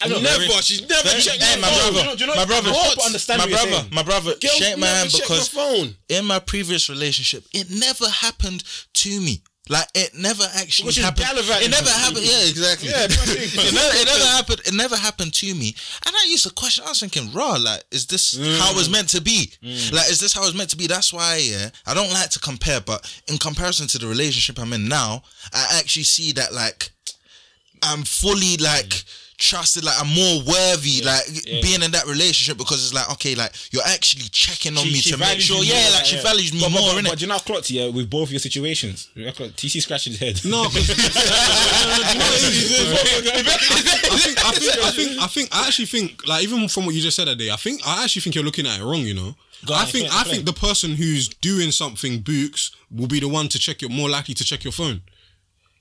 I 0.02 0.08
know, 0.08 0.20
never. 0.20 0.40
there 0.46 0.58
is- 0.58 0.66
she's 0.66 0.80
never 0.82 1.02
there 1.08 1.16
is- 1.16 1.24
checked 1.24 1.42
Hey, 1.42 1.56
my 1.58 1.70
my 1.70 1.74
phone. 1.78 1.78
brother, 1.78 1.92
Do 1.92 1.98
you 2.00 2.04
know- 2.04 2.14
do 2.16 2.20
you 2.20 2.26
know- 2.26 2.34
my 2.36 2.44
brother, 2.44 2.70
I 2.70 2.96
understand 3.06 3.38
my 3.38 3.44
what 3.44 3.50
you're 3.50 3.58
brother, 3.60 3.72
saying. 3.80 3.88
my 3.94 4.02
brother, 4.02 4.34
Girls 4.34 4.54
shake 4.58 4.76
my 4.76 4.86
never 4.88 4.98
hand 4.98 5.10
check 5.10 5.20
my 5.30 5.34
because 5.36 5.48
phone. 5.48 5.96
in 6.10 6.24
my 6.26 6.38
previous 6.38 6.88
relationship, 6.90 7.44
it 7.54 7.70
never 7.70 8.10
happened 8.10 8.62
to 8.94 9.20
me. 9.22 9.40
Like 9.70 9.86
it 9.94 10.14
never 10.14 10.44
actually 10.56 10.88
Which 10.88 10.96
happened. 10.96 11.24
It 11.62 11.70
never 11.70 11.88
happened. 11.88 12.24
Yeah, 12.26 12.44
exactly. 12.44 12.90
Yeah, 12.90 13.06
but 13.08 13.18
I 13.18 13.24
think- 13.24 13.54
it, 13.54 13.74
never, 13.74 13.96
it 13.96 14.06
never 14.06 14.24
happened. 14.26 14.60
It 14.66 14.74
never 14.74 14.96
happened 14.96 15.32
to 15.34 15.54
me. 15.54 15.74
And 16.06 16.14
I 16.14 16.26
used 16.28 16.44
to 16.46 16.52
question. 16.52 16.84
I 16.84 16.90
was 16.90 17.00
thinking, 17.00 17.32
raw. 17.32 17.56
Like, 17.56 17.82
is 17.90 18.06
this 18.06 18.36
how 18.60 18.78
it's 18.78 18.90
meant 18.90 19.08
to 19.10 19.22
be? 19.22 19.52
Like, 19.62 20.10
is 20.10 20.20
this 20.20 20.34
how 20.34 20.44
it's 20.44 20.54
meant 20.54 20.68
to 20.70 20.76
be? 20.76 20.86
That's 20.86 21.12
why. 21.14 21.36
Yeah, 21.36 21.70
I 21.86 21.94
don't 21.94 22.12
like 22.12 22.28
to 22.30 22.38
compare, 22.40 22.80
but 22.82 23.10
in 23.26 23.38
comparison 23.38 23.86
to 23.88 23.98
the 23.98 24.06
relationship 24.06 24.58
I'm 24.58 24.72
in 24.74 24.86
now, 24.86 25.22
I 25.54 25.78
actually 25.78 26.04
see 26.04 26.32
that 26.32 26.52
like 26.52 26.90
I'm 27.82 28.02
fully 28.02 28.56
like. 28.58 29.02
Trusted, 29.36 29.82
like 29.84 30.00
I'm 30.00 30.06
more 30.14 30.42
worthy, 30.46 31.02
like 31.02 31.26
being 31.60 31.82
in 31.82 31.90
that 31.90 32.06
relationship 32.06 32.56
because 32.56 32.84
it's 32.84 32.94
like 32.94 33.10
okay, 33.14 33.34
like 33.34 33.52
you're 33.72 33.82
actually 33.84 34.28
checking 34.30 34.76
on 34.78 34.84
me 34.84 35.00
to 35.00 35.16
make 35.18 35.40
sure, 35.40 35.58
you 35.62 35.72
yeah, 35.72 35.82
more, 35.82 35.90
like 35.98 36.04
she 36.04 36.18
values 36.22 36.52
me 36.54 36.60
but, 36.60 36.70
but, 36.72 36.80
more, 36.80 36.92
but, 36.94 37.02
innit? 37.04 37.08
but 37.10 37.18
do 37.18 37.24
you 37.24 37.28
know, 37.28 37.38
clocked 37.38 37.66
here 37.66 37.90
with 37.90 38.08
both 38.08 38.30
your 38.30 38.38
situations. 38.38 39.08
TC 39.16 39.82
scratching 39.82 40.12
his 40.12 40.20
head. 40.20 40.40
No, 40.50 40.64
'cause- 40.64 40.88
you 40.88 42.18
know 42.18 42.26
what 42.26 42.42
it 42.42 42.54
is? 42.54 42.70
I 44.10 44.18
think, 44.18 44.44
I 44.44 44.50
think, 44.52 44.78
I 44.78 44.90
think, 44.90 45.20
I 45.22 45.26
think, 45.26 45.48
I 45.52 45.66
actually 45.66 45.86
think, 45.86 46.26
like, 46.28 46.42
even 46.44 46.68
from 46.68 46.86
what 46.86 46.94
you 46.94 47.00
just 47.00 47.16
said 47.16 47.24
today, 47.26 47.50
I 47.50 47.56
think, 47.56 47.80
I 47.86 48.04
actually 48.04 48.22
think 48.22 48.34
you're 48.36 48.44
looking 48.44 48.66
at 48.66 48.80
it 48.80 48.84
wrong. 48.84 49.00
You 49.00 49.14
know, 49.14 49.34
Go 49.66 49.74
I 49.74 49.80
on, 49.80 49.86
think, 49.86 50.08
I 50.12 50.24
think 50.24 50.44
the 50.46 50.52
person 50.52 50.94
who's 50.94 51.28
doing 51.28 51.70
something 51.72 52.20
books 52.20 52.70
will 52.90 53.08
be 53.08 53.20
the 53.20 53.28
one 53.28 53.48
to 53.48 53.58
check 53.58 53.82
your 53.82 53.90
more 53.90 54.08
likely 54.08 54.34
to 54.34 54.44
check 54.44 54.62
your 54.64 54.72
phone. 54.72 55.02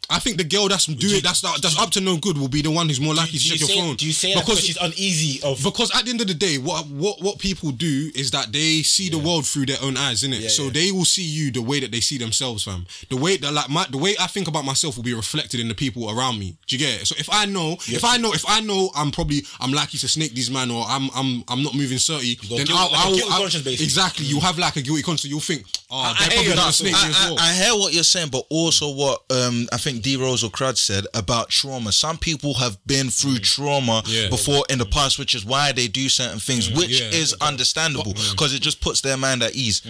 I 0.09 0.19
think 0.19 0.37
the 0.37 0.43
girl 0.43 0.67
that's 0.67 0.85
doing 0.85 1.21
that's 1.23 1.41
that's 1.41 1.79
up 1.79 1.89
to 1.91 2.01
no 2.01 2.17
good 2.17 2.37
will 2.37 2.47
be 2.49 2.61
the 2.61 2.69
one 2.71 2.87
who's 2.87 2.99
more 2.99 3.13
likely 3.15 3.39
to 3.39 3.43
do 3.45 3.53
you 3.53 3.57
check 3.57 3.59
your 3.61 3.69
say, 3.69 3.79
phone. 3.81 3.95
Do 3.95 4.05
you 4.05 4.11
say 4.13 4.33
that 4.33 4.45
because 4.45 4.59
she's 4.59 4.77
uneasy 4.77 5.41
of 5.43 5.63
Because 5.63 5.95
at 5.95 6.03
the 6.05 6.11
end 6.11 6.21
of 6.21 6.27
the 6.27 6.33
day, 6.33 6.57
what 6.57 6.87
what 6.87 7.21
what 7.21 7.39
people 7.39 7.71
do 7.71 8.11
is 8.13 8.31
that 8.31 8.51
they 8.51 8.83
see 8.83 9.09
the 9.09 9.17
world 9.17 9.45
through 9.47 9.65
their 9.67 9.77
own 9.81 9.97
eyes, 9.97 10.23
innit? 10.23 10.41
Yeah, 10.41 10.49
so 10.49 10.63
yeah. 10.65 10.71
they 10.73 10.91
will 10.91 11.05
see 11.05 11.23
you 11.23 11.51
the 11.51 11.61
way 11.61 11.79
that 11.79 11.91
they 11.91 11.99
see 12.01 12.17
themselves, 12.17 12.63
fam. 12.63 12.85
The 13.09 13.17
way 13.17 13.37
that 13.37 13.51
like 13.53 13.69
my 13.69 13.85
the 13.89 13.97
way 13.97 14.15
I 14.19 14.27
think 14.27 14.47
about 14.47 14.65
myself 14.65 14.97
will 14.97 15.03
be 15.03 15.13
reflected 15.13 15.59
in 15.59 15.67
the 15.67 15.75
people 15.75 16.09
around 16.11 16.37
me. 16.37 16.57
Do 16.67 16.75
you 16.75 16.79
get 16.85 17.01
it? 17.01 17.07
So 17.07 17.15
if 17.17 17.29
I 17.31 17.45
know, 17.45 17.73
if 17.87 18.03
I 18.03 18.17
know, 18.17 18.33
if 18.33 18.43
I 18.47 18.59
know, 18.59 18.89
I'm 18.95 19.11
probably 19.11 19.43
I'm 19.59 19.71
likely 19.71 19.99
to 19.99 20.07
snake 20.07 20.33
these 20.33 20.51
man, 20.51 20.69
or 20.69 20.83
I'm 20.87 21.09
I'm 21.15 21.43
I'm 21.47 21.63
not 21.63 21.75
moving 21.75 21.97
thirty, 21.97 22.35
got 22.35 22.49
then 22.57 22.65
guilt- 22.67 22.79
I'll, 22.79 22.91
like 22.91 23.21
a 23.21 23.25
I'll, 23.25 23.31
I'll- 23.33 23.39
conscience, 23.41 23.63
basically. 23.63 23.85
exactly. 23.85 24.25
You 24.25 24.39
have 24.41 24.57
like 24.59 24.75
a 24.75 24.81
guilty 24.81 25.01
conscience. 25.01 25.31
You'll 25.31 25.39
think, 25.39 25.65
oh, 25.89 25.97
I 25.97 26.13
they're 26.19 26.29
hear 26.29 26.53
probably 26.53 26.55
gonna 26.61 26.73
snake 26.73 26.93
what- 26.93 27.03
me 27.03 27.09
as 27.09 27.25
well. 27.25 27.35
I, 27.39 27.49
I 27.49 27.53
hear 27.53 27.73
what 27.79 27.93
you're 27.93 28.03
saying, 28.03 28.29
but 28.31 28.45
also 28.49 28.91
what 28.93 29.21
um 29.31 29.67
I 29.71 29.77
think 29.77 29.92
D 30.01 30.15
Rose 30.17 30.43
or 30.43 30.49
Crud 30.49 30.77
said 30.77 31.05
about 31.13 31.49
trauma. 31.49 31.91
Some 31.91 32.17
people 32.17 32.53
have 32.55 32.77
been 32.85 33.09
through 33.09 33.35
mm. 33.35 33.43
trauma 33.43 34.03
Yeah. 34.05 34.29
before 34.29 34.63
in 34.69 34.79
the 34.79 34.85
past, 34.85 35.19
which 35.19 35.35
is 35.35 35.45
why 35.45 35.71
they 35.71 35.87
do 35.87 36.09
certain 36.09 36.39
things, 36.39 36.69
mm. 36.69 36.77
which 36.77 37.01
Yeah, 37.01 37.09
is 37.09 37.33
understandable 37.41 38.13
mm. 38.13 38.31
because 38.31 38.53
it 38.53 38.61
just 38.61 38.81
puts 38.81 39.01
their 39.01 39.17
mind 39.17 39.43
at 39.43 39.55
ease. 39.55 39.81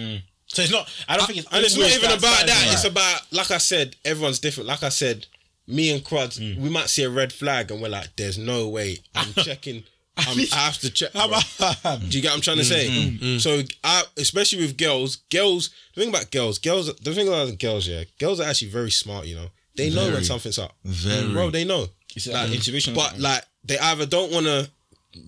So 0.47 0.61
it's 0.61 0.71
not. 0.71 0.87
I 1.07 1.17
don't 1.17 1.25
think 1.25 1.39
it's. 1.39 1.47
And 1.51 1.65
it's 1.65 1.75
not 1.77 1.89
even 1.89 2.11
about 2.11 2.45
that. 2.45 2.65
right? 2.65 2.73
It's 2.73 2.85
about, 2.85 3.21
like 3.31 3.49
I 3.51 3.57
said, 3.57 3.95
everyone's 4.05 4.39
different. 4.39 4.67
Like 4.67 4.83
I 4.83 4.89
said, 4.89 5.25
me 5.67 5.91
and 5.91 6.03
Cruds, 6.03 6.39
we 6.39 6.69
might 6.69 6.89
see 6.89 7.03
a 7.03 7.09
red 7.09 7.33
flag 7.33 7.71
and 7.71 7.81
we're 7.81 7.89
like, 7.89 8.15
there's 8.17 8.37
no 8.37 8.67
way. 8.67 8.99
I'm 9.15 9.33
checking. 9.43 9.83
I'm, 10.15 10.37
I 10.53 10.55
have 10.57 10.77
to 10.79 10.91
check. 10.91 11.11
Do 11.13 11.19
you 11.19 12.21
get 12.21 12.29
what 12.29 12.35
I'm 12.35 12.41
trying 12.41 12.57
to 12.57 12.63
say? 12.65 13.39
So, 13.39 13.61
I, 13.83 14.03
especially 14.17 14.59
with 14.59 14.77
girls, 14.77 15.15
girls, 15.31 15.71
the 15.95 16.01
thing 16.01 16.09
about 16.09 16.29
girls, 16.29 16.59
girls, 16.59 16.93
the 16.97 17.13
thing 17.15 17.27
about 17.27 17.57
girls, 17.57 17.87
yeah, 17.87 18.03
girls 18.19 18.39
are 18.39 18.47
actually 18.47 18.69
very 18.69 18.91
smart, 18.91 19.25
you 19.25 19.35
know. 19.35 19.47
They 19.75 19.89
know 19.89 20.11
when 20.11 20.23
something's 20.23 20.59
up. 20.59 20.75
Very. 20.83 21.31
Bro, 21.31 21.51
they 21.51 21.65
know. 21.65 21.87
It's 22.15 22.27
like 22.27 22.51
intuition. 22.51 22.93
But 22.93 23.19
like 23.19 23.43
they 23.63 23.77
either 23.79 24.05
don't 24.05 24.31
want 24.31 24.45
to, 24.45 24.69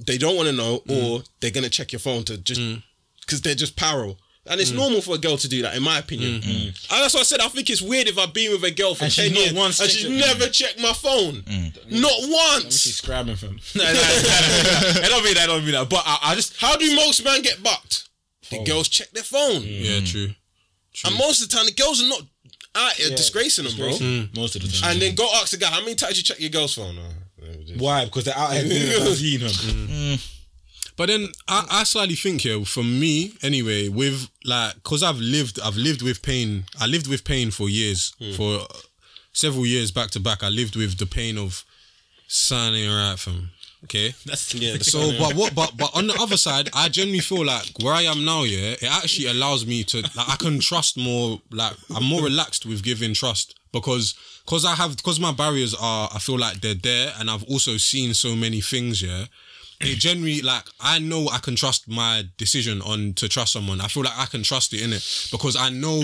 they 0.05 0.17
don't 0.17 0.35
want 0.35 0.49
to 0.49 0.53
know, 0.55 0.79
mm. 0.85 1.03
or 1.03 1.23
they're 1.39 1.51
gonna 1.51 1.69
check 1.69 1.91
your 1.91 1.99
phone 1.99 2.23
to 2.25 2.37
just 2.37 2.61
mm. 2.61 2.81
because 3.21 3.41
they're 3.41 3.55
just 3.55 3.75
paro. 3.75 4.17
And 4.47 4.61
it's 4.61 4.71
mm. 4.71 4.75
normal 4.75 5.01
for 5.01 5.15
a 5.15 5.17
girl 5.17 5.37
to 5.37 5.49
do 5.49 5.63
that, 5.63 5.75
in 5.75 5.81
my 5.81 5.97
opinion. 5.97 6.39
Mm-hmm. 6.39 6.93
And 6.93 7.03
that's 7.03 7.15
what 7.15 7.21
I 7.21 7.23
said. 7.23 7.39
I 7.39 7.47
think 7.47 7.67
it's 7.71 7.81
weird 7.81 8.07
if 8.07 8.19
I've 8.19 8.31
been 8.31 8.51
with 8.51 8.63
a 8.63 8.69
girl 8.69 8.93
for 8.93 9.05
And 9.05 9.11
she's 9.11 9.33
ten 9.33 9.35
years 9.35 9.53
once 9.53 9.79
and 9.79 9.89
checked 9.89 10.01
she's 10.03 10.11
it. 10.11 10.19
never 10.19 10.47
checked 10.51 10.79
my 10.79 10.93
phone, 10.93 11.43
not 11.89 12.11
once. 12.29 12.79
she's 12.79 12.93
once. 12.93 12.97
scrabbing 12.97 13.37
from. 13.37 13.57
no, 13.75 13.83
no, 13.83 13.91
no, 13.91 13.93
no, 13.93 13.97
no. 13.97 15.01
I 15.01 15.07
don't 15.09 15.23
mean 15.23 15.33
that. 15.33 15.43
I 15.43 15.45
don't 15.47 15.63
mean 15.63 15.73
that. 15.73 15.89
But 15.89 16.03
I, 16.05 16.19
I 16.21 16.35
just. 16.35 16.61
How 16.61 16.77
do 16.77 16.95
most 16.95 17.23
men 17.23 17.41
get 17.41 17.63
bucked? 17.63 18.07
The 18.51 18.63
girls 18.63 18.87
check 18.87 19.09
their 19.09 19.23
phone, 19.23 19.63
yeah, 19.63 20.01
true. 20.01 20.27
and 21.03 21.17
most 21.17 21.41
of 21.41 21.49
the 21.49 21.55
time 21.55 21.65
the 21.65 21.71
girls 21.71 21.99
are 22.03 22.07
not 22.07 22.21
out 22.75 22.93
here 22.93 23.09
disgracing 23.15 23.65
them, 23.65 23.75
bro. 23.77 23.89
Most 24.35 24.55
of 24.55 24.61
the 24.63 24.67
time. 24.69 24.91
And 24.91 25.01
then 25.01 25.15
go 25.15 25.27
ask 25.35 25.51
the 25.51 25.57
guy, 25.57 25.67
how 25.67 25.79
many 25.81 25.95
times 25.95 26.17
you 26.17 26.23
check 26.23 26.39
your 26.39 26.49
girl's 26.49 26.73
phone? 26.75 26.97
Uh, 26.97 27.45
Why? 27.77 28.05
Because 28.05 28.25
they're 28.25 28.37
out 28.37 28.53
here 28.53 28.63
doing 28.63 28.73
it, 28.75 29.15
seeing 29.15 29.41
her. 29.41 30.17
But 30.97 31.07
then 31.07 31.27
I, 31.47 31.67
I 31.69 31.83
slightly 31.83 32.15
think 32.15 32.41
here, 32.41 32.63
for 32.63 32.81
me 32.83 33.33
anyway, 33.41 33.89
with 33.89 34.29
like, 34.45 34.81
cause 34.83 35.03
I've 35.03 35.17
lived, 35.17 35.59
I've 35.61 35.75
lived 35.75 36.01
with 36.01 36.21
pain. 36.21 36.63
I 36.79 36.85
lived 36.87 37.07
with 37.07 37.25
pain 37.25 37.51
for 37.51 37.67
years, 37.67 38.15
for 38.37 38.59
uh, 38.61 38.65
several 39.33 39.65
years 39.65 39.91
back 39.91 40.09
to 40.11 40.21
back. 40.21 40.41
I 40.41 40.47
lived 40.47 40.77
with 40.77 40.97
the 40.97 41.05
pain 41.05 41.37
of 41.37 41.65
signing 42.27 42.89
right 42.89 43.19
from. 43.19 43.49
Okay, 43.85 44.15
That's 44.25 44.53
Yeah, 44.55 44.77
so 44.79 45.11
but 45.19 45.35
what? 45.35 45.53
But 45.53 45.77
but 45.77 45.95
on 45.95 46.07
the 46.07 46.15
other 46.19 46.37
side, 46.37 46.69
I 46.73 46.89
genuinely 46.89 47.21
feel 47.21 47.45
like 47.45 47.71
where 47.81 47.93
I 47.93 48.01
am 48.01 48.25
now, 48.25 48.43
yeah, 48.43 48.71
it 48.71 48.83
actually 48.83 49.27
allows 49.27 49.65
me 49.65 49.83
to 49.85 50.01
like 50.01 50.29
I 50.29 50.35
can 50.37 50.59
trust 50.59 50.97
more. 50.97 51.39
Like 51.51 51.73
I'm 51.95 52.03
more 52.03 52.23
relaxed 52.23 52.65
with 52.65 52.83
giving 52.83 53.13
trust 53.13 53.55
because 53.71 54.15
because 54.43 54.65
I 54.65 54.73
have 54.73 54.97
because 54.97 55.19
my 55.19 55.31
barriers 55.31 55.75
are 55.79 56.09
I 56.13 56.17
feel 56.19 56.39
like 56.39 56.61
they're 56.61 56.73
there, 56.73 57.13
and 57.19 57.29
I've 57.29 57.43
also 57.43 57.77
seen 57.77 58.15
so 58.15 58.35
many 58.35 58.59
things. 58.59 59.03
Yeah, 59.03 59.25
it 59.79 59.99
generally 59.99 60.41
like 60.41 60.65
I 60.81 60.97
know 60.97 61.27
I 61.31 61.37
can 61.37 61.55
trust 61.55 61.87
my 61.87 62.23
decision 62.37 62.81
on 62.81 63.13
to 63.13 63.29
trust 63.29 63.53
someone. 63.53 63.81
I 63.81 63.87
feel 63.87 64.03
like 64.03 64.17
I 64.17 64.25
can 64.25 64.41
trust 64.41 64.73
it 64.73 64.81
in 64.81 64.93
it 64.93 65.29
because 65.31 65.55
I 65.55 65.69
know. 65.69 66.01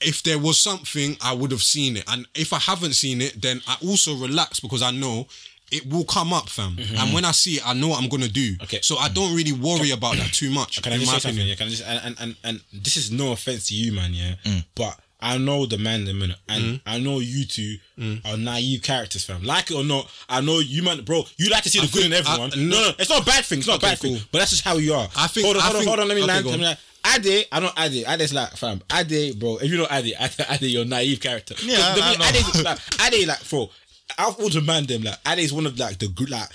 If 0.00 0.24
there 0.24 0.40
was 0.40 0.60
something, 0.60 1.16
I 1.22 1.32
would 1.32 1.52
have 1.52 1.62
seen 1.62 1.96
it, 1.96 2.04
and 2.08 2.26
if 2.34 2.52
I 2.52 2.58
haven't 2.58 2.94
seen 2.94 3.22
it, 3.22 3.40
then 3.40 3.62
I 3.66 3.76
also 3.80 4.14
relax 4.16 4.58
because 4.58 4.82
I 4.82 4.90
know 4.90 5.28
it 5.70 5.90
will 5.90 6.04
come 6.04 6.32
up, 6.32 6.48
fam. 6.48 6.76
Mm-hmm. 6.76 6.96
And 6.96 7.14
when 7.14 7.24
I 7.24 7.32
see 7.32 7.54
it, 7.54 7.66
I 7.66 7.74
know 7.74 7.88
what 7.88 8.02
I'm 8.02 8.08
gonna 8.08 8.28
do. 8.28 8.54
Okay. 8.62 8.80
So 8.82 8.96
I 8.96 9.08
don't 9.08 9.34
really 9.34 9.52
worry 9.52 9.90
about 9.90 10.16
that 10.16 10.32
too 10.32 10.50
much. 10.50 10.82
Can 10.82 10.92
I 10.92 10.98
just 10.98 11.10
say 11.10 11.18
something? 11.18 11.46
Yeah, 11.46 11.54
can 11.54 11.66
I 11.66 11.70
just 11.70 11.84
and, 11.84 12.00
and 12.04 12.16
and 12.20 12.36
and 12.44 12.60
this 12.72 12.96
is 12.96 13.10
no 13.10 13.32
offense 13.32 13.68
to 13.68 13.74
you, 13.74 13.92
man. 13.92 14.12
Yeah, 14.12 14.34
mm. 14.44 14.64
but 14.74 14.98
I 15.20 15.38
know 15.38 15.64
the 15.64 15.78
man, 15.78 16.04
the 16.04 16.12
minute, 16.12 16.36
and 16.48 16.64
mm. 16.64 16.80
I 16.84 16.98
know 16.98 17.18
you 17.18 17.46
two 17.46 17.76
mm. 17.98 18.24
are 18.26 18.36
naive 18.36 18.82
characters, 18.82 19.24
fam. 19.24 19.42
Like 19.42 19.70
it 19.70 19.74
or 19.74 19.82
not, 19.82 20.10
I 20.28 20.42
know 20.42 20.58
you, 20.58 20.82
man, 20.82 21.02
bro. 21.02 21.24
You 21.38 21.48
like 21.48 21.62
to 21.62 21.70
see 21.70 21.80
the 21.80 21.90
good 21.90 22.04
in 22.04 22.12
everyone. 22.12 22.52
I- 22.52 22.56
no, 22.56 22.82
no, 22.82 22.90
it's 22.98 23.08
not 23.08 23.22
a 23.22 23.24
bad 23.24 23.44
thing. 23.44 23.58
It's 23.60 23.66
not 23.66 23.78
Okay, 23.78 23.86
a 23.86 23.90
bad 23.90 23.98
thing. 23.98 24.18
But 24.30 24.38
that's 24.40 24.50
just 24.50 24.64
how 24.64 24.76
you 24.76 24.92
are. 24.92 25.08
I 25.16 25.26
think- 25.28 25.46
Hold 25.46 25.56
on, 25.56 25.62
I 25.62 25.66
hold 25.66 25.76
on, 25.76 25.80
think- 25.80 25.88
hold 25.88 26.00
on. 26.00 26.08
Let 26.08 26.14
me 26.14 26.22
okay, 26.22 26.32
land. 26.32 26.46
Let 26.46 26.58
me 26.58 26.64
land. 26.64 26.78
Ade, 27.06 27.46
I 27.52 27.60
know 27.60 27.70
Ade. 27.78 28.04
Ade's 28.06 28.32
like, 28.32 28.50
fam. 28.56 28.82
Ade, 28.92 29.38
bro. 29.38 29.58
If 29.58 29.70
you 29.70 29.76
know 29.76 29.86
Ade, 29.90 30.14
Ade, 30.18 30.46
Ade 30.50 30.62
you're 30.62 30.82
a 30.82 30.86
naive 30.86 31.20
character. 31.20 31.54
Yeah, 31.62 31.76
I 31.80 32.16
know. 32.16 32.24
Ade's 32.24 32.62
like, 32.62 32.78
Ade, 33.06 33.28
like, 33.28 33.48
bro. 33.48 33.70
All 34.18 34.48
the 34.48 34.60
man, 34.60 34.86
them 34.86 35.02
like, 35.02 35.18
Ade 35.26 35.40
is 35.40 35.52
one 35.52 35.66
of 35.66 35.78
like 35.78 35.98
the 35.98 36.08
good, 36.08 36.30
like, 36.30 36.48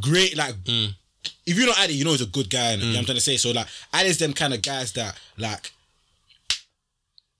great, 0.00 0.36
like. 0.36 0.54
Mm. 0.64 0.94
If 1.44 1.58
you 1.58 1.66
know 1.66 1.72
Ade, 1.82 1.90
you 1.90 2.04
know 2.04 2.12
he's 2.12 2.20
a 2.20 2.26
good 2.26 2.48
guy. 2.48 2.72
And, 2.72 2.82
you 2.82 2.88
know 2.88 2.92
what 2.92 2.98
I'm 2.98 3.02
mm. 3.02 3.06
trying 3.06 3.16
to 3.16 3.22
say. 3.22 3.36
So 3.36 3.50
like, 3.50 3.66
Ade's 3.94 4.18
them 4.18 4.32
kind 4.32 4.54
of 4.54 4.62
guys 4.62 4.92
that 4.92 5.18
like 5.36 5.72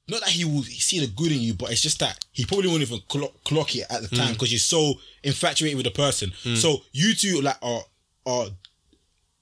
not 0.08 0.20
that 0.20 0.30
he 0.30 0.44
will 0.44 0.62
see 0.62 1.00
the 1.00 1.06
good 1.06 1.32
in 1.32 1.40
you, 1.40 1.54
but 1.54 1.70
it's 1.70 1.82
just 1.82 2.00
that 2.00 2.18
he 2.32 2.44
probably 2.46 2.68
won't 2.68 2.82
even 2.82 3.00
clock, 3.08 3.32
clock 3.44 3.76
it 3.76 3.84
at 3.90 4.00
the 4.02 4.08
time 4.08 4.28
mm. 4.28 4.32
because 4.32 4.50
you're 4.50 4.58
so 4.58 4.94
infatuated 5.22 5.76
with 5.76 5.84
the 5.84 5.90
person. 5.90 6.32
So 6.56 6.82
you 6.92 7.14
two 7.14 7.40
like 7.42 7.58
are 7.62 7.82
are, 8.26 8.46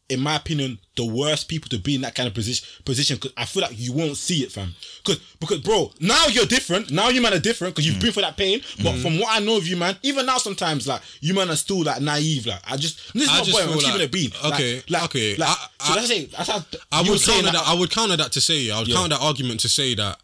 in 0.08 0.20
my 0.20 0.36
opinion, 0.36 0.78
the 0.96 1.04
worst 1.04 1.48
people 1.48 1.68
to 1.68 1.78
be 1.78 1.94
in 1.94 2.00
that 2.02 2.14
kind 2.14 2.28
of 2.28 2.34
position. 2.34 2.66
Position 2.84 3.16
because 3.16 3.32
I 3.36 3.44
feel 3.44 3.62
like 3.62 3.78
you 3.78 3.92
won't 3.92 4.16
see 4.16 4.44
it, 4.44 4.52
fam. 4.52 4.74
Because 5.04 5.20
because 5.40 5.58
bro, 5.60 5.92
now 6.00 6.26
you're 6.28 6.46
different. 6.46 6.90
Now 6.90 7.08
you 7.08 7.20
man 7.20 7.34
are 7.34 7.40
different 7.40 7.74
because 7.74 7.86
you've 7.86 7.96
mm. 7.96 8.02
been 8.02 8.12
through 8.12 8.22
that 8.22 8.36
pain. 8.36 8.60
But 8.82 8.94
mm. 8.94 9.02
from 9.02 9.18
what 9.18 9.28
I 9.30 9.44
know 9.44 9.56
of 9.56 9.66
you, 9.66 9.76
man, 9.76 9.96
even 10.02 10.26
now 10.26 10.38
sometimes 10.38 10.86
like 10.86 11.02
you 11.20 11.34
man 11.34 11.50
are 11.50 11.56
still 11.56 11.82
like 11.82 12.00
naive. 12.00 12.46
Like 12.46 12.60
I 12.70 12.76
just 12.76 13.12
this 13.14 13.24
is 13.24 13.28
I 13.28 13.38
my 13.40 13.66
boy. 13.66 13.72
I'm 13.72 13.78
keeping 13.78 14.00
it 14.00 14.12
being. 14.12 14.30
okay, 14.44 14.82
like, 14.88 15.04
okay, 15.04 15.36
Like, 15.36 15.48
I- 15.48 15.84
so 15.86 15.92
I- 15.92 15.96
that's 15.96 16.10
it. 16.10 16.32
That's 16.32 16.50
how 16.50 16.64
I 16.92 17.02
would 17.02 17.20
counter 17.22 17.42
that. 17.42 17.52
that- 17.52 17.66
I 17.66 17.74
would 17.74 17.90
counter 17.90 18.16
that 18.16 18.32
to 18.32 18.40
say. 18.40 18.70
I 18.70 18.78
would 18.78 18.88
Yeah. 18.88 18.96
counter 18.96 19.16
that 19.16 19.20
argument 19.22 19.60
to 19.60 19.68
say 19.68 19.94
that. 19.94 20.20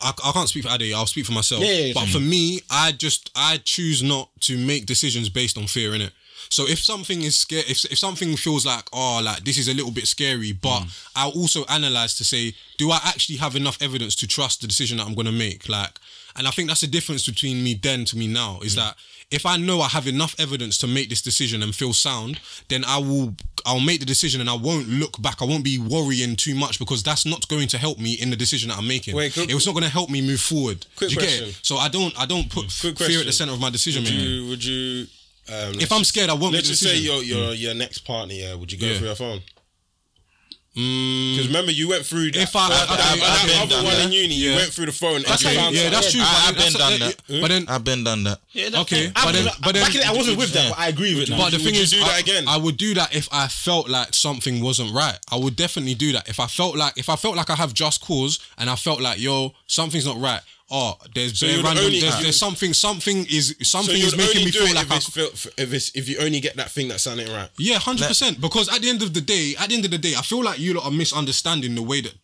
I, 0.00 0.12
I 0.24 0.32
can't 0.32 0.48
speak 0.48 0.64
for 0.64 0.74
Ade. 0.74 0.92
I'll 0.92 1.06
speak 1.06 1.24
for 1.24 1.32
myself. 1.32 1.62
Yeah, 1.62 1.70
yeah, 1.70 1.84
yeah. 1.86 1.92
but 1.94 2.08
for 2.08 2.18
mm. 2.18 2.28
me, 2.28 2.60
I 2.68 2.92
just 2.92 3.30
I 3.36 3.58
choose 3.62 4.02
not 4.02 4.28
to 4.40 4.58
make 4.58 4.86
decisions 4.86 5.28
based 5.28 5.56
on 5.56 5.66
fear 5.66 5.94
in 5.94 6.00
it. 6.00 6.12
So 6.56 6.62
if 6.74 6.80
something 6.92 7.20
is 7.28 7.34
scary, 7.44 7.64
if 7.72 7.78
if 7.94 7.98
something 7.98 8.30
feels 8.46 8.64
like 8.72 8.84
oh 8.92 9.20
like 9.28 9.40
this 9.44 9.58
is 9.62 9.68
a 9.68 9.74
little 9.78 9.90
bit 9.98 10.06
scary, 10.06 10.52
but 10.52 10.80
Mm. 10.82 10.88
I'll 11.18 11.36
also 11.42 11.60
analyze 11.78 12.12
to 12.20 12.24
say, 12.32 12.42
do 12.80 12.86
I 12.96 12.98
actually 13.10 13.38
have 13.44 13.54
enough 13.62 13.78
evidence 13.88 14.14
to 14.20 14.26
trust 14.36 14.60
the 14.60 14.66
decision 14.72 14.94
that 14.98 15.06
I'm 15.06 15.14
going 15.14 15.30
to 15.34 15.38
make? 15.46 15.68
Like, 15.68 15.94
and 16.36 16.46
I 16.48 16.50
think 16.54 16.68
that's 16.68 16.80
the 16.86 16.92
difference 16.98 17.24
between 17.32 17.56
me 17.66 17.72
then 17.86 18.00
to 18.10 18.14
me 18.20 18.26
now 18.42 18.52
Mm. 18.60 18.66
is 18.68 18.74
that 18.82 18.94
if 19.38 19.44
I 19.52 19.56
know 19.66 19.80
I 19.80 19.88
have 19.88 20.06
enough 20.16 20.34
evidence 20.38 20.74
to 20.82 20.86
make 20.86 21.08
this 21.08 21.22
decision 21.30 21.58
and 21.64 21.74
feel 21.74 21.92
sound, 22.08 22.38
then 22.68 22.82
I 22.84 22.98
will 23.08 23.34
I'll 23.66 23.86
make 23.90 24.00
the 24.00 24.06
decision 24.14 24.40
and 24.42 24.50
I 24.50 24.58
won't 24.68 24.88
look 25.02 25.14
back. 25.26 25.36
I 25.40 25.46
won't 25.50 25.64
be 25.64 25.78
worrying 25.78 26.36
too 26.36 26.54
much 26.64 26.78
because 26.78 27.02
that's 27.02 27.24
not 27.32 27.48
going 27.48 27.68
to 27.74 27.78
help 27.86 27.98
me 27.98 28.12
in 28.22 28.28
the 28.30 28.36
decision 28.44 28.68
that 28.68 28.78
I'm 28.78 28.86
making. 28.96 29.16
Wait, 29.16 29.32
quick- 29.32 29.50
it 29.50 29.54
was 29.54 29.66
not 29.66 29.72
going 29.76 29.88
to 29.90 29.94
help 29.98 30.08
me 30.10 30.20
move 30.30 30.40
forward. 30.50 30.78
Quick 31.00 31.10
you 31.12 31.16
question. 31.16 31.48
So 31.62 31.74
I 31.86 31.88
don't 31.96 32.14
I 32.22 32.26
don't 32.32 32.48
put 32.56 32.66
Quick 32.84 32.98
fear 32.98 33.20
at 33.20 33.26
the 33.26 33.32
center 33.40 33.54
of 33.56 33.60
my 33.66 33.70
decision 33.70 34.02
Would 34.04 34.12
making. 34.12 34.30
you? 34.30 34.48
Would 34.50 34.64
you? 34.64 35.06
Um, 35.48 35.78
If 35.80 35.92
I'm 35.92 36.04
scared, 36.04 36.30
I 36.30 36.34
won't 36.34 36.54
Let's 36.54 36.68
just 36.68 36.82
say 36.82 36.90
decision. 36.94 37.14
your 37.14 37.22
your 37.22 37.54
your 37.54 37.74
next 37.74 37.98
partner. 37.98 38.34
Yeah, 38.34 38.54
would 38.54 38.72
you 38.72 38.78
go 38.78 38.86
Yeah. 38.86 38.98
through 38.98 39.06
your 39.08 39.16
phone? 39.16 39.42
Mm, 40.76 41.34
Because 41.36 41.46
remember, 41.46 41.70
you 41.70 41.86
went 41.86 42.04
through 42.04 42.32
that, 42.32 42.42
If 42.42 42.56
I- 42.56 42.68
that, 42.68 42.82
okay, 42.90 42.96
that, 42.96 43.00
I've 43.12 43.20
that 43.20 43.46
been 43.46 43.58
other 43.62 43.70
done 43.76 43.84
one 43.84 43.94
that. 43.94 44.06
in 44.06 44.12
uni. 44.12 44.34
You 44.34 44.54
went 44.56 44.72
through 44.72 44.86
the 44.86 44.92
phone. 44.92 45.16
and 45.18 45.26
okay, 45.26 45.52
you 45.52 45.58
found 45.60 45.76
yeah, 45.76 45.88
that's 45.88 46.10
true. 46.10 46.20
I, 46.20 46.46
I've 46.48 46.56
been 46.56 46.72
that's- 46.72 46.98
done 46.98 46.98
that. 47.28 47.40
But 47.42 47.48
then 47.48 47.64
I've 47.68 47.84
been 47.84 48.02
done 48.02 48.24
that. 48.24 48.40
Yeah, 48.52 48.80
okay, 48.80 49.12
but 49.14 49.32
then 49.32 49.46
I- 49.46 49.52
but 49.62 49.72
then 49.74 49.84
back 49.84 49.94
in 49.94 50.00
the 50.00 50.06
I 50.08 50.12
wasn't 50.12 50.36
with 50.38 50.52
that, 50.54 50.70
but 50.70 50.78
I 50.80 50.88
agree 50.88 51.14
with 51.14 51.28
that. 51.28 51.38
But 51.38 51.50
the 51.50 51.58
Would 51.58 51.64
thing 51.64 51.74
you 51.76 51.82
is, 51.82 51.92
do 51.92 52.00
that 52.00 52.08
I, 52.08 52.18
again? 52.18 52.48
I 52.48 52.56
would 52.56 52.76
do 52.76 52.92
that 52.94 53.14
if 53.14 53.28
I 53.30 53.46
felt 53.46 53.88
like 53.88 54.14
something 54.14 54.60
wasn't 54.60 54.92
right. 54.92 55.16
I 55.30 55.36
would 55.36 55.54
definitely 55.54 55.94
do 55.94 56.10
that 56.12 56.28
if 56.28 56.40
I 56.40 56.48
felt 56.48 56.74
like 56.74 56.94
if 56.98 57.08
I 57.08 57.14
felt 57.14 57.36
like 57.36 57.50
I 57.50 57.54
have 57.54 57.72
just 57.72 58.00
cause 58.00 58.40
and 58.58 58.68
I 58.68 58.74
felt 58.74 59.00
like 59.00 59.20
yo 59.20 59.54
something's 59.68 60.06
not 60.06 60.18
right. 60.18 60.40
Oh, 60.70 60.96
there's 61.14 61.38
So 61.38 61.46
bare 61.46 61.62
random. 61.62 61.84
only- 61.84 62.00
there's, 62.00 62.20
there's 62.22 62.38
something. 62.38 62.72
Something 62.72 63.26
is 63.26 63.54
something 63.62 63.96
you'd 63.96 64.06
is 64.06 64.16
making 64.16 64.44
me 64.46 64.50
feel 64.50 64.74
like 64.74 64.86
if 64.86 64.92
I, 64.92 64.96
it's, 64.96 65.08
feel, 65.10 65.26
if 65.58 65.72
it's 65.72 65.90
if 65.94 66.08
you 66.08 66.18
only 66.18 66.40
get 66.40 66.56
that 66.56 66.70
thing 66.70 66.88
that's 66.88 67.02
sounding 67.02 67.30
right. 67.30 67.50
yeah, 67.58 67.78
hundred 67.78 68.08
percent. 68.08 68.40
Because 68.40 68.74
at 68.74 68.80
the 68.80 68.88
end 68.88 69.02
of 69.02 69.12
the 69.12 69.20
day, 69.20 69.54
at 69.58 69.68
the 69.68 69.74
end 69.74 69.84
of 69.84 69.90
the 69.90 69.98
day, 69.98 70.14
I 70.16 70.22
feel 70.22 70.42
like 70.42 70.58
you 70.58 70.74
lot 70.74 70.86
are 70.86 70.90
misunderstanding 70.90 71.74
the 71.74 71.82
way 71.82 72.00
that. 72.00 72.14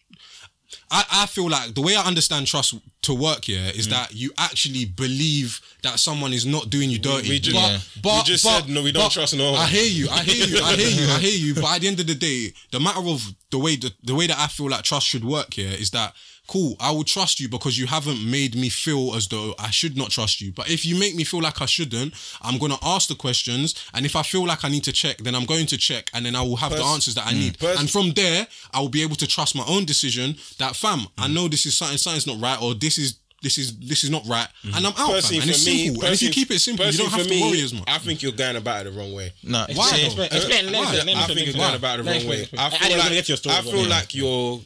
I, 0.93 1.05
I 1.13 1.27
feel 1.27 1.49
like 1.49 1.75
the 1.75 1.81
way 1.83 1.95
I 1.95 2.03
understand 2.05 2.47
trust 2.49 2.75
to 3.03 3.15
work 3.15 3.45
here 3.45 3.71
is 3.75 3.87
mm. 3.87 3.91
that 3.91 4.13
you 4.13 4.33
actually 4.39 4.85
believe 4.85 5.61
that 5.83 6.01
someone 6.01 6.33
is 6.33 6.45
not 6.47 6.69
doing 6.71 6.91
you 6.91 6.99
dirty. 6.99 7.29
we 7.29 7.39
just- 7.39 7.55
but, 7.57 7.71
Yeah. 7.71 7.79
but, 8.03 8.17
we 8.19 8.23
just 8.25 8.45
but- 8.45 8.61
said, 8.63 8.69
no, 8.69 8.83
we 8.83 8.91
don't 8.93 9.11
trust 9.11 9.37
no 9.37 9.53
one. 9.53 9.61
I 9.61 9.67
hear 9.67 9.85
you. 9.85 10.09
I 10.11 10.23
hear 10.23 10.47
you. 10.47 10.63
I 10.65 10.75
hear 10.75 10.89
you. 11.07 11.13
I 11.13 11.19
hear 11.27 11.39
you. 11.39 11.55
But 11.55 11.77
at 11.77 11.81
the 11.83 11.89
end 11.89 12.01
of 12.01 12.07
the 12.07 12.15
day, 12.15 12.53
the 12.73 12.81
matter 12.81 13.01
of 13.01 13.23
the 13.51 13.59
way 13.59 13.77
that 13.77 13.93
the 14.03 14.15
way 14.15 14.27
that 14.27 14.39
I 14.39 14.47
feel 14.49 14.69
like 14.69 14.83
trust 14.83 15.07
should 15.07 15.25
work 15.25 15.55
here 15.55 15.73
is 15.73 15.91
that 15.91 16.15
cool. 16.51 16.75
I 16.81 16.91
will 16.91 17.05
trust 17.05 17.39
you 17.39 17.49
because 17.49 17.79
you 17.79 17.87
haven't 17.87 18.29
made 18.29 18.57
me 18.57 18.69
feel 18.69 19.15
as 19.15 19.29
though 19.29 19.55
I 19.59 19.71
should 19.71 19.97
not 19.97 20.11
trust 20.11 20.41
you. 20.41 20.51
But 20.53 20.69
if 20.69 20.85
you 20.85 20.99
make 20.99 21.15
me 21.15 21.23
feel 21.23 21.41
like 21.41 21.63
I 21.63 21.67
shouldn't, 21.67 22.13
I'm 22.43 22.59
gonna 22.59 22.79
ask 22.83 23.09
the 23.09 23.15
questions, 23.15 23.75
and 23.95 24.05
if 24.05 24.17
I 24.17 24.23
feel 24.23 24.45
like 24.47 24.65
I 24.65 24.69
need 24.69 24.85
to 24.85 24.93
check, 24.93 25.19
then 25.19 25.35
I'm 25.37 25.45
going 25.45 25.67
to 25.67 25.79
check, 25.79 26.11
and 26.13 26.27
then 26.27 26.35
I 26.35 26.43
will 26.43 26.57
have 26.57 26.73
the 26.73 26.83
answers 26.83 27.15
that 27.15 27.27
I 27.27 27.33
mm. 27.33 27.39
need. 27.39 27.59
Pers- 27.59 27.79
and 27.79 27.89
from 27.89 28.11
there, 28.13 28.47
I 28.75 28.81
will 28.81 28.89
be 28.89 29.03
able 29.03 29.17
to 29.17 29.27
trust 29.27 29.55
my 29.55 29.65
own 29.69 29.85
decision. 29.85 30.37
That 30.59 30.75
fam, 30.75 31.07
I 31.17 31.29
mm. 31.29 31.35
know 31.35 31.49
this 31.49 31.67
is 31.67 31.77
something. 31.79 31.99
Something's 31.99 32.27
not 32.27 32.41
right, 32.41 32.61
or 32.61 32.75
this 32.75 32.99
is. 32.99 33.19
This 33.43 33.57
is 33.57 33.75
this 33.79 34.05
is 34.05 34.11
not 34.11 34.27
right, 34.27 34.47
mm. 34.63 34.77
and 34.77 34.87
I'm 34.87 34.93
out, 34.93 34.97
fam. 34.97 35.11
Personally, 35.13 35.41
And 35.41 35.51
it's 35.51 35.65
me, 35.65 35.87
simple. 35.87 36.05
And 36.05 36.13
if 36.13 36.21
you 36.21 36.29
keep 36.29 36.51
it 36.51 36.59
simple, 36.59 36.85
you 36.85 36.99
don't 36.99 37.09
have 37.09 37.23
to 37.23 37.31
me, 37.31 37.41
worry 37.41 37.63
as 37.63 37.73
much. 37.73 37.85
I 37.87 37.97
think 37.97 38.23
you're 38.23 38.33
going 38.33 38.57
about 38.57 38.85
it 38.85 38.93
the 38.93 38.99
wrong 38.99 39.15
way. 39.15 39.33
No, 39.43 39.65
Why 39.73 39.87
see, 39.87 39.97
though? 39.97 40.05
Explain, 40.05 40.29
explain, 40.31 40.73
Why? 40.75 40.93
explain, 40.93 41.17
I 41.17 41.27
think 41.27 41.47
you're 41.47 41.55
going 41.55 41.75
about 41.75 42.01
it 42.01 42.03
the 42.05 42.11
wrong 42.11 42.29
way. 42.29 42.41
I 42.41 42.43
explain. 42.43 42.71
feel 42.71 42.81
I 42.83 42.89
didn't 42.89 43.17
like 43.17 43.29
your 43.29 43.37
story, 43.39 43.57
I 43.57 43.63
feel 43.63 43.89
like 43.89 44.15
you're 44.15 44.61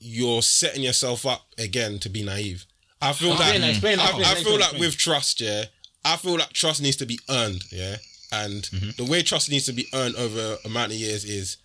you're 0.00 0.42
setting 0.42 0.82
yourself 0.82 1.24
up 1.26 1.46
again 1.58 1.98
to 2.00 2.08
be 2.08 2.22
naive. 2.22 2.64
I 3.02 3.12
feel 3.12 3.32
Explain, 3.32 3.60
that 3.60 3.70
explain, 3.70 3.98
I, 3.98 4.04
explain, 4.04 4.24
I 4.26 4.34
feel 4.42 4.58
like 4.58 4.72
with 4.78 4.96
trust, 4.96 5.40
yeah, 5.40 5.64
I 6.04 6.16
feel 6.16 6.36
like 6.38 6.52
trust 6.52 6.82
needs 6.82 6.96
to 6.96 7.06
be 7.06 7.18
earned, 7.30 7.62
yeah, 7.70 7.96
and 8.32 8.62
Mm-hmm. 8.64 8.90
the 9.02 9.10
way 9.10 9.22
trust 9.22 9.50
needs 9.50 9.66
to 9.66 9.72
be 9.72 9.86
earned 9.94 10.16
over 10.16 10.56
a 10.62 10.66
amount 10.66 10.92
of 10.92 10.98
years 10.98 11.24
is 11.24 11.56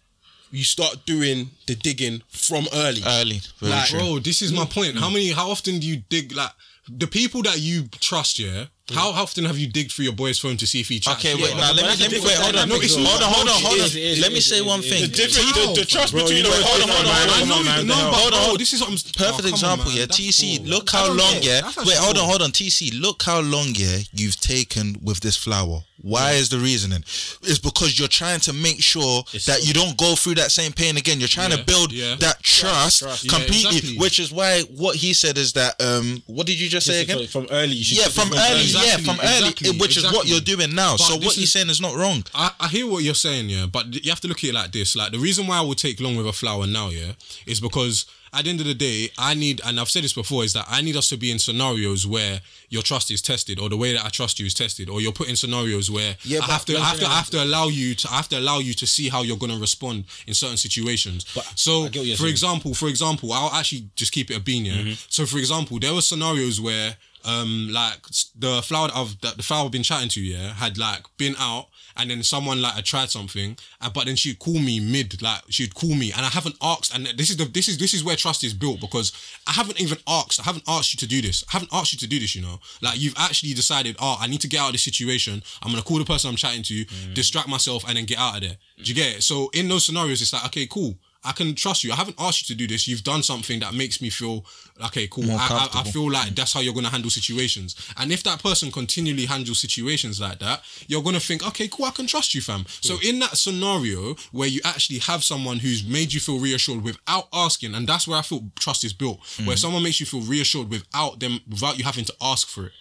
you 0.52 0.64
start 0.64 1.06
doing 1.06 1.50
the 1.68 1.76
digging 1.76 2.22
from 2.30 2.68
early. 2.74 3.02
early. 3.06 3.42
Very 3.60 3.72
Like, 3.72 3.90
true. 3.90 4.00
Bro, 4.00 4.20
this 4.20 4.42
is 4.42 4.54
my 4.54 4.66
point. 4.66 4.98
How 4.98 5.10
many? 5.10 5.32
How 5.32 5.50
often 5.50 5.80
do 5.80 5.88
you 5.88 5.98
dig 6.10 6.32
like 6.34 6.52
the 6.88 7.08
people 7.08 7.42
that 7.44 7.60
you 7.60 7.88
trust? 8.00 8.40
Yeah. 8.40 8.66
How 8.94 9.10
often 9.10 9.46
have 9.46 9.58
you 9.58 9.66
digged 9.66 9.92
through 9.92 10.06
your 10.06 10.14
boy's 10.14 10.38
phone 10.38 10.58
to 10.58 10.68
see 10.68 10.80
if 10.80 10.90
he 10.90 11.00
chats? 11.00 11.18
Okay, 11.18 11.36
to 11.36 11.42
wait. 11.42 11.50
you? 11.52 11.58
Now 11.58 11.74
let 11.74 11.86
me 11.98 12.04
let 12.06 12.12
me 12.12 12.20
wait. 12.20 12.38
Hold 12.38 12.56
on. 12.56 12.70
No, 12.70 12.76
it's 12.76 12.94
hold 12.94 13.08
on. 13.24 13.34
Hold 13.34 13.50
on. 13.50 13.62
Hold 13.66 13.80
It 13.80 13.82
is, 13.82 13.96
it 13.96 14.16
on. 14.18 14.22
Let 14.22 14.32
me 14.34 14.40
say 14.40 14.62
one 14.62 14.82
thing. 14.82 15.02
The 15.02 15.08
difference, 15.08 15.54
the, 15.58 15.74
the 15.82 15.86
trust 15.86 16.14
Bro, 16.14 16.22
between 16.22 16.38
you 16.38 16.44
know 16.44 16.52
the 16.52 16.58
it's 16.62 16.70
hold 16.70 16.82
on, 16.84 16.90
hold 16.90 17.02
on, 17.02 17.10
man. 17.10 17.26
hold 17.26 17.34
I 17.34 17.42
on, 17.42 17.50
know, 17.50 17.64
man, 17.66 17.88
no, 17.88 17.96
but 18.12 18.34
Hold 18.38 18.52
on, 18.54 18.58
this 18.60 18.74
is 18.74 18.82
what 18.82 18.90
I'm. 18.92 18.98
Perfect 18.98 19.18
oh, 19.18 19.34
come 19.34 19.46
on, 19.46 19.54
example, 19.58 19.86
man. 19.90 19.98
yeah. 19.98 20.06
TC, 20.06 20.58
cool. 20.58 20.68
look 20.68 20.90
how 20.92 21.08
long, 21.08 21.34
yeah. 21.42 21.62
That's 21.62 21.78
Wait, 21.82 21.98
hold 21.98 22.18
on, 22.18 22.26
hold 22.30 22.42
on. 22.44 22.52
TC, 22.52 22.94
look 23.02 23.24
how 23.24 23.42
long, 23.42 23.74
yeah, 23.74 23.98
you've 24.14 24.40
taken 24.40 24.98
with 25.02 25.20
this 25.20 25.36
flower. 25.36 25.82
Why 26.02 26.34
is 26.34 26.50
the 26.50 26.60
reasoning? 26.60 27.00
It's 27.42 27.58
because 27.58 27.98
you're 27.98 28.08
trying 28.08 28.40
to 28.42 28.54
make 28.54 28.80
sure 28.84 29.24
that 29.48 29.66
you 29.66 29.74
don't 29.74 29.98
go 29.98 30.14
through 30.14 30.36
that 30.36 30.52
same 30.52 30.72
pain 30.72 30.98
again. 30.98 31.18
You're 31.20 31.28
trying 31.28 31.50
Yeah, 31.50 31.58
to 31.58 31.64
build 31.66 31.92
yeah. 31.92 32.14
that 32.20 32.44
trust, 32.44 33.00
trust. 33.02 33.26
Yeah, 33.26 33.32
completely, 33.34 33.78
exactly. 33.78 33.98
which 33.98 34.20
is 34.20 34.32
why 34.32 34.62
what 34.76 34.98
he 34.98 35.14
said 35.16 35.40
is 35.40 35.54
that. 35.54 35.82
um 35.82 36.22
What 36.28 36.46
did 36.46 36.60
you 36.60 36.70
just 36.70 36.86
say 36.86 37.02
again? 37.02 37.26
From 37.26 37.48
early, 37.50 37.74
you 37.74 37.84
should 37.84 37.98
Yeah, 37.98 38.10
from 38.10 38.28
it 38.34 38.38
early, 38.38 38.68
Exactly, 38.78 39.06
yeah, 39.06 39.14
from 39.14 39.20
early, 39.24 39.50
exactly, 39.50 39.78
which 39.80 39.98
is 39.98 40.04
what 40.06 40.28
you're 40.28 40.40
doing 40.40 40.74
now. 40.76 40.94
But 40.94 41.00
so 41.04 41.16
what 41.18 41.38
is- 41.38 41.52
saying 41.52 41.70
is 41.70 41.82
not 41.82 41.96
wrong. 41.96 42.24
I, 42.34 42.52
I 42.60 42.68
hear 42.68 42.88
what 42.90 43.04
you're 43.04 43.14
saying, 43.14 43.50
yeah, 43.50 43.66
but 43.66 43.94
you 44.04 44.10
have 44.12 44.20
to 44.22 44.28
look 44.28 44.40
at 44.40 44.50
it 44.50 44.54
like 44.54 44.72
this. 44.72 44.96
Like 44.96 45.12
the 45.12 45.20
reason 45.20 45.48
why 45.48 45.58
I 45.58 45.62
would 45.62 45.78
take 45.78 46.00
long 46.00 46.16
with 46.16 46.28
a 46.28 46.34
flower 46.34 46.68
now, 46.68 46.90
yeah, 46.90 47.14
is 47.46 47.60
because 47.60 48.06
at 48.34 48.44
the 48.44 48.50
end 48.50 48.60
of 48.60 48.66
the 48.66 48.74
day, 48.74 49.10
I 49.18 49.34
need, 49.34 49.62
and 49.66 49.80
I've 49.80 49.90
said 49.90 50.04
this 50.04 50.12
before, 50.12 50.44
is 50.44 50.52
that 50.54 50.66
I 50.70 50.82
need 50.82 50.98
us 50.98 51.08
to 51.08 51.16
be 51.18 51.32
in 51.32 51.40
scenarios 51.40 52.06
where 52.06 52.42
your 52.68 52.82
trust 52.82 53.10
is 53.10 53.22
tested, 53.22 53.60
or 53.62 53.70
the 53.70 53.78
way 53.78 53.94
that 53.94 54.04
I 54.04 54.10
trust 54.10 54.40
you 54.42 54.46
is 54.46 54.54
tested, 54.54 54.90
or 54.90 55.00
you're 55.00 55.14
put 55.14 55.30
in 55.30 55.38
scenarios 55.38 55.90
where 55.90 56.18
Yeah, 56.24 56.40
I 56.42 56.46
have 56.52 56.66
to, 56.66 56.76
I 56.76 56.82
have 56.82 57.00
to, 57.00 57.06
I 57.06 57.14
have 57.16 57.30
to 57.30 57.42
allow 57.42 57.68
you 57.70 57.96
to, 57.96 58.10
I 58.12 58.16
have 58.18 58.28
to 58.30 58.40
allow 58.40 58.60
you 58.60 58.74
to 58.74 58.86
see 58.86 59.08
how 59.08 59.22
you're 59.22 59.38
gonna 59.38 59.58
respond 59.58 60.04
in 60.28 60.34
certain 60.34 60.58
situations. 60.58 61.26
so, 61.56 61.84
what 61.84 61.96
you're 61.96 62.18
for 62.18 62.24
saying. 62.24 62.32
example, 62.32 62.74
for 62.74 62.90
example, 62.90 63.32
I'll 63.32 63.54
actually 63.54 63.88
just 63.96 64.12
keep 64.12 64.30
it 64.32 64.36
a 64.38 64.42
bean, 64.42 64.66
yeah. 64.66 64.74
Mm-hmm. 64.74 64.94
So, 65.08 65.26
for 65.26 65.38
example, 65.38 65.80
there 65.80 65.94
were 65.94 66.02
scenarios 66.02 66.60
where, 66.60 66.98
um, 67.26 67.70
like 67.72 68.02
the 68.38 68.62
flower 68.62 68.88
that 68.88 68.96
I've, 68.96 69.20
the 69.38 69.44
flower 69.44 69.66
I've 69.66 69.72
been 69.72 69.84
chatting 69.84 70.10
to, 70.10 70.22
yeah, 70.22 70.54
had 70.54 70.78
like 70.78 71.06
been 71.18 71.36
out, 71.40 71.68
and 71.98 72.10
then 72.10 72.24
someone 72.24 72.62
like 72.62 72.74
had 72.74 72.86
tried 72.86 73.10
something, 73.10 73.58
and, 73.82 73.94
but 73.94 74.06
then 74.06 74.16
she'd 74.16 74.40
call 74.40 74.60
me 74.60 74.80
mid, 74.80 75.22
like 75.22 75.42
she'd 75.50 75.74
call 75.74 75.96
me, 75.96 76.12
and 76.12 76.26
I 76.26 76.30
haven't 76.30 76.56
asked, 76.62 76.94
and 76.96 77.08
this 77.18 77.30
is 77.30 77.38
the 77.38 77.46
this 77.46 77.68
is 77.68 77.78
this 77.78 77.94
is 77.94 78.04
where 78.04 78.16
trust 78.16 78.44
is 78.44 78.54
built 78.54 78.80
because 78.80 79.12
I 79.48 79.52
haven't 79.54 79.82
even 79.82 79.98
asked, 80.08 80.40
I 80.40 80.44
haven't 80.44 80.66
asked 80.68 80.94
you 80.94 80.98
to 81.00 81.08
do 81.08 81.22
this, 81.22 81.44
I 81.50 81.54
haven't 81.54 81.74
asked 81.74 81.94
you 81.94 82.00
to 82.00 82.08
do 82.08 82.20
this, 82.20 82.36
you 82.36 82.42
know, 82.42 82.60
like 82.82 83.00
you've 83.00 83.16
actually 83.18 83.54
decided, 83.54 83.96
oh, 84.00 84.18
I 84.20 84.28
need 84.28 84.42
to 84.42 84.48
get 84.48 84.60
out 84.60 84.68
of 84.68 84.74
this 84.74 84.84
situation, 84.84 85.42
I'm 85.64 85.72
gonna 85.72 85.84
call 85.84 86.00
the 86.00 86.06
person 86.06 86.30
I'm 86.30 86.36
chatting 86.36 86.64
to, 86.64 86.86
mm. 86.86 87.14
distract 87.14 87.48
myself, 87.48 87.88
and 87.88 87.98
then 87.98 88.06
get 88.06 88.20
out 88.20 88.36
of 88.36 88.42
there. 88.42 88.58
Do 88.78 88.84
you 88.84 88.96
get 88.96 89.18
it? 89.18 89.24
So 89.24 89.50
in 89.54 89.68
those 89.68 89.86
scenarios, 89.86 90.22
it's 90.22 90.34
like, 90.34 90.46
okay, 90.48 90.68
cool. 90.68 90.96
I 91.26 91.32
can 91.32 91.56
trust 91.56 91.84
you. 91.84 91.92
I 91.92 91.96
haven't 91.96 92.18
asked 92.20 92.48
you 92.48 92.56
to 92.56 92.58
do 92.58 92.68
this. 92.68 92.88
You've 92.88 93.04
done 93.04 93.24
something 93.24 93.60
that 93.60 93.74
makes 93.74 94.02
me 94.02 94.10
feel 94.10 94.46
okay, 94.86 95.08
cool. 95.08 95.30
I, 95.32 95.70
I, 95.74 95.82
I 95.82 95.84
feel 95.84 96.12
like 96.12 96.36
that's 96.36 96.54
how 96.54 96.60
you're 96.60 96.74
gonna 96.74 96.90
handle 96.90 97.10
situations. 97.10 97.76
And 97.98 98.12
if 98.12 98.24
that 98.24 98.42
person 98.42 98.72
continually 98.72 99.26
handles 99.26 99.60
situations 99.60 100.22
like 100.22 100.40
that, 100.40 100.62
you're 100.88 101.02
gonna 101.02 101.20
think, 101.20 101.46
okay, 101.48 101.68
cool, 101.68 101.86
I 101.86 101.92
can 101.92 102.08
trust 102.08 102.36
you, 102.36 102.42
fam. 102.42 102.66
So 102.68 102.98
in 103.04 103.20
that 103.20 103.38
scenario 103.38 104.16
where 104.32 104.48
you 104.48 104.62
actually 104.64 105.00
have 105.00 105.24
someone 105.24 105.58
who's 105.58 105.86
made 105.86 106.14
you 106.14 106.20
feel 106.20 106.40
reassured 106.40 106.84
without 106.84 107.28
asking, 107.34 107.76
and 107.76 107.88
that's 107.88 108.08
where 108.08 108.18
I 108.18 108.22
feel 108.22 108.44
trust 108.60 108.84
is 108.84 108.94
built, 108.94 109.20
where 109.46 109.56
mm. 109.56 109.60
someone 109.60 109.84
makes 109.84 110.00
you 110.00 110.06
feel 110.06 110.22
reassured 110.22 110.70
without 110.70 111.20
them, 111.20 111.40
without 111.50 111.78
you 111.78 111.84
having 111.84 112.06
to 112.06 112.14
ask 112.22 112.48
for 112.48 112.68
it 112.68 112.72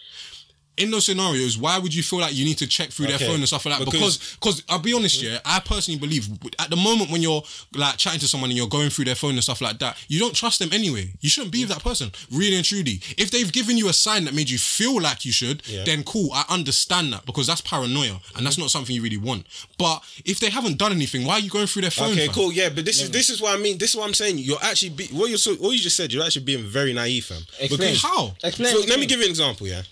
in 0.77 0.91
those 0.91 1.05
scenarios, 1.05 1.57
why 1.57 1.77
would 1.79 1.93
you 1.93 2.03
feel 2.03 2.19
like 2.19 2.35
you 2.35 2.45
need 2.45 2.57
to 2.57 2.67
check 2.67 2.89
through 2.89 3.07
Okay. 3.07 3.17
their 3.17 3.27
phone 3.27 3.37
and 3.37 3.47
stuff 3.47 3.65
like 3.65 3.79
that? 3.79 3.85
Because- 3.85 4.17
Because, 4.17 4.35
because 4.39 4.63
I'll 4.69 4.79
be 4.79 4.93
honest, 4.93 5.21
yeah, 5.21 5.39
I 5.45 5.59
personally 5.59 5.99
believe 5.99 6.27
at 6.59 6.69
the 6.69 6.75
moment 6.75 7.09
when 7.11 7.21
you're 7.21 7.43
like 7.75 7.97
chatting 7.97 8.19
to 8.19 8.27
someone 8.27 8.49
and 8.49 8.57
you're 8.57 8.67
going 8.67 8.89
through 8.89 9.05
their 9.05 9.15
phone 9.15 9.31
and 9.31 9.43
stuff 9.43 9.61
like 9.61 9.79
that, 9.79 9.97
you 10.07 10.19
don't 10.19 10.35
trust 10.35 10.59
them 10.59 10.69
anyway. 10.73 11.11
You 11.21 11.29
shouldn't 11.29 11.51
be 11.53 11.61
with 11.61 11.69
that 11.69 11.83
person, 11.83 12.11
really 12.31 12.55
and 12.55 12.65
truly. 12.65 13.01
If 13.17 13.31
they've 13.31 13.51
given 13.51 13.77
you 13.77 13.89
a 13.89 13.93
sign 13.93 14.25
that 14.25 14.33
made 14.33 14.49
you 14.49 14.57
feel 14.57 15.01
like 15.01 15.25
you 15.25 15.31
should, 15.31 15.63
Yeah. 15.67 15.83
then 15.83 16.03
cool, 16.03 16.31
I 16.33 16.45
understand 16.49 17.13
that 17.13 17.25
because 17.25 17.47
that's 17.47 17.61
paranoia 17.61 18.09
and 18.11 18.19
mm-hmm. 18.19 18.43
that's 18.43 18.57
not 18.57 18.71
something 18.71 18.95
you 18.95 19.01
really 19.01 19.17
want. 19.17 19.47
But 19.77 20.03
if 20.25 20.39
they 20.39 20.49
haven't 20.49 20.77
done 20.77 20.91
anything, 20.91 21.25
why 21.25 21.35
are 21.35 21.39
you 21.39 21.49
going 21.49 21.67
through 21.67 21.83
their 21.83 21.91
phone? 21.91 22.11
Okay, 22.11 22.25
fam? 22.27 22.35
cool. 22.35 22.51
Yeah, 22.51 22.69
but 22.69 22.85
this 22.85 23.01
is 23.01 23.09
mm. 23.09 23.13
this 23.13 23.29
is 23.29 23.41
what 23.41 23.57
I 23.57 23.61
mean. 23.61 23.77
This 23.77 23.91
is 23.91 23.95
what 23.95 24.05
I'm 24.07 24.13
saying. 24.13 24.37
You're 24.39 24.57
actually 24.61 24.89
be, 24.89 25.07
what 25.07 25.29
you 25.29 25.37
so 25.37 25.55
what 25.55 25.71
you 25.71 25.79
just 25.79 25.97
said. 25.97 26.11
You're 26.11 26.23
actually 26.23 26.45
being 26.45 26.65
very 26.65 26.93
naive, 26.93 27.25
fam. 27.25 27.41
Explain. 27.59 27.69
Because 27.69 28.01
How? 28.01 28.33
Explain. 28.43 28.73
So 28.73 28.79
let 28.87 28.99
me 28.99 29.05
give 29.05 29.19
you 29.19 29.25
an 29.25 29.31
example, 29.31 29.67
yeah. 29.67 29.83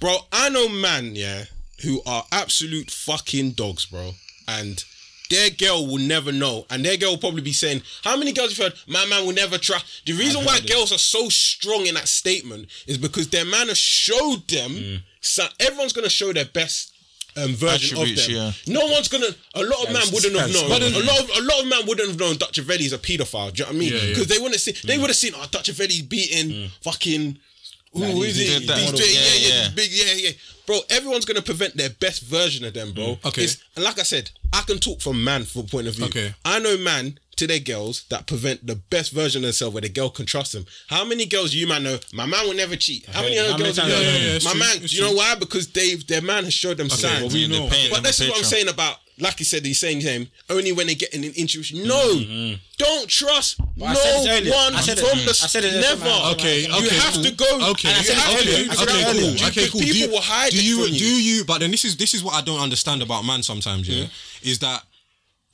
Bro, 0.00 0.16
I 0.32 0.48
know 0.48 0.68
man, 0.68 1.14
yeah, 1.14 1.44
who 1.82 2.02
are 2.06 2.24
absolute 2.32 2.90
fucking 2.90 3.52
dogs, 3.52 3.86
bro. 3.86 4.12
And 4.48 4.82
their 5.28 5.50
girl 5.50 5.86
will 5.86 5.98
never 5.98 6.32
know. 6.32 6.66
And 6.70 6.84
their 6.84 6.96
girl 6.96 7.10
will 7.12 7.18
probably 7.18 7.42
be 7.42 7.52
saying, 7.52 7.82
How 8.02 8.16
many 8.16 8.32
girls 8.32 8.56
have 8.56 8.58
you 8.58 8.64
heard? 8.64 8.74
My 8.88 9.06
man 9.06 9.26
will 9.26 9.34
never 9.34 9.58
trust. 9.58 10.04
The 10.06 10.12
reason 10.12 10.44
why 10.44 10.60
girls 10.60 10.92
are 10.92 10.98
so 10.98 11.28
strong 11.28 11.86
in 11.86 11.94
that 11.94 12.08
statement 12.08 12.66
is 12.86 12.98
because 12.98 13.28
their 13.28 13.44
man 13.44 13.68
has 13.68 13.78
showed 13.78 14.48
them. 14.48 14.72
Mm. 14.72 15.02
So 15.20 15.44
everyone's 15.60 15.92
gonna 15.92 16.08
show 16.08 16.32
their 16.32 16.46
best 16.46 16.92
um, 17.36 17.54
version 17.54 17.96
Attributes, 17.96 18.26
of 18.26 18.32
them. 18.34 18.54
yeah. 18.66 18.74
No 18.80 18.86
one's 18.86 19.08
gonna. 19.08 19.26
A 19.54 19.62
lot 19.62 19.86
of 19.86 19.92
man 19.92 20.02
wouldn't 20.12 20.36
have 20.36 20.52
known. 20.52 20.68
But 20.68 20.82
a 20.82 21.04
lot 21.04 21.20
of 21.20 21.30
a 21.30 21.42
lot 21.42 21.60
of 21.62 21.68
man 21.68 21.86
wouldn't 21.86 22.08
have 22.08 22.18
known 22.18 22.36
Dutch 22.36 22.58
is 22.58 22.92
a 22.92 22.98
paedophile. 22.98 23.52
Do 23.52 23.62
you 23.62 23.66
know 23.66 23.72
what 23.72 23.76
I 23.76 23.78
mean? 23.78 23.92
Yeah, 23.92 23.98
yeah. 23.98 24.08
Because 24.08 24.26
they 24.26 24.38
wouldn't 24.38 24.60
seen. 24.60 24.74
They 24.84 24.98
would 24.98 25.08
have 25.08 25.16
seen. 25.16 25.32
Oh, 25.36 25.46
Dutch 25.50 25.70
beating 26.08 26.70
fucking. 26.82 27.38
Who 27.92 28.00
Like, 28.00 28.28
is 28.28 28.36
these- 28.36 28.50
it? 28.50 28.58
did 28.60 28.68
that. 28.68 28.92
These 28.96 29.14
Yeah, 29.14 29.48
yeah, 29.48 29.62
yeah, 29.62 29.68
big, 29.70 29.90
yeah, 29.90 30.12
yeah. 30.14 30.30
Bro, 30.66 30.80
everyone's 30.90 31.24
gonna 31.24 31.42
prevent 31.42 31.76
their 31.76 31.90
best 31.90 32.22
version 32.22 32.64
of 32.64 32.72
them, 32.74 32.92
bro. 32.92 33.16
Mm, 33.16 33.24
okay. 33.26 33.42
It's- 33.44 33.58
and 33.74 33.84
like 33.84 33.98
I 33.98 34.04
said, 34.04 34.30
I 34.52 34.62
can 34.62 34.78
talk 34.78 35.00
from 35.00 35.24
man 35.24 35.44
for 35.44 35.64
point 35.64 35.88
of 35.88 35.96
view. 35.96 36.04
Okay. 36.06 36.32
I 36.44 36.60
know 36.60 36.76
man 36.76 37.18
to 37.36 37.46
their 37.48 37.58
girls 37.58 38.02
that 38.10 38.26
prevent 38.28 38.66
the 38.66 38.76
best 38.76 39.10
version 39.12 39.42
of 39.42 39.46
themselves 39.48 39.74
where 39.74 39.80
the 39.80 39.88
girl 39.88 40.10
can 40.10 40.26
trust 40.26 40.52
them. 40.52 40.66
How 40.88 41.04
many 41.04 41.26
girls 41.26 41.52
you 41.54 41.66
man 41.66 41.82
know? 41.82 41.98
My 42.12 42.26
man 42.26 42.46
will 42.46 42.54
never 42.54 42.76
cheat. 42.76 43.06
How 43.06 43.22
many 43.22 43.38
other 43.38 43.52
many 43.52 43.64
girls? 43.64 43.76
times- 43.76 43.88
you 43.90 43.94
know? 43.96 44.02
Yeah, 44.02 44.16
yeah, 44.18 44.32
yeah, 44.34 44.38
My 44.44 44.50
true, 44.52 44.60
man, 44.60 44.76
you 44.86 45.00
know 45.00 45.12
why? 45.12 45.34
Because 45.34 45.66
they 45.68 45.94
their 45.96 46.22
man 46.22 46.44
has 46.44 46.54
showed 46.54 46.76
them 46.76 46.90
signs. 46.90 47.22
well, 47.22 47.28
we 47.32 47.48
know. 47.48 47.68
But 47.90 48.04
this 48.04 48.20
is 48.20 48.28
what 48.28 48.38
I'm 48.38 48.44
saying 48.44 48.68
about, 48.68 48.98
like 49.20 49.38
he 49.38 49.44
said, 49.44 49.64
he's 49.64 49.78
saying 49.80 50.00
him 50.00 50.28
only 50.48 50.72
when 50.72 50.86
they 50.86 50.94
get 50.94 51.12
in 51.14 51.24
an 51.24 51.32
intuition. 51.36 51.86
No, 51.86 52.20
don't 52.78 53.08
trust 53.08 53.58
Mm-hmm. 53.60 53.82
I 53.84 53.94
said 53.94 54.44
no 54.44 54.50
one 54.50 54.74
I 54.74 54.80
said 54.82 54.98
it- 54.98 55.06
from 55.06 55.18
the 55.20 55.30
I 55.30 55.46
said 55.48 55.64
it 55.64 55.72
never. 55.80 56.00
somehow. 56.04 56.32
Okay, 56.32 56.66
you 56.66 56.74
okay, 56.74 56.96
have 56.96 57.14
cool. 57.14 57.22
to 57.24 57.32
go. 57.32 57.70
Okay, 57.70 57.88
you 57.88 57.94
I 57.94 58.02
said 58.02 58.16
it 58.16 58.20
have 58.20 58.40
earlier. 58.40 58.64
to. 58.64 58.70
I 58.70 58.74
said 58.74 58.88
okay, 58.88 59.04
cool. 59.20 59.48
Okay, 59.48 59.68
cool. 59.70 59.80
People 59.80 59.92
do 59.94 59.98
you, 59.98 60.10
will 60.10 60.20
hide 60.20 60.50
do 60.50 60.58
it 60.58 60.64
you, 60.64 60.76
from 60.84 60.86
do 60.86 60.92
you. 60.92 60.98
Do 60.98 61.22
you? 61.22 61.44
But 61.44 61.58
then 61.60 61.70
this 61.70 61.84
is 61.86 61.96
this 61.96 62.12
is 62.12 62.22
what 62.22 62.34
I 62.34 62.42
don't 62.42 62.60
understand 62.60 63.00
about 63.02 63.24
man 63.24 63.42
sometimes. 63.42 63.88
Yeah, 63.88 64.06
is 64.42 64.58
that, 64.58 64.82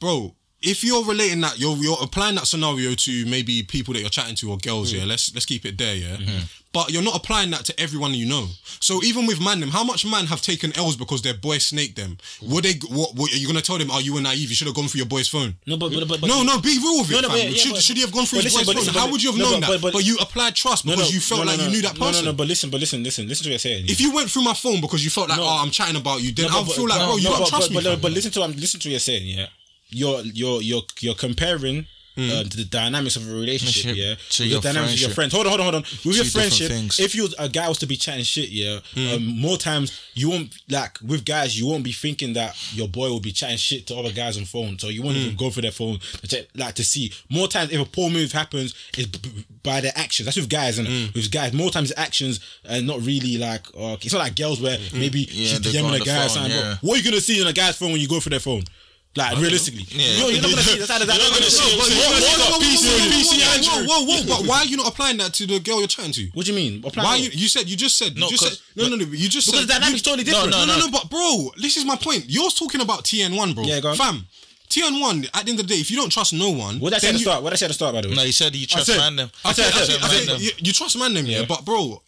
bro. 0.00 0.34
If 0.62 0.82
you're 0.82 1.04
relating 1.04 1.40
that, 1.42 1.58
you're 1.58 1.76
you're 1.76 1.98
applying 2.00 2.34
that 2.36 2.46
scenario 2.46 2.94
to 2.94 3.26
maybe 3.26 3.62
people 3.62 3.94
that 3.94 4.00
you're 4.00 4.10
chatting 4.10 4.34
to 4.36 4.50
or 4.50 4.58
girls. 4.58 4.92
Mm. 4.92 4.98
Yeah, 4.98 5.04
let's 5.04 5.32
let's 5.34 5.46
keep 5.46 5.64
it 5.64 5.76
there. 5.78 5.94
Yeah. 5.94 6.16
Mm-hmm. 6.16 6.44
But 6.72 6.90
you're 6.90 7.02
not 7.02 7.16
applying 7.16 7.50
that 7.52 7.64
to 7.66 7.80
everyone 7.80 8.12
you 8.12 8.26
know. 8.26 8.48
So 8.80 9.02
even 9.02 9.26
with 9.26 9.40
man 9.40 9.60
them, 9.60 9.70
how 9.70 9.82
much 9.82 10.04
man 10.04 10.26
have 10.26 10.42
taken 10.42 10.76
L's 10.76 10.94
because 10.94 11.22
their 11.22 11.32
boy 11.32 11.56
snaked 11.56 11.96
them? 11.96 12.18
Would 12.42 12.64
they? 12.64 12.74
What, 12.90 13.14
what 13.14 13.32
are 13.32 13.36
you 13.36 13.46
gonna 13.46 13.62
tell 13.62 13.78
them? 13.78 13.90
Are 13.90 14.02
you 14.02 14.12
were 14.12 14.20
naive? 14.20 14.50
You 14.50 14.54
should 14.54 14.66
have 14.66 14.76
gone 14.76 14.88
for 14.88 14.98
your 14.98 15.06
boy's 15.06 15.26
phone. 15.26 15.54
No, 15.66 15.78
but, 15.78 15.90
but, 15.90 16.20
but, 16.20 16.26
no, 16.26 16.42
no, 16.42 16.60
be 16.60 16.76
real 16.76 17.00
with 17.00 17.10
it, 17.10 17.22
No, 17.22 17.28
no, 17.28 17.34
yeah, 17.34 17.50
should, 17.50 17.72
but- 17.72 17.82
should 17.82 17.96
he 17.96 18.02
have 18.02 18.12
gone 18.12 18.26
through 18.26 18.40
his 18.40 18.52
listen, 18.52 18.74
boy's 18.74 18.84
phone? 18.88 18.94
How 18.94 19.10
would 19.10 19.22
you 19.22 19.30
have 19.30 19.38
no, 19.38 19.52
known 19.52 19.60
that? 19.60 19.80
but- 19.80 20.04
you 20.04 20.18
applied 20.20 20.54
trust 20.54 20.84
because 20.84 21.00
no, 21.00 21.14
you 21.14 21.20
felt 21.20 21.40
no, 21.40 21.44
no, 21.44 21.50
like 21.52 21.60
you 21.62 21.68
knew 21.70 21.82
that 21.82 21.96
person. 21.98 22.24
No, 22.26 22.32
no, 22.32 22.36
but 22.36 22.46
listen, 22.46 22.68
but 22.68 22.80
listen, 22.80 23.02
listen, 23.02 23.26
listen 23.26 23.44
to 23.44 23.48
what 23.48 23.52
you're 23.52 23.58
saying. 23.58 23.86
If 23.88 24.00
you 24.00 24.12
went 24.12 24.30
through 24.30 24.42
my 24.42 24.54
phone 24.54 24.82
because 24.82 25.02
you 25.02 25.08
felt 25.10 25.30
like, 25.30 25.38
No. 25.38 25.44
oh, 25.44 25.62
I'm 25.62 25.70
chatting 25.70 25.96
about 25.96 26.20
you, 26.20 26.32
then 26.32 26.48
No, 26.50 26.58
I'll 26.58 26.64
feel 26.66 26.86
like, 26.86 26.98
no, 26.98 27.06
bro, 27.06 27.16
you 27.16 27.24
no, 27.24 27.38
but, 27.38 27.48
trust 27.48 27.70
me. 27.70 27.80
But, 27.82 28.02
but 28.02 28.12
listen 28.12 28.30
to 28.32 28.44
listen 28.46 28.80
to 28.80 28.88
what 28.88 28.90
you're 28.90 29.00
saying. 29.00 29.26
Yeah, 29.26 29.46
you're 29.90 30.20
you're 30.22 30.62
you're 30.62 30.82
you're 31.00 31.14
comparing. 31.14 31.86
Hmm. 32.18 32.30
Um, 32.30 32.44
the 32.48 32.64
dynamics 32.64 33.16
of 33.16 33.30
a 33.30 33.34
relationship, 33.34 33.94
yeah, 33.94 34.14
to 34.30 34.42
With 34.44 34.50
your 34.50 34.60
the 34.62 34.68
dynamics 34.68 34.94
of 34.94 35.00
your 35.00 35.10
friendship. 35.10 35.14
friends. 35.14 35.32
Hold 35.34 35.46
on, 35.48 35.50
hold 35.50 35.60
on, 35.60 35.64
hold 35.64 35.74
on. 35.74 35.82
With 35.82 36.16
your 36.16 36.24
Two 36.24 36.30
different 36.30 36.54
friendship, 36.54 37.04
if 37.04 37.14
you 37.14 37.28
a 37.38 37.46
guy 37.50 37.68
was 37.68 37.76
to 37.80 37.86
be 37.86 37.96
chatting 37.98 38.24
shit, 38.24 38.48
yeah, 38.48 38.80
Hmm. 38.94 39.08
um, 39.16 39.26
more 39.38 39.58
times 39.58 39.92
you 40.14 40.30
won't 40.30 40.50
like 40.70 40.98
with 41.02 41.26
guys, 41.26 41.58
you 41.58 41.66
won't 41.66 41.84
be 41.84 41.92
thinking 41.92 42.32
that 42.32 42.56
your 42.72 42.88
boy 42.88 43.10
will 43.10 43.20
be 43.20 43.32
chatting 43.32 43.58
shit 43.58 43.86
to 43.88 43.96
other 43.96 44.12
guys 44.12 44.38
on 44.38 44.46
phone, 44.46 44.78
so 44.78 44.88
you 44.88 45.02
won't 45.02 45.18
Hmm. 45.18 45.24
even 45.24 45.36
go 45.36 45.50
for 45.50 45.60
their 45.60 45.70
phone 45.72 45.98
to 46.22 46.26
check, 46.26 46.46
like 46.54 46.74
to 46.76 46.84
see. 46.84 47.12
More 47.28 47.48
times, 47.48 47.70
if 47.70 47.78
a 47.78 47.84
poor 47.84 48.08
move 48.08 48.32
happens, 48.32 48.72
it's 48.96 49.08
b- 49.08 49.44
by 49.62 49.82
their 49.82 49.92
actions. 49.94 50.24
That's 50.24 50.38
with 50.38 50.48
guys, 50.48 50.78
and 50.78 50.88
Hmm. 50.88 51.06
with 51.14 51.30
guys, 51.30 51.52
more 51.52 51.70
times 51.70 51.92
actions 51.98 52.40
and 52.64 52.86
not 52.86 53.02
really 53.04 53.36
like. 53.36 53.66
Uh, 53.78 53.98
it's 54.00 54.14
not 54.14 54.20
like 54.20 54.36
girls 54.36 54.58
where 54.58 54.78
Hmm. 54.78 55.00
maybe 55.00 55.28
Yeah, 55.30 55.48
she's 55.50 55.60
DMing 55.60 56.00
a 56.00 56.02
guy. 56.02 56.24
or 56.24 56.28
phone, 56.30 56.48
yeah. 56.50 56.78
What 56.80 56.94
are 56.94 56.96
you 56.96 57.04
gonna 57.04 57.20
see 57.20 57.38
in 57.42 57.46
a 57.46 57.52
guy's 57.52 57.76
phone 57.76 57.92
when 57.92 58.00
you 58.00 58.08
go 58.08 58.20
for 58.20 58.30
their 58.30 58.40
phone? 58.40 58.64
Like 59.16 59.38
realistically, 59.40 59.86
Yeah. 59.88 60.12
you're, 60.20 60.30
you're 60.30 60.42
not 60.42 60.50
gonna 60.50 60.62
see. 60.62 60.78
That's 60.78 60.90
how 60.90 60.98
that. 60.98 61.08
You're 61.08 61.16
not 61.24 61.32
gonna 61.40 61.48
see 61.50 61.64
No, 61.64 61.70
him 61.72 61.78
but 61.78 61.86
say, 61.88 61.96
you- 61.96 62.04
"Oh, 62.04 62.12
whoa, 62.12 62.18
you 62.20 62.26
whoa, 62.26 62.36
got 62.36 62.52
whoa, 62.52 62.60
PC 62.60 62.84
whoa, 62.84 62.98
whoa, 63.00 63.16
PC 63.16 63.32
whoa, 63.32 63.54
Andrew." 63.56 63.88
Whoa, 63.88 64.00
whoa, 64.04 64.16
whoa, 64.20 64.28
but 64.28 64.40
why 64.46 64.58
are 64.60 64.66
you 64.66 64.76
not 64.76 64.88
applying 64.88 65.16
that 65.18 65.32
to 65.34 65.46
the 65.46 65.58
girl 65.60 65.78
you're 65.78 65.88
chatting 65.88 66.12
to? 66.12 66.26
What 66.34 66.44
do 66.44 66.52
you 66.52 66.56
mean? 66.56 66.84
Apply 66.84 67.02
Why 67.04 67.16
you, 67.16 67.30
you 67.32 67.48
said 67.48 67.66
you 67.68 67.76
just 67.76 67.96
said 67.96 68.16
No, 68.16 68.26
you 68.26 68.36
just 68.36 68.42
'cause- 68.44 68.58
said 68.58 68.76
no 68.76 68.88
no 68.88 68.96
no 68.96 69.04
you 69.10 69.28
just 69.28 69.46
Because 69.48 69.60
said 69.60 69.68
the 69.68 69.72
dynamic's 69.72 70.04
you- 70.04 70.12
totally 70.12 70.24
different. 70.24 70.50
No, 70.50 70.64
No, 70.64 70.66
no, 70.66 70.78
no. 70.78 70.86
no, 70.86 70.90
but 70.92 71.08
bro, 71.08 71.50
this 71.56 71.76
is 71.78 71.84
my 71.86 71.96
point. 71.96 72.24
You're 72.28 72.50
talking 72.50 72.80
about 72.82 73.04
TN1, 73.04 73.54
bro. 73.54 73.64
Yeah, 73.64 73.80
go 73.80 73.88
on. 73.88 73.96
Fam, 73.96 74.26
TN1. 74.68 75.28
At 75.32 75.44
the 75.46 75.50
end 75.50 75.60
of 75.60 75.66
the 75.66 75.74
day, 75.74 75.80
if 75.80 75.90
you 75.90 75.96
don't 75.96 76.10
trust 76.12 76.32
no 76.34 76.50
one, 76.50 76.78
What 76.78 76.90
did 76.90 76.96
I 76.96 76.98
say 77.00 77.06
then 77.08 77.14
at 77.14 77.18
the 77.18 77.24
start? 77.24 77.42
What 77.42 77.50
did 77.50 77.56
I 77.56 77.58
say 77.60 77.66
at 77.66 77.68
the 77.68 77.74
start, 77.74 77.94
by 77.94 78.00
the 78.02 78.08
way? 78.10 78.14
No, 78.16 78.22
you 78.22 78.32
said 78.32 78.54
you 78.54 78.66
trust 78.66 78.86
said- 78.86 78.98
random. 78.98 79.30
I 79.44 79.52
said, 79.52 79.72
I 79.72 79.84
said, 79.84 80.02
I 80.02 80.08
said, 80.08 80.26
random. 80.28 80.42
you, 80.42 80.50
you 80.58 80.72
trust 80.74 80.98
man 80.98 81.14
them, 81.14 81.24
yeah. 81.24 81.44
But 81.48 81.64
bro, 81.64 82.02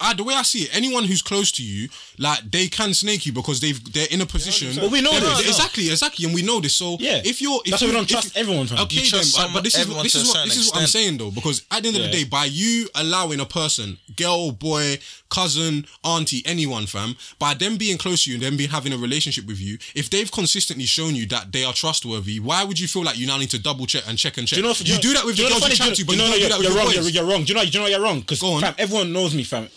I, 0.00 0.12
the 0.12 0.24
way 0.24 0.34
I 0.34 0.42
see 0.42 0.64
it, 0.64 0.76
anyone 0.76 1.04
who's 1.04 1.22
close 1.22 1.52
to 1.52 1.62
you, 1.62 1.88
like 2.18 2.50
they 2.50 2.66
can 2.66 2.92
snake 2.94 3.26
you 3.26 3.32
because 3.32 3.60
they've 3.60 3.80
they're 3.92 4.08
in 4.10 4.20
a 4.20 4.26
position. 4.26 4.74
But 4.80 4.90
we 4.90 5.00
know 5.00 5.12
this. 5.12 5.38
they're- 5.38 5.46
exactly, 5.48 5.88
exactly, 5.88 6.24
and 6.26 6.34
we 6.34 6.42
know 6.42 6.60
this. 6.60 6.74
So 6.74 6.96
Yeah. 7.00 7.22
if 7.24 7.40
you're, 7.40 7.60
if 7.64 7.70
That's 7.70 7.82
why 7.82 7.86
you, 7.88 7.92
we 7.92 7.98
don't 7.98 8.08
trust 8.08 8.34
you- 8.34 8.40
everyone, 8.40 8.66
fam. 8.66 8.78
Okay, 8.80 9.06
trust 9.06 9.12
then, 9.12 9.20
but- 9.20 9.46
some- 9.46 9.52
but 9.54 9.64
this 9.64 9.74
is 9.74 9.80
everyone 9.82 10.02
this 10.02 10.14
is 10.16 10.24
what 10.26 10.32
certain 10.34 10.48
this 10.48 10.58
is 10.58 10.66
what 10.72 10.80
I'm 10.80 10.86
saying 10.88 11.18
though, 11.18 11.30
because 11.30 11.62
at 11.70 11.82
the 11.82 11.88
end 11.88 11.96
of 11.96 12.02
Yeah. 12.02 12.08
the 12.10 12.12
day, 12.18 12.24
by 12.24 12.44
you 12.46 12.88
allowing 12.96 13.38
a 13.40 13.46
person, 13.46 13.98
girl, 14.16 14.50
boy, 14.50 14.98
cousin, 15.34 15.86
auntie, 16.04 16.42
anyone, 16.46 16.86
fam, 16.86 17.16
by 17.38 17.54
them 17.54 17.76
being 17.76 17.98
close 17.98 18.24
to 18.24 18.30
you 18.30 18.36
and 18.36 18.42
them 18.44 18.56
being 18.56 18.70
having 18.70 18.92
a 18.92 18.96
relationship 18.98 19.46
with 19.46 19.60
you, 19.60 19.76
if 19.94 20.08
they've 20.10 20.30
consistently 20.30 20.84
shown 20.86 21.14
you 21.14 21.26
that 21.26 21.50
they 21.52 21.64
are 21.64 21.72
trustworthy, 21.72 22.38
why 22.38 22.62
would 22.64 22.78
you 22.78 22.86
feel 22.88 23.02
like 23.04 23.18
you 23.18 23.26
now 23.26 23.38
need 23.38 23.50
to 23.50 23.58
double 23.60 23.86
check 23.86 24.04
and 24.08 24.16
check 24.18 24.36
and 24.38 24.46
check? 24.46 24.56
Do 24.58 24.62
you 24.62 24.68
know? 24.68 24.74
you 24.78 24.98
do 24.98 25.12
that 25.14 25.24
with 25.24 25.36
do 25.36 25.42
the 25.44 25.48
girls 25.50 25.68
you 25.68 25.76
chat 25.76 25.94
to, 25.96 26.04
but 26.04 26.14
you 26.16 26.22
you 26.22 26.28
know, 26.28 26.30
don't 26.30 26.34
do 26.34 26.40
you're, 26.40 26.48
that 26.50 26.58
with 26.58 26.66
you're 26.68 26.72
your 26.72 26.78
wrong. 26.84 26.86
boys. 26.94 27.14
You're, 27.14 27.24
you're 27.24 27.32
wrong. 27.32 27.42
Do 27.44 27.48
you 27.52 27.54
know? 27.58 27.64
Do 27.64 27.70
you 27.70 27.80
know 27.80 27.86
you're 27.86 28.00
wrong? 28.02 28.20
Because 28.20 28.40
Go 28.40 28.52
on. 28.54 28.60
fam, 28.60 28.74
everyone 28.78 29.12
knows 29.12 29.34
me, 29.34 29.42
fam. 29.44 29.68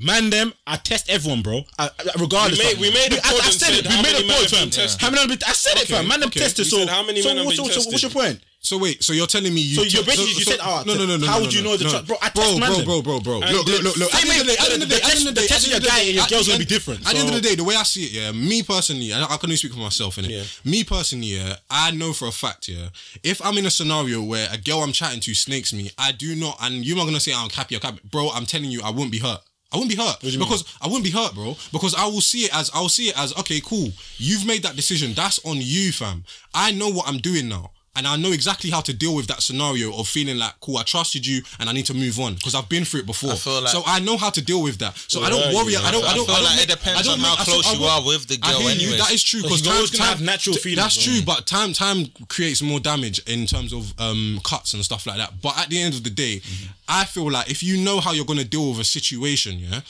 Man, 0.00 0.30
them, 0.30 0.52
I 0.66 0.76
test 0.76 1.10
everyone, 1.10 1.42
bro. 1.42 1.62
I, 1.78 1.86
I- 1.86 2.20
regardless, 2.20 2.58
We 2.58 2.64
made- 2.64 2.72
fam. 2.74 2.80
we 2.82 2.90
made 2.92 3.12
a 3.14 3.26
I, 3.26 3.40
I 3.42 3.50
said 3.50 3.74
it. 3.74 3.84
We 3.88 3.96
made 3.96 4.10
a 4.10 4.12
many 4.12 4.26
men 4.28 4.36
pod, 4.36 4.50
have 4.54 4.70
fam. 4.70 4.98
How 5.00 5.10
many? 5.10 5.32
I 5.44 5.52
said 5.52 5.76
it, 5.76 5.84
Okay, 5.84 5.94
fam. 5.94 6.06
Man, 6.08 6.20
them 6.20 6.28
okay. 6.28 6.40
tested. 6.40 6.66
So, 6.66 6.78
said 6.78 6.88
how 6.88 7.02
many 7.02 7.20
so 7.22 7.28
men 7.30 7.38
have 7.38 7.46
what's, 7.46 7.58
your- 7.58 7.70
so 7.72 7.90
what's 7.90 8.02
your 8.02 8.12
point? 8.12 8.38
So 8.60 8.76
wait, 8.76 9.02
so 9.04 9.12
you're 9.12 9.26
telling 9.28 9.54
me 9.54 9.60
you? 9.60 9.76
So 9.76 9.82
you're 9.82 10.04
basically- 10.04 10.32
you 10.32 10.44
said, 10.44 10.58
oh, 10.60 10.82
no, 10.84 10.94
no, 10.94 11.06
no, 11.06 11.16
no. 11.16 11.26
how 11.26 11.40
would 11.40 11.54
you 11.54 11.62
know 11.62 11.76
the 11.76 11.84
bro, 12.06 12.16
I 12.20 12.28
bro, 12.30 12.58
bro, 12.58 12.84
bro, 12.84 13.00
bro, 13.02 13.20
bro. 13.20 13.38
Look, 13.38 13.66
look, 13.66 13.82
look, 13.82 13.96
look. 13.96 14.14
At 14.14 14.22
the 14.24 14.30
end 14.32 14.40
of 14.42 14.46
the 14.46 14.52
day, 14.52 14.58
at 14.58 14.66
the 14.66 14.72
end 14.74 14.82
of 14.82 14.88
the 14.88 14.94
day, 14.94 14.96
at 14.96 15.02
the 15.02 15.16
end 15.16 15.28
of 15.28 15.34
the 15.34 15.40
day, 15.40 15.42
the 15.42 15.48
test 15.48 15.66
of 15.66 15.70
your 15.72 15.80
guy 15.80 16.00
and 16.00 16.14
your 16.16 16.26
girl's 16.26 16.46
gonna 16.48 16.58
be 16.58 16.64
different, 16.64 17.00
At 17.06 17.12
the 17.14 17.18
end 17.20 17.28
of 17.28 17.34
the 17.36 17.40
day, 17.40 17.54
the 17.54 17.64
way 17.64 17.76
I 17.76 17.82
see 17.84 18.04
it, 18.04 18.12
yeah, 18.12 18.32
me 18.32 18.62
personally, 18.64 19.12
and 19.12 19.22
I 19.24 19.28
can 19.28 19.38
only 19.44 19.56
speak 19.56 19.72
for 19.72 19.78
myself, 19.78 20.16
innit? 20.16 20.30
Yeah. 20.30 20.42
Me 20.64 20.82
personally, 20.84 21.28
yeah, 21.38 21.56
I 21.70 21.92
know 21.92 22.12
for 22.12 22.26
a 22.28 22.32
fact, 22.32 22.68
yeah, 22.68 22.88
if 23.22 23.40
I'm 23.44 23.56
in 23.58 23.66
a 23.66 23.70
scenario 23.70 24.22
where 24.22 24.48
a 24.50 24.58
girl 24.58 24.82
I'm 24.82 24.92
chatting 24.92 25.20
to 25.20 25.34
snakes 25.34 25.72
me, 25.72 25.90
I 25.96 26.10
do 26.12 26.34
not, 26.34 26.58
and 26.60 26.84
you're 26.84 26.96
not 26.96 27.04
gonna 27.04 27.20
say 27.20 27.32
ah, 27.34 27.44
I'm 27.44 27.50
happy 27.50 27.76
or 27.76 27.80
happy, 27.80 28.00
bro. 28.10 28.28
I'm 28.30 28.44
telling 28.44 28.70
you, 28.70 28.82
I 28.82 28.90
wouldn't 28.90 29.12
be 29.12 29.18
hurt. 29.20 29.40
I 29.70 29.76
wouldn't 29.76 29.90
be 29.96 30.02
hurt 30.02 30.20
because 30.20 30.64
I 30.80 30.86
wouldn't 30.86 31.04
be 31.04 31.10
hurt, 31.10 31.34
bro. 31.34 31.54
Because 31.72 31.94
I 31.94 32.06
will 32.06 32.22
see 32.22 32.44
it 32.46 32.54
as 32.56 32.70
I'll 32.74 32.88
see 32.88 33.08
it 33.10 33.18
as 33.18 33.36
okay, 33.38 33.60
cool. 33.60 33.90
You've 34.16 34.46
made 34.46 34.62
that 34.64 34.76
decision. 34.76 35.12
That's 35.14 35.38
on 35.44 35.58
you, 35.60 35.92
fam. 35.92 36.24
I 36.54 36.72
know 36.72 36.88
what 36.88 37.06
I'm 37.06 37.18
doing 37.18 37.48
now. 37.48 37.72
And 37.98 38.06
I 38.06 38.14
know 38.16 38.30
exactly 38.30 38.70
how 38.70 38.80
to 38.82 38.92
deal 38.94 39.12
with 39.16 39.26
that 39.26 39.42
scenario 39.42 39.92
of 39.98 40.06
feeling 40.06 40.38
like, 40.38 40.52
cool, 40.60 40.76
I 40.78 40.84
trusted 40.84 41.26
you 41.26 41.42
and 41.58 41.68
I 41.68 41.72
need 41.72 41.86
to 41.86 41.94
move 41.94 42.20
on 42.20 42.34
because 42.34 42.54
I've 42.54 42.68
been 42.68 42.84
through 42.84 43.00
it 43.00 43.06
before. 43.06 43.30
I 43.30 43.60
like- 43.60 43.68
so 43.72 43.82
I 43.84 43.98
know 43.98 44.16
how 44.16 44.30
to 44.30 44.40
deal 44.40 44.62
with 44.62 44.78
that. 44.78 44.96
So 45.08 45.22
I 45.22 45.30
don't 45.30 45.52
worry. 45.52 45.72
yeah. 45.72 45.80
I 45.82 45.90
don't. 45.90 46.04
I 46.04 46.12
I 46.12 46.14
don't. 46.14 46.26
feel 46.26 46.34
I 46.36 46.38
don't 46.38 46.44
like 46.56 46.62
it 46.62 46.68
depends 46.70 47.00
I 47.00 47.02
don't 47.02 47.14
on 47.14 47.22
make- 47.22 47.38
how 47.38 47.44
close 47.44 47.66
I 47.66 47.72
you 47.74 47.84
are 47.84 48.06
with 48.06 48.28
the 48.28 48.38
I 48.42 48.52
girl 48.52 48.60
hear 48.60 48.90
you. 48.90 48.96
That 48.98 49.10
is 49.10 49.22
true 49.24 49.42
Because 49.42 49.60
because 49.62 49.66
you're 49.66 49.72
time, 49.72 49.76
always 49.78 49.90
gonna 49.90 50.10
have 50.10 50.20
natural 50.22 50.56
feelings, 50.56 50.82
That's 50.82 51.02
true, 51.04 51.20
but 51.26 51.46
time 51.46 51.72
time 51.72 52.06
creates 52.28 52.62
more 52.62 52.78
damage 52.80 53.18
in 53.26 53.46
terms 53.46 53.72
of 53.72 53.92
um 53.98 54.40
cuts 54.44 54.74
and 54.74 54.84
stuff 54.84 55.04
like 55.06 55.16
that. 55.18 55.40
But 55.42 55.58
at 55.58 55.68
the 55.68 55.80
end 55.82 55.94
of 55.94 56.04
the 56.04 56.10
day, 56.10 56.40
I 56.88 57.04
feel 57.04 57.28
like 57.30 57.50
if 57.50 57.62
you 57.64 57.78
know 57.78 57.98
how 58.00 58.12
you're 58.12 58.24
gonna 58.32 58.44
deal 58.44 58.70
with 58.70 58.78
a 58.80 58.84
situation, 58.84 59.58
yeah. 59.58 59.80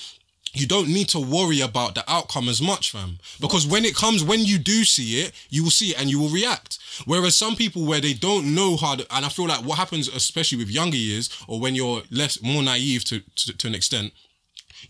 You 0.52 0.66
don't 0.66 0.88
need 0.88 1.08
to 1.10 1.20
worry 1.20 1.60
about 1.60 1.94
the 1.94 2.04
outcome 2.10 2.48
as 2.48 2.60
much, 2.60 2.90
fam. 2.90 3.18
Because 3.40 3.66
when 3.66 3.84
it 3.84 3.94
comes, 3.94 4.24
when 4.24 4.44
you 4.44 4.58
do 4.58 4.84
see 4.84 5.20
it, 5.20 5.32
you 5.50 5.62
will 5.62 5.70
see 5.70 5.90
it 5.90 6.00
and 6.00 6.10
you 6.10 6.18
will 6.18 6.28
react. 6.28 6.78
Whereas 7.04 7.34
some 7.34 7.56
people 7.56 7.84
where 7.84 8.00
they 8.00 8.14
don't 8.14 8.54
know 8.54 8.76
how 8.76 8.96
to, 8.96 9.06
and 9.14 9.24
I 9.24 9.28
feel 9.28 9.46
like 9.46 9.64
what 9.64 9.78
happens, 9.78 10.08
especially 10.08 10.58
with 10.58 10.70
younger 10.70 10.96
years 10.96 11.30
or 11.46 11.60
when 11.60 11.74
you're 11.74 12.02
less, 12.10 12.42
more 12.42 12.62
naive 12.62 13.04
to, 13.04 13.20
to, 13.20 13.56
to 13.56 13.66
an 13.66 13.74
extent, 13.74 14.12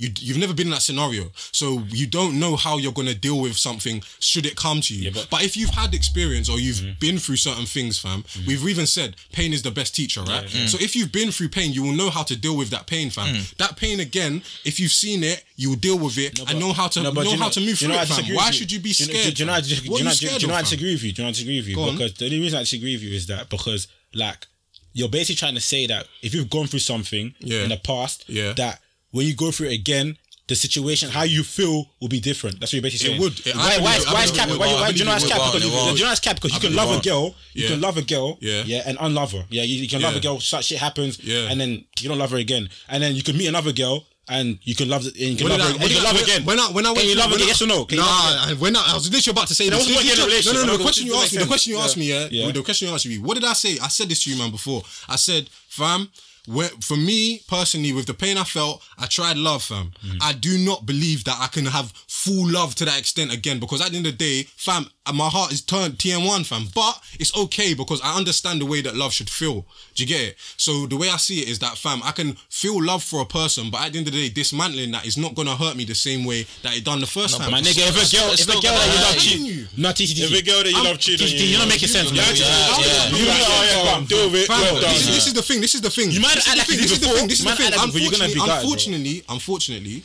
You 0.00 0.10
you've 0.20 0.38
never 0.38 0.54
been 0.54 0.68
in 0.68 0.70
that 0.72 0.82
scenario, 0.82 1.30
so 1.52 1.82
you 1.88 2.06
don't 2.06 2.38
know 2.38 2.54
how 2.54 2.78
you're 2.78 2.92
gonna 2.92 3.14
deal 3.14 3.40
with 3.40 3.56
something 3.56 4.00
should 4.20 4.46
it 4.46 4.54
come 4.54 4.80
to 4.82 4.94
you. 4.94 5.10
but, 5.30 5.42
if 5.42 5.56
you've 5.56 5.70
had 5.70 5.92
experience 5.94 6.48
or 6.48 6.58
you've 6.60 6.76
Mm-hmm. 6.78 6.98
been 7.00 7.18
through 7.18 7.36
certain 7.36 7.66
things, 7.66 7.98
fam, 7.98 8.24
we've 8.46 8.62
even 8.68 8.86
said 8.86 9.16
pain 9.32 9.52
is 9.52 9.62
the 9.62 9.70
best 9.72 9.94
teacher, 9.96 10.20
right? 10.22 10.44
Yeah, 10.54 10.60
yeah. 10.62 10.66
So 10.68 10.78
if 10.80 10.94
you've 10.94 11.10
been 11.10 11.30
through 11.32 11.48
pain, 11.48 11.72
you 11.72 11.82
will 11.82 11.92
know 11.94 12.10
how 12.10 12.22
to 12.22 12.36
deal 12.36 12.56
with 12.56 12.70
that 12.70 12.86
pain, 12.86 13.10
fam. 13.10 13.34
Mm. 13.34 13.56
That 13.56 13.76
pain 13.76 13.98
again, 13.98 14.42
if 14.64 14.78
you've 14.78 14.92
seen 14.92 15.24
it, 15.24 15.42
you 15.56 15.70
will 15.70 15.76
deal 15.88 15.98
with 15.98 16.16
it 16.18 16.38
and 16.48 16.60
know 16.60 16.72
how 16.72 16.86
to 16.88 17.02
No, 17.02 17.10
know 17.10 17.22
you 17.22 17.36
how 17.36 17.48
to 17.48 17.60
move 17.60 17.76
through 17.78 17.90
it, 17.94 18.06
fam. 18.06 18.34
Why 18.36 18.52
should 18.52 18.70
you 18.70 18.78
be 18.78 18.90
know- 18.90 18.92
scared? 19.06 19.34
Do 19.34 19.42
you 19.42 19.46
know? 19.46 19.52
I 19.54 19.60
dis- 19.60 19.80
do 19.80 19.84
you 19.84 20.04
know? 20.04 20.12
Do 20.12 20.26
you 20.26 20.46
know? 20.46 20.54
I 20.54 20.60
disagree 20.62 20.92
with 20.92 21.02
you. 21.02 21.12
Do 21.12 21.22
you 21.22 21.24
know? 21.24 21.28
I 21.28 21.32
disagree 21.32 21.58
with 21.58 21.68
you 21.68 21.74
Go 21.74 21.82
on. 21.88 21.96
because 21.96 22.14
the 22.14 22.24
only 22.26 22.38
reason 22.40 22.56
I 22.58 22.62
disagree 22.62 22.94
with 22.94 23.02
you 23.02 23.14
is 23.16 23.26
that 23.26 23.48
because 23.50 23.88
like 24.14 24.46
you're 24.92 25.08
basically 25.08 25.34
trying 25.36 25.54
to 25.56 25.60
say 25.60 25.86
that 25.88 26.06
if 26.22 26.34
you've 26.34 26.50
gone 26.50 26.66
through 26.68 26.78
something 26.80 27.34
Yeah. 27.40 27.64
in 27.64 27.68
the 27.70 27.76
past, 27.76 28.24
Yeah. 28.28 28.52
that 28.52 28.80
when 29.10 29.26
you 29.26 29.34
go 29.34 29.50
through 29.50 29.68
it 29.68 29.74
again. 29.74 30.16
The 30.48 30.54
situation, 30.56 31.10
how 31.10 31.24
you 31.24 31.42
feel, 31.44 31.84
will 32.00 32.08
be 32.08 32.20
different. 32.20 32.58
That's 32.58 32.72
what 32.72 32.76
you're 32.76 32.82
basically 32.82 33.16
It 33.16 33.20
would. 33.20 33.38
It- 33.46 33.54
why? 33.54 33.76
Why? 33.80 33.98
Why 34.14 34.24
is 34.24 34.30
cap? 34.30 34.48
Why? 34.48 34.56
Why? 34.56 34.92
Do 34.92 34.98
you 34.98 35.04
know 35.04 35.10
why 35.10 35.18
it's 35.18 35.28
cap? 35.28 35.36
Because 35.52 35.62
you, 35.62 35.70
you 35.98 36.04
know 36.08 36.14
cap? 36.22 36.36
Because 36.36 36.54
you 36.54 36.60
can 36.60 36.74
love 36.74 36.88
a 36.98 37.02
girl, 37.02 37.34
you 37.52 37.64
Yeah. 37.64 37.68
can 37.72 37.80
love 37.82 37.98
a 37.98 38.02
girl, 38.02 38.38
Yeah. 38.40 38.62
yeah, 38.64 38.82
and 38.86 38.96
unlove 38.98 39.32
her. 39.32 39.44
Yeah, 39.50 39.64
you, 39.64 39.76
you 39.82 39.88
can 39.88 40.00
love 40.00 40.14
Yeah. 40.14 40.20
a 40.20 40.22
girl, 40.22 40.40
such 40.40 40.64
shit 40.64 40.78
happens, 40.78 41.18
Yeah. 41.22 41.50
and 41.50 41.60
then 41.60 41.84
you 42.00 42.08
don't 42.08 42.16
love 42.16 42.30
her 42.30 42.38
again, 42.38 42.70
and 42.88 43.02
then 43.02 43.14
you 43.14 43.22
can 43.22 43.36
meet 43.36 43.48
another 43.48 43.72
girl. 43.72 44.06
And 44.30 44.58
you 44.62 44.74
can 44.74 44.88
love, 44.90 45.04
and 45.06 45.16
you 45.16 45.36
can 45.36 45.48
When 45.48 45.58
love, 45.58 45.68
I- 45.68 45.72
and 45.72 45.82
you 45.82 45.96
can 45.96 46.04
when 46.04 46.14
love 46.14 46.22
again. 46.22 46.44
When 46.44 46.60
I 46.60 46.66
when 46.76 46.84
I 46.86 46.90
went 46.92 47.00
can 47.00 47.08
you 47.08 47.14
love 47.16 47.32
again? 47.32 47.44
I- 47.44 47.46
Yes 47.48 47.62
or 47.62 47.66
no? 47.66 47.84
Can 47.86 47.96
you 47.98 48.04
love 48.04 48.34
again? 48.44 48.48
Nah, 48.56 48.60
when 48.62 48.76
I, 48.76 48.92
I 48.92 48.94
was 48.94 49.10
literally 49.10 49.32
about 49.32 49.48
to 49.48 49.54
say 49.54 49.68
That 49.68 49.76
this. 49.76 49.88
wasn't 49.88 49.88
This- 49.88 50.18
what 50.18 50.28
this- 50.30 50.44
you're 50.44 50.54
in 50.54 50.60
a 50.60 50.64
no, 50.64 50.66
no, 50.66 50.72
no. 50.72 50.76
The 50.78 50.84
question 50.84 51.06
you 51.06 51.14
asked 51.16 51.32
me. 51.32 51.38
The 51.40 51.46
question 51.46 51.72
you 51.72 51.78
asked 51.78 51.96
me. 51.96 52.06
Yeah. 52.08 52.28
Yeah. 52.30 52.50
The 52.52 52.62
question 52.62 52.88
you 52.88 52.94
asked 52.94 53.06
me. 53.06 53.16
What 53.18 53.34
did 53.36 53.44
I 53.44 53.52
say? 53.54 53.78
I 53.80 53.88
said 53.88 54.08
this 54.10 54.24
to 54.24 54.30
you, 54.30 54.36
man. 54.36 54.50
Before 54.50 54.82
I 55.08 55.16
said, 55.16 55.48
fam. 55.68 56.08
Where, 56.48 56.70
for 56.80 56.96
me 56.96 57.42
personally, 57.46 57.92
with 57.92 58.06
the 58.06 58.14
pain 58.14 58.38
I 58.38 58.44
felt, 58.44 58.82
I 58.98 59.06
tried 59.06 59.36
love, 59.36 59.62
fam. 59.62 59.92
Mm. 60.04 60.18
I 60.22 60.32
do 60.32 60.56
not 60.56 60.86
believe 60.86 61.24
that 61.24 61.36
I 61.38 61.48
can 61.48 61.66
have 61.66 61.92
full 62.28 62.50
love 62.52 62.74
to 62.76 62.84
that 62.84 62.98
extent 62.98 63.32
again 63.32 63.58
because 63.58 63.80
at 63.80 63.90
the 63.90 63.96
end 63.96 64.06
of 64.06 64.12
the 64.18 64.18
day, 64.18 64.42
fam, 64.56 64.86
my 65.14 65.28
heart 65.28 65.52
is 65.52 65.62
turned 65.62 65.94
TM1, 65.94 66.44
fam. 66.46 66.66
But 66.74 67.00
it's 67.18 67.34
okay 67.36 67.72
because 67.74 68.00
I 68.02 68.16
understand 68.16 68.60
the 68.60 68.66
way 68.66 68.82
that 68.82 68.94
love 68.96 69.12
should 69.12 69.30
feel. 69.30 69.64
Do 69.94 70.02
you 70.02 70.06
get 70.06 70.20
it? 70.20 70.36
So 70.56 70.86
the 70.86 70.96
way 70.96 71.08
I 71.08 71.16
see 71.16 71.40
it 71.40 71.48
is 71.48 71.58
that, 71.60 71.78
fam, 71.78 72.00
I 72.04 72.12
can 72.12 72.34
feel 72.50 72.82
love 72.84 73.02
for 73.02 73.20
a 73.20 73.24
person, 73.24 73.70
but 73.70 73.80
at 73.80 73.92
the 73.92 73.98
end 73.98 74.08
of 74.08 74.12
the 74.14 74.28
day, 74.28 74.34
dismantling 74.34 74.90
that 74.92 75.06
is 75.06 75.16
not 75.16 75.34
gonna 75.34 75.56
hurt 75.56 75.76
me 75.76 75.84
the 75.84 75.94
same 75.94 76.24
way 76.24 76.46
that 76.62 76.76
it 76.76 76.84
done 76.84 77.00
the 77.00 77.06
first 77.06 77.38
time. 77.38 77.50
My 77.50 77.60
nigga, 77.60 77.88
if 77.88 77.96
a 77.96 78.06
girl, 78.16 78.32
if 78.32 78.44
a 78.48 78.52
girl 78.52 78.76
that 78.76 78.88
you 78.92 79.00
love 79.00 79.16
cheat, 79.16 79.78
not 79.78 79.96
TTT. 79.96 80.20
If 80.28 80.38
a 80.38 80.44
girl 80.44 80.62
that 80.62 80.70
you 80.72 80.84
love 80.84 80.98
cheat 80.98 81.20
on 81.22 81.28
you, 81.28 81.34
you're 81.56 81.58
not 81.60 81.68
making 81.68 81.88
sense. 81.88 82.12
Man. 82.12 82.20
yeah, 82.36 82.44
yeah. 82.44 83.16
You 83.16 83.24
know, 83.24 83.32
yeah, 83.32 83.94
Fam, 83.94 84.04
deal 84.04 84.30
with 84.30 84.42
it. 84.42 84.46
Fam, 84.46 84.60
Well 84.60 84.80
done. 84.82 84.92
this, 84.92 85.26
is, 85.26 85.32
the 85.32 85.42
thing. 85.42 85.60
This 85.62 85.74
is 85.74 85.80
the 85.80 85.90
thing. 85.90 86.10
You 86.10 86.20
might 86.20 86.34
this 86.34 86.48
act 86.48 86.58
is 86.58 86.58
like 86.58 86.66
the 86.68 86.72
thing. 86.74 86.82
you 86.82 86.88
This 86.88 86.90
did 86.90 86.94
is 86.94 87.00
the 87.00 87.06
before. 87.08 87.18
thing. 87.18 87.28
This 87.28 87.38
is 87.40 87.44
You 87.44 87.44
the 87.44 87.50
might 87.50 87.56
thing. 87.56 87.66
act 87.72 87.76
like 87.76 87.86
before. 87.86 88.00
You're 88.00 88.12
gonna 88.12 88.28
be. 88.28 88.40
Unfortunately, 88.60 89.16
unfortunately, 89.28 90.02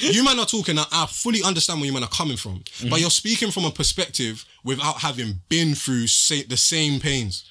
you 0.00 0.24
man 0.24 0.38
are 0.38 0.46
talking. 0.46 0.78
I, 0.78 0.84
I 0.92 1.06
fully 1.06 1.42
understand 1.42 1.80
where 1.80 1.86
you 1.86 1.92
man 1.92 2.02
are 2.04 2.08
coming 2.08 2.36
from, 2.36 2.60
Mm-hmm. 2.60 2.88
but 2.90 3.00
you're 3.00 3.10
speaking 3.10 3.50
from 3.50 3.64
a 3.64 3.70
perspective 3.70 4.44
without 4.64 5.00
having 5.00 5.40
been 5.48 5.74
through 5.74 6.06
say, 6.06 6.42
the 6.42 6.56
same 6.56 7.00
pains. 7.00 7.44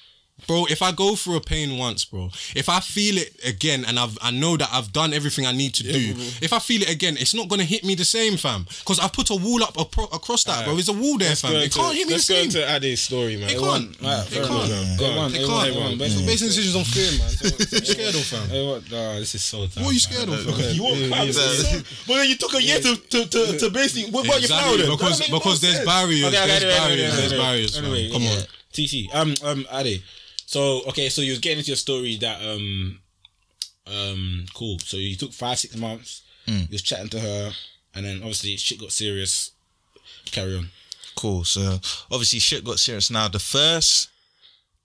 Bro, 0.46 0.66
if 0.70 0.82
I 0.82 0.92
go 0.92 1.14
through 1.16 1.36
a 1.36 1.40
pain 1.40 1.78
once, 1.78 2.04
bro, 2.04 2.30
if 2.54 2.68
I 2.68 2.80
feel 2.80 3.16
it 3.18 3.34
again 3.44 3.84
and 3.86 3.98
I've 3.98 4.18
I 4.20 4.30
know 4.30 4.56
that 4.56 4.68
I've 4.72 4.92
done 4.92 5.12
everything 5.14 5.46
I 5.46 5.52
need 5.52 5.74
to 5.74 5.82
do, 5.84 6.14
if 6.42 6.52
I 6.52 6.58
feel 6.58 6.82
it 6.82 6.90
again, 6.90 7.16
it's 7.18 7.32
not 7.34 7.48
gonna 7.48 7.64
hit 7.64 7.84
me 7.84 7.94
the 7.94 8.04
same, 8.04 8.36
fam. 8.36 8.66
Because 8.80 8.98
I've 8.98 9.12
put 9.12 9.30
a 9.30 9.34
wall 9.36 9.62
up 9.62 9.74
apro- 9.74 10.12
across 10.14 10.44
that, 10.44 10.64
bro. 10.64 10.74
There's 10.74 10.88
a 10.88 10.92
wall 10.92 11.16
there, 11.18 11.28
Let's 11.30 11.42
fam. 11.42 11.54
It 11.56 11.64
into- 11.64 11.78
can't 11.78 11.94
hit 11.94 12.06
me 12.06 12.12
the 12.12 12.14
Let's 12.16 12.28
go 12.28 12.34
same. 12.34 12.44
into 12.46 12.74
Ade's 12.74 13.00
story, 13.00 13.36
man. 13.36 13.48
It 13.50 13.56
It 13.56 13.60
can't. 13.60 14.00
Right, 14.02 14.26
It 14.26 14.34
can't. 14.34 14.70
It 14.70 15.16
won't, 15.16 15.34
It 15.34 15.46
can't, 15.46 15.68
it 15.68 15.72
bro. 15.74 15.80
won't. 15.82 15.98
Based 15.98 16.18
on 16.18 16.24
decisions 16.26 16.76
on 16.76 16.84
fear, 16.84 17.12
man. 17.18 17.30
So, 17.30 17.48
what 17.48 17.72
are 17.72 17.76
you 17.78 17.84
scared 17.86 18.14
of, 18.14 18.24
fam? 18.24 18.66
What? 18.66 18.90
Nah, 18.90 19.14
this 19.18 19.34
is 19.34 19.44
so 19.44 19.66
tough. 19.66 19.76
What 19.76 19.90
are 19.90 19.92
you 19.92 20.00
scared 20.00 20.28
of? 20.28 20.44
You 20.72 20.84
have 21.14 21.34
But 22.06 22.14
then 22.14 22.28
you 22.28 22.36
took 22.36 22.54
a 22.54 22.62
year 22.62 22.80
to 22.80 22.96
to 22.96 23.26
to, 23.26 23.58
to 23.58 23.70
basically 23.70 24.10
what 24.10 24.24
about 24.26 24.40
your 24.40 24.48
then? 24.48 24.90
because- 24.90 25.20
because 25.28 25.60
there's 25.60 25.84
barriers, 25.84 26.30
there's 26.30 26.64
barriers, 26.64 27.16
there's 27.16 27.32
barriers. 27.32 27.76
Come 28.12 28.26
on. 28.26 28.38
TC. 28.72 29.08
Um 29.14 29.34
um 29.44 29.66
Ade. 29.72 30.02
So 30.52 30.82
okay, 30.88 31.08
so 31.08 31.22
you 31.22 31.30
was 31.32 31.38
getting 31.38 31.60
into 31.60 31.70
your 31.70 31.78
story 31.78 32.16
that 32.16 32.42
um 32.42 32.98
um 33.86 34.44
cool. 34.52 34.78
So 34.80 34.98
you 34.98 35.16
took 35.16 35.32
five 35.32 35.58
six 35.58 35.74
months. 35.78 36.24
You 36.46 36.66
was 36.70 36.82
chatting 36.82 37.08
to 37.08 37.20
her, 37.20 37.52
and 37.94 38.04
then 38.04 38.18
obviously 38.18 38.58
shit 38.58 38.78
got 38.78 38.92
serious. 38.92 39.52
Carry 40.26 40.54
on. 40.58 40.68
Cool. 41.16 41.44
So 41.44 41.78
obviously 42.10 42.38
shit 42.38 42.64
got 42.64 42.78
serious. 42.78 43.10
Now 43.10 43.28
the 43.28 43.38
first 43.38 44.10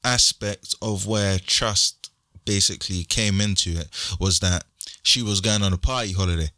aspect 0.06 0.74
of 0.82 1.06
where 1.06 1.38
trust 1.38 2.12
basically 2.46 3.04
came 3.04 3.42
into 3.42 3.72
it 3.72 3.90
was 4.22 4.40
that 4.40 4.64
she 5.04 5.22
was 5.22 5.42
going 5.42 5.64
on 5.64 5.74
a 5.74 5.78
party 5.78 6.14
holiday. 6.14 6.50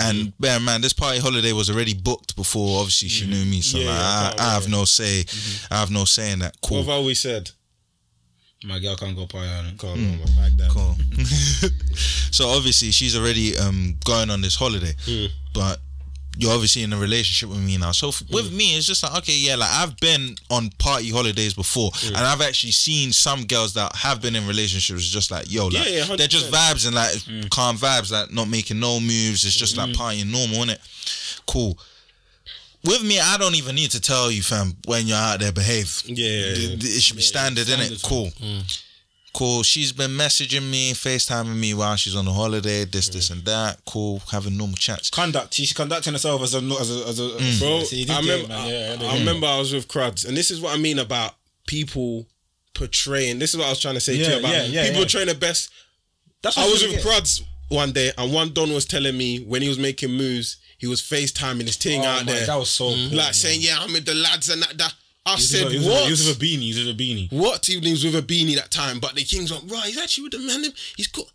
And 0.00 0.36
bear 0.40 0.56
in 0.56 0.64
mind, 0.64 0.82
this 0.82 0.92
party 0.92 1.20
holiday 1.20 1.52
was 1.52 1.70
already 1.70 1.94
booked 1.94 2.34
before. 2.34 2.80
Obviously, 2.80 3.08
she 3.08 3.26
knew 3.28 3.44
me, 3.44 3.60
so 3.60 3.78
Yeah, 3.78 3.90
like, 3.90 4.34
yeah, 4.34 4.42
I, 4.42 4.48
I 4.48 4.54
have 4.54 4.68
no 4.68 4.84
say. 4.84 5.24
I 5.70 5.78
have 5.78 5.92
no 5.92 6.04
say 6.04 6.32
in 6.32 6.40
that. 6.40 6.56
Cool. 6.60 6.78
What 6.78 6.86
have 6.86 6.94
I 6.94 6.96
always 6.96 7.20
said? 7.20 7.52
My 8.64 8.80
girl 8.80 8.96
can't 8.96 9.16
go 9.16 9.26
party 9.26 9.48
island. 9.48 9.78
Can't 9.78 9.96
remember. 9.96 10.24
Like 10.36 10.56
that. 10.56 10.70
Cool. 10.70 10.96
so 12.32 12.48
obviously 12.48 12.90
she's 12.90 13.16
already 13.16 13.56
um 13.56 13.96
going 14.04 14.30
on 14.30 14.40
this 14.40 14.56
holiday, 14.56 14.94
hmm. 15.04 15.26
but 15.54 15.78
you're 16.36 16.52
obviously 16.52 16.82
in 16.82 16.92
a 16.92 16.96
relationship 16.98 17.50
with 17.50 17.64
me 17.64 17.76
now. 17.78 17.92
So 17.92 18.08
f- 18.08 18.22
with 18.32 18.50
hmm. 18.50 18.56
me, 18.56 18.76
it's 18.76 18.86
just 18.86 19.04
like 19.04 19.16
okay, 19.18 19.34
yeah, 19.34 19.54
like 19.54 19.70
I've 19.70 19.96
been 19.98 20.34
on 20.50 20.70
party 20.78 21.10
holidays 21.10 21.54
before, 21.54 21.90
hmm. 21.94 22.16
and 22.16 22.24
I've 22.24 22.40
actually 22.40 22.72
seen 22.72 23.12
some 23.12 23.44
girls 23.44 23.74
that 23.74 23.94
have 23.94 24.20
been 24.20 24.34
in 24.34 24.46
relationships 24.48 25.08
just 25.08 25.30
like 25.30 25.52
yo, 25.52 25.66
like 25.68 25.86
Yeah, 25.86 26.04
yeah, 26.08 26.16
they're 26.16 26.26
just 26.26 26.50
vibes 26.50 26.84
and 26.84 26.96
like 26.96 27.50
calm 27.50 27.76
vibes, 27.76 28.10
like 28.10 28.32
not 28.32 28.48
making 28.48 28.80
no 28.80 28.98
moves. 28.98 29.44
It's 29.44 29.54
just 29.54 29.76
like 29.76 29.90
partying 29.90 30.32
normal, 30.32 30.56
isn't 30.56 30.70
it? 30.70 30.80
Cool. 31.46 31.78
With 32.84 33.02
me, 33.02 33.18
I 33.18 33.36
don't 33.38 33.56
even 33.56 33.74
need 33.74 33.90
to 33.92 34.00
tell 34.00 34.30
you, 34.30 34.42
fam, 34.42 34.76
when 34.86 35.06
you're 35.06 35.16
out 35.16 35.40
there, 35.40 35.52
behave. 35.52 36.02
Yeah, 36.06 36.14
yeah, 36.14 36.30
yeah. 36.30 36.74
It, 36.74 36.84
it 36.84 37.02
should 37.02 37.16
be 37.16 37.22
standard, 37.22 37.66
innit? 37.66 38.02
Cool. 38.04 38.26
Mm. 38.26 38.82
Cool. 39.34 39.62
She's 39.62 39.92
been 39.92 40.12
messaging 40.12 40.68
me, 40.70 40.92
FaceTiming 40.92 41.56
me 41.56 41.74
while 41.74 41.96
she's 41.96 42.16
on 42.16 42.24
the 42.24 42.32
holiday, 42.32 42.84
this, 42.84 43.08
this, 43.08 43.30
and 43.30 43.44
that. 43.44 43.80
Cool. 43.86 44.20
Having 44.30 44.56
normal 44.56 44.76
chats. 44.76 45.10
Conduct. 45.10 45.54
She's 45.54 45.72
conducting 45.72 46.12
herself 46.12 46.42
as 46.42 46.54
a 46.54 46.58
as 46.58 46.90
a 46.90 47.08
as 47.08 47.18
a 47.20 47.22
mm. 47.22 47.60
Bro, 47.60 47.80
See, 47.84 48.02
you 48.02 48.12
I 48.12 48.20
remember, 48.20 48.48
man. 48.48 48.68
Yeah, 48.68 48.96
I, 48.98 49.02
yeah, 49.02 49.10
I 49.12 49.18
remember 49.18 49.46
I 49.46 49.58
was 49.58 49.72
with 49.72 49.88
Cruds, 49.88 50.24
and 50.24 50.36
this 50.36 50.50
is 50.50 50.60
what 50.60 50.74
I 50.74 50.80
mean 50.80 50.98
about 50.98 51.34
people 51.66 52.26
portraying. 52.74 53.38
This 53.38 53.50
is 53.50 53.58
what 53.58 53.66
I 53.66 53.70
was 53.70 53.80
trying 53.80 53.94
to 53.94 54.00
say 54.00 54.16
to 54.16 54.30
you 54.30 54.38
about 54.38 54.50
yeah, 54.50 54.64
yeah, 54.64 54.82
people 54.82 54.96
yeah. 54.96 55.02
portraying 55.04 55.28
the 55.28 55.34
best. 55.34 55.70
That's 56.42 56.56
I 56.56 56.66
was 56.66 56.82
with 56.82 56.92
get. 56.92 57.02
Cruds 57.02 57.42
one 57.68 57.92
day, 57.92 58.12
and 58.16 58.32
one 58.32 58.52
Don 58.52 58.72
was 58.72 58.86
telling 58.86 59.16
me 59.16 59.40
when 59.44 59.62
he 59.62 59.68
was 59.68 59.78
making 59.78 60.10
moves, 60.10 60.56
he 60.78 60.86
was 60.86 61.00
FaceTiming 61.02 61.66
his 61.66 61.76
thing 61.76 62.00
Oh 62.02 62.04
out 62.08 62.26
my, 62.26 62.32
there, 62.32 62.46
that 62.46 62.56
was 62.56 62.70
so 62.70 62.88
poor, 62.88 62.96
like 62.96 63.10
man. 63.12 63.32
saying, 63.34 63.60
"Yeah, 63.60 63.78
I'm 63.80 63.92
with 63.92 64.06
the 64.06 64.14
lads 64.14 64.48
and 64.48 64.62
that." 64.62 64.78
that. 64.78 64.94
I 65.26 65.34
He 65.34 65.42
said, 65.42 65.64
with 65.66 65.74
a- 65.74 65.78
he 65.78 65.78
was 65.80 65.88
"What?" 65.88 66.04
He 66.04 66.10
was 66.10 66.26
with 66.26 66.36
a 66.36 66.40
beanie. 66.40 66.58
He 66.62 66.68
was 66.68 66.86
with 66.86 67.00
a 67.00 67.02
beanie. 67.02 67.32
what? 67.32 67.68
Even 67.68 67.82
he 67.84 67.90
was 67.90 68.04
with 68.04 68.14
a 68.16 68.22
beanie 68.22 68.54
that 68.56 68.70
time, 68.70 68.98
but 68.98 69.14
the 69.14 69.24
Kings 69.24 69.50
went 69.52 69.70
right. 69.70 69.84
He's 69.84 69.98
actually 69.98 70.24
with 70.24 70.32
the 70.32 70.38
man. 70.38 70.64
He's 70.96 71.08
got. 71.08 71.26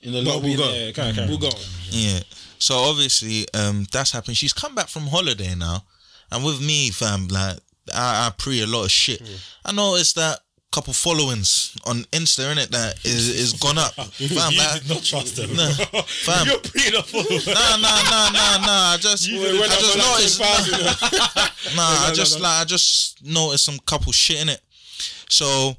In 0.00 0.12
the 0.12 0.22
But 0.22 0.34
lobby. 0.36 0.48
we'll 0.56 0.58
go. 0.58 0.72
Yeah, 0.72 0.92
kind 0.92 1.18
of, 1.18 1.28
We'll 1.28 1.38
go. 1.38 1.50
Yeah. 1.90 2.20
So 2.58 2.76
obviously, 2.76 3.46
um, 3.54 3.86
that's 3.90 4.12
happened. 4.12 4.36
She's 4.36 4.52
come 4.52 4.74
back 4.74 4.88
from 4.88 5.06
holiday 5.08 5.54
now. 5.56 5.84
And 6.30 6.44
with 6.44 6.60
me, 6.60 6.90
fam, 6.90 7.28
like, 7.28 7.58
I, 7.94 8.26
I 8.28 8.32
pre 8.36 8.62
a 8.62 8.66
lot 8.66 8.84
of 8.84 8.90
shit. 8.92 9.20
I 9.64 9.72
noticed 9.72 10.14
that 10.16 10.40
couple 10.72 10.92
followings 10.92 11.76
on 11.84 12.04
Insta, 12.12 12.52
innit, 12.52 12.68
that 12.68 13.04
is 13.04 13.28
is 13.28 13.52
gone 13.52 13.78
up. 13.78 13.92
Fam, 13.94 14.52
you 14.52 14.58
like, 14.58 14.88
not 14.88 15.02
trust 15.02 15.36
them. 15.36 15.54
Nah, 15.54 15.68
fam. 15.68 16.46
You're 16.48 16.58
pretty. 16.58 17.52
Nah, 17.52 17.76
nah, 17.76 18.02
nah, 18.10 18.30
nah, 18.32 18.56
nah. 18.66 18.92
I 18.92 18.96
just, 18.98 19.28
I 19.28 19.66
just 19.68 19.98
noticed. 19.98 20.40
10,000. 20.40 21.52
Nah, 21.76 21.82
I 21.82 22.12
just 22.12 22.40
like 22.40 22.62
I 22.62 22.64
just 22.64 23.24
noticed 23.24 23.64
some 23.64 23.78
couple 23.86 24.12
shit 24.12 24.42
in 24.42 24.48
it. 24.48 24.60
So 25.28 25.76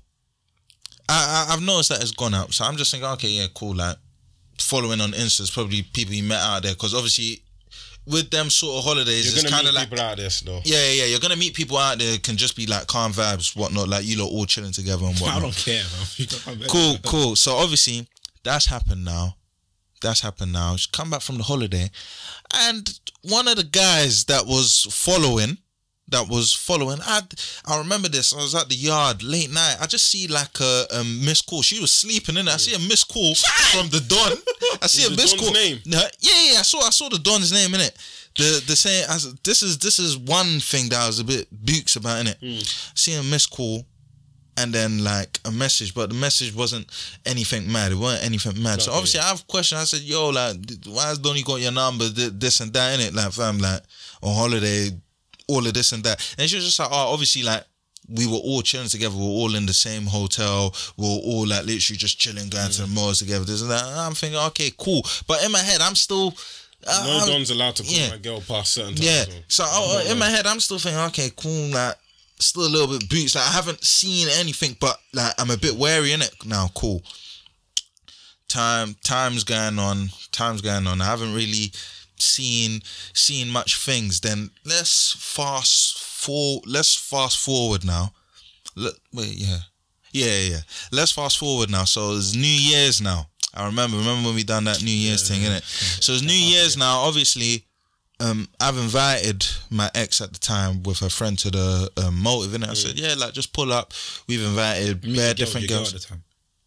I, 1.10 1.46
I 1.50 1.54
I've 1.54 1.62
noticed 1.62 1.90
that 1.90 2.02
it's 2.02 2.12
gone 2.12 2.34
up. 2.34 2.54
So 2.54 2.64
I'm 2.64 2.78
just 2.78 2.92
thinking, 2.92 3.10
okay, 3.10 3.28
yeah, 3.28 3.48
cool. 3.54 3.76
Like 3.76 3.98
following 4.60 5.02
on 5.02 5.12
Insta 5.12 5.42
is 5.42 5.52
probably 5.52 5.84
people 5.94 6.14
you 6.14 6.24
met 6.24 6.40
out 6.40 6.64
there 6.64 6.74
because 6.74 6.94
obviously 6.94 7.42
with 8.06 8.30
them 8.30 8.50
sort 8.50 8.78
of 8.80 8.84
holidays, 8.84 9.34
You're 9.34 9.44
it's 9.44 9.50
kind 9.54 9.68
of 9.68 9.74
like 9.74 9.90
people 9.90 10.04
out 10.04 10.18
there 10.18 10.30
still. 10.30 10.62
yeah, 10.66 10.78
yeah, 10.86 10.92
yeah. 10.94 11.06
You're 11.06 11.20
gonna 11.20 11.36
meet 11.36 11.54
people 11.54 11.78
out 11.78 12.00
there 12.00 12.18
can 12.18 12.36
just 12.38 12.56
be 12.56 12.66
like 12.66 12.88
calm 12.88 13.12
vibes, 13.14 13.56
whatnot. 13.56 13.88
Like 13.88 14.06
you 14.06 14.18
lot 14.22 14.30
all 14.32 14.46
chilling 14.46 14.72
together 14.72 15.06
and 15.06 15.16
whatnot. 15.20 15.38
I 15.38 15.40
don't 15.42 15.56
care, 15.56 15.84
man. 15.84 16.08
You 16.18 16.26
don't 16.26 16.42
have 16.44 16.68
cool, 16.68 16.98
cool. 17.06 17.36
So 17.36 17.54
obviously 17.56 18.08
that's 18.44 18.66
happened 18.66 19.06
now. 19.06 19.36
That's 20.02 20.20
happened 20.22 20.52
now. 20.52 20.76
She's 20.76 20.86
come 20.88 21.10
back 21.10 21.22
from 21.22 21.38
the 21.38 21.44
holiday, 21.44 21.90
and 22.54 23.00
one 23.22 23.48
of 23.48 23.56
the 23.56 23.64
guys 23.64 24.26
that 24.26 24.46
was 24.46 24.86
following, 24.92 25.58
that 26.14 26.28
was 26.30 26.54
following, 26.54 27.00
I 27.04 27.22
I 27.66 27.78
remember 27.78 28.08
this. 28.10 28.34
I 28.34 28.38
was 28.38 28.56
at 28.56 28.70
the 28.70 28.76
yard 28.76 29.22
late 29.24 29.52
night. 29.52 29.78
I 29.82 29.86
just 29.88 30.10
see 30.10 30.28
like 30.28 30.60
a, 30.60 30.86
a 30.92 31.04
missed 31.04 31.46
call. 31.48 31.62
She 31.62 31.80
was 31.82 31.92
sleeping 31.92 32.38
in. 32.38 32.48
I 32.48 32.58
see 32.58 32.74
a 32.74 32.80
missed 32.80 33.12
call 33.12 33.36
from 33.36 33.90
the 33.90 34.00
don. 34.08 34.38
I 34.82 34.88
see 34.88 35.06
a 35.06 35.10
the 35.10 35.16
missed 35.18 35.38
Don's 35.38 35.50
call. 35.50 35.54
name? 35.54 35.80
No, 35.86 36.00
yeah, 36.20 36.54
yeah. 36.54 36.60
I 36.60 36.64
saw 36.64 36.80
I 36.82 36.90
saw 36.92 37.10
the 37.10 37.20
don's 37.20 37.52
name 37.52 37.74
in 37.74 37.82
it. 37.82 37.98
The 38.38 38.64
the 38.66 38.76
saying 38.76 39.06
as 39.10 39.34
this 39.44 39.62
is 39.62 39.78
this 39.78 40.00
is 40.00 40.18
one 40.18 40.60
thing 40.60 40.90
that 40.90 41.00
I 41.02 41.08
was 41.08 41.20
a 41.20 41.24
bit 41.24 41.48
books 41.52 41.96
about 41.96 42.22
in 42.22 42.28
it. 42.28 42.38
Hmm. 42.40 42.60
See 42.96 43.14
a 43.16 43.24
missed 43.24 43.52
call 43.52 43.86
and 44.58 44.72
then 44.74 45.04
like 45.04 45.40
a 45.46 45.52
message, 45.52 45.94
but 45.96 46.10
the 46.10 46.16
message 46.16 46.54
wasn't 46.56 46.86
anything 47.26 47.72
mad. 47.72 47.92
It 47.92 47.96
wasn't 47.96 48.26
anything 48.26 48.62
mad. 48.62 48.82
so 48.82 48.92
obviously 48.92 49.20
I 49.20 49.30
have 49.30 49.48
questions. 49.48 49.82
I 49.82 49.86
said, 49.86 50.02
"Yo, 50.02 50.30
like, 50.30 50.58
why 50.86 51.08
has 51.08 51.18
Donny 51.20 51.42
got 51.44 51.60
your 51.62 51.72
number? 51.72 52.08
This 52.08 52.60
and 52.60 52.72
that 52.74 52.94
in 52.94 53.02
it, 53.08 53.14
like, 53.14 53.32
fam, 53.32 53.58
like 53.58 53.82
on 54.22 54.36
holiday, 54.36 54.92
all 55.48 55.66
of 55.66 55.74
this 55.74 55.92
and 55.92 56.04
that." 56.04 56.36
And 56.38 56.50
she 56.50 56.56
was 56.58 56.66
just 56.66 56.80
like, 56.80 56.90
"Oh, 56.92 57.14
obviously, 57.14 57.44
like." 57.44 57.64
We 58.10 58.28
were 58.28 58.34
all 58.36 58.62
chilling 58.62 58.90
together. 58.90 59.16
We 59.16 59.22
were 59.22 59.30
all 59.30 59.56
in 59.56 59.66
the 59.66 59.74
same 59.74 60.06
hotel. 60.06 60.76
We 60.98 61.06
were 61.08 61.22
all 61.24 61.48
like 61.48 61.66
literally 61.66 61.96
just 61.98 62.20
chilling, 62.20 62.50
going 62.50 62.70
to 62.70 62.82
the 62.82 62.88
malls 62.88 63.20
together. 63.20 63.46
This 63.46 63.62
and 63.62 63.72
that. 63.72 63.82
And 63.82 63.98
I'm 63.98 64.14
thinking, 64.14 64.38
okay, 64.48 64.72
cool. 64.78 65.04
But 65.26 65.42
in 65.46 65.54
my 65.54 65.60
head, 65.60 65.80
I'm 65.80 65.96
still. 65.96 66.34
uh, 66.86 67.04
No 67.08 67.18
I'm- 67.20 67.28
Don's 67.30 67.50
allowed 67.50 67.78
to 67.78 67.84
call 67.84 67.94
yeah. 67.94 68.10
my 68.10 68.18
girl 68.18 68.42
past 68.46 68.74
certain 68.74 68.96
times. 68.96 69.06
yeah. 69.08 69.24
so- 69.48 69.64
So 69.64 69.64
uh, 69.66 70.12
in 70.12 70.20
my 70.20 70.28
head, 70.28 70.46
I'm 70.46 70.60
still 70.60 70.80
thinking, 70.80 71.00
okay, 71.00 71.32
cool. 71.38 71.70
Like, 71.70 71.96
still 72.40 72.66
a 72.66 72.68
little 72.68 72.90
bit 73.00 73.08
boots. 73.08 73.36
Like, 73.36 73.48
I 73.48 73.54
haven't 73.54 73.82
seen 73.86 74.28
anything, 74.38 74.76
but 74.82 74.98
like, 75.14 75.34
I'm 75.40 75.50
a 75.50 75.56
bit 75.58 75.76
wary 75.76 76.12
in 76.12 76.22
it 76.22 76.36
now. 76.46 76.72
Cool. 76.76 77.02
Time, 78.50 78.96
time's 79.04 79.46
going 79.46 79.80
on. 79.80 80.10
Time's 80.34 80.62
going 80.62 80.88
on. 80.88 81.02
I 81.02 81.06
haven't 81.06 81.34
really 81.34 81.72
seen 82.24 82.82
seen 83.14 83.50
much 83.50 83.78
things. 83.78 84.20
Then 84.20 84.52
let's 84.66 85.16
fast 85.20 86.00
for. 86.00 86.62
Let's 86.66 86.96
fast 86.96 87.38
forward 87.38 87.86
now. 87.86 88.14
Let, 88.76 88.94
wait, 89.14 89.36
yeah. 89.36 89.58
Yeah, 90.12 90.26
yeah, 90.26 90.50
yeah. 90.50 90.60
Let's 90.92 91.12
fast 91.12 91.38
forward 91.38 91.70
now. 91.70 91.86
So 91.86 92.16
it's 92.16 92.36
New 92.36 92.48
Year's 92.48 93.02
now. 93.02 93.30
I 93.54 93.66
remember. 93.66 93.98
Remember 93.98 94.28
when 94.28 94.36
we 94.36 94.44
done 94.44 94.64
that 94.66 94.84
New 94.84 94.92
Year's 94.92 95.28
thing, 95.28 95.42
innit? 95.42 95.64
So 96.02 96.14
it's 96.14 96.24
New 96.24 96.34
Year's 96.34 96.78
now. 96.78 97.00
Obviously, 97.00 97.66
um, 98.20 98.48
I've 98.60 98.78
invited 98.78 99.46
my 99.70 99.90
ex 99.94 100.22
at 100.22 100.34
the 100.34 100.40
time 100.40 100.84
with 100.84 101.00
her 101.00 101.10
friend 101.10 101.38
to 101.40 101.52
the 101.52 101.92
um, 101.98 102.22
motive, 102.22 102.52
innit? 102.52 102.70
I 102.70 102.74
said, 102.74 102.98
yeah, 102.98 103.16
like 103.18 103.34
just 103.34 103.54
pull 103.54 103.74
up. 103.74 103.94
We've 104.28 104.44
invited 104.44 105.04
and 105.04 105.16
bare 105.16 105.34
different 105.34 105.68
girls. 105.68 106.08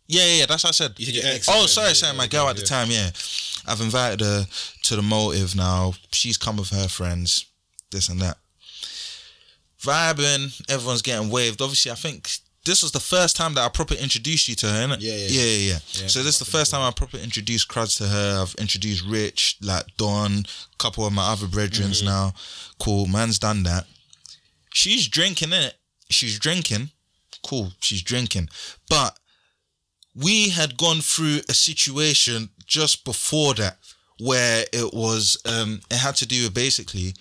At 0.09 0.13
the 0.13 0.19
time. 0.19 0.27
Yeah, 0.27 0.27
yeah, 0.27 0.39
yeah, 0.41 0.47
that's 0.47 0.65
what 0.65 0.71
I 0.71 0.73
said. 0.73 0.93
You 0.99 1.07
said 1.07 1.15
your 1.15 1.25
ex. 1.27 1.49
Oh, 1.51 1.67
sorry, 1.67 1.95
sorry, 1.95 2.17
my 2.17 2.27
girl 2.27 2.49
at 2.49 2.57
the 2.57 2.63
time. 2.63 2.89
Yeah, 2.91 3.11
I've 3.67 3.81
invited 3.81 4.21
her 4.21 4.47
to 4.83 4.97
the 4.97 5.03
motive 5.03 5.55
now. 5.57 5.95
She's 6.13 6.37
come 6.37 6.57
with 6.57 6.71
her 6.71 6.89
friends, 6.89 7.47
this 7.91 8.09
and 8.09 8.21
that. 8.21 8.39
Vibing, 9.83 10.61
everyone's 10.71 11.03
getting 11.03 11.31
waved. 11.31 11.61
Obviously, 11.61 11.93
I 11.93 11.97
think 11.97 12.31
this 12.65 12.83
was 12.83 12.93
the 12.93 13.01
first 13.01 13.37
time 13.37 13.55
that 13.55 13.65
I 13.65 13.69
properly 13.69 14.01
introduced 14.01 14.49
you 14.49 14.55
to 14.57 14.67
her, 14.67 14.87
innit? 14.87 14.97
Yeah, 15.01 15.13
yeah. 15.15 15.27
yeah, 15.29 15.43
yeah. 15.43 15.59
yeah. 15.73 15.79
Yeah, 16.03 16.07
so 16.09 16.23
this 16.23 16.35
is 16.35 16.39
the 16.41 16.51
first 16.51 16.71
time 16.73 16.81
I 16.83 16.91
properly 16.91 17.23
introduced 17.23 17.69
Cruds 17.69 17.95
to 17.97 18.05
her. 18.09 18.43
I've 18.43 18.55
introduced 18.57 19.05
Rich, 19.07 19.59
like 19.63 19.85
Don, 19.97 20.33
a 20.73 20.77
couple 20.79 21.07
of 21.07 21.13
my 21.13 21.31
other 21.31 21.47
brethren 21.47 21.91
Mm-hmm. 21.91 22.07
now. 22.07 22.33
Cool, 22.81 23.07
man's 23.07 23.39
done 23.39 23.63
that. 23.65 23.85
She's 24.73 25.07
drinking 25.09 25.53
it. 25.53 25.75
She's 26.11 26.39
drinking. 26.39 26.91
Cool, 27.45 27.73
she's 27.81 28.03
drinking. 28.03 28.49
But 28.89 29.17
we 30.17 30.49
had 30.49 30.77
gone 30.79 31.01
through 31.01 31.41
a 31.49 31.55
situation 31.55 32.49
just 32.67 33.05
before 33.05 33.55
that 33.55 33.79
where 34.19 34.65
it 34.73 34.95
was 34.95 35.37
um 35.45 35.81
it 35.91 35.99
had 35.99 36.17
to 36.17 36.27
do 36.27 36.45
with 36.45 36.55
basically 36.55 37.15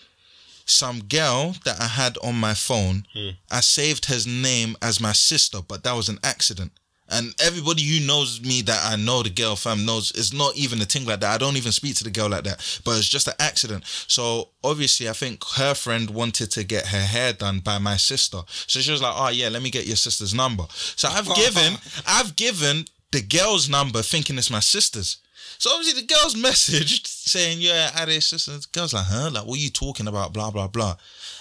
some 0.66 1.02
girl 1.04 1.56
that 1.66 1.80
I 1.80 1.88
had 1.88 2.18
on 2.24 2.36
my 2.36 2.54
phone. 2.56 3.06
I 3.52 3.60
saved 3.60 4.06
her 4.06 4.18
name 4.28 4.76
as 4.82 5.00
my 5.00 5.12
sister, 5.12 5.60
but 5.68 5.84
that 5.84 5.94
was 5.94 6.10
an 6.10 6.20
accident. 6.24 6.72
And 7.10 7.36
everybody 7.40 7.84
who 7.84 8.06
knows 8.06 8.42
me 8.42 8.62
that 8.64 8.82
I 8.84 8.96
know 8.96 9.22
the 9.22 9.30
girl 9.30 9.56
fam 9.56 9.86
knows 9.86 10.12
it's 10.16 10.34
not 10.34 10.56
even 10.56 10.82
a 10.82 10.86
thing 10.86 11.06
like 11.06 11.20
that. 11.20 11.36
I 11.36 11.38
don't 11.38 11.56
even 11.56 11.72
speak 11.72 11.96
to 11.98 12.04
the 12.04 12.10
girl 12.10 12.30
like 12.30 12.46
that. 12.46 12.82
But 12.84 12.98
it's 12.98 13.08
just 13.08 13.28
an 13.28 13.36
accident. 13.40 13.84
So 13.86 14.50
obviously 14.64 15.08
I 15.08 15.14
think 15.14 15.44
her 15.56 15.76
friend 15.76 16.10
wanted 16.10 16.52
to 16.52 16.64
get 16.64 16.88
her 16.88 17.02
hair 17.02 17.34
done 17.34 17.60
by 17.60 17.78
my 17.78 17.98
sister. 17.98 18.40
So 18.48 18.80
she 18.80 18.92
was 18.92 19.04
like, 19.04 19.14
Oh 19.16 19.30
yeah, 19.30 19.50
let 19.50 19.62
me 19.62 19.70
get 19.70 19.86
your 19.86 19.96
sister's 19.98 20.34
number. 20.34 20.64
So 20.70 21.08
I've 21.08 21.34
given 21.36 21.78
I've 22.08 22.36
given 22.36 22.86
the 23.12 23.22
girl's 23.22 23.70
number 23.70 24.02
thinking 24.02 24.38
it's 24.38 24.50
my 24.50 24.60
sister's. 24.60 25.18
So 25.60 25.72
obviously 25.72 26.02
the 26.02 26.08
girl's 26.08 26.36
messaged 26.44 27.06
saying, 27.06 27.60
Yeah, 27.62 27.92
Ade's 28.02 28.26
sister. 28.26 28.52
The 28.52 28.66
girl's 28.72 28.94
like, 28.94 29.06
huh? 29.08 29.30
Like, 29.32 29.46
what 29.46 29.58
are 29.58 29.62
you 29.62 29.70
talking 29.70 30.08
about? 30.08 30.34
Blah, 30.34 30.50
blah, 30.50 30.68
blah. 30.68 30.96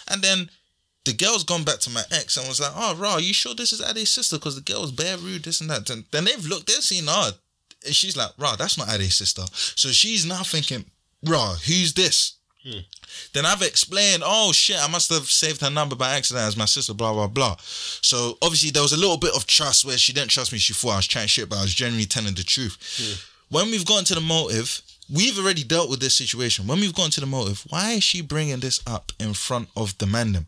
And 0.09 0.21
then 0.21 0.51
the 1.05 1.13
girl's 1.13 1.45
gone 1.45 1.65
back 1.65 1.79
to 1.81 1.91
my 1.91 2.03
ex 2.11 2.37
and 2.37 2.49
was 2.49 2.61
like, 2.61 2.73
Oh, 2.75 2.95
Ra, 2.97 3.15
are 3.15 3.21
you 3.21 3.35
sure 3.35 3.55
this 3.55 3.73
is 3.73 3.83
Ade's 3.83 4.11
sister? 4.11 4.37
Because 4.37 4.57
the 4.57 4.73
girl 4.73 4.83
was 4.83 4.93
bare 4.93 5.19
rude, 5.19 5.45
this 5.45 5.61
and 5.61 5.71
that. 5.71 5.87
Then, 5.87 6.05
then 6.11 6.25
they've 6.25 6.47
looked, 6.47 6.67
they've 6.67 6.77
seen 6.77 7.07
her. 7.07 7.33
And 7.85 7.95
she's 7.95 8.17
like, 8.17 8.31
Ra, 8.39 8.57
that's 8.57 8.79
not 8.79 8.89
Ade's 8.91 9.17
sister. 9.17 9.43
So 9.53 9.91
she's 9.91 10.25
now 10.25 10.43
thinking, 10.43 10.85
Ra, 11.25 11.55
who's 11.67 11.93
this? 11.93 12.35
Hmm. 12.63 12.81
Then 13.35 13.45
I've 13.45 13.61
explained, 13.61 14.23
oh 14.25 14.53
shit, 14.53 14.83
I 14.83 14.91
must 14.91 15.13
have 15.13 15.25
saved 15.25 15.61
her 15.61 15.71
number 15.71 15.95
by 15.95 16.15
accident 16.15 16.47
as 16.47 16.57
my 16.57 16.65
sister, 16.65 16.95
blah, 16.95 17.13
blah, 17.13 17.27
blah. 17.27 17.57
So 17.59 18.39
obviously 18.41 18.71
there 18.71 18.83
was 18.83 18.95
a 18.95 18.99
little 18.99 19.19
bit 19.19 19.37
of 19.37 19.47
trust 19.47 19.85
where 19.85 19.99
she 19.99 20.15
didn't 20.15 20.31
trust 20.31 20.53
me. 20.53 20.59
She 20.59 20.73
thought 20.73 20.93
I 20.93 20.97
was 20.97 21.07
chatting 21.07 21.29
shit, 21.29 21.51
but 21.51 21.59
I 21.59 21.63
was 21.63 21.75
genuinely 21.75 22.07
telling 22.07 22.35
the 22.35 22.43
truth. 22.43 22.79
Hmm. 22.97 23.55
When 23.55 23.71
we've 23.71 23.85
gotten 23.85 24.07
to 24.07 24.15
the 24.15 24.23
motive, 24.23 24.81
we've 25.13 25.39
already 25.39 25.63
dealt 25.63 25.91
with 25.91 26.01
this 26.01 26.15
situation. 26.15 26.67
When 26.67 26.81
we've 26.81 26.95
gotten 26.95 27.11
to 27.13 27.21
the 27.21 27.27
motive, 27.27 27.65
why 27.69 27.93
is 27.93 28.03
she 28.03 28.23
bringing 28.23 28.61
this 28.61 28.81
up 28.87 29.13
in 29.21 29.35
front 29.35 29.69
of 29.77 29.97
the 29.99 30.07
mandem? 30.07 30.47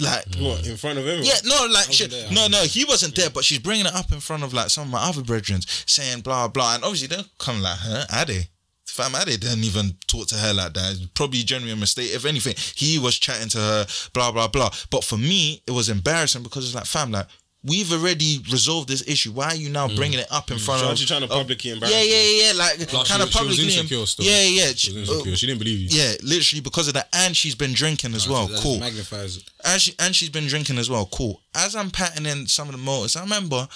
Like, 0.00 0.24
mm. 0.30 0.48
What, 0.48 0.66
in 0.66 0.76
front 0.76 0.98
of 0.98 1.06
everyone? 1.06 1.26
yeah, 1.26 1.40
no, 1.44 1.66
like 1.70 1.92
she, 1.92 2.06
there, 2.06 2.30
no, 2.32 2.48
no, 2.48 2.62
he 2.62 2.84
wasn't 2.84 3.14
there, 3.14 3.28
but 3.30 3.44
she's 3.44 3.58
bringing 3.58 3.86
it 3.86 3.94
up 3.94 4.10
in 4.10 4.20
front 4.20 4.42
of 4.42 4.54
like 4.54 4.70
some 4.70 4.84
of 4.84 4.90
my 4.90 5.02
other 5.02 5.22
brethren, 5.22 5.60
saying 5.66 6.22
blah 6.22 6.48
blah, 6.48 6.74
and 6.74 6.84
obviously 6.84 7.08
kind 7.38 7.58
of 7.58 7.62
like, 7.62 7.78
huh, 7.78 8.04
Ade, 8.22 8.48
fam, 8.86 9.14
Ade 9.14 9.38
didn't 9.38 9.64
even 9.64 9.96
talk 10.06 10.28
to 10.28 10.36
her 10.36 10.54
like 10.54 10.72
that. 10.72 10.92
It's 10.92 11.06
probably 11.14 11.42
genuine 11.42 11.78
mistake. 11.78 12.14
If 12.14 12.24
anything, 12.24 12.54
he 12.74 12.98
was 12.98 13.18
chatting 13.18 13.50
to 13.50 13.58
her, 13.58 13.86
blah 14.14 14.32
blah 14.32 14.48
blah. 14.48 14.70
But 14.90 15.04
for 15.04 15.18
me, 15.18 15.62
it 15.66 15.72
was 15.72 15.90
embarrassing 15.90 16.42
because 16.42 16.64
it's 16.64 16.74
like, 16.74 16.86
fam, 16.86 17.12
like. 17.12 17.26
We've 17.64 17.92
already 17.92 18.40
resolved 18.50 18.88
this 18.88 19.06
issue. 19.06 19.30
Why 19.30 19.46
are 19.50 19.54
you 19.54 19.68
now 19.68 19.86
bringing 19.86 20.18
it 20.18 20.26
up 20.32 20.50
in 20.50 20.58
front 20.58 20.80
So 20.80 20.84
of? 20.86 20.88
aren't 20.88 21.00
you 21.00 21.06
trying 21.06 21.20
to 21.20 21.26
of- 21.26 21.30
publicly 21.30 21.70
embarrass 21.70 21.94
Yeah, 21.94 22.02
yeah, 22.02 22.16
yeah, 22.22 22.46
yeah. 22.46 22.52
Like 22.58 22.88
Plus, 22.88 23.08
kind 23.08 23.22
she 23.22 23.38
of 23.38 23.46
was- 23.46 23.56
she 23.56 23.64
was 23.66 23.76
insecure 23.76 24.06
still. 24.06 24.24
Yeah, 24.26 24.42
yeah. 24.42 24.72
She 24.74 24.92
was 24.98 25.08
insecure. 25.08 25.36
She 25.36 25.46
didn't 25.46 25.60
believe 25.60 25.78
you. 25.78 25.88
Yeah, 26.02 26.14
literally 26.24 26.60
because 26.60 26.88
of 26.88 26.94
that, 26.94 27.08
and 27.12 27.36
she's 27.36 27.54
been 27.54 27.72
drinking 27.72 28.14
as 28.14 28.28
well. 28.28 28.48
That 28.48 28.58
Cool 28.60 28.80
magnifies 28.80 29.36
it. 29.36 29.44
and 29.64 29.80
she 29.80 29.94
and 30.00 30.14
she's 30.16 30.28
been 30.30 30.48
drinking 30.48 30.78
as 30.78 30.90
well. 30.90 31.06
Cool. 31.06 31.40
As 31.54 31.76
I'm 31.76 31.90
patting 31.90 32.26
in 32.26 32.48
some 32.48 32.68
of 32.68 32.72
the 32.72 32.80
motors, 32.80 33.14
I 33.14 33.20
remember 33.22 33.68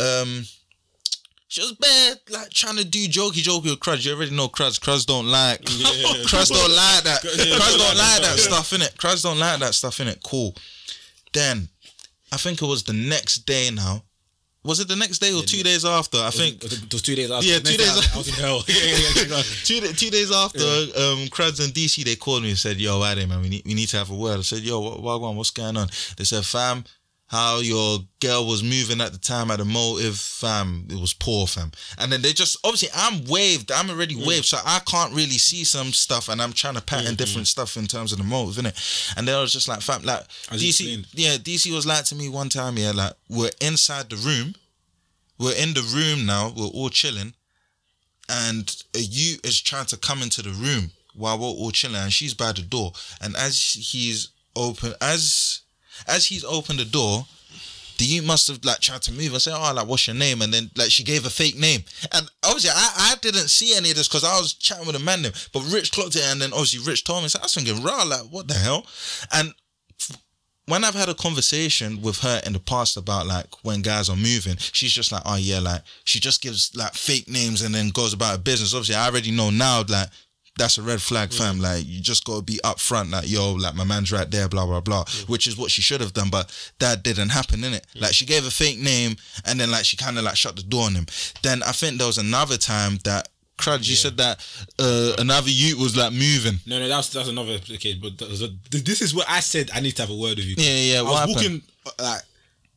um 0.00 0.44
she 1.50 1.60
was 1.62 1.72
bad, 1.72 2.18
like 2.30 2.50
trying 2.50 2.76
to 2.76 2.84
do 2.84 3.06
jokey 3.06 3.42
jokey 3.44 3.70
with 3.70 3.78
Cruz. 3.80 4.04
You 4.04 4.14
already 4.14 4.32
know 4.34 4.48
Cruz. 4.48 4.80
Cruz 4.80 5.06
don't 5.06 5.26
like 5.26 5.60
yeah, 5.78 6.24
Cruz 6.26 6.48
don't 6.50 6.74
like 6.74 7.04
that. 7.04 7.20
Cruz 7.22 7.76
don't 7.76 7.96
like 7.96 8.20
that 8.22 8.36
stuff 8.38 8.72
in 8.72 8.82
it. 8.82 8.94
Cruz 8.98 9.22
don't 9.22 9.38
like 9.38 9.60
that 9.60 9.74
stuff 9.74 10.00
in 10.00 10.08
it. 10.08 10.18
Cool. 10.24 10.56
Then 11.32 11.68
I 12.32 12.36
think 12.36 12.62
it 12.62 12.66
was 12.66 12.84
the 12.84 12.92
next 12.92 13.46
day 13.46 13.70
now. 13.72 14.02
Was 14.64 14.80
it 14.80 14.88
the 14.88 14.96
next 14.96 15.20
day 15.20 15.32
or 15.32 15.42
two 15.42 15.62
days 15.62 15.84
after? 15.84 16.18
I 16.18 16.30
think 16.30 16.62
It 16.62 16.92
was 16.92 17.00
two 17.00 17.14
days 17.14 17.30
after. 17.30 17.46
Yeah, 17.46 17.58
two 17.58 17.76
days 17.76 17.96
After. 17.96 18.14
I 18.14 18.18
was 18.18 18.28
in 18.28 18.34
hell. 18.34 18.62
Yeah, 18.66 18.74
yeah, 18.84 19.08
yeah, 19.16 19.36
yeah. 19.36 19.42
two, 19.64 19.80
two 19.94 20.10
days 20.10 20.32
after, 20.32 20.58
um, 20.98 21.28
Crads 21.28 21.60
and 21.60 21.72
DC, 21.72 22.04
they 22.04 22.16
called 22.16 22.42
me 22.42 22.50
and 22.50 22.58
said, 22.58 22.76
yo, 22.76 23.02
Ade, 23.04 23.26
man, 23.28 23.40
we 23.40 23.48
need, 23.48 23.62
we 23.64 23.74
need 23.74 23.88
to 23.90 23.96
have 23.96 24.10
a 24.10 24.14
word. 24.14 24.38
I 24.38 24.42
said, 24.42 24.58
yo, 24.60 24.80
what, 24.80 25.20
what, 25.20 25.34
what's 25.34 25.50
going 25.50 25.76
on? 25.76 25.88
They 26.16 26.24
said, 26.24 26.44
fam, 26.44 26.84
how 27.28 27.60
your 27.60 27.98
girl 28.20 28.46
was 28.46 28.62
moving 28.62 29.02
at 29.02 29.12
the 29.12 29.18
time 29.18 29.50
at 29.50 29.58
the 29.58 29.64
motive, 29.64 30.16
fam, 30.16 30.86
it 30.90 30.98
was 30.98 31.12
poor, 31.12 31.46
fam. 31.46 31.70
And 31.98 32.10
then 32.10 32.22
they 32.22 32.32
just, 32.32 32.56
obviously, 32.64 32.88
I'm 32.94 33.26
waved, 33.26 33.70
I'm 33.70 33.90
already 33.90 34.14
mm. 34.14 34.26
waved, 34.26 34.46
so 34.46 34.56
I 34.64 34.80
can't 34.86 35.12
really 35.12 35.36
see 35.36 35.64
some 35.64 35.92
stuff, 35.92 36.30
and 36.30 36.40
I'm 36.40 36.54
trying 36.54 36.74
to 36.74 36.82
pattern 36.82 37.08
mm-hmm. 37.08 37.16
different 37.16 37.46
stuff 37.46 37.76
in 37.76 37.86
terms 37.86 38.12
of 38.12 38.18
the 38.18 38.24
motive, 38.24 38.64
innit? 38.64 39.14
And 39.16 39.28
they 39.28 39.34
was 39.34 39.52
just 39.52 39.68
like, 39.68 39.82
fam, 39.82 40.02
like, 40.02 40.22
As 40.50 40.62
DC, 40.62 41.06
yeah, 41.12 41.36
DC 41.36 41.72
was 41.74 41.86
like 41.86 42.04
to 42.06 42.14
me 42.14 42.30
one 42.30 42.48
time, 42.48 42.78
yeah, 42.78 42.92
like, 42.92 43.12
we're 43.28 43.50
inside 43.60 44.08
the 44.08 44.16
room, 44.16 44.54
we're 45.38 45.56
in 45.56 45.74
the 45.74 45.82
room 45.94 46.24
now, 46.24 46.52
we're 46.56 46.64
all 46.66 46.88
chilling, 46.88 47.34
and 48.30 48.74
a 48.94 49.00
youth 49.00 49.44
is 49.44 49.60
trying 49.60 49.86
to 49.86 49.98
come 49.98 50.22
into 50.22 50.40
the 50.40 50.50
room 50.50 50.92
while 51.14 51.38
we're 51.38 51.44
all 51.44 51.72
chilling, 51.72 51.96
and 51.96 52.12
she's 52.12 52.32
by 52.32 52.52
the 52.52 52.62
door. 52.62 52.92
And 53.20 53.36
as 53.36 53.60
he's 53.60 54.28
open, 54.56 54.94
as 55.00 55.60
as 56.06 56.26
he's 56.26 56.44
opened 56.44 56.78
the 56.78 56.84
door, 56.84 57.26
the 57.98 58.04
you 58.04 58.22
must 58.22 58.48
have 58.48 58.64
like 58.64 58.80
tried 58.80 59.02
to 59.02 59.12
move 59.12 59.32
and 59.32 59.42
say, 59.42 59.50
"Oh, 59.52 59.72
like 59.74 59.86
what's 59.86 60.06
your 60.06 60.16
name?" 60.16 60.40
And 60.42 60.52
then 60.54 60.70
like 60.76 60.90
she 60.90 61.02
gave 61.04 61.26
a 61.26 61.30
fake 61.30 61.58
name, 61.58 61.82
and 62.12 62.30
obviously 62.44 62.70
I, 62.72 63.12
I 63.12 63.14
didn't 63.20 63.48
see 63.48 63.76
any 63.76 63.90
of 63.90 63.96
this 63.96 64.08
because 64.08 64.24
I 64.24 64.38
was 64.38 64.54
chatting 64.54 64.86
with 64.86 64.96
a 64.96 65.00
man, 65.00 65.22
then, 65.22 65.32
but 65.52 65.62
Rich 65.72 65.92
clocked 65.92 66.16
it, 66.16 66.22
and 66.24 66.40
then 66.40 66.52
obviously 66.52 66.80
Rich 66.88 67.04
told 67.04 67.22
me, 67.22 67.28
so 67.28 67.40
I 67.40 67.42
was 67.42 67.54
thinking, 67.54 67.82
"Rah, 67.82 68.04
like 68.04 68.22
what 68.30 68.48
the 68.48 68.54
hell?" 68.54 68.86
And 69.32 69.52
when 70.68 70.84
I've 70.84 70.94
had 70.94 71.08
a 71.08 71.14
conversation 71.14 72.02
with 72.02 72.18
her 72.18 72.42
in 72.44 72.52
the 72.52 72.58
past 72.58 72.96
about 72.98 73.26
like 73.26 73.46
when 73.64 73.80
guys 73.80 74.10
are 74.10 74.16
moving, 74.16 74.56
she's 74.58 74.92
just 74.92 75.10
like, 75.10 75.22
oh 75.24 75.36
yeah, 75.36 75.60
like 75.60 75.82
she 76.04 76.20
just 76.20 76.42
gives 76.42 76.74
like 76.76 76.92
fake 76.92 77.28
names 77.28 77.62
and 77.62 77.74
then 77.74 77.88
goes 77.88 78.12
about 78.12 78.32
her 78.32 78.38
business. 78.38 78.74
Obviously, 78.74 78.94
I 78.94 79.08
already 79.08 79.30
know 79.30 79.48
now 79.50 79.82
like 79.88 80.08
that's 80.58 80.76
a 80.78 80.82
red 80.82 81.00
flag, 81.00 81.32
fam. 81.32 81.58
Like 81.60 81.84
you 81.86 82.00
just 82.00 82.24
gotta 82.24 82.42
be 82.42 82.60
upfront, 82.64 83.10
like 83.12 83.30
yo, 83.30 83.54
like 83.54 83.74
my 83.74 83.84
man's 83.84 84.12
right 84.12 84.30
there, 84.30 84.48
blah 84.48 84.66
blah 84.66 84.80
blah, 84.80 85.04
which 85.26 85.46
is 85.46 85.56
what 85.56 85.70
she 85.70 85.80
should 85.80 86.00
have 86.00 86.12
done, 86.12 86.28
but 86.30 86.50
that 86.80 87.02
didn't 87.02 87.30
happen, 87.30 87.60
innit? 87.60 87.84
Like 88.00 88.12
she 88.12 88.26
gave 88.26 88.46
a 88.46 88.50
fake 88.50 88.78
name 88.78 89.16
and 89.46 89.58
then 89.58 89.70
like 89.70 89.84
she 89.86 89.96
kind 89.96 90.18
of 90.18 90.24
like 90.24 90.36
shut 90.36 90.56
the 90.56 90.62
door 90.62 90.84
on 90.86 90.94
him. 90.94 91.06
Then 91.42 91.62
I 91.62 91.72
think 91.72 91.96
there 91.98 92.06
was 92.06 92.18
another 92.18 92.58
time 92.58 92.98
that. 93.04 93.28
Crud, 93.58 93.88
you 93.88 93.96
said 93.96 94.16
that 94.18 94.38
uh, 94.78 95.14
another 95.18 95.50
youth 95.50 95.80
was 95.80 95.96
like 95.96 96.12
moving. 96.12 96.60
No, 96.64 96.78
no, 96.78 96.86
that's 96.86 97.08
that's 97.08 97.28
another 97.28 97.58
case. 97.58 97.96
But 97.96 98.12
a- 98.22 98.52
this 98.70 99.02
is 99.02 99.12
what 99.12 99.28
I 99.28 99.40
said. 99.40 99.70
I 99.74 99.80
need 99.80 99.96
to 99.96 100.02
have 100.02 100.10
a 100.12 100.14
word 100.16 100.36
with 100.36 100.44
you. 100.46 100.54
Yeah, 100.56 100.92
yeah, 100.92 100.98
I 101.00 101.02
was 101.02 101.18
happened? 101.18 101.34
walking 101.34 101.62
uh, 101.84 101.90
like 102.04 102.22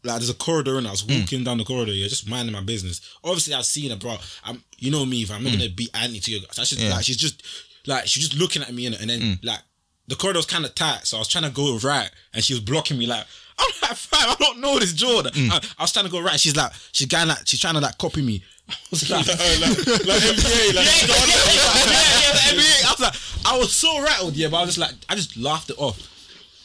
like 0.03 0.17
there's 0.17 0.31
a 0.31 0.33
corridor 0.33 0.79
and 0.79 0.87
I 0.87 0.89
was 0.89 1.05
walking 1.05 1.43
down 1.43 1.59
the 1.59 1.65
corridor, 1.65 1.91
yeah, 1.91 2.07
just 2.07 2.27
minding 2.27 2.53
my 2.53 2.61
business. 2.63 2.99
Obviously, 3.23 3.53
I've 3.53 3.65
seen 3.67 3.91
her, 3.91 3.95
bro. 3.97 4.17
I'm, 4.43 4.63
you 4.79 4.89
know 4.89 5.05
me, 5.05 5.21
if 5.21 5.29
I'm 5.31 5.43
not 5.43 5.51
gonna 5.53 5.69
be 5.69 5.87
anti 5.93 6.19
to 6.19 6.31
your. 6.31 6.41
So 6.51 6.63
I 6.63 6.65
just, 6.65 6.81
Yeah. 6.81 6.89
like 6.95 7.05
she's 7.05 7.17
just 7.17 7.43
like 7.87 8.07
she's 8.07 8.27
just 8.29 8.39
looking 8.41 8.61
at 8.61 8.73
me 8.73 8.89
innit? 8.89 9.01
and 9.01 9.09
then 9.09 9.19
mm. 9.19 9.43
like 9.43 9.59
the 10.07 10.15
corridor 10.15 10.39
was 10.39 10.45
kind 10.45 10.65
of 10.65 10.75
tight, 10.75 11.05
so 11.05 11.17
I 11.17 11.19
was 11.19 11.27
trying 11.27 11.43
to 11.45 11.49
go 11.51 11.77
right, 11.79 12.09
and 12.33 12.43
she 12.43 12.53
was 12.53 12.61
blocking 12.61 12.97
me 12.97 13.07
like. 13.07 13.25
I'm 13.61 13.69
like, 13.83 13.95
fam, 13.97 14.29
I 14.29 14.35
don't 14.39 14.59
know 14.59 14.79
this 14.79 14.91
Jordan. 14.93 15.33
Mm. 15.33 15.51
I, 15.51 15.57
I 15.77 15.83
was 15.83 15.91
trying 15.91 16.05
to 16.05 16.11
go 16.11 16.19
right. 16.19 16.39
She's 16.39 16.55
like, 16.55 16.71
she's 16.93 17.05
going 17.05 17.27
like, 17.27 17.45
she's 17.45 17.59
trying 17.59 17.75
to 17.75 17.79
like 17.79 17.95
copy 17.99 18.23
me. 18.23 18.43
I 18.69 18.73
was 18.89 19.07
like, 19.07 19.27
like, 19.27 19.37
like 19.37 19.37
NBA, 19.37 20.73
like, 20.73 20.85
yeah, 20.87 21.05
yeah, 21.05 21.25
yeah, 21.53 22.23
yeah, 22.23 22.53
NBA. 22.53 22.85
I 22.87 22.91
was 22.91 22.99
like, 23.01 23.13
I 23.45 23.57
was 23.59 23.71
so 23.71 24.01
rattled, 24.01 24.35
yeah, 24.35 24.47
but 24.47 24.57
I 24.57 24.61
was 24.61 24.75
just 24.75 24.79
like, 24.79 24.95
I 25.09 25.15
just 25.15 25.37
laughed 25.37 25.69
it 25.69 25.75
off. 25.77 25.99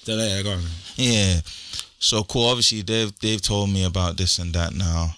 So 0.04 0.16
yeah, 0.16 0.40
go 0.42 0.52
on. 0.52 0.62
Yeah. 0.94 1.40
So 1.98 2.22
cool. 2.24 2.46
Obviously, 2.48 2.80
they've 2.82 3.12
they've 3.20 3.42
told 3.42 3.68
me 3.68 3.84
about 3.84 4.16
this 4.16 4.38
and 4.38 4.54
that 4.54 4.72
now. 4.74 5.08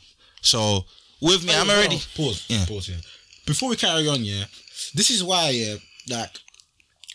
So 0.41 0.85
with 1.21 1.45
me, 1.45 1.53
I'm 1.55 1.69
Oh, 1.71 1.75
already. 1.75 1.97
oh, 1.97 2.07
Pause. 2.17 2.47
Yeah. 2.49 2.65
Pause. 2.67 2.89
Yeah. 2.89 2.97
Before 3.47 3.69
we 3.69 3.77
carry 3.77 4.09
on, 4.09 4.25
yeah, 4.25 4.45
this 4.95 5.11
is 5.11 5.23
why, 5.23 5.51
yeah, 5.51 5.77
like, 6.11 6.31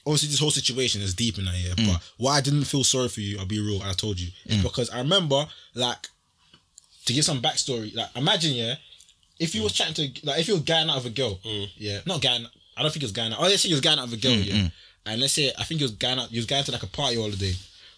obviously 0.05 0.29
this 0.29 0.39
whole 0.39 0.51
situation 0.51 1.01
is 1.01 1.13
deep 1.13 1.37
in 1.37 1.45
that, 1.45 1.55
yeah. 1.55 1.73
Mm. 1.75 1.93
But 1.93 2.01
why 2.17 2.37
I 2.37 2.41
didn't 2.41 2.65
feel 2.65 2.83
sorry 2.83 3.09
for 3.09 3.21
you, 3.21 3.39
I'll 3.39 3.45
be 3.45 3.59
real. 3.59 3.81
I 3.83 3.93
told 3.93 4.19
you, 4.19 4.29
is 4.45 4.61
because 4.61 4.89
I 4.89 4.99
remember, 4.99 5.45
like, 5.75 6.07
to 7.05 7.13
give 7.13 7.25
some 7.25 7.41
backstory. 7.41 7.93
Like, 7.95 8.09
imagine, 8.15 8.53
yeah, 8.53 8.75
if 9.39 9.55
you 9.55 9.63
was 9.63 9.73
chatting 9.73 9.93
to, 9.95 10.25
like, 10.25 10.39
if 10.39 10.47
you 10.47 10.53
was 10.55 10.63
going 10.63 10.89
out 10.89 10.97
of 10.97 11.05
a 11.05 11.09
girl, 11.09 11.39
yeah, 11.77 11.99
not 12.05 12.21
going. 12.21 12.45
I 12.75 12.81
don't 12.81 12.91
think 12.91 13.01
he 13.01 13.05
was 13.05 13.11
going 13.11 13.31
out. 13.33 13.39
Oh, 13.39 13.43
let's 13.43 13.61
say 13.61 13.67
he 13.67 13.73
was 13.73 13.81
going 13.81 13.99
out 13.99 14.09
with 14.09 14.19
a 14.19 14.21
girl, 14.21 14.33
Mm, 14.33 14.45
yeah, 14.45 14.67
and 15.05 15.21
let's 15.21 15.33
say 15.33 15.51
I 15.57 15.63
think 15.63 15.79
he 15.79 15.83
was 15.83 15.91
going 15.91 16.17
out. 16.17 16.29
He 16.29 16.37
was 16.37 16.45
going 16.45 16.63
to 16.63 16.71
like 16.71 16.83
a 16.83 16.87
party 16.87 17.17
holiday. 17.17 17.53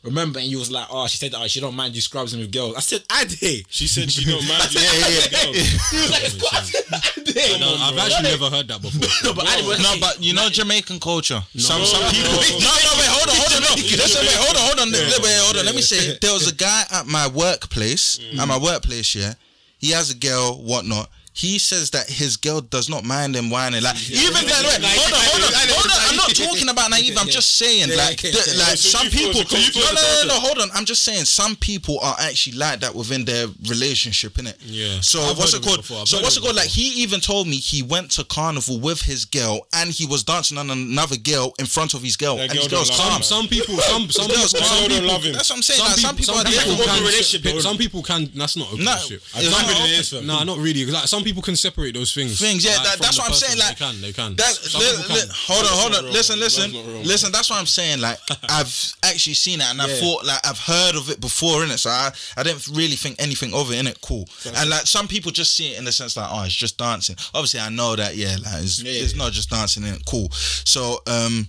Remember, 0.06 0.38
and 0.40 0.48
you 0.48 0.60
was 0.60 0.70
like, 0.70 0.86
oh, 0.92 1.08
she 1.08 1.18
said 1.18 1.32
that 1.32 1.42
oh, 1.42 1.48
she 1.48 1.60
don't 1.60 1.76
mind 1.76 1.96
you 1.96 2.02
scrubbing 2.02 2.40
with 2.40 2.52
girls. 2.54 2.76
I 2.78 2.80
said, 2.80 3.02
I. 3.10 3.26
She 3.26 3.88
said 3.90 4.12
she 4.12 4.24
don't 4.30 4.46
mind 4.48 4.70
you. 4.74 4.80
Yeah, 4.80 4.94
yeah, 4.94 5.26
yeah. 5.34 5.66
He 5.90 5.98
was 5.98 6.12
like, 6.14 6.62
I 6.94 7.24
did. 7.26 7.60
No, 7.60 7.74
I've 7.80 7.98
actually 7.98 8.30
never 8.30 8.50
heard 8.54 8.68
that 8.70 8.82
before. 8.82 9.02
No, 9.26 9.34
but 9.34 9.48
I 9.48 9.58
didn't. 9.58 9.82
No, 9.82 9.96
but 10.00 10.22
you 10.22 10.34
know 10.34 10.48
Jamaican 10.50 11.00
culture. 11.00 11.42
some 11.58 11.80
No, 11.82 11.86
some 11.86 12.02
no, 12.02 12.10
people. 12.12 12.32
no. 12.32 12.38
No, 12.38 12.74
no, 12.86 12.92
wait, 13.02 13.10
hold 13.10 13.30
on, 13.30 13.36
hold 13.36 13.54
on, 13.58 13.62
no. 13.66 13.74
Listen, 13.82 14.22
wait, 14.22 14.38
hold 14.38 14.56
on, 14.56 14.64
hold 14.70 14.80
on, 14.86 14.92
wait, 14.94 15.20
wait, 15.24 15.38
hold 15.42 15.58
on. 15.58 15.66
Let 15.66 15.74
me 15.76 15.82
say, 15.82 16.18
there 16.22 16.34
was 16.34 16.48
a 16.52 16.54
guy 16.56 16.84
at 16.92 17.08
my 17.08 17.28
workplace. 17.28 18.20
At 18.40 18.48
my 18.48 18.60
workplace, 18.60 19.16
yeah. 19.16 19.34
He 19.80 19.92
has 19.92 20.12
a 20.12 20.16
girl, 20.16 20.62
whatnot. 20.64 21.10
He 21.38 21.60
says 21.60 21.90
that 21.92 22.10
his 22.10 22.38
girl 22.38 22.62
does 22.62 22.88
not 22.90 23.04
mind 23.04 23.36
him 23.36 23.50
wining. 23.50 23.84
Like 23.84 23.98
even 24.10 24.34
then, 24.48 24.64
wait, 24.64 24.80
hold 24.82 25.12
on, 25.14 25.20
hold 25.20 25.44
on, 25.44 25.52
hold 25.68 25.92
on. 25.92 26.00
I'm 26.10 26.16
not 26.16 26.30
talking 26.34 26.70
about 26.70 26.90
naive. 26.90 27.18
I'm 27.20 27.28
just 27.28 27.58
saying, 27.58 27.90
like, 27.96 28.22
the, 28.22 28.56
like 28.58 28.78
So 28.80 28.96
some 29.00 29.08
people. 29.12 29.44
the- 29.44 29.58
you 29.60 29.72
feel 29.72 29.84
No, 29.84 29.92
no, 29.92 30.22
no, 30.24 30.28
no. 30.28 30.40
Hold 30.40 30.60
on. 30.60 30.70
I'm 30.74 30.86
just 30.86 31.04
saying, 31.04 31.26
some 31.26 31.58
people 31.58 32.00
are 32.00 32.16
actually 32.20 32.56
like 32.58 32.80
that 32.80 32.96
within 32.96 33.26
their 33.26 33.48
relationship, 33.68 34.34
innit? 34.36 34.56
Yeah. 34.66 35.02
So 35.02 35.20
I've 35.22 35.38
what's 35.38 35.52
heard 35.52 35.60
it 35.62 35.68
of 35.68 35.84
it 35.84 35.88
called? 35.88 36.08
So 36.08 36.22
what's 36.22 36.38
it 36.38 36.40
of 36.40 36.44
called? 36.46 36.56
Like 36.56 36.70
he 36.72 37.04
even 37.04 37.20
told 37.20 37.48
me 37.48 37.58
he 37.58 37.84
went 37.84 38.12
to 38.12 38.24
carnival 38.24 38.80
with 38.80 39.02
his 39.02 39.26
girl 39.26 39.68
and 39.74 39.90
he 39.92 40.06
was 40.06 40.24
dancing 40.24 40.58
on 40.58 40.70
another 40.70 41.18
girl 41.18 41.54
in 41.60 41.66
front 41.66 41.94
of 41.94 42.02
his 42.02 42.16
girl, 42.16 42.38
That 42.38 42.44
and 42.50 42.54
his 42.54 42.68
girl 42.70 42.80
girl's 42.80 42.90
don't 42.96 43.10
calm. 43.12 43.22
Some 43.24 43.48
people, 43.48 43.76
some 43.78 44.10
some 44.10 44.28
Girls 44.28 44.54
people, 44.54 44.68
calm. 44.68 44.80
some 44.80 44.90
don't 44.90 45.06
love 45.08 45.24
him. 45.24 45.34
That's 45.34 45.50
what 45.50 45.58
I'm 45.58 45.64
saying. 45.64 45.80
Some 45.84 45.92
people, 45.92 46.00
some 46.00 46.16
people 46.16 46.34
some 46.34 46.40
are 46.40 46.48
people 46.48 46.76
different. 46.80 46.90
can, 46.96 47.04
relationship, 47.04 47.44
pick- 47.44 47.54
though, 47.56 47.60
some 47.60 47.78
people 47.78 48.02
can. 48.04 48.32
That's 48.36 48.56
not 48.56 48.72
open 48.72 48.86
No, 48.86 48.96
shit. 48.96 49.20
it's 49.20 49.32
Some 49.44 49.52
not 49.52 49.60
people- 49.68 49.76
open. 49.84 49.92
it 49.92 50.00
is, 50.00 50.10
fam. 50.10 50.26
Nah, 50.28 50.44
not 50.46 50.58
really. 50.60 50.86
Like 50.86 51.08
some 51.08 51.24
people 51.26 51.42
can 51.42 51.56
separate 51.58 51.94
those 51.96 52.14
things. 52.14 52.40
Things, 52.40 52.64
yeah, 52.64 52.78
like, 52.78 52.84
that, 52.84 52.98
that's 53.02 53.18
what 53.18 53.26
I'm 53.26 53.32
person. 53.32 53.50
saying. 53.50 53.60
Like, 53.60 53.78
they 53.78 53.86
can, 53.86 54.02
they 54.02 54.14
can. 54.14 54.36
That, 54.38 54.54
Some 54.54 54.80
li- 54.82 54.88
people 55.02 55.16
li- 55.16 55.22
hold 55.34 55.66
on, 55.66 55.72
hold 55.74 56.06
on. 56.06 56.14
Listen, 56.14 56.40
listen, 56.40 56.72
not 56.72 56.86
listen. 57.06 57.32
That's 57.34 57.50
what 57.50 57.60
I'm 57.60 57.66
saying. 57.66 58.00
Like, 58.00 58.18
I've 58.50 58.72
actually 59.04 59.34
seen 59.34 59.60
it, 59.60 59.66
and 59.70 59.82
I 59.82 59.88
thought, 59.88 60.24
like, 60.24 60.40
I've 60.48 60.60
heard 60.60 60.96
of 60.96 61.10
it 61.10 61.20
before, 61.20 61.62
innit? 61.66 61.80
So 61.80 61.90
I, 61.90 62.12
I 62.38 62.44
didn't 62.44 62.68
really 62.70 62.96
think 62.96 63.18
anything 63.20 63.54
of 63.54 63.72
it, 63.74 63.84
innit? 63.84 64.00
Cool. 64.02 64.30
And 64.56 64.70
like, 64.70 64.86
some 64.88 65.08
people 65.10 65.32
just 65.32 65.56
see 65.56 65.74
it 65.74 65.80
in 65.80 65.84
the 65.86 65.92
sense 65.92 66.16
like, 66.16 66.30
oh, 66.32 66.44
it's 66.46 66.54
just 66.56 66.78
dancing. 66.78 67.18
Obviously, 67.34 67.60
I 67.60 67.70
know 67.70 67.96
that, 67.98 68.16
yeah, 68.16 68.38
like, 68.46 68.64
it's, 68.64 68.82
Yeah, 68.82 68.92
it's 68.94 69.14
yeah. 69.14 69.24
not 69.24 69.34
just 69.34 69.50
dancing, 69.50 69.84
innit? 69.84 70.06
Cool. 70.06 70.30
So, 70.32 71.02
um, 71.08 71.48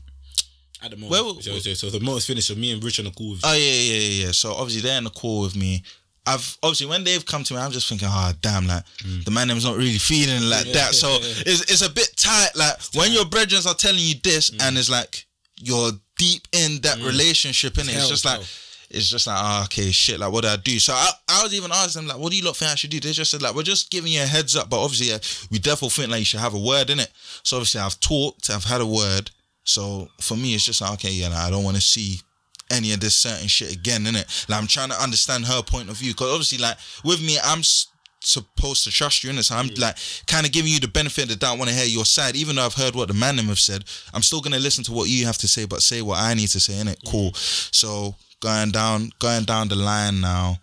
At 0.82 0.90
the 0.90 0.96
moment. 0.96 1.10
Well, 1.12 1.40
so, 1.40 1.58
so, 1.58 1.74
so 1.74 1.90
the 1.90 2.00
moment's 2.00 2.26
finished. 2.26 2.48
So 2.48 2.54
me 2.54 2.72
and 2.72 2.82
Rich 2.82 2.98
on 3.00 3.04
the 3.06 3.10
call. 3.10 3.30
With 3.32 3.40
Oh 3.44 3.52
yeah, 3.52 3.58
yeah, 3.58 3.98
yeah, 3.98 4.24
yeah. 4.26 4.32
So 4.32 4.52
obviously 4.52 4.82
they're 4.82 4.98
in 4.98 5.04
the 5.04 5.10
call 5.10 5.42
with 5.42 5.54
me. 5.56 5.82
I've 6.26 6.58
obviously 6.62 6.86
when 6.86 7.04
they've 7.04 7.24
come 7.24 7.44
to 7.44 7.54
me, 7.54 7.60
I'm 7.60 7.70
just 7.70 7.88
thinking, 7.88 8.08
oh 8.10 8.32
damn, 8.40 8.66
like 8.66 8.84
mm. 8.98 9.24
the 9.24 9.30
man 9.30 9.48
them's 9.48 9.64
not 9.64 9.76
really 9.76 9.98
feeling 9.98 10.48
like 10.48 10.66
that. 10.72 10.94
So 10.94 11.08
it's 11.20 11.62
it's 11.70 11.86
a 11.86 11.90
bit 11.90 12.10
tight. 12.16 12.50
Like 12.56 12.76
when 12.94 13.12
your 13.12 13.24
brethren 13.24 13.62
are 13.66 13.74
telling 13.74 14.00
you 14.00 14.14
this, 14.22 14.50
mm. 14.50 14.62
and 14.62 14.76
it's 14.76 14.90
like 14.90 15.26
you're 15.56 15.92
deep 16.18 16.48
in 16.52 16.80
that 16.82 16.98
mm. 16.98 17.06
relationship, 17.06 17.78
and 17.78 17.88
it's, 17.88 17.98
hell, 17.98 18.08
just 18.08 18.24
like. 18.24 18.36
hell. 18.36 18.46
It's 18.88 19.10
just 19.10 19.26
like, 19.26 19.36
oh, 19.36 19.62
okay, 19.64 19.90
shit, 19.90 20.20
like, 20.20 20.30
what 20.30 20.44
do 20.44 20.48
I 20.48 20.56
do? 20.56 20.78
So 20.78 20.92
I, 20.92 21.10
I 21.28 21.42
was 21.42 21.52
even 21.52 21.72
asking 21.72 22.02
them, 22.02 22.08
like, 22.08 22.22
what 22.22 22.30
do 22.30 22.36
you 22.38 22.44
lot 22.44 22.56
think 22.56 22.70
I 22.70 22.76
should 22.76 22.90
do? 22.90 23.00
They 23.00 23.10
just 23.10 23.32
said, 23.32 23.42
like, 23.42 23.52
we're 23.52 23.64
just 23.64 23.90
giving 23.90 24.12
you 24.12 24.22
a 24.22 24.26
heads 24.26 24.54
up, 24.54 24.70
but 24.70 24.80
obviously, 24.80 25.08
yeah, 25.08 25.18
we 25.50 25.58
definitely 25.58 25.88
think, 25.88 26.10
like, 26.12 26.20
you 26.20 26.24
should 26.24 26.38
have 26.38 26.54
a 26.54 26.58
word 26.58 26.88
in 26.90 27.00
it. 27.00 27.10
So 27.42 27.56
obviously, 27.56 27.80
I've 27.80 27.98
talked, 27.98 28.48
I've 28.48 28.62
had 28.62 28.80
a 28.80 28.86
word. 28.86 29.32
So 29.64 30.08
for 30.20 30.36
me, 30.36 30.54
it's 30.54 30.64
just 30.64 30.80
like, 30.80 30.92
okay, 30.92 31.10
yeah, 31.10 31.30
like, 31.30 31.38
I 31.38 31.50
don't 31.50 31.64
want 31.64 31.76
to 31.76 31.82
see 31.82 32.20
any 32.70 32.92
of 32.92 33.00
this 33.00 33.14
certain 33.16 33.48
shit 33.48 33.72
again, 33.72 34.04
innit? 34.04 34.48
Like 34.48 34.60
I'm 34.60 34.66
trying 34.66 34.90
to 34.90 35.02
understand 35.02 35.46
her 35.46 35.62
point 35.62 35.88
of 35.90 35.96
view 35.96 36.12
because 36.12 36.30
obviously, 36.30 36.58
like 36.58 36.76
with 37.04 37.20
me, 37.20 37.38
I'm 37.42 37.60
s- 37.60 37.88
supposed 38.20 38.84
to 38.84 38.90
trust 38.90 39.22
you, 39.22 39.30
innit? 39.30 39.44
So 39.44 39.54
I'm 39.56 39.68
like 39.78 39.96
kind 40.26 40.44
of 40.46 40.52
giving 40.52 40.72
you 40.72 40.80
the 40.80 40.88
benefit 40.88 41.24
of 41.24 41.28
the 41.30 41.36
doubt. 41.36 41.58
Want 41.58 41.70
to 41.70 41.76
hear 41.76 41.84
your 41.86 42.04
side, 42.04 42.36
even 42.36 42.56
though 42.56 42.64
I've 42.66 42.74
heard 42.74 42.94
what 42.94 43.08
the 43.08 43.14
man 43.14 43.36
them 43.36 43.46
have 43.46 43.58
said. 43.58 43.84
I'm 44.12 44.22
still 44.22 44.40
gonna 44.40 44.58
listen 44.58 44.84
to 44.84 44.92
what 44.92 45.08
you 45.08 45.26
have 45.26 45.38
to 45.38 45.48
say, 45.48 45.64
but 45.64 45.82
say 45.82 46.02
what 46.02 46.18
I 46.20 46.34
need 46.34 46.48
to 46.48 46.60
say, 46.60 46.74
innit? 46.74 46.98
Cool. 47.08 47.32
So 47.34 48.14
going 48.40 48.70
down, 48.70 49.10
going 49.18 49.44
down 49.44 49.68
the 49.68 49.76
line 49.76 50.20
now. 50.20 50.58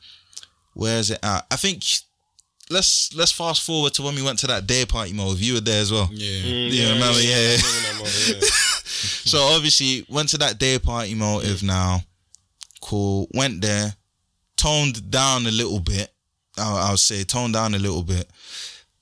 Where 0.73 0.98
is 0.98 1.11
it 1.11 1.19
at? 1.23 1.45
I 1.51 1.56
think. 1.56 1.83
Let's 2.74 3.14
let's 3.16 3.32
fast 3.32 3.64
forward 3.66 3.93
to 3.95 4.02
when 4.02 4.16
we 4.16 4.22
went 4.22 4.40
to 4.40 4.48
that 4.48 4.68
day 4.68 4.85
party 4.85 5.14
mode. 5.14 5.38
You 5.38 5.56
were 5.56 5.61
there 5.61 5.82
as 5.82 5.92
well. 5.92 6.10
yeah. 6.11 6.27
You 6.42 6.93
remember? 6.93 7.22
yeah. 7.22 7.58
yeah. 8.27 8.40
So 9.26 9.40
obviously 9.40 10.06
went 10.10 10.30
to 10.30 10.38
that 10.40 10.60
day 10.60 10.80
party 10.80 11.16
motive 11.16 11.64
now. 11.64 12.02
Cool. 12.82 13.27
Went 13.34 13.61
there, 13.61 13.95
toned 14.56 15.10
down 15.10 15.45
a 15.45 15.52
little 15.52 15.80
bit. 15.80 16.14
I'll, 16.58 16.76
I'll 16.77 16.98
say 16.98 17.24
toned 17.24 17.53
down 17.53 17.74
a 17.74 17.80
little 17.80 18.03
bit. 18.03 18.30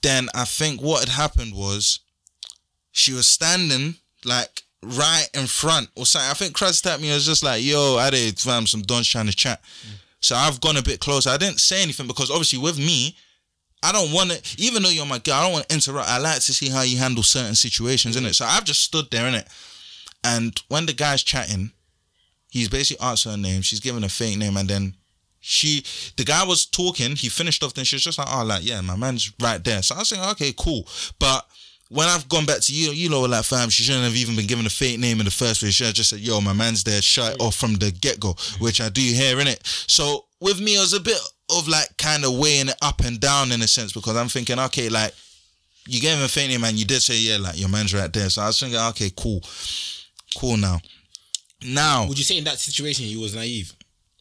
Then 0.01 0.29
I 0.33 0.45
think 0.45 0.81
what 0.81 1.01
had 1.01 1.09
happened 1.09 1.53
was 1.53 1.99
she 2.91 3.13
was 3.13 3.27
standing 3.27 3.95
like 4.25 4.63
right 4.83 5.27
in 5.33 5.47
front 5.47 5.89
or 5.95 6.05
something. 6.05 6.29
I 6.29 6.33
think 6.33 6.53
Cruz 6.55 6.81
tapped 6.81 7.01
me 7.01 7.09
and 7.09 7.15
was 7.15 7.25
just 7.25 7.43
like, 7.43 7.63
yo, 7.63 7.97
I 7.97 8.09
did 8.09 8.39
fam 8.39 8.67
some 8.67 8.81
dons 8.81 9.07
trying 9.07 9.27
to 9.27 9.35
chat. 9.35 9.61
Mm. 9.61 9.95
So 10.19 10.35
I've 10.35 10.61
gone 10.61 10.77
a 10.77 10.83
bit 10.83 10.99
closer. 10.99 11.29
I 11.29 11.37
didn't 11.37 11.59
say 11.59 11.81
anything 11.81 12.07
because 12.07 12.29
obviously 12.31 12.59
with 12.59 12.77
me, 12.77 13.15
I 13.83 13.91
don't 13.91 14.11
want 14.11 14.31
to, 14.31 14.61
even 14.61 14.83
though 14.83 14.89
you're 14.89 15.05
my 15.05 15.19
girl, 15.19 15.35
I 15.35 15.43
don't 15.43 15.53
want 15.53 15.69
to 15.69 15.75
interrupt. 15.75 16.07
I 16.07 16.19
like 16.19 16.35
to 16.35 16.53
see 16.53 16.69
how 16.69 16.83
you 16.83 16.97
handle 16.97 17.23
certain 17.23 17.55
situations, 17.55 18.15
innit? 18.15 18.35
So 18.35 18.45
I've 18.45 18.63
just 18.63 18.83
stood 18.83 19.09
there, 19.09 19.29
innit? 19.29 19.47
And 20.23 20.59
when 20.67 20.85
the 20.85 20.93
guy's 20.93 21.23
chatting, 21.23 21.71
he's 22.49 22.69
basically 22.69 23.05
asked 23.05 23.25
her 23.25 23.37
name. 23.37 23.61
She's 23.63 23.79
given 23.79 24.03
a 24.03 24.09
fake 24.09 24.37
name, 24.37 24.55
and 24.57 24.69
then 24.69 24.95
she, 25.39 25.83
the 26.17 26.23
guy 26.23 26.45
was 26.45 26.65
talking. 26.65 27.15
He 27.15 27.29
finished 27.29 27.63
off. 27.63 27.73
Then 27.73 27.85
she 27.85 27.95
was 27.95 28.03
just 28.03 28.19
like, 28.19 28.27
"Oh, 28.31 28.43
like 28.43 28.63
yeah, 28.63 28.81
my 28.81 28.95
man's 28.95 29.33
right 29.41 29.63
there." 29.63 29.81
So 29.81 29.95
I 29.95 29.99
was 29.99 30.09
saying, 30.09 30.23
"Okay, 30.31 30.53
cool." 30.55 30.87
But 31.17 31.47
when 31.89 32.07
I've 32.07 32.29
gone 32.29 32.45
back 32.45 32.61
to 32.61 32.73
you, 32.73 32.91
you 32.91 33.09
know, 33.09 33.21
like 33.21 33.43
fam, 33.45 33.69
she 33.69 33.81
shouldn't 33.81 34.05
have 34.05 34.15
even 34.15 34.35
been 34.35 34.45
given 34.45 34.67
a 34.67 34.69
fake 34.69 34.99
name 34.99 35.19
in 35.19 35.25
the 35.25 35.31
first 35.31 35.59
place. 35.61 35.73
She 35.73 35.91
just 35.91 36.11
said, 36.11 36.19
"Yo, 36.19 36.39
my 36.39 36.53
man's 36.53 36.83
there." 36.83 37.01
Shut 37.01 37.33
it 37.33 37.41
off 37.41 37.55
from 37.55 37.73
the 37.75 37.89
get 37.89 38.19
go, 38.19 38.35
which 38.59 38.79
I 38.79 38.89
do 38.89 39.01
here, 39.01 39.37
innit? 39.37 39.59
So 39.89 40.25
with 40.39 40.59
me, 40.59 40.75
it 40.75 40.79
was 40.79 40.93
a 40.93 40.99
bit 40.99 41.17
of 41.51 41.67
like 41.67 41.97
kind 41.97 42.25
of 42.25 42.37
weighing 42.37 42.69
it 42.69 42.77
up 42.81 43.01
and 43.01 43.19
down 43.19 43.51
in 43.51 43.61
a 43.61 43.67
sense 43.67 43.93
because 43.93 44.15
I'm 44.15 44.29
thinking, 44.29 44.59
okay, 44.59 44.89
like 44.89 45.13
you 45.87 45.99
gave 45.99 46.17
him 46.17 46.29
a 46.33 46.47
name 46.47 46.63
and 46.63 46.77
you 46.77 46.85
did 46.85 47.01
say, 47.01 47.17
yeah, 47.17 47.37
like 47.37 47.59
your 47.59 47.69
man's 47.69 47.93
right 47.93 48.11
there. 48.11 48.29
So 48.29 48.41
I 48.41 48.47
was 48.47 48.59
thinking, 48.59 48.79
okay, 48.79 49.11
cool, 49.15 49.41
cool 50.37 50.57
now. 50.57 50.79
Now, 51.63 52.07
Would 52.07 52.17
you 52.17 52.23
say 52.23 52.37
in 52.37 52.43
that 52.45 52.59
situation 52.59 53.05
he 53.05 53.17
was 53.17 53.35
naive? 53.35 53.73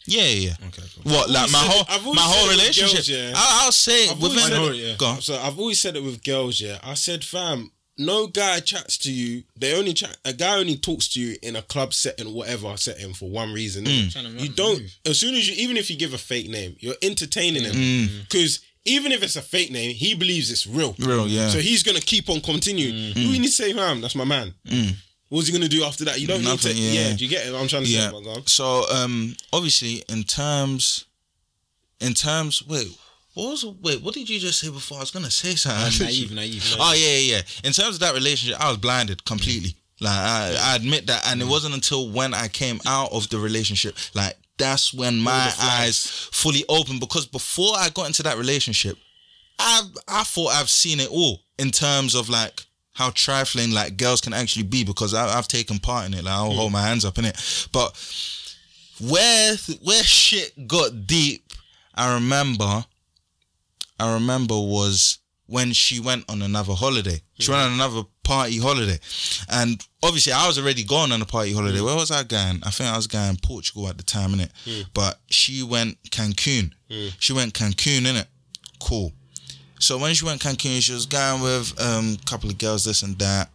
yeah, 0.06 0.24
yeah. 0.24 0.54
Okay. 0.68 0.82
Cool. 1.02 1.12
What 1.12 1.30
like 1.30 1.50
my 1.52 1.58
whole 1.58 2.14
my 2.14 2.22
whole 2.22 2.50
relationship? 2.50 2.96
girls, 2.96 3.08
yeah. 3.08 3.32
I, 3.34 3.62
I'll 3.64 3.72
say 3.72 4.08
I've 4.08 4.20
within 4.20 4.52
always 4.52 4.78
it, 4.80 4.86
yeah. 4.88 4.94
go 4.98 5.06
on. 5.06 5.20
So 5.20 5.36
I've 5.36 5.58
always 5.58 5.80
said 5.80 5.96
it 5.96 6.02
with 6.02 6.22
girls, 6.24 6.60
yeah. 6.60 6.78
I 6.82 6.94
said, 6.94 7.24
fam, 7.24 7.70
no 8.00 8.26
guy 8.26 8.60
chats 8.60 8.98
to 8.98 9.12
you. 9.12 9.44
They 9.58 9.78
only 9.78 9.92
chat. 9.92 10.16
A 10.24 10.32
guy 10.32 10.56
only 10.58 10.76
talks 10.76 11.06
to 11.10 11.20
you 11.20 11.36
in 11.42 11.54
a 11.56 11.62
club 11.62 11.92
setting, 11.94 12.32
whatever 12.34 12.76
setting, 12.76 13.12
for 13.14 13.28
one 13.30 13.52
reason. 13.52 13.84
Mm. 13.84 14.40
You 14.40 14.48
don't. 14.48 14.82
As 15.06 15.18
soon 15.20 15.34
as 15.34 15.48
you, 15.48 15.54
even 15.62 15.76
if 15.76 15.90
you 15.90 15.96
give 15.96 16.14
a 16.14 16.18
fake 16.18 16.48
name, 16.50 16.74
you're 16.80 16.96
entertaining 17.02 17.64
him 17.64 17.74
Mm. 17.74 18.08
because. 18.28 18.60
Even 18.86 19.12
if 19.12 19.22
it's 19.22 19.36
a 19.36 19.42
fake 19.42 19.70
name, 19.70 19.94
he 19.94 20.14
believes 20.14 20.50
it's 20.50 20.66
real. 20.66 20.94
Real, 20.98 21.28
yeah. 21.28 21.48
Mm. 21.48 21.50
So 21.50 21.58
he's 21.58 21.82
gonna 21.82 22.00
keep 22.00 22.30
on 22.30 22.40
continuing. 22.40 23.12
Who 23.12 23.20
you 23.20 23.38
need 23.38 23.48
to 23.48 23.52
say, 23.52 23.74
fam? 23.74 24.00
That's 24.00 24.14
my 24.14 24.24
man. 24.24 24.54
What's 25.28 25.46
he 25.48 25.52
gonna 25.52 25.68
do 25.68 25.84
after 25.84 26.06
that? 26.06 26.18
You 26.18 26.26
don't 26.26 26.42
Nothing, 26.42 26.76
need 26.76 26.90
to. 26.92 26.96
yeah. 26.98 27.08
Yeah. 27.10 27.16
do 27.16 27.24
you 27.24 27.30
get 27.30 27.46
it? 27.46 27.54
I'm 27.54 27.68
trying 27.68 27.84
to 27.84 27.90
yeah. 27.90 28.08
say, 28.08 28.18
my 28.18 28.22
God. 28.24 28.48
So 28.48 28.86
um, 28.90 29.36
obviously 29.52 30.02
in 30.08 30.24
terms, 30.24 31.04
in 32.00 32.14
terms, 32.14 32.66
wait. 32.66 32.88
What 33.40 33.52
was 33.52 33.64
wait? 33.64 34.02
What 34.02 34.12
did 34.12 34.28
you 34.28 34.38
just 34.38 34.60
say 34.60 34.68
before? 34.68 34.98
I 34.98 35.00
was 35.00 35.10
gonna 35.10 35.30
say 35.30 35.54
something. 35.54 36.06
Uh, 36.06 36.10
naive, 36.10 36.32
naive. 36.32 36.76
Oh 36.78 36.92
yeah, 36.92 37.16
yeah, 37.16 37.36
yeah. 37.36 37.42
In 37.64 37.72
terms 37.72 37.94
of 37.94 38.00
that 38.00 38.12
relationship, 38.12 38.60
I 38.60 38.68
was 38.68 38.76
blinded 38.76 39.24
completely. 39.24 39.76
Like 39.98 40.12
I, 40.12 40.56
I 40.60 40.76
admit 40.76 41.06
that, 41.06 41.26
and 41.26 41.40
it 41.40 41.46
wasn't 41.46 41.74
until 41.74 42.10
when 42.10 42.34
I 42.34 42.48
came 42.48 42.80
out 42.86 43.12
of 43.12 43.30
the 43.30 43.38
relationship, 43.38 43.96
like 44.14 44.34
that's 44.58 44.92
when 44.92 45.18
my 45.18 45.50
eyes 45.58 46.28
fully 46.32 46.64
opened 46.68 47.00
because 47.00 47.26
before 47.26 47.72
I 47.78 47.88
got 47.88 48.08
into 48.08 48.22
that 48.24 48.36
relationship, 48.36 48.98
I 49.58 49.84
I 50.06 50.22
thought 50.24 50.52
I've 50.52 50.68
seen 50.68 51.00
it 51.00 51.08
all 51.08 51.40
in 51.58 51.70
terms 51.70 52.14
of 52.14 52.28
like 52.28 52.66
how 52.92 53.08
trifling 53.08 53.70
like 53.70 53.96
girls 53.96 54.20
can 54.20 54.34
actually 54.34 54.64
be 54.64 54.84
because 54.84 55.14
I, 55.14 55.38
I've 55.38 55.48
taken 55.48 55.78
part 55.78 56.04
in 56.04 56.12
it. 56.12 56.24
Like 56.24 56.34
I'll 56.34 56.50
hmm. 56.50 56.56
hold 56.56 56.72
my 56.72 56.82
hands 56.82 57.06
up 57.06 57.16
in 57.16 57.24
it, 57.24 57.68
but 57.72 57.96
where 59.00 59.56
where 59.82 60.02
shit 60.02 60.68
got 60.68 61.06
deep, 61.06 61.54
I 61.94 62.12
remember. 62.16 62.84
I 64.00 64.14
remember 64.14 64.54
was 64.54 65.18
when 65.46 65.72
she 65.72 66.00
went 66.00 66.24
on 66.30 66.42
another 66.42 66.74
holiday. 66.74 67.20
She 67.38 67.50
went 67.50 67.62
on 67.64 67.72
another 67.72 68.02
party 68.22 68.58
holiday, 68.58 68.98
and 69.50 69.84
obviously 70.02 70.32
I 70.32 70.46
was 70.46 70.58
already 70.58 70.84
gone 70.84 71.10
on 71.12 71.20
a 71.20 71.26
party 71.26 71.52
holiday. 71.52 71.80
Where 71.80 71.96
was 71.96 72.10
I 72.10 72.22
going? 72.22 72.60
I 72.62 72.70
think 72.70 72.88
I 72.88 72.96
was 72.96 73.08
going 73.08 73.36
Portugal 73.42 73.88
at 73.88 73.96
the 73.96 74.04
time, 74.04 74.30
innit? 74.30 74.50
Hmm. 74.64 74.82
But 74.94 75.18
she 75.26 75.62
went 75.62 76.00
Cancun. 76.10 76.72
Hmm. 76.90 77.08
She 77.18 77.32
went 77.32 77.52
Cancun, 77.52 78.02
innit? 78.02 78.26
Cool. 78.80 79.12
So 79.80 79.98
when 79.98 80.14
she 80.14 80.24
went 80.24 80.40
Cancun, 80.40 80.80
she 80.80 80.92
was 80.92 81.06
going 81.06 81.42
with 81.42 81.78
um, 81.80 82.16
a 82.20 82.24
couple 82.24 82.48
of 82.48 82.58
girls, 82.58 82.84
this 82.84 83.02
and 83.02 83.18
that. 83.18 83.50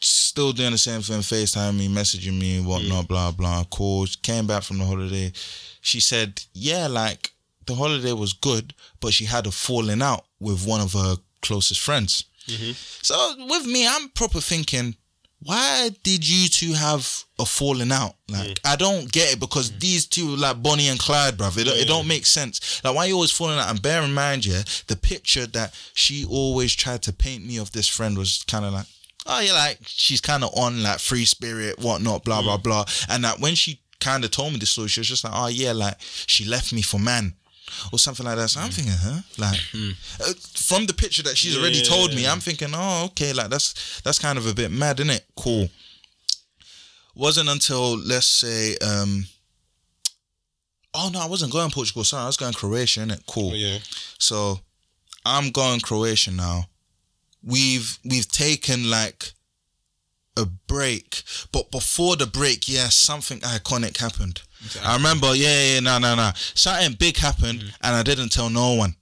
Still 0.00 0.52
doing 0.52 0.72
the 0.72 0.78
same 0.78 1.00
thing, 1.00 1.20
FaceTime 1.20 1.78
me, 1.78 1.88
messaging 1.88 2.38
me, 2.38 2.60
whatnot, 2.60 3.04
hmm. 3.04 3.06
blah, 3.06 3.30
blah. 3.30 3.64
Cool. 3.70 4.06
She 4.06 4.20
came 4.20 4.46
back 4.46 4.62
from 4.62 4.78
the 4.78 4.84
holiday. 4.84 5.32
She 5.80 6.00
said, 6.00 6.42
yeah, 6.52 6.86
like 6.86 7.31
the 7.66 7.74
holiday 7.74 8.12
was 8.12 8.32
good, 8.32 8.74
but 9.00 9.12
she 9.12 9.24
had 9.24 9.46
a 9.46 9.50
falling 9.50 10.02
out 10.02 10.24
with 10.40 10.66
one 10.66 10.80
of 10.80 10.92
her 10.92 11.16
closest 11.40 11.80
friends. 11.80 12.24
Mm-hmm. 12.48 12.72
So 13.02 13.46
with 13.48 13.66
me, 13.66 13.86
I'm 13.86 14.08
proper 14.10 14.40
thinking, 14.40 14.96
why 15.44 15.90
did 16.02 16.28
you 16.28 16.48
two 16.48 16.72
have 16.74 17.24
a 17.38 17.44
falling 17.44 17.90
out? 17.90 18.14
Like 18.28 18.48
mm. 18.48 18.58
I 18.64 18.76
don't 18.76 19.10
get 19.10 19.34
it 19.34 19.40
because 19.40 19.70
mm. 19.70 19.80
these 19.80 20.06
two 20.06 20.36
like 20.36 20.62
Bonnie 20.62 20.88
and 20.88 20.98
Clyde, 20.98 21.36
bruv. 21.36 21.58
It, 21.58 21.66
it 21.66 21.88
don't 21.88 22.06
make 22.06 22.26
sense. 22.26 22.82
Like 22.84 22.94
why 22.94 23.06
you 23.06 23.14
always 23.14 23.32
falling 23.32 23.58
out? 23.58 23.70
And 23.70 23.82
bear 23.82 24.02
in 24.02 24.14
mind, 24.14 24.46
yeah, 24.46 24.62
the 24.86 24.96
picture 24.96 25.46
that 25.46 25.74
she 25.94 26.24
always 26.24 26.74
tried 26.74 27.02
to 27.02 27.12
paint 27.12 27.44
me 27.44 27.56
of 27.56 27.72
this 27.72 27.88
friend 27.88 28.16
was 28.16 28.44
kind 28.46 28.64
of 28.64 28.72
like, 28.72 28.86
oh 29.26 29.40
yeah, 29.40 29.52
like 29.52 29.78
she's 29.84 30.20
kind 30.20 30.44
of 30.44 30.50
on 30.56 30.82
like 30.82 31.00
free 31.00 31.24
spirit, 31.24 31.78
whatnot, 31.80 32.24
blah 32.24 32.42
blah 32.42 32.58
mm. 32.58 32.62
blah. 32.62 32.84
And 33.08 33.24
that 33.24 33.40
when 33.40 33.54
she 33.56 33.80
kind 33.98 34.24
of 34.24 34.30
told 34.30 34.52
me 34.52 34.58
the 34.58 34.66
story, 34.66 34.88
she 34.88 35.00
was 35.00 35.08
just 35.08 35.24
like, 35.24 35.32
oh 35.34 35.48
yeah, 35.48 35.72
like 35.72 35.96
she 36.00 36.44
left 36.44 36.72
me 36.72 36.82
for 36.82 37.00
man. 37.00 37.34
Or 37.92 37.98
something 37.98 38.26
like 38.26 38.36
that. 38.36 38.48
So 38.48 38.60
I'm 38.60 38.70
thinking, 38.70 38.94
huh? 38.96 39.20
Like 39.38 39.58
uh, 40.20 40.32
from 40.54 40.86
the 40.86 40.94
picture 40.94 41.22
that 41.24 41.36
she's 41.36 41.58
already 41.58 41.82
told 41.82 42.14
me, 42.14 42.26
I'm 42.26 42.40
thinking, 42.40 42.68
oh, 42.74 43.06
okay, 43.06 43.32
like 43.32 43.50
that's 43.50 44.00
that's 44.02 44.18
kind 44.18 44.38
of 44.38 44.46
a 44.46 44.54
bit 44.54 44.70
mad, 44.70 45.00
isn't 45.00 45.10
it? 45.10 45.24
Cool. 45.36 45.68
Wasn't 47.14 47.48
until 47.48 47.98
let's 47.98 48.26
say, 48.26 48.76
um 48.78 49.26
oh 50.94 51.10
no, 51.12 51.20
I 51.20 51.26
wasn't 51.26 51.52
going 51.52 51.70
Portugal. 51.70 52.04
Sorry, 52.04 52.22
I 52.22 52.26
was 52.26 52.36
going 52.36 52.52
Croatia, 52.54 53.00
innit? 53.00 53.24
Cool. 53.26 53.54
Yeah. 53.54 53.78
So 54.18 54.60
I'm 55.24 55.50
going 55.50 55.80
Croatia 55.80 56.30
now. 56.32 56.64
We've 57.42 57.98
we've 58.04 58.28
taken 58.28 58.90
like 58.90 59.32
a 60.36 60.46
break, 60.46 61.22
but 61.52 61.70
before 61.70 62.16
the 62.16 62.26
break, 62.26 62.68
yeah, 62.68 62.88
something 62.88 63.40
iconic 63.40 63.98
happened. 63.98 64.42
I 64.84 64.96
remember, 64.96 65.34
yeah, 65.34 65.74
yeah, 65.74 65.80
no, 65.80 65.98
no, 65.98 66.14
no, 66.14 66.30
something 66.54 66.92
big 66.94 67.16
happened, 67.16 67.62
and 67.82 67.96
I 67.96 68.02
didn't 68.02 68.30
tell 68.30 68.48
no 68.50 68.74
one. 68.74 68.94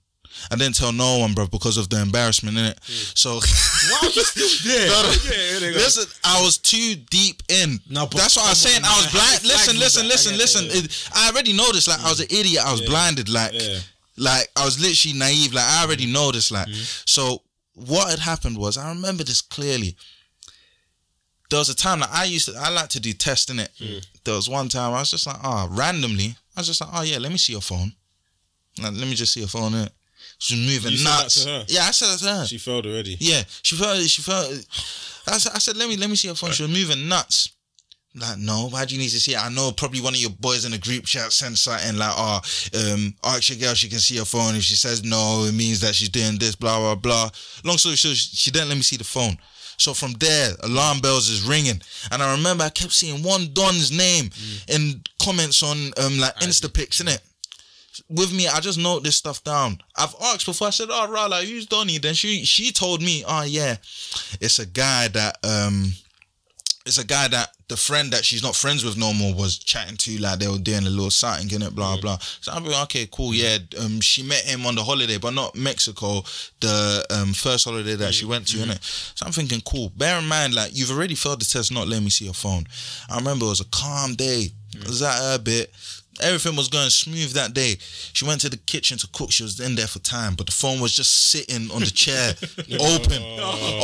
I 0.49 0.55
didn't 0.55 0.75
tell 0.75 0.91
no 0.91 1.19
one, 1.19 1.33
bro, 1.33 1.45
because 1.47 1.77
of 1.77 1.89
the 1.89 2.01
embarrassment 2.01 2.57
in 2.57 2.65
it. 2.65 2.79
So 2.83 3.35
Why 3.35 3.99
was 4.01 4.15
you 4.15 4.23
still 4.23 4.71
there? 4.71 4.87
No. 4.87 5.13
Yeah, 5.25 5.71
go. 5.71 5.77
Listen, 5.77 6.05
I 6.23 6.41
was 6.41 6.57
too 6.57 6.95
deep 7.11 7.43
in. 7.49 7.77
No, 7.89 8.07
but 8.07 8.17
that's 8.17 8.37
what 8.37 8.45
I 8.47 8.49
was 8.49 8.57
saying. 8.57 8.81
I 8.83 8.95
was 8.97 9.11
blind. 9.11 9.43
Listen, 9.43 9.77
listen, 9.77 10.07
listen, 10.07 10.37
listen. 10.37 10.65
It- 10.71 11.09
I 11.13 11.29
already 11.29 11.53
noticed. 11.53 11.87
Like 11.87 11.99
I 12.03 12.09
was 12.09 12.21
an 12.21 12.27
idiot. 12.31 12.63
I 12.65 12.71
was 12.71 12.81
blinded. 12.81 13.29
Like, 13.29 13.51
Yeah. 13.53 13.77
like 14.17 14.47
I 14.55 14.65
was 14.65 14.79
literally 14.79 15.15
naive. 15.19 15.53
Like 15.53 15.65
I 15.65 15.83
already 15.85 16.07
noticed. 16.11 16.49
Like, 16.51 16.67
Mm-hmm. 16.67 17.03
so 17.05 17.43
what 17.75 18.09
had 18.09 18.19
happened 18.19 18.57
was 18.57 18.77
I 18.77 18.89
remember 18.89 19.23
this 19.23 19.41
clearly. 19.41 19.95
There 21.51 21.59
was 21.59 21.69
a 21.69 21.75
time 21.75 21.99
that 21.99 22.09
I 22.11 22.23
used 22.23 22.47
to. 22.47 22.55
I 22.57 22.69
like 22.69 22.89
to 22.89 22.99
do 22.99 23.13
testing 23.13 23.59
it. 23.59 23.69
There 24.23 24.35
was 24.35 24.49
one 24.49 24.69
time 24.69 24.93
I 24.93 24.99
was 24.99 25.11
just 25.11 25.27
like, 25.27 25.37
ah, 25.43 25.67
randomly. 25.71 26.35
I 26.55 26.59
was 26.59 26.67
just 26.67 26.81
like, 26.81 26.89
oh 26.93 27.01
yeah, 27.03 27.17
let 27.17 27.31
me 27.31 27.37
see 27.37 27.53
your 27.53 27.61
phone. 27.61 27.93
Like, 28.81 28.93
let 28.93 29.07
me 29.07 29.15
just 29.15 29.33
see 29.33 29.39
your 29.41 29.49
phone. 29.49 29.71
Innit? 29.71 29.89
She 30.37 30.55
was 30.55 30.67
moving 30.67 30.97
You 30.97 31.03
nuts. 31.03 31.45
Yeah, 31.45 31.83
I 31.83 31.91
said 31.91 32.07
that 32.07 32.19
to 32.19 32.33
her. 32.39 32.45
She 32.45 32.57
failed 32.57 32.85
already. 32.85 33.17
Yeah, 33.19 33.43
she 33.61 33.75
felt. 33.75 33.99
She 33.99 34.21
felt. 34.21 34.47
I 35.27 35.37
said, 35.37 35.51
I 35.53 35.59
said, 35.59 35.77
let 35.77 35.87
me 35.87 35.97
let 35.97 36.09
me 36.09 36.15
see 36.15 36.27
your 36.27 36.35
phone. 36.35 36.51
She 36.51 36.63
was 36.63 36.71
moving 36.71 37.07
nuts. 37.07 37.51
Like, 38.13 38.39
no, 38.39 38.67
why 38.69 38.83
do 38.83 38.93
you 38.93 38.99
need 38.99 39.09
to 39.09 39.21
see 39.21 39.33
it? 39.33 39.43
I 39.43 39.49
know 39.49 39.71
probably 39.71 40.01
one 40.01 40.13
of 40.13 40.19
your 40.19 40.31
boys 40.31 40.65
in 40.65 40.71
the 40.71 40.77
group 40.77 41.05
chat 41.05 41.31
sent 41.31 41.57
something 41.57 41.95
like, 41.95 42.11
oh, 42.13 42.41
um, 42.75 43.13
ask 43.23 43.49
your 43.49 43.57
girl, 43.57 43.73
she 43.73 43.87
can 43.87 43.99
see 43.99 44.15
your 44.15 44.25
phone. 44.25 44.55
If 44.55 44.63
she 44.63 44.75
says 44.75 45.01
no, 45.03 45.45
it 45.47 45.53
means 45.53 45.79
that 45.79 45.95
she's 45.95 46.09
doing 46.09 46.37
this, 46.37 46.55
blah, 46.55 46.77
blah, 46.77 46.95
blah. 46.95 47.29
Long 47.63 47.77
story 47.77 47.95
short, 47.95 48.17
she 48.17 48.51
didn't 48.51 48.67
let 48.67 48.75
me 48.75 48.81
see 48.81 48.97
the 48.97 49.05
phone. 49.05 49.37
So 49.81 49.93
from 49.93 50.13
there, 50.13 50.51
alarm 50.63 50.99
bells 50.99 51.29
is 51.29 51.41
ringing. 51.41 51.81
And 52.11 52.21
I 52.21 52.35
remember 52.35 52.63
I 52.63 52.69
kept 52.69 52.93
seeing 52.93 53.23
one 53.23 53.49
Don's 53.53 53.91
name 53.91 54.29
in 54.67 55.01
comments 55.21 55.63
on 55.63 55.91
um 55.97 56.19
like 56.19 56.35
Insta 56.35 56.71
pics, 56.73 57.01
innit? 57.01 57.19
with 58.09 58.33
me, 58.33 58.47
I 58.47 58.59
just 58.59 58.79
note 58.79 59.03
this 59.03 59.15
stuff 59.15 59.43
down. 59.43 59.81
I've 59.97 60.15
asked 60.21 60.45
before. 60.45 60.67
I 60.67 60.71
said, 60.71 60.89
"Oh, 60.91 61.27
like 61.29 61.47
who's 61.47 61.65
Donny?" 61.65 61.97
Then 61.97 62.13
she 62.13 62.45
she 62.45 62.71
told 62.71 63.01
me, 63.01 63.23
"Oh 63.27 63.43
yeah, 63.43 63.77
it's 64.39 64.59
a 64.59 64.65
guy 64.65 65.07
that 65.09 65.37
um, 65.43 65.93
it's 66.85 66.97
a 66.97 67.05
guy 67.05 67.27
that 67.27 67.49
the 67.67 67.77
friend 67.77 68.11
that 68.11 68.25
she's 68.25 68.43
not 68.43 68.55
friends 68.55 68.83
with 68.83 68.97
no 68.97 69.13
more 69.13 69.33
was 69.33 69.57
chatting 69.57 69.95
to. 69.97 70.17
Like 70.17 70.39
they 70.39 70.47
were 70.47 70.57
doing 70.57 70.85
a 70.85 70.89
little 70.89 71.11
something 71.11 71.49
in 71.51 71.61
it, 71.61 71.75
blah 71.75 71.99
blah." 71.99 72.17
So 72.17 72.51
I'm 72.51 72.65
like, 72.65 72.83
"Okay, 72.83 73.07
cool, 73.11 73.33
yeah." 73.33 73.57
Um, 73.79 74.01
she 74.01 74.23
met 74.23 74.43
him 74.43 74.65
on 74.65 74.75
the 74.75 74.83
holiday, 74.83 75.17
but 75.17 75.33
not 75.33 75.55
Mexico. 75.55 76.23
The 76.59 77.05
um 77.09 77.33
first 77.33 77.65
holiday 77.65 77.95
that 77.95 78.13
she 78.13 78.25
went 78.25 78.47
to, 78.49 78.63
in 78.63 78.71
it. 78.71 78.83
So 78.83 79.25
I'm 79.25 79.31
thinking, 79.31 79.61
cool. 79.61 79.89
Bear 79.95 80.19
in 80.19 80.27
mind, 80.27 80.55
like 80.55 80.71
you've 80.73 80.91
already 80.91 81.15
failed 81.15 81.41
the 81.41 81.45
test, 81.45 81.71
not 81.71 81.87
letting 81.87 82.03
me 82.03 82.09
see 82.09 82.25
your 82.25 82.33
phone. 82.33 82.65
I 83.09 83.17
remember 83.17 83.45
it 83.45 83.49
was 83.49 83.61
a 83.61 83.65
calm 83.65 84.15
day. 84.15 84.47
It 84.73 84.87
was 84.87 85.01
at 85.01 85.17
her 85.17 85.37
bit. 85.37 85.71
Everything 86.21 86.55
was 86.55 86.67
going 86.67 86.89
smooth 86.89 87.31
that 87.33 87.53
day. 87.53 87.77
She 87.79 88.25
went 88.25 88.41
to 88.41 88.49
the 88.49 88.57
kitchen 88.57 88.97
to 88.97 89.07
cook. 89.07 89.31
She 89.31 89.43
was 89.43 89.59
in 89.59 89.75
there 89.75 89.87
for 89.87 89.99
time, 89.99 90.35
but 90.35 90.45
the 90.45 90.51
phone 90.51 90.79
was 90.79 90.95
just 90.95 91.29
sitting 91.31 91.71
on 91.71 91.79
the 91.79 91.89
chair, 91.89 92.33
open, 92.79 93.23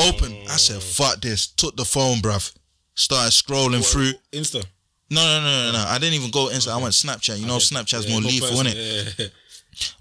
open. 0.08 0.38
I 0.50 0.58
said, 0.58 0.82
"Fuck 0.84 1.22
this!" 1.22 1.48
Took 1.48 1.76
the 1.78 1.86
phone, 1.86 2.18
bruv. 2.18 2.54
Started 2.98 3.32
scrolling 3.32 3.86
through. 3.86 4.12
Insta. 4.34 4.66
No, 5.12 5.22
no, 5.22 5.40
no, 5.42 5.72
no, 5.72 5.78
no. 5.78 5.86
I 5.88 6.00
didn't 6.00 6.16
even 6.16 6.32
go 6.32 6.50
Insta. 6.50 6.70
I 6.70 6.82
went 6.82 6.94
Snapchat. 6.96 7.40
You 7.40 7.46
know, 7.46 7.58
Snapchat's 7.58 8.10
more 8.10 8.20
lethal, 8.20 8.58
innit? 8.58 9.20
Yeah. 9.20 9.28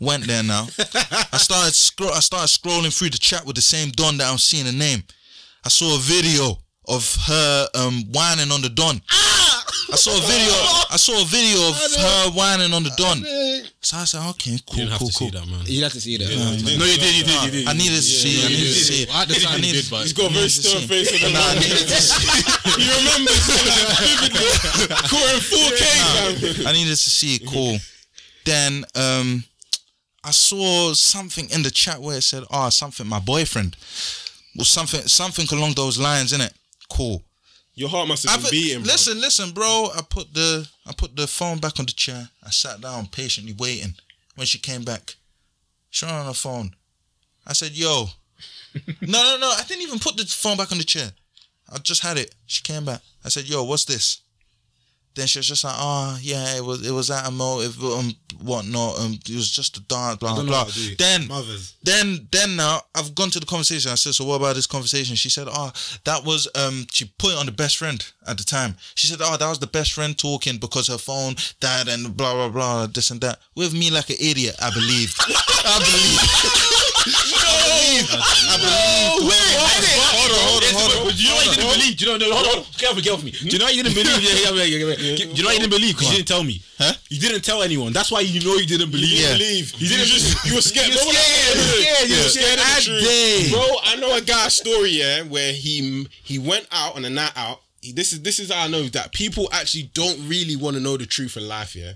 Went 0.00 0.26
there 0.26 0.42
now. 0.42 0.62
I 1.32 1.36
started 1.36 1.74
scroll. 1.74 2.10
I 2.10 2.20
started 2.20 2.48
scrolling 2.48 2.96
through 2.96 3.10
the 3.10 3.18
chat 3.18 3.44
with 3.44 3.56
the 3.56 3.62
same 3.62 3.90
Don 3.90 4.16
that 4.16 4.30
I'm 4.30 4.38
seeing 4.38 4.64
the 4.64 4.72
name. 4.72 5.02
I 5.64 5.68
saw 5.68 5.94
a 5.94 5.98
video 5.98 6.58
of 6.88 7.16
her 7.26 7.68
um 7.74 8.04
wining 8.12 8.50
on 8.50 8.62
the 8.62 8.70
Don. 8.70 9.00
I 9.92 9.96
saw 9.96 10.12
a 10.16 10.20
video. 10.20 10.52
I 10.90 10.96
saw 10.96 11.14
a 11.20 11.24
video 11.26 11.58
of 11.68 11.74
her 11.76 12.30
wining 12.36 12.72
on 12.72 12.82
the 12.82 12.90
Don. 12.96 13.18
So 13.80 13.96
I 13.98 14.04
said, 14.04 14.22
okay, 14.30 14.58
cool, 14.66 14.78
You 14.78 14.84
didn't 14.86 14.90
have 14.92 14.98
cool, 14.98 15.08
to 15.10 15.18
cool. 15.18 15.28
see 15.30 15.38
that, 15.38 15.46
man. 15.46 15.62
You 15.66 15.82
had 15.82 15.92
to 15.92 16.00
see 16.00 16.16
that. 16.18 16.26
Yeah, 16.28 16.78
no, 16.78 16.84
you 16.84 16.98
did, 16.98 17.14
you 17.14 17.24
did, 17.24 17.42
you 17.44 17.50
did. 17.50 17.68
I 17.68 17.72
needed 17.74 17.96
to 17.96 18.02
see. 18.02 18.42
I 18.44 18.48
needed 18.48 18.74
to 18.74 18.84
see. 18.86 19.02
it. 19.02 19.14
At 19.14 19.28
the 19.28 19.34
time, 19.34 19.52
I 19.52 19.56
he 19.56 19.62
needed- 19.62 19.86
did, 19.88 20.02
He's 20.02 20.12
got 20.12 20.30
a 20.30 20.34
very 20.34 20.48
stern 20.48 20.82
face 20.88 21.10
on 21.14 21.20
the 21.22 21.38
Nah, 21.38 21.50
I 21.50 21.54
needed 21.54 21.86
to 21.86 22.00
see. 22.02 22.26
He 22.82 22.86
remembers 22.90 23.42
vividly. 24.02 24.48
Caught 25.10 25.30
in 25.34 25.40
4K, 25.40 25.82
fam. 26.56 26.66
I 26.66 26.72
needed 26.72 26.90
to 26.90 27.10
see 27.10 27.36
it. 27.36 27.46
Cool. 27.48 27.78
Then 28.44 28.84
um, 28.94 29.44
I 30.24 30.30
saw 30.30 30.92
something 30.94 31.48
in 31.50 31.62
the 31.62 31.70
chat 31.70 32.00
where 32.00 32.18
it 32.18 32.22
said, 32.22 32.44
"Ah, 32.50 32.68
something 32.68 33.06
my 33.06 33.18
boyfriend." 33.20 33.76
Or 34.58 34.64
something, 34.64 35.02
something 35.06 35.46
along 35.52 35.74
those 35.74 35.98
lines, 35.98 36.32
innit? 36.32 36.52
Cool. 36.90 37.22
Your 37.76 37.90
heart 37.90 38.08
must 38.08 38.26
have 38.28 38.40
been 38.40 38.50
beating, 38.50 38.78
bro. 38.82 38.86
listen, 38.86 39.20
listen, 39.20 39.50
bro. 39.52 39.90
I 39.94 40.00
put 40.08 40.32
the 40.32 40.66
I 40.86 40.94
put 40.96 41.14
the 41.14 41.26
phone 41.26 41.58
back 41.58 41.78
on 41.78 41.84
the 41.84 41.92
chair. 41.92 42.30
I 42.42 42.48
sat 42.50 42.80
down 42.80 43.06
patiently 43.06 43.52
waiting. 43.52 43.94
When 44.34 44.46
she 44.46 44.58
came 44.58 44.82
back, 44.82 45.16
she 45.90 46.06
on 46.06 46.26
her 46.26 46.32
phone. 46.32 46.74
I 47.46 47.52
said, 47.52 47.72
"Yo, 47.72 48.06
no, 49.02 49.22
no, 49.22 49.36
no." 49.38 49.48
I 49.50 49.62
didn't 49.68 49.82
even 49.82 49.98
put 49.98 50.16
the 50.16 50.24
phone 50.24 50.56
back 50.56 50.72
on 50.72 50.78
the 50.78 50.84
chair. 50.84 51.10
I 51.70 51.78
just 51.78 52.02
had 52.02 52.16
it. 52.16 52.34
She 52.46 52.62
came 52.62 52.86
back. 52.86 53.02
I 53.24 53.28
said, 53.28 53.44
"Yo, 53.44 53.62
what's 53.64 53.84
this?" 53.84 54.22
Then 55.14 55.26
she 55.26 55.38
was 55.38 55.48
just 55.48 55.64
like, 55.64 55.74
"Oh, 55.76 56.18
yeah, 56.22 56.56
it 56.56 56.64
was 56.64 56.86
it 56.86 56.92
was 56.92 57.10
at 57.10 57.28
a 57.28 57.30
motive, 57.30 57.82
um, 57.84 58.12
whatnot. 58.42 58.98
Um, 59.00 59.18
it 59.28 59.34
was 59.34 59.50
just 59.50 59.76
a 59.76 59.80
dance, 59.82 60.16
blah 60.18 60.42
blah." 60.42 60.64
do. 60.64 60.94
Then 60.96 61.28
Mothers. 61.28 61.74
then 61.82 62.28
then 62.30 62.56
now 62.56 62.80
I've 62.94 63.14
gone 63.14 63.30
to 63.30 63.40
the 63.40 63.46
conversation. 63.46 63.90
I 63.90 63.94
said, 63.96 64.14
so 64.14 64.24
what 64.24 64.36
about 64.36 64.54
this 64.56 64.66
conversation? 64.66 65.16
She 65.16 65.30
said, 65.30 65.48
oh, 65.50 65.72
that 66.04 66.24
was 66.24 66.48
um 66.54 66.86
she 66.92 67.06
put 67.18 67.32
it 67.32 67.38
on 67.38 67.46
the 67.46 67.52
best 67.52 67.76
friend 67.76 68.04
at 68.26 68.38
the 68.38 68.44
time. 68.44 68.76
She 68.94 69.06
said, 69.06 69.18
oh, 69.22 69.36
that 69.36 69.48
was 69.48 69.58
the 69.58 69.66
best 69.66 69.92
friend 69.92 70.16
talking 70.18 70.58
because 70.58 70.88
her 70.88 70.98
phone 70.98 71.36
died 71.60 71.88
and 71.88 72.16
blah 72.16 72.34
blah 72.34 72.48
blah 72.48 72.86
this 72.86 73.10
and 73.10 73.20
that. 73.20 73.38
With 73.54 73.72
me 73.72 73.90
like 73.90 74.10
an 74.10 74.16
idiot, 74.20 74.56
I 74.60 74.70
believed. 74.72 75.16
I 75.64 75.78
believe. 75.78 77.32
I 77.66 77.74
believe. 77.74 78.06
I 78.14 78.56
believe. 78.62 79.26
Wait, 79.26 79.54
hold 79.58 80.30
on, 80.30 80.42
hold 80.46 80.62
on, 80.62 80.72
hold 80.76 80.92
on. 80.94 81.16
Do 81.16 81.22
You 81.22 81.28
know 81.28 81.36
what 81.36 81.46
he 81.46 81.50
didn't 81.56 81.72
believe? 81.74 81.96
Do 81.96 82.04
you 82.04 82.10
know? 82.10 82.16
No, 82.16 82.34
hold 82.34 82.46
on, 82.46 82.64
get 82.78 82.90
off, 82.90 83.02
get 83.02 83.12
off 83.12 83.24
me. 83.24 83.30
Do 83.30 83.50
you 83.50 83.58
know 83.58 83.64
why 83.66 83.74
you 83.74 83.82
didn't 83.82 83.98
believe? 83.98 84.16
Do 84.16 84.22
you 84.22 85.42
know 85.42 85.48
why 85.48 85.54
you 85.54 85.60
didn't 85.60 85.74
believe? 85.74 85.94
Because 85.96 86.10
you 86.10 86.16
didn't 86.22 86.28
tell 86.28 86.44
me. 86.44 86.62
Huh? 86.78 86.92
You 87.08 87.20
didn't 87.20 87.42
tell 87.42 87.62
anyone. 87.62 87.92
That's 87.92 88.10
why 88.12 88.20
you 88.20 88.40
know 88.44 88.54
you 88.56 88.66
didn't 88.66 88.90
believe. 88.90 89.10
You 89.10 89.26
didn't 89.26 89.38
believe. 89.38 89.72
You 89.80 89.88
didn't 89.88 90.06
just. 90.06 90.46
You 90.46 90.54
were 90.54 90.60
scared. 90.60 90.88
You 90.88 90.94
were 90.94 91.12
scared. 91.12 92.08
you 92.08 92.16
were 92.16 92.30
scared 92.30 92.60
day. 92.84 93.48
Bro, 93.50 93.66
I 93.84 93.96
know 93.96 94.14
a 94.16 94.20
guy's 94.20 94.54
story, 94.54 94.90
yeah, 94.90 95.22
where 95.22 95.52
he 95.52 96.06
he 96.22 96.38
went 96.38 96.66
out 96.70 96.96
on 96.96 97.04
a 97.04 97.10
night 97.10 97.32
out. 97.36 97.60
This 97.94 98.12
is 98.12 98.22
this 98.22 98.38
is 98.38 98.52
how 98.52 98.64
I 98.64 98.68
know 98.68 98.82
that 98.84 99.12
people 99.12 99.48
actually 99.52 99.90
don't 99.94 100.28
really 100.28 100.56
want 100.56 100.76
to 100.76 100.82
know 100.82 100.96
the 100.96 101.06
truth 101.06 101.36
in 101.36 101.46
life, 101.48 101.76
yeah. 101.76 101.92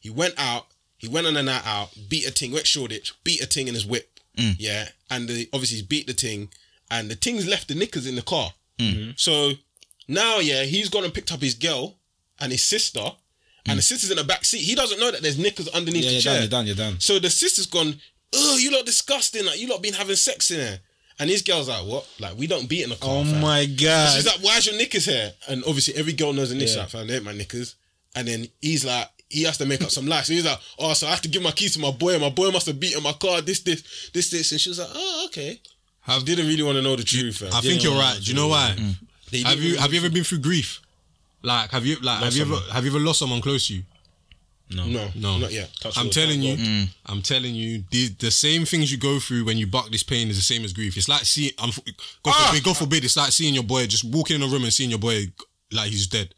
He 0.00 0.10
went 0.10 0.34
out, 0.38 0.66
he 0.98 1.08
went 1.08 1.26
on 1.26 1.36
a 1.36 1.42
night 1.42 1.66
out, 1.66 1.90
beat 2.08 2.26
a 2.26 2.30
ting, 2.30 2.52
went 2.52 2.66
Shoreditch, 2.66 3.12
beat 3.24 3.42
a 3.42 3.46
ting 3.46 3.68
in 3.68 3.74
his 3.74 3.86
whip. 3.86 4.11
Mm. 4.36 4.56
Yeah. 4.58 4.88
And 5.10 5.28
the, 5.28 5.48
obviously 5.52 5.78
he's 5.78 5.86
beat 5.86 6.06
the 6.06 6.12
thing 6.12 6.48
and 6.90 7.10
the 7.10 7.14
thing's 7.14 7.48
left 7.48 7.68
the 7.68 7.74
knickers 7.74 8.06
in 8.06 8.16
the 8.16 8.22
car. 8.22 8.52
Mm. 8.78 8.92
Mm-hmm. 8.92 9.10
So 9.16 9.52
now, 10.08 10.38
yeah, 10.38 10.64
he's 10.64 10.88
gone 10.88 11.04
and 11.04 11.14
picked 11.14 11.32
up 11.32 11.40
his 11.40 11.54
girl 11.54 11.96
and 12.40 12.52
his 12.52 12.64
sister, 12.64 13.00
and 13.66 13.78
the 13.78 13.82
mm. 13.82 13.84
sister's 13.84 14.10
in 14.10 14.16
the 14.16 14.24
back 14.24 14.44
seat. 14.44 14.58
He 14.60 14.74
doesn't 14.74 14.98
know 14.98 15.10
that 15.10 15.22
there's 15.22 15.38
knickers 15.38 15.68
underneath 15.68 16.04
Yeah, 16.04 16.08
the 16.10 16.14
you're 16.14 16.22
chair. 16.22 16.32
done. 16.34 16.42
You're 16.42 16.50
done. 16.50 16.66
You're 16.66 16.92
done. 16.92 17.00
So 17.00 17.18
the 17.18 17.30
sister's 17.30 17.66
gone, 17.66 17.94
oh, 18.34 18.58
you 18.58 18.72
lot 18.72 18.84
disgusting. 18.84 19.46
Like, 19.46 19.60
you 19.60 19.68
lot 19.68 19.82
been 19.82 19.94
having 19.94 20.16
sex 20.16 20.50
in 20.50 20.58
there. 20.58 20.78
And 21.18 21.30
his 21.30 21.42
girl's 21.42 21.68
like, 21.68 21.86
what? 21.86 22.08
Like, 22.18 22.36
we 22.36 22.46
don't 22.46 22.68
beat 22.68 22.82
in 22.82 22.90
the 22.90 22.96
car. 22.96 23.18
Oh 23.18 23.24
fam." 23.24 23.40
my 23.40 23.66
god. 23.66 24.14
She's 24.14 24.26
like, 24.26 24.40
why's 24.40 24.66
your 24.66 24.76
knickers 24.76 25.04
here? 25.04 25.32
And 25.48 25.62
obviously, 25.64 25.94
every 25.94 26.14
girl 26.14 26.32
knows 26.32 26.48
the 26.48 26.56
knickers. 26.56 26.74
Yeah. 26.74 26.82
Like, 26.82 26.90
fam, 26.90 27.06
they 27.06 27.14
ain't 27.16 27.24
my 27.24 27.32
knickers. 27.32 27.76
And 28.16 28.26
then 28.26 28.46
he's 28.60 28.84
like, 28.84 29.08
he 29.32 29.42
has 29.44 29.58
to 29.58 29.66
make 29.66 29.82
up 29.82 29.90
some 29.90 30.06
lies. 30.06 30.26
So 30.26 30.32
he's 30.34 30.44
like, 30.44 30.58
oh, 30.78 30.92
so 30.92 31.06
I 31.06 31.10
have 31.10 31.22
to 31.22 31.28
give 31.28 31.42
my 31.42 31.50
keys 31.52 31.74
to 31.74 31.80
my 31.80 31.90
boy. 31.90 32.18
My 32.18 32.30
boy 32.30 32.50
must 32.50 32.66
have 32.66 32.78
beaten 32.78 33.02
my 33.02 33.12
car, 33.14 33.40
this, 33.40 33.60
this, 33.60 34.10
this, 34.12 34.30
this. 34.30 34.52
And 34.52 34.60
she 34.60 34.68
was 34.68 34.78
like, 34.78 34.90
oh, 34.94 35.22
okay. 35.26 35.60
I 36.06 36.18
didn't 36.20 36.46
really 36.46 36.62
want 36.62 36.76
to 36.76 36.82
know 36.82 36.96
the 36.96 37.04
truth. 37.04 37.38
fam. 37.38 37.50
I 37.52 37.60
think 37.60 37.82
you're 37.82 37.94
right. 37.98 38.18
Do 38.20 38.30
you 38.30 38.36
know 38.36 38.48
why? 38.48 38.76
They 39.30 39.40
Have 39.42 39.58
you 39.60 39.76
have 39.78 39.92
you 39.92 40.00
know 40.00 40.06
ever 40.06 40.14
been 40.14 40.24
through 40.24 40.38
grief? 40.40 40.80
Like 41.42 41.70
have 41.70 41.86
you 41.86 41.96
like 42.02 42.22
have 42.22 42.34
you 42.34 42.42
ever 42.42 42.54
someone. 42.56 42.70
have 42.72 42.84
you 42.84 42.90
ever 42.90 43.00
lost 43.00 43.18
someone 43.20 43.40
close 43.40 43.68
to 43.68 43.74
you? 43.74 43.82
no. 44.74 44.86
No, 44.86 45.08
No, 45.14 45.38
not 45.38 45.52
yet. 45.52 45.70
Touch 45.80 45.96
I'm 45.98 46.08
telling 46.10 46.40
you, 46.42 46.56
God. 46.56 46.88
I'm 47.06 47.22
telling 47.22 47.54
you, 47.54 47.84
the, 47.90 48.08
the 48.18 48.30
same 48.30 48.64
things 48.64 48.90
you 48.90 48.96
go 48.98 49.18
through 49.20 49.44
when 49.44 49.58
you 49.58 49.66
buck 49.66 49.90
this 49.90 50.02
pain 50.02 50.28
is 50.30 50.36
the 50.36 50.42
same 50.42 50.64
as 50.64 50.72
grief. 50.72 50.96
It's 50.96 51.08
like 51.08 51.22
seeing, 51.24 51.52
I'm, 51.58 51.70
God 52.22 52.34
Ah! 52.34 52.46
forbid, 52.48 52.64
God 52.64 52.76
forbid, 52.78 53.04
it's 53.04 53.16
like 53.16 53.32
seeing 53.32 53.52
your 53.54 53.64
boy 53.64 53.86
just 53.86 54.04
walking 54.04 54.36
in 54.36 54.42
a 54.42 54.46
room 54.46 54.64
and 54.64 54.72
seeing 54.72 54.88
your 54.90 54.98
boy 54.98 55.26
like 55.72 55.90
he's 55.90 56.06
dead. 56.06 56.34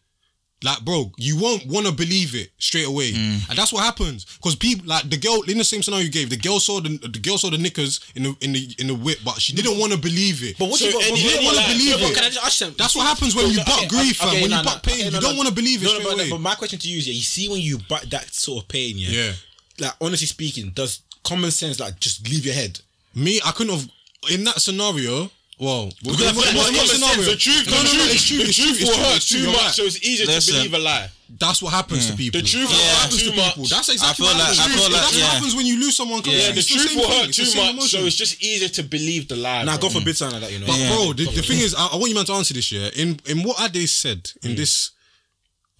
Like, 0.64 0.80
bro, 0.80 1.12
you 1.18 1.36
won't 1.38 1.66
want 1.66 1.86
to 1.86 1.92
believe 1.92 2.34
it 2.34 2.48
straight 2.58 2.86
away, 2.86 3.12
Mm. 3.12 3.48
and 3.50 3.58
that's 3.58 3.72
what 3.72 3.84
happens. 3.84 4.24
Because 4.24 4.56
people, 4.56 4.86
like 4.86 5.08
the 5.10 5.18
girl 5.18 5.42
in 5.42 5.58
the 5.58 5.64
same 5.64 5.82
scenario 5.82 6.06
you 6.06 6.10
gave, 6.10 6.30
the 6.30 6.36
girl 6.38 6.58
saw 6.58 6.80
the 6.80 6.96
the 6.96 7.18
girl 7.18 7.36
saw 7.38 7.50
the 7.50 7.58
knickers 7.58 8.00
in 8.14 8.22
the 8.24 8.36
in 8.40 8.52
the 8.54 8.74
in 8.78 8.86
the 8.86 8.94
whip, 8.94 9.18
but 9.24 9.40
she 9.40 9.52
didn't 9.52 9.78
want 9.78 9.92
to 9.92 9.98
believe 9.98 10.42
it. 10.42 10.56
But 10.58 10.70
what 10.70 10.78
So 10.80 10.86
you 10.86 10.92
got? 10.94 11.04
you 11.06 11.12
want 11.44 11.56
to 11.58 11.62
lie- 11.62 11.72
believe 11.74 11.92
But 12.00 12.10
it. 12.10 12.14
can 12.14 12.24
I 12.24 12.28
just 12.30 12.44
ask 12.46 12.58
them? 12.60 12.74
That's 12.78 12.96
what 12.96 13.06
happens 13.06 13.34
when 13.34 13.46
you 13.50 13.60
Okay, 13.60 13.64
buck 13.64 13.88
grief, 13.88 14.16
fam. 14.16 14.32
When 14.40 14.50
you 14.50 14.62
buck 14.62 14.82
pain, 14.82 15.06
okay, 15.06 15.14
you 15.14 15.20
don't 15.20 15.36
want 15.36 15.48
to 15.48 15.54
believe 15.54 15.82
it 15.82 15.88
straight 15.88 16.02
but, 16.04 16.14
away. 16.14 16.30
but 16.30 16.40
my 16.40 16.54
question 16.54 16.78
to 16.78 16.88
you 16.88 16.98
is, 16.98 17.06
yeah, 17.08 17.14
you 17.14 17.22
see 17.22 17.48
when 17.48 17.60
you 17.60 17.78
butt 17.88 18.08
that 18.10 18.34
sort 18.34 18.62
of 18.64 18.68
pain, 18.68 18.96
yeah, 18.96 19.10
Yeah. 19.10 19.32
like 19.80 19.92
honestly 20.00 20.26
speaking, 20.26 20.70
does 20.70 21.00
common 21.24 21.50
sense 21.50 21.78
like 21.78 22.00
just 22.00 22.26
leave 22.30 22.46
your 22.46 22.54
head? 22.54 22.80
Me, 23.14 23.40
I 23.44 23.52
couldn't 23.52 23.74
have 23.74 23.88
in 24.30 24.44
that 24.44 24.60
scenario. 24.62 25.30
Well, 25.58 25.92
Because 26.02 26.20
in 26.20 26.56
what 26.56 26.66
common 26.74 26.86
sense. 26.86 27.26
The 27.26 27.36
truth, 27.36 27.66
No, 27.70 27.78
the 27.78 27.84
no, 27.84 27.92
no, 27.92 27.94
truth, 27.94 28.14
it's 28.14 28.26
true. 28.26 28.38
the 28.38 28.44
it's 28.50 28.56
truth 28.58 28.78
true, 28.78 28.88
will 28.88 28.98
hurt 29.06 29.22
too 29.22 29.46
much, 29.52 29.72
so 29.78 29.82
it's 29.84 30.02
easier 30.02 30.26
Listen. 30.26 30.54
to 30.54 30.58
believe 30.60 30.74
a 30.74 30.78
lie. 30.82 31.08
That's 31.38 31.62
what 31.62 31.72
happens 31.72 32.10
to 32.10 32.16
people. 32.16 32.40
The 32.40 32.46
truth 32.46 32.68
That's 32.68 32.74
will 32.78 32.86
hurt 32.90 32.98
happens 33.02 33.22
too 33.22 33.30
to 33.30 33.36
much. 33.36 33.54
people. 33.54 33.68
That's 33.70 33.88
exactly 33.88 34.10
I 34.10 34.14
feel 34.14 34.26
what 34.26 34.34
like- 34.34 34.56
happens. 34.56 34.60
I 34.60 34.78
feel 34.78 34.82
like- 34.90 35.02
That's 35.02 35.16
yeah. 35.16 35.24
what 35.24 35.32
happens 35.34 35.54
when 35.54 35.66
you 35.66 35.76
lose 35.80 35.96
someone. 35.96 36.22
close. 36.22 36.34
Yeah, 36.34 36.48
the 36.50 36.54
the 36.54 36.62
truth 36.62 36.94
will 36.96 37.08
hurt 37.10 37.32
too 37.32 37.50
much, 37.78 37.90
so 37.90 37.98
it's 38.04 38.16
just 38.16 38.42
easier 38.42 38.68
to 38.68 38.82
believe 38.82 39.28
the 39.28 39.36
lie. 39.36 39.62
Now, 39.62 39.78
bro. 39.78 39.88
God 39.88 39.98
forbid 39.98 40.16
something 40.16 40.40
like 40.40 40.50
that, 40.50 40.52
you 40.52 40.58
know. 40.60 40.66
But 40.66 40.78
Yeah. 40.78 40.88
bro, 40.90 41.12
the, 41.14 41.24
the 41.30 41.42
thing 41.42 41.60
is, 41.60 41.74
I, 41.74 41.86
I 41.86 41.96
want 41.96 42.08
you 42.10 42.14
man 42.14 42.26
to 42.26 42.32
answer 42.34 42.54
this. 42.54 42.70
Yeah, 42.72 42.90
in 42.96 43.18
in 43.26 43.42
what 43.42 43.60
Ade 43.62 43.88
said 43.88 44.30
in 44.42 44.52
mm. 44.52 44.56
this 44.56 44.90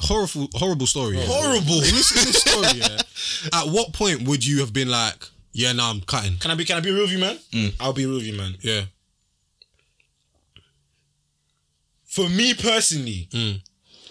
horrible 0.01 0.49
horrible 0.55 0.87
story. 0.87 1.19
yeah, 1.19 1.25
Horrible. 1.27 1.83
In 1.83 1.95
this, 1.95 2.09
story, 2.47 2.79
yeah. 2.79 2.99
At 3.53 3.69
what 3.69 3.93
point 3.93 4.23
would 4.23 4.45
you 4.47 4.61
have 4.61 4.73
been 4.73 4.89
like, 4.89 5.29
yeah, 5.53 5.73
nah, 5.73 5.91
I'm 5.91 6.01
cutting. 6.01 6.37
Can 6.39 6.51
I 6.51 6.55
be? 6.55 6.65
Can 6.65 6.77
I 6.77 6.81
be 6.81 6.91
real 6.91 7.03
with 7.03 7.13
you, 7.13 7.19
man? 7.19 7.39
Mm. 7.53 7.75
I'll 7.81 7.93
be 7.93 8.07
real 8.07 8.17
with 8.17 8.27
you, 8.27 8.37
man. 8.37 8.57
Yeah, 8.63 8.83
For 12.15 12.29
me 12.29 12.55
personally, 12.55 13.29
mm. 13.33 13.61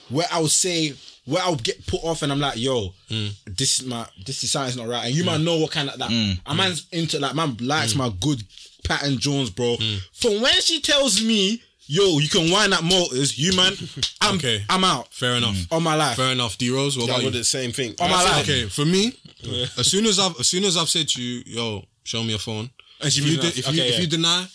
where 0.10 0.28
I'll 0.30 0.48
say 0.50 0.94
where 1.26 1.42
I'll 1.42 1.56
get 1.56 1.88
put 1.88 2.04
off, 2.04 2.22
and 2.22 2.34
I'm 2.34 2.40
like, 2.42 2.58
yo, 2.58 2.90
mm. 3.10 3.32
this 3.46 3.80
is 3.80 3.86
my 3.86 4.06
this 4.26 4.44
is 4.44 4.52
something's 4.52 4.76
not 4.76 4.90
right, 4.90 5.06
and 5.06 5.16
you 5.16 5.24
might 5.24 5.40
mm. 5.40 5.46
know 5.46 5.58
what 5.58 5.72
kind 5.72 5.90
of 5.90 5.98
that. 6.00 6.12
A 6.46 6.54
man's 6.54 6.86
into 6.92 7.18
like 7.20 7.34
man 7.34 7.56
likes 7.62 7.96
my 7.96 8.12
good 8.20 8.44
pattern 8.84 9.18
Jones, 9.20 9.50
bro. 9.50 9.78
From 10.14 10.42
when 10.42 10.54
she 10.62 10.82
tells 10.82 11.24
me. 11.24 11.62
Yo, 11.86 12.18
you 12.20 12.30
can 12.30 12.50
wind 12.50 12.74
up 12.74 12.82
motors. 12.82 13.38
You 13.38 13.54
man, 13.58 13.74
I'm 14.22 14.36
Okay. 14.38 14.64
I'm 14.70 14.86
out 14.86 15.14
fair 15.14 15.34
enough. 15.36 15.68
on 15.70 15.84
my 15.84 15.96
life. 15.96 16.16
Fair 16.16 16.32
enough. 16.32 16.58
D 16.58 16.70
Rose, 16.72 16.98
what 16.98 17.08
That 17.08 17.16
about 17.20 17.24
you? 17.26 17.30
the 17.32 17.44
same 17.44 17.74
thing. 17.74 17.94
On 18.00 18.10
my 18.10 18.24
life. 18.24 18.44
Okay, 18.44 18.70
for 18.70 18.86
me, 18.86 19.12
as 19.78 19.92
soon 19.92 20.06
as 20.06 20.18
I've 20.18 20.40
as 20.40 20.48
soon 20.48 20.64
as 20.64 20.78
I've 20.78 20.88
said 20.88 21.10
to 21.10 21.22
you, 21.22 21.44
yo, 21.46 21.84
show 22.06 22.24
me 22.24 22.30
your 22.30 22.40
phone. 22.40 22.70
And 23.02 23.10
if 23.10 23.18
you, 23.18 23.38
de- 23.38 23.48
if, 23.48 23.58
you, 23.58 23.74
Okay, 23.74 23.90
if 23.90 24.00
you 24.00 24.08
deny, 24.08 24.46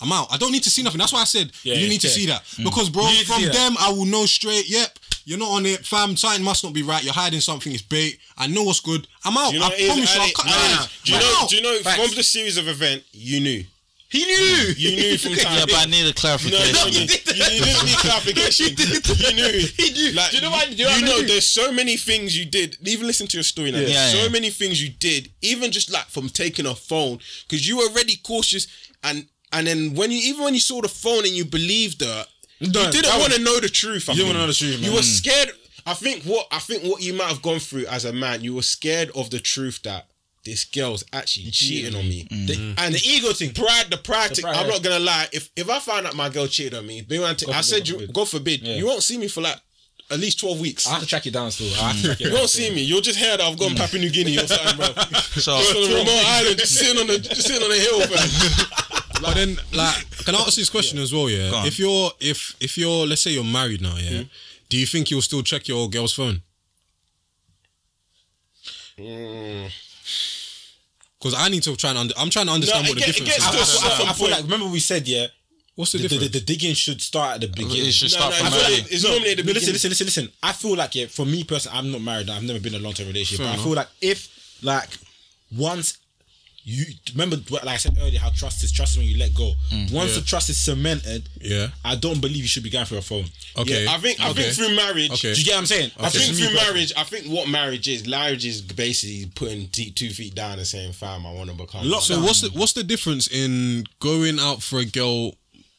I'm 0.00 0.12
out. 0.12 0.28
I 0.30 0.36
don't 0.36 0.52
need 0.52 0.62
to 0.64 0.70
see 0.70 0.82
nothing. 0.82 0.98
That's 0.98 1.12
why 1.12 1.22
I 1.22 1.24
said 1.24 1.50
Yeah, 1.62 1.74
you 1.74 1.82
yeah, 1.84 1.88
need 1.88 2.00
to 2.02 2.08
see 2.08 2.26
that 2.26 2.42
mm. 2.44 2.64
because, 2.64 2.90
bro, 2.90 3.02
You 3.04 3.10
need 3.12 3.18
to 3.20 3.26
from 3.26 3.36
see 3.40 3.44
that. 3.46 3.54
them 3.54 3.76
I 3.78 3.90
will 3.90 4.04
know 4.04 4.26
straight. 4.26 4.68
Yep, 4.68 4.98
you're 5.24 5.38
not 5.38 5.50
on 5.50 5.64
it, 5.66 5.86
fam. 5.86 6.16
Something 6.16 6.42
must 6.44 6.62
not 6.64 6.72
be 6.74 6.82
right. 6.82 7.02
You're 7.02 7.14
hiding 7.14 7.40
something. 7.40 7.72
It's 7.72 7.82
bait. 7.82 8.18
I 8.36 8.46
know 8.46 8.62
what's 8.64 8.80
good. 8.80 9.06
I'm 9.24 9.36
out. 9.38 9.50
Do 9.50 9.54
you 9.54 9.60
know 9.60 9.66
I 9.66 9.68
what 9.70 9.78
it 9.78 9.82
is? 9.82 9.88
promise 9.88 10.14
you. 10.14 10.20
I'll 10.20 10.24
Ali- 10.26 10.32
cut 10.34 10.46
Ali, 10.46 10.74
down. 10.76 10.86
Do 11.04 11.12
you 11.12 11.18
know? 11.18 11.46
Do 11.48 11.56
you 11.56 11.62
know? 11.62 11.78
Facts. 11.82 11.96
From 12.06 12.14
the 12.14 12.22
series 12.22 12.56
of 12.58 12.68
event, 12.68 13.02
you 13.12 13.40
knew. 13.40 13.64
He 14.08 14.24
knew. 14.24 14.74
You 14.76 14.96
knew 14.96 15.18
from 15.18 15.32
time. 15.36 15.58
Yeah, 15.58 15.64
but 15.66 15.74
I 15.78 15.84
need 15.86 16.02
a 16.02 16.06
No, 16.06 16.12
clarification. 16.12 16.74
no, 16.74 16.86
you, 16.86 17.06
didn't. 17.08 17.26
you 17.36 17.42
didn't 17.64 17.86
need 17.86 17.96
clarification. 18.04 18.66
You 18.78 19.34
knew. 19.34 19.66
He 19.76 19.90
knew. 19.92 20.12
Like, 20.12 20.30
Do 20.30 20.36
you 20.36 20.42
know 20.42 20.50
why- 20.52 20.66
do 20.66 20.72
you 20.76 20.84
know 20.84 20.90
you 20.94 21.02
what 21.02 21.02
I 21.02 21.06
know, 21.22 21.22
there's 21.26 21.46
so 21.46 21.72
many 21.72 21.96
things 21.96 22.38
you 22.38 22.44
did. 22.44 22.76
Even 22.84 23.06
listen 23.06 23.26
to 23.26 23.36
your 23.36 23.42
story 23.44 23.72
now. 23.72 23.78
Yeah. 23.78 23.84
There's 23.86 23.94
Yeah, 23.96 24.20
so 24.20 24.22
yeah. 24.24 24.28
many 24.28 24.50
things 24.50 24.80
you 24.80 24.90
did, 24.90 25.30
even 25.42 25.72
just 25.72 25.90
like 25.90 26.06
from 26.06 26.28
taking 26.28 26.66
a 26.66 26.74
phone, 26.74 27.18
because 27.48 27.66
you 27.66 27.78
were 27.78 27.88
already 27.88 28.16
cautious, 28.22 28.68
and 29.02 29.26
and 29.52 29.66
then 29.66 29.94
when 29.94 30.10
you 30.10 30.18
even 30.18 30.44
when 30.44 30.54
you 30.54 30.60
saw 30.60 30.80
the 30.80 30.88
phone 30.88 31.20
and 31.24 31.28
you 31.34 31.44
believed 31.44 32.02
her, 32.02 32.24
you 32.58 32.70
didn't 32.72 33.02
That 33.02 33.18
want 33.20 33.32
to 33.34 33.40
know 33.40 33.60
the 33.60 33.68
truth. 33.68 34.08
I 34.08 34.12
You 34.12 34.18
didn't 34.20 34.28
wanna 34.28 34.40
know 34.40 34.46
the 34.48 34.54
truth, 34.54 34.80
Man. 34.80 34.90
You 34.90 34.96
were 34.96 35.02
scared. 35.02 35.50
I 35.86 35.94
think 35.94 36.24
what 36.24 36.46
I 36.50 36.58
think 36.58 36.82
what 36.84 37.02
you 37.02 37.12
might 37.14 37.28
have 37.28 37.42
gone 37.42 37.58
through 37.60 37.86
as 37.86 38.04
a 38.04 38.12
man, 38.12 38.42
you 38.42 38.54
were 38.54 38.62
scared 38.62 39.10
of 39.14 39.30
the 39.30 39.38
truth 39.40 39.80
that. 39.84 40.06
This 40.44 40.64
girl's 40.64 41.02
actually 41.12 41.50
cheating 41.50 41.96
on 41.96 42.08
me, 42.08 42.22
The- 42.30 42.54
mm. 42.54 42.74
and 42.78 42.94
The 42.94 43.02
ego 43.04 43.32
thing. 43.32 43.52
pride, 43.52 43.86
the 43.90 43.96
pride. 43.96 44.30
The 44.30 44.36
thing, 44.36 44.44
I'm 44.46 44.68
not 44.68 44.80
gonna 44.80 45.00
lie. 45.00 45.26
If 45.32 45.50
if 45.56 45.68
I 45.68 45.80
find 45.80 46.06
out 46.06 46.14
my 46.14 46.28
girl 46.28 46.46
cheated 46.46 46.74
on 46.74 46.86
me, 46.86 47.00
they 47.00 47.18
want 47.18 47.40
to. 47.40 47.46
I 47.46 47.62
forbid, 47.62 47.64
said 47.64 47.78
God 47.80 47.88
you, 47.88 47.94
forbid. 47.94 48.12
God 48.14 48.28
forbid, 48.28 48.60
Yeah. 48.62 48.76
you 48.76 48.86
won't 48.86 49.02
see 49.02 49.18
me 49.18 49.26
for 49.26 49.40
like 49.40 49.56
at 50.08 50.20
least 50.20 50.38
twelve 50.38 50.60
weeks. 50.60 50.86
I 50.86 50.90
have 50.92 51.00
to 51.00 51.06
track 51.06 51.26
you 51.26 51.32
down 51.32 51.50
still. 51.50 51.74
I 51.82 51.88
have 51.90 51.96
to 52.00 52.02
track 52.06 52.20
you 52.20 52.28
you 52.28 52.32
won't 52.34 52.48
see 52.48 52.70
me. 52.70 52.82
You'll 52.82 53.00
just 53.00 53.18
hear 53.18 53.36
that 53.36 53.40
I've 53.44 53.58
gone 53.58 53.70
mm. 53.72 53.76
Papua 53.76 54.00
New 54.00 54.10
Guinea 54.10 54.38
or 54.38 54.46
something, 54.46 54.76
bro. 54.76 54.86
So, 55.34 55.58
Just 55.58 55.74
on 55.76 55.82
a 55.82 55.94
remote 55.96 56.24
island, 56.26 56.58
just 56.60 56.74
sitting 56.76 57.00
on 57.00 57.06
the 57.08 57.18
just 57.18 57.42
sitting 57.48 57.64
on 57.64 57.72
a 57.72 57.74
hill, 57.74 58.06
bro. 58.06 58.16
But 59.20 59.34
then, 59.34 59.56
like, 59.72 60.10
can 60.24 60.34
I 60.34 60.38
ask 60.40 60.56
this 60.56 60.68
question 60.70 60.98
as 60.98 61.12
well? 61.12 61.28
Yeah, 61.30 61.50
on. 61.52 61.66
if 61.66 61.78
you're 61.78 62.10
if 62.20 62.54
if 62.60 62.76
you're 62.78 63.06
let's 63.06 63.22
say 63.22 63.30
you're 63.30 63.44
married 63.44 63.80
now, 63.80 63.96
yeah, 63.96 64.18
Hmm? 64.18 64.22
do 64.68 64.76
you 64.78 64.86
think 64.86 65.10
you'll 65.10 65.22
still 65.22 65.42
check 65.42 65.68
your 65.68 65.88
girl's 65.88 66.12
phone? 66.14 66.42
Hmm. 68.98 69.66
Because 71.18 71.34
I 71.34 71.48
need 71.48 71.62
to 71.64 71.74
try 71.76 71.90
and 71.90 71.98
under, 71.98 72.14
I'm 72.16 72.30
trying 72.30 72.46
to 72.46 72.52
understand 72.52 72.86
what 72.88 72.96
the 72.96 73.02
it 73.02 73.06
difference 73.06 73.36
gets 73.36 73.44
is. 73.44 73.50
to 73.50 73.58
a 73.58 73.60
I, 73.60 73.64
feel- 73.64 73.90
I, 73.90 73.96
feel- 73.96 74.06
I 74.06 74.12
feel 74.12 74.26
point. 74.26 74.32
like 74.32 74.42
remember 74.44 74.66
we 74.72 74.80
said 74.80 75.08
yeah. 75.08 75.26
What's 75.74 75.92
the 75.92 75.98
The, 75.98 76.02
the, 76.04 76.08
difference? 76.08 76.32
the, 76.32 76.40
digging 76.40 76.74
should 76.74 77.02
start 77.02 77.34
at 77.34 77.40
the 77.42 77.48
beginning. 77.48 77.86
it 77.88 77.92
should 77.92 78.10
No, 78.12 78.30
start 78.30 78.30
no, 78.32 78.36
from 78.38 78.46
it's 78.46 78.54
early. 78.56 78.62
normally, 78.76 78.92
it's 78.94 79.04
normally 79.04 79.30
at 79.32 79.36
the 79.36 79.42
listen, 79.42 79.54
beginning. 79.54 79.72
listen, 79.74 79.90
listen, 79.90 80.06
listen. 80.06 80.28
I 80.42 80.52
feel 80.52 80.74
like 80.76 80.94
yeah, 80.94 81.06
for 81.06 81.26
me 81.26 81.44
personally, 81.44 81.78
I'm 81.78 81.90
not 81.92 82.00
married. 82.00 82.30
I've 82.30 82.42
never 82.44 82.60
been 82.60 82.74
in 82.74 82.80
a 82.80 82.84
long 82.84 82.94
term 82.94 83.08
relationship. 83.08 83.44
Fair 83.44 83.46
but 83.46 83.52
enough. 83.54 83.60
I 83.60 83.68
feel 83.68 83.74
like 83.76 83.88
if 84.00 84.58
like 84.62 84.88
once 85.54 85.98
you 86.68 86.84
remember, 87.12 87.36
what- 87.48 87.64
like 87.64 87.74
I 87.74 87.78
said 87.78 87.96
earlier, 88.00 88.18
how 88.18 88.30
trust 88.30 88.64
is 88.64 88.72
trust 88.72 88.92
is 88.92 88.98
when 88.98 89.06
you 89.06 89.16
let 89.18 89.32
go. 89.32 89.54
Once 89.92 90.10
Yeah. 90.10 90.18
the 90.18 90.24
trust 90.26 90.50
is 90.50 90.56
cemented, 90.56 91.28
Yeah. 91.40 91.68
I 91.84 91.94
don't 91.94 92.20
believe 92.20 92.38
you 92.42 92.48
should 92.48 92.64
be 92.64 92.70
going 92.70 92.86
for 92.86 92.98
a 92.98 93.02
phone. 93.02 93.26
Okay. 93.56 93.84
Yeah, 93.84 93.92
I 93.94 93.98
think 93.98 94.18
I 94.20 94.30
okay. 94.30 94.42
think 94.42 94.54
through 94.56 94.74
marriage, 94.74 95.10
Okay. 95.12 95.32
Do 95.32 95.38
you 95.38 95.44
get 95.44 95.52
what 95.54 95.60
I'm 95.60 95.66
saying? 95.66 95.90
I 95.96 96.10
think 96.10 96.36
through 96.36 96.54
marriage, 96.54 96.92
I 96.96 97.04
think 97.04 97.26
what 97.28 97.48
marriage 97.48 97.86
is, 97.88 98.04
marriage 98.06 98.44
is 98.44 98.60
basically 98.62 99.30
putting 99.36 99.68
two 99.68 100.10
feet 100.10 100.34
down 100.34 100.58
and 100.58 100.66
saying, 100.66 100.92
"Fam, 100.94 101.24
I 101.24 101.32
want 101.32 101.50
to 101.50 101.56
become." 101.56 101.88
Lock- 101.88 102.02
So 102.02 102.20
what's 102.20 102.40
the 102.40 102.48
what's 102.50 102.72
the 102.72 102.82
difference 102.84 103.28
in 103.28 103.84
going 104.00 104.40
out 104.40 104.60
for 104.62 104.80
a 104.80 104.84
girl? 104.84 105.36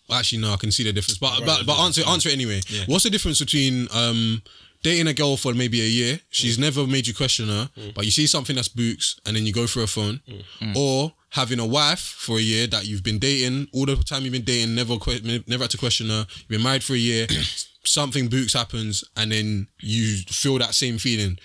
Actually, 0.09 0.37
no, 0.37 0.53
I 0.53 0.55
can 0.55 0.71
see 0.71 0.83
the 0.83 0.93
difference, 0.93 1.17
but 1.17 1.45
but, 1.45 1.65
but 1.65 1.77
answer 1.79 2.01
answer 2.07 2.29
it 2.29 2.33
anyway. 2.33 2.61
What's 2.85 3.03
the 3.03 3.09
difference 3.09 3.39
between 3.39 3.89
um 3.91 4.41
dating 4.83 5.07
a 5.07 5.13
girl 5.13 5.37
for 5.37 5.53
maybe 5.53 5.81
a 5.81 5.85
year? 5.85 6.19
She's 6.29 6.57
mm. 6.57 6.61
never 6.61 6.87
made 6.87 7.07
you 7.07 7.13
question 7.13 7.47
her, 7.47 7.69
mm. 7.77 7.93
but 7.93 8.05
you 8.05 8.11
see 8.11 8.27
something 8.27 8.55
that's 8.55 8.67
books, 8.67 9.19
and 9.25 9.35
then 9.35 9.45
you 9.45 9.53
go 9.53 9.67
for 9.67 9.81
a 9.81 9.87
phone, 9.87 10.21
mm. 10.27 10.75
or 10.75 11.13
having 11.29 11.59
a 11.59 11.65
wife 11.65 11.99
for 11.99 12.37
a 12.37 12.41
year 12.41 12.67
that 12.67 12.85
you've 12.85 13.03
been 13.03 13.19
dating 13.19 13.67
all 13.73 13.85
the 13.85 13.95
time 13.97 14.23
you've 14.23 14.33
been 14.33 14.43
dating, 14.43 14.75
never 14.75 14.97
que- 14.97 15.43
never 15.47 15.63
had 15.63 15.71
to 15.71 15.77
question 15.77 16.07
her. 16.09 16.25
You've 16.35 16.47
been 16.47 16.63
married 16.63 16.83
for 16.83 16.93
a 16.93 16.97
year, 16.97 17.27
something 17.83 18.27
books 18.27 18.53
happens, 18.53 19.03
and 19.15 19.31
then 19.31 19.67
you 19.79 20.17
feel 20.27 20.57
that 20.59 20.73
same 20.73 20.97
feeling. 20.97 21.37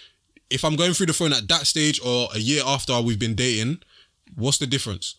If 0.51 0.65
I'm 0.65 0.77
going 0.77 0.93
through 0.93 1.07
the 1.07 1.15
phone 1.15 1.33
at 1.33 1.49
that 1.49 1.67
stage 1.67 2.01
or 2.05 2.29
a 2.35 2.39
year 2.39 2.63
after 2.67 3.01
we've 3.01 3.19
been 3.19 3.35
dating, 3.35 3.83
what's 4.35 4.59
the 4.59 4.67
difference? 4.67 5.17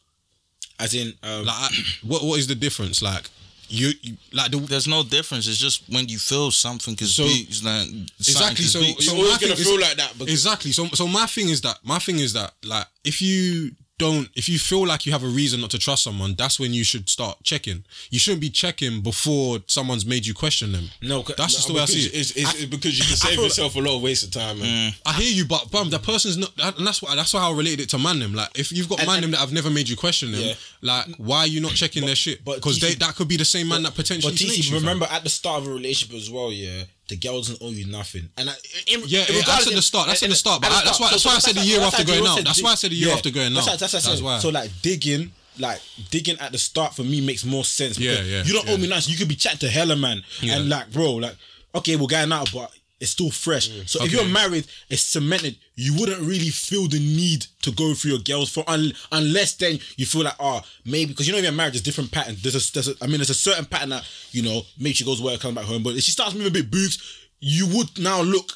As 0.80 0.93
in, 0.93 1.14
um, 1.24 1.45
Like, 1.45 1.56
I, 1.56 1.69
what 2.03 2.24
what 2.24 2.40
is 2.40 2.48
the 2.48 2.56
difference? 2.56 3.01
Like, 3.01 3.30
you, 3.74 3.92
you 4.02 4.18
like 4.32 4.52
the 4.52 4.58
There's 4.60 4.88
no 4.88 5.03
difference. 5.03 5.48
It's 5.48 5.58
just 5.58 5.84
when 5.90 6.08
you 6.08 6.19
feel 6.19 6.52
something 6.52 6.95
is 7.02 7.16
So- 7.16 7.26
big, 7.26 7.50
it's 7.50 7.64
like 7.64 7.88
exactly. 8.19 8.66
So, 8.66 8.80
big. 8.80 9.02
so 9.02 9.16
You're 9.16 9.26
always 9.26 9.38
gonna 9.40 9.53
is- 9.53 9.64
feel 9.68 9.80
like 9.80 9.98
that 9.98 10.14
because- 10.18 10.32
exactly. 10.34 10.72
So, 10.72 10.88
so 10.93 11.08
my 11.08 11.26
thing 11.26 11.50
is 11.50 11.61
that 11.61 11.80
my 11.84 12.00
thing 12.00 12.19
is 12.19 12.34
that 12.34 12.53
like 12.64 12.85
if 13.03 13.22
you 13.22 13.72
don't, 14.03 14.27
if 14.35 14.45
you 14.49 14.57
feel 14.59 14.85
like 14.85 15.06
you 15.06 15.11
have 15.11 15.23
a 15.23 15.27
reason 15.41 15.61
not 15.61 15.72
to 15.72 15.80
trust 15.80 16.03
someone, 16.03 16.35
that's 16.41 16.59
when 16.61 16.72
you 16.73 16.83
should 16.83 17.06
start 17.09 17.35
checking. 17.43 17.83
You 18.11 18.19
shouldn't 18.19 18.41
be 18.41 18.49
checking 18.49 19.01
before 19.01 19.59
someone's 19.67 20.06
made 20.06 20.25
you 20.25 20.33
question 20.33 20.72
them. 20.72 20.90
No, 21.01 21.23
'cause- 21.23 21.35
that's 21.38 21.53
just 21.56 21.67
the 21.67 21.73
way 21.73 21.82
I 21.82 21.85
see 21.85 22.06
it. 22.07 22.14
It's, 22.14 22.32
it's, 22.32 22.53
it's 22.61 22.65
because 22.65 22.98
you 22.99 23.06
can 23.06 23.15
save 23.15 23.35
feel 23.35 23.43
yourself 23.45 23.75
a 23.75 23.80
lot 23.80 23.95
of 23.98 24.01
waste 24.01 24.23
of 24.23 24.32
time. 24.32 24.59
Man. 24.59 24.93
I 25.06 25.14
hear 25.14 25.32
you, 25.33 25.45
but 25.45 25.72
bum, 25.72 25.90
the 25.90 25.99
person's 25.99 26.38
not, 26.38 26.51
and 26.77 26.85
that's 26.88 27.01
why 27.01 27.15
that's 27.15 27.33
why 27.33 27.41
I 27.41 27.51
related 27.51 27.82
it 27.82 27.90
to 27.90 27.98
man 27.99 28.19
them. 28.19 28.33
Like, 28.33 28.49
if 28.56 28.72
you've 28.72 28.90
got 28.90 28.99
And- 28.99 29.07
man 29.07 29.15
and- 29.15 29.23
them 29.25 29.32
that 29.32 29.40
have 29.40 29.53
never 29.53 29.69
made 29.69 29.88
you 29.90 29.95
question 29.95 30.32
them, 30.32 30.41
Yeah. 30.41 30.53
like, 30.82 31.07
why 31.17 31.40
are 31.40 31.48
you 31.48 31.61
not 31.61 31.73
checking 31.73 32.06
their 32.06 32.15
shit? 32.15 32.43
Because 32.45 32.80
that 32.80 33.14
could 33.15 33.27
be 33.27 33.38
the 33.38 33.45
same 33.45 33.67
man 33.69 33.83
that 33.83 33.95
potentially. 33.95 34.33
But 34.33 34.40
snakes 34.40 34.56
TC, 34.56 34.57
you, 34.65 34.72
fam. 34.72 34.80
remember 34.82 35.07
at 35.09 35.23
the 35.23 35.30
start 35.30 35.61
of 35.61 35.67
a 35.67 35.73
relationship 35.73 36.15
as 36.15 36.30
well, 36.30 36.51
yeah, 36.51 36.83
the 37.09 37.15
girl 37.17 37.38
doesn't 37.38 37.59
owe 37.61 37.69
you 37.72 37.85
nothing. 37.88 38.30
And 38.38 38.49
I, 38.49 38.53
in, 38.88 39.01
Yeah, 39.06 39.25
yeah, 39.30 39.41
that's 39.45 39.67
at 39.67 39.73
the 39.73 39.82
start, 39.82 40.07
that's 40.07 40.22
in- 40.23 40.30
the 40.30 40.33
eh, 40.33 40.35
eh, 40.35 40.40
start, 40.40 40.61
but 40.61 40.72
at 40.72 40.75
the 40.75 40.77
I- 40.82 40.85
that's 40.85 40.99
why- 40.99 41.07
So- 41.07 41.11
that's 41.11 41.25
why 41.25 41.32
I 41.32 41.40
so 41.40 41.48
said 41.51 41.56
the 41.61 41.65
year 41.65 41.82
after 41.82 42.03
going 42.06 42.25
out. 42.25 42.43
That's 42.43 42.61
why 42.64 42.72
I 42.72 42.75
said 42.75 42.91
the 42.91 42.95
year 42.95 43.14
after 43.14 43.30
going 43.30 43.56
out. 43.57 43.80
That's 43.80 44.22
why. 44.22 44.40
So 44.40 44.49
like 44.49 44.72
digging, 44.82 45.32
like 45.59 45.82
digging 46.11 46.40
at 46.40 46.51
the 46.51 46.57
start 46.57 46.95
for 46.95 47.03
me 47.03 47.22
makes 47.22 47.43
more 47.45 47.65
sense. 47.65 47.98
Yeah, 47.99 48.22
yeah, 48.22 48.43
You 48.43 48.53
don't 48.53 48.65
yeah. 48.67 48.73
owe 48.73 48.77
me 48.77 48.88
nothing. 48.88 49.11
You 49.11 49.17
could 49.17 49.27
be 49.27 49.35
chatting 49.35 49.59
to 49.59 49.69
hella 49.69 49.95
man, 49.95 50.23
Yeah. 50.41 50.57
and 50.57 50.69
like, 50.69 50.91
bro, 50.91 51.14
like, 51.15 51.35
okay, 51.75 51.95
we're 51.95 52.07
going 52.07 52.32
out, 52.32 52.49
but. 52.53 52.72
It's 53.03 53.11
still 53.11 53.30
fresh. 53.30 53.69
Mm. 53.69 53.88
So 53.88 54.03
if 54.03 54.11
you're 54.11 54.25
married, 54.41 54.65
it's 54.90 55.03
cemented. 55.03 55.57
You 55.75 55.93
wouldn't 55.99 56.22
really 56.22 56.49
feel 56.49 56.88
the 56.88 56.99
need 56.99 57.45
to 57.61 57.72
go 57.72 57.93
through 57.93 58.11
your 58.11 58.19
girls 58.22 58.49
for 58.56 58.64
un- 58.67 58.93
unless 59.11 59.53
then 59.56 59.80
you 59.98 60.06
feel 60.06 60.23
like 60.23 60.40
oh 60.40 60.61
maybe 60.85 61.11
because 61.11 61.27
you 61.27 61.33
know 61.33 61.40
if 61.40 61.43
you're 61.43 61.53
married 61.61 61.73
there's 61.73 61.82
different 61.90 62.11
patterns. 62.11 62.41
There's 62.41 62.56
a, 62.56 62.73
there's 62.73 62.88
a 62.88 62.93
I 63.03 63.07
mean 63.07 63.17
there's 63.17 63.30
a 63.30 63.33
certain 63.49 63.65
pattern 63.65 63.90
that 63.90 64.03
you 64.32 64.41
know 64.41 64.61
makes 64.80 64.99
you 64.99 65.06
goes 65.06 65.19
to 65.19 65.25
work 65.25 65.40
comes 65.41 65.56
back 65.56 65.65
home. 65.65 65.83
But 65.83 65.95
if 65.95 66.03
she 66.03 66.11
starts 66.11 66.33
moving 66.33 66.48
a 66.48 66.51
bit 66.59 66.72
boogs, 66.72 66.98
you 67.40 67.67
would 67.75 67.99
now 67.99 68.22
look 68.22 68.53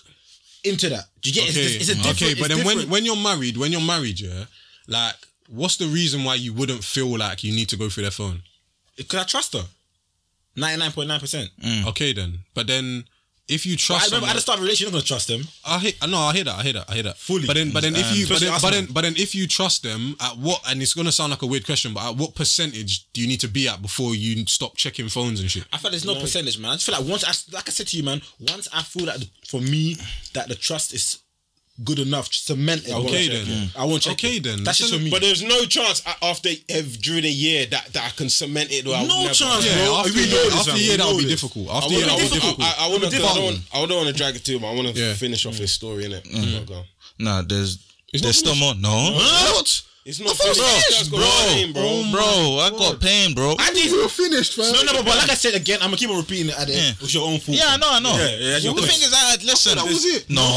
into 0.64 0.90
that. 0.90 1.06
Do 1.22 1.30
you 1.30 1.36
get? 1.36 1.50
Okay, 1.50 1.62
It's, 1.62 1.76
it's 1.76 1.90
a 1.90 1.96
different. 1.96 2.22
okay, 2.22 2.34
but 2.42 2.48
then 2.50 2.58
when 2.66 2.78
different. 2.78 2.90
when 2.92 3.06
you're 3.06 3.16
married, 3.30 3.58
when 3.58 3.72
you're 3.72 3.82
married, 3.82 4.20
yeah, 4.20 4.46
like, 4.88 5.16
what's 5.50 5.78
the 5.78 5.88
reason 5.88 6.24
why 6.24 6.36
you 6.36 6.54
wouldn't 6.54 6.84
feel 6.84 7.18
like 7.18 7.44
you 7.44 7.54
need 7.54 7.70
to 7.70 7.78
go 7.78 7.90
through 7.90 8.04
their 8.04 8.12
phone? 8.12 8.42
because 8.96 9.20
I 9.20 9.24
trust 9.26 9.54
her, 9.54 9.66
ninety 10.56 10.80
nine 10.80 10.92
point 10.92 11.08
nine 11.10 11.20
percent. 11.20 11.50
Mm. 11.62 11.88
Okay, 11.88 12.14
then, 12.14 12.40
but 12.54 12.68
then 12.68 13.06
if 13.48 13.66
you 13.66 13.74
I 13.74 13.78
trust, 13.78 14.06
remember 14.12 14.28
at 14.28 14.34
the 14.36 14.42
someone, 14.42 14.42
start 14.42 14.58
of 14.58 14.62
a 14.62 14.66
relationship, 14.66 14.92
you're 14.92 15.00
not 15.00 15.08
gonna 15.08 15.08
trust 15.08 15.28
them. 15.28 15.48
I 15.66 15.80
hear, 15.80 15.92
no, 16.08 16.18
I 16.18 16.34
hear 16.34 16.44
that, 16.44 16.56
I 16.60 16.64
hear 16.64 16.74
that, 16.74 16.90
I 16.90 16.94
hear 16.96 17.04
that 17.04 17.18
Fully. 17.18 17.48
But 17.48 17.56
then, 17.56 17.72
but 17.72 17.82
then, 17.84 17.96
if 17.96 18.06
Um, 18.12 18.16
you, 18.18 18.28
but 18.28 18.42
especially 18.42 18.46
then, 18.48 18.56
us, 18.56 18.62
but 18.62 18.72
man. 18.74 18.86
then, 18.86 18.94
but 18.94 19.02
then, 19.02 19.16
if 19.18 19.34
you 19.36 19.48
trust 19.48 19.84
them, 19.84 20.16
at 20.20 20.38
what? 20.38 20.62
And 20.68 20.82
it's 20.82 20.94
gonna 20.94 21.12
sound 21.12 21.32
like 21.32 21.42
a 21.42 21.46
weird 21.48 21.66
question, 21.66 21.94
but 21.94 22.04
at 22.10 22.16
what 22.18 22.36
percentage 22.36 23.12
do 23.14 23.22
you 23.22 23.28
need 23.28 23.40
to 23.42 23.48
be 23.48 23.68
at 23.68 23.82
before 23.82 24.16
you 24.16 24.46
stop 24.48 24.76
checking 24.76 25.08
phones 25.10 25.40
and 25.40 25.50
shit? 25.50 25.66
I 25.72 25.78
feel 25.78 25.92
there's 25.92 26.06
no, 26.06 26.16
percentage, 26.16 26.58
man. 26.60 26.72
I 26.72 26.74
just 26.76 26.86
feel 26.88 26.98
like 27.00 27.08
once, 27.10 27.24
I, 27.24 27.56
like 27.56 27.68
I 27.70 27.72
said 27.72 27.88
to 27.88 27.98
you, 27.98 28.04
man, 28.04 28.22
once 28.40 28.68
I 28.74 28.82
feel 28.84 29.06
that 29.06 29.24
for 29.48 29.62
me 29.62 29.96
that 30.34 30.48
the 30.48 30.56
trust 30.56 30.94
is 30.94 31.20
good 31.84 32.00
enough, 32.00 32.34
cemented. 32.34 32.90
I 32.92 32.96
won't 32.98 33.10
Okay 33.10 33.28
then. 33.30 33.48
it. 33.48 33.70
I 33.78 33.86
won't 33.86 34.02
check 34.02 34.14
Okay 34.14 34.38
it. 34.38 34.44
then. 34.44 34.64
That's 34.64 34.80
just 34.80 34.94
for 34.94 35.00
me. 35.00 35.10
But 35.10 35.22
there's 35.22 35.44
no 35.44 35.66
chance 35.66 36.02
after 36.22 36.50
ev- 36.70 37.00
during 37.02 37.26
a 37.26 37.30
year 37.30 37.66
that, 37.68 37.94
that 37.94 38.04
I 38.06 38.10
can 38.10 38.30
cement 38.30 38.72
it. 38.72 38.88
Or 38.88 38.96
I 38.96 39.06
No 39.06 39.22
never- 39.24 39.34
chance, 39.34 39.66
Yeah, 39.66 39.86
bro. 39.86 39.96
after 39.98 40.14
we 40.14 40.20
know 40.22 40.26
year, 40.26 40.44
this, 40.50 40.68
after 40.68 40.78
year 40.82 40.98
that 40.98 41.08
would 41.08 41.18
be 41.24 41.26
difficult. 41.30 41.70
After 41.70 41.94
a 41.94 41.98
year, 41.98 42.06
that 42.06 42.16
would 42.16 42.24
be 42.24 42.30
difficult. 42.40 42.62
I, 42.62 42.64
I, 42.80 42.86
I 42.88 42.90
wouldn't. 42.92 43.14
It'll 43.14 43.20
be 43.20 43.26
I 43.32 43.34
don't, 43.36 43.52
difficult. 43.56 43.84
I 43.84 43.86
don't 43.86 43.98
want 43.98 44.10
to 44.10 44.14
drag 44.16 44.36
it 44.36 44.44
too 44.44 44.60
much. 44.60 44.70
I 44.72 44.76
want 44.76 44.88
to 44.96 45.02
Yeah. 45.02 45.14
finish 45.14 45.46
off 45.46 45.58
this 45.58 45.72
story 45.72 46.06
in 46.06 46.14
it. 46.14 46.24
Mm. 46.24 46.86
Nah, 47.20 47.42
there's 47.44 47.78
It's 48.14 48.24
there's 48.24 48.38
still 48.40 48.56
more. 48.56 48.76
No, 48.76 49.14
What? 49.14 49.82
It's 50.08 50.22
not 50.22 50.38
finished. 50.38 50.64
That's 50.64 51.10
bro, 51.10 51.20
bro. 51.74 51.84
Oh, 51.84 52.12
bro, 52.16 52.64
I 52.64 52.70
got 52.72 53.02
pain, 53.02 53.36
bro. 53.36 53.56
I 53.60 53.74
did. 53.74 53.92
You're 53.92 54.08
finished, 54.08 54.56
fam. 54.56 54.72
No, 54.72 54.82
no, 54.84 54.94
but, 54.94 55.06
but 55.06 55.18
like 55.18 55.30
I 55.30 55.34
said 55.34 55.54
again, 55.54 55.80
I'm 55.82 55.88
gonna 55.88 55.98
keep 55.98 56.10
on 56.10 56.16
repeating 56.16 56.48
it. 56.48 56.58
At 56.58 56.68
the 56.68 56.74
Yeah. 56.74 56.92
It's 57.02 57.14
your 57.14 57.28
own 57.28 57.40
fault. 57.40 57.58
Yeah, 57.58 57.76
I 57.76 57.78
know, 57.78 57.92
I 57.92 58.00
know. 58.00 58.16
Yeah, 58.16 58.58
yeah, 58.58 58.72
the 58.72 58.88
thing 58.88 59.04
is, 59.04 59.14
I 59.14 59.36
listen. 59.44 59.76
that 59.76 59.84
was 59.84 60.06
it. 60.06 60.30
No. 60.30 60.48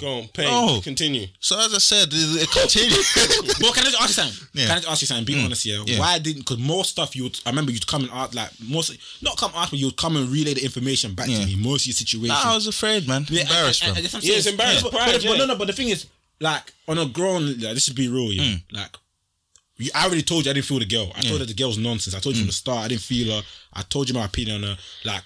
Go 0.00 0.18
on, 0.18 0.28
pain. 0.34 0.48
Oh. 0.50 0.80
Continue. 0.82 1.28
So 1.38 1.56
as 1.60 1.72
I 1.72 1.78
said, 1.78 2.08
it, 2.10 2.42
it 2.42 2.50
continues. 2.50 3.06
But 3.60 3.74
can 3.74 3.86
I 3.86 3.90
just 3.90 4.02
ask 4.02 4.08
you 4.08 4.14
something? 4.14 4.48
Yeah. 4.52 4.66
Can 4.66 4.72
I 4.72 4.80
just 4.80 4.90
ask 4.90 5.00
you 5.02 5.06
something? 5.06 5.24
Be 5.24 5.34
mm. 5.34 5.44
honest 5.44 5.62
here. 5.62 5.80
Yeah. 5.86 6.00
Why 6.00 6.18
didn't? 6.18 6.40
Because 6.40 6.58
more 6.58 6.84
stuff 6.84 7.14
you 7.14 7.24
would. 7.24 7.38
I 7.46 7.50
remember 7.50 7.70
you'd 7.70 7.86
come 7.86 8.02
and 8.02 8.10
ask 8.10 8.34
like 8.34 8.50
most, 8.68 8.98
not 9.22 9.36
come 9.36 9.52
ask, 9.54 9.70
but 9.70 9.78
you'd 9.78 9.96
come 9.96 10.16
and 10.16 10.28
relay 10.28 10.54
the 10.54 10.64
information 10.64 11.14
back 11.14 11.26
to 11.26 11.46
me. 11.46 11.54
Most 11.54 11.82
of 11.82 11.86
your 11.86 11.94
situations. 11.94 12.44
nah, 12.44 12.52
I 12.52 12.54
was 12.54 12.66
afraid, 12.66 13.06
man. 13.06 13.26
Yeah, 13.28 13.42
Embarrassed, 13.42 13.82
bro. 13.82 13.94
and 13.94 14.04
that's 14.04 14.14
what 14.14 14.24
I'm 14.24 14.28
Yeah, 14.28 14.36
it's 14.36 14.46
embarrassed 14.46 14.82
But, 14.82 14.92
pride, 14.92 15.12
but, 15.12 15.22
but 15.22 15.30
yeah. 15.30 15.36
no, 15.38 15.46
no. 15.46 15.56
But 15.56 15.68
the 15.68 15.72
thing 15.72 15.88
is, 15.90 16.06
like 16.40 16.72
on 16.86 16.98
a 16.98 17.06
grown, 17.06 17.46
like, 17.46 17.74
this 17.74 17.88
is 17.88 17.94
be 17.94 18.08
real, 18.08 18.32
yeah. 18.32 18.42
Mm. 18.42 18.62
Like, 18.72 18.96
I 19.94 20.04
already 20.06 20.22
told 20.22 20.44
you 20.44 20.50
I 20.50 20.54
didn't 20.54 20.66
feel 20.66 20.78
the 20.80 20.86
girl. 20.86 21.12
I 21.16 21.20
told 21.20 21.40
her 21.40 21.46
the 21.46 21.54
girl's 21.54 21.78
nonsense. 21.78 22.14
I 22.16 22.20
told 22.20 22.34
you 22.36 22.42
from 22.42 22.48
Mm. 22.48 22.50
the 22.50 22.54
start 22.54 22.84
I 22.84 22.88
didn't 22.88 23.02
feel 23.02 23.34
her. 23.36 23.42
I 23.74 23.82
told 23.82 24.08
you 24.08 24.14
my 24.14 24.24
opinion 24.24 24.64
on 24.64 24.70
her. 24.70 24.78
Like, 25.04 25.22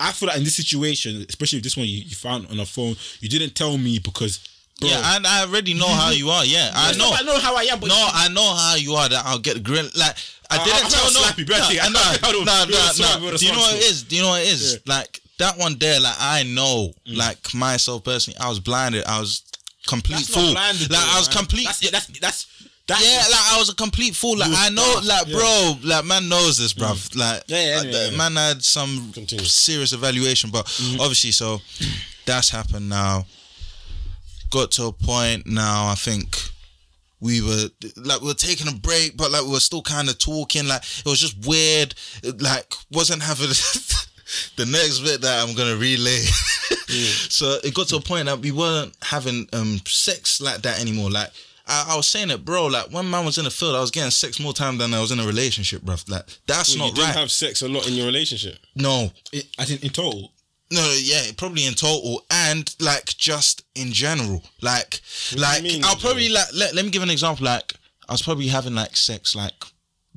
I 0.00 0.12
feel 0.12 0.26
like 0.28 0.36
in 0.38 0.44
this 0.44 0.56
situation, 0.56 1.24
especially 1.28 1.58
if 1.58 1.62
this 1.64 1.76
one 1.76 1.86
you, 1.86 1.98
you 2.02 2.14
found 2.16 2.46
on 2.50 2.58
a 2.60 2.66
phone, 2.66 2.96
you 3.20 3.28
didn't 3.28 3.54
tell 3.54 3.78
me 3.78 3.98
because. 3.98 4.40
Bro, 4.80 4.88
yeah, 4.90 5.14
and 5.16 5.26
I 5.26 5.42
already 5.42 5.74
know 5.74 5.86
how 5.86 6.10
you 6.10 6.28
are. 6.30 6.44
Yeah, 6.44 6.72
I 6.74 6.92
know. 6.96 7.10
I 7.14 7.22
know 7.22 7.38
how 7.38 7.54
I 7.54 7.62
am, 7.64 7.78
but 7.78 7.86
no, 7.88 8.08
I 8.12 8.28
know 8.28 8.54
how 8.54 8.74
you 8.74 8.94
are. 8.94 9.08
That 9.08 9.24
I'll 9.24 9.38
get 9.38 9.62
grill. 9.62 9.84
Like 9.96 10.16
I 10.50 10.58
I- 10.58 10.64
didn't 10.64 10.86
I- 10.86 10.88
tell 10.88 11.04
no. 11.04 11.20
slap 11.20 11.38
you. 11.38 11.44
Nah, 11.44 11.54
I 11.58 11.88
nah, 11.88 11.92
don't- 11.92 12.24
I 12.24 12.32
don't- 12.32 12.44
nah, 12.44 12.64
nah, 12.64 13.20
nah. 13.30 13.36
Do 13.36 13.46
you 13.46 13.52
know 13.52 13.58
what 13.58 13.76
it 13.76 13.84
is? 13.84 14.02
Do 14.02 14.16
you 14.16 14.22
know 14.22 14.30
what 14.30 14.42
it 14.42 14.48
is? 14.48 14.80
Like 14.86 15.20
that 15.38 15.56
one 15.56 15.78
there. 15.78 16.00
Like 16.00 16.16
I 16.18 16.42
know. 16.42 16.92
Like 17.06 17.54
myself 17.54 18.02
personally, 18.02 18.38
I 18.40 18.48
was 18.48 18.58
blinded. 18.58 19.04
I 19.04 19.20
was 19.20 19.42
complete 19.86 20.16
That's 20.16 20.34
fool. 20.34 20.52
blinded. 20.52 20.90
like 20.90 21.00
though, 21.00 21.06
I 21.06 21.18
was 21.18 21.28
man. 21.28 21.36
complete. 21.38 21.64
That's 21.66 21.90
that's 21.90 22.06
that's. 22.20 22.68
That 22.88 23.00
yeah, 23.00 23.22
like 23.30 23.52
I 23.54 23.58
was 23.58 23.68
a 23.68 23.76
complete 23.76 24.16
fool. 24.16 24.38
Like 24.38 24.50
I 24.52 24.68
know, 24.70 25.00
like 25.04 25.28
yeah. 25.28 25.36
bro, 25.38 25.74
like 25.84 26.04
man 26.04 26.28
knows 26.28 26.58
this, 26.58 26.74
bruv. 26.74 27.10
Mm. 27.10 27.16
Like 27.16 27.44
Yeah, 27.46 27.82
yeah, 27.82 28.08
yeah. 28.10 28.16
man 28.16 28.34
had 28.34 28.64
some 28.64 29.12
Continue. 29.12 29.44
serious 29.44 29.92
evaluation, 29.92 30.50
but 30.50 30.66
mm-hmm. 30.66 31.00
obviously, 31.00 31.30
so 31.30 31.60
that's 32.26 32.50
happened 32.50 32.88
now. 32.88 33.24
Got 34.50 34.72
to 34.72 34.86
a 34.86 34.92
point 34.92 35.46
now. 35.46 35.86
I 35.86 35.94
think 35.94 36.36
we 37.20 37.40
were 37.40 37.68
like 37.96 38.20
we 38.20 38.26
were 38.26 38.34
taking 38.34 38.66
a 38.66 38.72
break, 38.74 39.16
but 39.16 39.30
like 39.30 39.44
we 39.44 39.52
were 39.52 39.60
still 39.60 39.80
kind 39.82 40.08
of 40.08 40.18
talking. 40.18 40.66
Like 40.66 40.82
it 40.82 41.06
was 41.08 41.20
just 41.20 41.46
weird. 41.46 41.94
It, 42.24 42.42
like 42.42 42.74
wasn't 42.90 43.22
having 43.22 43.46
the 44.56 44.66
next 44.66 44.98
bit 44.98 45.20
that 45.20 45.48
I'm 45.48 45.54
gonna 45.54 45.76
relay. 45.76 46.24
So 46.96 47.58
it 47.64 47.74
got 47.74 47.88
to 47.88 47.96
a 47.96 48.00
point 48.00 48.26
that 48.26 48.38
we 48.38 48.52
weren't 48.52 48.94
having 49.02 49.48
um 49.52 49.80
sex 49.86 50.40
like 50.40 50.62
that 50.62 50.80
anymore. 50.80 51.10
Like 51.10 51.30
I, 51.66 51.86
I 51.90 51.96
was 51.96 52.06
saying 52.08 52.30
it, 52.30 52.44
bro. 52.44 52.66
Like 52.66 52.90
when 52.92 53.08
man 53.10 53.24
was 53.24 53.38
in 53.38 53.44
the 53.44 53.50
field, 53.50 53.76
I 53.76 53.80
was 53.80 53.90
getting 53.90 54.10
sex 54.10 54.40
more 54.40 54.52
time 54.52 54.78
than 54.78 54.92
I 54.94 55.00
was 55.00 55.10
in 55.12 55.20
a 55.20 55.26
relationship, 55.26 55.82
bro. 55.82 55.96
Like 56.08 56.26
that's 56.46 56.76
Well, 56.76 56.86
you 56.86 56.90
not 56.92 56.96
didn't 56.96 57.08
right. 57.08 57.16
have 57.18 57.30
sex 57.30 57.62
a 57.62 57.68
lot 57.68 57.86
in 57.88 57.94
your 57.94 58.06
relationship. 58.06 58.58
no, 58.74 59.10
it, 59.32 59.46
I 59.58 59.64
think 59.64 59.82
in 59.84 59.90
total. 59.90 60.32
no, 60.70 60.96
yeah, 61.00 61.22
probably 61.36 61.66
in 61.66 61.74
total 61.74 62.24
and 62.30 62.74
like 62.80 63.06
just 63.16 63.64
in 63.74 63.92
general. 63.92 64.42
Like, 64.60 65.00
do 65.30 65.36
like 65.38 65.62
mean 65.62 65.84
I'll 65.84 65.96
probably 65.96 66.28
like 66.28 66.48
let, 66.54 66.74
let 66.74 66.84
me 66.84 66.90
give 66.90 67.02
an 67.02 67.10
example. 67.10 67.44
Like 67.46 67.74
I 68.08 68.12
was 68.12 68.22
probably 68.22 68.48
having 68.48 68.74
like 68.74 68.96
sex 68.96 69.34
like 69.36 69.54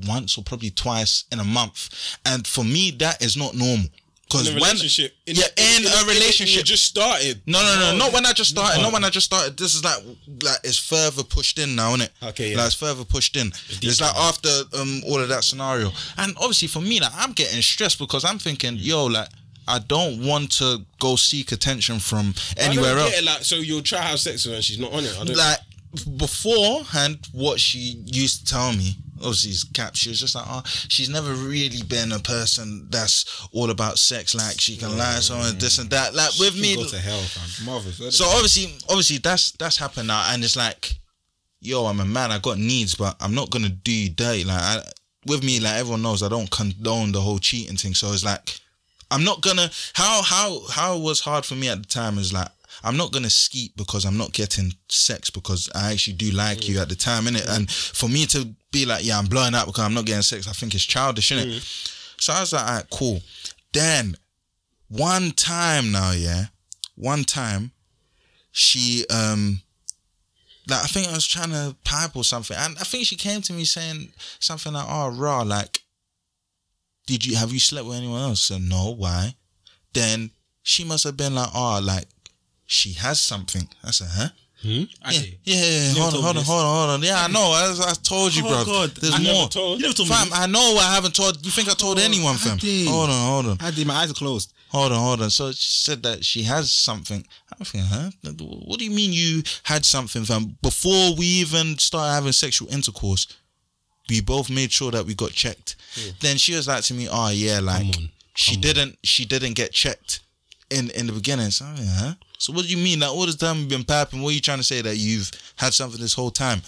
once 0.07 0.37
or 0.37 0.43
probably 0.43 0.71
twice 0.71 1.23
in 1.31 1.39
a 1.39 1.43
month, 1.43 2.17
and 2.25 2.45
for 2.45 2.63
me 2.65 2.91
that 2.99 3.21
is 3.23 3.37
not 3.37 3.53
normal. 3.55 3.87
Because 4.27 4.47
In 4.49 4.55
when 4.55 4.63
relationship. 4.63 5.15
yeah, 5.27 5.45
in, 5.55 5.85
a 5.85 6.05
relationship, 6.07 6.57
You 6.57 6.63
just 6.63 6.85
started. 6.85 7.41
no, 7.45 7.61
no, 7.61 7.79
no, 7.91 7.97
not 7.97 8.11
when 8.13 8.25
I 8.25 8.33
just 8.33 8.49
started. 8.49 8.81
Not 8.81 8.91
when 8.91 9.03
I 9.03 9.09
just 9.09 9.27
started. 9.27 9.55
This 9.55 9.75
is 9.75 9.83
like, 9.83 10.01
like 10.43 10.57
it's 10.63 10.79
further 10.79 11.23
pushed 11.23 11.59
in 11.59 11.75
now, 11.75 11.89
isn't 11.89 12.01
it? 12.01 12.11
Okay, 12.23 12.51
yeah. 12.51 12.57
Like 12.57 12.65
it's 12.67 12.75
further 12.75 13.05
pushed 13.05 13.37
in. 13.37 13.47
It's, 13.69 14.01
like 14.01 14.15
after 14.15 14.49
um 14.79 15.01
all 15.07 15.19
of 15.19 15.29
that 15.29 15.43
scenario, 15.43 15.91
and 16.17 16.35
obviously 16.37 16.67
for 16.67 16.81
me, 16.81 16.99
like 16.99 17.11
I'm 17.15 17.33
getting 17.33 17.61
stressed 17.61 17.99
because 17.99 18.25
I'm 18.25 18.39
thinking, 18.39 18.75
yo, 18.77 19.05
like 19.05 19.29
I 19.67 19.79
don't 19.79 20.25
want 20.25 20.51
to 20.53 20.81
go 20.99 21.15
seek 21.15 21.51
attention 21.51 21.99
from 21.99 22.33
anywhere 22.57 22.97
else. 22.97 23.17
it, 23.17 23.23
like, 23.23 23.43
so 23.43 23.55
you'll 23.55 23.81
try 23.81 23.99
to 23.99 24.03
have 24.05 24.19
sex 24.19 24.45
with 24.45 24.53
her 24.53 24.55
and 24.57 24.63
she's 24.65 24.79
not 24.79 24.91
on 24.91 25.03
it. 25.05 25.35
Like 25.37 25.59
beforehand, 26.17 27.27
what 27.31 27.59
she 27.59 28.01
used 28.05 28.47
to 28.47 28.53
tell 28.53 28.73
me. 28.73 28.95
Obviously, 29.17 29.51
it's 29.51 29.63
cap. 29.63 29.95
She 29.95 30.09
was 30.09 30.19
just 30.19 30.35
like, 30.35 30.45
oh, 30.47 30.61
she's 30.65 31.09
never 31.09 31.33
really 31.33 31.81
been 31.83 32.11
a 32.11 32.19
person 32.19 32.87
that's 32.89 33.47
all 33.53 33.69
about 33.69 33.97
sex. 33.97 34.35
Like 34.35 34.59
she 34.59 34.75
can 34.75 34.97
lie, 34.97 35.19
so 35.19 35.35
and 35.35 35.59
this 35.59 35.79
and 35.79 35.89
that. 35.91 36.13
Like 36.13 36.31
with 36.37 36.59
me, 36.59 36.75
Go 36.75 36.85
to 36.85 36.97
hell. 36.97 37.23
Marvelous. 37.65 38.17
so 38.17 38.25
obviously, 38.25 38.75
obviously 38.89 39.19
that's 39.19 39.51
that's 39.53 39.77
happened 39.77 40.09
now, 40.09 40.27
and 40.33 40.43
it's 40.43 40.57
like, 40.57 40.95
yo, 41.61 41.85
I'm 41.85 42.01
a 42.01 42.05
man. 42.05 42.31
I 42.31 42.39
got 42.39 42.57
needs, 42.57 42.95
but 42.95 43.15
I'm 43.21 43.33
not 43.33 43.51
gonna 43.51 43.69
do 43.69 43.91
you 43.91 44.09
dirty. 44.09 44.43
Like 44.43 44.61
I, 44.61 44.81
with 45.25 45.43
me, 45.43 45.61
like 45.61 45.79
everyone 45.79 46.01
knows, 46.01 46.21
I 46.21 46.29
don't 46.29 46.51
condone 46.51 47.13
the 47.13 47.21
whole 47.21 47.39
cheating 47.39 47.77
thing. 47.77 47.93
So 47.93 48.11
it's 48.11 48.25
like, 48.25 48.59
I'm 49.11 49.23
not 49.23 49.41
gonna. 49.41 49.69
How 49.93 50.23
how 50.23 50.59
how 50.69 50.97
it 50.97 51.01
was 51.01 51.21
hard 51.21 51.45
for 51.45 51.55
me 51.55 51.69
at 51.69 51.81
the 51.81 51.87
time 51.87 52.17
is 52.17 52.33
like. 52.33 52.49
I'm 52.83 52.97
not 52.97 53.11
gonna 53.11 53.29
skeet 53.31 53.75
because 53.77 54.05
I'm 54.05 54.17
not 54.17 54.33
getting 54.33 54.73
sex 54.89 55.31
because 55.31 55.69
I 55.73 55.93
actually 55.93 56.17
do 56.17 56.29
like 56.31 56.67
you 56.67 56.75
mm. 56.75 56.81
at 56.81 56.89
the 56.89 56.95
time, 56.95 57.23
innit? 57.23 57.47
And 57.49 57.71
for 57.71 58.07
me 58.07 58.25
to 58.27 58.53
be 58.79 58.85
like, 58.85 59.05
yeah, 59.05 59.17
I'm 59.17 59.25
blowing 59.25 59.55
up 59.55 59.67
because 59.67 59.83
I'm 59.83 59.93
not 59.93 60.05
getting 60.05 60.21
sex, 60.21 60.47
I 60.47 60.51
think 60.51 60.75
it's 60.75 60.83
childish, 60.83 61.31
innit? 61.31 61.61
So 62.19 62.33
I 62.33 62.41
was 62.41 62.53
like, 62.53 62.65
alright, 62.67 62.89
cool. 62.91 63.21
Then 63.73 64.15
one 64.89 65.31
time 65.31 65.91
now, 65.91 66.11
yeah, 66.11 66.45
one 66.95 67.23
time 67.23 67.71
she 68.51 69.05
um 69.09 69.61
like 70.67 70.83
I 70.83 70.87
think 70.87 71.07
I 71.07 71.13
was 71.13 71.27
trying 71.27 71.51
to 71.51 71.75
pipe 71.83 72.15
or 72.15 72.23
something, 72.23 72.57
and 72.57 72.77
I 72.77 72.83
think 72.83 73.05
she 73.05 73.15
came 73.15 73.41
to 73.41 73.53
me 73.53 73.65
saying 73.65 74.09
something 74.39 74.73
like, 74.73 74.87
"Oh, 74.89 75.09
raw, 75.09 75.41
like 75.43 75.81
did 77.05 77.25
you 77.25 77.35
have 77.35 77.51
you 77.51 77.59
slept 77.59 77.87
with 77.87 77.97
anyone 77.97 78.21
else? 78.21 78.43
Said, 78.43 78.61
no, 78.61 78.91
why? 78.91 79.35
Then 79.93 80.31
she 80.63 80.83
must 80.83 81.03
have 81.03 81.17
been 81.17 81.35
like, 81.35 81.49
oh, 81.53 81.79
like 81.83 82.07
she 82.65 82.93
has 82.93 83.19
something. 83.19 83.67
I 83.83 83.91
said, 83.91 84.07
huh? 84.11 84.29
Hmm? 84.65 84.83
I 85.03 85.11
Yeah, 85.11 85.19
did. 85.19 85.37
yeah, 85.43 85.55
yeah. 85.55 85.93
Hold 86.01 86.13
on, 86.15 86.21
hold 86.23 86.37
on, 86.37 86.43
hold 86.43 86.61
on, 86.61 86.75
hold 86.77 86.89
on. 86.89 87.03
Yeah, 87.03 87.23
I 87.23 87.27
know. 87.27 87.51
I, 87.53 87.89
I 87.91 87.93
told 88.01 88.35
you, 88.35 88.43
Oh, 88.45 88.49
bro. 88.49 88.65
God. 88.65 88.89
There's 88.95 89.13
I 89.13 89.19
never 89.19 89.33
more. 89.33 89.47
told- 89.49 89.77
you 89.79 89.83
never 89.83 89.93
told 89.95 90.09
Fam, 90.09 90.29
this. 90.29 90.37
I 90.39 90.45
know 90.47 90.77
I 90.81 90.93
haven't 90.95 91.13
told. 91.15 91.45
You 91.45 91.51
think 91.51 91.69
I 91.69 91.73
told 91.73 91.99
oh, 91.99 92.01
anyone, 92.01 92.35
fam? 92.37 92.57
did. 92.57 92.87
Hold 92.87 93.09
on, 93.09 93.27
hold 93.29 93.45
on. 93.45 93.57
I 93.67 93.71
did. 93.71 93.85
My 93.85 93.95
eyes 93.95 94.09
are 94.11 94.15
closed. 94.15 94.53
Hold 94.69 94.91
on, 94.91 94.99
hold 94.99 95.21
on. 95.21 95.29
So 95.29 95.51
she 95.51 95.69
said 95.91 96.01
that 96.03 96.25
she 96.25 96.43
has 96.43 96.71
something. 96.73 97.25
I'm 97.57 97.65
thinking, 97.65 97.89
huh? 97.89 98.09
What 98.65 98.79
do 98.79 98.85
you 98.85 98.91
mean 98.91 99.13
you 99.13 99.43
had 99.63 99.85
something, 99.85 100.25
fam? 100.25 100.57
Before 100.61 101.15
we 101.15 101.25
even 101.25 101.77
started 101.77 102.11
having 102.13 102.31
sexual 102.33 102.67
intercourse, 102.73 103.27
we 104.09 104.19
both 104.21 104.49
made 104.49 104.71
sure 104.71 104.91
that 104.91 105.05
we 105.05 105.13
got 105.13 105.31
checked. 105.31 105.75
Then 106.19 106.37
she 106.37 106.55
was 106.55 106.67
like 106.67 106.83
to 106.85 106.93
me, 106.93 107.07
"Oh 107.09 107.29
yeah, 107.29 107.59
like 107.61 107.81
Come 107.93 108.03
on, 108.03 108.09
she 108.35 108.57
didn't, 108.57 108.97
she 109.03 109.25
didn't 109.25 109.53
get 109.53 109.71
checked 109.71 110.19
in 110.69 110.89
in 110.91 111.07
the 111.07 111.13
beginning." 111.13 111.51
So, 111.51 111.65
like, 111.65 111.75
huh? 111.85 112.13
So 112.37 112.53
what 112.53 112.65
do 112.65 112.69
you 112.71 112.77
mean? 112.77 112.99
Like 112.99 113.09
all 113.11 113.25
this 113.25 113.35
time 113.35 113.57
we've 113.59 113.69
been 113.69 113.83
papping. 113.83 114.21
What 114.21 114.29
are 114.29 114.33
you 114.35 114.41
trying 114.41 114.57
to 114.59 114.63
say 114.63 114.81
that 114.81 114.97
you've 114.97 115.31
had 115.55 115.73
something 115.73 115.99
this 116.01 116.13
whole 116.13 116.31
time? 116.31 116.61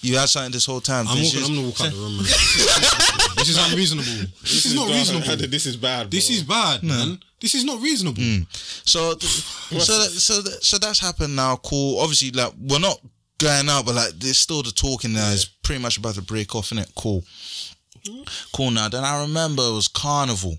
You 0.00 0.16
had 0.16 0.28
something 0.28 0.52
this 0.52 0.66
whole 0.66 0.80
time. 0.80 1.06
I'm 1.08 1.16
walking. 1.16 1.30
she's- 1.30 1.48
I'm 1.48 1.54
gonna 1.56 1.66
walk 1.68 1.80
out 1.80 1.90
the 1.90 1.96
room. 1.96 2.16
Man. 2.16 2.24
this 3.36 3.48
is 3.48 3.58
unreasonable. 3.70 4.30
This 4.42 4.66
is 4.66 4.74
not 4.74 4.88
bad. 4.88 4.94
reasonable. 4.96 5.46
This 5.48 5.66
is 5.66 5.76
bad. 5.76 6.10
This 6.10 6.30
is 6.30 6.42
bad, 6.44 6.82
man. 6.82 7.18
This 7.40 7.54
is 7.54 7.64
not 7.64 7.80
reasonable. 7.80 8.20
Mm. 8.22 8.46
So, 8.88 9.16
so, 9.18 10.02
so, 10.04 10.40
so 10.60 10.78
that's 10.78 10.98
happened 11.00 11.36
now. 11.36 11.56
Cool. 11.56 11.98
Obviously, 12.00 12.30
like 12.32 12.52
we're 12.60 12.78
not 12.80 13.00
going 13.38 13.68
out, 13.68 13.86
but 13.86 13.94
like 13.94 14.12
there's 14.18 14.38
still 14.38 14.62
the 14.62 14.70
talking 14.72 15.12
now. 15.12 15.30
It's 15.32 15.44
pretty 15.44 15.80
much 15.82 15.96
about 15.98 16.14
to 16.16 16.22
break 16.22 16.54
off, 16.54 16.70
innit? 16.70 16.92
Cool. 16.96 17.22
Mm. 18.04 18.48
Cool. 18.52 18.70
Now, 18.72 18.88
then 18.88 19.04
I 19.04 19.22
remember 19.22 19.62
it 19.62 19.72
was 19.74 19.88
carnival. 19.88 20.58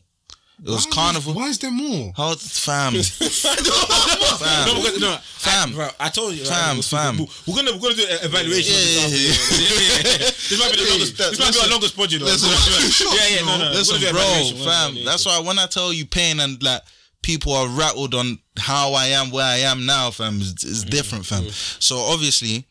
It 0.64 0.70
was 0.70 0.86
Why- 0.86 0.92
carnival. 0.92 1.34
Why 1.34 1.48
is 1.48 1.58
there 1.60 1.72
more? 1.72 2.12
Hold, 2.16 2.42
fam. 2.42 2.94
No, 2.94 3.02
fam. 3.02 4.76
because, 4.76 5.00
no, 5.00 5.18
Fam. 5.24 5.70
I, 5.70 5.74
bro, 5.74 5.90
I 6.00 6.10
told 6.10 6.34
you, 6.36 6.44
Fam, 6.44 6.78
like, 6.78 6.86
fam. 6.86 7.18
We're 7.48 7.56
gonna 7.56 7.72
we're 7.74 7.80
gonna 7.80 7.96
do 7.96 8.06
an 8.10 8.20
evaluation. 8.24 8.74
Yeah, 8.76 9.06
of 9.06 9.12
yeah, 9.12 9.18
this, 9.18 10.04
yeah, 10.04 10.18
this 10.50 10.60
might 10.60 10.72
be 10.74 10.84
the 10.84 10.90
longest. 10.90 11.18
This 11.18 11.40
might 11.40 11.54
be 11.54 11.60
our 11.62 11.70
longest 11.70 11.96
project. 11.96 12.24
though. 12.24 12.30
Yeah, 13.16 13.40
yeah, 13.40 13.46
no, 13.46 13.58
no. 13.58 13.72
Listen, 13.72 13.96
we're 13.96 14.12
gonna 14.12 14.12
do 14.12 14.12
bro, 14.12 14.22
evaluation, 14.22 14.60
we're 14.60 14.66
fam. 14.66 15.06
That's 15.06 15.26
why 15.26 15.40
when 15.40 15.60
I 15.60 15.68
tell 15.68 15.94
you 15.94 16.06
pain 16.06 16.40
and 16.42 16.62
like 16.62 16.82
people 17.22 17.54
are 17.54 17.68
rattled 17.70 18.14
on 18.14 18.40
how 18.58 18.94
I 18.94 19.08
am 19.08 19.32
where 19.32 19.46
I 19.46 19.58
am 19.60 19.86
now, 19.86 20.12
fam, 20.12 20.38
it's, 20.42 20.64
it's 20.64 20.82
mm-hmm. 20.82 20.90
different, 20.90 21.26
fam. 21.26 21.44
Mm-hmm. 21.44 21.80
So 21.80 21.98
obviously, 21.98 22.68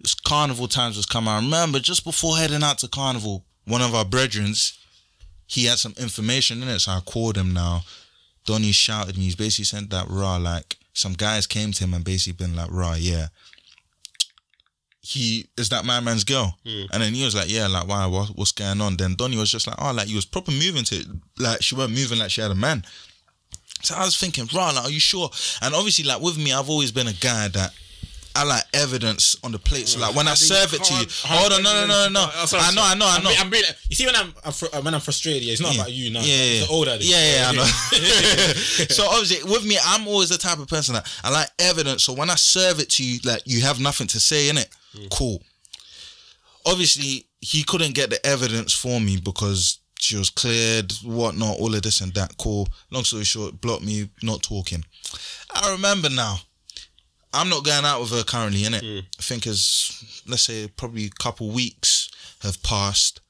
it's 0.00 0.14
carnival 0.14 0.68
times 0.68 0.96
was 0.96 1.06
coming. 1.06 1.30
I 1.30 1.36
remember 1.36 1.78
just 1.78 2.04
before 2.04 2.36
heading 2.36 2.62
out 2.62 2.78
to 2.78 2.88
carnival, 2.88 3.44
one 3.64 3.82
of 3.82 3.94
our 3.94 4.04
brethrens, 4.04 4.76
he 5.46 5.66
had 5.66 5.78
some 5.78 5.94
information 5.98 6.62
in 6.62 6.68
it, 6.68 6.80
so 6.80 6.92
I 6.92 7.00
called 7.00 7.36
him 7.36 7.52
now. 7.52 7.82
Donnie 8.44 8.72
shouted 8.72 9.16
me. 9.16 9.24
He's 9.24 9.36
basically 9.36 9.64
sent 9.64 9.90
that 9.90 10.06
raw 10.08 10.36
like 10.36 10.76
some 10.92 11.12
guys 11.12 11.46
came 11.46 11.72
to 11.72 11.84
him 11.84 11.94
and 11.94 12.04
basically 12.04 12.44
been 12.44 12.56
like 12.56 12.70
raw, 12.70 12.94
yeah. 12.94 13.26
He 15.00 15.46
is 15.56 15.68
that 15.68 15.84
my 15.84 16.00
man's 16.00 16.24
girl, 16.24 16.58
hmm. 16.64 16.84
and 16.92 17.02
then 17.02 17.14
he 17.14 17.24
was 17.24 17.34
like, 17.34 17.48
"Yeah, 17.48 17.68
like 17.68 17.86
why? 17.86 18.06
What, 18.06 18.30
what's 18.30 18.50
going 18.50 18.80
on?" 18.80 18.96
Then 18.96 19.14
Donnie 19.14 19.36
was 19.36 19.52
just 19.52 19.68
like, 19.68 19.76
"Oh, 19.78 19.92
like 19.92 20.08
he 20.08 20.16
was 20.16 20.24
proper 20.24 20.50
moving 20.50 20.82
to 20.84 20.96
it, 20.96 21.06
like 21.38 21.62
she 21.62 21.76
weren't 21.76 21.92
moving 21.92 22.18
like 22.18 22.30
she 22.30 22.40
had 22.40 22.50
a 22.50 22.56
man." 22.56 22.84
So 23.82 23.94
I 23.94 24.04
was 24.04 24.18
thinking, 24.18 24.48
raw, 24.52 24.70
like, 24.70 24.86
are 24.86 24.90
you 24.90 24.98
sure?" 24.98 25.30
And 25.62 25.74
obviously, 25.74 26.04
like 26.06 26.20
with 26.20 26.38
me, 26.38 26.52
I've 26.52 26.68
always 26.68 26.90
been 26.90 27.06
a 27.06 27.12
guy 27.12 27.46
that 27.48 27.72
I 28.36 28.44
like 28.44 28.62
evidence 28.74 29.34
on 29.42 29.52
the 29.52 29.58
plate. 29.58 29.88
So 29.88 29.98
like 29.98 30.14
when 30.14 30.28
I 30.28 30.34
serve 30.34 30.74
it 30.74 30.84
to 30.84 30.94
you, 30.94 31.06
hold 31.24 31.52
on, 31.52 31.62
no, 31.62 31.86
no, 31.86 32.08
no, 32.08 32.08
no, 32.10 32.30
I 32.30 32.74
know, 32.74 32.82
I 32.82 32.94
know, 32.94 33.06
I 33.08 33.22
know. 33.22 33.32
I'm 33.38 33.48
being, 33.48 33.64
you 33.88 33.96
see 33.96 34.04
when 34.04 34.14
I'm, 34.14 34.32
when 34.84 34.94
I'm 34.94 35.00
frustrated, 35.00 35.48
it's 35.48 35.60
not 35.60 35.74
about 35.74 35.90
you 35.90 36.10
now. 36.10 36.20
Yeah, 36.20 36.44
yeah, 36.44 36.66
older. 36.70 36.96
yeah, 37.00 37.36
yeah, 37.36 37.48
I 37.48 37.52
know. 37.52 37.64
so 38.90 39.06
obviously, 39.06 39.50
with 39.50 39.64
me, 39.64 39.78
I'm 39.82 40.06
always 40.06 40.28
the 40.28 40.38
type 40.38 40.58
of 40.58 40.68
person 40.68 40.94
that 40.94 41.10
I 41.24 41.30
like 41.30 41.48
evidence. 41.58 42.04
So 42.04 42.12
when 42.12 42.28
I 42.28 42.34
serve 42.34 42.78
it 42.78 42.90
to 42.90 43.04
you, 43.04 43.20
like 43.24 43.42
you 43.46 43.62
have 43.62 43.80
nothing 43.80 44.06
to 44.08 44.20
say 44.20 44.50
in 44.50 44.58
it, 44.58 44.68
mm. 44.94 45.08
cool. 45.10 45.42
Obviously, 46.66 47.26
he 47.40 47.62
couldn't 47.62 47.94
get 47.94 48.10
the 48.10 48.24
evidence 48.26 48.74
for 48.74 49.00
me 49.00 49.16
because 49.16 49.78
she 49.98 50.16
was 50.16 50.30
cleared, 50.30 50.92
whatnot, 51.04 51.58
all 51.58 51.74
of 51.74 51.82
this 51.82 52.00
and 52.00 52.12
that. 52.14 52.36
Cool. 52.36 52.68
Long 52.90 53.04
story 53.04 53.24
short, 53.24 53.60
blocked 53.60 53.84
me, 53.84 54.10
not 54.22 54.42
talking. 54.42 54.84
I 55.54 55.72
remember 55.72 56.10
now. 56.10 56.38
I'm 57.36 57.48
not 57.48 57.64
going 57.64 57.84
out 57.84 58.00
with 58.00 58.10
her 58.10 58.24
currently, 58.24 58.62
innit? 58.62 58.82
Mm. 58.82 59.04
I 59.18 59.22
think 59.22 59.46
as 59.46 60.22
let's 60.26 60.42
say 60.42 60.68
probably 60.76 61.06
a 61.06 61.10
couple 61.10 61.50
weeks 61.50 62.10
have 62.40 62.62
passed. 62.62 63.20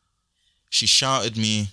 She 0.70 0.86
shouted 0.86 1.36
me, 1.36 1.68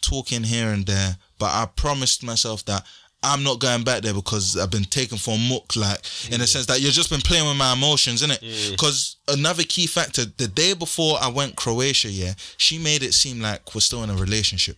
talking 0.00 0.42
here 0.42 0.68
and 0.68 0.86
there, 0.86 1.16
but 1.38 1.46
I 1.46 1.66
promised 1.66 2.22
myself 2.22 2.64
that 2.66 2.84
I'm 3.22 3.44
not 3.44 3.60
going 3.60 3.84
back 3.84 4.02
there 4.02 4.14
because 4.14 4.56
I've 4.56 4.70
been 4.70 4.84
taken 4.84 5.16
for 5.16 5.34
a 5.34 5.38
muck, 5.38 5.76
like 5.76 5.98
in 6.30 6.38
the 6.40 6.44
mm. 6.44 6.48
sense 6.48 6.66
that 6.66 6.80
you've 6.80 6.92
just 6.92 7.10
been 7.10 7.20
playing 7.20 7.46
with 7.46 7.56
my 7.56 7.72
emotions, 7.72 8.22
innit? 8.22 8.40
Mm. 8.40 8.72
Because 8.72 9.16
another 9.28 9.62
key 9.62 9.86
factor, 9.86 10.24
the 10.24 10.48
day 10.48 10.74
before 10.74 11.18
I 11.20 11.28
went 11.28 11.56
Croatia, 11.56 12.10
yeah, 12.10 12.34
she 12.56 12.78
made 12.78 13.02
it 13.02 13.14
seem 13.14 13.40
like 13.40 13.74
we're 13.74 13.80
still 13.80 14.02
in 14.02 14.10
a 14.10 14.16
relationship. 14.16 14.76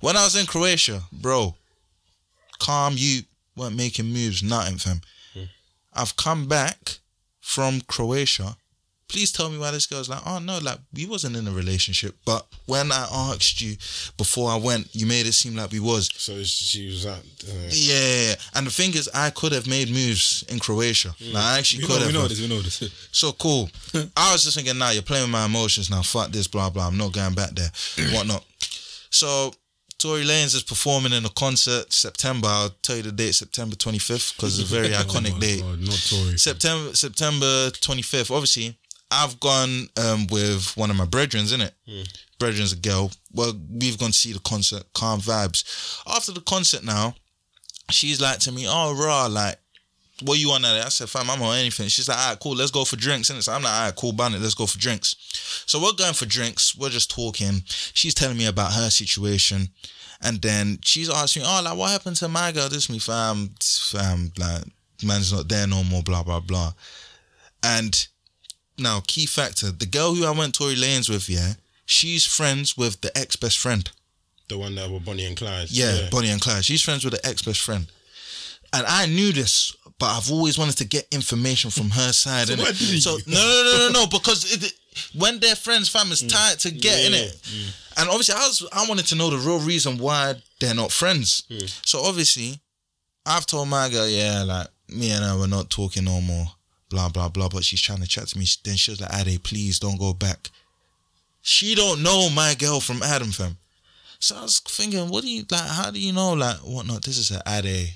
When 0.00 0.16
I 0.16 0.24
was 0.24 0.36
in 0.36 0.46
Croatia, 0.46 1.02
bro, 1.12 1.54
calm, 2.58 2.94
you 2.96 3.22
weren't 3.56 3.76
making 3.76 4.06
moves, 4.06 4.42
nothing, 4.42 4.76
fam. 4.76 5.00
I've 5.94 6.16
come 6.16 6.46
back 6.48 6.98
from 7.40 7.80
Croatia. 7.82 8.56
Please 9.08 9.30
tell 9.30 9.50
me 9.50 9.58
why 9.58 9.70
this 9.70 9.84
girl's 9.86 10.08
like, 10.08 10.22
oh 10.24 10.38
no, 10.38 10.58
like 10.58 10.78
we 10.94 11.04
wasn't 11.04 11.36
in 11.36 11.46
a 11.46 11.50
relationship. 11.50 12.16
But 12.24 12.46
when 12.64 12.90
I 12.90 13.06
asked 13.12 13.60
you 13.60 13.76
before 14.16 14.50
I 14.50 14.56
went, 14.56 14.88
you 14.94 15.04
made 15.04 15.26
it 15.26 15.32
seem 15.34 15.54
like 15.54 15.70
we 15.70 15.80
was. 15.80 16.08
So 16.16 16.42
she 16.44 16.86
was 16.86 17.04
like, 17.04 17.18
uh, 17.46 17.68
Yeah, 17.70 18.36
and 18.54 18.66
the 18.66 18.70
thing 18.70 18.94
is, 18.94 19.10
I 19.12 19.28
could 19.28 19.52
have 19.52 19.66
made 19.68 19.90
moves 19.90 20.44
in 20.48 20.58
Croatia. 20.58 21.14
Like, 21.30 21.44
I 21.44 21.58
actually 21.58 21.82
we 21.84 21.88
could 21.88 22.00
know, 22.00 22.06
have. 22.06 22.12
we 22.14 22.18
know 22.20 22.28
this, 22.28 22.40
we 22.40 22.48
know 22.48 22.62
this. 22.62 23.08
So 23.12 23.32
cool. 23.32 23.68
I 24.16 24.32
was 24.32 24.44
just 24.44 24.56
thinking, 24.56 24.78
nah, 24.78 24.90
you're 24.90 25.02
playing 25.02 25.24
with 25.24 25.30
my 25.30 25.44
emotions 25.44 25.90
now. 25.90 26.00
Fuck 26.00 26.30
this, 26.30 26.46
blah 26.46 26.70
blah. 26.70 26.86
I'm 26.86 26.96
not 26.96 27.12
going 27.12 27.34
back 27.34 27.50
there, 27.50 27.70
whatnot. 28.14 28.42
So 29.10 29.52
Tory 29.98 30.24
Lanez 30.24 30.54
is 30.54 30.62
performing 30.62 31.12
in 31.12 31.24
a 31.24 31.28
concert 31.30 31.92
September. 31.92 32.48
I'll 32.48 32.70
tell 32.82 32.96
you 32.96 33.02
the 33.02 33.12
date, 33.12 33.34
September 33.34 33.76
25th, 33.76 34.36
because 34.36 34.58
it's 34.58 34.70
a 34.70 34.74
very 34.74 34.88
iconic 35.04 35.36
Oh 35.36 35.40
date. 35.40 35.60
God, 35.62 35.80
not 35.80 35.98
Tory. 36.08 36.38
September 36.38 36.94
September 36.96 37.70
25th. 37.70 38.30
Obviously, 38.30 38.76
I've 39.10 39.38
gone 39.40 39.88
um, 40.02 40.26
with 40.28 40.76
one 40.76 40.90
of 40.90 40.96
my 40.96 41.04
brethrens, 41.04 41.52
innit? 41.56 41.72
Brethren's 42.38 42.72
a 42.72 42.76
girl. 42.76 43.10
Well, 43.32 43.52
we've 43.70 43.98
gone 43.98 44.10
to 44.10 44.18
see 44.18 44.32
the 44.32 44.40
concert, 44.40 44.84
calm 44.94 45.20
vibes. 45.20 46.00
After 46.06 46.32
the 46.32 46.40
concert 46.40 46.82
now, 46.82 47.14
she's 47.90 48.20
like 48.20 48.38
to 48.40 48.52
me, 48.52 48.66
oh, 48.68 48.94
raw, 48.94 49.26
like, 49.26 49.56
what 50.24 50.38
you 50.38 50.50
on 50.50 50.64
at? 50.64 50.86
I 50.86 50.88
said, 50.88 51.08
fam, 51.08 51.30
I'm 51.30 51.42
on 51.42 51.56
anything. 51.56 51.88
She's 51.88 52.08
like, 52.08 52.18
all 52.18 52.30
right, 52.30 52.40
cool, 52.40 52.54
let's 52.54 52.70
go 52.70 52.84
for 52.84 52.96
drinks. 52.96 53.30
And 53.30 53.42
so 53.42 53.52
I'm 53.52 53.62
like, 53.62 53.72
all 53.72 53.84
right, 53.86 53.96
cool, 53.96 54.12
it, 54.12 54.40
let's 54.40 54.54
go 54.54 54.66
for 54.66 54.78
drinks. 54.78 55.16
So 55.66 55.80
we're 55.80 55.92
going 55.92 56.14
for 56.14 56.26
drinks. 56.26 56.76
We're 56.76 56.88
just 56.88 57.10
talking. 57.10 57.62
She's 57.66 58.14
telling 58.14 58.36
me 58.36 58.46
about 58.46 58.72
her 58.72 58.90
situation. 58.90 59.68
And 60.20 60.40
then 60.40 60.78
she's 60.82 61.10
asking 61.10 61.42
oh, 61.44 61.62
like, 61.64 61.76
what 61.76 61.90
happened 61.90 62.16
to 62.16 62.28
my 62.28 62.52
girl? 62.52 62.68
This 62.68 62.88
me, 62.88 62.98
fam, 62.98 63.54
fam, 63.60 64.32
like, 64.38 64.64
man's 65.04 65.32
not 65.32 65.48
there 65.48 65.66
no 65.66 65.82
more, 65.82 66.02
blah, 66.02 66.22
blah, 66.22 66.40
blah. 66.40 66.72
And 67.62 68.06
now, 68.78 69.02
key 69.06 69.26
factor, 69.26 69.70
the 69.70 69.86
girl 69.86 70.14
who 70.14 70.24
I 70.24 70.30
went 70.30 70.54
Tory 70.54 70.74
Lanez 70.74 71.08
with, 71.08 71.28
yeah, 71.28 71.54
she's 71.84 72.26
friends 72.26 72.76
with 72.76 73.00
the 73.00 73.16
ex 73.16 73.36
best 73.36 73.58
friend. 73.58 73.90
The 74.48 74.58
one 74.58 74.74
that 74.74 74.90
were 74.90 75.00
Bonnie 75.00 75.24
and 75.26 75.36
Clyde. 75.36 75.70
Yeah, 75.70 76.08
Bonnie 76.10 76.30
and 76.30 76.40
Clyde. 76.40 76.64
She's 76.64 76.82
friends 76.82 77.04
with 77.04 77.14
the 77.14 77.26
ex 77.26 77.42
best 77.42 77.60
friend. 77.60 77.86
And 78.72 78.86
I 78.86 79.06
knew 79.06 79.32
this, 79.32 79.76
but 80.02 80.16
I've 80.16 80.32
always 80.32 80.58
wanted 80.58 80.78
to 80.78 80.84
get 80.84 81.06
information 81.12 81.70
from 81.70 81.90
her 81.90 82.10
side. 82.12 82.48
So 82.48 82.56
so 82.56 83.18
no, 83.24 83.36
no, 83.36 83.62
no, 83.64 83.78
no, 83.78 84.00
no, 84.00 84.06
because 84.08 84.52
it, 84.52 84.72
when 85.14 85.38
they're 85.38 85.54
friends, 85.54 85.88
fam, 85.88 86.10
it's 86.10 86.22
tight 86.22 86.58
to 86.58 86.72
get 86.72 86.98
Yeah, 86.98 87.06
in 87.06 87.12
yeah, 87.12 87.18
it. 87.20 87.74
And 87.96 88.08
obviously, 88.08 88.34
I 88.34 88.38
was 88.40 88.66
I 88.72 88.84
wanted 88.88 89.06
to 89.06 89.14
know 89.14 89.30
the 89.30 89.36
real 89.38 89.60
reason 89.60 89.98
why 89.98 90.34
they're 90.58 90.74
not 90.74 90.90
friends. 90.90 91.44
So 91.84 92.02
obviously, 92.02 92.58
I've 93.24 93.46
told 93.46 93.68
my 93.68 93.88
girl, 93.90 94.08
yeah, 94.08 94.42
like 94.42 94.66
me 94.88 95.12
and 95.12 95.24
her, 95.24 95.38
we're 95.38 95.46
not 95.46 95.70
talking 95.70 96.02
no 96.02 96.20
more. 96.20 96.46
Blah 96.90 97.10
blah 97.10 97.28
blah. 97.28 97.48
But 97.48 97.62
she's 97.62 97.80
trying 97.80 98.00
to 98.00 98.08
chat 98.08 98.26
to 98.26 98.38
me. 98.40 98.46
Then 98.64 98.74
she 98.74 98.90
was 98.90 99.00
like, 99.00 99.14
Ade, 99.14 99.44
please 99.44 99.78
don't 99.78 100.00
go 100.00 100.12
back. 100.12 100.50
She 101.42 101.76
don't 101.76 102.02
know 102.02 102.28
my 102.28 102.54
girl 102.54 102.80
from 102.80 103.04
Adam, 103.04 103.30
fam. 103.30 103.56
So 104.18 104.34
I 104.36 104.42
was 104.42 104.58
thinking, 104.58 105.08
what 105.10 105.22
do 105.22 105.30
you 105.30 105.44
like? 105.48 105.70
How 105.70 105.92
do 105.92 106.00
you 106.00 106.12
know, 106.12 106.32
like, 106.32 106.56
whatnot? 106.56 107.04
This 107.04 107.18
is 107.18 107.30
a 107.30 107.40
Ade. 107.46 107.94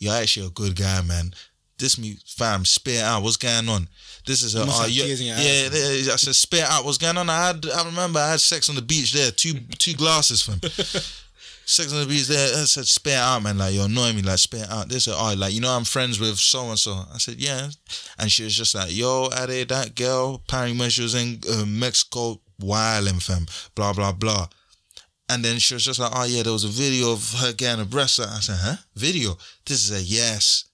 You're 0.00 0.14
actually 0.14 0.46
a 0.46 0.50
good 0.50 0.76
guy, 0.76 1.02
man. 1.02 1.32
This 1.78 1.98
me, 1.98 2.16
fam, 2.24 2.64
spit 2.64 3.02
out. 3.02 3.22
What's 3.22 3.36
going 3.36 3.68
on? 3.68 3.88
This 4.26 4.42
is 4.42 4.54
a. 4.54 4.62
Uh, 4.62 4.86
tears 4.86 5.22
yeah, 5.22 5.36
yeah, 5.38 6.12
I 6.12 6.16
said, 6.16 6.34
spit 6.34 6.62
out. 6.62 6.84
What's 6.84 6.98
going 6.98 7.18
on? 7.18 7.28
I 7.28 7.48
had, 7.48 7.66
I 7.66 7.84
remember, 7.84 8.18
I 8.18 8.30
had 8.30 8.40
sex 8.40 8.68
on 8.68 8.76
the 8.76 8.82
beach 8.82 9.12
there. 9.12 9.30
Two, 9.30 9.52
two 9.78 9.94
glasses, 9.94 10.42
fam. 10.42 10.60
Sex 11.68 11.92
on 11.92 11.98
the 11.98 12.06
beach 12.06 12.28
there. 12.28 12.60
I 12.60 12.64
said, 12.64 12.86
spare 12.86 13.20
out, 13.20 13.42
man. 13.42 13.58
Like, 13.58 13.74
you're 13.74 13.86
annoying 13.86 14.14
me. 14.14 14.22
Like, 14.22 14.38
spare 14.38 14.66
out. 14.70 14.88
This, 14.88 15.08
oh, 15.08 15.34
like, 15.36 15.52
you 15.52 15.60
know, 15.60 15.76
I'm 15.76 15.84
friends 15.84 16.20
with 16.20 16.38
so 16.38 16.68
and 16.68 16.78
so. 16.78 16.92
I 17.12 17.18
said, 17.18 17.36
yeah. 17.36 17.70
And 18.20 18.30
she 18.30 18.44
was 18.44 18.54
just 18.54 18.76
like, 18.76 18.96
yo, 18.96 19.28
Ade, 19.36 19.68
that 19.68 19.96
girl, 19.96 20.40
she 20.88 21.02
was 21.02 21.16
in 21.16 21.40
uh, 21.52 21.64
Mexico, 21.66 22.40
wilding, 22.60 23.18
fam. 23.18 23.46
Blah, 23.74 23.94
blah, 23.94 24.12
blah. 24.12 24.46
And 25.28 25.44
then 25.44 25.58
she 25.58 25.74
was 25.74 25.84
just 25.84 25.98
like, 25.98 26.12
oh 26.14 26.24
yeah, 26.24 26.42
there 26.42 26.52
was 26.52 26.64
a 26.64 26.68
video 26.68 27.12
of 27.12 27.34
her 27.40 27.52
getting 27.52 27.82
a 27.82 27.84
breast. 27.84 28.20
I 28.20 28.38
said, 28.40 28.58
huh? 28.58 28.76
Video? 28.94 29.36
This 29.64 29.90
is 29.90 29.90
a 29.90 30.02
yes. 30.02 30.64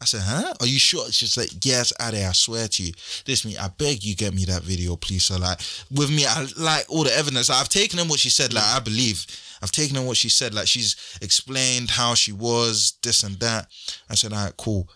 I 0.00 0.04
said, 0.04 0.20
huh? 0.22 0.54
Are 0.60 0.66
you 0.66 0.78
sure? 0.78 1.10
She's 1.10 1.36
like, 1.36 1.50
yes, 1.64 1.92
Ade, 2.00 2.22
I 2.24 2.32
swear 2.32 2.68
to 2.68 2.82
you. 2.84 2.92
This 3.24 3.44
me, 3.44 3.56
I 3.56 3.68
beg 3.68 4.04
you 4.04 4.14
get 4.14 4.32
me 4.32 4.44
that 4.44 4.62
video, 4.62 4.94
please. 4.94 5.24
So 5.24 5.36
like 5.38 5.58
with 5.90 6.10
me, 6.10 6.24
I 6.24 6.46
like 6.56 6.86
all 6.88 7.02
the 7.02 7.16
evidence. 7.16 7.50
I've 7.50 7.68
taken 7.68 7.98
in 7.98 8.06
what 8.06 8.20
she 8.20 8.30
said, 8.30 8.54
like 8.54 8.64
I 8.64 8.78
believe. 8.78 9.26
I've 9.60 9.72
taken 9.72 9.96
in 9.96 10.06
what 10.06 10.16
she 10.16 10.28
said, 10.28 10.54
like 10.54 10.68
she's 10.68 11.18
explained 11.20 11.90
how 11.90 12.14
she 12.14 12.30
was, 12.30 12.94
this 13.02 13.24
and 13.24 13.40
that. 13.40 13.66
I 14.08 14.14
said, 14.14 14.32
all 14.32 14.44
right, 14.44 14.56
cool. 14.56 14.88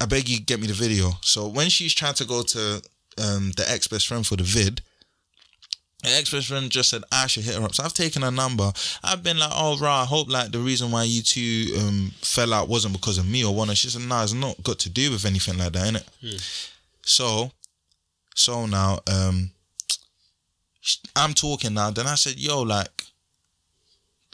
I 0.00 0.06
beg 0.06 0.26
you 0.26 0.40
get 0.40 0.58
me 0.58 0.68
the 0.68 0.72
video. 0.72 1.10
So 1.20 1.46
when 1.46 1.68
she's 1.68 1.94
trying 1.94 2.14
to 2.14 2.24
go 2.24 2.42
to 2.42 2.82
um, 3.22 3.52
the 3.58 3.64
ex 3.68 3.86
best 3.86 4.06
friend 4.06 4.26
for 4.26 4.36
the 4.36 4.42
vid, 4.42 4.80
ex 6.06 6.30
best 6.30 6.48
friend 6.48 6.70
just 6.70 6.90
said 6.90 7.02
I 7.12 7.26
should 7.26 7.44
hit 7.44 7.54
her 7.54 7.62
up. 7.64 7.74
So 7.74 7.82
I've 7.84 7.94
taken 7.94 8.22
her 8.22 8.30
number. 8.30 8.72
I've 9.02 9.22
been 9.22 9.38
like, 9.38 9.50
oh 9.52 9.78
right, 9.78 10.02
I 10.02 10.04
hope 10.04 10.28
like 10.30 10.50
the 10.52 10.58
reason 10.58 10.90
why 10.90 11.04
you 11.04 11.22
two 11.22 11.66
um, 11.78 12.12
fell 12.20 12.52
out 12.52 12.68
wasn't 12.68 12.94
because 12.94 13.18
of 13.18 13.28
me 13.28 13.44
or 13.44 13.54
one. 13.54 13.68
And 13.68 13.78
she 13.78 13.88
said, 13.88 14.02
no, 14.02 14.22
it's 14.22 14.32
not 14.32 14.62
got 14.62 14.78
to 14.80 14.90
do 14.90 15.10
with 15.10 15.24
anything 15.24 15.58
like 15.58 15.72
that, 15.72 15.86
innit? 15.94 16.04
So, 17.02 17.52
so 18.34 18.66
now, 18.66 19.00
um, 19.06 19.50
I'm 21.16 21.32
talking 21.34 21.74
now. 21.74 21.90
Then 21.90 22.06
I 22.06 22.14
said, 22.14 22.38
yo, 22.38 22.62
like, 22.62 23.04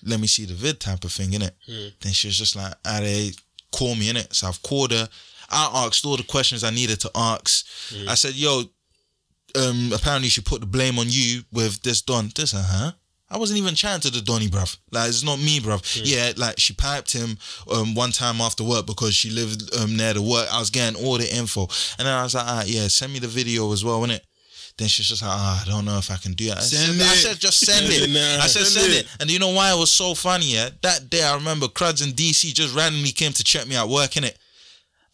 let 0.04 0.18
me 0.20 0.26
see 0.26 0.46
the 0.46 0.54
vid 0.54 0.80
type 0.80 1.04
of 1.04 1.12
thing, 1.12 1.30
innit? 1.30 1.52
Then 2.00 2.12
she 2.12 2.28
was 2.28 2.38
just 2.38 2.56
like, 2.56 2.72
ah, 2.84 2.98
they 3.00 3.32
call 3.72 3.94
me, 3.94 4.10
innit? 4.12 4.34
So 4.34 4.48
I've 4.48 4.62
called 4.62 4.92
her. 4.92 5.08
I 5.50 5.84
asked 5.86 6.04
all 6.06 6.16
the 6.16 6.22
questions 6.22 6.62
I 6.64 6.70
needed 6.70 7.00
to 7.00 7.10
ask. 7.14 7.66
I 8.08 8.14
said, 8.14 8.34
yo, 8.34 8.62
um, 9.56 9.92
apparently 9.94 10.28
she 10.28 10.40
put 10.40 10.60
the 10.60 10.66
blame 10.66 10.98
on 10.98 11.06
you 11.08 11.42
with 11.52 11.82
this 11.82 12.02
Don. 12.02 12.30
This, 12.34 12.54
uh 12.54 12.64
huh. 12.66 12.92
I 13.32 13.38
wasn't 13.38 13.60
even 13.60 13.76
chatting 13.76 14.00
to 14.00 14.10
the 14.10 14.20
Donny, 14.24 14.48
bruv. 14.48 14.76
Like, 14.90 15.08
it's 15.08 15.22
not 15.22 15.38
me, 15.38 15.60
bruv. 15.60 16.00
Yeah, 16.02 16.32
like, 16.36 16.58
she 16.58 16.72
piped 16.72 17.12
him 17.12 17.38
um, 17.72 17.94
one 17.94 18.10
time 18.10 18.40
after 18.40 18.64
work 18.64 18.86
because 18.86 19.14
she 19.14 19.30
lived 19.30 19.72
um, 19.76 19.96
near 19.96 20.14
the 20.14 20.22
work. 20.22 20.48
I 20.52 20.58
was 20.58 20.70
getting 20.70 21.00
all 21.04 21.16
the 21.16 21.32
info. 21.32 21.68
And 21.98 22.08
then 22.08 22.12
I 22.12 22.24
was 22.24 22.34
like, 22.34 22.44
ah, 22.44 22.64
yeah, 22.66 22.88
send 22.88 23.12
me 23.12 23.20
the 23.20 23.28
video 23.28 23.72
as 23.72 23.84
well, 23.84 24.00
innit? 24.00 24.20
Then 24.78 24.88
she's 24.88 25.06
just 25.06 25.22
like, 25.22 25.30
ah, 25.32 25.62
I 25.64 25.70
don't 25.70 25.84
know 25.84 25.98
if 25.98 26.10
I 26.10 26.16
can 26.16 26.32
do 26.32 26.46
that. 26.46 26.56
I, 26.56 26.60
Send 26.60 26.98
said, 26.98 27.06
I 27.06 27.14
said, 27.14 27.38
just 27.38 27.60
send 27.60 27.86
it. 27.90 28.10
Nah. 28.10 28.42
I 28.42 28.48
said, 28.48 28.66
Send 28.66 28.84
send 28.86 28.92
it. 28.94 29.04
it. 29.04 29.16
And 29.20 29.30
you 29.30 29.38
know 29.38 29.50
why 29.50 29.72
it 29.72 29.78
was 29.78 29.92
so 29.92 30.14
funny, 30.14 30.46
yeah? 30.54 30.70
That 30.82 31.08
day, 31.08 31.22
I 31.22 31.36
remember 31.36 31.68
Cruds 31.68 32.02
in 32.02 32.10
DC 32.10 32.52
just 32.52 32.74
randomly 32.74 33.12
came 33.12 33.32
to 33.32 33.44
check 33.44 33.68
me 33.68 33.76
out 33.76 33.88
work, 33.88 34.10
innit? 34.12 34.34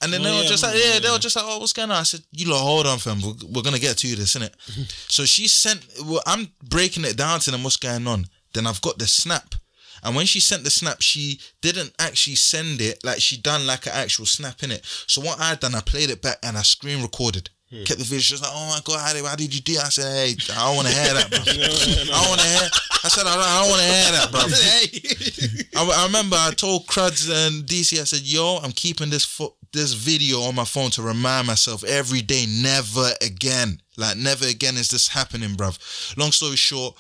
And 0.03 0.13
then 0.13 0.21
Oh, 0.21 0.25
they 0.25 0.37
were 0.37 0.45
just 0.45 0.63
like, 0.63 0.75
yeah, 0.77 0.99
they 0.99 1.11
were 1.11 1.19
just 1.19 1.37
like, 1.37 1.45
oh, 1.49 1.59
what's 1.59 1.73
going 1.73 1.91
on? 1.91 1.97
I 1.97 2.03
said, 2.03 2.21
you 2.31 2.51
lot, 2.51 2.61
hold 2.61 2.87
on, 2.87 2.99
fam. 2.99 3.21
We're, 3.23 3.33
we're 3.51 3.63
gonna 3.63 3.79
get 3.79 3.97
to 3.99 4.09
you 4.09 4.17
this, 4.17 4.35
innit? 4.37 4.53
so 5.11 5.25
she 5.25 5.49
sent. 5.49 5.87
Well, 6.05 6.23
I'm 6.27 6.49
breaking 6.63 7.05
it 7.05 7.17
down 7.17 7.41
to 7.41 7.51
them. 7.51 7.63
What's 7.63 7.79
going 7.79 8.07
on? 8.07 8.27
Then 8.53 8.67
I've 8.67 8.83
got 8.83 8.99
the 8.99 9.07
snap, 9.07 9.55
and 10.03 10.15
when 10.15 10.27
she 10.27 10.39
sent 10.41 10.65
the 10.65 10.71
snap, 10.71 11.01
she 11.01 11.41
didn't 11.63 11.93
actually 11.99 12.37
send 12.37 12.81
it. 12.81 13.03
Like 13.05 13.21
she 13.21 13.39
done 13.39 13.67
like 13.67 13.87
an 13.87 13.93
actual 13.95 14.27
snap 14.27 14.63
in 14.63 14.71
it. 14.71 14.85
So 15.07 15.21
what 15.23 15.41
I 15.41 15.55
done, 15.55 15.75
I 15.75 15.81
played 15.81 16.11
it 16.11 16.21
back 16.23 16.39
and 16.43 16.59
I 16.59 16.63
screen 16.63 17.01
recorded. 17.03 17.49
Hmm. 17.71 17.83
Kept 17.83 17.99
the 17.99 18.05
video. 18.05 18.21
She 18.21 18.35
was 18.35 18.43
like, 18.43 18.53
"Oh 18.55 18.69
my 18.69 18.81
god, 18.85 19.01
how 19.05 19.13
did, 19.13 19.25
how 19.25 19.35
did 19.35 19.53
you 19.53 19.61
do?" 19.61 19.73
it? 19.73 19.81
I 19.81 19.89
said, 19.89 20.05
"Hey, 20.13 20.37
I 20.55 20.67
don't 20.67 20.77
want 20.77 20.89
to 20.89 20.95
hear 20.95 21.15
that, 21.15 21.31
bro. 21.31 21.39
I 21.47 22.21
don't 22.21 22.29
want 22.29 22.41
to 22.41 22.47
hear." 22.47 22.69
I 23.03 23.09
said, 23.09 23.27
"I 23.27 23.35
don't, 23.35 23.51
don't 23.59 23.71
want 23.71 23.83
to 23.83 23.89
hear 23.91 24.13
that, 24.13 24.31
bro." 24.31 24.41
I, 25.77 26.03
I 26.03 26.07
remember 26.07 26.37
I 26.39 26.53
told 26.53 26.87
Cruds 26.87 27.29
and 27.29 27.65
DC, 27.65 28.01
I 28.01 28.05
said, 28.05 28.21
yo, 28.21 28.59
I'm 28.63 28.73
keeping 28.73 29.11
this 29.11 29.25
fo- 29.25 29.57
this 29.77 29.93
video 29.93 30.41
on 30.41 30.55
my 30.55 30.65
phone 30.65 30.91
to 30.91 31.03
remind 31.03 31.47
myself 31.47 31.85
every 31.85 32.23
day, 32.23 32.47
never 32.63 33.11
again. 33.21 33.81
Like, 33.97 34.17
never 34.17 34.47
again 34.47 34.77
is 34.77 34.89
this 34.89 35.07
happening, 35.07 35.51
bruv. 35.51 36.17
Long 36.17 36.33
story 36.33 36.57
short, 36.57 36.97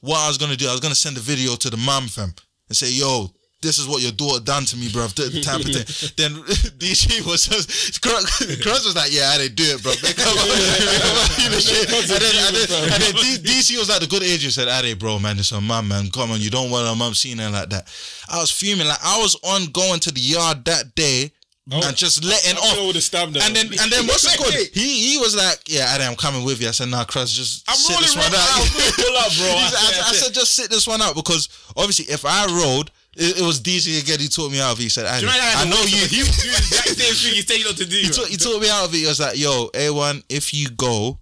what 0.00 0.18
I 0.18 0.28
was 0.28 0.36
gonna 0.36 0.56
do, 0.56 0.68
I 0.68 0.72
was 0.72 0.80
gonna 0.80 0.94
send 0.94 1.16
a 1.16 1.20
video 1.20 1.56
to 1.56 1.70
the 1.70 1.76
mom 1.76 2.08
fam, 2.08 2.34
and 2.68 2.76
say, 2.76 2.90
yo, 2.90 3.30
this 3.62 3.78
is 3.78 3.88
what 3.88 4.02
your 4.02 4.12
daughter 4.12 4.44
done 4.44 4.64
to 4.66 4.76
me, 4.76 4.88
bruv. 4.88 5.14
That 5.14 5.42
type 5.42 5.60
of 5.60 5.70
thing. 5.70 5.86
Then 6.16 6.42
DC 6.82 7.24
was 7.26 7.46
just, 7.46 8.02
Cruds 8.02 8.84
was 8.84 8.94
like, 8.94 9.12
yeah, 9.12 9.30
I 9.32 9.38
didn't 9.38 9.56
do 9.56 9.64
it, 9.64 9.82
bro. 9.82 9.92
They 9.92 10.12
come 10.12 10.36
on, 10.36 10.48
they 10.50 10.98
come 10.98 11.16
on, 11.16 11.30
you 11.42 11.50
know, 11.50 11.58
shit. 11.58 11.88
And 11.88 12.06
then, 12.10 12.34
and 12.46 12.56
then, 12.56 12.92
and 12.92 13.02
then 13.02 13.14
D- 13.14 13.42
DC 13.42 13.78
was 13.78 13.88
like 13.88 14.00
the 14.00 14.06
good 14.06 14.22
age. 14.22 14.44
He 14.44 14.50
said, 14.50 14.68
Ade, 14.68 14.98
bro, 14.98 15.18
man, 15.18 15.38
it's 15.38 15.52
a 15.52 15.60
mum, 15.60 15.88
man. 15.88 16.10
Come 16.10 16.30
on, 16.32 16.40
you 16.40 16.50
don't 16.50 16.70
want 16.70 16.86
a 16.86 16.94
mum 16.94 17.14
seeing 17.14 17.38
her 17.38 17.50
like 17.50 17.70
that. 17.70 17.88
I 18.28 18.38
was 18.40 18.50
fuming. 18.50 18.86
Like, 18.86 19.02
I 19.02 19.18
was 19.18 19.36
on 19.42 19.66
going 19.72 20.00
to 20.00 20.10
the 20.10 20.20
yard 20.20 20.64
that 20.66 20.94
day 20.94 21.32
Oh. 21.72 21.82
and 21.84 21.96
just 21.96 22.22
letting 22.24 22.54
I 22.56 22.60
off. 22.60 22.86
would 22.86 22.94
have 22.94 23.02
stabbed 23.02 23.34
her. 23.34 23.42
And 23.42 23.54
then, 23.56 23.66
and 23.66 23.90
then 23.90 24.06
what's 24.06 24.22
it 24.22 24.38
called? 24.38 24.54
He 24.72 25.10
he 25.10 25.18
was 25.18 25.34
like, 25.34 25.66
yeah, 25.66 25.92
Ade, 25.96 26.02
I'm 26.02 26.14
coming 26.14 26.44
with 26.44 26.62
you. 26.62 26.68
I 26.68 26.70
said, 26.70 26.88
nah, 26.88 27.02
Cruds, 27.04 27.32
just 27.32 27.68
I'm 27.68 27.74
sit 27.74 27.98
this 27.98 28.14
one 28.14 28.22
right 28.30 28.38
out. 28.38 28.66
Pull 28.94 29.16
up, 29.18 29.32
bro. 29.34 29.50
He 29.50 29.66
said- 29.66 30.04
I, 30.04 30.10
I 30.10 30.12
said, 30.14 30.32
just 30.32 30.54
sit 30.54 30.70
this 30.70 30.86
one 30.86 31.02
out 31.02 31.16
because 31.16 31.48
obviously, 31.76 32.04
if 32.12 32.24
I 32.24 32.46
rode, 32.46 32.92
it, 33.16 33.40
it 33.40 33.42
was 33.42 33.60
DC 33.60 34.00
again. 34.00 34.20
He 34.20 34.28
taught 34.28 34.52
me 34.52 34.60
out 34.60 34.74
of 34.74 34.78
it. 34.78 34.84
He 34.84 34.88
said, 34.88 35.06
Ade, 35.06 35.26
I 35.28 35.64
know 35.68 35.80
you. 35.82 36.06
He 36.06 36.22
was 36.22 36.36
doing 36.38 36.52
the 36.52 36.58
exact 36.58 36.88
same 36.88 37.14
thing 37.14 37.34
he's 37.34 37.46
taking 37.46 37.66
up 37.66 37.74
to 37.76 37.84
do. 37.86 37.96
He 37.96 38.10
taught, 38.10 38.28
he 38.28 38.36
taught 38.36 38.62
me 38.62 38.70
out 38.70 38.86
of 38.86 38.94
it. 38.94 38.98
He 38.98 39.06
was 39.06 39.18
like, 39.18 39.36
"Yo, 39.36 39.66
A1, 39.74 40.22
if 40.28 40.54
you 40.54 40.70
go, 40.70 41.18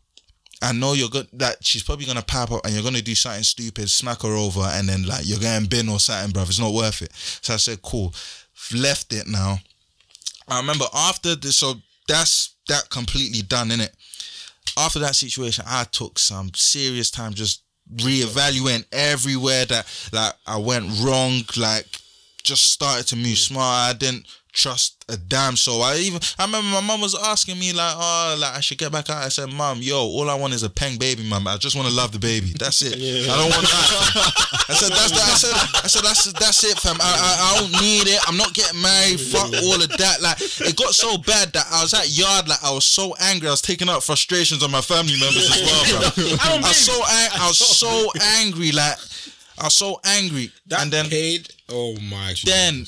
I 0.60 0.72
know 0.72 0.92
you're 0.92 1.08
good. 1.08 1.26
That 1.32 1.64
she's 1.64 1.82
probably 1.82 2.04
gonna 2.04 2.20
pop 2.22 2.52
up 2.52 2.66
and 2.66 2.74
you're 2.74 2.82
gonna 2.82 3.00
do 3.00 3.14
something 3.14 3.44
stupid, 3.44 3.88
smack 3.88 4.20
her 4.20 4.34
over, 4.34 4.60
and 4.60 4.86
then 4.86 5.04
like 5.06 5.22
you're 5.24 5.38
going 5.40 5.62
to 5.62 5.68
bin 5.68 5.88
or 5.88 6.00
something, 6.00 6.32
bruv. 6.34 6.48
It's 6.48 6.60
not 6.60 6.74
worth 6.74 7.00
it." 7.00 7.12
So 7.40 7.54
I 7.54 7.56
said, 7.56 7.80
"Cool." 7.80 8.12
Left 8.74 9.12
it 9.12 9.26
now. 9.26 9.58
I 10.48 10.58
remember 10.58 10.86
after 10.94 11.34
this, 11.34 11.58
so 11.58 11.74
that's 12.08 12.54
that 12.68 12.90
completely 12.90 13.42
done 13.42 13.70
in 13.70 13.80
it. 13.80 13.94
After 14.76 14.98
that 15.00 15.16
situation, 15.16 15.64
I 15.68 15.84
took 15.84 16.18
some 16.18 16.50
serious 16.54 17.10
time 17.10 17.34
just 17.34 17.62
reevaluating 17.96 18.86
everywhere 18.92 19.66
that 19.66 19.86
like 20.12 20.34
I 20.46 20.58
went 20.58 21.00
wrong, 21.00 21.42
like 21.56 21.86
just 22.42 22.72
started 22.72 23.06
to 23.08 23.16
move 23.16 23.38
smart. 23.38 23.90
I 23.90 23.98
didn't 23.98 24.26
trust 24.54 25.04
a 25.08 25.16
damn 25.16 25.56
soul. 25.56 25.82
I 25.82 25.96
even 25.96 26.20
I 26.38 26.46
remember 26.46 26.70
my 26.70 26.80
mum 26.80 27.00
was 27.00 27.14
asking 27.14 27.58
me 27.58 27.72
like, 27.72 27.94
oh, 27.98 28.36
like 28.38 28.56
I 28.56 28.60
should 28.60 28.78
get 28.78 28.92
back 28.92 29.10
out. 29.10 29.22
I 29.22 29.28
said, 29.28 29.52
Mom, 29.52 29.82
yo, 29.82 29.98
all 29.98 30.30
I 30.30 30.34
want 30.34 30.54
is 30.54 30.62
a 30.62 30.70
peng 30.70 30.96
baby, 30.96 31.28
mum. 31.28 31.46
I 31.46 31.56
just 31.58 31.76
want 31.76 31.88
to 31.88 31.94
love 31.94 32.12
the 32.12 32.18
baby. 32.18 32.54
That's 32.58 32.80
it. 32.80 32.94
I 33.28 33.36
don't 33.36 33.50
want 33.50 33.66
that. 33.66 34.64
I 34.70 34.74
said, 34.74 34.92
that's 34.92 35.10
that. 35.12 35.28
I 35.28 35.34
said, 35.36 35.84
I 35.84 35.88
said, 35.88 36.02
that's 36.04 36.32
that's 36.32 36.64
it, 36.64 36.78
fam. 36.78 36.96
I, 37.00 37.04
I 37.04 37.32
I 37.44 37.60
don't 37.60 37.72
need 37.82 38.06
it. 38.08 38.20
I'm 38.26 38.36
not 38.38 38.54
getting 38.54 38.80
married. 38.80 39.20
Fuck 39.20 39.52
all 39.52 39.82
of 39.82 39.90
that. 39.98 40.22
Like 40.22 40.40
it 40.40 40.76
got 40.76 40.94
so 40.94 41.18
bad 41.18 41.52
that 41.52 41.66
I 41.70 41.82
was 41.82 41.92
at 41.92 42.08
yard. 42.16 42.48
Like 42.48 42.62
I 42.64 42.72
was 42.72 42.86
so 42.86 43.14
angry. 43.20 43.48
I 43.48 43.50
was 43.50 43.60
taking 43.60 43.88
out 43.88 44.02
frustrations 44.02 44.62
on 44.62 44.70
my 44.70 44.80
family 44.80 45.18
members 45.20 45.50
as 45.50 45.60
well, 45.60 45.84
bro. 46.14 46.36
I 46.40 46.58
was 46.62 46.76
so 46.76 46.94
ang- 46.94 47.34
I 47.42 47.48
was 47.48 47.58
so 47.58 48.10
angry. 48.40 48.72
Like 48.72 48.96
I 49.58 49.64
was 49.64 49.74
so 49.74 50.00
angry. 50.04 50.50
That 50.68 50.82
and 50.82 50.92
then 50.92 51.10
paid. 51.10 51.48
Oh 51.68 51.96
my. 52.00 52.34
then 52.44 52.86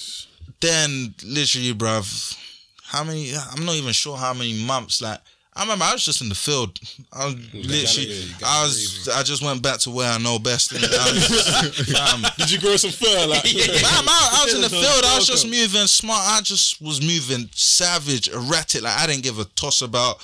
then 0.60 1.14
literally 1.24 1.72
bruv 1.74 2.36
how 2.84 3.04
many 3.04 3.32
i'm 3.52 3.64
not 3.64 3.74
even 3.74 3.92
sure 3.92 4.16
how 4.16 4.32
many 4.32 4.64
months 4.64 5.00
like 5.02 5.18
i 5.54 5.62
remember 5.62 5.84
i 5.84 5.92
was 5.92 6.04
just 6.04 6.20
in 6.22 6.28
the 6.28 6.34
field 6.34 6.78
i 7.12 7.26
was 7.26 7.34
literally 7.54 8.24
i 8.44 8.62
was 8.62 9.08
i 9.14 9.22
just 9.22 9.42
went 9.42 9.62
back 9.62 9.78
to 9.78 9.90
where 9.90 10.10
i 10.10 10.18
know 10.18 10.38
best 10.38 10.72
innit? 10.72 10.92
I 10.92 11.12
was, 11.12 11.94
um, 12.14 12.22
Did 12.38 12.50
you 12.50 12.60
grow 12.60 12.76
some 12.76 12.90
fur? 12.90 13.26
Like, 13.26 13.44
I'm 13.46 14.08
out, 14.08 14.32
I 14.34 14.42
was 14.44 14.54
in 14.54 14.60
the 14.60 14.68
field. 14.82 15.04
I 15.04 15.16
was 15.16 15.26
just 15.26 15.46
moving 15.46 15.86
smart. 15.86 16.22
I 16.24 16.40
just 16.42 16.80
was 16.80 17.00
moving 17.00 17.48
savage, 17.52 18.28
erratic. 18.28 18.82
Like 18.82 18.98
I 18.98 19.06
didn't 19.06 19.22
give 19.22 19.38
a 19.38 19.44
toss 19.44 19.82
about 19.82 20.18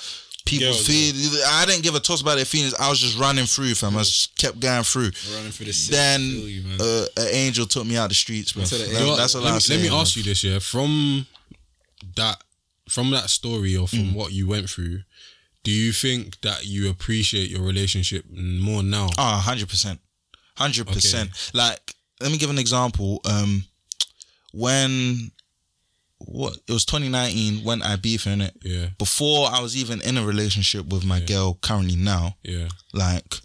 people's 0.45 0.85
feelings. 0.85 1.41
I 1.47 1.65
didn't 1.65 1.83
give 1.83 1.95
a 1.95 1.99
toss 1.99 2.21
about 2.21 2.35
their 2.35 2.45
feelings. 2.45 2.73
I 2.75 2.89
was 2.89 2.99
just 2.99 3.17
running 3.17 3.45
through, 3.45 3.75
fam. 3.75 3.95
I 3.95 3.99
just 3.99 4.37
kept 4.37 4.59
going 4.59 4.83
through. 4.83 5.11
Running 5.35 5.51
for 5.51 5.63
the 5.63 5.73
city. 5.73 5.95
Then 5.95 6.21
you, 6.21 6.63
uh, 6.79 7.05
an 7.17 7.27
angel 7.31 7.65
took 7.65 7.85
me 7.85 7.97
out 7.97 8.09
the 8.09 8.15
streets, 8.15 8.53
bro. 8.53 8.63
That- 8.63 9.15
that's 9.17 9.35
all 9.35 9.41
let 9.41 9.49
I 9.49 9.51
me, 9.51 9.55
was 9.55 9.69
let 9.69 9.81
me 9.81 9.89
ask 9.89 10.15
you 10.15 10.23
this, 10.23 10.43
yeah. 10.43 10.59
From 10.59 11.27
that, 12.15 12.43
from 12.89 13.11
that 13.11 13.29
story 13.29 13.75
or 13.77 13.87
from 13.87 14.13
what 14.13 14.31
you 14.33 14.47
went 14.47 14.69
through, 14.69 15.01
do 15.63 15.71
you 15.71 15.93
think 15.93 16.41
that 16.41 16.65
you 16.65 16.89
appreciate 16.89 17.49
your 17.49 17.61
relationship 17.61 18.25
more 18.29 18.83
now? 18.83 19.07
Oh, 19.17 19.43
100%. 19.47 19.97
100%. 20.57 21.53
Like, 21.53 21.95
let 22.19 22.31
me 22.31 22.37
give 22.37 22.49
an 22.49 22.59
example. 22.59 23.21
Um, 23.25 23.63
when, 24.51 25.31
what, 26.25 26.57
it 26.67 26.71
was 26.71 26.85
2019 26.85 27.63
when 27.63 27.81
I 27.81 27.95
beef 27.95 28.27
in 28.27 28.41
it. 28.41 28.53
Yeah, 28.63 28.87
Before 28.97 29.49
I 29.51 29.61
was 29.61 29.75
even 29.75 30.01
in 30.01 30.17
a 30.17 30.25
relationship 30.25 30.87
with 30.87 31.05
my 31.05 31.19
girl 31.19 31.57
currently 31.61 31.95
now, 31.95 32.35
yeah, 32.43 32.69
like, 32.93 33.35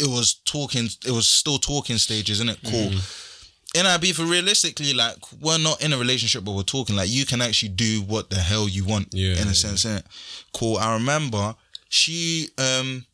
it 0.00 0.08
was 0.08 0.34
talking, 0.44 0.88
it 1.06 1.10
was 1.10 1.26
still 1.26 1.58
talking 1.58 1.98
stages, 1.98 2.40
isn't 2.40 2.50
it? 2.50 2.58
Cool. 2.64 2.90
Mm-hmm. 2.90 3.78
In 3.80 3.86
our 3.86 3.98
beef, 3.98 4.18
realistically, 4.18 4.92
like, 4.92 5.16
we're 5.40 5.58
not 5.58 5.82
in 5.82 5.92
a 5.92 5.98
relationship, 5.98 6.44
but 6.44 6.52
we're 6.52 6.62
talking. 6.62 6.94
Like, 6.94 7.08
you 7.08 7.24
can 7.24 7.40
actually 7.40 7.70
do 7.70 8.02
what 8.02 8.28
the 8.28 8.36
hell 8.36 8.68
you 8.68 8.84
want, 8.84 9.08
Yeah, 9.12 9.32
in 9.32 9.44
a 9.44 9.46
yeah. 9.46 9.52
sense, 9.52 9.84
innit? 9.84 10.04
Cool. 10.52 10.76
I 10.76 10.94
remember 10.94 11.54
she, 11.88 12.48
um, 12.58 13.06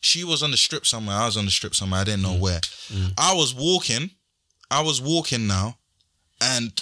she 0.00 0.22
was 0.22 0.42
on 0.42 0.50
the 0.50 0.58
strip 0.58 0.84
somewhere. 0.84 1.16
I 1.16 1.24
was 1.24 1.38
on 1.38 1.46
the 1.46 1.50
strip 1.50 1.74
somewhere. 1.74 2.00
I 2.00 2.04
didn't 2.04 2.22
know 2.22 2.34
mm. 2.34 2.40
where. 2.40 2.60
Mm. 2.60 3.12
I 3.16 3.32
was 3.34 3.54
walking. 3.54 4.10
I 4.70 4.82
was 4.82 5.00
walking 5.00 5.46
now, 5.46 5.78
and 6.42 6.72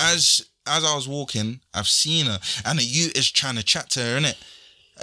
as 0.00 0.50
as 0.66 0.84
I 0.84 0.94
was 0.94 1.08
walking, 1.08 1.60
I've 1.74 1.88
seen 1.88 2.26
her, 2.26 2.38
and 2.64 2.78
a 2.78 2.82
youth 2.82 3.16
is 3.16 3.30
trying 3.30 3.56
to 3.56 3.62
chat 3.62 3.90
to 3.90 4.00
her, 4.00 4.18
innit? 4.18 4.36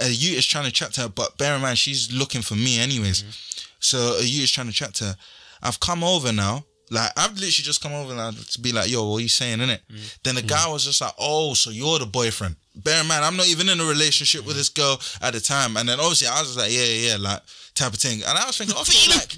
A 0.00 0.08
youth 0.08 0.38
is 0.38 0.46
trying 0.46 0.64
to 0.64 0.72
chat 0.72 0.92
to 0.94 1.02
her, 1.02 1.08
but 1.08 1.36
bear 1.38 1.54
in 1.56 1.62
mind 1.62 1.78
she's 1.78 2.12
looking 2.12 2.42
for 2.42 2.54
me 2.54 2.78
anyways. 2.78 3.22
Mm-hmm. 3.22 3.74
So 3.80 3.98
a 4.18 4.22
youth 4.22 4.44
is 4.44 4.52
trying 4.52 4.68
to 4.68 4.72
chat 4.72 4.94
to 4.94 5.04
her. 5.04 5.16
I've 5.62 5.80
come 5.80 6.04
over 6.04 6.32
now. 6.32 6.64
Like 6.90 7.10
I've 7.16 7.32
literally 7.32 7.50
just 7.50 7.82
come 7.82 7.92
over 7.92 8.14
now 8.14 8.30
to 8.30 8.60
be 8.60 8.72
like, 8.72 8.90
yo, 8.90 9.06
what 9.10 9.18
are 9.18 9.20
you 9.20 9.28
saying, 9.28 9.58
innit? 9.58 9.80
Mm-hmm. 9.90 10.06
Then 10.24 10.36
the 10.36 10.42
guy 10.42 10.70
was 10.70 10.84
just 10.84 11.00
like, 11.00 11.12
oh, 11.18 11.52
so 11.54 11.70
you're 11.70 11.98
the 11.98 12.06
boyfriend. 12.06 12.56
Bear 12.76 13.02
in 13.02 13.08
mind, 13.08 13.24
I'm 13.24 13.36
not 13.36 13.48
even 13.48 13.68
in 13.68 13.80
a 13.80 13.84
relationship 13.84 14.46
with 14.46 14.56
this 14.56 14.68
girl 14.68 14.98
at 15.20 15.34
the 15.34 15.40
time. 15.40 15.76
And 15.76 15.88
then 15.88 16.00
obviously 16.00 16.28
I 16.28 16.40
was 16.40 16.54
just 16.54 16.58
like, 16.58 16.72
yeah, 16.72 16.84
yeah, 16.84 17.10
yeah, 17.10 17.16
like 17.18 17.42
type 17.74 17.92
of 17.92 17.98
thing. 17.98 18.22
And 18.26 18.38
I 18.38 18.46
was 18.46 18.56
thinking, 18.56 18.76
okay, 18.76 19.10
like, 19.14 19.34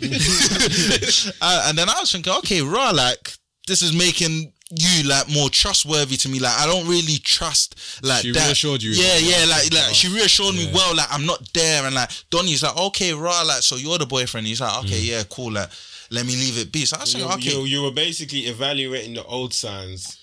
and 1.69 1.79
then 1.79 1.89
I 1.89 1.99
was 1.99 2.13
thinking, 2.13 2.33
okay, 2.35 2.63
raw, 2.63 2.91
like 2.91 3.33
this 3.67 3.83
is 3.83 3.97
making 3.97 4.53
you 4.71 5.09
like 5.09 5.29
more 5.29 5.51
trustworthy 5.51 6.17
to 6.17 6.29
me. 6.29 6.39
Like 6.39 6.59
I 6.59 6.67
don't 6.67 6.87
really 6.87 7.19
trust 7.19 7.75
like 8.03 8.23
She 8.23 8.33
that. 8.33 8.47
reassured 8.47 8.83
you. 8.83 8.91
Yeah, 8.93 9.17
yeah, 9.19 9.45
like 9.49 9.73
like 9.73 9.89
oh. 9.89 9.93
she 9.93 10.09
reassured 10.15 10.55
me 10.55 10.71
well, 10.73 10.95
like 10.95 11.09
I'm 11.11 11.27
not 11.27 11.53
there, 11.53 11.85
and 11.85 11.95
like 11.95 12.11
Donny's 12.31 12.63
like, 12.63 12.77
okay, 12.77 13.13
right. 13.13 13.45
like 13.47 13.63
so 13.63 13.77
you're 13.77 13.99
the 13.99 14.07
boyfriend. 14.07 14.47
He's 14.47 14.61
like, 14.61 14.85
okay, 14.85 15.01
mm. 15.01 15.09
yeah, 15.09 15.23
cool, 15.29 15.53
like 15.53 15.69
let 16.11 16.27
me 16.27 16.35
leave 16.37 16.59
it 16.59 16.73
be. 16.73 16.85
So 16.85 16.97
I 16.97 17.01
was 17.01 17.15
You, 17.15 17.25
okay, 17.25 17.51
you, 17.51 17.65
you 17.65 17.83
were 17.83 17.91
basically 17.93 18.41
evaluating 18.41 19.15
the 19.15 19.25
old 19.25 19.53
signs. 19.55 20.19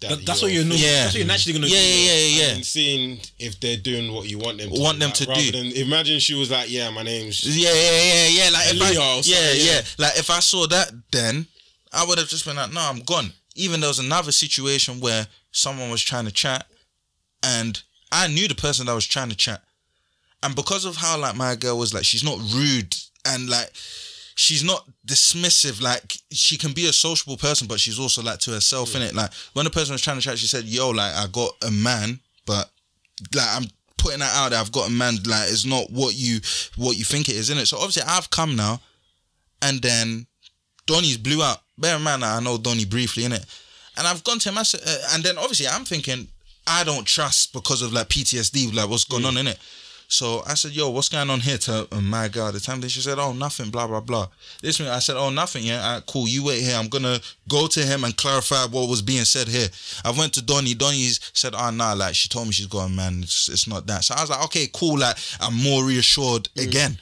That 0.00 0.10
That- 0.10 0.26
that's 0.26 0.42
what 0.42 0.50
you're 0.50 0.64
normal- 0.64 0.78
yeah, 0.78 1.02
that's 1.02 1.14
what 1.14 1.18
you're 1.18 1.26
naturally 1.28 1.58
gonna 1.60 1.72
yeah, 1.72 1.78
do. 1.78 1.86
yeah, 1.86 2.14
yeah, 2.14 2.42
yeah. 2.42 2.54
And 2.54 2.66
seeing 2.66 3.20
if 3.38 3.60
they're 3.60 3.76
doing 3.76 4.12
what 4.12 4.28
you 4.28 4.38
want 4.38 4.58
them 4.58 4.70
to 4.70 4.80
Want 4.80 4.98
them 4.98 5.08
like, 5.10 5.14
to 5.14 5.26
rather 5.26 5.40
do. 5.40 5.52
Than, 5.52 5.66
imagine 5.72 6.18
she 6.18 6.34
was 6.34 6.50
like, 6.50 6.70
yeah, 6.70 6.90
my 6.90 7.04
name's. 7.04 7.44
Yeah, 7.44 7.72
yeah, 7.72 8.02
yeah, 8.02 8.28
yeah. 8.28 8.50
Like 8.50 8.74
if 8.74 8.82
I, 8.82 8.90
yeah, 8.90 9.20
yeah, 9.22 9.52
yeah. 9.74 9.80
Like 9.98 10.18
if 10.18 10.28
I 10.28 10.40
saw 10.40 10.66
that, 10.66 10.92
then 11.12 11.46
I 11.92 12.04
would 12.04 12.18
have 12.18 12.26
just 12.28 12.44
been 12.44 12.56
like, 12.56 12.72
no, 12.72 12.80
I'm 12.80 13.00
gone. 13.00 13.32
Even 13.54 13.80
there 13.80 13.88
was 13.88 13.98
another 13.98 14.32
situation 14.32 15.00
where 15.00 15.26
someone 15.50 15.90
was 15.90 16.02
trying 16.02 16.24
to 16.24 16.32
chat, 16.32 16.66
and 17.42 17.82
I 18.10 18.28
knew 18.28 18.48
the 18.48 18.54
person 18.54 18.86
that 18.86 18.94
was 18.94 19.06
trying 19.06 19.28
to 19.30 19.36
chat, 19.36 19.62
and 20.42 20.54
because 20.54 20.84
of 20.84 20.96
how 20.96 21.18
like 21.18 21.36
my 21.36 21.54
girl 21.54 21.78
was 21.78 21.92
like, 21.94 22.04
she's 22.04 22.24
not 22.24 22.38
rude 22.54 22.94
and 23.24 23.48
like. 23.48 23.70
She's 24.34 24.64
not 24.64 24.88
dismissive. 25.06 25.82
Like 25.82 26.16
she 26.30 26.56
can 26.56 26.72
be 26.72 26.86
a 26.86 26.92
sociable 26.92 27.36
person, 27.36 27.68
but 27.68 27.78
she's 27.78 27.98
also 27.98 28.22
like 28.22 28.38
to 28.40 28.52
herself 28.52 28.96
in 28.96 29.02
it. 29.02 29.14
Like 29.14 29.30
when 29.52 29.66
the 29.66 29.70
person 29.70 29.92
was 29.92 30.00
trying 30.00 30.16
to 30.16 30.22
chat, 30.22 30.38
she 30.38 30.46
said, 30.46 30.64
"Yo, 30.64 30.88
like 30.88 31.14
I 31.14 31.26
got 31.30 31.54
a 31.62 31.70
man, 31.70 32.18
but 32.46 32.70
like 33.34 33.46
I'm 33.46 33.64
putting 33.98 34.20
that 34.20 34.34
out 34.34 34.50
there. 34.50 34.58
I've 34.58 34.72
got 34.72 34.88
a 34.88 34.90
man. 34.90 35.16
Like 35.26 35.50
it's 35.50 35.66
not 35.66 35.90
what 35.90 36.14
you 36.14 36.40
what 36.76 36.96
you 36.96 37.04
think 37.04 37.28
it 37.28 37.36
is, 37.36 37.50
in 37.50 37.58
it. 37.58 37.66
So 37.66 37.76
obviously 37.76 38.04
I've 38.06 38.30
come 38.30 38.56
now, 38.56 38.80
and 39.60 39.82
then 39.82 40.26
Donny's 40.86 41.16
blew 41.16 41.42
out. 41.42 41.58
Bear 41.78 41.96
in 41.96 42.02
mind, 42.02 42.24
I 42.24 42.40
know 42.40 42.58
Donny 42.58 42.84
briefly 42.84 43.24
in 43.24 43.32
it, 43.32 43.44
and 43.96 44.06
I've 44.06 44.24
gone 44.24 44.38
to 44.40 44.48
him. 44.48 44.58
I 44.58 44.62
said, 44.62 44.80
uh, 44.86 45.14
and 45.14 45.22
then 45.24 45.38
obviously 45.38 45.66
I'm 45.66 45.84
thinking 45.84 46.28
I 46.66 46.84
don't 46.84 47.06
trust 47.06 47.52
because 47.52 47.82
of 47.82 47.92
like 47.92 48.08
PTSD, 48.08 48.74
like 48.74 48.88
what's 48.88 49.04
going 49.04 49.24
on 49.24 49.36
in 49.36 49.46
it. 49.46 49.58
So 50.12 50.42
I 50.46 50.54
said, 50.54 50.72
"Yo, 50.72 50.90
what's 50.90 51.08
going 51.08 51.30
on 51.30 51.40
here?" 51.40 51.56
To 51.56 51.88
uh, 51.90 52.00
my 52.02 52.28
girl 52.28 52.48
at 52.48 52.52
the 52.52 52.60
time, 52.60 52.82
then 52.82 52.90
she 52.90 53.00
said, 53.00 53.18
"Oh, 53.18 53.32
nothing." 53.32 53.70
Blah 53.70 53.86
blah 53.86 54.00
blah. 54.00 54.28
This 54.60 54.78
one, 54.78 54.90
I 54.90 54.98
said, 54.98 55.16
"Oh, 55.16 55.30
nothing." 55.30 55.64
Yeah, 55.64 55.82
Alright, 55.82 56.04
cool. 56.06 56.28
You 56.28 56.44
wait 56.44 56.60
here. 56.62 56.76
I'm 56.76 56.88
gonna 56.88 57.18
go 57.48 57.66
to 57.66 57.80
him 57.80 58.04
and 58.04 58.14
clarify 58.14 58.66
what 58.66 58.90
was 58.90 59.00
being 59.00 59.24
said 59.24 59.48
here. 59.48 59.68
I 60.04 60.10
went 60.10 60.34
to 60.34 60.42
Donny. 60.42 60.74
Donny's 60.74 61.18
said, 61.32 61.54
"Oh, 61.56 61.70
nah, 61.70 61.94
like 61.94 62.14
she 62.14 62.28
told 62.28 62.46
me 62.46 62.52
she's 62.52 62.72
a 62.72 62.88
man. 62.90 63.20
It's, 63.22 63.48
it's 63.48 63.66
not 63.66 63.86
that." 63.86 64.04
So 64.04 64.14
I 64.14 64.20
was 64.20 64.28
like, 64.28 64.44
"Okay, 64.44 64.68
cool." 64.74 64.98
Like 64.98 65.16
I'm 65.40 65.54
more 65.54 65.82
reassured 65.82 66.50
again. 66.58 66.98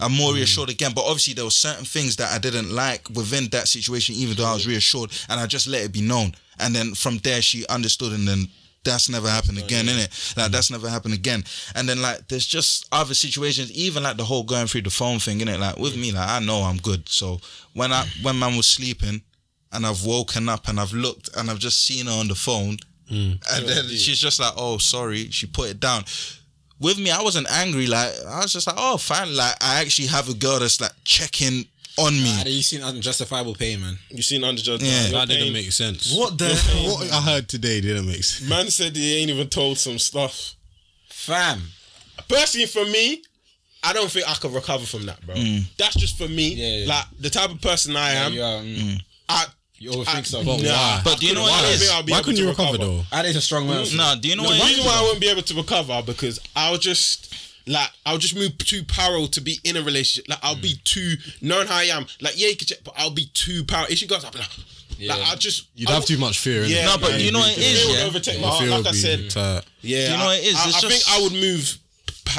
I'm 0.00 0.12
more 0.12 0.34
reassured 0.34 0.70
again. 0.70 0.92
But 0.94 1.04
obviously, 1.04 1.34
there 1.34 1.44
were 1.44 1.50
certain 1.50 1.84
things 1.84 2.16
that 2.16 2.32
I 2.32 2.38
didn't 2.38 2.70
like 2.70 3.08
within 3.10 3.48
that 3.48 3.68
situation, 3.68 4.14
even 4.16 4.36
though 4.36 4.46
I 4.46 4.54
was 4.54 4.66
reassured, 4.66 5.10
and 5.28 5.40
I 5.40 5.46
just 5.46 5.66
let 5.66 5.82
it 5.84 5.92
be 5.92 6.02
known. 6.02 6.34
And 6.58 6.74
then 6.74 6.94
from 6.94 7.18
there, 7.18 7.42
she 7.42 7.66
understood, 7.68 8.12
and 8.12 8.26
then 8.26 8.48
that's 8.84 9.08
never 9.08 9.28
happened 9.28 9.58
again, 9.58 9.86
innit? 9.86 10.36
Like 10.36 10.50
that's 10.50 10.70
never 10.70 10.88
happened 10.88 11.14
again. 11.14 11.44
And 11.74 11.88
then 11.88 12.02
like 12.02 12.28
there's 12.28 12.46
just 12.46 12.88
other 12.92 13.14
situations, 13.14 13.70
even 13.72 14.02
like 14.02 14.16
the 14.16 14.24
whole 14.24 14.42
going 14.42 14.66
through 14.66 14.82
the 14.82 14.90
phone 14.90 15.18
thing, 15.18 15.38
innit? 15.38 15.58
Like 15.58 15.78
with 15.78 15.96
me, 15.96 16.12
like 16.12 16.28
I 16.28 16.40
know 16.40 16.62
I'm 16.62 16.78
good. 16.78 17.08
So 17.08 17.40
when 17.74 17.92
I 17.92 18.04
when 18.22 18.38
man 18.38 18.56
was 18.56 18.66
sleeping, 18.66 19.22
and 19.72 19.86
I've 19.86 20.04
woken 20.04 20.48
up 20.48 20.68
and 20.68 20.78
I've 20.78 20.92
looked 20.92 21.30
and 21.36 21.50
I've 21.50 21.58
just 21.58 21.86
seen 21.86 22.06
her 22.06 22.12
on 22.12 22.28
the 22.28 22.34
phone, 22.34 22.76
and 23.08 23.40
then 23.68 23.88
she's 23.88 24.18
just 24.18 24.40
like, 24.40 24.52
"Oh, 24.56 24.78
sorry," 24.78 25.30
she 25.30 25.46
put 25.46 25.70
it 25.70 25.80
down 25.80 26.04
with 26.82 26.98
me, 26.98 27.10
I 27.10 27.22
wasn't 27.22 27.50
angry. 27.50 27.86
Like 27.86 28.10
I 28.26 28.40
was 28.40 28.52
just 28.52 28.66
like, 28.66 28.76
oh, 28.78 28.96
fine. 28.96 29.34
Like 29.34 29.54
I 29.60 29.80
actually 29.80 30.08
have 30.08 30.28
a 30.28 30.34
girl 30.34 30.58
that's 30.58 30.80
like 30.80 30.92
checking 31.04 31.64
on 31.98 32.14
me. 32.14 32.28
Had 32.36 32.48
you 32.48 32.62
seen 32.62 32.82
unjustifiable 32.82 33.54
pain, 33.54 33.80
man? 33.80 33.98
You 34.10 34.22
seen 34.22 34.42
unjudged? 34.44 34.82
Yeah. 34.82 35.08
That 35.12 35.28
didn't 35.28 35.52
make 35.52 35.70
sense. 35.72 36.14
What 36.16 36.38
the 36.38 36.48
What 36.86 37.12
I 37.12 37.20
heard 37.20 37.48
today 37.48 37.80
didn't 37.80 38.06
make 38.06 38.24
sense. 38.24 38.48
Man 38.48 38.68
said 38.68 38.96
he 38.96 39.18
ain't 39.18 39.30
even 39.30 39.48
told 39.48 39.78
some 39.78 39.98
stuff. 39.98 40.54
fam? 41.08 41.60
Personally, 42.28 42.66
for 42.66 42.84
me, 42.84 43.22
I 43.84 43.92
don't 43.92 44.10
think 44.10 44.28
I 44.28 44.34
could 44.34 44.54
recover 44.54 44.86
from 44.86 45.06
that, 45.06 45.24
bro. 45.26 45.34
That's 45.78 45.94
just 45.96 46.16
for 46.16 46.28
me. 46.28 46.54
Yeah, 46.54 46.84
yeah. 46.84 46.88
Like 46.88 47.04
the 47.18 47.30
type 47.30 47.50
of 47.50 47.60
person 47.60 47.96
I 47.96 48.12
am. 48.12 48.32
You, 48.32 48.42
are, 48.42 48.62
mm, 48.62 49.00
I, 49.28 49.44
you 49.82 49.90
overthink 49.90 50.06
I, 50.18 50.22
stuff. 50.22 50.44
nah, 50.46 50.52
why? 50.56 51.00
But 51.04 51.18
do 51.20 51.26
you 51.26 51.34
know 51.34 51.42
I 51.42 51.50
what 51.50 51.62
don't 51.62 51.64
it 51.64 51.78
think 51.78 51.82
is? 51.82 51.90
I'll 51.90 52.02
be 52.02 52.12
Why 52.12 52.18
able 52.18 52.24
couldn't 52.24 52.36
to 52.38 52.42
you 52.44 52.48
recover 52.50 52.78
though? 52.78 53.02
That 53.10 53.24
is 53.26 53.36
a 53.36 53.40
strong 53.40 53.66
man. 53.66 53.84
Nah, 53.96 54.14
do 54.16 54.28
you 54.28 54.36
know 54.36 54.42
The 54.44 54.48
what 54.50 54.58
it 54.58 54.64
reason 54.64 54.80
is? 54.80 54.86
why 54.86 54.98
I 54.98 55.02
wouldn't 55.02 55.20
be 55.20 55.28
able 55.28 55.42
to 55.42 55.54
recover 55.54 56.02
because 56.06 56.38
I'll 56.54 56.78
just 56.78 57.34
like 57.66 57.88
I'll 58.06 58.18
just 58.18 58.34
move 58.34 58.56
too 58.58 58.82
parallel 58.84 59.28
to 59.28 59.40
be 59.40 59.58
in 59.64 59.76
a 59.76 59.82
relationship. 59.82 60.28
Like 60.28 60.38
I'll 60.42 60.56
be 60.56 60.74
mm. 60.74 60.84
too 60.84 61.14
knowing 61.40 61.66
how 61.66 61.76
I 61.76 61.84
am. 61.84 62.06
Like 62.20 62.34
yeah, 62.38 62.48
you 62.48 62.56
can 62.56 62.66
check, 62.66 62.78
but 62.84 62.94
I'll 62.96 63.10
be 63.10 63.26
too 63.34 63.64
powerful. 63.64 63.92
If 63.92 63.98
she 63.98 64.06
goes, 64.06 64.24
I'll 64.24 64.30
be 64.32 64.38
like, 64.38 64.48
like 65.18 65.28
I'll 65.28 65.36
just 65.36 65.66
You'd 65.74 65.88
I'll- 65.88 65.96
have 65.96 66.04
too 66.04 66.18
much 66.18 66.38
fear. 66.38 66.62
innit? 66.62 66.70
Yeah, 66.70 66.86
No, 66.86 66.98
but 66.98 67.10
man. 67.12 67.20
you 67.20 67.32
know 67.32 67.40
what 67.40 67.50
it 67.50 67.56
The 67.56 67.62
fear 67.62 67.88
would 67.88 67.98
yeah? 67.98 68.04
overtake 68.06 68.40
my 68.40 68.46
heart. 68.48 68.60
fear 68.60 68.70
Like 68.70 68.78
would 68.78 68.86
I 68.86 68.90
be 68.92 68.96
said, 68.96 69.30
tight. 69.30 69.64
yeah, 69.80 70.06
Do 70.06 70.12
you 70.12 70.18
know 70.18 70.24
what 70.26 70.38
it 70.38 70.44
is? 70.44 70.56
I, 70.56 70.68
It's 70.68 70.76
I 70.76 70.80
just- 70.80 71.06
think 71.06 71.18
I 71.18 71.22
would 71.22 71.32
move. 71.32 71.78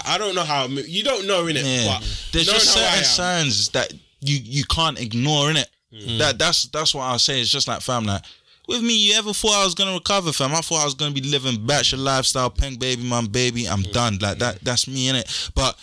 I 0.08 0.18
don't 0.18 0.34
know 0.34 0.44
how. 0.44 0.64
I 0.64 0.68
move. 0.68 0.88
You 0.88 1.04
don't 1.04 1.28
know 1.28 1.46
in 1.48 1.58
it, 1.58 1.66
Yeah. 1.66 2.00
but 2.00 2.08
There's 2.32 2.48
knowing 2.48 2.60
just 2.60 2.78
how 2.78 2.84
I 2.84 2.88
certain 2.88 3.00
am, 3.00 3.04
signs 3.46 3.70
that 3.70 3.94
you 4.22 4.38
you 4.44 4.64
can't 4.66 4.98
ignore 5.00 5.52
in 5.52 5.58
it. 5.58 5.70
Mm. 5.94 6.18
That 6.18 6.40
that's 6.40 6.64
that's 6.68 6.94
what 6.96 7.04
I'll 7.04 7.20
say. 7.20 7.40
It's 7.42 7.50
just 7.52 7.68
like 7.68 7.82
fam, 7.82 8.06
like 8.06 8.24
with 8.68 8.82
me, 8.82 8.96
you 8.96 9.14
ever 9.16 9.34
thought 9.34 9.62
I 9.62 9.66
was 9.66 9.76
gonna 9.76 9.94
recover, 9.94 10.32
fam? 10.32 10.54
I 10.54 10.62
thought 10.62 10.82
I 10.82 10.86
was 10.86 10.96
gonna 10.96 11.12
be 11.12 11.22
living 11.22 11.66
bachelor 11.66 12.00
lifestyle, 12.00 12.50
pink 12.50 12.80
baby, 12.80 13.04
mum, 13.04 13.28
baby. 13.28 13.68
I'm 13.68 13.84
Mm. 13.84 13.92
done. 13.92 14.18
Like 14.20 14.40
that. 14.40 14.64
That's 14.64 14.88
me 14.88 15.10
in 15.10 15.16
it. 15.18 15.50
But 15.54 15.78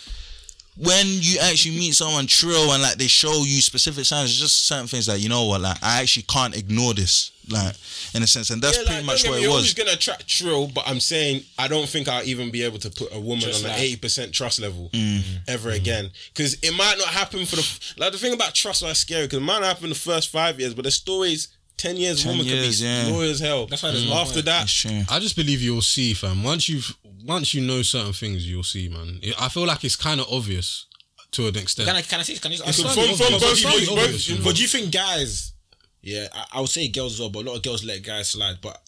when 0.83 1.05
you 1.05 1.37
actually 1.43 1.77
meet 1.77 1.93
someone 1.93 2.25
trill 2.25 2.71
and 2.73 2.81
like 2.81 2.95
they 2.97 3.07
show 3.07 3.43
you 3.43 3.61
specific 3.61 4.03
signs, 4.05 4.31
it's 4.31 4.39
just 4.39 4.65
certain 4.65 4.87
things 4.87 5.05
that 5.05 5.19
you 5.19 5.29
know 5.29 5.45
what, 5.45 5.61
like 5.61 5.77
I 5.83 6.01
actually 6.01 6.23
can't 6.23 6.55
ignore 6.57 6.95
this, 6.95 7.31
like 7.49 7.75
in 8.15 8.23
a 8.23 8.27
sense, 8.27 8.49
and 8.49 8.61
that's 8.63 8.77
Yeah, 8.77 8.83
pretty 8.85 8.97
like, 8.97 9.05
much 9.05 9.23
don't 9.23 9.23
get 9.23 9.29
what 9.29 9.35
me, 9.35 9.39
it 9.41 9.43
You're 9.43 9.51
was. 9.51 9.57
always 9.57 9.73
gonna 9.75 9.91
attract 9.91 10.27
trill, 10.27 10.67
but 10.73 10.83
I'm 10.87 10.99
saying 10.99 11.43
I 11.59 11.67
don't 11.67 11.87
think 11.87 12.07
I'll 12.07 12.23
even 12.23 12.49
be 12.49 12.63
able 12.63 12.79
to 12.79 12.89
put 12.89 13.13
a 13.13 13.19
woman 13.19 13.41
Just 13.41 13.63
on 13.63 13.69
an 13.71 13.77
eighty 13.79 13.95
percent 13.97 14.33
trust 14.33 14.59
level 14.59 14.89
Mm. 14.91 15.21
ever 15.47 15.69
again. 15.69 16.09
Because 16.33 16.55
it 16.63 16.71
might 16.75 16.95
not 16.97 17.09
happen 17.09 17.45
for 17.45 17.57
the 17.57 17.79
like 17.97 18.11
the 18.13 18.17
thing 18.17 18.33
about 18.33 18.55
trust 18.55 18.81
is 18.83 18.97
scary 18.97 19.25
because 19.25 19.37
it 19.37 19.41
might 19.43 19.59
not 19.59 19.67
happen 19.75 19.89
the 19.89 19.95
first 19.95 20.29
five 20.29 20.59
years, 20.59 20.73
but 20.73 20.85
the 20.85 20.91
stories 20.91 21.49
ten 21.77 21.97
years, 21.97 22.19
a 22.21 22.23
10 22.23 22.31
woman 22.37 22.45
years, 22.45 22.79
can 22.79 22.87
yeah. 22.87 23.05
be 23.05 23.11
loyal 23.11 23.31
as 23.31 23.39
hell. 23.39 23.65
That's 23.67 23.83
why 23.83 23.91
there's 23.91 24.07
no 24.07 24.13
after 24.15 24.33
point. 24.35 24.45
that. 24.45 25.05
I 25.09 25.19
just 25.19 25.35
believe 25.35 25.61
you'll 25.61 25.81
see, 25.81 26.13
fam. 26.13 26.43
Once 26.43 26.69
you've 26.69 26.95
once 27.25 27.53
you 27.53 27.61
know 27.61 27.81
certain 27.81 28.13
things, 28.13 28.49
you'll 28.49 28.63
see, 28.63 28.89
man. 28.89 29.19
I 29.39 29.49
feel 29.49 29.65
like 29.65 29.83
it's 29.83 29.95
kind 29.95 30.19
of 30.19 30.27
obvious 30.31 30.87
to 31.31 31.47
an 31.47 31.55
extent. 31.57 31.87
Can 31.87 31.95
I 31.95 32.01
can 32.01 32.19
I 32.19 32.23
see? 32.23 32.37
Can 32.37 32.51
I? 32.51 32.55
It's 32.55 32.81
From, 32.81 32.91
slightly 32.91 33.15
from, 33.15 33.25
from 33.27 33.33
obvious. 33.35 33.63
both 33.63 33.75
It's 33.81 33.89
obvious, 33.91 34.29
you 34.29 34.37
know. 34.37 34.43
but 34.43 34.55
do 34.55 34.61
you 34.61 34.67
think 34.67 34.91
guys? 34.91 35.53
Yeah, 36.01 36.27
I, 36.33 36.45
I 36.53 36.59
would 36.61 36.69
say 36.69 36.87
girls 36.87 37.13
as 37.13 37.19
well, 37.19 37.29
but 37.29 37.45
a 37.45 37.49
lot 37.49 37.57
of 37.57 37.63
girls 37.63 37.83
let 37.85 38.01
guys 38.03 38.29
slide. 38.29 38.57
But 38.61 38.81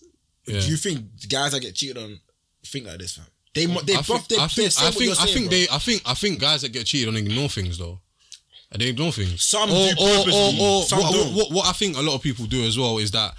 Yeah. 0.47 0.59
do 0.61 0.67
you 0.67 0.77
think 0.77 1.05
guys 1.29 1.51
that 1.51 1.59
get 1.61 1.75
cheated 1.75 1.97
on 1.97 2.19
think 2.65 2.87
like 2.87 2.97
this, 2.99 3.15
fam? 3.15 3.25
They 3.53 3.67
mo- 3.67 3.81
they 3.81 3.93
I 3.93 4.01
both 4.01 4.25
think, 4.25 4.29
they 4.29 4.37
I 4.37 4.47
they 4.47 4.69
think, 4.69 4.73
I 4.81 4.91
think, 4.91 5.01
you're 5.05 5.15
I 5.19 5.25
think 5.27 5.49
they, 5.51 5.67
I 5.71 5.77
think, 5.77 6.01
I 6.07 6.13
think 6.15 6.39
guys 6.39 6.61
that 6.63 6.69
get 6.73 6.87
cheated 6.87 7.07
on 7.09 7.15
ignore 7.17 7.49
things 7.49 7.77
though. 7.77 7.99
And 8.73 8.81
They 8.81 8.89
ignore 8.89 9.11
things. 9.11 9.43
Some 9.43 9.69
or, 9.69 9.73
do 9.73 9.95
or, 9.99 10.09
or, 10.09 10.17
purposely, 10.17 10.59
or 10.59 10.83
some 10.83 10.99
what, 10.99 11.13
don't. 11.13 11.35
what, 11.35 11.51
what 11.51 11.67
I 11.67 11.73
think 11.73 11.95
a 11.95 12.01
lot 12.01 12.15
of 12.15 12.23
people 12.23 12.45
do 12.45 12.65
as 12.65 12.77
well 12.77 12.97
is 12.97 13.11
that, 13.11 13.35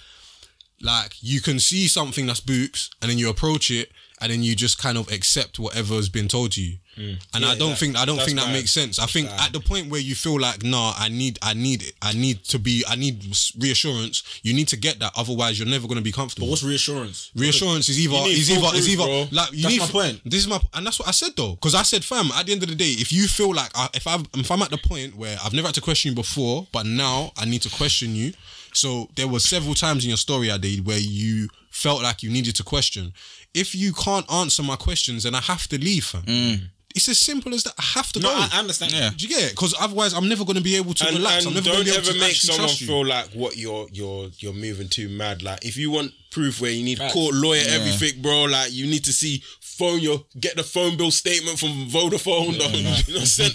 like, 0.80 1.16
you 1.20 1.40
can 1.40 1.58
see 1.58 1.88
something 1.88 2.26
that's 2.26 2.40
books, 2.40 2.88
and 3.02 3.10
then 3.10 3.18
you 3.18 3.28
approach 3.28 3.70
it, 3.70 3.90
and 4.20 4.30
then 4.30 4.42
you 4.44 4.54
just 4.54 4.78
kind 4.78 4.96
of 4.96 5.10
accept 5.10 5.58
whatever 5.58 5.94
has 5.94 6.08
been 6.08 6.28
told 6.28 6.52
to 6.52 6.62
you. 6.62 6.78
And 6.96 7.44
I 7.44 7.54
don't 7.56 7.70
that- 7.70 7.78
think 7.78 7.96
I 7.96 8.04
don't 8.04 8.18
think 8.20 8.38
that 8.38 8.46
bad. 8.46 8.52
makes 8.52 8.70
sense. 8.70 8.98
I 8.98 9.06
think 9.06 9.28
at 9.30 9.52
the 9.52 9.60
point 9.60 9.90
where 9.90 10.00
you 10.00 10.14
feel 10.14 10.38
like, 10.40 10.62
nah, 10.62 10.94
I 10.96 11.08
need, 11.08 11.38
I 11.42 11.54
need, 11.54 11.82
it. 11.82 11.94
I 12.00 12.12
need 12.12 12.44
to 12.44 12.58
be, 12.58 12.84
I 12.88 12.94
need 12.96 13.24
reassurance. 13.58 14.22
You 14.42 14.54
need 14.54 14.68
to 14.68 14.76
get 14.76 14.98
that. 15.00 15.12
Otherwise, 15.16 15.58
you're 15.58 15.68
never 15.68 15.86
going 15.86 15.98
to 15.98 16.02
be 16.04 16.12
comfortable. 16.12 16.46
But 16.46 16.50
what's 16.52 16.62
reassurance? 16.62 17.30
Reassurance 17.34 17.88
is 17.88 17.98
either 17.98 18.16
is 18.28 18.50
either 18.50 18.76
is 18.76 18.88
either 18.88 19.04
bro. 19.04 19.26
like 19.32 19.52
you 19.52 19.62
That's 19.62 19.74
need 19.74 19.80
my 19.80 19.86
point. 19.86 20.20
This 20.24 20.40
is 20.40 20.48
my 20.48 20.60
and 20.74 20.86
that's 20.86 20.98
what 20.98 21.08
I 21.08 21.12
said 21.12 21.32
though, 21.36 21.52
because 21.54 21.74
I 21.74 21.82
said, 21.82 22.04
fam. 22.04 22.30
At 22.34 22.46
the 22.46 22.52
end 22.52 22.62
of 22.62 22.68
the 22.68 22.74
day, 22.74 22.92
if 22.92 23.12
you 23.12 23.26
feel 23.28 23.52
like 23.54 23.70
I, 23.74 23.88
if 23.94 24.06
I 24.06 24.18
if 24.34 24.50
I'm 24.50 24.62
at 24.62 24.70
the 24.70 24.78
point 24.78 25.16
where 25.16 25.36
I've 25.44 25.52
never 25.52 25.68
had 25.68 25.74
to 25.76 25.80
question 25.80 26.10
you 26.10 26.14
before, 26.14 26.66
but 26.72 26.86
now 26.86 27.32
I 27.36 27.44
need 27.44 27.62
to 27.62 27.70
question 27.70 28.14
you. 28.14 28.32
So 28.72 29.08
there 29.14 29.28
were 29.28 29.38
several 29.38 29.74
times 29.74 30.04
in 30.04 30.08
your 30.08 30.16
story 30.16 30.50
I 30.50 30.58
did 30.58 30.84
where 30.86 30.98
you 30.98 31.48
felt 31.70 32.02
like 32.02 32.22
you 32.22 32.30
needed 32.30 32.56
to 32.56 32.64
question. 32.64 33.12
If 33.54 33.72
you 33.74 33.92
can't 33.92 34.30
answer 34.32 34.64
my 34.64 34.74
questions, 34.74 35.22
then 35.22 35.34
I 35.36 35.40
have 35.40 35.68
to 35.68 35.78
leave, 35.78 36.04
fam. 36.06 36.22
Mm. 36.22 36.60
It's 36.94 37.08
as 37.08 37.18
simple 37.18 37.52
as 37.54 37.64
that. 37.64 37.74
I 37.78 37.82
have 37.98 38.12
to 38.12 38.20
No, 38.20 38.28
go. 38.28 38.34
I, 38.34 38.48
I 38.52 38.58
understand. 38.60 38.92
Yeah. 38.92 39.10
Do 39.16 39.26
you 39.26 39.34
get 39.34 39.42
it? 39.42 39.50
Because 39.50 39.74
otherwise, 39.80 40.14
I'm 40.14 40.28
never 40.28 40.44
going 40.44 40.56
to 40.56 40.62
be 40.62 40.76
able 40.76 40.94
to 40.94 41.06
And, 41.06 41.16
relax. 41.16 41.44
I'm 41.44 41.54
never 41.54 41.64
don't 41.66 41.74
going 41.74 41.86
to 41.86 41.90
be 41.92 41.96
able 41.96 42.08
ever 42.08 42.12
to 42.12 42.20
make 42.20 42.34
someone 42.36 42.68
feel 42.68 43.04
like 43.04 43.26
what 43.32 43.56
you're 43.56 43.86
you're 43.92 44.28
you're 44.38 44.52
moving 44.52 44.88
too 44.88 45.08
mad. 45.08 45.42
Like 45.42 45.64
if 45.64 45.76
you 45.76 45.90
want 45.90 46.12
proof 46.30 46.60
where 46.60 46.70
you 46.70 46.84
need 46.84 46.98
Facts. 46.98 47.12
court 47.12 47.34
lawyer 47.34 47.62
everything, 47.68 48.22
bro. 48.22 48.44
Like 48.44 48.72
you 48.72 48.86
need 48.86 49.04
to 49.04 49.12
see 49.12 49.42
phone 49.60 49.98
your 50.00 50.24
get 50.38 50.56
the 50.56 50.62
phone 50.62 50.96
bill 50.96 51.10
statement 51.10 51.58
from 51.58 51.70
Vodafone. 51.88 52.60
or, 52.60 52.76
you 53.10 53.18
know, 53.18 53.24
send 53.24 53.54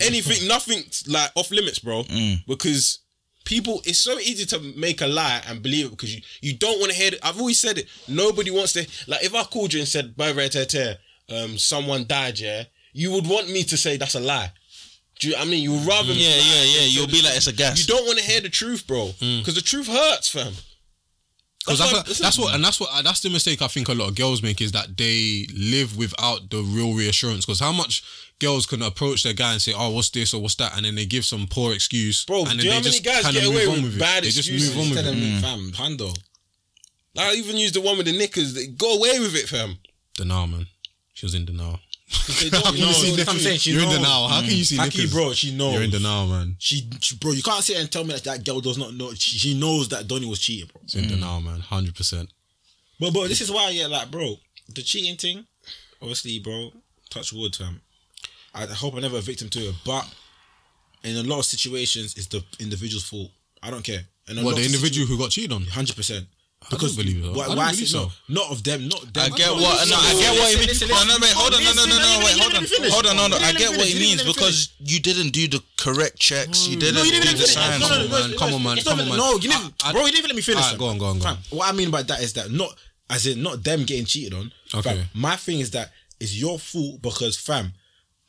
anything, 0.00 0.48
nothing 0.48 0.82
like 1.06 1.30
off 1.36 1.50
limits, 1.52 1.78
bro. 1.78 2.02
Mm. 2.04 2.44
Because 2.46 2.98
People, 3.46 3.80
it's 3.84 3.98
so 3.98 4.18
easy 4.18 4.44
to 4.46 4.60
make 4.76 5.00
a 5.00 5.06
lie 5.06 5.42
and 5.48 5.62
believe 5.62 5.86
it 5.86 5.90
because 5.90 6.14
you, 6.14 6.20
you 6.42 6.56
don't 6.56 6.78
want 6.78 6.92
to 6.92 6.96
hear 6.96 7.08
it. 7.14 7.18
I've 7.22 7.38
always 7.38 7.58
said 7.58 7.78
it. 7.78 7.88
Nobody 8.06 8.50
wants 8.50 8.74
to 8.74 8.86
like 9.08 9.24
if 9.24 9.34
I 9.34 9.42
called 9.44 9.72
you 9.72 9.80
and 9.80 9.88
said 9.88 10.14
by 10.16 10.30
red 10.32 10.52
hair, 10.52 10.98
um, 11.30 11.56
someone 11.58 12.06
died, 12.06 12.38
yeah, 12.38 12.64
you 12.92 13.12
would 13.12 13.26
want 13.26 13.48
me 13.50 13.62
to 13.64 13.76
say 13.76 13.96
that's 13.96 14.14
a 14.14 14.20
lie. 14.20 14.52
Do 15.18 15.28
you, 15.28 15.36
I 15.36 15.44
mean 15.44 15.62
you 15.62 15.72
would 15.72 15.86
rather 15.86 16.08
me 16.08 16.22
Yeah, 16.22 16.36
lie 16.36 16.44
yeah, 16.44 16.80
yeah. 16.80 16.86
You'll 16.86 17.06
be 17.06 17.22
like 17.22 17.36
it's 17.36 17.46
a 17.46 17.52
gas. 17.52 17.78
You 17.78 17.86
don't 17.94 18.06
want 18.06 18.18
to 18.18 18.24
hear 18.24 18.40
the 18.40 18.48
truth, 18.48 18.86
bro, 18.86 19.08
hmm. 19.18 19.38
because 19.38 19.54
the 19.54 19.60
truth 19.62 19.86
hurts, 19.86 20.30
fam. 20.30 20.52
Because 21.66 21.78
That's 21.78 21.92
that's, 21.92 22.18
that's 22.18 22.38
what, 22.38 22.54
and 22.54 22.64
that's 22.64 22.80
what, 22.80 22.88
uh, 22.90 23.02
that's 23.02 23.20
the 23.20 23.28
mistake 23.28 23.60
I 23.60 23.68
think 23.68 23.88
a 23.88 23.92
lot 23.92 24.08
of 24.08 24.14
girls 24.14 24.42
make 24.42 24.62
is 24.62 24.72
that 24.72 24.96
they 24.96 25.46
live 25.54 25.96
without 25.98 26.48
the 26.48 26.62
real 26.62 26.94
reassurance. 26.94 27.44
Because 27.44 27.60
how 27.60 27.70
much 27.70 28.02
girls 28.38 28.64
can 28.64 28.80
approach 28.80 29.24
their 29.24 29.34
guy 29.34 29.52
and 29.52 29.60
say, 29.60 29.74
"Oh, 29.76 29.90
what's 29.90 30.08
this 30.08 30.32
or 30.32 30.40
what's 30.40 30.54
that," 30.54 30.74
and 30.74 30.86
then 30.86 30.94
they 30.94 31.04
give 31.04 31.26
some 31.26 31.46
poor 31.46 31.74
excuse, 31.74 32.24
Bro, 32.24 32.46
and 32.46 32.48
do 32.48 32.56
you 32.56 32.62
then 32.62 32.64
know 32.64 32.70
they 32.70 32.76
how 32.76 32.80
many 32.80 32.90
just 32.90 33.04
guys 33.04 33.22
kind 33.24 33.36
of 33.36 33.42
get 33.42 33.48
move 33.52 33.56
away 33.56 33.66
on 33.66 33.82
with 33.82 33.92
with 33.92 34.00
bad 34.00 34.18
it. 34.18 34.20
They 34.22 34.30
just 34.30 34.48
excuses 34.48 34.74
move 34.74 34.84
on 34.84 34.90
with 34.90 35.04
Tell 35.04 35.12
it. 35.12 35.16
them, 35.16 35.34
hmm. 35.34 35.40
fam, 35.40 35.72
Pando. 35.72 36.12
I 37.18 37.34
even 37.34 37.58
used 37.58 37.74
the 37.74 37.82
one 37.82 37.98
with 37.98 38.06
the 38.06 38.16
knickers. 38.16 38.54
They 38.54 38.68
Go 38.68 38.96
away 38.96 39.20
with 39.20 39.36
it, 39.36 39.46
fam. 39.46 39.78
Denial, 40.14 40.46
man. 40.46 40.66
She 41.12 41.26
was 41.26 41.34
in 41.34 41.44
denial. 41.44 41.78
They 42.40 42.50
don't 42.50 42.74
You 42.76 42.84
know, 42.86 42.90
know 42.92 43.16
that's 43.16 43.26
what 43.26 43.28
I'm 43.28 43.38
saying. 43.38 43.58
She 43.58 43.72
You're 43.72 43.82
in 43.82 43.88
denial. 43.90 44.28
How 44.28 44.40
can 44.40 44.50
you 44.50 44.64
see 44.64 44.76
knickers? 44.78 45.12
bro, 45.12 45.32
she 45.32 45.54
knows. 45.54 45.74
You're 45.74 45.82
in 45.84 45.90
denial, 45.90 46.26
man. 46.26 46.56
She, 46.58 46.88
she- 47.00 47.16
bro, 47.16 47.32
you 47.32 47.42
can't 47.42 47.62
sit 47.62 47.76
and 47.78 47.90
tell 47.90 48.04
me 48.04 48.14
that 48.14 48.24
that 48.24 48.44
girl 48.44 48.60
does 48.60 48.78
not 48.78 48.94
know. 48.94 49.12
She, 49.14 49.38
she 49.38 49.58
knows 49.58 49.88
that 49.90 50.08
Donny 50.08 50.26
was 50.26 50.38
cheating, 50.40 50.68
bro. 50.72 50.80
It's 50.84 50.94
in 50.94 51.08
denial, 51.08 51.40
man. 51.40 51.60
Hundred 51.60 51.94
percent. 51.94 52.30
But, 52.98 53.12
but 53.14 53.28
this 53.28 53.40
is 53.40 53.50
why, 53.50 53.70
yeah, 53.70 53.86
like, 53.86 54.10
bro, 54.10 54.34
the 54.74 54.82
cheating 54.82 55.16
thing, 55.16 55.46
obviously, 56.02 56.38
bro, 56.38 56.72
touch 57.08 57.32
wood, 57.32 57.56
fam. 57.56 57.80
I 58.54 58.66
hope 58.66 58.94
I'm 58.94 59.00
never 59.00 59.18
a 59.18 59.20
victim 59.20 59.48
to 59.50 59.60
it, 59.60 59.74
but 59.86 60.06
in 61.04 61.16
a 61.16 61.22
lot 61.22 61.38
of 61.38 61.44
situations, 61.46 62.14
it's 62.16 62.26
the 62.26 62.44
individual's 62.58 63.04
fault. 63.08 63.30
I 63.62 63.70
don't 63.70 63.84
care. 63.84 64.00
In 64.28 64.38
a 64.38 64.44
What 64.44 64.56
the 64.56 64.64
individual 64.64 65.06
who 65.06 65.16
got 65.18 65.30
cheated 65.30 65.52
on? 65.52 65.62
Hundred 65.64 65.96
percent. 65.96 66.26
I 66.72 66.76
don't 66.76 66.96
believe 66.96 67.24
it. 67.24 67.32
Why, 67.34 67.44
I 67.44 67.46
don't 67.48 67.56
why 67.56 67.64
I 67.64 67.70
believe 67.72 67.88
say 67.88 67.98
no? 67.98 68.04
so. 68.08 68.12
Not 68.28 68.50
of 68.50 68.62
them. 68.62 68.88
Not 68.88 69.02
them. 69.12 69.32
I 69.32 69.36
get 69.36 69.50
what 69.50 69.88
no, 69.88 69.96
I 69.96 70.14
get 70.18 70.32
what 70.38 70.50
he 70.50 70.56
means. 70.66 70.80
No, 70.88 71.04
no, 71.04 71.16
wait, 71.20 71.32
hold 71.34 71.54
on, 71.54 71.64
no, 71.64 71.72
no, 71.74 71.84
no, 71.84 71.96
no, 71.98 72.24
wait, 72.24 72.38
hold 72.38 72.54
on, 72.54 72.64
hold 72.90 73.06
on, 73.06 73.16
no, 73.16 73.26
no. 73.28 73.36
I 73.38 73.52
get 73.52 73.70
what 73.76 73.86
he 73.86 73.98
means 73.98 74.22
because 74.22 74.72
you 74.78 75.00
didn't 75.00 75.30
do 75.30 75.48
the 75.48 75.62
correct 75.78 76.18
checks. 76.18 76.68
You 76.68 76.76
didn't 76.78 76.94
No, 76.96 77.02
do 77.04 77.10
the 77.10 77.16
even 77.16 77.28
finish. 77.28 77.54
signs. 77.54 77.80
No, 77.80 77.88
no, 77.88 78.26
no, 78.28 78.36
Come 78.38 78.54
on, 78.54 78.62
man. 78.62 78.76
no, 78.76 78.82
Come 78.82 79.00
on, 79.00 79.08
man. 79.08 79.08
Come 79.08 79.10
on. 79.12 79.16
No, 79.18 79.32
you 79.34 79.48
didn't, 79.50 79.74
I- 79.82 79.90
I- 79.90 79.92
bro. 79.92 80.00
You 80.06 80.12
didn't 80.12 80.18
even 80.18 80.28
let 80.30 80.36
me 80.36 80.42
finish. 80.42 80.72
Go 80.76 80.86
on, 80.86 80.98
go 80.98 81.06
on, 81.06 81.18
go 81.18 81.26
on. 81.26 81.38
What 81.50 81.68
I 81.68 81.72
mean 81.72 81.90
by 81.90 82.02
that 82.02 82.20
is 82.20 82.32
that 82.34 82.50
not 82.50 82.70
as 83.08 83.26
in 83.26 83.42
not 83.42 83.64
them 83.64 83.84
getting 83.84 84.04
cheated 84.04 84.34
on. 84.34 84.52
Okay. 84.74 84.94
Fam, 84.94 85.08
my 85.14 85.36
thing 85.36 85.58
is 85.60 85.70
that 85.72 85.90
it's 86.20 86.34
your 86.36 86.58
fault 86.58 87.02
because 87.02 87.36
fam, 87.36 87.72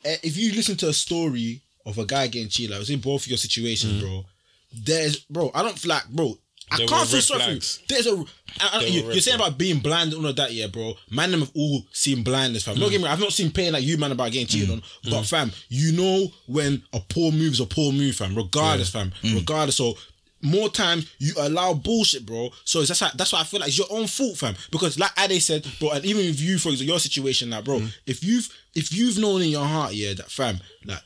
eh, 0.04 0.16
if 0.24 0.36
you 0.36 0.52
listen 0.52 0.76
to 0.78 0.88
a 0.88 0.92
story 0.92 1.60
of 1.86 1.98
a 1.98 2.04
guy 2.04 2.26
getting 2.26 2.48
cheated, 2.48 2.70
like 2.70 2.76
I 2.76 2.80
was 2.80 2.90
in 2.90 3.00
both 3.00 3.22
of 3.22 3.28
your 3.28 3.38
situations, 3.38 4.02
bro. 4.02 4.24
There's 4.72 5.18
bro, 5.30 5.50
I 5.54 5.62
don't 5.62 5.78
feel 5.78 5.90
like 5.90 6.08
bro. 6.08 6.36
I 6.72 6.86
can't 6.86 7.08
feel 7.08 7.20
sorry 7.20 7.42
for 7.42 7.50
you. 7.50 7.60
There's 7.88 8.06
a. 8.06 8.24
I, 8.60 8.80
I, 8.80 8.84
you, 8.84 9.02
you're 9.04 9.14
saying 9.20 9.38
flags. 9.38 9.48
about 9.48 9.58
being 9.58 9.80
blind 9.80 10.12
and 10.12 10.22
all 10.22 10.30
of 10.30 10.36
that, 10.36 10.52
yeah, 10.52 10.66
bro. 10.66 10.94
Man, 11.10 11.30
them 11.30 11.40
have 11.40 11.52
all 11.54 11.82
seen 11.92 12.22
blindness, 12.22 12.64
fam. 12.64 12.76
Don't 12.76 12.90
get 12.90 13.00
me 13.00 13.08
I've 13.08 13.20
not 13.20 13.32
seen 13.32 13.50
pain 13.50 13.72
like 13.72 13.82
you, 13.82 13.96
man, 13.96 14.12
about 14.12 14.30
getting 14.32 14.46
cheated 14.46 14.70
on. 14.70 14.82
But 15.08 15.24
fam, 15.24 15.52
you 15.68 15.92
know 15.92 16.28
when 16.46 16.82
a 16.92 17.00
poor 17.00 17.32
move 17.32 17.52
is 17.54 17.60
a 17.60 17.66
poor 17.66 17.92
move, 17.92 18.16
fam. 18.16 18.34
Regardless, 18.34 18.90
fam. 18.90 19.12
Regardless. 19.22 19.76
So 19.76 19.94
more 20.42 20.68
times 20.68 21.10
you 21.18 21.32
allow 21.38 21.72
bullshit, 21.72 22.26
bro. 22.26 22.50
So 22.64 22.82
that's 22.82 23.00
why, 23.00 23.10
that's 23.14 23.32
why 23.32 23.40
I 23.40 23.44
feel 23.44 23.60
like 23.60 23.68
it's 23.68 23.78
your 23.78 23.86
own 23.90 24.06
fault, 24.06 24.38
fam. 24.38 24.54
Because 24.70 24.98
like 24.98 25.12
Ade 25.18 25.40
said, 25.40 25.66
bro, 25.78 25.90
and 25.92 26.04
even 26.04 26.26
with 26.26 26.40
you, 26.40 26.58
for 26.58 26.70
example, 26.70 26.92
your 26.92 26.98
situation 26.98 27.50
now, 27.50 27.62
bro, 27.62 27.80
if 28.06 28.22
you've 28.24 28.48
if 28.74 28.92
you've 28.92 29.18
known 29.18 29.42
in 29.42 29.48
your 29.48 29.64
heart, 29.64 29.94
yeah, 29.94 30.14
that 30.14 30.30
fam, 30.30 30.58
like 30.84 31.00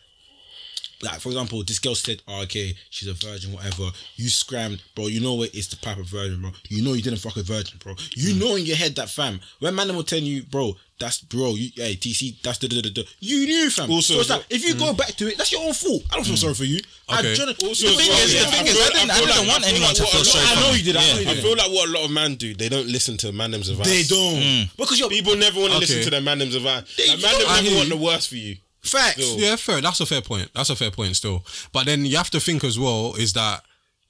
like 1.02 1.20
for 1.20 1.28
example, 1.28 1.62
this 1.65 1.78
girl 1.78 1.94
said, 1.94 2.23
oh, 2.26 2.42
okay, 2.42 2.75
she's 2.91 3.08
a 3.08 3.15
virgin, 3.15 3.52
whatever. 3.52 3.91
You 4.16 4.28
scrammed, 4.28 4.83
bro. 4.94 5.07
You 5.08 5.20
know 5.20 5.34
what? 5.34 5.55
It's 5.55 5.68
the 5.68 5.76
type 5.76 5.99
of 5.99 6.07
virgin, 6.07 6.41
bro. 6.41 6.50
You 6.68 6.83
know 6.83 6.94
you 6.94 7.02
didn't 7.02 7.18
fuck 7.18 7.36
a 7.36 7.42
virgin, 7.42 7.78
bro. 7.83 7.94
You 8.15 8.34
mm. 8.34 8.41
know 8.41 8.57
in 8.57 8.65
your 8.65 8.76
head 8.76 8.97
that 8.97 9.10
fam. 9.10 9.41
When 9.60 9.75
man 9.75 9.94
will 9.94 10.02
tell 10.02 10.18
you, 10.18 10.42
bro, 10.44 10.75
that's 10.99 11.20
bro. 11.20 11.55
You, 11.55 11.70
hey, 11.76 11.97
TC, 11.97 12.41
that's 12.42 12.58
the. 12.58 13.07
You 13.20 13.47
knew, 13.47 13.70
fam. 13.70 13.91
Also, 13.91 14.15
so 14.15 14.20
it's 14.20 14.31
like 14.31 14.44
if 14.49 14.65
you 14.65 14.75
go 14.75 14.92
mm. 14.92 14.97
back 14.97 15.08
to 15.16 15.28
it, 15.28 15.36
that's 15.36 15.52
your 15.52 15.62
own 15.62 15.75
fault. 15.75 16.02
I 16.10 16.15
don't 16.15 16.25
feel 16.25 16.34
mm. 16.34 16.39
sorry 16.39 16.55
for 16.55 16.65
you. 16.65 16.81
I 17.08 17.20
Okay. 17.20 17.34
genuinely- 17.34 17.68
Also, 17.68 17.86
the 17.89 17.97
thing 17.97 18.08
well, 18.08 18.25
is, 18.25 18.34
yeah, 18.34 18.41
the 18.41 18.47
thing 18.50 18.66
I 18.66 18.70
is, 18.70 18.76
I 18.76 18.89
didn't, 18.89 19.10
I 19.10 19.15
feel 19.15 19.26
didn't 19.26 19.39
like- 19.39 19.49
want 19.49 19.65
I 19.65 19.68
anyone 19.68 19.89
like 19.89 19.97
to 19.97 20.07
feel 20.07 20.25
sorry 20.25 20.44
I 20.47 20.60
know 20.60 20.70
you 20.73 20.83
did. 20.83 20.97
I 20.97 21.12
know 21.12 21.20
you 21.20 21.31
I 21.31 21.34
feel 21.34 21.57
like 21.57 21.70
what 21.70 21.89
a 21.89 21.92
lot 21.92 22.05
of 22.05 22.10
men 22.10 22.34
do, 22.36 22.55
they 22.55 22.68
don't 22.68 22.89
listen 22.89 23.16
to 23.18 23.26
mandems 23.28 23.70
advice. 23.70 23.86
They 23.86 24.02
don't 24.02 24.70
because 24.76 24.99
you're 24.99 25.10
People 25.10 25.36
never 25.36 25.60
want 25.60 25.73
to 25.73 25.78
listen 25.78 26.02
to 26.02 26.10
their 26.10 26.20
mandems 26.20 26.57
advice. 26.57 26.84
Like, 26.99 27.47
I 27.49 27.60
never 27.62 27.76
want 27.76 27.89
the 27.89 27.97
worst 27.97 28.28
for 28.28 28.36
you. 28.36 28.57
Facts. 28.89 29.24
Still. 29.24 29.39
Yeah, 29.39 29.56
fair. 29.56 29.81
That's 29.81 30.00
a 30.00 30.06
fair 30.06 30.23
point. 30.23 30.50
That's 30.55 30.70
a 30.70 30.76
fair 30.76 30.90
point 30.90 31.16
still. 31.16 31.44
But 31.73 31.86
then 31.86 32.05
you 32.05 32.16
have 32.16 32.31
to 32.31 32.40
think 32.40 32.65
as 32.65 32.78
well 32.78 33.15
is 33.15 33.32
that 33.34 33.62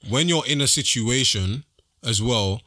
when 0.09 0.29
you're 0.29 0.45
in 0.45 0.61
a 0.61 0.67
situation 0.67 1.63
as 2.03 2.21
well, 2.21 2.61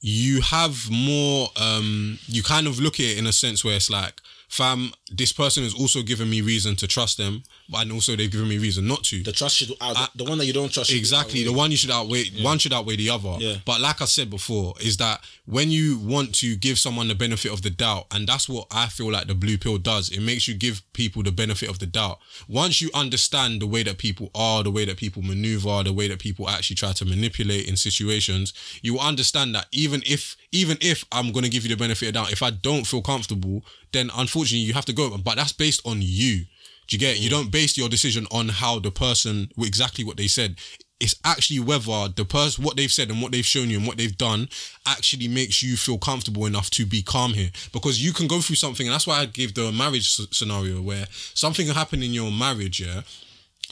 you 0.00 0.40
have 0.40 0.88
more 0.90 1.48
um 1.56 2.18
you 2.26 2.42
kind 2.42 2.66
of 2.66 2.78
look 2.78 2.94
at 2.94 3.06
it 3.06 3.18
in 3.18 3.26
a 3.26 3.32
sense 3.32 3.64
where 3.64 3.74
it's 3.74 3.90
like, 3.90 4.20
fam, 4.48 4.92
this 5.10 5.32
person 5.32 5.62
has 5.62 5.74
also 5.74 6.02
given 6.02 6.28
me 6.28 6.40
reason 6.40 6.76
to 6.76 6.86
trust 6.86 7.16
them, 7.16 7.42
but 7.68 7.82
and 7.82 7.92
also 7.92 8.14
they've 8.16 8.30
given 8.30 8.48
me 8.48 8.58
reason 8.58 8.86
not 8.86 9.04
to. 9.04 9.22
The 9.22 9.32
trust 9.32 9.56
should 9.56 9.72
out. 9.80 10.10
the 10.14 10.24
one 10.24 10.38
that 10.38 10.46
you 10.46 10.52
don't 10.52 10.72
trust. 10.72 10.92
Exactly. 10.92 11.44
The 11.44 11.52
one 11.52 11.70
you 11.70 11.76
should 11.76 11.90
outweigh 11.90 12.24
one 12.42 12.58
should 12.58 12.72
outweigh 12.72 12.96
the 12.96 13.10
other. 13.10 13.36
Yeah. 13.38 13.56
But 13.64 13.80
like 13.80 14.02
I 14.02 14.04
said 14.04 14.30
before, 14.30 14.74
is 14.80 14.96
that 14.98 15.20
when 15.46 15.70
you 15.70 15.98
want 15.98 16.34
to 16.36 16.56
give 16.56 16.78
someone 16.78 17.08
the 17.08 17.14
benefit 17.14 17.52
of 17.52 17.62
the 17.62 17.70
doubt, 17.70 18.06
and 18.10 18.26
that's 18.26 18.48
what 18.48 18.66
I 18.70 18.86
feel 18.86 19.10
like 19.10 19.26
the 19.26 19.34
blue 19.34 19.56
pill 19.56 19.78
does, 19.78 20.10
it 20.10 20.20
makes 20.20 20.46
you 20.46 20.54
give 20.54 20.82
people 20.92 21.22
the 21.22 21.32
benefit 21.32 21.70
of 21.70 21.78
the 21.78 21.86
doubt. 21.86 22.18
Once 22.48 22.82
you 22.82 22.90
understand 22.92 23.62
the 23.62 23.66
way 23.66 23.82
that 23.82 23.98
people 23.98 24.30
are, 24.34 24.62
the 24.62 24.70
way 24.70 24.84
that 24.84 24.98
people 24.98 25.22
maneuver, 25.22 25.82
the 25.82 25.92
way 25.92 26.08
that 26.08 26.18
people 26.18 26.48
actually 26.48 26.76
try 26.76 26.92
to 26.92 27.04
manipulate 27.04 27.66
in 27.66 27.76
situations, 27.76 28.52
you 28.82 28.94
will 28.94 29.00
understand 29.00 29.54
that 29.54 29.66
even 29.72 30.02
if 30.06 30.36
even 30.52 30.78
if 30.80 31.04
I'm 31.12 31.32
gonna 31.32 31.48
give 31.48 31.62
you 31.64 31.70
the 31.70 31.76
benefit 31.76 32.08
of 32.08 32.14
the 32.14 32.20
doubt, 32.20 32.32
if 32.32 32.42
I 32.42 32.50
don't 32.50 32.86
feel 32.86 33.02
comfortable, 33.02 33.62
then 33.92 34.10
unfortunately 34.16 34.58
you 34.66 34.74
have 34.74 34.84
to 34.86 34.92
go. 34.98 35.16
But 35.16 35.36
that's 35.36 35.52
based 35.52 35.86
on 35.86 35.98
you. 36.00 36.44
Do 36.88 36.96
you 36.96 36.98
get 36.98 37.16
it? 37.16 37.20
You 37.20 37.28
mm. 37.28 37.32
don't 37.32 37.50
base 37.50 37.76
your 37.76 37.88
decision 37.88 38.26
on 38.30 38.48
how 38.48 38.78
the 38.78 38.90
person 38.90 39.48
exactly 39.58 40.04
what 40.04 40.16
they 40.16 40.26
said. 40.26 40.56
It's 41.00 41.14
actually 41.24 41.60
whether 41.60 42.08
the 42.08 42.24
person 42.24 42.64
what 42.64 42.76
they've 42.76 42.90
said 42.90 43.08
and 43.10 43.22
what 43.22 43.30
they've 43.30 43.46
shown 43.46 43.70
you 43.70 43.78
and 43.78 43.86
what 43.86 43.98
they've 43.98 44.18
done 44.18 44.48
actually 44.84 45.28
makes 45.28 45.62
you 45.62 45.76
feel 45.76 45.96
comfortable 45.96 46.44
enough 46.44 46.70
to 46.70 46.84
be 46.84 47.02
calm 47.02 47.34
here. 47.34 47.50
Because 47.72 48.02
you 48.04 48.12
can 48.12 48.26
go 48.26 48.40
through 48.40 48.56
something, 48.56 48.84
and 48.84 48.92
that's 48.92 49.06
why 49.06 49.20
I 49.20 49.26
gave 49.26 49.54
the 49.54 49.70
marriage 49.70 50.08
scenario 50.32 50.82
where 50.82 51.06
something 51.34 51.68
happened 51.68 52.02
in 52.02 52.12
your 52.12 52.32
marriage, 52.32 52.80
yeah. 52.80 53.02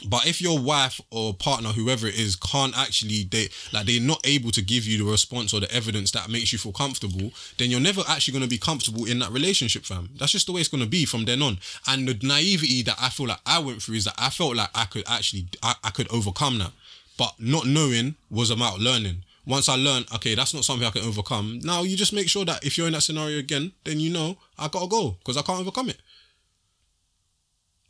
But 0.05 0.27
if 0.27 0.41
your 0.41 0.59
wife 0.59 1.01
or 1.09 1.33
partner, 1.33 1.69
whoever 1.69 2.07
it 2.07 2.19
is, 2.19 2.35
can't 2.35 2.77
actually 2.77 3.23
they 3.23 3.49
like 3.73 3.87
they're 3.87 3.99
not 3.99 4.21
able 4.25 4.51
to 4.51 4.61
give 4.61 4.85
you 4.85 4.99
the 4.99 5.09
response 5.09 5.53
or 5.53 5.59
the 5.59 5.71
evidence 5.73 6.11
that 6.11 6.29
makes 6.29 6.53
you 6.53 6.59
feel 6.59 6.71
comfortable, 6.71 7.31
then 7.57 7.71
you're 7.71 7.79
never 7.79 8.03
actually 8.07 8.39
to 8.39 8.47
be 8.47 8.59
comfortable 8.59 9.05
in 9.05 9.19
that 9.19 9.31
relationship, 9.31 9.85
fam. 9.85 10.09
That's 10.19 10.33
just 10.33 10.45
the 10.45 10.53
way 10.53 10.61
it's 10.61 10.69
to 10.69 10.85
be 10.85 11.05
from 11.05 11.25
then 11.25 11.41
on. 11.41 11.57
And 11.87 12.07
the 12.07 12.27
naivety 12.27 12.83
that 12.83 12.97
I 13.01 13.09
feel 13.09 13.27
like 13.27 13.39
I 13.45 13.57
went 13.57 13.81
through 13.81 13.95
is 13.95 14.05
that 14.05 14.13
I 14.19 14.29
felt 14.29 14.55
like 14.55 14.69
I 14.75 14.85
could 14.85 15.03
actually 15.07 15.47
I, 15.63 15.73
I 15.83 15.89
could 15.89 16.11
overcome 16.11 16.59
that, 16.59 16.71
but 17.17 17.33
not 17.39 17.65
knowing 17.65 18.15
was 18.29 18.51
about 18.51 18.79
learning. 18.79 19.23
Once 19.47 19.67
I 19.69 19.77
learned, 19.77 20.05
okay, 20.13 20.35
that's 20.35 20.53
not 20.53 20.65
something 20.65 20.85
I 20.85 20.91
can 20.91 21.03
overcome. 21.03 21.59
Now 21.63 21.81
you 21.81 21.97
just 21.97 22.13
make 22.13 22.29
sure 22.29 22.45
that 22.45 22.63
if 22.63 22.77
you're 22.77 22.87
in 22.87 22.93
that 22.93 23.01
scenario 23.01 23.39
again, 23.39 23.71
then 23.83 23.99
you 23.99 24.11
know 24.11 24.37
I 24.59 24.67
gotta 24.67 24.87
go 24.87 25.15
because 25.19 25.37
I 25.37 25.41
can't 25.41 25.61
overcome 25.61 25.89
it. 25.89 25.97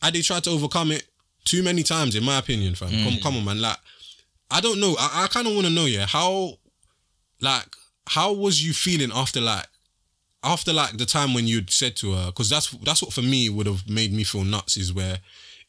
I 0.01 0.09
did 0.11 0.23
try 0.23 0.39
to 0.39 0.49
overcome 0.51 0.91
it 0.91 1.05
too 1.47 1.63
many 1.63 1.83
times, 1.83 2.15
in 2.15 2.23
my 2.23 2.37
opinion, 2.37 2.75
fam. 2.75 2.89
Come, 2.89 3.13
mm. 3.13 3.21
come 3.23 3.37
on, 3.37 3.45
man. 3.45 3.61
Like, 3.61 3.77
I 4.51 4.61
don't 4.61 4.79
know. 4.79 4.95
I, 4.99 5.23
I 5.23 5.27
kind 5.27 5.47
of 5.47 5.53
want 5.53 5.65
to 5.67 5.73
know, 5.73 5.85
yeah, 5.85 6.05
how, 6.05 6.59
like, 7.41 7.75
how 8.05 8.33
was 8.33 8.63
you 8.63 8.73
feeling 8.73 9.11
after, 9.13 9.41
like, 9.41 9.65
after 10.43 10.71
like 10.71 10.97
the 10.97 11.05
time 11.05 11.33
when 11.33 11.47
you'd 11.47 11.69
said 11.69 11.95
to 11.97 12.13
her, 12.13 12.27
because 12.27 12.49
that's 12.49 12.69
that's 12.69 13.01
what 13.01 13.11
for 13.11 13.21
me 13.21 13.49
would 13.49 13.65
have 13.65 13.89
made 13.89 14.13
me 14.13 14.23
feel 14.23 14.43
nuts. 14.43 14.77
Is 14.77 14.93
where 14.93 15.17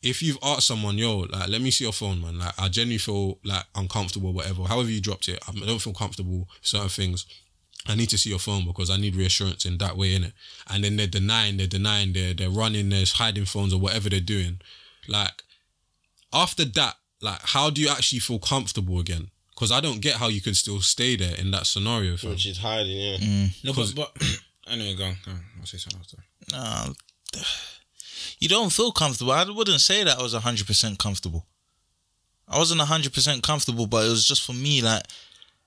if 0.02 0.23
you've 0.23 0.39
asked 0.42 0.66
someone, 0.66 0.98
yo, 0.98 1.20
like, 1.20 1.48
let 1.48 1.60
me 1.60 1.70
see 1.70 1.84
your 1.84 1.92
phone, 1.92 2.20
man. 2.20 2.39
Like, 2.39 2.55
I 2.58 2.68
genuinely 2.68 2.98
feel 2.98 3.39
like 3.44 3.65
uncomfortable, 3.74 4.32
whatever. 4.32 4.65
However 4.65 4.90
you 4.90 5.00
dropped 5.00 5.28
it, 5.28 5.42
I 5.48 5.52
don't 5.66 5.81
feel 5.81 5.94
comfortable 5.94 6.48
certain 6.60 6.90
things. 6.90 7.26
I 7.86 7.94
need 7.94 8.10
to 8.10 8.18
see 8.18 8.31
your 8.31 8.39
phone 8.39 8.66
because 8.66 8.90
I 8.90 8.98
need 8.98 9.16
reassurance 9.16 9.65
in 9.65 9.78
that 9.78 9.97
way, 9.97 10.18
innit? 10.18 10.32
And 10.68 10.84
then 10.84 10.97
they're 10.97 11.07
denying, 11.07 11.57
they're 11.57 11.66
denying, 11.66 12.12
they're 12.12 12.34
they're 12.34 12.50
running, 12.50 12.90
they're 12.90 13.07
hiding 13.12 13.47
phones 13.47 13.73
or 13.73 13.81
whatever 13.81 14.08
they're 14.10 14.20
doing. 14.20 14.60
Like 15.08 15.42
after 16.32 16.65
that, 16.65 16.97
like 17.20 17.40
how 17.42 17.70
do 17.70 17.81
you 17.81 17.89
actually 17.89 18.20
feel 18.20 18.39
comfortable 18.39 19.00
again? 19.00 19.31
Because 19.50 19.73
I 19.73 19.81
don't 19.81 20.00
get 20.00 20.15
how 20.15 20.28
you 20.28 20.40
can 20.40 20.55
still 20.55 20.81
stay 20.81 21.16
there 21.16 21.34
in 21.36 21.50
that 21.50 21.66
scenario. 21.66 22.16
Fam. 22.16 22.31
Which 22.31 22.47
is 22.47 22.58
hiding, 22.58 22.97
yeah. 22.97 23.16
Mm. 23.16 23.65
No, 23.65 23.73
but, 23.73 23.92
but 23.94 24.16
anyway, 24.70 24.94
go 24.94 25.05
on, 25.05 25.16
go 25.24 25.32
on. 25.32 25.40
I'll 25.58 25.66
say 25.66 25.78
something 25.78 26.00
after. 26.00 26.16
Nah, 26.52 26.92
you 28.39 28.48
don't 28.48 28.73
feel 28.73 28.92
comfortable. 28.92 29.32
I 29.32 29.44
wouldn't 29.44 29.81
say 29.81 30.05
that 30.05 30.18
I 30.18 30.23
was 30.23 30.34
hundred 30.34 30.66
percent 30.66 30.98
comfortable. 30.98 31.47
I 32.47 32.58
wasn't 32.58 32.81
hundred 32.81 33.12
percent 33.12 33.42
comfortable, 33.42 33.86
but 33.86 34.07
it 34.07 34.10
was 34.10 34.26
just 34.26 34.47
for 34.47 34.52
me 34.52 34.81
like 34.81 35.02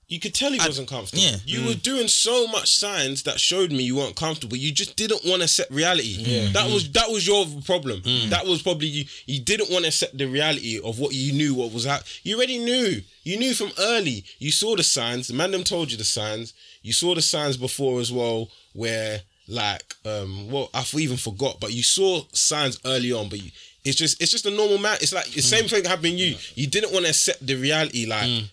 You 0.08 0.20
could 0.20 0.34
tell 0.34 0.52
he 0.52 0.60
I- 0.60 0.66
wasn't 0.66 0.88
comfortable. 0.88 1.22
yeah. 1.22 1.36
You 1.46 1.60
mm. 1.60 1.66
were 1.68 1.74
doing 1.74 2.06
so 2.08 2.46
much 2.46 2.76
signs 2.76 3.22
that 3.22 3.40
showed 3.40 3.72
me 3.72 3.82
you 3.82 3.96
weren't 3.96 4.16
comfortable. 4.16 4.56
You 4.56 4.70
just 4.70 4.94
didn't 4.96 5.24
want 5.24 5.40
to 5.40 5.44
accept 5.44 5.70
reality. 5.70 6.22
Mm. 6.22 6.52
That 6.52 6.70
was 6.70 6.90
that 6.92 7.08
was 7.08 7.26
your 7.26 7.46
problem. 7.64 8.02
Mm. 8.02 8.28
That 8.28 8.44
was 8.46 8.62
probably 8.62 8.88
you. 8.88 9.04
You 9.26 9.40
didn't 9.40 9.70
want 9.70 9.84
to 9.84 9.88
accept 9.88 10.18
the 10.18 10.26
reality 10.26 10.80
of 10.84 10.98
what 10.98 11.14
you 11.14 11.32
knew. 11.32 11.54
What 11.54 11.72
was 11.72 11.86
out. 11.86 12.02
You 12.24 12.36
already 12.36 12.58
knew. 12.58 13.00
You 13.24 13.38
knew 13.38 13.54
from 13.54 13.70
early. 13.78 14.24
You 14.38 14.52
saw 14.52 14.76
the 14.76 14.82
signs. 14.82 15.28
The 15.28 15.34
man 15.34 15.50
them 15.50 15.64
told 15.64 15.90
you 15.90 15.96
the 15.96 16.04
signs. 16.04 16.52
You 16.82 16.92
saw 16.92 17.14
the 17.14 17.22
signs 17.22 17.56
before 17.56 18.00
as 18.00 18.12
well, 18.12 18.48
where 18.74 19.20
like 19.48 19.94
um, 20.04 20.50
well, 20.50 20.68
I 20.74 20.84
even 20.94 21.16
forgot, 21.16 21.58
but 21.60 21.72
you 21.72 21.82
saw 21.82 22.22
signs 22.32 22.78
early 22.84 23.12
on, 23.12 23.28
but 23.28 23.42
you. 23.42 23.50
It's 23.84 23.96
just 23.96 24.22
it's 24.22 24.30
just 24.30 24.46
a 24.46 24.50
normal 24.50 24.78
man. 24.78 24.98
It's 25.00 25.12
like 25.12 25.26
the 25.26 25.42
same 25.42 25.68
thing 25.68 25.84
happened 25.84 26.04
to 26.04 26.10
you. 26.10 26.36
You 26.54 26.68
didn't 26.68 26.92
want 26.92 27.04
to 27.04 27.10
accept 27.10 27.44
the 27.44 27.56
reality, 27.56 28.06
like 28.06 28.44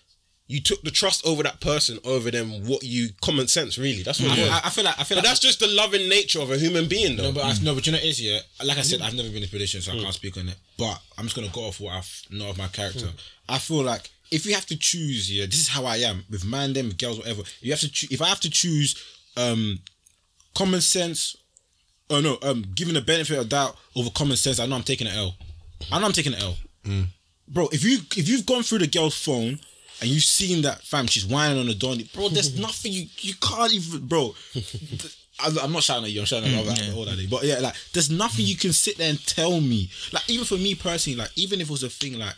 you 0.50 0.60
took 0.60 0.82
the 0.82 0.90
trust 0.90 1.24
over 1.24 1.42
that 1.44 1.60
person 1.60 1.98
over 2.04 2.30
them 2.30 2.50
what 2.66 2.82
you 2.82 3.08
common 3.22 3.46
sense 3.46 3.78
really 3.78 4.02
that's 4.02 4.20
what 4.20 4.36
was. 4.36 4.48
I, 4.48 4.60
I 4.64 4.70
feel 4.70 4.84
like 4.84 4.98
I 4.98 5.04
feel 5.04 5.16
but 5.16 5.24
like 5.24 5.30
that's 5.30 5.40
just 5.40 5.60
the 5.60 5.68
loving 5.68 6.08
nature 6.08 6.40
of 6.40 6.50
a 6.50 6.58
human 6.58 6.88
being 6.88 7.16
though 7.16 7.24
No, 7.30 7.32
but 7.32 7.44
I, 7.44 7.52
no, 7.62 7.74
but 7.74 7.86
you 7.86 7.92
know 7.92 7.98
what 7.98 8.04
it 8.04 8.08
is 8.08 8.20
yeah. 8.20 8.40
Like 8.64 8.78
I 8.78 8.82
said, 8.82 9.00
I've 9.00 9.14
never 9.14 9.28
been 9.28 9.36
in 9.36 9.42
this 9.42 9.50
position, 9.50 9.80
so 9.80 9.92
I 9.92 10.02
can't 10.02 10.12
speak 10.14 10.36
on 10.36 10.48
it. 10.48 10.56
But 10.76 10.98
I'm 11.16 11.24
just 11.24 11.36
gonna 11.36 11.48
go 11.52 11.62
off 11.68 11.80
what 11.80 11.92
I 11.94 11.98
f- 11.98 12.24
know 12.30 12.50
of 12.50 12.58
my 12.58 12.68
character. 12.68 13.08
I 13.48 13.58
feel 13.58 13.82
like 13.82 14.10
if 14.30 14.44
you 14.46 14.54
have 14.54 14.66
to 14.66 14.76
choose, 14.76 15.30
yeah, 15.32 15.46
this 15.46 15.60
is 15.60 15.68
how 15.68 15.84
I 15.84 15.96
am 15.98 16.24
with 16.30 16.44
man, 16.44 16.72
them, 16.72 16.90
girls, 16.90 17.18
whatever. 17.18 17.42
You 17.60 17.70
have 17.72 17.80
to 17.80 17.90
choose. 17.90 18.10
If 18.10 18.20
I 18.22 18.26
have 18.28 18.40
to 18.40 18.50
choose, 18.50 18.94
um, 19.36 19.78
common 20.54 20.80
sense, 20.80 21.36
Oh 22.10 22.20
no, 22.20 22.38
um, 22.42 22.64
giving 22.74 22.94
the 22.94 23.00
benefit 23.00 23.38
of 23.38 23.48
doubt 23.48 23.76
over 23.94 24.10
common 24.10 24.36
sense, 24.36 24.58
I 24.58 24.66
know 24.66 24.74
I'm 24.76 24.82
taking 24.82 25.06
an 25.06 25.14
L. 25.14 25.36
I 25.92 26.00
know 26.00 26.06
I'm 26.06 26.12
taking 26.12 26.34
an 26.34 26.40
L, 26.42 26.56
bro. 27.48 27.68
If 27.72 27.84
you 27.84 27.98
if 28.16 28.28
you've 28.28 28.46
gone 28.46 28.64
through 28.64 28.78
the 28.78 28.88
girl's 28.88 29.16
phone. 29.16 29.60
And 30.00 30.08
you've 30.08 30.24
seen 30.24 30.62
that 30.62 30.82
fam, 30.82 31.06
she's 31.06 31.26
wining 31.26 31.58
on 31.58 31.66
the 31.66 31.74
donny, 31.74 32.08
bro. 32.14 32.28
There's 32.28 32.58
nothing 32.60 32.92
you 32.92 33.06
you 33.18 33.34
can't 33.40 33.72
even, 33.72 34.06
bro. 34.06 34.34
I'm, 35.42 35.72
not 35.72 35.82
shouting 35.82 36.04
at 36.04 36.10
you. 36.10 36.20
I'm 36.20 36.26
shouting 36.26 36.52
at 36.52 36.64
mm, 36.64 36.96
all 36.96 37.04
that 37.06 37.16
day. 37.16 37.26
But 37.26 37.44
yeah, 37.44 37.60
like 37.60 37.74
there's 37.92 38.10
nothing 38.10 38.44
you 38.44 38.56
can 38.56 38.72
sit 38.72 38.98
there 38.98 39.08
and 39.08 39.24
tell 39.26 39.60
me. 39.60 39.90
Like 40.12 40.28
even 40.28 40.44
for 40.44 40.56
me 40.56 40.74
personally, 40.74 41.18
like 41.18 41.30
even 41.36 41.60
if 41.60 41.68
it 41.68 41.70
was 41.70 41.82
a 41.82 41.88
thing 41.88 42.18
like 42.18 42.28
like 42.28 42.36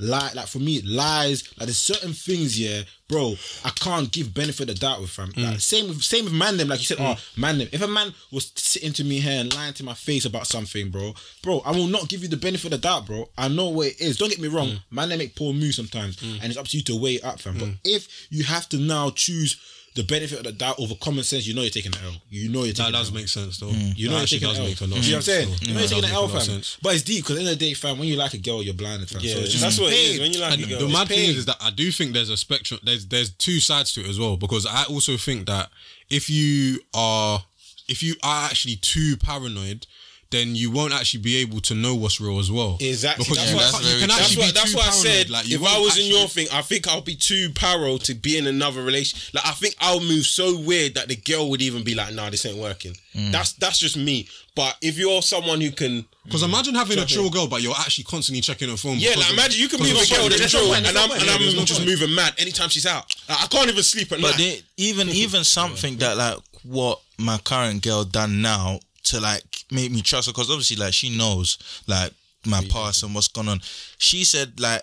lie, 0.00 0.30
like 0.34 0.46
for 0.46 0.58
me 0.58 0.80
lies. 0.82 1.44
Like 1.58 1.66
there's 1.66 1.78
certain 1.78 2.12
things, 2.12 2.58
yeah, 2.58 2.82
bro. 3.08 3.34
I 3.64 3.70
can't 3.70 4.10
give 4.10 4.34
benefit 4.34 4.70
of 4.70 4.78
doubt 4.80 5.00
with 5.00 5.10
fam. 5.10 5.28
Like 5.36 5.56
mm. 5.56 5.60
same 5.60 5.88
with 5.88 6.02
same 6.02 6.24
with 6.24 6.32
man 6.32 6.56
them. 6.56 6.68
Like 6.68 6.80
you 6.80 6.86
said, 6.86 6.98
mm. 6.98 7.16
oh 7.16 7.40
man 7.40 7.58
them. 7.58 7.68
If 7.72 7.82
a 7.82 7.88
man 7.88 8.12
was 8.32 8.52
sitting 8.56 8.92
to 8.94 9.04
me 9.04 9.20
here 9.20 9.40
and 9.40 9.54
lying 9.54 9.74
to 9.74 9.84
my 9.84 9.94
face 9.94 10.24
about 10.24 10.46
something, 10.46 10.90
bro, 10.90 11.14
bro, 11.42 11.60
I 11.64 11.72
will 11.72 11.86
not 11.86 12.08
give 12.08 12.22
you 12.22 12.28
the 12.28 12.36
benefit 12.36 12.72
of 12.72 12.80
doubt, 12.80 13.06
bro. 13.06 13.28
I 13.36 13.48
know 13.48 13.68
what 13.68 13.88
it 13.88 14.00
is. 14.00 14.16
Don't 14.16 14.30
get 14.30 14.40
me 14.40 14.48
wrong. 14.48 14.68
Mm. 14.68 14.80
Man, 14.90 15.08
they 15.10 15.16
make 15.16 15.36
poor 15.36 15.52
moves 15.52 15.76
sometimes, 15.76 16.20
and 16.22 16.44
it's 16.44 16.56
up 16.56 16.66
to 16.68 16.76
you 16.76 16.82
to 16.84 17.00
weigh 17.00 17.14
it 17.16 17.24
up, 17.24 17.40
fam. 17.40 17.58
But 17.58 17.68
if 17.84 18.26
you 18.30 18.44
have 18.44 18.68
to 18.70 18.78
now 18.78 19.10
choose 19.10 19.60
the 19.96 20.04
benefit 20.04 20.38
of 20.38 20.44
the 20.44 20.52
doubt 20.52 20.78
over 20.78 20.94
common 21.00 21.24
sense, 21.24 21.46
you 21.46 21.54
know 21.54 21.62
you're 21.62 21.70
taking 21.70 21.92
an 21.96 22.04
L. 22.04 22.12
You 22.30 22.48
know 22.48 22.62
you're 22.64 22.72
taking 22.72 22.92
That 22.92 22.98
taking 22.98 23.00
does 23.00 23.08
an 23.10 23.14
L. 23.16 23.20
make 23.20 23.28
sense 23.28 23.58
though. 23.58 23.66
Mm. 23.66 23.98
You 23.98 24.08
know 24.08 24.18
that 24.20 24.30
you're 24.30 24.40
taking 24.40 24.48
does 24.48 24.58
an 24.58 24.62
L. 24.64 24.68
make 24.70 24.80
a 24.80 24.84
lot 24.84 24.90
Do 24.90 24.96
of 25.00 25.04
you 25.04 25.10
know 25.10 25.16
what 25.16 25.16
I'm 25.16 25.22
saying? 25.22 25.48
though. 25.48 25.56
You 25.66 25.74
know 25.74 25.80
you're 25.80 25.88
taking 25.88 26.02
does 26.02 26.10
an 26.10 26.14
L, 26.16 26.22
make 26.22 26.30
a 26.30 26.34
lot 26.34 26.40
of 26.42 26.46
fam. 26.46 26.54
sense. 26.54 26.78
But 26.82 26.94
it's 26.94 27.02
deep 27.02 27.24
because 27.24 27.30
at 27.30 27.34
the 27.34 27.40
end 27.40 27.52
of 27.52 27.58
the 27.58 27.66
day, 27.68 27.74
fam, 27.74 27.98
when 27.98 28.08
you 28.08 28.16
like 28.16 28.34
a 28.34 28.38
girl, 28.38 28.62
you're 28.62 28.74
blinded, 28.74 29.08
fam. 29.10 29.20
Yeah, 29.22 29.34
so 29.34 29.40
it's 29.40 29.50
just 29.50 29.64
that's 29.64 29.80
what 29.80 29.92
it 29.92 29.96
is. 29.96 30.20
When 30.20 30.32
you 30.32 30.40
like 30.40 30.52
And 30.52 30.62
a 30.62 30.66
girl, 30.66 30.78
the 30.78 30.88
mad 30.88 31.08
thing 31.08 31.16
paid. 31.18 31.30
is, 31.30 31.36
is 31.38 31.46
that 31.46 31.56
I 31.60 31.70
do 31.70 31.90
think 31.90 32.12
there's 32.12 32.30
a 32.30 32.36
spectrum. 32.36 32.78
There's 32.84 33.06
there's 33.06 33.30
two 33.30 33.58
sides 33.58 33.92
to 33.94 34.00
it 34.00 34.06
as 34.08 34.18
well 34.18 34.36
because 34.36 34.64
I 34.64 34.84
also 34.84 35.16
think 35.16 35.46
that 35.46 35.70
if 36.08 36.30
you 36.30 36.80
are 36.94 37.42
if 37.88 38.02
you 38.02 38.14
are 38.22 38.44
actually 38.46 38.76
too 38.76 39.16
paranoid. 39.16 39.86
Then 40.30 40.54
you 40.54 40.70
won't 40.70 40.92
actually 40.92 41.20
be 41.22 41.36
able 41.38 41.60
to 41.62 41.74
know 41.74 41.96
what's 41.96 42.20
real 42.20 42.38
as 42.38 42.52
well. 42.52 42.76
Exactly. 42.80 43.24
Because 43.28 43.36
That's 43.38 43.50
you, 43.50 43.58
can- 43.58 43.66
that's 43.66 43.82
you 43.82 43.98
can 43.98 43.98
true. 43.98 44.06
That's 44.16 44.36
what, 44.36 44.46
be 44.46 44.52
that's 44.52 44.70
too 44.72 44.76
why 44.78 44.86
I 44.86 44.90
said 44.90 45.30
Like, 45.30 45.50
if 45.50 45.60
I 45.60 45.64
won't 45.72 45.82
was 45.84 45.98
in 45.98 46.06
your 46.06 46.28
thing, 46.28 46.46
I 46.52 46.62
think 46.62 46.86
I'll 46.86 47.00
be 47.00 47.16
too 47.16 47.48
paro 47.50 48.00
to 48.04 48.14
be 48.14 48.38
in 48.38 48.46
another 48.46 48.82
relation. 48.82 49.18
Like 49.34 49.44
I 49.44 49.50
think 49.52 49.74
I'll 49.80 49.98
move 50.00 50.24
so 50.24 50.56
weird 50.60 50.94
that 50.94 51.08
the 51.08 51.16
girl 51.16 51.50
would 51.50 51.60
even 51.62 51.82
be 51.82 51.96
like, 51.96 52.14
"Nah, 52.14 52.30
this 52.30 52.46
ain't 52.46 52.58
working." 52.58 52.94
Mm. 53.14 53.32
That's 53.32 53.52
that's 53.54 53.78
just 53.80 53.96
me. 53.96 54.28
But 54.54 54.76
if 54.82 54.98
you're 54.98 55.22
someone 55.22 55.60
who 55.60 55.70
can, 55.72 56.04
Because 56.24 56.42
imagine 56.44 56.74
having 56.74 56.98
a 56.98 57.06
chill 57.06 57.30
girl, 57.30 57.46
but 57.48 57.62
you're 57.62 57.74
actually 57.74 58.04
constantly 58.04 58.40
checking 58.40 58.68
her 58.68 58.76
phone. 58.76 58.98
yeah, 58.98 59.14
like 59.16 59.32
imagine 59.32 59.60
you 59.60 59.68
can 59.68 59.78
be 59.80 59.92
move 59.92 60.02
of 60.02 60.10
a 60.10 60.14
girl 60.14 60.28
that's 60.28 60.40
no 60.42 60.46
chill, 60.46 60.68
point, 60.72 60.86
and 60.86 60.96
I'm 60.96 61.10
and 61.10 61.22
I'm 61.30 61.40
no 61.56 61.64
just 61.64 61.80
point. 61.80 61.88
moving 61.90 62.14
mad 62.14 62.34
anytime 62.38 62.68
she's 62.68 62.86
out. 62.86 63.12
Like, 63.28 63.42
I 63.42 63.46
can't 63.48 63.68
even 63.68 63.82
sleep 63.82 64.12
at 64.12 64.20
But 64.20 64.30
night. 64.32 64.38
they, 64.38 64.62
even 64.76 65.08
even 65.08 65.42
something 65.42 65.96
that 65.98 66.16
like 66.16 66.36
what 66.62 67.00
my 67.18 67.38
current 67.38 67.82
girl 67.82 68.04
done 68.04 68.42
now 68.42 68.78
to 69.04 69.20
like 69.20 69.64
make 69.70 69.90
me 69.90 70.02
trust 70.02 70.26
her 70.26 70.32
because 70.32 70.50
obviously 70.50 70.76
like 70.76 70.94
she 70.94 71.16
knows 71.16 71.58
like 71.86 72.12
my 72.46 72.64
past 72.70 73.02
and 73.02 73.14
what's 73.14 73.28
gone 73.28 73.48
on. 73.48 73.60
She 73.98 74.24
said 74.24 74.60
like 74.60 74.82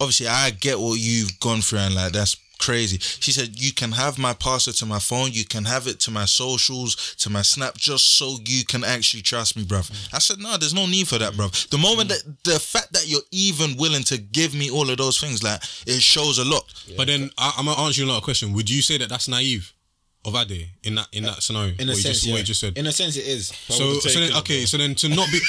obviously 0.00 0.28
I 0.28 0.50
get 0.50 0.80
what 0.80 0.98
you've 0.98 1.38
gone 1.40 1.60
through 1.60 1.80
and 1.80 1.94
like 1.94 2.12
that's 2.12 2.36
crazy. 2.58 2.98
She 2.98 3.32
said 3.32 3.60
you 3.60 3.72
can 3.72 3.92
have 3.92 4.18
my 4.18 4.32
password 4.32 4.76
to 4.76 4.86
my 4.86 4.98
phone, 4.98 5.32
you 5.32 5.44
can 5.44 5.64
have 5.64 5.86
it 5.86 6.00
to 6.00 6.10
my 6.10 6.24
socials, 6.24 7.14
to 7.18 7.30
my 7.30 7.42
snap, 7.42 7.76
just 7.76 8.16
so 8.16 8.38
you 8.44 8.64
can 8.64 8.84
actually 8.84 9.22
trust 9.22 9.56
me, 9.56 9.64
bruv. 9.64 9.90
I 10.12 10.18
said 10.18 10.38
no, 10.38 10.56
there's 10.56 10.74
no 10.74 10.86
need 10.86 11.08
for 11.08 11.18
that, 11.18 11.34
bruv. 11.34 11.68
The 11.68 11.78
moment 11.78 12.08
that 12.10 12.22
the 12.44 12.58
fact 12.58 12.92
that 12.92 13.06
you're 13.08 13.20
even 13.30 13.76
willing 13.76 14.02
to 14.04 14.18
give 14.18 14.54
me 14.54 14.70
all 14.70 14.88
of 14.88 14.96
those 14.96 15.20
things, 15.20 15.42
like 15.42 15.62
it 15.86 16.00
shows 16.02 16.38
a 16.38 16.44
lot. 16.44 16.64
But 16.96 17.08
then 17.08 17.30
I, 17.38 17.54
I'm 17.58 17.66
gonna 17.66 17.80
answer 17.82 18.00
you 18.00 18.06
another 18.06 18.24
question. 18.24 18.52
Would 18.52 18.70
you 18.70 18.82
say 18.82 18.98
that 18.98 19.08
that's 19.08 19.28
naive 19.28 19.72
of 20.24 20.34
Ade 20.34 20.68
in 20.82 20.94
that 20.96 21.08
in 21.12 21.24
that 21.24 21.42
scenario? 21.42 21.74
In 21.78 21.88
a 21.88 21.92
What 21.92 21.96
you 21.96 22.02
sense, 22.02 22.14
just, 22.16 22.26
yeah. 22.26 22.34
what 22.34 22.44
just 22.44 22.60
said. 22.60 22.76
In 22.78 22.86
a 22.86 22.92
sense, 22.92 23.16
it 23.16 23.26
is. 23.26 23.48
so, 23.68 23.94
so 24.00 24.20
then, 24.20 24.32
okay, 24.38 24.64
so 24.64 24.76
then 24.78 24.94
to 24.96 25.08
not 25.08 25.28
be, 25.30 25.40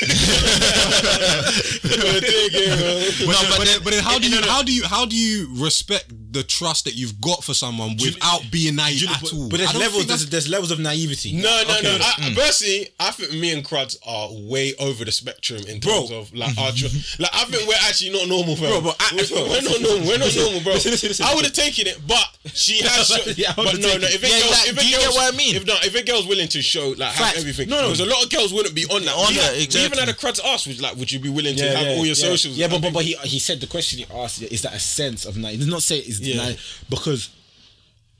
But 1.85 3.35
but, 3.49 3.57
but, 3.57 3.65
then, 3.65 3.79
but 3.83 3.93
then 3.93 4.03
how 4.03 4.15
eh, 4.15 4.19
do 4.19 4.29
you 4.29 4.41
how 4.41 4.63
do 4.63 4.73
you 4.73 4.83
how 4.85 5.05
do 5.05 5.15
you 5.15 5.47
respect 5.63 6.11
the 6.31 6.43
trust 6.43 6.85
that 6.85 6.95
you've 6.95 7.19
got 7.21 7.43
for 7.43 7.53
someone 7.53 7.95
without 8.01 8.41
being 8.51 8.75
naive 8.75 9.07
at 9.09 9.33
all? 9.33 9.49
But 9.49 9.57
there's 9.59 9.75
levels. 9.75 10.05
There's, 10.07 10.29
there's 10.29 10.47
levels 10.49 10.71
of 10.71 10.79
naivety. 10.79 11.33
No, 11.33 11.41
no, 11.67 11.75
Okay. 11.77 11.83
no. 11.83 11.97
I, 12.01 12.13
mm. 12.31 12.35
Personally, 12.35 12.89
I 12.99 13.11
think 13.11 13.31
me 13.33 13.51
and 13.53 13.63
Cruds 13.63 13.97
are 14.05 14.29
way 14.31 14.73
over 14.79 15.05
the 15.05 15.11
spectrum 15.11 15.61
in 15.67 15.79
Bro. 15.79 16.07
terms 16.07 16.11
of 16.11 16.33
like 16.35 16.57
our 16.57 16.71
tr- 16.71 16.87
like. 17.19 17.31
I 17.33 17.45
think 17.45 17.67
we're 17.67 17.75
actually 17.87 18.11
not 18.11 18.27
normal, 18.27 18.55
fam. 18.55 18.69
Bro, 18.69 18.81
but 18.81 18.95
I- 18.99 19.11
we're, 19.15 19.49
we're 19.49 19.61
not 19.61 19.81
normal. 19.81 20.07
We're 20.07 20.17
not 20.19 20.35
normal, 20.35 20.61
bro. 20.61 20.73
I 20.73 21.33
would 21.35 21.45
have 21.45 21.53
taken 21.53 21.87
it, 21.87 21.99
but 22.07 22.25
she 22.53 22.79
has. 22.83 23.07
Show, 23.07 23.31
Yeah, 23.37 23.51
I 23.51 23.55
but 23.55 23.79
no, 23.79 23.97
no. 23.97 24.07
If 24.07 24.23
it. 24.23 24.23
a 24.23 24.27
Yeah, 24.29 24.39
girl, 24.41 24.49
like, 24.65 24.73
if 24.73 24.77
a 24.77 24.81
do 24.81 24.85
you 24.87 24.91
get 24.97 25.01
girl's- 25.03 25.15
what 25.15 25.33
I 25.33 25.37
mean? 25.37 25.55
If 25.55 25.65
no, 25.65 25.75
if 25.83 25.95
a 25.95 26.03
girl's 26.03 26.27
willing 26.27 26.47
to 26.49 26.61
show 26.61 26.89
like 26.97 27.13
have 27.13 27.37
everything, 27.37 27.69
No, 27.69 27.77
no. 27.81 27.81
because 27.87 27.99
a 28.01 28.05
lot 28.05 28.23
of 28.23 28.29
girls 28.31 28.53
wouldn't 28.53 28.75
be 28.75 28.85
on 28.85 29.03
that. 29.05 29.15
On 29.15 29.27
We- 29.29 29.35
that, 29.39 29.55
exactly. 29.55 29.85
Even 29.85 29.97
had 29.99 30.09
a 30.09 30.13
Cruds 30.13 30.39
ask, 30.43 30.67
was 30.67 30.81
like, 30.81 30.95
would 30.97 31.11
you 31.11 31.19
be 31.19 31.29
willing 31.29 31.55
to 31.57 31.63
have 31.75 31.87
all 31.97 32.05
your 32.05 32.07
yeah. 32.07 32.13
socials? 32.15 32.57
Yeah, 32.57 32.67
but, 32.67 32.81
but 32.81 32.93
but 32.93 33.03
he 33.03 33.13
he 33.23 33.39
said 33.39 33.59
the 33.61 33.67
question 33.67 33.99
he 33.99 34.05
asked 34.13 34.41
is 34.41 34.61
that 34.63 34.73
a 34.73 34.79
sense 34.79 35.25
of 35.25 35.37
night. 35.37 35.51
He 35.53 35.57
did 35.57 35.67
not 35.69 35.83
say 35.83 35.97
it's 35.99 36.19
Yeah. 36.19 36.37
night 36.37 36.59
because 36.89 37.29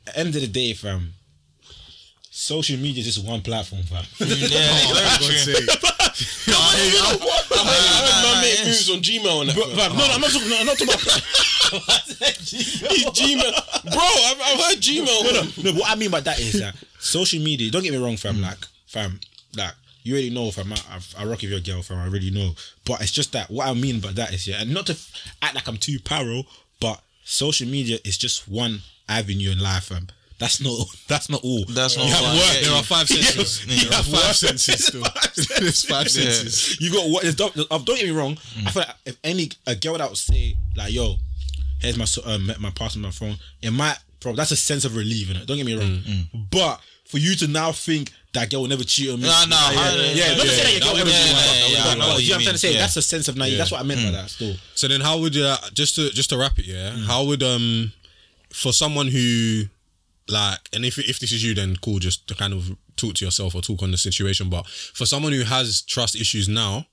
at 0.07 0.13
the 0.13 0.19
end 0.19 0.35
of 0.35 0.41
the 0.41 0.47
day, 0.47 0.73
fam. 0.73 1.13
Social 2.29 2.77
media 2.77 2.99
is 3.01 3.15
just 3.15 3.25
one 3.25 3.41
platform, 3.41 3.83
fam. 3.83 4.03
Yeah, 4.19 4.27
very 5.19 5.55
true. 5.55 5.65
I 6.47 6.59
heard 7.17 8.23
man 8.23 8.41
make 8.41 8.59
yes. 8.59 8.65
moves 8.67 8.89
on 8.91 9.01
Gmail 9.01 9.41
and 9.41 9.49
that. 9.49 9.55
Bro, 9.55 9.65
fam. 9.67 9.77
fam, 9.77 9.97
no, 9.97 10.05
no, 10.07 10.13
I'm 10.13 10.21
not 10.21 10.31
talking. 10.31 10.49
No, 10.49 10.57
I'm 10.59 10.65
not 10.65 10.77
talking 10.77 10.93
about. 10.93 11.21
He's 11.71 13.05
Gmail, 13.19 13.83
bro. 13.91 14.01
I've, 14.01 14.41
I've 14.41 14.59
heard 14.65 14.77
Gmail. 14.81 15.05
no, 15.05 15.31
no, 15.63 15.71
no. 15.71 15.79
What 15.79 15.89
I 15.91 15.95
mean 15.95 16.11
by 16.11 16.19
that 16.21 16.39
is 16.39 16.59
that 16.59 16.75
social 16.99 17.39
media. 17.41 17.71
Don't 17.71 17.83
get 17.83 17.91
me 17.93 17.97
wrong, 18.03 18.17
fam. 18.17 18.41
Like, 18.41 18.57
fam, 18.87 19.19
like 19.57 19.73
you 20.03 20.13
already 20.13 20.29
know, 20.29 20.51
fam. 20.51 20.71
I, 20.73 20.77
I, 20.91 21.23
I 21.23 21.25
rock 21.25 21.41
with 21.41 21.51
your 21.51 21.59
girl, 21.59 21.81
fam. 21.81 21.97
I 21.99 22.05
really 22.07 22.31
know. 22.31 22.51
But 22.85 23.01
it's 23.01 23.11
just 23.11 23.31
that 23.33 23.49
what 23.49 23.67
I 23.67 23.73
mean 23.73 23.99
by 23.99 24.11
that 24.13 24.33
is 24.33 24.47
yeah, 24.47 24.61
and 24.61 24.73
not 24.73 24.85
to 24.87 24.97
act 25.41 25.55
like 25.55 25.67
I'm 25.67 25.77
too 25.77 25.99
paro, 25.99 26.45
but 26.79 27.01
social 27.23 27.67
media 27.67 27.97
is 28.05 28.17
just 28.17 28.47
one 28.47 28.79
avenue 29.09 29.51
in 29.51 29.59
life, 29.59 29.85
fam. 29.85 30.07
That's 30.37 30.59
not. 30.61 30.77
That's 31.07 31.29
not 31.29 31.41
all. 31.45 31.63
That's 31.69 31.95
not 31.95 32.07
You 32.07 32.11
have 32.13 32.23
all. 32.25 32.33
work. 32.35 32.43
Yeah, 32.45 32.53
there 32.61 32.69
you- 32.71 32.75
are 32.75 32.83
five 32.83 33.07
senses. 33.07 33.65
You 33.67 33.89
There 33.89 33.91
are 33.91 33.95
have 33.95 34.05
five 34.05 34.13
work. 34.27 34.33
senses 34.35 34.85
still. 34.85 35.03
There's 35.59 35.85
five 35.85 36.09
senses. 36.11 36.79
You 36.81 36.91
got 36.91 37.09
what? 37.09 37.37
Don't, 37.37 37.57
uh, 37.57 37.77
don't 37.77 37.85
get 37.97 38.03
me 38.05 38.11
wrong. 38.11 38.37
I 38.65 38.71
feel 38.71 38.81
like 38.85 38.95
if 39.05 39.17
any 39.23 39.49
a 39.65 39.75
girl 39.75 39.97
that 39.97 40.09
would 40.09 40.17
say 40.17 40.57
like, 40.75 40.91
"Yo, 40.91 41.15
here's 41.85 41.97
my 41.97 42.31
uh, 42.31 42.37
my 42.59 42.71
password, 42.71 43.03
my 43.03 43.11
phone," 43.11 43.37
it 43.61 43.71
might, 43.71 43.97
bro. 44.19 44.35
That's 44.35 44.51
a 44.51 44.55
sense 44.55 44.85
of 44.85 44.95
relief 44.95 45.29
in 45.31 45.37
it. 45.37 45.47
Don't 45.47 45.57
get 45.57 45.65
me 45.65 45.75
wrong. 45.75 45.87
Mm, 45.87 46.23
mm. 46.31 46.49
But 46.51 46.81
for 47.05 47.17
you 47.17 47.35
to 47.35 47.47
now 47.47 47.71
think 47.71 48.11
that 48.33 48.49
girl 48.49 48.61
will 48.61 48.67
never 48.67 48.83
cheat 48.83 49.09
on 49.09 49.21
me, 49.21 49.27
No, 49.27 49.43
no, 49.47 49.55
yeah, 49.71 49.95
yeah, 49.95 50.11
yeah, 50.13 50.35
not 50.35 50.43
to 50.43 50.49
say 50.49 50.63
that 50.63 50.71
your 50.73 50.81
girl 50.81 50.97
ever 50.97 51.09
cheat 51.09 51.29
on 51.29 51.35
me, 51.35 51.73
yeah, 51.73 51.83
but 51.83 51.89
I 51.89 51.93
know 51.95 52.07
no, 52.07 52.17
you 52.17 52.23
you 52.23 52.29
know 52.29 52.35
what 52.35 52.39
I'm 52.39 52.43
trying 52.43 52.53
to 52.53 52.59
say. 52.59 52.77
That's 52.77 52.97
a 52.97 53.01
sense 53.01 53.27
of 53.27 53.37
naive. 53.37 53.57
That's 53.57 53.71
what 53.71 53.79
I 53.79 53.83
meant 53.83 54.01
by 54.01 54.07
mm. 54.07 54.11
that. 54.13 54.29
Still, 54.29 54.55
So 54.73 54.87
then, 54.87 55.01
how 55.01 55.19
would 55.19 55.35
you 55.35 55.45
uh, 55.45 55.57
just 55.73 55.95
to 55.95 56.09
just 56.09 56.29
to 56.31 56.37
wrap 56.37 56.59
it? 56.59 56.65
Yeah, 56.65 56.91
how 56.91 57.23
would 57.25 57.43
um 57.43 57.93
for 58.51 58.73
someone 58.73 59.07
who 59.07 59.65
like, 60.27 60.59
and 60.73 60.85
if 60.85 60.97
if 60.97 61.19
this 61.19 61.31
is 61.31 61.43
you, 61.43 61.53
then 61.53 61.75
cool, 61.77 61.99
just 61.99 62.27
to 62.27 62.35
kind 62.35 62.53
of 62.53 62.75
talk 62.95 63.13
to 63.15 63.25
yourself 63.25 63.55
or 63.55 63.61
talk 63.61 63.83
on 63.83 63.91
the 63.91 63.97
situation. 63.97 64.49
But 64.49 64.67
for 64.67 65.05
someone 65.05 65.33
who 65.33 65.43
has 65.43 65.81
trust 65.81 66.15
issues 66.15 66.47
now, 66.47 66.85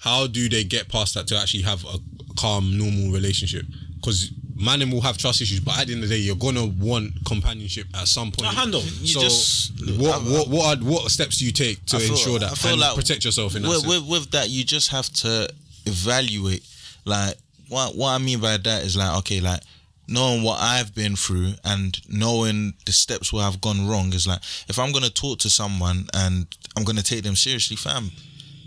how 0.00 0.26
do 0.26 0.48
they 0.48 0.64
get 0.64 0.88
past 0.88 1.14
that 1.14 1.26
to 1.28 1.38
actually 1.38 1.62
have 1.62 1.84
a 1.84 1.98
calm, 2.36 2.76
normal 2.76 3.12
relationship? 3.12 3.66
Because 4.02 4.32
man 4.56 4.90
will 4.90 5.00
have 5.00 5.16
trust 5.16 5.40
issues, 5.40 5.60
but 5.60 5.78
at 5.78 5.86
the 5.86 5.94
end 5.94 6.02
of 6.02 6.08
the 6.08 6.16
day, 6.16 6.20
you're 6.20 6.36
gonna 6.36 6.66
want 6.66 7.12
companionship 7.24 7.86
at 7.94 8.08
some 8.08 8.32
point. 8.32 8.42
No, 8.42 8.48
handle. 8.60 8.82
You 8.82 9.06
so 9.06 9.20
just- 9.20 9.72
what 9.98 10.22
what 10.24 10.48
what 10.48 10.78
are, 10.78 10.84
what 10.84 11.10
steps 11.10 11.38
do 11.38 11.46
you 11.46 11.52
take 11.52 11.84
to 11.86 11.96
I 11.96 12.00
feel- 12.00 12.10
ensure 12.10 12.38
that 12.40 12.50
I 12.52 12.54
feel 12.54 12.72
and 12.72 12.80
like 12.80 12.94
protect 12.96 13.24
yourself 13.24 13.54
in 13.56 13.62
that? 13.62 13.68
with, 13.68 13.86
with, 13.86 14.08
with 14.08 14.30
that 14.32 14.50
you 14.50 14.64
just 14.64 14.90
have 14.90 15.08
to 15.24 15.48
evaluate 15.86 16.64
like 17.04 17.34
what 17.68 17.96
what 17.96 18.10
I 18.10 18.18
mean 18.18 18.40
by 18.40 18.56
that 18.56 18.82
is 18.84 18.96
like 18.96 19.16
okay 19.18 19.40
like 19.40 19.60
knowing 20.08 20.42
what 20.42 20.60
I've 20.60 20.94
been 20.94 21.16
through 21.16 21.52
and 21.64 21.98
knowing 22.08 22.74
the 22.86 22.92
steps 22.92 23.32
where 23.32 23.44
I've 23.44 23.60
gone 23.60 23.88
wrong 23.88 24.12
is 24.12 24.26
like 24.26 24.40
if 24.68 24.78
I'm 24.78 24.92
gonna 24.92 25.10
talk 25.10 25.38
to 25.40 25.50
someone 25.50 26.08
and 26.14 26.46
I'm 26.76 26.84
gonna 26.84 27.02
take 27.02 27.22
them 27.22 27.36
seriously, 27.36 27.76
fam. 27.76 28.10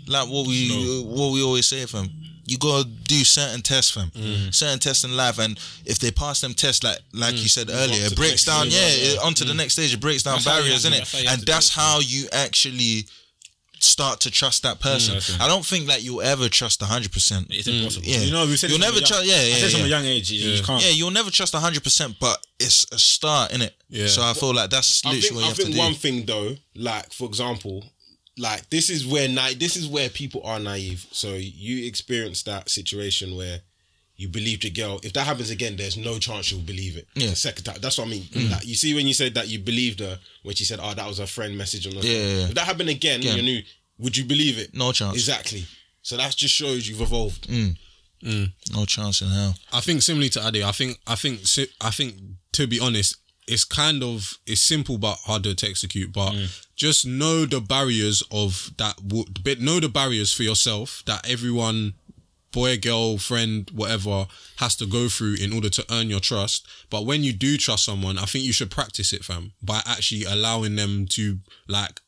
Like 0.06 0.28
what 0.28 0.46
we 0.46 0.70
what 1.04 1.32
we 1.32 1.42
always 1.42 1.66
say, 1.66 1.84
fam. 1.86 2.10
You 2.48 2.58
gotta 2.58 2.84
do 2.88 3.24
certain 3.24 3.60
tests, 3.62 3.90
fam. 3.90 4.10
Mm. 4.10 4.54
Certain 4.54 4.78
tests 4.78 5.02
in 5.04 5.16
life, 5.16 5.38
and 5.38 5.58
if 5.84 5.98
they 5.98 6.10
pass 6.10 6.40
them 6.40 6.54
tests, 6.54 6.84
like 6.84 6.98
like 7.12 7.34
you 7.34 7.46
mm. 7.46 7.48
said 7.50 7.68
earlier, 7.70 8.06
it 8.06 8.14
breaks 8.16 8.44
down. 8.44 8.66
Yeah, 8.70 8.80
yeah. 8.86 9.12
it- 9.14 9.18
onto 9.18 9.44
the 9.44 9.52
mm. 9.52 9.56
next 9.56 9.72
stage. 9.74 9.92
It 9.92 10.00
breaks 10.00 10.22
down 10.22 10.34
That's 10.34 10.44
barriers, 10.46 10.84
have 10.84 10.92
to- 10.92 10.98
innit? 11.00 11.04
that's 11.04 11.10
how 11.12 11.18
you 11.18 11.28
have 11.28 11.38
And 11.38 11.46
that's 11.46 11.68
how 11.74 11.98
you 12.00 12.28
actually 12.32 13.06
start 13.78 14.20
to 14.20 14.30
trust 14.30 14.62
that 14.62 14.80
person. 14.80 15.12
Mm, 15.12 15.14
that's 15.16 15.28
it. 15.30 15.40
I 15.40 15.48
don't 15.48 15.64
think 15.64 15.86
that 15.88 16.02
you'll 16.02 16.22
ever 16.22 16.48
trust 16.48 16.80
hundred 16.82 17.12
percent. 17.12 17.48
It's 17.50 17.68
impossible. 17.68 18.06
Yeah, 18.06 18.20
You 18.20 18.32
know, 18.32 18.46
we 18.46 18.56
said 18.56 18.70
you'll 18.70 18.78
never 18.78 19.00
trust. 19.00 19.12
young- 19.12 19.26
Yeah, 19.26 19.36
I 19.42 19.46
yeah, 19.48 19.56
said 19.56 19.72
from 19.72 19.82
a 19.82 19.88
young 19.88 20.04
age, 20.04 20.30
you- 20.30 20.50
you 20.50 20.62
can't. 20.62 20.82
Yeah, 20.82 20.90
you'll 20.90 21.10
never 21.10 21.30
trust 21.30 21.54
hundred 21.54 21.82
percent, 21.84 22.16
but 22.18 22.38
it's 22.58 22.86
a 22.92 22.98
start, 22.98 23.52
in 23.52 23.60
it. 23.62 23.74
Yeah. 23.90 24.06
So 24.08 24.22
I 24.22 24.32
feel 24.34 24.54
like 24.54 24.70
that's 24.70 25.04
I 25.04 25.12
literally 25.12 25.20
think, 25.20 25.34
what 25.34 25.40
you 25.40 25.44
I 25.44 25.48
have 25.48 25.56
think 25.56 25.68
to 25.68 25.74
do. 25.74 25.78
one 25.78 25.94
thing 25.94 26.24
though, 26.26 26.56
like 26.74 27.12
for 27.12 27.26
example, 27.28 27.84
like 28.38 28.68
this 28.70 28.90
is 28.90 29.06
where 29.06 29.28
na- 29.28 29.50
this 29.58 29.76
is 29.76 29.86
where 29.88 30.08
people 30.08 30.42
are 30.44 30.58
naive. 30.58 31.06
So 31.10 31.34
you 31.34 31.86
experience 31.86 32.42
that 32.44 32.68
situation 32.68 33.36
where 33.36 33.60
you 34.16 34.28
believed 34.28 34.64
your 34.64 34.72
girl. 34.72 35.00
If 35.02 35.12
that 35.14 35.26
happens 35.26 35.50
again, 35.50 35.76
there's 35.76 35.96
no 35.96 36.18
chance 36.18 36.50
you'll 36.50 36.60
believe 36.60 36.96
it. 36.96 37.06
Yeah. 37.14 37.30
The 37.30 37.36
second 37.36 37.64
time. 37.64 37.76
That's 37.80 37.98
what 37.98 38.06
I 38.06 38.10
mean. 38.10 38.22
Mm. 38.22 38.50
Like, 38.50 38.66
you 38.66 38.74
see 38.74 38.94
when 38.94 39.06
you 39.06 39.14
said 39.14 39.34
that 39.34 39.48
you 39.48 39.58
believed 39.58 40.00
her 40.00 40.18
when 40.42 40.54
she 40.54 40.64
said, 40.64 40.78
"Oh, 40.82 40.94
that 40.94 41.06
was 41.06 41.18
her 41.18 41.26
friend 41.26 41.56
message 41.56 41.86
on 41.86 41.94
the 41.94 42.06
Yeah, 42.06 42.12
yeah, 42.18 42.36
yeah. 42.38 42.44
If 42.48 42.54
that 42.54 42.64
happened 42.66 42.88
again, 42.88 43.20
Again. 43.20 43.36
you 43.36 43.42
knew. 43.42 43.62
Would 43.98 44.16
you 44.16 44.24
believe 44.24 44.58
it? 44.58 44.74
No 44.74 44.92
chance. 44.92 45.14
Exactly. 45.14 45.64
So 46.02 46.16
that 46.18 46.36
just 46.36 46.54
shows 46.54 46.86
you've 46.88 47.00
evolved. 47.00 47.48
Mm. 47.48 47.76
No 48.74 48.84
chance 48.84 49.20
in 49.22 49.28
hell. 49.28 49.54
I 49.72 49.80
think 49.80 50.02
similarly 50.02 50.30
to 50.30 50.46
Ade, 50.46 50.62
I 50.62 50.72
think 50.72 50.98
I 51.06 51.14
think 51.14 51.40
I 51.80 51.90
think 51.90 52.14
to 52.52 52.66
be 52.66 52.80
honest, 52.80 53.16
it's 53.46 53.64
kind 53.64 54.02
of 54.02 54.38
it's 54.46 54.60
simple 54.60 54.98
but 54.98 55.18
harder 55.24 55.54
to 55.54 55.68
execute. 55.68 56.12
But 56.12 56.32
mm. 56.32 56.66
just 56.74 57.06
know 57.06 57.46
the 57.46 57.60
barriers 57.60 58.22
of 58.30 58.70
that. 58.78 58.96
But 59.04 59.60
know 59.60 59.80
the 59.80 59.88
barriers 59.88 60.32
for 60.32 60.42
yourself 60.42 61.02
that 61.06 61.28
everyone, 61.28 61.94
boy, 62.52 62.78
girl, 62.78 63.18
friend, 63.18 63.70
whatever, 63.74 64.26
has 64.56 64.76
to 64.76 64.86
go 64.86 65.08
through 65.08 65.36
in 65.40 65.52
order 65.52 65.68
to 65.70 65.84
earn 65.90 66.10
your 66.10 66.20
trust. 66.20 66.66
But 66.90 67.06
when 67.06 67.22
you 67.22 67.32
do 67.32 67.56
trust 67.56 67.84
someone, 67.84 68.18
I 68.18 68.24
think 68.24 68.44
you 68.44 68.52
should 68.52 68.70
practice 68.70 69.12
it, 69.12 69.24
fam, 69.24 69.52
by 69.62 69.80
actually 69.86 70.24
allowing 70.24 70.76
them 70.76 71.06
to 71.10 71.38
like 71.68 72.00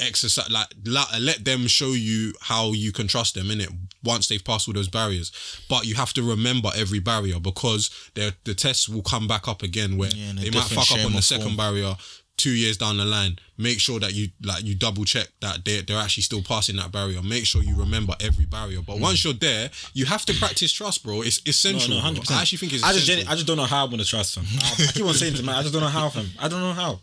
exercise 0.00 0.50
like 0.50 0.66
la- 0.84 1.06
let 1.20 1.44
them 1.44 1.66
show 1.66 1.92
you 1.92 2.32
how 2.40 2.72
you 2.72 2.90
can 2.92 3.06
trust 3.06 3.34
them 3.34 3.50
in 3.50 3.60
it 3.60 3.70
once 4.02 4.26
they've 4.28 4.44
passed 4.44 4.66
all 4.66 4.74
those 4.74 4.88
barriers 4.88 5.30
but 5.68 5.86
you 5.86 5.94
have 5.94 6.12
to 6.12 6.22
remember 6.22 6.68
every 6.74 6.98
barrier 6.98 7.38
because 7.38 7.90
the 8.14 8.34
the 8.44 8.54
tests 8.54 8.88
will 8.88 9.02
come 9.02 9.28
back 9.28 9.46
up 9.46 9.62
again 9.62 9.96
where 9.96 10.10
in 10.10 10.36
a 10.38 10.40
they 10.42 10.50
might 10.50 10.64
fuck 10.64 10.90
up 10.92 11.04
on 11.06 11.12
the 11.12 11.18
or 11.18 11.22
second 11.22 11.44
form. 11.44 11.56
barrier 11.56 11.94
two 12.36 12.50
years 12.50 12.76
down 12.76 12.96
the 12.96 13.04
line 13.04 13.38
make 13.56 13.78
sure 13.78 14.00
that 14.00 14.12
you 14.12 14.26
like 14.42 14.64
you 14.64 14.74
double 14.74 15.04
check 15.04 15.28
that 15.40 15.64
they 15.64 15.80
they're 15.82 16.00
actually 16.00 16.24
still 16.24 16.42
passing 16.42 16.74
that 16.74 16.90
barrier 16.90 17.22
make 17.22 17.46
sure 17.46 17.62
you 17.62 17.76
remember 17.78 18.12
every 18.20 18.44
barrier 18.46 18.80
Mm. 18.80 18.86
but 18.86 18.98
once 18.98 19.22
you're 19.22 19.32
there 19.32 19.70
you 19.92 20.04
have 20.06 20.24
to 20.26 20.34
practice 20.34 20.72
trust 20.72 21.04
bro 21.04 21.22
it's 21.22 21.40
essential 21.46 21.90
No, 21.90 21.96
no, 21.96 22.02
hundred 22.02 22.20
percent. 22.22 22.38
I 22.38 22.42
actually 22.42 22.58
think 22.58 22.72
it's 22.72 22.82
I 22.82 22.92
just, 22.92 23.06
genu- 23.06 23.24
I 23.28 23.34
just 23.36 23.46
don't 23.46 23.56
know 23.56 23.62
how 23.64 23.84
I'm 23.84 23.90
gonna 23.90 24.04
trust 24.04 24.36
him. 24.36 24.44
I, 24.60 24.74
I 24.88 24.92
keep 24.92 25.04
on 25.06 25.14
saying 25.14 25.34
to 25.34 25.44
man, 25.44 25.54
I 25.54 25.62
just 25.62 25.72
don't 25.72 25.82
know 25.82 25.88
how, 25.88 26.08
fam. 26.08 26.26
I 26.40 26.48
don't 26.48 26.60
know 26.60 26.72
how. 26.72 26.98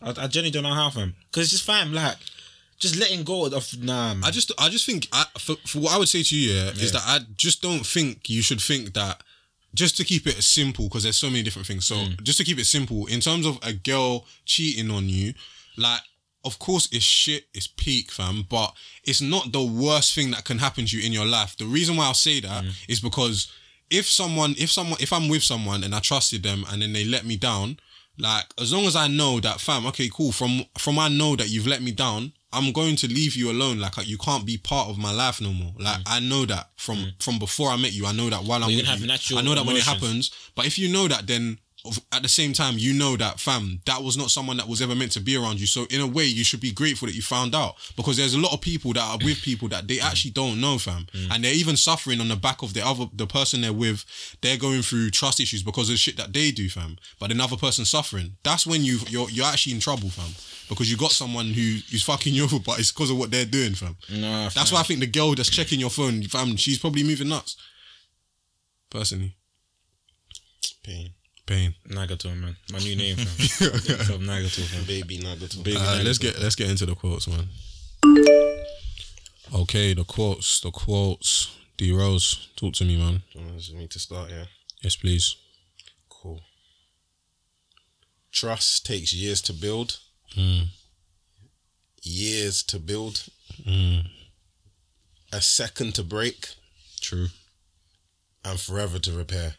I, 0.00 0.10
I 0.10 0.26
genuinely 0.28 0.50
don't 0.52 0.62
know 0.62 0.74
how, 0.74 0.88
fam. 0.90 1.16
Because 1.32 1.42
it's 1.44 1.50
just 1.50 1.64
fam, 1.64 1.92
like, 1.92 2.16
just 2.78 2.96
letting 2.96 3.22
go 3.24 3.46
of 3.46 3.78
nah. 3.82 4.14
Man. 4.14 4.24
I 4.24 4.30
just 4.30 4.52
I 4.58 4.68
just 4.68 4.86
think 4.86 5.08
I, 5.12 5.24
for, 5.38 5.56
for 5.66 5.78
what 5.80 5.94
I 5.94 5.98
would 5.98 6.08
say 6.08 6.22
to 6.22 6.36
you 6.36 6.52
yeah, 6.52 6.70
is 6.70 6.92
that 6.92 7.02
I 7.06 7.20
just 7.36 7.62
don't 7.62 7.86
think 7.86 8.28
you 8.28 8.42
should 8.42 8.60
think 8.60 8.94
that 8.94 9.22
just 9.74 9.96
to 9.98 10.04
keep 10.04 10.26
it 10.26 10.42
simple 10.42 10.84
because 10.84 11.02
there's 11.02 11.16
so 11.18 11.28
many 11.28 11.42
different 11.42 11.66
things. 11.66 11.84
So 11.86 11.96
Mm. 11.96 12.22
just 12.22 12.38
to 12.38 12.44
keep 12.44 12.58
it 12.58 12.64
simple 12.66 13.06
in 13.06 13.20
terms 13.20 13.46
of 13.46 13.58
a 13.62 13.72
girl 13.72 14.26
cheating 14.44 14.90
on 14.90 15.08
you, 15.08 15.34
like 15.76 16.00
of 16.44 16.58
course 16.58 16.88
it's 16.92 17.04
shit, 17.04 17.44
it's 17.54 17.66
peak 17.66 18.10
fam, 18.12 18.44
but 18.48 18.72
it's 19.04 19.20
not 19.20 19.52
the 19.52 19.62
worst 19.62 20.14
thing 20.14 20.30
that 20.30 20.44
can 20.44 20.58
happen 20.58 20.86
to 20.86 20.96
you 20.98 21.04
in 21.04 21.12
your 21.12 21.26
life. 21.26 21.56
The 21.56 21.66
reason 21.66 21.96
why 21.96 22.04
I'll 22.06 22.14
say 22.14 22.40
that 22.40 22.64
is 22.88 23.00
Mm. 23.00 23.04
because 23.04 23.48
if 23.90 24.08
someone 24.08 24.54
if 24.58 24.70
someone 24.70 24.98
if 25.00 25.12
I'm 25.12 25.28
with 25.28 25.42
someone 25.42 25.82
and 25.84 25.94
I 25.94 26.00
trusted 26.00 26.42
them 26.42 26.64
and 26.70 26.80
then 26.82 26.92
they 26.92 27.04
let 27.04 27.24
me 27.24 27.36
down, 27.36 27.78
like 28.18 28.46
as 28.58 28.72
long 28.72 28.84
as 28.86 28.96
I 28.96 29.08
know 29.08 29.40
that 29.40 29.60
fam, 29.60 29.84
okay, 29.86 30.08
cool. 30.12 30.32
From 30.32 30.64
from 30.78 30.98
I 30.98 31.08
know 31.08 31.36
that 31.36 31.48
you've 31.50 31.66
let 31.66 31.82
me 31.82 31.92
down, 31.92 32.32
I'm 32.52 32.72
going 32.72 32.96
to 32.96 33.08
leave 33.08 33.36
you 33.36 33.50
alone. 33.50 33.78
Like 33.78 34.06
you 34.06 34.18
can't 34.18 34.46
be 34.46 34.56
part 34.56 34.88
of 34.88 34.98
my 34.98 35.12
life 35.12 35.40
no 35.40 35.52
more. 35.52 35.72
Like 35.78 35.98
mm. 35.98 36.02
I 36.06 36.20
know 36.20 36.46
that 36.46 36.70
from 36.76 36.98
mm. 36.98 37.22
from 37.22 37.38
before 37.38 37.70
I 37.70 37.76
met 37.76 37.92
you. 37.92 38.06
I 38.06 38.12
know 38.12 38.30
that 38.30 38.44
while 38.44 38.62
I'm 38.62 38.74
with 38.74 38.86
have 38.86 39.00
you, 39.00 39.06
natural 39.06 39.38
I 39.38 39.42
know 39.42 39.54
that 39.54 39.66
when 39.66 39.76
it 39.76 39.82
happens. 39.82 40.30
But 40.54 40.66
if 40.66 40.78
you 40.78 40.88
know 40.92 41.08
that, 41.08 41.26
then 41.26 41.58
at 42.12 42.22
the 42.22 42.28
same 42.28 42.52
time 42.52 42.74
you 42.76 42.92
know 42.92 43.16
that 43.16 43.40
fam, 43.40 43.80
that 43.86 44.02
was 44.02 44.16
not 44.16 44.30
someone 44.30 44.56
that 44.56 44.68
was 44.68 44.80
ever 44.82 44.94
meant 44.94 45.12
to 45.12 45.20
be 45.20 45.36
around 45.36 45.60
you. 45.60 45.66
So 45.66 45.86
in 45.90 46.00
a 46.00 46.06
way, 46.06 46.24
you 46.24 46.44
should 46.44 46.60
be 46.60 46.72
grateful 46.72 47.06
that 47.06 47.14
you 47.14 47.22
found 47.22 47.54
out 47.54 47.74
because 47.96 48.16
there's 48.16 48.34
a 48.34 48.40
lot 48.40 48.52
of 48.52 48.60
people 48.60 48.92
that 48.94 49.02
are 49.02 49.18
with 49.24 49.42
people 49.42 49.68
that 49.68 49.88
they 49.88 50.00
actually 50.00 50.32
don't 50.32 50.60
know, 50.60 50.78
fam, 50.78 51.06
mm. 51.12 51.28
and 51.30 51.44
they're 51.44 51.54
even 51.54 51.76
suffering 51.76 52.20
on 52.20 52.28
the 52.28 52.36
back 52.36 52.62
of 52.62 52.74
the 52.74 52.86
other 52.86 53.06
the 53.12 53.26
person 53.26 53.60
they're 53.60 53.72
with. 53.72 54.04
They're 54.40 54.56
going 54.56 54.82
through 54.82 55.10
trust 55.10 55.40
issues 55.40 55.62
because 55.62 55.88
of 55.88 55.94
the 55.94 55.98
shit 55.98 56.16
that 56.16 56.32
they 56.32 56.50
do, 56.50 56.68
fam. 56.68 56.96
But 57.18 57.30
another 57.30 57.56
person's 57.56 57.90
suffering. 57.90 58.36
That's 58.42 58.66
when 58.66 58.84
you 58.84 58.98
you're 59.08 59.30
you're 59.30 59.46
actually 59.46 59.74
in 59.74 59.80
trouble, 59.80 60.08
fam, 60.10 60.32
because 60.68 60.90
you 60.90 60.96
got 60.96 61.12
someone 61.12 61.46
who 61.46 61.78
who's 61.90 62.02
fucking 62.02 62.34
you 62.34 62.44
over, 62.44 62.58
but 62.58 62.78
it's 62.78 62.92
because 62.92 63.10
of 63.10 63.18
what 63.18 63.30
they're 63.30 63.44
doing, 63.44 63.74
fam. 63.74 63.96
Nah, 64.10 64.48
That's 64.48 64.70
fam. 64.70 64.76
why 64.76 64.80
I 64.80 64.84
think 64.84 65.00
the 65.00 65.06
girl 65.06 65.34
that's 65.34 65.50
checking 65.50 65.80
your 65.80 65.90
phone, 65.90 66.22
fam, 66.24 66.56
she's 66.56 66.78
probably 66.78 67.02
moving 67.02 67.28
nuts. 67.28 67.56
Personally, 68.90 69.36
Pain. 70.86 71.15
Pain. 71.46 71.74
Nagato, 71.88 72.36
man. 72.38 72.56
My 72.72 72.78
new 72.78 72.96
name, 72.96 73.16
fam. 73.16 73.26
Myself 73.72 74.20
Nagato, 74.20 74.64
fam. 74.66 74.84
Baby 74.84 75.18
Nagato. 75.18 75.62
Baby 75.62 75.76
Uh, 75.78 76.02
let's 76.02 76.18
Nagato. 76.18 76.22
get 76.22 76.40
let's 76.40 76.54
get 76.56 76.70
into 76.70 76.86
the 76.86 76.94
quotes, 76.94 77.26
man. 77.28 77.48
Okay, 79.54 79.94
the 79.94 80.04
quotes, 80.04 80.60
the 80.60 80.70
quotes. 80.70 81.52
D 81.76 81.92
Rose, 81.92 82.48
talk 82.56 82.72
to 82.74 82.84
me, 82.84 82.96
man. 82.96 83.22
Do 83.32 83.38
you 83.40 83.44
want 83.46 83.74
me 83.74 83.86
to 83.88 83.98
start, 83.98 84.30
yeah? 84.30 84.46
Yes, 84.82 84.96
please. 84.96 85.36
Cool. 86.08 86.40
Trust 88.32 88.86
takes 88.86 89.12
years 89.12 89.42
to 89.42 89.52
build. 89.52 89.98
Mm. 90.34 90.68
Years 92.02 92.62
to 92.64 92.78
build. 92.78 93.24
Mm. 93.66 94.06
A 95.32 95.40
second 95.42 95.94
to 95.96 96.02
break. 96.02 96.48
True. 97.00 97.28
And 98.44 98.58
forever 98.58 98.98
to 99.00 99.12
repair. 99.12 99.56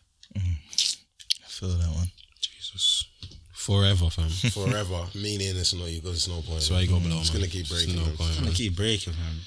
I 1.58 1.60
feel 1.60 1.70
that 1.78 1.90
one. 1.96 2.12
Jesus. 2.40 3.06
Forever, 3.54 4.10
fam. 4.12 4.30
Forever. 4.52 5.08
Meaning 5.16 5.56
it's 5.58 5.74
no 5.74 5.86
you 5.86 6.02
because 6.02 6.18
it's 6.18 6.28
no 6.28 6.36
point. 6.36 6.48
That's 6.60 6.70
why 6.70 6.82
you 6.82 6.88
go 6.90 7.00
below, 7.00 7.20
It's 7.20 7.32
man. 7.34 7.42
gonna 7.42 7.52
keep 7.52 7.62
It's 7.62 7.72
breaking. 7.72 7.96
no 7.96 8.06
man. 8.06 8.16
point, 8.18 8.32
I'm 8.38 8.44
gonna 8.44 8.56
keep 8.56 8.76
breaking, 8.76 9.14
fam. 9.14 9.42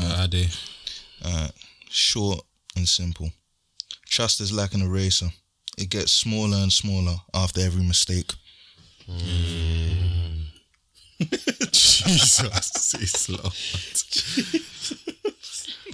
Uh, 0.00 0.22
Ade. 0.32 0.48
Uh, 1.22 1.48
short 1.90 2.40
and 2.76 2.88
simple. 2.88 3.30
Trust 4.06 4.40
is 4.40 4.52
like 4.52 4.74
an 4.74 4.82
eraser. 4.82 5.30
It 5.76 5.90
gets 5.90 6.12
smaller 6.12 6.58
and 6.58 6.72
smaller 6.72 7.16
after 7.34 7.60
every 7.62 7.82
mistake. 7.82 8.30
Jesus, 11.72 12.94
it's 12.94 13.28
Lord. 13.28 13.52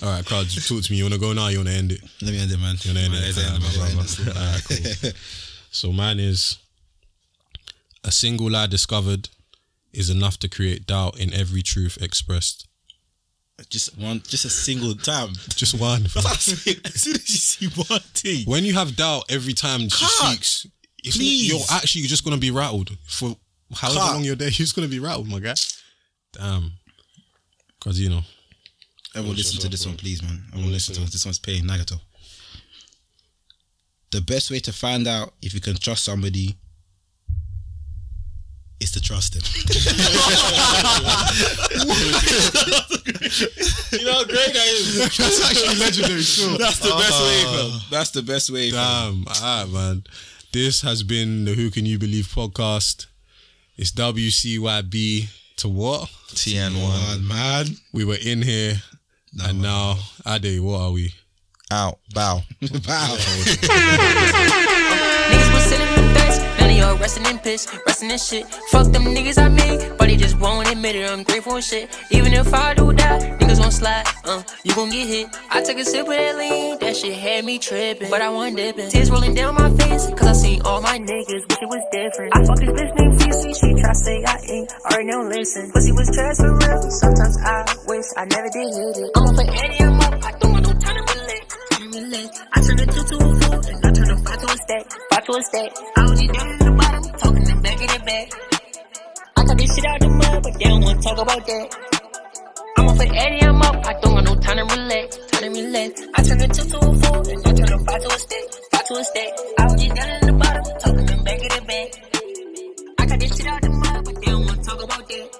All 0.03 0.09
right, 0.09 0.25
crowd, 0.25 0.47
talk 0.49 0.83
to 0.83 0.93
me. 0.93 0.97
You 0.99 1.05
wanna 1.05 1.19
go 1.19 1.33
now? 1.33 1.49
You 1.49 1.59
wanna 1.59 1.73
end 1.73 1.93
it? 1.93 2.01
Let 2.23 2.33
me 2.33 2.41
end 2.41 2.51
it, 2.51 2.59
man. 2.59 2.77
You 2.83 2.91
end 2.99 3.13
Man, 3.13 3.23
it? 3.23 3.27
let's 3.27 3.39
end 3.39 3.63
it, 3.63 3.79
Alright, 3.79 3.95
man. 3.95 4.07
brother. 4.25 4.41
Alright, 4.41 5.03
cool. 5.03 5.11
So 5.73 5.93
mine 5.93 6.19
is 6.19 6.59
a 8.03 8.11
single 8.11 8.51
lie 8.51 8.67
discovered 8.67 9.29
is 9.93 10.11
enough 10.11 10.37
to 10.41 10.49
create 10.49 10.85
doubt 10.85 11.17
in 11.21 11.33
every 11.33 11.63
truth 11.63 11.97
expressed. 12.03 12.67
Just 13.69 13.97
one, 13.97 14.21
just 14.27 14.45
a 14.45 14.51
single 14.51 14.95
time. 14.95 15.29
Just 15.55 15.79
one. 15.79 16.07
As 16.17 16.41
soon 16.41 17.15
as 17.15 17.29
you 17.29 17.37
see 17.37 17.67
one 17.89 18.01
thing, 18.15 18.47
when 18.47 18.65
you 18.65 18.73
have 18.75 18.97
doubt 18.97 19.25
every 19.29 19.53
time 19.53 19.81
she 19.91 20.05
speaks, 20.07 20.67
Please. 21.05 21.49
you're 21.49 21.61
actually 21.71 22.03
just 22.07 22.25
gonna 22.25 22.39
be 22.39 22.51
rattled 22.51 22.91
for 23.07 23.37
however 23.75 23.99
Cut. 24.01 24.13
long 24.15 24.25
you're 24.25 24.35
there. 24.35 24.49
You're 24.49 24.53
just 24.65 24.75
gonna 24.75 24.89
be 24.89 24.99
rattled, 24.99 25.29
my 25.29 25.41
guy. 25.41 25.55
Damn. 26.33 26.73
Cause 27.81 27.99
you 27.99 28.09
know, 28.09 28.23
everyone 29.15 29.37
listen 29.37 29.61
to 29.61 29.69
this 29.69 29.87
one, 29.87 29.97
please, 29.97 30.23
man. 30.23 30.43
Everyone 30.53 30.73
listen 30.73 30.95
to 30.95 31.01
this. 31.01 31.11
This 31.11 31.25
one's 31.25 31.39
paying 31.39 31.65
Nagato. 31.65 32.01
The 34.11 34.21
best 34.21 34.51
way 34.51 34.59
to 34.61 34.73
find 34.73 35.07
out 35.07 35.35
if 35.41 35.55
you 35.55 35.61
can 35.61 35.77
trust 35.77 36.05
somebody 36.05 36.57
is 38.81 38.91
to 38.93 39.01
trust 39.01 39.35
them. 39.35 39.43
you 43.93 44.05
know 44.05 44.13
how 44.15 44.25
great 44.25 44.53
that 44.53 44.67
is. 44.67 44.97
That's 45.19 45.51
actually 45.51 45.79
legendary. 45.79 46.23
Still. 46.23 46.59
That's 46.59 46.79
the 46.79 46.91
best 46.91 47.23
way, 47.23 47.43
fam. 47.43 47.71
Ah. 47.73 47.87
That's 47.91 48.11
the 48.11 48.23
best 48.23 48.51
way. 48.51 48.71
Damn. 48.71 49.25
Alright, 49.29 49.69
man. 49.71 50.05
This 50.53 50.83
has 50.83 51.03
been 51.03 51.45
the 51.45 51.55
Who 51.55 51.71
Can 51.71 51.87
You 51.87 51.99
Believe 51.99 52.27
podcast. 52.27 53.07
It's 53.77 53.93
WCYB 53.93 55.29
to 55.59 55.69
what? 55.69 56.09
TN1. 56.29 57.23
man. 57.23 57.67
We 57.93 58.05
were 58.05 58.19
in 58.21 58.43
here, 58.43 58.83
and 59.39 59.63
now 59.63 59.97
Ade, 60.27 60.61
what 60.61 60.81
are 60.81 60.91
we? 60.93 61.13
Out. 61.71 61.99
Bow. 62.15 62.41
Wow. 62.61 63.17
Niggas 65.31 65.55
was 65.55 65.63
sitting 65.65 65.90
all 66.83 66.97
resting 66.97 67.27
in 67.27 67.39
piss, 67.39 67.67
resting 67.87 68.11
in 68.11 68.19
shit. 68.19 68.47
Fuck 68.71 68.93
them 68.93 69.05
niggas 69.05 69.39
I 69.39 69.49
made, 69.49 69.97
but 69.99 70.09
they 70.09 70.17
just 70.17 70.39
won't 70.39 70.71
admit 70.71 70.97
it. 70.97 71.11
I'm 71.11 71.23
grateful 71.23 71.55
and 71.57 71.65
shit. 71.65 71.89
Even 72.11 72.33
if 72.33 72.53
I 72.53 72.75
do 72.75 72.93
die, 72.93 73.37
niggas 73.41 73.59
gon' 73.59 73.71
slide, 73.71 74.05
uh, 74.25 74.43
you 74.65 74.75
gon' 74.75 74.91
get 74.91 75.07
hit. 75.07 75.29
I 75.51 75.63
took 75.63 75.79
a 75.79 75.85
sip 75.85 76.07
of 76.07 76.09
that 76.09 76.37
lean, 76.37 76.79
that 76.79 76.97
shit 76.97 77.17
had 77.17 77.45
me 77.45 77.59
tripping, 77.59 78.11
but 78.11 78.23
I 78.23 78.31
wasn't 78.31 78.57
dipping. 78.57 78.89
Tears 78.91 79.11
rolling 79.11 79.35
down 79.35 79.55
my 79.55 79.71
face, 79.77 80.07
cause 80.17 80.29
I 80.29 80.33
seen 80.33 80.63
all 80.63 80.81
my 80.81 80.99
niggas, 80.99 81.43
wish 81.49 81.63
it 81.63 81.69
was 81.69 81.85
different. 81.93 82.37
I 82.37 82.45
fuck 82.45 82.59
this 82.59 82.71
bitch 82.71 82.93
named 82.99 83.23
Fifi, 83.23 83.53
she 83.55 83.81
try 83.81 83.93
to 83.93 83.99
say 83.99 84.25
I 84.25 84.37
ain't, 84.49 84.73
already 84.87 85.11
don't 85.11 85.29
listen. 85.29 85.71
Pussy 85.73 85.93
was 85.93 86.09
trash 86.15 86.37
for 86.37 86.53
real, 86.57 86.91
sometimes 86.91 87.37
I 87.45 87.77
wish 87.87 88.07
I 88.17 88.25
never 88.25 88.49
did 88.49 88.69
hit 88.75 88.97
it. 89.05 89.11
I'm 89.17 89.27
up 89.29 89.35
for 89.35 89.47
Eddie, 89.47 89.85
I'm 89.85 90.01
up, 90.01 90.25
I 90.25 90.31
don't 90.39 90.53
want 90.53 90.67
no 90.67 90.73
time 90.75 91.07
to. 91.07 91.21
Time 91.71 91.93
to. 91.93 92.31
I 92.53 92.61
turned 92.61 92.81
it 92.81 92.91
to 92.91 93.01
a 93.01 93.19
four, 93.19 93.61
and 93.71 93.87
I 93.87 93.90
five 94.25 94.39
to 94.39 94.47
a 94.47 94.57
stack, 94.57 94.85
five 95.11 95.25
to 95.25 95.33
a 95.33 95.43
stack. 95.43 95.71
I 95.97 96.07
just 96.07 96.33
down 96.33 96.51
in 96.51 96.59
the 96.59 96.71
bottom, 96.79 97.03
talking 97.19 97.45
the 97.45 97.57
back 97.63 97.79
of 97.81 97.89
the 97.89 98.01
back. 98.05 98.27
I 99.37 99.45
cut 99.45 99.59
this 99.59 99.75
shit 99.75 99.85
out 99.85 100.01
the 100.01 100.09
mud, 100.09 100.43
but 100.43 100.55
they 100.59 100.65
don't 100.65 100.83
wanna 100.83 101.03
talk 101.03 101.19
about 101.19 101.47
that. 101.47 101.67
I'm 102.77 102.89
up 102.89 102.97
for 102.97 103.03
Eddie, 103.03 103.43
I'm 103.43 103.63
up. 103.63 103.87
I 103.87 103.93
don't 104.01 104.15
got 104.15 104.25
no 104.25 104.35
time 104.37 104.57
to 104.59 104.65
relax, 104.75 105.17
time 105.31 105.43
to 105.43 105.49
relax. 105.51 106.03
I 106.15 106.23
turn 106.23 106.41
a 106.41 106.49
two 106.49 106.65
to 106.69 106.77
a 106.79 106.89
four, 107.01 107.19
and 107.31 107.47
I 107.47 107.53
turn 107.53 107.73
a 107.73 107.79
five 107.85 108.01
to 108.03 108.09
a 108.09 108.19
stack, 108.19 108.45
five 108.73 108.85
to 108.87 108.95
a 108.95 109.05
stack. 109.05 109.33
I 109.59 109.63
just 109.77 109.95
down 109.95 110.09
in 110.11 110.27
the 110.27 110.33
bottom, 110.41 110.65
talking 110.81 111.07
the 111.07 111.17
back 111.25 111.41
of 111.41 111.51
the 111.57 111.63
back. 111.71 111.89
I 112.99 113.07
got 113.07 113.21
this 113.21 113.37
shit 113.37 113.47
out 113.47 113.63
the 113.63 113.71
mud, 113.71 114.05
but 114.05 114.15
they 114.15 114.31
don't 114.31 114.47
wanna 114.47 114.63
talk 114.63 114.83
about 114.83 115.09
that. 115.09 115.40